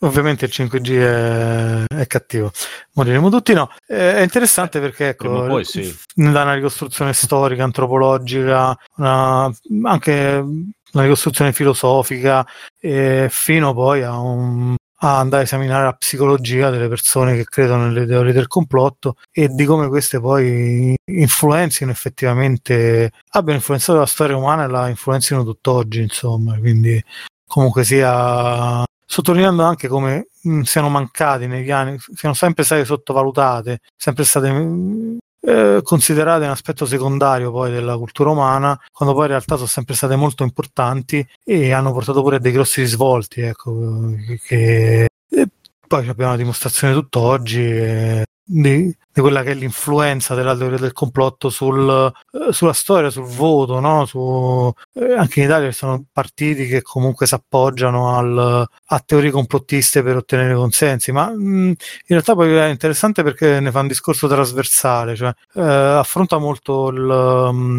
Ovviamente 0.02 0.46
il 0.46 0.52
5G 0.54 0.98
è, 1.00 1.84
è 2.02 2.08
cattivo. 2.08 2.52
Moriremo 2.94 3.30
tutti, 3.30 3.54
no. 3.54 3.70
Eh, 3.88 4.16
è 4.18 4.22
interessante 4.22 4.80
perché 4.80 5.16
prima 5.16 5.36
o 5.36 5.44
ecco, 5.44 5.48
poi 5.48 5.66
sì. 5.66 5.96
dà 6.14 6.44
una 6.44 6.54
ricostruzione 6.54 7.14
storica, 7.14 7.64
antropologica, 7.64 8.78
una- 8.98 9.52
anche 9.84 10.44
una 10.94 11.04
ricostruzione 11.04 11.54
filosofica, 11.54 12.46
e 12.80 13.28
fino 13.30 13.74
poi 13.74 14.04
a, 14.04 14.18
un- 14.20 14.76
a 15.04 15.20
andare 15.20 15.44
a 15.44 15.46
esaminare 15.46 15.86
la 15.86 15.94
psicologia 15.94 16.70
delle 16.70 16.88
persone 16.88 17.36
che 17.36 17.46
credono 17.46 17.86
nelle 17.88 18.06
teorie 18.06 18.34
del 18.34 18.48
complotto 18.48 19.16
e 19.32 19.48
di 19.48 19.66
come 19.66 19.88
queste 19.88 20.20
poi 20.20 20.96
influenzino 21.06 21.90
effettivamente, 21.92 23.12
abbiano 23.32 23.58
influenzato 23.60 24.00
la 24.00 24.06
storia 24.06 24.36
umana 24.38 24.66
e 24.66 24.68
la 24.68 24.90
influenzino 24.90 25.44
tutt'oggi, 25.44 26.02
insomma, 26.02 26.58
quindi 26.60 27.04
comunque 27.48 27.84
sia 27.84 28.84
sottolineando 29.12 29.64
anche 29.64 29.90
come 29.90 30.28
mh, 30.42 30.62
siano 30.62 30.88
mancati 30.88 31.46
negli 31.46 31.70
anni, 31.70 31.98
siano 32.14 32.34
sempre 32.34 32.64
state 32.64 32.86
sottovalutate, 32.86 33.82
sempre 33.98 34.24
state 34.24 34.50
mh, 34.50 35.18
eh, 35.42 35.82
considerate 35.84 36.46
un 36.46 36.52
aspetto 36.52 36.86
secondario 36.86 37.52
poi 37.52 37.72
della 37.72 37.98
cultura 37.98 38.30
umana, 38.30 38.80
quando 38.90 39.14
poi 39.14 39.26
in 39.26 39.32
realtà 39.32 39.56
sono 39.56 39.68
sempre 39.68 39.96
state 39.96 40.16
molto 40.16 40.44
importanti 40.44 41.28
e 41.44 41.74
hanno 41.74 41.92
portato 41.92 42.22
pure 42.22 42.38
a 42.38 42.40
dei 42.40 42.54
grossi 42.54 42.80
risvolti, 42.82 43.42
ecco, 43.42 44.16
che 44.46 45.08
poi 45.88 46.08
abbiamo 46.08 46.32
la 46.32 46.38
dimostrazione 46.38 46.94
tutt'oggi 46.94 47.66
eh, 47.66 48.26
di, 48.52 48.94
di 49.14 49.22
quella 49.22 49.44
che 49.44 49.52
è 49.52 49.54
l'influenza 49.54 50.36
della 50.36 50.56
teoria 50.58 50.78
del 50.78 50.92
complotto 50.92 51.50
sul, 51.50 52.12
eh, 52.32 52.52
sulla 52.52 52.74
storia, 52.74 53.10
sul 53.10 53.24
voto, 53.24 53.80
no? 53.80 54.06
Su, 54.06 54.72
eh, 54.94 55.14
anche 55.14 55.40
in 55.40 55.46
Italia 55.46 55.72
ci 55.72 55.78
sono 55.78 56.04
partiti 56.12 56.68
che 56.68 56.82
comunque 56.82 57.26
si 57.28 57.34
appoggiano 57.34 58.18
al, 58.18 58.68
a 58.86 59.00
teorie 59.00 59.32
complottiste 59.32 60.04
per 60.04 60.18
ottenere 60.18 60.54
consensi, 60.54 61.14
ma 61.14 61.30
mh, 61.30 61.40
in 61.68 61.76
realtà 62.08 62.36
poi 62.36 62.54
è 62.54 62.68
interessante 62.68 63.24
perché 63.24 63.62
ne 63.62 63.72
fa 63.72 63.80
un 63.80 63.88
discorso 63.88 64.28
trasversale, 64.28 65.16
cioè 65.16 65.34
eh, 65.56 65.62
affronta 65.62 66.38
molto 66.38 66.90
il, 66.90 67.00
mh, 67.00 67.78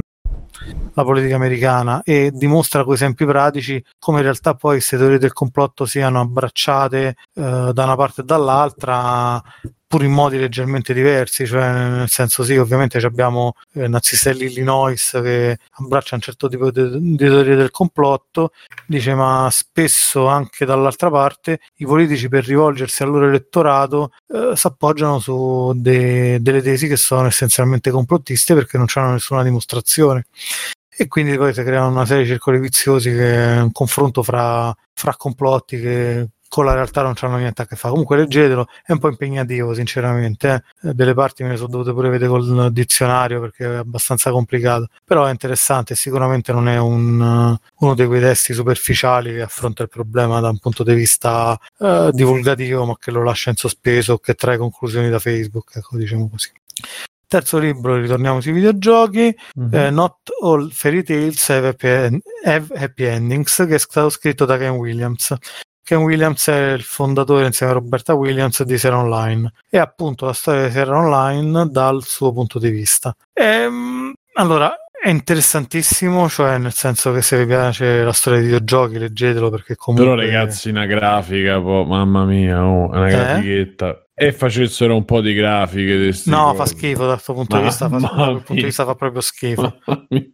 la 0.94 1.04
politica 1.04 1.36
americana 1.36 2.02
e 2.02 2.30
dimostra 2.32 2.84
con 2.84 2.94
esempi 2.94 3.24
pratici 3.24 3.82
come 3.98 4.18
in 4.18 4.24
realtà 4.24 4.54
poi 4.54 4.74
queste 4.74 4.96
teorie 4.96 5.18
del 5.18 5.32
complotto 5.32 5.86
siano 5.86 6.20
abbracciate 6.20 7.16
eh, 7.34 7.70
da 7.72 7.84
una 7.84 7.96
parte 7.96 8.20
e 8.20 8.24
dall'altra 8.24 9.42
pur 9.92 10.04
in 10.04 10.12
modi 10.12 10.38
leggermente 10.38 10.94
diversi, 10.94 11.46
cioè 11.46 11.70
nel 11.70 12.08
senso 12.08 12.42
sì, 12.44 12.56
ovviamente 12.56 12.96
abbiamo 13.04 13.56
eh, 13.74 13.88
nazisti 13.88 14.28
dell'Illinois 14.30 15.20
che 15.22 15.58
abbraccia 15.72 16.14
un 16.14 16.22
certo 16.22 16.48
tipo 16.48 16.70
di, 16.70 17.14
di 17.14 17.16
teorie 17.16 17.56
del 17.56 17.70
complotto, 17.70 18.52
dice 18.86 19.14
ma 19.14 19.50
spesso 19.52 20.28
anche 20.28 20.64
dall'altra 20.64 21.10
parte 21.10 21.60
i 21.76 21.84
politici 21.84 22.30
per 22.30 22.46
rivolgersi 22.46 23.02
al 23.02 23.10
loro 23.10 23.26
elettorato 23.28 24.12
eh, 24.28 24.56
si 24.56 24.66
appoggiano 24.66 25.18
su 25.18 25.74
de- 25.76 26.40
delle 26.40 26.62
tesi 26.62 26.88
che 26.88 26.96
sono 26.96 27.26
essenzialmente 27.26 27.90
complottiste 27.90 28.54
perché 28.54 28.78
non 28.78 28.86
hanno 28.94 29.12
nessuna 29.12 29.42
dimostrazione. 29.42 30.24
E 30.88 31.06
quindi 31.06 31.36
poi 31.36 31.52
si 31.52 31.62
creano 31.62 31.90
una 31.90 32.06
serie 32.06 32.22
di 32.22 32.30
circoli 32.30 32.58
viziosi 32.58 33.10
che 33.10 33.56
è 33.56 33.60
un 33.60 33.72
confronto 33.72 34.22
fra, 34.22 34.74
fra 34.94 35.16
complotti 35.16 35.78
che 35.78 36.28
con 36.52 36.66
la 36.66 36.74
realtà 36.74 37.00
non 37.00 37.14
c'hanno 37.14 37.38
niente 37.38 37.62
a 37.62 37.66
che 37.66 37.76
fare. 37.76 37.92
Comunque 37.92 38.18
leggetelo, 38.18 38.66
è 38.84 38.92
un 38.92 38.98
po' 38.98 39.08
impegnativo 39.08 39.72
sinceramente, 39.72 40.64
eh. 40.82 40.92
delle 40.92 41.14
parti 41.14 41.42
me 41.42 41.48
ne 41.48 41.56
sono 41.56 41.68
dovute 41.70 41.94
pure 41.94 42.10
vedere 42.10 42.28
col 42.28 42.70
dizionario 42.70 43.40
perché 43.40 43.64
è 43.64 43.76
abbastanza 43.76 44.30
complicato, 44.30 44.88
però 45.02 45.24
è 45.24 45.30
interessante, 45.30 45.94
sicuramente 45.94 46.52
non 46.52 46.68
è 46.68 46.76
un, 46.76 47.18
uh, 47.18 47.84
uno 47.86 47.94
di 47.94 48.04
quei 48.04 48.20
testi 48.20 48.52
superficiali 48.52 49.32
che 49.32 49.40
affronta 49.40 49.82
il 49.82 49.88
problema 49.88 50.40
da 50.40 50.50
un 50.50 50.58
punto 50.58 50.82
di 50.82 50.92
vista 50.92 51.58
uh, 51.78 52.10
divulgativo 52.10 52.84
ma 52.84 52.98
che 52.98 53.10
lo 53.10 53.22
lascia 53.22 53.48
in 53.48 53.56
sospeso 53.56 54.12
o 54.12 54.18
che 54.18 54.34
trae 54.34 54.58
conclusioni 54.58 55.08
da 55.08 55.18
Facebook, 55.18 55.74
ecco 55.76 55.96
diciamo 55.96 56.28
così. 56.28 56.50
Terzo 57.26 57.56
libro, 57.56 57.96
ritorniamo 57.96 58.42
sui 58.42 58.52
videogiochi, 58.52 59.34
Mhm. 59.54 59.74
eh, 59.74 59.90
Not 59.90 60.16
All 60.42 60.68
Fairy 60.68 61.02
Tales 61.02 61.48
Have 61.48 61.68
Happy, 61.68 62.20
Have 62.44 62.66
Happy 62.74 63.04
Endings, 63.04 63.64
che 63.66 63.76
è 63.76 63.78
stato 63.78 64.10
scritto 64.10 64.44
da 64.44 64.58
Ken 64.58 64.72
Williams. 64.72 65.34
Ken 65.84 65.98
Williams 65.98 66.48
è 66.48 66.72
il 66.72 66.82
fondatore 66.82 67.46
insieme 67.46 67.72
a 67.72 67.74
Roberta 67.76 68.14
Williams 68.14 68.62
di 68.62 68.78
Sera 68.78 68.98
Online 68.98 69.52
e 69.68 69.78
appunto 69.78 70.26
la 70.26 70.32
storia 70.32 70.66
di 70.66 70.70
Sera 70.72 70.96
Online 70.96 71.68
dal 71.70 72.02
suo 72.04 72.32
punto 72.32 72.58
di 72.58 72.70
vista. 72.70 73.14
Ehm, 73.32 74.12
allora, 74.34 74.74
è 75.02 75.08
interessantissimo, 75.08 76.28
cioè 76.28 76.58
nel 76.58 76.72
senso 76.72 77.12
che 77.12 77.22
se 77.22 77.36
vi 77.36 77.46
piace 77.46 78.04
la 78.04 78.12
storia 78.12 78.38
dei 78.38 78.48
videogiochi 78.48 78.98
leggetelo 78.98 79.50
perché 79.50 79.74
comunque... 79.74 80.14
Però 80.14 80.22
ragazzi, 80.22 80.68
una 80.68 80.86
grafica, 80.86 81.60
po', 81.60 81.84
mamma 81.84 82.24
mia, 82.24 82.64
oh, 82.64 82.86
una 82.88 83.08
Eh? 83.08 83.10
grafichetta. 83.10 84.01
E 84.14 84.32
facessero 84.32 84.94
un 84.94 85.04
po' 85.04 85.20
di 85.20 85.32
grafiche. 85.32 86.12
No, 86.26 86.44
cosi. 86.44 86.56
fa 86.56 86.66
schifo 86.66 87.06
dal 87.06 87.20
suo 87.20 87.34
punto 87.34 87.56
di 87.56 87.62
vista, 87.62 87.88
fa, 87.88 87.96
da 87.96 88.00
mamma 88.00 88.24
quel 88.24 88.42
punto 88.42 88.54
di 88.54 88.64
vista 88.64 88.84
fa 88.84 88.94
proprio 88.94 89.22
schifo. 89.22 89.78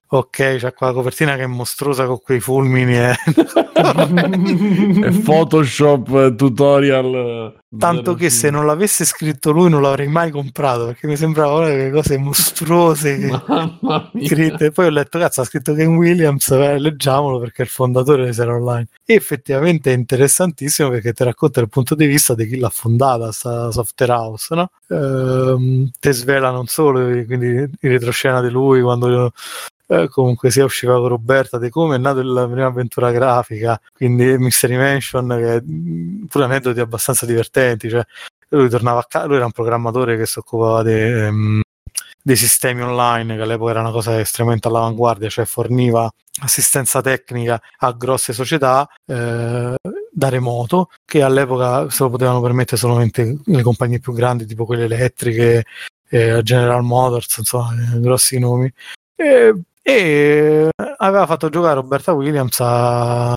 Ok, 0.09 0.57
c'è 0.57 0.75
qua 0.75 0.89
la 0.89 0.93
copertina 0.95 1.37
che 1.37 1.43
è 1.43 1.47
mostruosa 1.47 2.07
con 2.07 2.21
quei 2.21 2.41
fulmini 2.41 2.97
e... 2.97 3.15
Photoshop 5.23 6.35
tutorial. 6.35 7.55
Tanto 7.77 8.15
che 8.15 8.31
se 8.31 8.49
non 8.49 8.65
l'avesse 8.65 9.05
scritto 9.05 9.51
lui 9.51 9.69
non 9.69 9.83
l'avrei 9.83 10.09
mai 10.09 10.31
comprato 10.31 10.87
perché 10.87 11.07
mi 11.07 11.17
sembrava 11.17 11.59
una 11.59 11.67
delle 11.69 11.91
cose 11.91 12.17
mostruose 12.17 13.19
che 13.19 14.25
scritte. 14.25 14.71
Poi 14.71 14.87
ho 14.87 14.91
letto, 14.91 15.19
cazzo, 15.19 15.43
ha 15.43 15.45
scritto 15.45 15.75
Ken 15.75 15.97
Williams, 15.97 16.49
eh, 16.49 16.79
leggiamolo 16.79 17.39
perché 17.39 17.63
è 17.63 17.65
il 17.67 17.71
fondatore 17.71 18.25
di 18.25 18.33
Sera 18.33 18.55
Online. 18.55 18.87
E 19.05 19.15
effettivamente 19.15 19.93
è 19.93 19.97
interessantissimo 19.97 20.89
perché 20.89 21.13
ti 21.13 21.25
racconta 21.25 21.61
il 21.61 21.69
punto 21.69 21.95
di 21.95 22.07
vista 22.07 22.35
di 22.35 22.47
chi 22.47 22.59
l'ha 22.59 22.71
fondata, 22.71 23.31
sta 23.33 23.71
software 23.71 24.13
house, 24.13 24.55
no? 24.55 24.71
Ehm, 24.89 25.91
te 26.01 26.13
svela 26.13 26.51
non 26.51 26.67
solo 26.67 27.01
quindi 27.27 27.49
in 27.49 27.71
retroscena 27.81 28.41
di 28.41 28.49
lui 28.49 28.81
quando 28.81 29.31
eh, 29.89 30.09
comunque 30.09 30.51
sia 30.51 30.65
usciva 30.65 30.95
con 30.99 31.09
Roberta 31.09 31.59
di 31.59 31.71
come 31.71 31.97
è 31.97 31.99
nata 31.99 32.23
la 32.23 32.47
prima 32.47 32.67
avventura 32.67 33.11
grafica 33.11 33.81
quindi 33.93 34.37
Mystery 34.39 34.77
Mansion 34.77 35.29
che 35.29 35.63
mh, 35.63 36.27
pure 36.29 36.45
aneddoti 36.45 36.81
abbastanza 36.81 37.27
divertenti 37.27 37.89
cioè 37.89 38.05
lui 38.51 38.69
tornava 38.69 39.01
a 39.01 39.07
casa 39.09 39.27
lui 39.27 39.37
era 39.37 39.47
un 39.47 39.53
programmatore 39.53 40.17
che 40.17 40.27
si 40.27 40.39
occupava 40.39 40.83
di, 40.83 40.93
ehm, 40.93 41.61
dei 42.23 42.37
sistemi 42.37 42.83
online, 42.83 43.37
che 43.37 43.43
all'epoca 43.43 43.71
era 43.71 43.81
una 43.81 43.91
cosa 43.91 44.21
estremamente 44.21 44.69
all'avanguardia, 44.69 45.31
cioè 45.31 45.47
forniva 45.47 46.11
assistenza 46.41 47.01
tecnica 47.01 47.61
a 47.79 47.93
grosse 47.93 48.33
società 48.35 48.87
eh, 49.07 49.75
da 50.13 50.29
remoto, 50.29 50.91
che 51.07 51.23
all'epoca 51.23 51.89
se 51.91 52.03
lo 52.03 52.11
potevano 52.11 52.41
permettere 52.43 52.77
solamente 52.77 53.39
le 53.45 53.63
compagnie 53.63 53.99
più 53.99 54.13
grandi, 54.13 54.45
tipo 54.45 54.67
quelle 54.67 54.85
elettriche, 54.85 55.65
eh, 56.11 56.43
General 56.43 56.83
Motors, 56.83 57.39
insomma, 57.39 57.73
eh, 57.73 58.01
grossi 58.01 58.39
nomi. 58.39 58.71
E, 59.17 59.55
e 59.91 60.69
aveva 60.99 61.27
fatto 61.27 61.49
giocare 61.49 61.77
Roberta 61.77 62.13
Williams 62.13 62.61
a, 62.61 63.33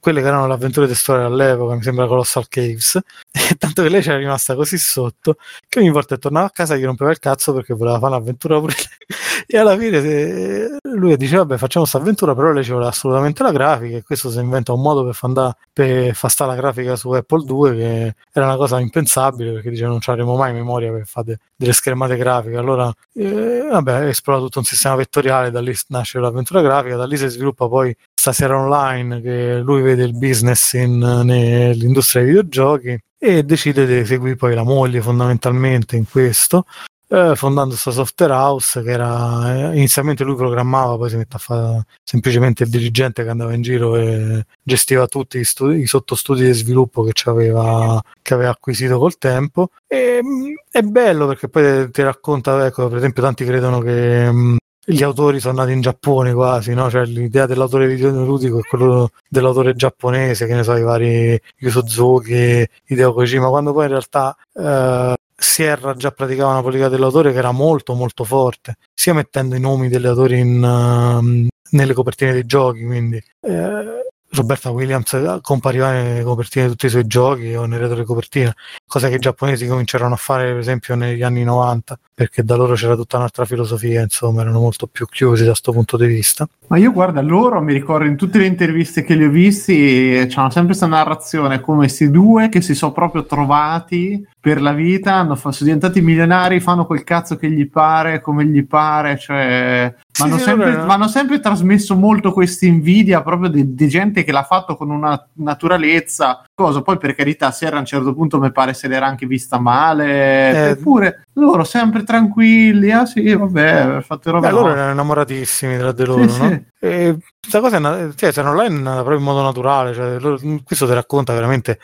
quelle 0.00 0.20
che 0.20 0.26
erano 0.26 0.46
le 0.46 0.54
avventure 0.54 0.92
storia 0.94 1.26
all'epoca, 1.26 1.74
mi 1.74 1.82
sembra 1.82 2.06
Colossal 2.06 2.48
Caves, 2.48 2.96
e 3.30 3.54
tanto 3.56 3.82
che 3.82 3.88
lei 3.88 4.02
c'era 4.02 4.16
rimasta 4.16 4.54
così 4.54 4.78
sotto 4.78 5.36
che 5.68 5.78
ogni 5.78 5.90
volta 5.90 6.14
che 6.14 6.20
tornava 6.20 6.46
a 6.46 6.50
casa 6.50 6.76
gli 6.76 6.84
rompeva 6.84 7.10
il 7.10 7.18
cazzo 7.18 7.52
perché 7.52 7.74
voleva 7.74 7.98
fare 7.98 8.14
un'avventura 8.14 8.58
pure 8.58 8.74
lei. 8.74 8.86
E 9.50 9.56
alla 9.56 9.78
fine 9.78 10.02
se- 10.02 10.76
lui 10.82 11.16
diceva, 11.16 11.42
vabbè, 11.44 11.56
facciamo 11.56 11.86
questa 11.86 12.02
avventura, 12.02 12.34
però 12.34 12.52
lei 12.52 12.62
ci 12.64 12.70
vuole 12.70 12.86
assolutamente 12.86 13.42
la 13.42 13.50
grafica 13.52 13.96
e 13.96 14.02
questo 14.02 14.30
si 14.30 14.38
inventa 14.40 14.72
un 14.72 14.82
modo 14.82 15.04
per 15.04 15.14
far 15.14 15.30
andare 15.30 15.56
per 15.72 16.14
far 16.14 16.30
stare 16.30 16.50
la 16.50 16.56
grafica 16.56 16.96
su 16.96 17.10
Apple 17.12 17.44
2 17.44 17.74
che 17.76 18.14
era 18.32 18.46
una 18.46 18.56
cosa 18.56 18.78
impensabile 18.80 19.52
perché 19.52 19.70
dice 19.70 19.86
non 19.86 20.00
avremo 20.04 20.36
mai 20.36 20.52
memoria 20.52 20.90
per 20.92 21.06
fare 21.06 21.26
de- 21.26 21.38
delle 21.56 21.72
schermate 21.72 22.16
grafiche. 22.16 22.56
Allora, 22.56 22.92
eh, 23.14 23.68
vabbè, 23.70 24.06
esplora 24.08 24.40
tutto 24.40 24.58
un 24.58 24.64
sistema 24.64 24.96
vettoriale, 24.96 25.50
da 25.50 25.60
lì 25.60 25.74
nasce 25.88 26.18
l'avventura 26.18 26.60
grafica, 26.60 26.96
da 26.96 27.06
lì 27.06 27.16
si 27.16 27.28
sviluppa 27.28 27.68
poi 27.68 27.94
stasera 28.28 28.58
online 28.58 29.20
che 29.22 29.58
lui 29.58 29.80
vede 29.80 30.04
il 30.04 30.16
business 30.16 30.74
in, 30.74 30.98
nell'industria 30.98 32.22
dei 32.22 32.32
videogiochi 32.32 32.98
e 33.18 33.42
decide 33.42 33.86
di 33.86 34.04
seguire 34.04 34.36
poi 34.36 34.54
la 34.54 34.64
moglie 34.64 35.00
fondamentalmente 35.00 35.96
in 35.96 36.04
questo 36.08 36.64
eh, 37.10 37.34
fondando 37.36 37.70
questa 37.70 37.90
software 37.90 38.34
house 38.34 38.82
che 38.82 38.90
era 38.90 39.70
eh, 39.72 39.76
inizialmente 39.76 40.24
lui 40.24 40.36
programmava 40.36 40.96
poi 40.96 41.08
si 41.08 41.16
mette 41.16 41.36
a 41.36 41.38
fare 41.38 41.86
semplicemente 42.04 42.64
il 42.64 42.68
dirigente 42.68 43.24
che 43.24 43.30
andava 43.30 43.54
in 43.54 43.62
giro 43.62 43.96
e 43.96 44.44
gestiva 44.62 45.06
tutti 45.06 45.42
studi- 45.42 45.80
i 45.80 45.86
sottostudi 45.86 46.44
di 46.44 46.52
sviluppo 46.52 47.02
che, 47.02 47.12
aveva, 47.30 47.98
che 48.20 48.34
aveva 48.34 48.50
acquisito 48.50 48.98
col 48.98 49.16
tempo. 49.16 49.70
E 49.86 50.20
mh, 50.22 50.54
è 50.70 50.82
bello 50.82 51.26
perché 51.26 51.48
poi 51.48 51.90
ti 51.90 52.02
racconta 52.02 52.66
ecco 52.66 52.88
per 52.88 52.98
esempio 52.98 53.22
tanti 53.22 53.44
credono 53.46 53.80
che 53.80 54.30
mh, 54.30 54.56
gli 54.90 55.02
autori 55.02 55.38
sono 55.38 55.58
nati 55.58 55.72
in 55.72 55.82
Giappone 55.82 56.32
quasi, 56.32 56.72
no? 56.72 56.88
Cioè 56.88 57.04
l'idea 57.04 57.44
dell'autore 57.44 57.86
videoludico 57.86 58.58
è 58.60 58.62
quello 58.62 59.10
dell'autore 59.28 59.74
giapponese, 59.74 60.46
che 60.46 60.54
ne 60.54 60.62
so, 60.62 60.74
i 60.76 60.82
vari 60.82 61.38
Yu 61.58 61.68
Suzuki, 61.68 62.66
Hideo 62.86 63.12
Kojima, 63.12 63.48
quando 63.48 63.74
poi 63.74 63.84
in 63.84 63.90
realtà 63.90 64.34
eh, 64.54 65.14
Sierra 65.36 65.94
già 65.94 66.10
praticava 66.10 66.52
una 66.52 66.62
politica 66.62 66.88
dell'autore 66.88 67.32
che 67.32 67.38
era 67.38 67.52
molto 67.52 67.92
molto 67.92 68.24
forte, 68.24 68.76
sia 68.94 69.12
mettendo 69.12 69.54
i 69.56 69.60
nomi 69.60 69.90
degli 69.90 70.06
autori 70.06 70.38
in, 70.38 70.64
ehm, 70.64 71.48
nelle 71.72 71.92
copertine 71.92 72.32
dei 72.32 72.46
giochi, 72.46 72.82
quindi 72.86 73.22
eh, 73.42 73.97
Roberta 74.30 74.70
Williams 74.70 75.40
compariva 75.40 75.90
nelle 75.90 76.22
copertine 76.22 76.66
di 76.66 76.70
tutti 76.70 76.86
i 76.86 76.90
suoi 76.90 77.06
giochi 77.06 77.54
o 77.54 77.64
nelle 77.64 77.86
retro 77.86 78.04
copertine, 78.04 78.54
cosa 78.86 79.08
che 79.08 79.14
i 79.14 79.18
giapponesi 79.18 79.66
cominciarono 79.66 80.14
a 80.14 80.18
fare 80.18 80.48
per 80.48 80.58
esempio 80.58 80.94
negli 80.94 81.22
anni 81.22 81.44
90, 81.44 81.98
perché 82.14 82.42
da 82.42 82.56
loro 82.56 82.74
c'era 82.74 82.94
tutta 82.94 83.16
un'altra 83.16 83.44
filosofia, 83.44 84.02
insomma, 84.02 84.42
erano 84.42 84.60
molto 84.60 84.86
più 84.86 85.06
chiusi 85.06 85.42
da 85.42 85.50
questo 85.50 85.72
punto 85.72 85.96
di 85.96 86.06
vista. 86.06 86.48
Ma 86.66 86.76
io 86.76 86.92
guarda, 86.92 87.22
loro 87.22 87.62
mi 87.62 87.72
ricordo 87.72 88.06
in 88.06 88.16
tutte 88.16 88.38
le 88.38 88.46
interviste 88.46 89.02
che 89.02 89.14
li 89.14 89.24
ho 89.24 89.30
visti, 89.30 90.26
c'hanno 90.28 90.50
sempre 90.50 90.66
questa 90.66 90.86
narrazione 90.86 91.60
come 91.60 91.78
questi 91.78 92.10
due 92.10 92.48
che 92.48 92.60
si 92.60 92.74
sono 92.74 92.92
proprio 92.92 93.24
trovati 93.24 94.26
per 94.40 94.60
la 94.60 94.72
vita, 94.72 95.26
sono 95.36 95.54
diventati 95.58 96.00
milionari, 96.00 96.60
fanno 96.60 96.86
quel 96.86 97.04
cazzo 97.04 97.36
che 97.36 97.50
gli 97.50 97.68
pare, 97.68 98.20
come 98.20 98.44
gli 98.44 98.64
pare, 98.66 99.18
cioè... 99.18 99.94
Sì, 100.18 100.24
Ma 100.24 100.34
hanno 100.34 100.42
sempre, 100.42 100.76
ma 100.84 100.94
hanno 100.94 101.06
sempre 101.08 101.38
trasmesso 101.38 101.94
molto 101.94 102.32
questa 102.32 102.66
invidia 102.66 103.22
proprio 103.22 103.48
di, 103.48 103.72
di 103.74 103.88
gente 103.88 104.24
che 104.24 104.32
l'ha 104.32 104.42
fatto 104.42 104.74
con 104.76 104.90
una 104.90 105.28
naturalezza. 105.34 106.42
Cosa 106.52 106.82
poi 106.82 106.98
per 106.98 107.14
carità, 107.14 107.52
Sierra 107.52 107.76
a 107.76 107.80
un 107.80 107.84
certo 107.86 108.12
punto 108.14 108.40
mi 108.40 108.50
pare 108.50 108.74
se 108.74 108.88
l'era 108.88 109.06
anche 109.06 109.26
vista 109.26 109.60
male, 109.60 110.50
Eh. 110.50 110.70
eppure 110.70 111.26
loro 111.34 111.62
sempre 111.62 112.02
tranquilli. 112.02 112.90
Ah 112.90 113.06
sì, 113.06 113.32
vabbè, 113.32 114.00
fatto 114.00 114.32
roba. 114.32 114.48
Beh, 114.48 114.52
loro 114.52 114.70
erano 114.70 114.90
innamoratissimi 114.90 115.78
tra 115.78 115.92
di 115.92 116.04
loro, 116.04 116.28
Sì, 116.28 116.40
no? 116.40 116.48
sì. 116.48 116.64
E 116.80 117.16
questa 117.40 117.60
cosa 117.60 118.12
cioè, 118.16 118.32
se 118.32 118.40
è 118.40 118.44
nata 118.44 118.96
proprio 118.96 119.18
in 119.18 119.24
modo 119.24 119.42
naturale, 119.42 119.94
cioè, 119.94 120.18
loro- 120.18 120.40
questo 120.64 120.86
ti 120.86 120.94
racconta 120.94 121.32
veramente 121.32 121.78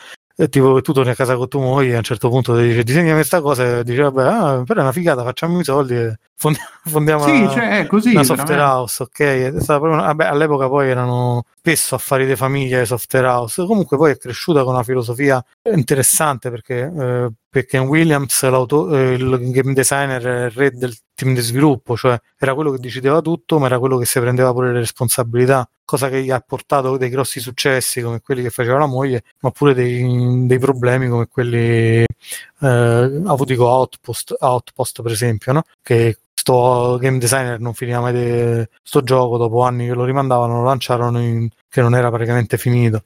tipo 0.49 0.75
che 0.75 0.81
tu 0.83 0.93
torni 0.93 1.11
a 1.11 1.15
casa 1.15 1.37
con 1.37 1.49
tua 1.49 1.61
moglie 1.61 1.93
e 1.93 1.95
a 1.95 1.99
un 1.99 2.03
certo 2.03 2.29
punto 2.29 2.57
ti 2.57 2.63
dice 2.67 2.83
disegnami 2.83 3.15
questa 3.15 3.41
cosa 3.41 3.79
e 3.79 3.85
dici 3.85 4.01
vabbè 4.01 4.23
ah, 4.25 4.63
però 4.65 4.81
è 4.81 4.83
una 4.83 4.93
figata 4.93 5.23
facciamo 5.23 5.61
i 5.61 5.65
soldi 5.65 5.95
e 5.95 6.19
fondi- 6.35 6.59
fondiamo 6.85 7.23
Sì, 7.25 7.31
una, 7.43 7.51
cioè, 7.51 7.87
così. 7.87 8.11
una 8.11 8.25
software 8.25 8.61
house 8.61 9.03
ok 9.05 9.53
una- 9.81 10.03
vabbè, 10.07 10.25
all'epoca 10.27 10.67
poi 10.69 10.89
erano 10.91 11.45
spesso 11.57 11.95
affari 11.95 12.27
di 12.27 12.35
famiglia 12.35 12.79
le 12.79 12.85
software 12.87 13.27
house 13.29 13.65
comunque 13.65 13.97
poi 13.97 14.11
è 14.13 14.19
cresciuta 14.19 14.65
con 14.65 14.75
una 14.75 14.83
filosofia 14.83 15.45
interessante 15.73 16.51
perché 16.51 16.93
eh, 16.99 17.29
perché 17.49 17.79
Williams 17.79 18.43
eh, 18.43 19.13
il 19.13 19.51
game 19.53 19.73
designer 19.73 20.23
è 20.25 20.45
il 20.47 20.51
re 20.51 20.71
del 20.73 20.93
team 21.15 21.35
di 21.35 21.41
sviluppo 21.41 21.97
cioè 21.97 22.21
era 22.39 22.55
quello 22.55 22.71
che 22.71 22.79
decideva 22.79 23.21
tutto 23.21 23.59
ma 23.59 23.67
era 23.67 23.79
quello 23.79 23.97
che 23.97 24.05
si 24.05 24.19
prendeva 24.21 24.53
pure 24.53 24.73
le 24.73 24.81
responsabilità 24.81 25.69
cosa 25.85 26.09
che 26.09 26.23
gli 26.23 26.31
ha 26.31 26.41
portato 26.41 26.97
dei 26.97 27.09
grossi 27.09 27.41
successi 27.41 28.03
come 28.03 28.21
quelli 28.21 28.43
che 28.43 28.51
faceva 28.51 28.79
la 28.79 28.87
moglie 28.87 29.23
ma 29.41 29.51
pure 29.51 29.75
dei, 29.75 30.47
dei 30.47 30.59
problemi 30.59 31.09
come 31.09 31.29
quelli 31.29 32.05
eh, 32.05 33.23
avuti 33.27 33.55
con 33.55 33.67
Outpost, 33.67 34.37
Outpost 34.39 35.03
per 35.03 35.13
esempio 35.13 35.53
no? 35.53 35.63
che 35.83 36.19
sto 36.35 36.99
game 37.01 37.19
designer 37.19 37.61
non 37.61 37.75
finiva 37.75 38.01
mai 38.01 38.13
de- 38.13 38.69
gioco 39.03 39.37
dopo 39.37 39.63
anni 39.63 39.87
che 39.87 39.95
lo 39.95 40.05
rimandavano 40.05 40.55
lo 40.57 40.65
lanciarono 40.65 41.21
in- 41.21 41.49
che 41.69 41.81
non 41.81 41.95
era 41.95 42.11
praticamente 42.11 42.59
finito 42.59 43.05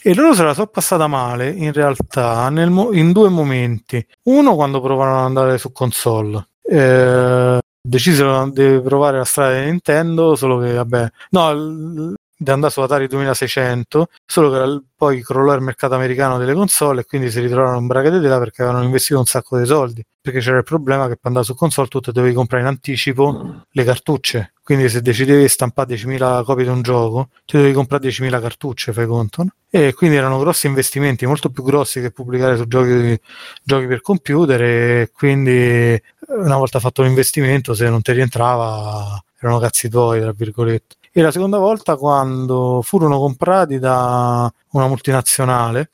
e 0.00 0.14
loro 0.14 0.34
se 0.34 0.44
la 0.44 0.54
sono 0.54 0.66
passata 0.66 1.06
male 1.06 1.50
in 1.50 1.72
realtà 1.72 2.48
mo- 2.50 2.92
in 2.92 3.12
due 3.12 3.28
momenti 3.28 4.04
uno 4.24 4.54
quando 4.54 4.80
provarono 4.80 5.18
ad 5.18 5.24
andare 5.24 5.58
su 5.58 5.72
console 5.72 6.46
eh, 6.68 7.58
decisero 7.80 8.50
di 8.50 8.80
provare 8.82 9.18
la 9.18 9.24
strada 9.24 9.58
di 9.58 9.66
Nintendo 9.66 10.34
solo 10.36 10.58
che 10.58 10.74
vabbè. 10.74 11.10
No 11.30 12.14
di 12.38 12.50
andare 12.52 12.72
su 12.72 12.80
Atari 12.80 13.08
2600 13.08 14.08
solo 14.24 14.50
che 14.52 14.82
poi 14.96 15.22
crollò 15.22 15.54
il 15.54 15.60
mercato 15.60 15.94
americano 15.94 16.38
delle 16.38 16.54
console 16.54 17.00
e 17.00 17.04
quindi 17.04 17.30
si 17.30 17.40
ritrovarono 17.40 17.78
in 17.78 17.86
braga 17.88 18.10
di 18.10 18.20
tela 18.20 18.38
perché 18.38 18.62
avevano 18.62 18.84
investito 18.84 19.18
un 19.18 19.26
sacco 19.26 19.58
di 19.58 19.66
soldi 19.66 20.04
perché 20.20 20.38
c'era 20.38 20.58
il 20.58 20.64
problema 20.64 21.08
che 21.08 21.16
per 21.16 21.26
andare 21.26 21.44
su 21.44 21.54
console 21.54 21.88
tu 21.88 22.00
dovevi 22.00 22.34
comprare 22.34 22.62
in 22.62 22.68
anticipo 22.68 23.64
le 23.68 23.84
cartucce. 23.84 24.52
Quindi 24.62 24.88
se 24.88 25.00
decidevi 25.00 25.42
di 25.42 25.48
stampare 25.48 25.94
10.000 25.94 26.44
copie 26.44 26.64
di 26.64 26.70
un 26.70 26.82
gioco 26.82 27.30
ti 27.46 27.56
dovevi 27.56 27.72
comprare 27.74 28.08
10.000 28.08 28.40
cartucce 28.40 28.92
fai 28.92 29.06
conto 29.06 29.42
no? 29.44 29.50
e 29.70 29.94
quindi 29.94 30.16
erano 30.16 30.38
grossi 30.38 30.66
investimenti 30.66 31.26
molto 31.26 31.48
più 31.48 31.62
grossi 31.62 32.00
che 32.00 32.10
pubblicare 32.10 32.56
su 32.56 32.66
giochi, 32.66 33.18
giochi 33.62 33.86
per 33.86 34.00
computer 34.02 34.62
e 34.62 35.10
quindi 35.14 35.50
eh, 35.50 36.02
una 36.28 36.56
volta 36.56 36.78
fatto 36.80 37.02
l'investimento 37.02 37.74
se 37.74 37.88
non 37.88 38.02
ti 38.02 38.12
rientrava 38.12 39.22
erano 39.40 39.58
cazzi 39.58 39.88
tuoi 39.88 40.20
tra 40.20 40.32
virgolette 40.32 40.96
e 41.18 41.22
la 41.22 41.32
seconda 41.32 41.58
volta 41.58 41.96
quando 41.96 42.80
furono 42.80 43.18
comprati 43.18 43.80
da 43.80 44.48
una 44.70 44.86
multinazionale 44.86 45.90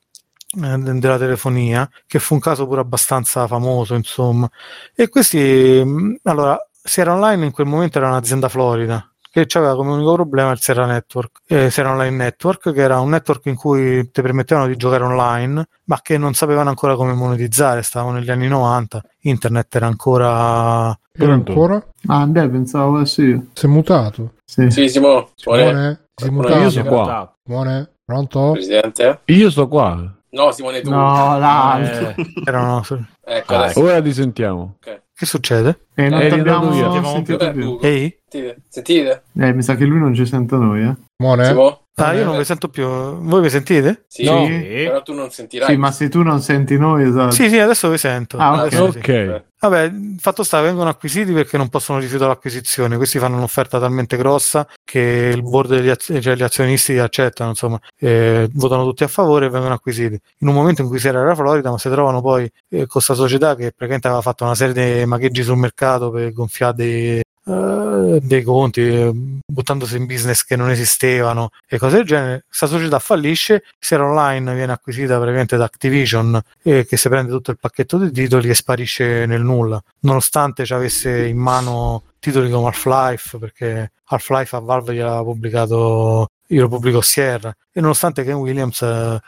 eh, 0.63 0.77
de- 0.79 0.99
della 0.99 1.17
telefonia 1.17 1.89
che 2.07 2.19
fu 2.19 2.35
un 2.35 2.41
caso 2.41 2.67
pure 2.67 2.83
abbastanza 2.83 3.47
famoso 3.47 3.95
insomma. 3.95 4.47
E 4.95 5.09
questi 5.09 5.83
mh, 5.83 6.17
allora 6.25 6.59
Sierra 6.83 7.15
Online 7.15 7.47
in 7.47 7.53
quel 7.53 7.67
momento 7.67 7.97
era 7.97 8.09
un'azienda 8.09 8.51
florida 8.51 9.14
che 9.35 9.59
aveva 9.59 9.75
come 9.75 9.91
unico 9.91 10.15
problema 10.15 10.53
il 10.53 10.61
Sierra 10.61 10.87
Network, 10.87 11.41
eh, 11.49 11.69
Sierra 11.69 11.91
Online 11.91 12.17
Network, 12.17 12.73
che 12.73 12.81
era 12.81 13.01
un 13.01 13.09
network 13.09 13.47
in 13.47 13.57
cui 13.57 14.09
ti 14.13 14.23
permettevano 14.23 14.69
di 14.69 14.77
giocare 14.77 15.03
online, 15.03 15.67
ma 15.87 15.99
che 16.01 16.17
non 16.19 16.35
sapevano 16.35 16.69
ancora 16.69 16.95
come 16.95 17.15
monetizzare, 17.15 17.83
stavano 17.83 18.19
negli 18.19 18.31
anni 18.31 18.47
90, 18.47 19.03
internet 19.23 19.75
era 19.75 19.87
ancora... 19.87 20.97
Era 21.17 21.33
ancora? 21.33 21.85
Ah, 22.07 22.27
beh, 22.27 22.49
pensavo 22.49 23.01
eh, 23.01 23.07
sì. 23.07 23.49
Si 23.53 23.67
è 23.67 23.69
mutato. 23.69 24.35
Sì. 24.45 24.71
Sì, 24.71 24.89
Simone, 24.89 25.27
Simone, 25.35 25.65
Simone? 25.65 26.01
Si 26.15 26.25
è 26.25 26.29
Qualcuno 26.29 26.49
Io 26.49 26.55
mutato. 26.55 26.71
sto 26.71 26.85
qua. 26.85 27.35
Simone? 27.45 27.91
Pronto? 28.05 28.51
Presidente? 28.53 29.21
Io 29.25 29.51
sto 29.51 29.67
qua. 29.69 30.15
No, 30.31 30.53
Simone, 30.53 30.81
tu. 30.81 30.91
No, 30.91 31.39
l'altro. 31.39 32.09
Eh, 32.09 32.43
Erano... 32.45 32.85
Ecco, 33.25 33.55
ah, 33.55 33.73
ora 33.75 34.03
ti 34.03 34.13
sentiamo. 34.13 34.77
Che 35.17 35.27
succede? 35.27 35.87
E 35.95 36.09
non 36.09 36.21
Eh, 36.23 36.29
ti 36.29 36.35
abbiamo 36.41 36.71
via. 36.71 37.05
sentito 37.05 37.51
più. 37.53 37.67
Ugo? 37.73 37.83
Ehi? 37.83 38.19
Sentite? 38.29 38.57
Sentite? 38.69 39.23
Eh, 39.39 39.53
mi 39.53 39.63
sa 39.63 39.77
che 39.77 39.85
lui 39.85 39.99
non 40.01 40.15
ci 40.15 40.27
sente 40.27 40.57
noi, 40.57 40.83
eh. 40.83 40.95
Simone? 41.17 41.83
Ah, 41.97 42.13
io 42.13 42.25
non 42.25 42.37
vi 42.37 42.45
sento 42.45 42.69
più. 42.69 42.85
Voi 42.87 43.41
mi 43.41 43.49
sentite? 43.51 44.05
Sì, 44.09 44.25
No. 44.25 44.49
però 44.49 45.03
tu 45.03 45.13
non 45.15 45.31
sentirai. 45.31 45.69
Sì, 45.71 45.77
ma 45.77 45.93
se 45.93 46.09
tu 46.09 46.23
non 46.23 46.41
senti 46.41 46.77
noi, 46.77 47.05
esatto. 47.07 47.31
Sì, 47.31 47.49
sì, 47.49 47.59
adesso 47.61 47.89
vi 47.89 47.99
sento. 47.99 48.37
Ah, 48.37 48.53
ok. 48.55 48.59
Adesso 48.59 48.91
sì. 48.93 48.99
Ok. 48.99 49.43
Vabbè, 49.65 49.83
il 49.85 50.17
fatto 50.19 50.43
sta, 50.43 50.61
vengono 50.61 50.91
acquisiti 50.91 51.33
perché 51.33 51.57
non 51.57 51.69
possono 51.71 51.99
rifiutare 51.99 52.31
l'acquisizione. 52.31 52.97
Questi 52.99 53.19
fanno 53.19 53.37
un'offerta 53.37 53.79
talmente 53.79 54.19
grossa 54.19 54.67
che 54.85 55.31
il 55.35 55.43
board 55.43 55.71
degli 55.71 55.89
az- 55.89 56.19
cioè 56.21 56.35
gli 56.35 56.43
azionisti 56.43 56.99
accettano, 56.99 57.51
insomma, 57.51 57.81
eh, 57.99 58.47
votano 58.53 58.85
tutti 58.85 59.05
a 59.05 59.09
favore 59.09 59.47
e 59.47 59.49
vengono 59.49 59.73
acquisiti. 59.73 60.21
In 60.41 60.49
un 60.49 60.55
momento 60.55 60.83
in 60.83 60.89
cui 60.89 60.99
si 60.99 61.09
era 61.09 61.25
la 61.25 61.35
Florida, 61.35 61.71
ma 61.71 61.79
si 61.79 61.89
trovano 61.89 62.21
poi 62.21 62.45
eh, 62.45 62.79
con 62.79 62.87
questa 62.89 63.15
società 63.15 63.55
che 63.55 63.67
praticamente 63.71 64.09
aveva 64.09 64.21
fatto 64.21 64.45
una 64.45 64.55
serie 64.57 64.99
di 64.99 65.07
magheggi 65.07 65.43
sul 65.43 65.57
mercato 65.57 65.84
per 66.11 66.33
gonfiare 66.33 66.75
dei, 66.75 67.21
eh, 67.47 68.21
dei 68.23 68.43
conti, 68.43 68.81
eh, 68.81 69.11
buttandosi 69.47 69.97
in 69.97 70.07
business 70.07 70.45
che 70.45 70.57
non 70.57 70.71
esistevano 70.71 71.51
e 71.69 71.79
cose 71.79 71.97
del 71.97 72.07
genere. 72.07 72.45
Questa 72.47 72.67
società 72.67 72.99
fallisce, 72.99 73.65
Sierra 73.79 74.07
Online 74.07 74.55
viene 74.55 74.73
acquisita 74.73 75.17
praticamente 75.17 75.57
da 75.57 75.65
Activision 75.65 76.41
e 76.63 76.87
che 76.87 76.97
si 76.97 77.09
prende 77.09 77.31
tutto 77.31 77.51
il 77.51 77.59
pacchetto 77.59 77.99
di 77.99 78.11
titoli 78.11 78.49
e 78.49 78.55
sparisce 78.55 79.27
nel 79.27 79.43
nulla, 79.43 79.83
nonostante 80.01 80.65
ci 80.65 80.73
avesse 80.73 81.27
in 81.27 81.37
mano 81.39 82.05
titoli 82.19 82.51
come 82.51 82.69
Half-Life, 82.69 83.39
perché 83.39 83.93
Half-Life 84.07 84.57
a 84.57 84.61
Valve 84.61 84.95
gliel'aveva 84.95 85.23
pubblicato, 85.23 86.29
io 86.55 86.63
lo 86.63 86.69
pubblico 86.69 87.01
Sierra, 87.01 87.55
e 87.73 87.81
nonostante 87.81 88.23
Ken 88.25 88.35
Williams, 88.35 88.83
eh, 88.83 89.21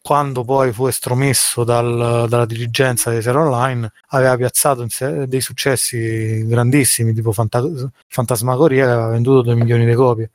quando 0.00 0.44
poi 0.44 0.72
fu 0.72 0.86
estromesso 0.86 1.64
dal- 1.64 2.26
dalla 2.28 2.46
dirigenza 2.46 3.10
di 3.10 3.20
Sierra 3.20 3.42
Online, 3.42 3.90
aveva 4.08 4.36
piazzato 4.36 4.86
dei 5.26 5.40
successi 5.40 6.46
grandissimi, 6.46 7.12
tipo 7.12 7.32
Fanta- 7.32 7.62
Fantasmagoria, 8.08 8.84
che 8.86 8.90
aveva 8.92 9.08
venduto 9.08 9.42
2 9.42 9.54
milioni 9.54 9.84
di 9.84 9.94
copie. 9.94 10.30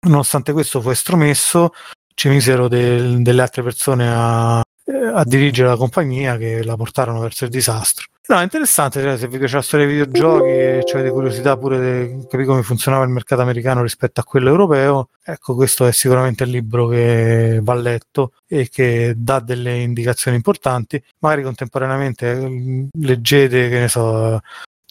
Nonostante 0.00 0.52
questo 0.52 0.80
fu 0.80 0.90
estromesso, 0.90 1.72
ci 2.14 2.28
misero 2.28 2.68
del- 2.68 3.22
delle 3.22 3.42
altre 3.42 3.62
persone 3.62 4.08
a, 4.08 4.62
a 4.86 5.24
dirigere 5.24 5.68
la 5.68 5.76
compagnia 5.76 6.36
che 6.36 6.62
la 6.62 6.76
portarono 6.76 7.20
verso 7.20 7.44
il 7.44 7.50
disastro. 7.50 8.06
No, 8.26 8.38
è 8.38 8.42
interessante, 8.42 9.02
cioè, 9.02 9.18
se 9.18 9.28
vi 9.28 9.36
piace 9.36 9.56
la 9.56 9.62
storia 9.62 9.86
dei 9.86 9.96
videogiochi 9.96 10.48
e 10.48 10.82
cioè, 10.86 11.00
avete 11.00 11.12
curiosità 11.12 11.58
pure 11.58 12.06
di 12.06 12.22
capire 12.22 12.46
come 12.46 12.62
funzionava 12.62 13.04
il 13.04 13.10
mercato 13.10 13.42
americano 13.42 13.82
rispetto 13.82 14.20
a 14.20 14.24
quello 14.24 14.48
europeo, 14.48 15.10
ecco, 15.22 15.54
questo 15.54 15.86
è 15.86 15.92
sicuramente 15.92 16.44
il 16.44 16.50
libro 16.50 16.88
che 16.88 17.58
va 17.62 17.74
letto 17.74 18.32
e 18.46 18.70
che 18.70 19.12
dà 19.14 19.40
delle 19.40 19.78
indicazioni 19.78 20.38
importanti. 20.38 21.02
Magari 21.18 21.42
contemporaneamente 21.42 22.30
eh, 22.30 22.88
leggete, 22.98 23.68
che 23.68 23.78
ne 23.80 23.88
so, 23.88 24.40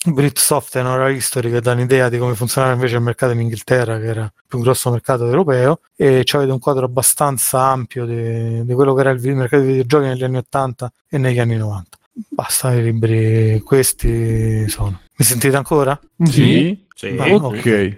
Britsoft 0.06 0.76
e 0.76 0.82
Nora 0.82 1.10
History 1.10 1.50
che 1.50 1.62
danno 1.62 1.82
idea 1.82 2.10
di 2.10 2.18
come 2.18 2.36
funzionava 2.36 2.74
invece 2.74 2.96
il 2.96 3.02
mercato 3.02 3.34
in 3.34 3.42
Inghilterra, 3.42 4.00
che 4.00 4.06
era 4.06 4.24
il 4.24 4.44
più 4.48 4.60
grosso 4.60 4.92
mercato 4.92 5.26
europeo, 5.26 5.80
e 5.96 6.24
ci 6.24 6.36
avete 6.36 6.52
un 6.52 6.60
quadro 6.60 6.86
abbastanza 6.86 7.62
ampio 7.62 8.06
di, 8.06 8.66
di 8.66 8.74
quello 8.74 8.94
che 8.94 9.02
era 9.02 9.12
il 9.12 9.36
mercato 9.36 9.64
dei 9.64 9.72
videogiochi 9.72 10.06
negli 10.06 10.24
anni 10.24 10.38
80 10.38 10.92
e 11.10 11.18
negli 11.18 11.40
anni 11.40 11.56
90. 11.56 11.98
Basta, 12.30 12.74
i 12.74 12.84
libri 12.84 13.62
questi 13.62 14.68
sono. 14.70 15.00
Mi 15.16 15.26
sentite 15.26 15.56
ancora? 15.56 16.00
Sì? 16.24 16.86
Sì. 16.94 17.16
Vai. 17.16 17.32
Ok. 17.32 17.98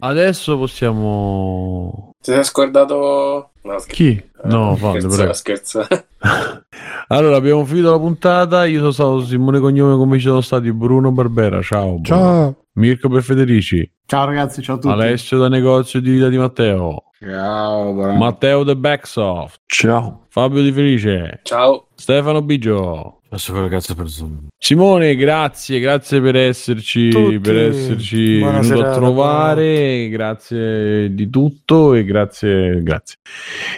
Adesso 0.00 0.56
possiamo... 0.56 2.12
Ti 2.20 2.32
sei 2.32 2.44
scordato... 2.44 3.50
No, 3.66 3.78
scher- 3.78 3.94
Chi? 3.94 4.24
No, 4.44 4.72
eh, 4.72 4.76
Fabio, 4.76 5.10
scherzo, 5.10 5.32
scherzo. 5.32 5.86
Allora, 7.08 7.36
abbiamo 7.36 7.64
finito 7.64 7.90
la 7.90 7.98
puntata. 7.98 8.64
Io 8.66 8.78
sono 8.78 8.90
stato 8.90 9.20
Simone 9.24 9.60
Cognome, 9.60 9.96
come 9.96 10.18
ci 10.18 10.26
sono 10.26 10.40
stati 10.40 10.72
Bruno 10.72 11.12
Barbera. 11.12 11.60
Ciao. 11.62 11.98
Bruno. 11.98 12.04
Ciao. 12.04 12.56
Mirko 12.74 13.08
Per 13.08 13.22
Federici. 13.22 13.88
Ciao 14.06 14.24
ragazzi, 14.26 14.60
ciao 14.62 14.76
a 14.76 14.78
tutti. 14.78 14.92
Alessio 14.92 15.38
da 15.38 15.48
negozio 15.48 16.00
di 16.00 16.10
vita 16.10 16.28
di 16.28 16.36
Matteo. 16.36 17.04
Ciao, 17.20 17.92
bra- 17.94 18.12
Matteo 18.12 18.64
The 18.64 18.76
Backsoft. 18.76 19.60
Ciao. 19.66 20.26
Fabio 20.28 20.62
Di 20.62 20.72
Felice. 20.72 21.40
Ciao. 21.42 21.86
Stefano 21.94 22.42
Bigio. 22.42 23.15
Adesso 23.28 23.52
quello 23.52 23.68
cazzo 23.68 23.94
per 23.94 24.08
Zoom. 24.08 24.46
Simone, 24.56 25.16
grazie, 25.16 25.80
grazie 25.80 26.20
per 26.20 26.36
esserci, 26.36 27.08
Tutti. 27.08 27.40
per 27.40 27.56
esserci 27.56 28.38
venuto 28.38 28.84
a 28.84 28.92
trovare, 28.92 30.08
grazie 30.08 31.12
di 31.12 31.28
tutto 31.28 31.94
e 31.94 32.04
grazie, 32.04 32.82
grazie. 32.82 33.16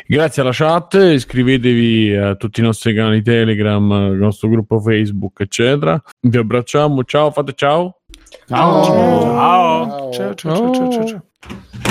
Grazie 0.06 0.42
alla 0.42 0.52
chat, 0.52 0.94
iscrivetevi 0.94 2.14
a 2.14 2.34
tutti 2.34 2.60
i 2.60 2.62
nostri 2.62 2.94
canali 2.94 3.22
Telegram, 3.22 3.90
al 3.90 4.16
nostro 4.16 4.48
gruppo 4.50 4.80
Facebook, 4.80 5.40
eccetera. 5.40 6.00
Vi 6.20 6.36
abbracciamo, 6.36 7.02
ciao, 7.04 7.30
fate 7.30 7.54
ciao. 7.54 8.00
Ciao. 8.46 8.84
Ciao. 8.84 10.10
Ciao, 10.12 10.34
ciao, 10.34 10.34
ciao, 10.34 10.74
ciao, 10.74 10.90
ciao, 10.90 11.06
ciao. 11.06 11.22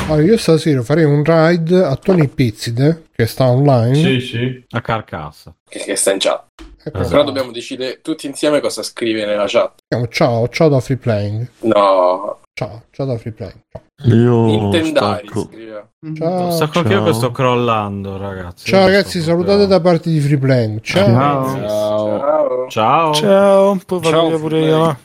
Allora, 0.08 0.24
io 0.24 0.38
stasera 0.38 0.84
farei 0.84 1.03
un 1.03 1.24
ride 1.24 1.84
a 1.84 1.95
Tony 1.95 2.27
Pizzide 2.27 3.06
che 3.14 3.26
sta 3.26 3.50
online. 3.50 4.19
sì. 4.19 4.64
A 4.69 4.82
carcassa. 4.82 5.53
Che, 5.68 5.80
che 5.80 5.95
sta 5.95 6.11
in 6.11 6.19
chat. 6.19 6.45
Però 6.92 7.24
dobbiamo 7.24 7.52
decidere 7.52 8.02
tutti 8.02 8.28
insieme 8.28 8.60
cosa 8.60 8.84
scrive 8.84 9.26
nella 9.26 9.46
chat. 9.48 9.80
Ciao, 10.10 10.48
ciao 10.50 10.70
da 10.70 10.80
Free 10.80 10.98
Playing. 10.98 11.48
No, 11.62 12.40
Ciao, 12.58 12.86
ciao 12.90 13.06
da 13.06 13.16
Free 13.20 13.34
Playing. 13.34 13.60
Ciao. 13.70 14.16
Io 14.16 14.48
Intendari 14.48 15.28
stacco. 15.28 15.44
scrive. 15.44 15.90
Ciao, 16.16 16.50
Stacco 16.50 16.90
ciao. 16.90 17.04
che 17.04 17.14
sto 17.14 17.32
crollando, 17.32 18.18
ragazzi. 18.18 18.66
ciao 18.66 18.80
Io 18.82 18.86
ragazzi, 18.88 19.22
salutate 19.22 19.68
da 19.68 19.80
parte 19.80 20.10
di 20.10 20.20
Free 20.20 20.40
Playing. 20.40 20.82
Ciao. 20.82 21.06
Ciao. 21.06 21.46
Ciao. 21.46 21.68
Ciao. 21.70 22.68
Ciao. 22.70 23.14
Ciao, 23.14 23.80
poi 23.86 24.02
Ciao, 24.02 24.40
pure 24.40 24.60
io. 24.60 25.00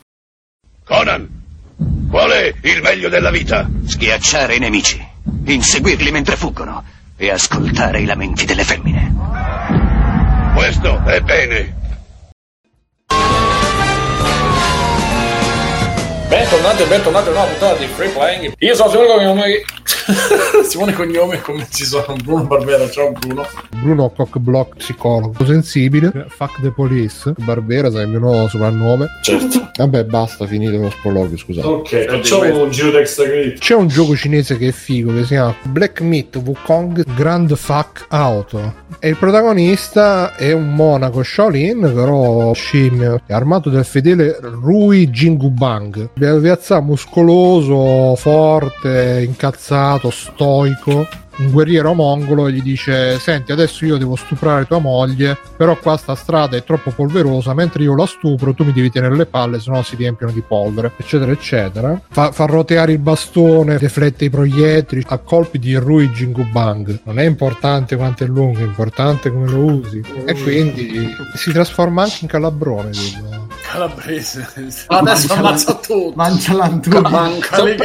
Conan, 0.82 1.42
qual 2.10 2.30
è 2.30 2.54
il 2.62 2.80
meglio 2.80 3.10
della 3.10 3.30
vita? 3.30 3.68
Schiacciare 3.84 4.54
i 4.54 4.58
nemici, 4.58 5.06
inseguirli 5.44 6.10
mentre 6.10 6.36
fuggono 6.36 6.82
e 7.18 7.30
ascoltare 7.30 8.00
i 8.00 8.06
lamenti 8.06 8.46
delle 8.46 8.64
femmine. 8.64 9.14
Questo 10.62 11.02
è 11.06 11.20
bene. 11.20 11.74
Bentornati 16.28 16.82
e 16.82 16.86
bentornati 16.86 17.28
a 17.28 17.30
una 17.32 17.42
puntata 17.42 17.74
di 17.78 17.86
Free 17.86 18.10
Playing. 18.10 18.54
Io 18.58 18.74
sono 18.76 18.88
Simone 18.88 19.08
Cognome. 19.08 19.64
Simone 20.64 20.92
Cognome, 20.92 21.40
come 21.40 21.66
ci 21.70 21.84
sono 21.84 22.16
Bruno 22.22 22.44
Barbera. 22.44 22.88
Ciao 22.88 23.12
Bruno. 23.12 23.46
Bruno 23.80 24.10
Cockblock 24.10 24.76
psicologo 24.76 25.44
sensibile. 25.44 26.26
Fuck 26.28 26.60
the 26.60 26.70
police. 26.70 27.32
Barbera 27.38 27.90
sarebbe 27.90 28.12
il 28.12 28.20
mio 28.20 28.30
nuovo 28.30 28.48
soprannome. 28.48 29.06
Certo. 29.22 29.70
Vabbè, 29.76 30.04
basta, 30.04 30.46
finito 30.46 30.76
lo 30.76 30.90
sproloquio, 30.90 31.36
scusate. 31.36 31.66
Ok, 31.66 32.04
facciamo 32.06 32.62
un 32.62 32.70
giro 32.70 32.90
di 32.90 32.96
extra 32.96 33.24
credit. 33.24 33.58
C'è 33.58 33.74
un 33.74 33.88
gioco 33.88 34.16
cinese 34.16 34.56
che 34.56 34.68
è 34.68 34.72
figo 34.72 35.12
che 35.12 35.22
si 35.22 35.28
chiama 35.28 35.54
Black 35.64 36.00
Myth 36.00 36.36
Wukong 36.36 37.04
Grand 37.14 37.54
Fuck 37.54 38.06
Auto 38.08 38.80
e 38.98 39.08
il 39.08 39.16
protagonista 39.16 40.36
è 40.36 40.52
un 40.52 40.74
monaco 40.74 41.22
Shaolin 41.22 41.80
però 41.80 42.52
scimmio 42.52 43.20
è 43.26 43.32
armato 43.32 43.68
del 43.68 43.84
fedele 43.84 44.38
Rui 44.40 45.08
Jingubang 45.08 46.10
piazzato 46.12 46.82
muscoloso 46.82 48.14
forte 48.16 49.24
incazzato 49.26 49.71
stoico 50.10 51.06
un 51.38 51.50
guerriero 51.50 51.94
mongolo 51.94 52.46
e 52.46 52.52
gli 52.52 52.62
dice 52.62 53.18
senti 53.18 53.52
adesso 53.52 53.86
io 53.86 53.96
devo 53.96 54.16
stuprare 54.16 54.66
tua 54.66 54.78
moglie 54.78 55.38
però 55.56 55.78
qua 55.78 55.96
sta 55.96 56.14
strada 56.14 56.56
è 56.56 56.64
troppo 56.64 56.90
polverosa 56.90 57.54
mentre 57.54 57.84
io 57.84 57.94
la 57.96 58.06
stupro 58.06 58.52
tu 58.52 58.64
mi 58.64 58.72
devi 58.72 58.90
tenere 58.90 59.16
le 59.16 59.26
palle 59.26 59.58
sennò 59.58 59.82
si 59.82 59.96
riempiono 59.96 60.32
di 60.32 60.42
polvere 60.42 60.92
eccetera 60.96 61.32
eccetera 61.32 62.00
fa, 62.10 62.32
fa 62.32 62.44
roteare 62.44 62.92
il 62.92 62.98
bastone 62.98 63.78
deflette 63.78 64.26
i 64.26 64.30
proiettili 64.30 65.04
a 65.08 65.18
colpi 65.18 65.58
di 65.58 65.74
Rui 65.76 66.10
Jingubang 66.10 67.00
non 67.04 67.18
è 67.18 67.24
importante 67.24 67.96
quanto 67.96 68.24
è 68.24 68.26
lungo 68.26 68.58
è 68.58 68.64
importante 68.64 69.32
come 69.32 69.48
lo 69.48 69.64
usi 69.64 70.02
e 70.26 70.34
quindi 70.34 71.14
si 71.34 71.50
trasforma 71.50 72.02
anche 72.02 72.18
in 72.22 72.28
calabrone 72.28 72.90
tipo. 72.90 73.40
Calabrese. 73.72 74.46
Adesso 74.86 75.32
ammazza 75.32 75.74
tutto. 75.76 76.12
Mangia 76.14 76.68
tu. 76.78 77.00
Manca 77.00 77.62
le. 77.62 77.76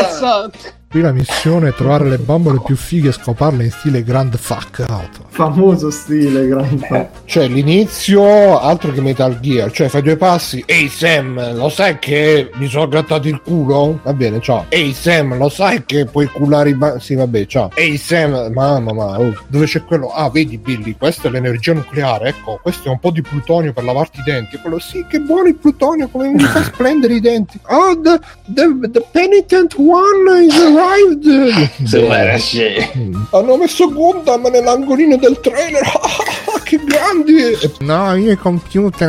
Qui 0.97 1.01
la 1.01 1.11
missione 1.11 1.69
è 1.69 1.73
trovare 1.75 2.09
le 2.09 2.17
bambole 2.17 2.59
più 2.65 2.75
fighe 2.75 3.09
e 3.09 3.11
scoparle 3.11 3.65
in 3.65 3.71
stile 3.71 4.03
Grand 4.03 4.35
Fuck 4.35 4.85
Auto 4.87 5.27
Famoso 5.37 5.91
stile, 5.91 6.47
grande. 6.47 7.11
Cioè, 7.25 7.47
l'inizio 7.47 8.59
altro 8.59 8.91
che 8.91 9.01
Metal 9.01 9.39
Gear, 9.39 9.69
cioè 9.71 9.87
fai 9.87 10.01
due 10.01 10.17
passi. 10.17 10.63
Ehi 10.65 10.89
Sam, 10.89 11.55
lo 11.55 11.69
sai 11.69 11.99
che 11.99 12.49
mi 12.55 12.67
sono 12.67 12.87
grattato 12.87 13.27
il 13.27 13.39
culo? 13.43 13.99
Va 14.01 14.13
bene, 14.13 14.41
ciao. 14.41 14.65
Ehi 14.69 14.93
Sam, 14.93 15.37
lo 15.37 15.49
sai 15.49 15.85
che 15.85 16.05
puoi 16.05 16.25
culare 16.25 16.69
i 16.69 16.73
ba- 16.73 16.97
Sì, 16.97 17.13
vabbè, 17.13 17.45
ciao. 17.45 17.69
Ehi 17.75 17.97
Sam, 17.97 18.51
mamma, 18.51 18.93
ma 18.93 19.19
oh, 19.19 19.31
dove 19.47 19.65
c'è 19.65 19.83
quello? 19.83 20.07
Ah, 20.07 20.31
vedi 20.31 20.57
Billy, 20.57 20.95
questa 20.97 21.27
è 21.27 21.31
l'energia 21.31 21.73
nucleare, 21.73 22.29
ecco, 22.29 22.59
questo 22.59 22.87
è 22.87 22.91
un 22.91 22.99
po' 22.99 23.11
di 23.11 23.21
plutonio 23.21 23.73
per 23.73 23.83
lavarti 23.83 24.21
i 24.21 24.23
denti. 24.23 24.57
Quello 24.57 24.79
sì, 24.79 25.05
che 25.07 25.19
buono 25.19 25.49
il 25.49 25.55
plutonio, 25.55 26.07
come 26.07 26.29
mi 26.29 26.39
fa 26.39 26.63
splendere 26.65 27.13
i 27.13 27.19
denti. 27.19 27.59
Oh, 27.67 27.95
the, 28.01 28.19
the, 28.47 28.89
the 28.89 29.05
penitent 29.11 29.75
one 29.77 30.43
is 30.43 30.55
arrived. 30.87 31.25
Mm. 32.97 33.13
Hanno 33.31 33.57
messo 33.57 33.91
Gundam 33.91 34.47
nell'angolino 34.47 35.17
del 35.17 35.39
trailer. 35.39 35.83
che 36.67 36.79
grandi! 36.83 37.57
No, 37.79 38.13
io 38.15 38.33
i 38.33 38.35
computer. 38.35 39.07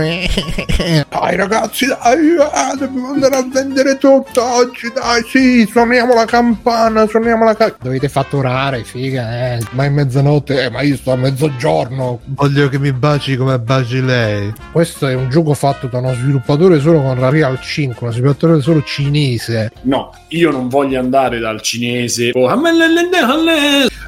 dai 1.09 1.37
ragazzi, 1.37 1.87
dai, 1.87 2.37
ah, 2.39 2.77
dobbiamo 2.77 3.09
andare 3.09 3.35
a 3.35 3.45
vendere 3.51 3.99
tutto 3.99 4.45
oggi, 4.45 4.93
dai, 4.95 5.25
sì, 5.27 5.67
suoniamo 5.69 6.15
la 6.15 6.25
campana, 6.25 7.07
suoniamo 7.09 7.45
la 7.45 7.57
campana. 7.57 7.83
Dovete 7.83 8.09
fatturare, 8.09 8.85
figa, 8.85 9.55
eh. 9.55 9.61
Ma 9.71 9.85
è 9.85 9.89
mezzanotte, 9.89 10.65
eh, 10.65 10.71
ma 10.71 10.83
io 10.83 10.97
sto 10.97 11.11
a 11.11 11.17
mezzogiorno. 11.17 12.21
Voglio 12.27 12.69
che 12.69 12.79
mi 12.79 12.93
baci 12.93 13.37
come 13.37 13.59
baci 13.59 14.05
lei. 14.05 14.53
Questo 14.71 15.09
è 15.09 15.15
un 15.15 15.29
gioco 15.29 15.53
fatto 15.55 15.89
da 15.89 15.99
uno 15.99 16.15
sviluppatore 16.15 16.79
solo 16.79 17.03
con 17.03 17.19
Unreal 17.19 17.61
5, 17.61 18.07
uno 18.07 18.13
sviluppatore 18.13 18.61
solo 18.61 18.85
cinese. 18.85 19.73
No, 19.83 20.15
io 20.29 20.53
non 20.53 20.69
voglio 20.69 21.01
andare 21.01 21.41
dal 21.41 21.58
cinese. 21.61 22.31
Oh, 22.35 22.49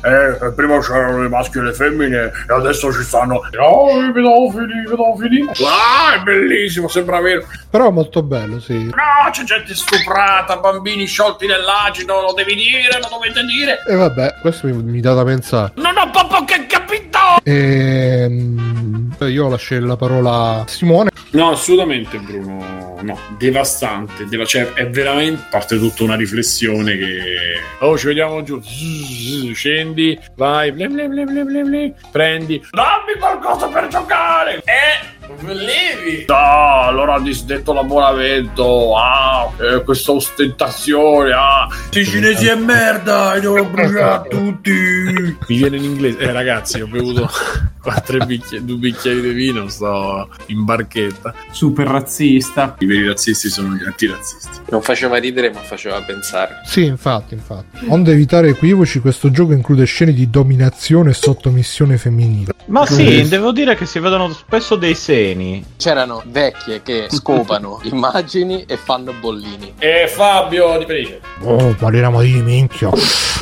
eh, 0.02 0.52
prima 0.52 0.78
c'erano 0.80 1.22
le 1.22 1.28
maschie 1.28 1.60
e 1.60 1.64
le 1.64 1.72
femmine 1.74 2.32
e 2.48 2.52
adesso 2.52 2.92
ci 2.92 3.02
stanno. 3.02 3.40
Oh, 3.60 4.02
i 4.02 4.12
pedofili, 4.12 4.80
i 4.80 4.88
pedofili. 4.88 5.46
Ah, 5.62 6.14
è 6.14 6.22
bellissimo, 6.22 6.88
sembra 6.88 7.20
vero. 7.20 7.46
Però 7.68 7.88
è 7.88 7.92
molto 7.92 8.22
bello, 8.22 8.60
sì. 8.60 8.84
No, 8.84 9.30
c'è 9.30 9.44
gente 9.44 9.74
stuprata, 9.74 10.56
bambini 10.56 11.04
sciolti 11.06 11.46
nell'agito, 11.46 12.20
lo 12.20 12.32
devi 12.32 12.54
dire, 12.54 12.98
lo 13.00 13.08
dovete 13.10 13.44
dire. 13.44 13.82
E 13.86 13.94
vabbè, 13.94 14.36
questo 14.40 14.68
mi, 14.68 14.82
mi 14.82 15.00
dà 15.00 15.12
da 15.12 15.24
pensare. 15.24 15.72
Non 15.74 15.96
ho 15.96 16.10
proprio 16.10 16.44
che 16.44 16.66
capito! 16.66 17.18
Ehm, 17.44 19.14
io 19.18 19.48
lascio 19.48 19.78
la 19.80 19.96
parola 19.96 20.30
a 20.60 20.64
Simone. 20.66 21.10
No, 21.32 21.50
assolutamente 21.50 22.18
Bruno, 22.18 22.89
no, 23.02 23.18
devastante, 23.38 24.26
deva- 24.26 24.44
cioè 24.44 24.72
è 24.72 24.88
veramente, 24.88 25.42
a 25.42 25.48
parte 25.50 25.78
tutta 25.78 26.04
una 26.04 26.16
riflessione 26.16 26.96
che... 26.96 27.60
Oh, 27.80 27.96
ci 27.96 28.06
vediamo 28.06 28.42
giù, 28.42 28.60
Zzz, 28.60 29.52
scendi, 29.52 30.18
vai, 30.36 30.72
blim, 30.72 30.94
blim, 30.94 31.10
blim, 31.44 31.94
prendi, 32.10 32.62
dammi 32.70 33.18
qualcosa 33.18 33.68
per 33.68 33.88
giocare! 33.88 34.62
Eh! 34.64 35.19
Volevi? 35.40 36.24
No, 36.28 36.82
allora 36.82 37.14
ha 37.14 37.20
disdetto 37.20 37.72
l'abbonamento. 37.72 38.96
Ah, 38.96 39.50
eh, 39.58 39.82
questa 39.82 40.12
ostentazione. 40.12 41.32
Ah, 41.32 41.66
i 41.92 42.04
cinesi 42.04 42.46
è 42.46 42.54
merda. 42.54 43.34
Li 43.34 43.40
devo 43.40 43.64
bruciare 43.64 44.28
tutti. 44.30 44.70
Mi 44.72 45.56
viene 45.56 45.76
in 45.76 45.84
inglese. 45.84 46.18
Eh, 46.18 46.32
ragazzi, 46.32 46.80
ho 46.80 46.86
bevuto 46.86 47.28
quattro 47.80 48.24
bicchieri, 48.24 48.64
due 48.64 48.76
bicchieri 48.76 49.20
di 49.20 49.30
vino. 49.30 49.68
Sto 49.68 50.28
in 50.46 50.64
barchetta. 50.64 51.34
Super 51.50 51.86
razzista. 51.86 52.76
I 52.78 52.86
veri 52.86 53.06
razzisti 53.06 53.48
sono 53.48 53.74
gli 53.74 53.84
antirazzisti. 53.84 54.58
Non 54.70 54.82
faceva 54.82 55.16
ridere, 55.16 55.50
ma 55.50 55.60
faceva 55.60 56.00
pensare. 56.02 56.60
Sì, 56.64 56.84
infatti, 56.84 57.34
infatti. 57.34 57.86
Onde 57.88 58.12
evitare 58.12 58.48
equivoci, 58.50 59.00
questo 59.00 59.30
gioco 59.30 59.52
include 59.52 59.84
scene 59.84 60.12
di 60.12 60.28
dominazione 60.30 61.10
e 61.10 61.14
sottomissione 61.14 61.96
femminile. 61.96 62.52
Ma 62.66 62.86
sì, 62.86 63.26
devo 63.26 63.50
dire 63.50 63.74
che 63.74 63.84
si 63.84 63.98
vedono 63.98 64.32
spesso 64.32 64.76
dei 64.76 64.94
seni. 65.30 65.64
C'erano 65.76 66.22
vecchie 66.26 66.82
che 66.82 67.06
scopano 67.10 67.80
immagini 67.84 68.64
e 68.66 68.76
fanno 68.76 69.12
bollini. 69.12 69.74
E 69.78 70.08
Fabio 70.08 70.78
di 70.78 70.84
Felice. 70.84 71.20
Oh, 71.42 71.74
parliamo 71.78 72.20
di 72.20 72.42
minchia. 72.42 72.90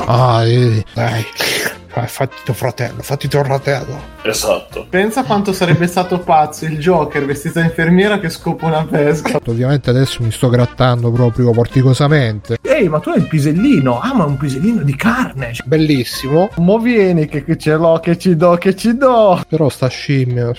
Ah, 0.07 0.47
eh, 0.47 0.85
dai. 0.95 1.27
Ah, 1.99 2.07
fatti 2.07 2.37
tuo 2.45 2.55
fratello, 2.55 3.03
fatti 3.03 3.27
tuo 3.27 3.43
fratello. 3.43 4.01
Esatto. 4.23 4.87
Pensa 4.89 5.25
quanto 5.25 5.53
sarebbe 5.53 5.87
stato 5.89 6.19
pazzo 6.21 6.65
il 6.65 6.79
Joker 6.79 7.25
vestito 7.25 7.59
da 7.59 7.65
infermiera 7.65 8.21
che 8.21 8.29
scopa 8.29 8.67
una 8.67 8.85
pesca. 8.89 9.41
Ovviamente 9.47 9.91
adesso 9.91 10.23
mi 10.23 10.31
sto 10.31 10.49
grattando 10.49 11.11
proprio 11.11 11.51
porticosamente. 11.51 12.59
Ehi, 12.63 12.89
ma 12.89 13.01
tu 13.01 13.09
hai 13.11 13.19
il 13.19 13.27
pisellino. 13.27 13.99
Ah, 14.01 14.15
ma 14.15 14.25
un 14.25 14.37
pisellino 14.37 14.83
di 14.83 14.95
carne. 14.95 15.53
Bellissimo. 15.65 16.51
Mo 16.59 16.79
vieni 16.79 17.27
che, 17.27 17.43
che 17.43 17.59
ce 17.59 17.75
l'ho, 17.75 17.99
che 18.01 18.17
ci 18.17 18.37
do, 18.37 18.55
che 18.59 18.77
ci 18.77 18.97
do. 18.97 19.41
Però 19.49 19.69
sta 19.69 19.89
scimmia 19.89 20.53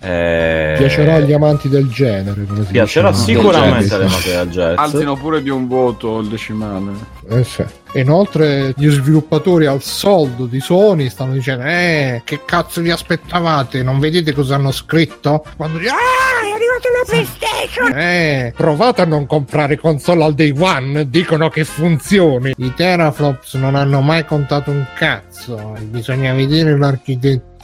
Eh... 0.00 0.74
piacerà 0.78 1.16
agli 1.16 1.32
amanti 1.34 1.68
del 1.68 1.88
genere. 1.88 2.44
Come 2.46 2.64
si 2.64 2.72
Piacerà 2.72 3.10
dice. 3.10 3.22
sicuramente 3.22 3.88
Del 3.88 4.00
alle 4.00 4.08
genere. 4.08 4.14
mate 4.16 4.32
da 4.32 4.46
jazz. 4.74 4.78
Alzino 4.78 5.16
pure 5.16 5.42
di 5.42 5.50
un 5.50 5.66
voto 5.66 6.20
il 6.20 6.28
decimale. 6.28 6.92
Eh 7.28 7.44
sì. 7.44 7.64
E 7.96 8.00
Inoltre 8.00 8.74
gli 8.76 8.90
sviluppatori 8.90 9.64
al 9.64 9.80
soldo 9.80 10.44
di 10.44 10.60
Sony 10.60 11.08
stanno 11.08 11.32
dicendo 11.32 11.64
Eh, 11.64 12.20
che 12.26 12.42
cazzo 12.44 12.82
vi 12.82 12.90
aspettavate? 12.90 13.82
Non 13.82 13.98
vedete 13.98 14.34
cosa 14.34 14.56
hanno 14.56 14.70
scritto? 14.70 15.42
Quando 15.56 15.78
dicono 15.78 15.96
Ah, 15.96 16.46
è 16.46 16.52
arrivata 16.52 16.88
la 16.92 17.04
PlayStation! 17.06 17.98
Eh, 17.98 18.52
provate 18.54 19.00
a 19.00 19.06
non 19.06 19.24
comprare 19.24 19.78
console 19.78 20.24
al 20.24 20.34
day 20.34 20.52
one 20.54 21.08
Dicono 21.08 21.48
che 21.48 21.64
funzioni 21.64 22.52
I 22.58 22.74
teraflops 22.74 23.54
non 23.54 23.74
hanno 23.74 24.02
mai 24.02 24.26
contato 24.26 24.70
un 24.70 24.84
cazzo 24.94 25.74
Bisogna 25.80 26.34
vedere 26.34 26.76
l'architettura 26.76 27.55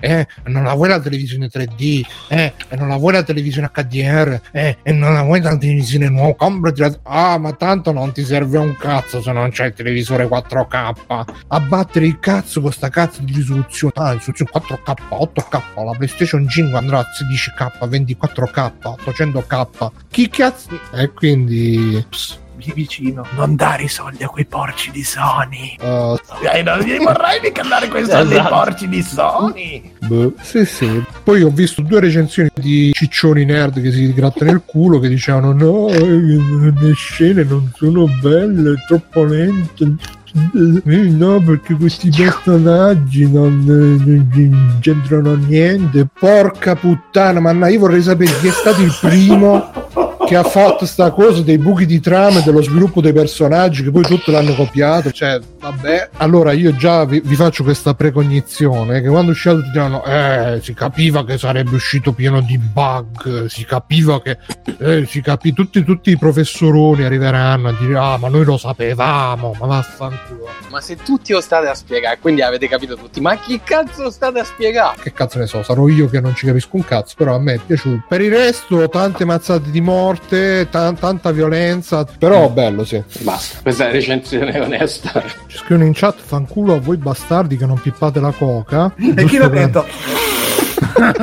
eh, 0.00 0.26
non 0.44 0.64
la 0.64 0.74
vuoi 0.74 0.88
la 0.88 1.00
televisione 1.00 1.48
3D, 1.48 2.04
eh, 2.28 2.52
e 2.68 2.76
non 2.76 2.88
la 2.88 2.96
vuoi 2.96 3.12
la 3.12 3.22
televisione 3.22 3.70
HDR, 3.72 4.40
eh, 4.52 4.76
e 4.82 4.92
non 4.92 5.12
la 5.12 5.22
vuoi 5.22 5.40
la 5.40 5.56
televisione 5.56 6.08
nuova, 6.08 6.34
comprati 6.34 6.80
la... 6.80 6.98
Ah, 7.02 7.38
ma 7.38 7.52
tanto 7.52 7.92
non 7.92 8.12
ti 8.12 8.24
serve 8.24 8.58
un 8.58 8.76
cazzo 8.76 9.20
se 9.22 9.32
non 9.32 9.50
c'è 9.50 9.66
il 9.66 9.72
televisore 9.74 10.26
4K. 10.26 11.24
Abbattere 11.48 12.06
il 12.06 12.18
cazzo 12.18 12.60
con 12.60 12.72
sta 12.72 12.88
cazzo 12.88 13.22
di 13.22 13.32
risoluzione. 13.32 13.92
Ah, 13.96 14.12
risoluzione 14.12 14.50
4K, 14.52 14.94
8K, 15.10 15.84
la 15.84 15.92
PlayStation 15.96 16.48
5 16.48 16.78
andrà 16.78 16.98
a 16.98 17.06
16K, 17.06 17.88
24K, 17.88 18.72
800K. 18.82 19.88
Chi 20.10 20.28
cazzo... 20.28 20.68
E 20.92 21.10
quindi... 21.12 22.04
Pss, 22.08 22.38
Lì 22.62 22.72
vicino. 22.74 23.24
Non 23.36 23.56
dare 23.56 23.84
i 23.84 23.88
soldi 23.88 24.22
a 24.22 24.28
quei 24.28 24.44
porci 24.44 24.90
di 24.90 25.02
Sony. 25.02 25.76
uh, 25.80 26.18
Eh, 26.52 26.62
non 26.62 26.78
gli 26.80 26.96
vorrei 26.98 27.40
mica 27.42 27.62
dare 27.62 27.88
quei 27.88 28.04
soldi 28.04 28.34
ai 28.34 28.40
Esatto. 28.40 28.54
porci 28.54 28.88
di 28.88 29.02
Sony. 29.02 29.92
Boh, 30.06 30.32
sì, 30.42 30.64
sì. 30.64 31.02
Poi 31.24 31.42
ho 31.42 31.50
visto 31.50 31.80
due 31.82 32.00
recensioni 32.00 32.50
di 32.54 32.90
ciccioni 32.92 33.44
nerd 33.44 33.80
che 33.80 33.90
si 33.90 34.12
grattano 34.12 34.50
il 34.50 34.62
culo 34.64 34.98
che 34.98 35.08
dicevano 35.08 35.52
no, 35.52 35.88
eh, 35.88 36.00
le 36.00 36.92
scene 36.94 37.44
non 37.44 37.70
sono 37.76 38.06
belle, 38.20 38.72
è 38.72 38.86
troppo 38.86 39.24
lente. 39.24 39.94
Eh, 40.32 40.82
no, 40.84 41.40
perché 41.42 41.74
questi 41.74 42.08
personaggi 42.10 43.28
non, 43.30 43.64
eh, 43.66 44.44
non 44.48 44.78
c'entrano 44.80 45.34
niente. 45.34 46.06
Porca 46.18 46.76
puttana, 46.76 47.40
ma 47.40 47.68
io 47.68 47.78
vorrei 47.80 48.02
sapere 48.02 48.30
chi 48.40 48.46
è 48.48 48.52
stato 48.52 48.80
il 48.82 48.96
primo 49.00 49.72
che 50.30 50.36
ha 50.36 50.44
fatto 50.44 50.86
sta 50.86 51.10
cosa 51.10 51.42
dei 51.42 51.58
buchi 51.58 51.86
di 51.86 51.98
trama 51.98 52.38
dello 52.38 52.62
sviluppo 52.62 53.00
dei 53.00 53.12
personaggi 53.12 53.82
che 53.82 53.90
poi 53.90 54.04
tutto 54.04 54.30
l'hanno 54.30 54.54
copiato. 54.54 55.10
Cioè, 55.10 55.40
vabbè. 55.60 56.10
Allora 56.16 56.52
io 56.52 56.74
già 56.74 57.04
vi, 57.04 57.20
vi 57.24 57.34
faccio 57.34 57.62
questa 57.62 57.94
precognizione 57.94 59.00
che 59.00 59.08
quando 59.08 59.32
uscirà 59.32 59.54
tutti 59.54 59.70
diranno 59.70 60.04
eh, 60.04 60.60
si 60.62 60.74
capiva 60.74 61.24
che 61.24 61.38
sarebbe 61.38 61.74
uscito 61.74 62.12
pieno 62.12 62.40
di 62.40 62.58
bug, 62.58 63.46
si 63.46 63.64
capiva 63.64 64.20
che 64.20 64.38
eh, 64.78 65.06
si 65.06 65.20
capì 65.20 65.52
tutti, 65.52 65.84
tutti 65.84 66.10
i 66.10 66.18
professoroni 66.18 67.04
arriveranno 67.04 67.68
a 67.68 67.74
dire 67.78 67.98
ah 67.98 68.16
ma 68.16 68.28
noi 68.28 68.44
lo 68.44 68.56
sapevamo, 68.56 69.54
ma 69.58 69.66
vaffanculo. 69.66 70.48
Ma 70.70 70.80
se 70.80 70.96
tutti 70.96 71.32
lo 71.32 71.40
state 71.40 71.68
a 71.68 71.74
spiegare, 71.74 72.18
quindi 72.18 72.42
avete 72.42 72.68
capito 72.68 72.96
tutti, 72.96 73.20
ma 73.20 73.36
chi 73.38 73.60
cazzo 73.62 74.04
lo 74.04 74.10
state 74.10 74.38
a 74.38 74.44
spiegare? 74.44 75.00
Che 75.00 75.12
cazzo 75.12 75.38
ne 75.38 75.46
so, 75.46 75.62
sarò 75.62 75.88
io 75.88 76.08
che 76.08 76.20
non 76.20 76.34
ci 76.34 76.46
capisco 76.46 76.76
un 76.76 76.84
cazzo, 76.84 77.14
però 77.16 77.34
a 77.34 77.38
me 77.38 77.54
è 77.54 77.58
piaciuto. 77.58 78.04
Per 78.08 78.20
il 78.20 78.30
resto, 78.30 78.88
tante 78.88 79.24
mazzate 79.24 79.70
di 79.70 79.80
morte, 79.80 80.68
tan- 80.70 80.96
tanta 80.98 81.30
violenza, 81.32 82.04
però 82.04 82.48
bello, 82.48 82.84
sì. 82.84 83.02
Basta, 83.20 83.58
questa 83.62 83.84
è 83.84 83.86
la 83.88 83.92
recensione 83.92 84.58
onesta. 84.60 85.22
Ci 85.50 85.56
scrivono 85.56 85.84
in 85.84 85.92
chat, 85.94 86.16
fanculo 86.20 86.74
a 86.74 86.78
voi 86.78 86.96
bastardi 86.96 87.56
che 87.56 87.66
non 87.66 87.76
pippate 87.80 88.20
la 88.20 88.30
coca. 88.30 88.94
E 88.96 89.24
chi 89.24 89.36
l'ha 89.36 89.50
per- 89.50 89.64
detto? 89.66 89.84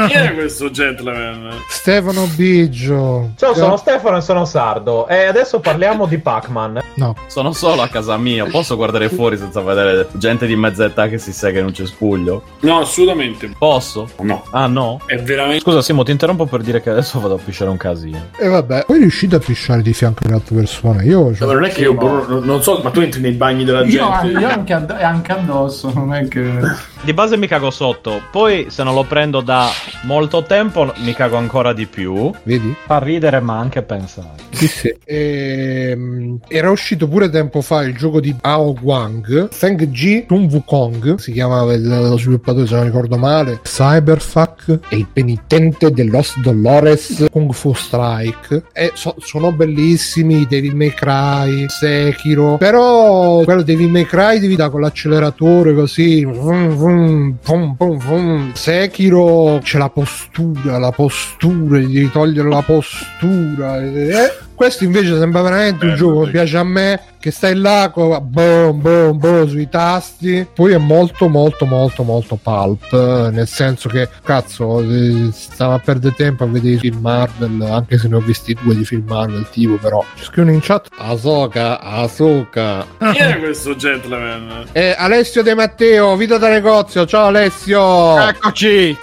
Chi 0.08 0.14
è 0.14 0.34
questo 0.36 0.70
gentleman? 0.70 1.50
Stefano 1.68 2.26
Biggio. 2.36 3.32
Ciao, 3.38 3.54
sono 3.56 3.78
Stefano 3.78 4.18
e 4.18 4.22
sono 4.22 4.46
sardo. 4.46 5.08
E 5.08 5.26
adesso 5.26 5.60
parliamo 5.60 6.06
di 6.06 6.18
Pac-Man. 6.20 6.80
No. 6.96 7.16
Sono 7.28 7.52
solo 7.54 7.82
a 7.82 7.88
casa 7.88 8.18
mia, 8.18 8.46
posso 8.46 8.76
guardare 8.76 9.10
fuori 9.10 9.38
senza 9.38 9.62
vedere 9.62 10.08
gente 10.14 10.46
di 10.46 10.56
mezza 10.56 10.86
età 10.86 11.08
che 11.08 11.18
si 11.18 11.32
sega 11.34 11.60
in 11.60 11.66
un 11.66 11.74
cespuglio? 11.74 12.44
No, 12.62 12.80
assolutamente. 12.80 13.52
Posso? 13.58 14.08
No. 14.22 14.44
Ah 14.52 14.68
no? 14.68 15.00
È 15.06 15.18
veramente. 15.18 15.62
Scusa 15.62 15.82
Simo, 15.82 16.04
ti 16.04 16.12
interrompo 16.12 16.46
per 16.46 16.62
dire 16.62 16.82
che 16.82 16.90
adesso 16.90 17.20
vado 17.20 17.36
a 17.36 17.40
pisciare 17.44 17.70
un 17.70 17.78
casino. 17.78 18.28
E 18.38 18.48
vabbè, 18.48 18.86
poi 18.86 19.00
riuscite 19.00 19.36
a 19.36 19.40
pisciare 19.40 19.82
di 19.82 19.94
fianco 19.94 20.24
alle 20.26 20.36
altre 20.36 20.56
persone. 20.56 21.04
Io 21.06 21.34
cioè, 21.34 21.48
Ma 21.48 21.54
non 21.54 21.66
è 21.66 21.70
che 21.70 21.82
io 21.82 21.94
Bruno, 21.94 22.40
non 22.40 22.62
so, 22.62 22.80
ma 22.84 22.90
tu 22.92 23.00
entri 23.00 23.22
nei 23.22 23.32
bagni 23.32 23.64
della 23.64 23.84
Io, 23.84 24.10
gente. 24.22 24.40
io 24.40 24.48
anche, 24.48 24.74
add- 24.74 24.92
anche 24.92 25.32
addosso, 25.32 25.92
non 25.94 26.14
è 26.14 26.28
che... 26.28 26.60
Di 27.02 27.14
base 27.14 27.38
mi 27.38 27.48
cago 27.48 27.70
sotto, 27.70 28.22
poi 28.32 28.68
se 28.70 28.84
non 28.84 28.94
lo 28.94 29.04
prendo 29.04 29.42
da 29.48 29.70
molto 30.04 30.44
tempo 30.44 30.92
mi 30.98 31.14
cago 31.14 31.38
ancora 31.38 31.72
di 31.72 31.86
più. 31.86 32.30
vedi? 32.44 32.76
Fa 32.86 33.00
ridere, 33.00 33.40
ma 33.40 33.58
anche 33.58 33.82
pensare. 33.82 34.36
Sì, 34.52 34.68
sì. 34.68 34.94
Ehm, 35.06 36.40
era 36.50 36.70
uscito 36.70 37.08
pure 37.08 37.30
tempo 37.30 37.62
fa 37.62 37.84
il 37.84 37.96
gioco 37.96 38.20
di 38.20 38.36
Ao 38.42 38.76
Wang, 38.82 39.48
Feng 39.50 39.88
Ji 39.88 40.26
Sun 40.28 40.50
Wukong, 40.52 41.16
si 41.16 41.32
chiamava 41.32 41.74
il- 41.74 41.88
lo 41.88 42.18
sviluppatore 42.18 42.68
se 42.68 42.76
non 42.76 42.84
ricordo 42.84 43.18
male, 43.18 43.62
Cyberfuck 43.64 44.80
e 44.90 44.98
il 44.98 45.08
penitente 45.12 45.92
de 45.92 46.04
Los 46.04 46.38
Dolores 46.42 47.28
Kung 47.32 47.54
Fu 47.54 47.74
Strike. 47.74 48.64
E 48.74 48.92
so- 48.96 49.16
sono 49.20 49.54
bellissimi, 49.54 50.46
Devil 50.46 50.76
May 50.76 50.90
Cry, 50.94 51.66
Sekiro, 51.70 52.58
però 52.58 53.44
quello 53.44 53.62
Devil 53.62 53.90
May 53.90 54.06
Cry 54.06 54.40
devi 54.40 54.58
dare 54.58 54.72
con 54.72 54.82
l'acceleratore 54.82 55.74
così, 55.74 56.26
vum, 56.26 56.68
vum, 56.70 57.38
pum. 57.76 58.52
Sekiro 58.54 59.36
c'è 59.62 59.78
la 59.78 59.90
postura, 59.90 60.78
la 60.78 60.92
postura, 60.92 61.78
gli 61.80 61.94
devi 61.94 62.12
togliere 62.12 62.50
la 62.50 62.62
postura. 62.62 63.82
eh. 63.82 64.47
Questo 64.58 64.86
invece 64.86 65.16
sembra 65.20 65.44
veramente 65.44 65.86
un 65.86 65.94
gioco 65.94 66.24
che 66.24 66.32
piace 66.32 66.58
a 66.58 66.64
me, 66.64 67.00
che 67.20 67.30
stai 67.30 67.54
là, 67.54 67.92
co- 67.94 68.20
boom, 68.20 68.82
boom, 68.82 69.20
boom, 69.20 69.48
sui 69.48 69.70
tasti. 69.70 70.48
Poi 70.52 70.74
è 70.74 70.80
molto, 70.80 71.28
molto, 71.28 71.68
molto, 71.68 72.02
molto 72.02 72.40
pulp, 72.42 72.92
eh, 72.92 73.30
nel 73.32 73.48
senso 73.48 73.88
che, 73.88 74.10
cazzo, 74.24 74.82
eh, 74.82 75.30
stava 75.32 75.76
a 75.76 75.78
perdere 75.80 76.16
tempo 76.16 76.44
a 76.44 76.48
vedere 76.48 76.74
i 76.74 76.80
film 76.80 76.98
Marvel, 77.02 77.62
anche 77.62 78.00
se 78.00 78.08
ne 78.08 78.16
ho 78.16 78.20
visti 78.20 78.58
due 78.60 78.76
di 78.76 78.84
film 78.84 79.06
Marvel, 79.08 79.48
tipo, 79.52 79.76
però. 79.76 80.04
Ci 80.16 80.24
scrivono 80.24 80.56
in 80.56 80.60
chat, 80.60 80.88
Asoka, 80.98 81.80
Asoka. 81.80 82.84
Chi 83.12 83.18
è 83.20 83.38
questo 83.38 83.76
gentleman? 83.76 84.70
Eh, 84.72 84.96
Alessio 84.98 85.44
De 85.44 85.54
Matteo, 85.54 86.16
Vita 86.16 86.40
da 86.40 86.50
negozio, 86.50 87.06
ciao 87.06 87.28
Alessio! 87.28 88.20
Eccoci! 88.28 88.98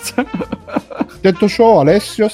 Detto 1.25 1.49
ciò, 1.49 1.81
Alessio... 1.81 2.29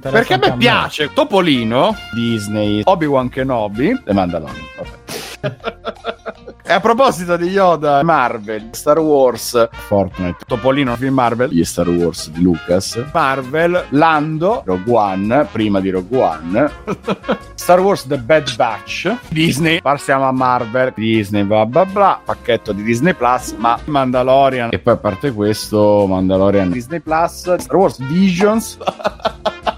Perché 0.00 0.32
a 0.32 0.38
me 0.38 0.56
piace 0.56 1.12
Topolino, 1.12 1.94
Disney, 2.14 2.80
Obi-Wan 2.82 3.28
Kenobi 3.28 3.90
e 4.06 4.12
Mandalorian. 4.14 4.64
Vabbè. 5.40 6.40
e 6.72 6.74
a 6.74 6.80
proposito 6.80 7.36
di 7.36 7.48
Yoda, 7.48 8.02
Marvel, 8.02 8.70
Star 8.70 8.98
Wars, 8.98 9.68
Fortnite, 9.70 10.38
Topolino, 10.46 10.96
film 10.96 11.12
Marvel, 11.12 11.50
gli 11.50 11.62
Star 11.64 11.86
Wars 11.86 12.30
di 12.30 12.40
Lucas, 12.40 13.04
Marvel, 13.12 13.88
Lando, 13.90 14.62
Rogue 14.64 14.90
One, 14.90 15.48
prima 15.52 15.80
di 15.80 15.90
Rogue 15.90 16.18
One, 16.18 16.70
Star 17.52 17.78
Wars 17.78 18.06
The 18.06 18.16
Bad 18.16 18.56
Batch, 18.56 19.14
Disney, 19.28 19.82
passiamo 19.82 20.26
a 20.26 20.32
Marvel, 20.32 20.94
Disney, 20.96 21.42
bla 21.42 21.66
bla 21.66 21.84
bla, 21.84 22.18
pacchetto 22.24 22.72
di 22.72 22.82
Disney 22.82 23.12
Plus, 23.12 23.52
ma 23.58 23.78
Mandalorian, 23.84 24.70
e 24.72 24.78
poi 24.78 24.94
a 24.94 24.96
parte 24.96 25.30
questo, 25.32 26.06
Mandalorian, 26.08 26.70
Disney 26.70 27.00
Plus, 27.00 27.54
Star 27.56 27.76
Wars 27.76 27.98
Visions. 27.98 28.78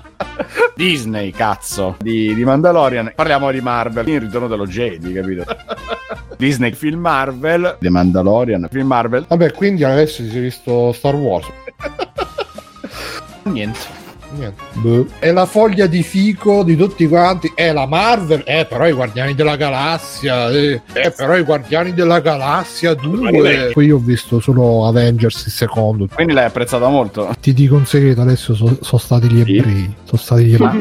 Disney, 0.75 1.31
cazzo, 1.31 1.97
di, 2.01 2.35
di 2.35 2.45
Mandalorian. 2.45 3.13
Parliamo 3.15 3.51
di 3.53 3.61
Marvel, 3.61 4.09
il 4.09 4.21
ritorno 4.21 4.49
dello 4.49 4.67
Jedi, 4.67 5.13
capito? 5.13 5.45
Disney, 6.37 6.73
film 6.73 7.01
Marvel, 7.01 7.77
The 7.81 7.91
Mandalorian, 7.91 8.69
film 8.71 8.89
Marvel. 8.89 9.25
Vabbè, 9.29 9.53
quindi 9.53 9.85
adesso 9.85 10.23
si 10.25 10.37
è 10.37 10.41
visto 10.41 10.93
Star 10.93 11.15
Wars. 11.15 11.47
Niente. 13.45 14.04
Niente. 14.37 14.63
Boh. 14.75 15.07
È 15.19 15.31
la 15.33 15.47
foglia 15.47 15.87
di 15.87 16.03
fico 16.03 16.63
di 16.63 16.77
tutti 16.77 17.07
quanti. 17.09 17.53
È 17.55 17.73
la 17.73 17.87
Marvel. 17.87 18.43
Eh, 18.47 18.67
però 18.69 18.87
i 18.87 18.93
Guardiani 18.93 19.35
della 19.35 19.57
Galassia. 19.57 20.51
Eh, 20.51 20.81
eh, 20.93 21.11
però 21.17 21.37
i 21.37 21.43
Guardiani 21.43 21.93
della 21.95 22.21
Galassia 22.21 22.95
2. 22.95 23.71
Poi 23.73 23.87
io 23.87 23.97
ho 23.97 24.01
visto 24.01 24.41
solo 24.41 24.87
Avengers 24.87 25.47
il 25.47 25.53
secondo. 25.53 26.07
Quindi 26.13 26.33
l'hai 26.33 26.47
apprezzata 26.47 26.89
molto. 26.89 27.29
Ti 27.41 27.53
dico 27.53 27.77
un 27.77 27.87
segreto, 27.87 28.21
adesso 28.21 28.55
sono 28.55 28.77
stati 28.99 29.29
gli 29.31 29.41
ebrei. 29.41 29.95
Sono 30.05 30.21
stati 30.21 30.45
gli 30.45 30.55
ebrei. 30.55 30.81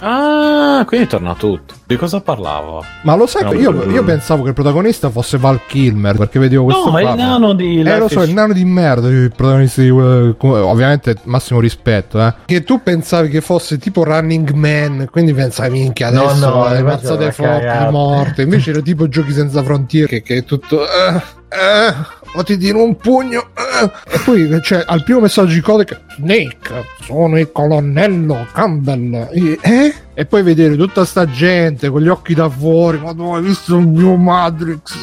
Ah, 0.00 0.84
quindi 0.86 1.06
torna 1.06 1.34
tutto. 1.34 1.74
Di 1.86 1.96
cosa 1.96 2.20
parlavo? 2.20 2.84
Ma 3.02 3.14
lo 3.14 3.26
sai, 3.26 3.44
No, 3.44 3.52
io, 3.52 3.70
no, 3.70 3.84
io 3.84 4.02
pensavo 4.02 4.42
che 4.42 4.48
il 4.48 4.54
protagonista 4.54 5.08
fosse 5.08 5.38
Val 5.38 5.60
Kilmer 5.66 6.16
perché 6.16 6.38
vedevo 6.40 6.64
questo. 6.64 6.90
ma 6.90 7.00
il 7.00 7.14
nano 7.14 7.52
di 7.52 7.80
Eh, 7.80 7.98
lo 7.98 8.08
so, 8.08 8.22
il 8.22 8.32
nano 8.32 8.52
di 8.52 8.64
merda, 8.64 9.08
il 9.08 9.32
protagonista 9.34 9.82
di. 9.82 9.88
eh, 9.88 10.34
ovviamente, 10.40 11.16
massimo 11.24 11.60
rispetto, 11.60 12.20
eh. 12.20 12.34
Che 12.44 12.64
tu 12.64 12.82
pensavi 12.86 13.28
che 13.30 13.40
fosse 13.40 13.78
tipo 13.78 14.04
Running 14.04 14.50
Man, 14.52 15.08
quindi 15.10 15.34
pensavi, 15.34 15.70
minchia, 15.80 16.08
No, 16.12 16.28
adesso 16.28 16.48
no, 16.48 16.68
le 16.68 16.78
invece 16.78 16.84
mazzate 16.84 17.32
forti 17.32 17.90
morte. 17.90 18.42
Invece 18.42 18.70
era 18.70 18.80
tipo 18.80 19.08
Giochi 19.08 19.32
senza 19.32 19.60
frontiere, 19.64 20.06
che, 20.06 20.22
che 20.22 20.36
è 20.36 20.44
tutto. 20.44 20.84
Eh, 20.84 21.16
eh, 21.48 21.94
o 22.34 22.44
ti 22.44 22.56
tiro 22.56 22.84
un 22.84 22.96
pugno. 22.96 23.48
eh. 23.56 23.90
E 24.14 24.18
poi 24.24 24.60
c'è 24.60 24.84
al 24.86 25.02
primo 25.02 25.18
messaggio 25.18 25.54
di 25.54 25.60
codice: 25.60 26.02
Snake, 26.16 26.84
sono 27.00 27.40
il 27.40 27.50
colonnello 27.50 28.46
Campbell. 28.52 29.30
E, 29.32 29.58
eh? 29.60 29.94
E 30.18 30.24
poi 30.24 30.42
vedere 30.42 30.76
tutta 30.76 31.04
sta 31.04 31.26
gente 31.26 31.90
con 31.90 32.00
gli 32.00 32.08
occhi 32.08 32.32
da 32.32 32.48
fuori, 32.48 32.98
ma 32.98 33.12
tu 33.12 33.34
hai 33.34 33.42
visto 33.42 33.76
il 33.76 33.86
mio 33.86 34.16
Matrix? 34.16 34.96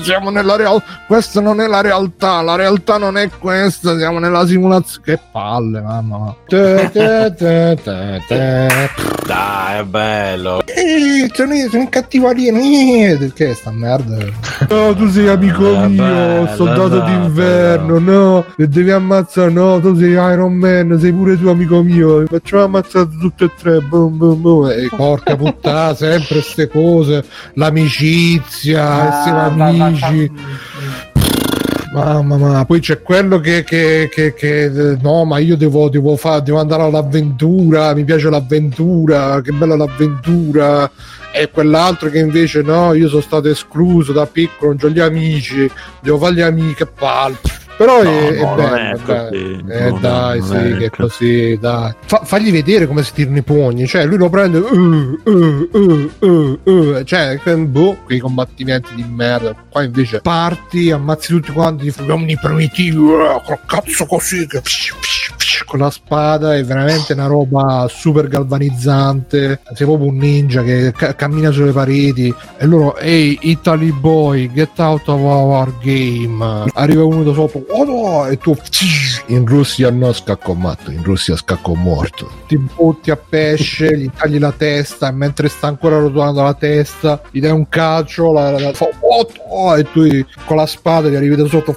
Siamo 0.00 0.30
nella 0.30 0.54
realtà, 0.54 0.84
questa 1.08 1.40
non 1.40 1.60
è 1.60 1.66
la 1.66 1.80
realtà, 1.80 2.40
la 2.40 2.54
realtà 2.54 2.96
non 2.96 3.18
è 3.18 3.28
questa, 3.36 3.98
siamo 3.98 4.20
nella 4.20 4.46
simulazione. 4.46 5.04
Che 5.04 5.18
palle, 5.32 5.80
mamma. 5.80 6.36
Dai, 9.26 9.78
è 9.78 9.84
bello. 9.84 10.62
Eh, 10.64 11.28
sono, 11.32 11.52
sono 11.68 11.88
cattivo 11.88 12.28
alieno. 12.28 12.60
Che 13.34 13.54
sta 13.54 13.72
merda? 13.72 14.18
No, 14.68 14.94
tu 14.94 15.08
sei 15.10 15.26
amico 15.26 15.66
Eh, 15.66 15.88
mio, 15.88 16.04
bello, 16.04 16.54
soldato 16.54 16.94
esatto, 16.94 17.10
d'inverno. 17.10 17.98
No, 17.98 18.44
e 18.56 18.68
devi 18.68 18.92
ammazzare. 18.92 19.50
No, 19.50 19.80
tu 19.80 19.96
sei 19.96 20.10
Iron 20.10 20.52
Man, 20.52 20.96
sei 21.00 21.12
pure 21.12 21.36
tu 21.36 21.48
amico 21.48 21.82
mio. 21.82 22.24
Facciamo 22.26 22.62
ammazzare 22.62 23.08
tutti 23.20 23.42
e 23.44 23.50
tre. 23.60 23.80
Boom, 23.80 24.16
boom, 24.16 24.40
boom. 24.40 24.58
E 24.68 24.88
porca 24.94 25.36
puttana, 25.36 25.94
sempre 25.94 26.42
ste 26.42 26.68
cose. 26.68 27.24
L'amicizia, 27.54 29.20
essere 29.20 29.38
amici. 29.38 30.32
Mamma 31.92 32.36
mia, 32.36 32.64
poi 32.64 32.78
c'è 32.78 33.02
quello 33.02 33.40
che, 33.40 33.64
che, 33.64 34.08
che, 34.12 34.32
che- 34.32 34.96
no, 35.02 35.24
ma 35.24 35.38
io 35.38 35.56
devo, 35.56 35.88
devo, 35.88 36.16
fa- 36.16 36.38
devo 36.38 36.60
andare 36.60 36.84
all'avventura, 36.84 37.92
mi 37.94 38.04
piace 38.04 38.30
l'avventura, 38.30 39.40
che 39.40 39.50
bella 39.50 39.74
l'avventura. 39.74 40.88
E 41.32 41.50
quell'altro 41.50 42.08
che 42.10 42.18
invece 42.18 42.62
no, 42.62 42.92
io 42.92 43.08
sono 43.08 43.20
stato 43.20 43.48
escluso 43.48 44.12
da 44.12 44.26
piccolo, 44.26 44.74
non 44.78 44.90
ho 44.90 44.94
gli 44.94 45.00
amici, 45.00 45.68
devo 46.00 46.18
fare 46.18 46.34
gli 46.34 46.40
amici, 46.40 46.74
che 46.74 46.86
palle. 46.86 47.36
Però 47.80 48.02
No, 48.02 48.10
è, 48.10 48.28
è 48.34 48.40
no, 48.42 48.46
non 48.46 48.56
bello, 48.56 48.76
è 48.76 48.96
dai. 49.06 49.28
così. 49.30 49.64
Eh, 49.70 49.90
No, 49.90 49.98
dai, 50.00 50.42
sì, 50.42 50.52
è 50.54 50.76
che 50.76 50.84
è 50.84 50.90
così. 50.90 51.58
dai. 51.58 51.94
Fa- 52.04 52.20
fagli 52.24 52.52
vedere 52.52 52.86
come 52.86 53.02
si 53.02 53.12
tirano 53.14 53.38
i 53.38 53.42
pugni, 53.42 53.86
cioè 53.86 54.04
lui 54.04 54.18
lo 54.18 54.28
prende, 54.28 54.58
uh, 54.58 55.18
uh, 55.24 55.68
uh, 55.72 56.10
uh, 56.20 56.60
uh, 56.62 57.02
cioè, 57.04 57.38
boh, 57.66 57.96
quei 58.04 58.18
combattimenti 58.18 58.94
di 58.94 59.02
merda. 59.08 59.54
Qua 59.70 59.82
invece 59.82 60.20
parti, 60.20 60.90
ammazzi 60.90 61.32
tutti 61.32 61.52
quanti, 61.52 61.86
gli 61.86 62.06
uomini 62.06 62.36
primitivi, 62.38 62.96
uh, 62.98 63.40
col 63.46 63.60
cazzo 63.64 64.04
così, 64.04 64.46
che 64.46 64.60
con 65.64 65.78
la 65.78 65.90
spada, 65.90 66.56
è 66.56 66.64
veramente 66.64 67.12
una 67.14 67.26
roba 67.26 67.86
super 67.88 68.28
galvanizzante. 68.28 69.60
Sei 69.72 69.86
proprio 69.86 70.08
un 70.08 70.16
ninja 70.16 70.62
che 70.62 70.92
ca- 70.96 71.14
cammina 71.14 71.50
sulle 71.50 71.72
pareti 71.72 72.34
e 72.58 72.66
loro, 72.66 72.96
ehi, 72.96 73.38
Italy 73.42 73.92
boy, 73.92 74.50
get 74.52 74.78
out 74.78 75.06
of 75.08 75.20
our 75.20 75.72
game. 75.82 76.64
Arriva 76.74 77.04
uno 77.04 77.22
da 77.22 77.32
sopra, 77.32 77.60
oh 77.70 77.84
no, 77.84 78.26
e 78.26 78.36
tu 78.38 78.56
in 79.26 79.46
Russia 79.46 79.90
no 79.90 80.12
scacco 80.12 80.54
matto, 80.54 80.90
in 80.90 81.02
Russia 81.02 81.36
scacco 81.36 81.74
morto. 81.74 82.30
Ti 82.46 82.56
butti 82.58 83.10
a 83.10 83.16
pesce, 83.16 83.96
gli 83.96 84.10
tagli 84.16 84.38
la 84.38 84.52
testa 84.52 85.08
e 85.08 85.12
mentre 85.12 85.48
sta 85.48 85.66
ancora 85.68 85.98
rotolando 85.98 86.42
la 86.42 86.54
testa, 86.54 87.20
gli 87.30 87.40
dai 87.40 87.50
un 87.52 87.68
calcio, 87.68 88.32
la, 88.32 88.50
la- 88.50 88.58
la- 88.60 88.72
fa, 88.72 88.86
oh, 89.00 89.26
oh, 89.48 89.76
e 89.76 89.84
tu 89.90 90.02
con 90.44 90.56
la 90.56 90.66
spada 90.66 91.08
gli 91.08 91.14
arrivi 91.14 91.36
da 91.36 91.46
sotto 91.46 91.76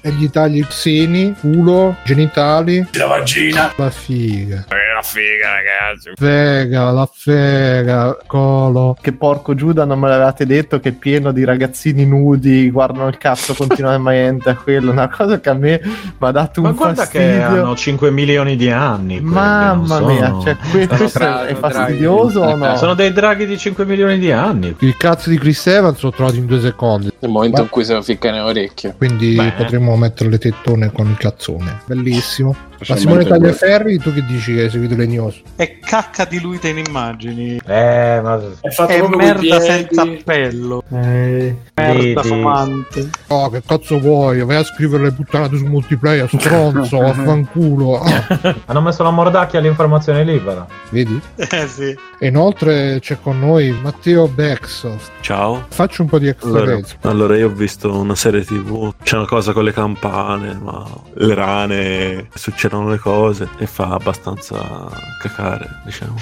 e 0.00 0.10
gli 0.10 0.28
tagli 0.28 0.58
i 0.58 0.66
seni, 0.68 1.34
culo, 1.40 1.96
genitali. 2.04 2.86
La 2.92 3.06
vagina. 3.06 3.72
La 3.76 3.90
figa. 3.90 4.66
la 4.68 4.93
figa, 5.04 5.50
ragazzi. 5.52 6.10
Fega, 6.16 6.90
la 6.90 7.08
fega, 7.12 8.16
colo. 8.26 8.96
Che 9.00 9.12
porco 9.12 9.54
Giuda 9.54 9.84
non 9.84 9.98
me 10.00 10.08
l'avevate 10.08 10.46
detto 10.46 10.80
che 10.80 10.88
è 10.90 10.92
pieno 10.92 11.30
di 11.32 11.44
ragazzini 11.44 12.06
nudi, 12.06 12.70
guardano 12.70 13.08
il 13.08 13.18
cazzo 13.18 13.54
continuamente 13.56 14.50
a 14.50 14.56
quello, 14.56 14.90
una 14.90 15.08
cosa 15.08 15.38
che 15.40 15.50
a 15.50 15.54
me 15.54 15.80
mi 15.84 15.92
ha 16.18 16.30
dato 16.30 16.60
un 16.60 16.66
Ma 16.68 16.72
guarda 16.72 17.02
fastidio. 17.02 17.26
che 17.26 17.42
hanno 17.42 17.76
5 17.76 18.10
milioni 18.10 18.56
di 18.56 18.70
anni. 18.70 19.20
quelli, 19.20 19.34
Mamma 19.34 19.98
non 19.98 20.14
mia, 20.14 20.26
sono- 20.28 20.42
cioè, 20.42 20.56
que- 20.70 20.86
questo 20.88 21.18
draghi, 21.18 21.52
è 21.52 21.54
fastidioso 21.54 22.40
o 22.40 22.56
no? 22.56 22.76
Sono 22.76 22.94
dei 22.94 23.12
draghi 23.12 23.46
di 23.46 23.58
5 23.58 23.84
milioni 23.84 24.18
di 24.18 24.32
anni. 24.32 24.74
Il 24.80 24.96
cazzo 24.96 25.28
di 25.30 25.38
Chris 25.38 25.66
Evans 25.66 26.00
l'ho 26.02 26.10
trovato 26.10 26.36
in 26.36 26.46
due 26.46 26.60
secondi. 26.60 27.12
Nel 27.18 27.30
momento 27.30 27.58
Ma- 27.58 27.62
in 27.64 27.68
cui 27.68 27.84
se 27.84 27.94
lo 27.94 28.02
ficca 28.02 28.30
nelle 28.30 28.42
orecchie. 28.42 28.94
Quindi 28.96 29.34
Beh. 29.34 29.52
potremmo 29.56 29.96
mettere 29.96 30.30
le 30.30 30.38
tettone 30.38 30.90
con 30.92 31.08
il 31.08 31.16
cazzone. 31.16 31.80
Bellissimo. 31.86 32.54
Ma 32.88 32.96
Simone. 32.96 33.24
Tagliaferri, 33.24 33.98
tu 33.98 34.12
che 34.12 34.24
dici 34.26 34.54
che 34.54 34.62
hai 34.62 34.70
seguito 34.70 34.94
le 34.96 35.06
news? 35.06 35.40
È 35.56 35.78
cacca 35.78 36.24
diluita 36.24 36.68
in 36.68 36.78
immagini. 36.78 37.58
Eh, 37.66 38.20
ma... 38.22 38.40
È 38.60 38.68
fatto 38.70 38.92
È 38.92 39.16
merda 39.16 39.60
senza 39.60 40.02
appello. 40.02 40.82
Eh, 40.92 41.56
Merda 41.74 42.02
Vedi. 42.02 42.28
fumante. 42.28 43.10
Oh, 43.28 43.48
che 43.50 43.62
cazzo 43.64 43.98
vuoi? 44.00 44.42
Vai 44.44 44.56
a 44.56 44.64
scrivere 44.64 45.04
le 45.04 45.12
puttanate 45.12 45.56
su 45.56 45.64
multiplayer, 45.66 46.28
stronzo, 46.28 46.98
vaffanculo. 47.00 48.00
Ah, 48.00 48.54
Hanno 48.66 48.80
messo 48.80 49.02
la 49.02 49.10
mordacchia 49.10 49.58
all'informazione 49.60 50.24
libera. 50.24 50.66
vedi? 50.90 51.20
Eh 51.36 51.66
sì. 51.68 51.96
E 52.18 52.26
inoltre 52.28 52.98
c'è 53.00 53.18
con 53.20 53.38
noi 53.38 53.70
Matteo 53.82 54.26
Bexoft. 54.28 55.10
Ciao. 55.20 55.64
Faccio 55.68 56.02
un 56.02 56.08
po' 56.08 56.18
di 56.18 56.28
extra 56.28 56.48
Allora, 56.48 56.80
allora, 57.02 57.36
io 57.36 57.46
ho 57.46 57.52
visto 57.52 57.92
una 57.92 58.14
serie 58.14 58.44
tv, 58.44 58.94
c'è 59.02 59.16
una 59.16 59.26
cosa 59.26 59.52
con 59.52 59.64
le 59.64 59.72
campane, 59.72 60.58
ma 60.60 60.84
le 61.14 61.34
rane, 61.34 62.28
succede 62.34 62.62
succedono 62.64 62.88
le 62.88 62.98
cose 62.98 63.48
e 63.58 63.66
fa 63.66 63.88
abbastanza 63.88 64.88
cacare, 65.20 65.68
diciamo. 65.84 66.16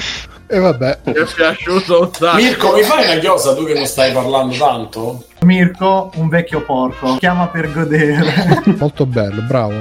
E 0.49 0.59
vabbè. 0.59 0.99
Mi 1.05 1.13
è 1.13 1.25
piaciuto 1.25 2.01
un 2.01 2.13
sacco. 2.13 2.37
Mirko, 2.37 2.73
mi 2.75 2.83
fai 2.83 3.05
una 3.05 3.19
chiosa 3.21 3.55
tu 3.55 3.65
che 3.65 3.75
non 3.75 3.87
stai 3.87 4.13
parlando 4.13 4.55
tanto? 4.57 5.25
Mirko, 5.43 6.11
un 6.17 6.29
vecchio 6.29 6.63
porco, 6.63 7.17
chiama 7.17 7.47
per 7.47 7.73
godere. 7.73 8.63
Molto 8.77 9.07
bello, 9.07 9.41
bravo. 9.43 9.73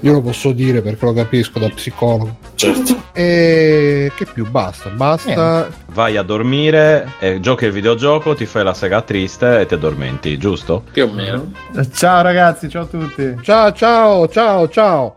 Io 0.00 0.12
lo 0.12 0.20
posso 0.20 0.52
dire 0.52 0.80
perché 0.80 1.04
lo 1.04 1.12
capisco 1.12 1.58
da 1.58 1.68
psicologo. 1.68 2.36
Certo. 2.54 3.02
E 3.12 4.12
che 4.14 4.26
più? 4.26 4.48
Basta, 4.48 4.90
basta. 4.90 5.68
Vai 5.92 6.16
a 6.16 6.22
dormire, 6.22 7.14
e 7.18 7.40
giochi 7.40 7.64
il 7.64 7.72
videogioco, 7.72 8.34
ti 8.34 8.46
fai 8.46 8.64
la 8.64 8.74
sega 8.74 9.02
triste 9.02 9.60
e 9.60 9.66
ti 9.66 9.74
addormenti, 9.74 10.38
giusto? 10.38 10.84
Più 10.92 11.04
o 11.04 11.12
meno. 11.12 11.52
Ciao 11.94 12.22
ragazzi, 12.22 12.68
ciao 12.68 12.82
a 12.82 12.86
tutti. 12.86 13.38
Ciao, 13.42 13.72
ciao, 13.72 14.28
ciao, 14.28 14.68
ciao. 14.68 15.16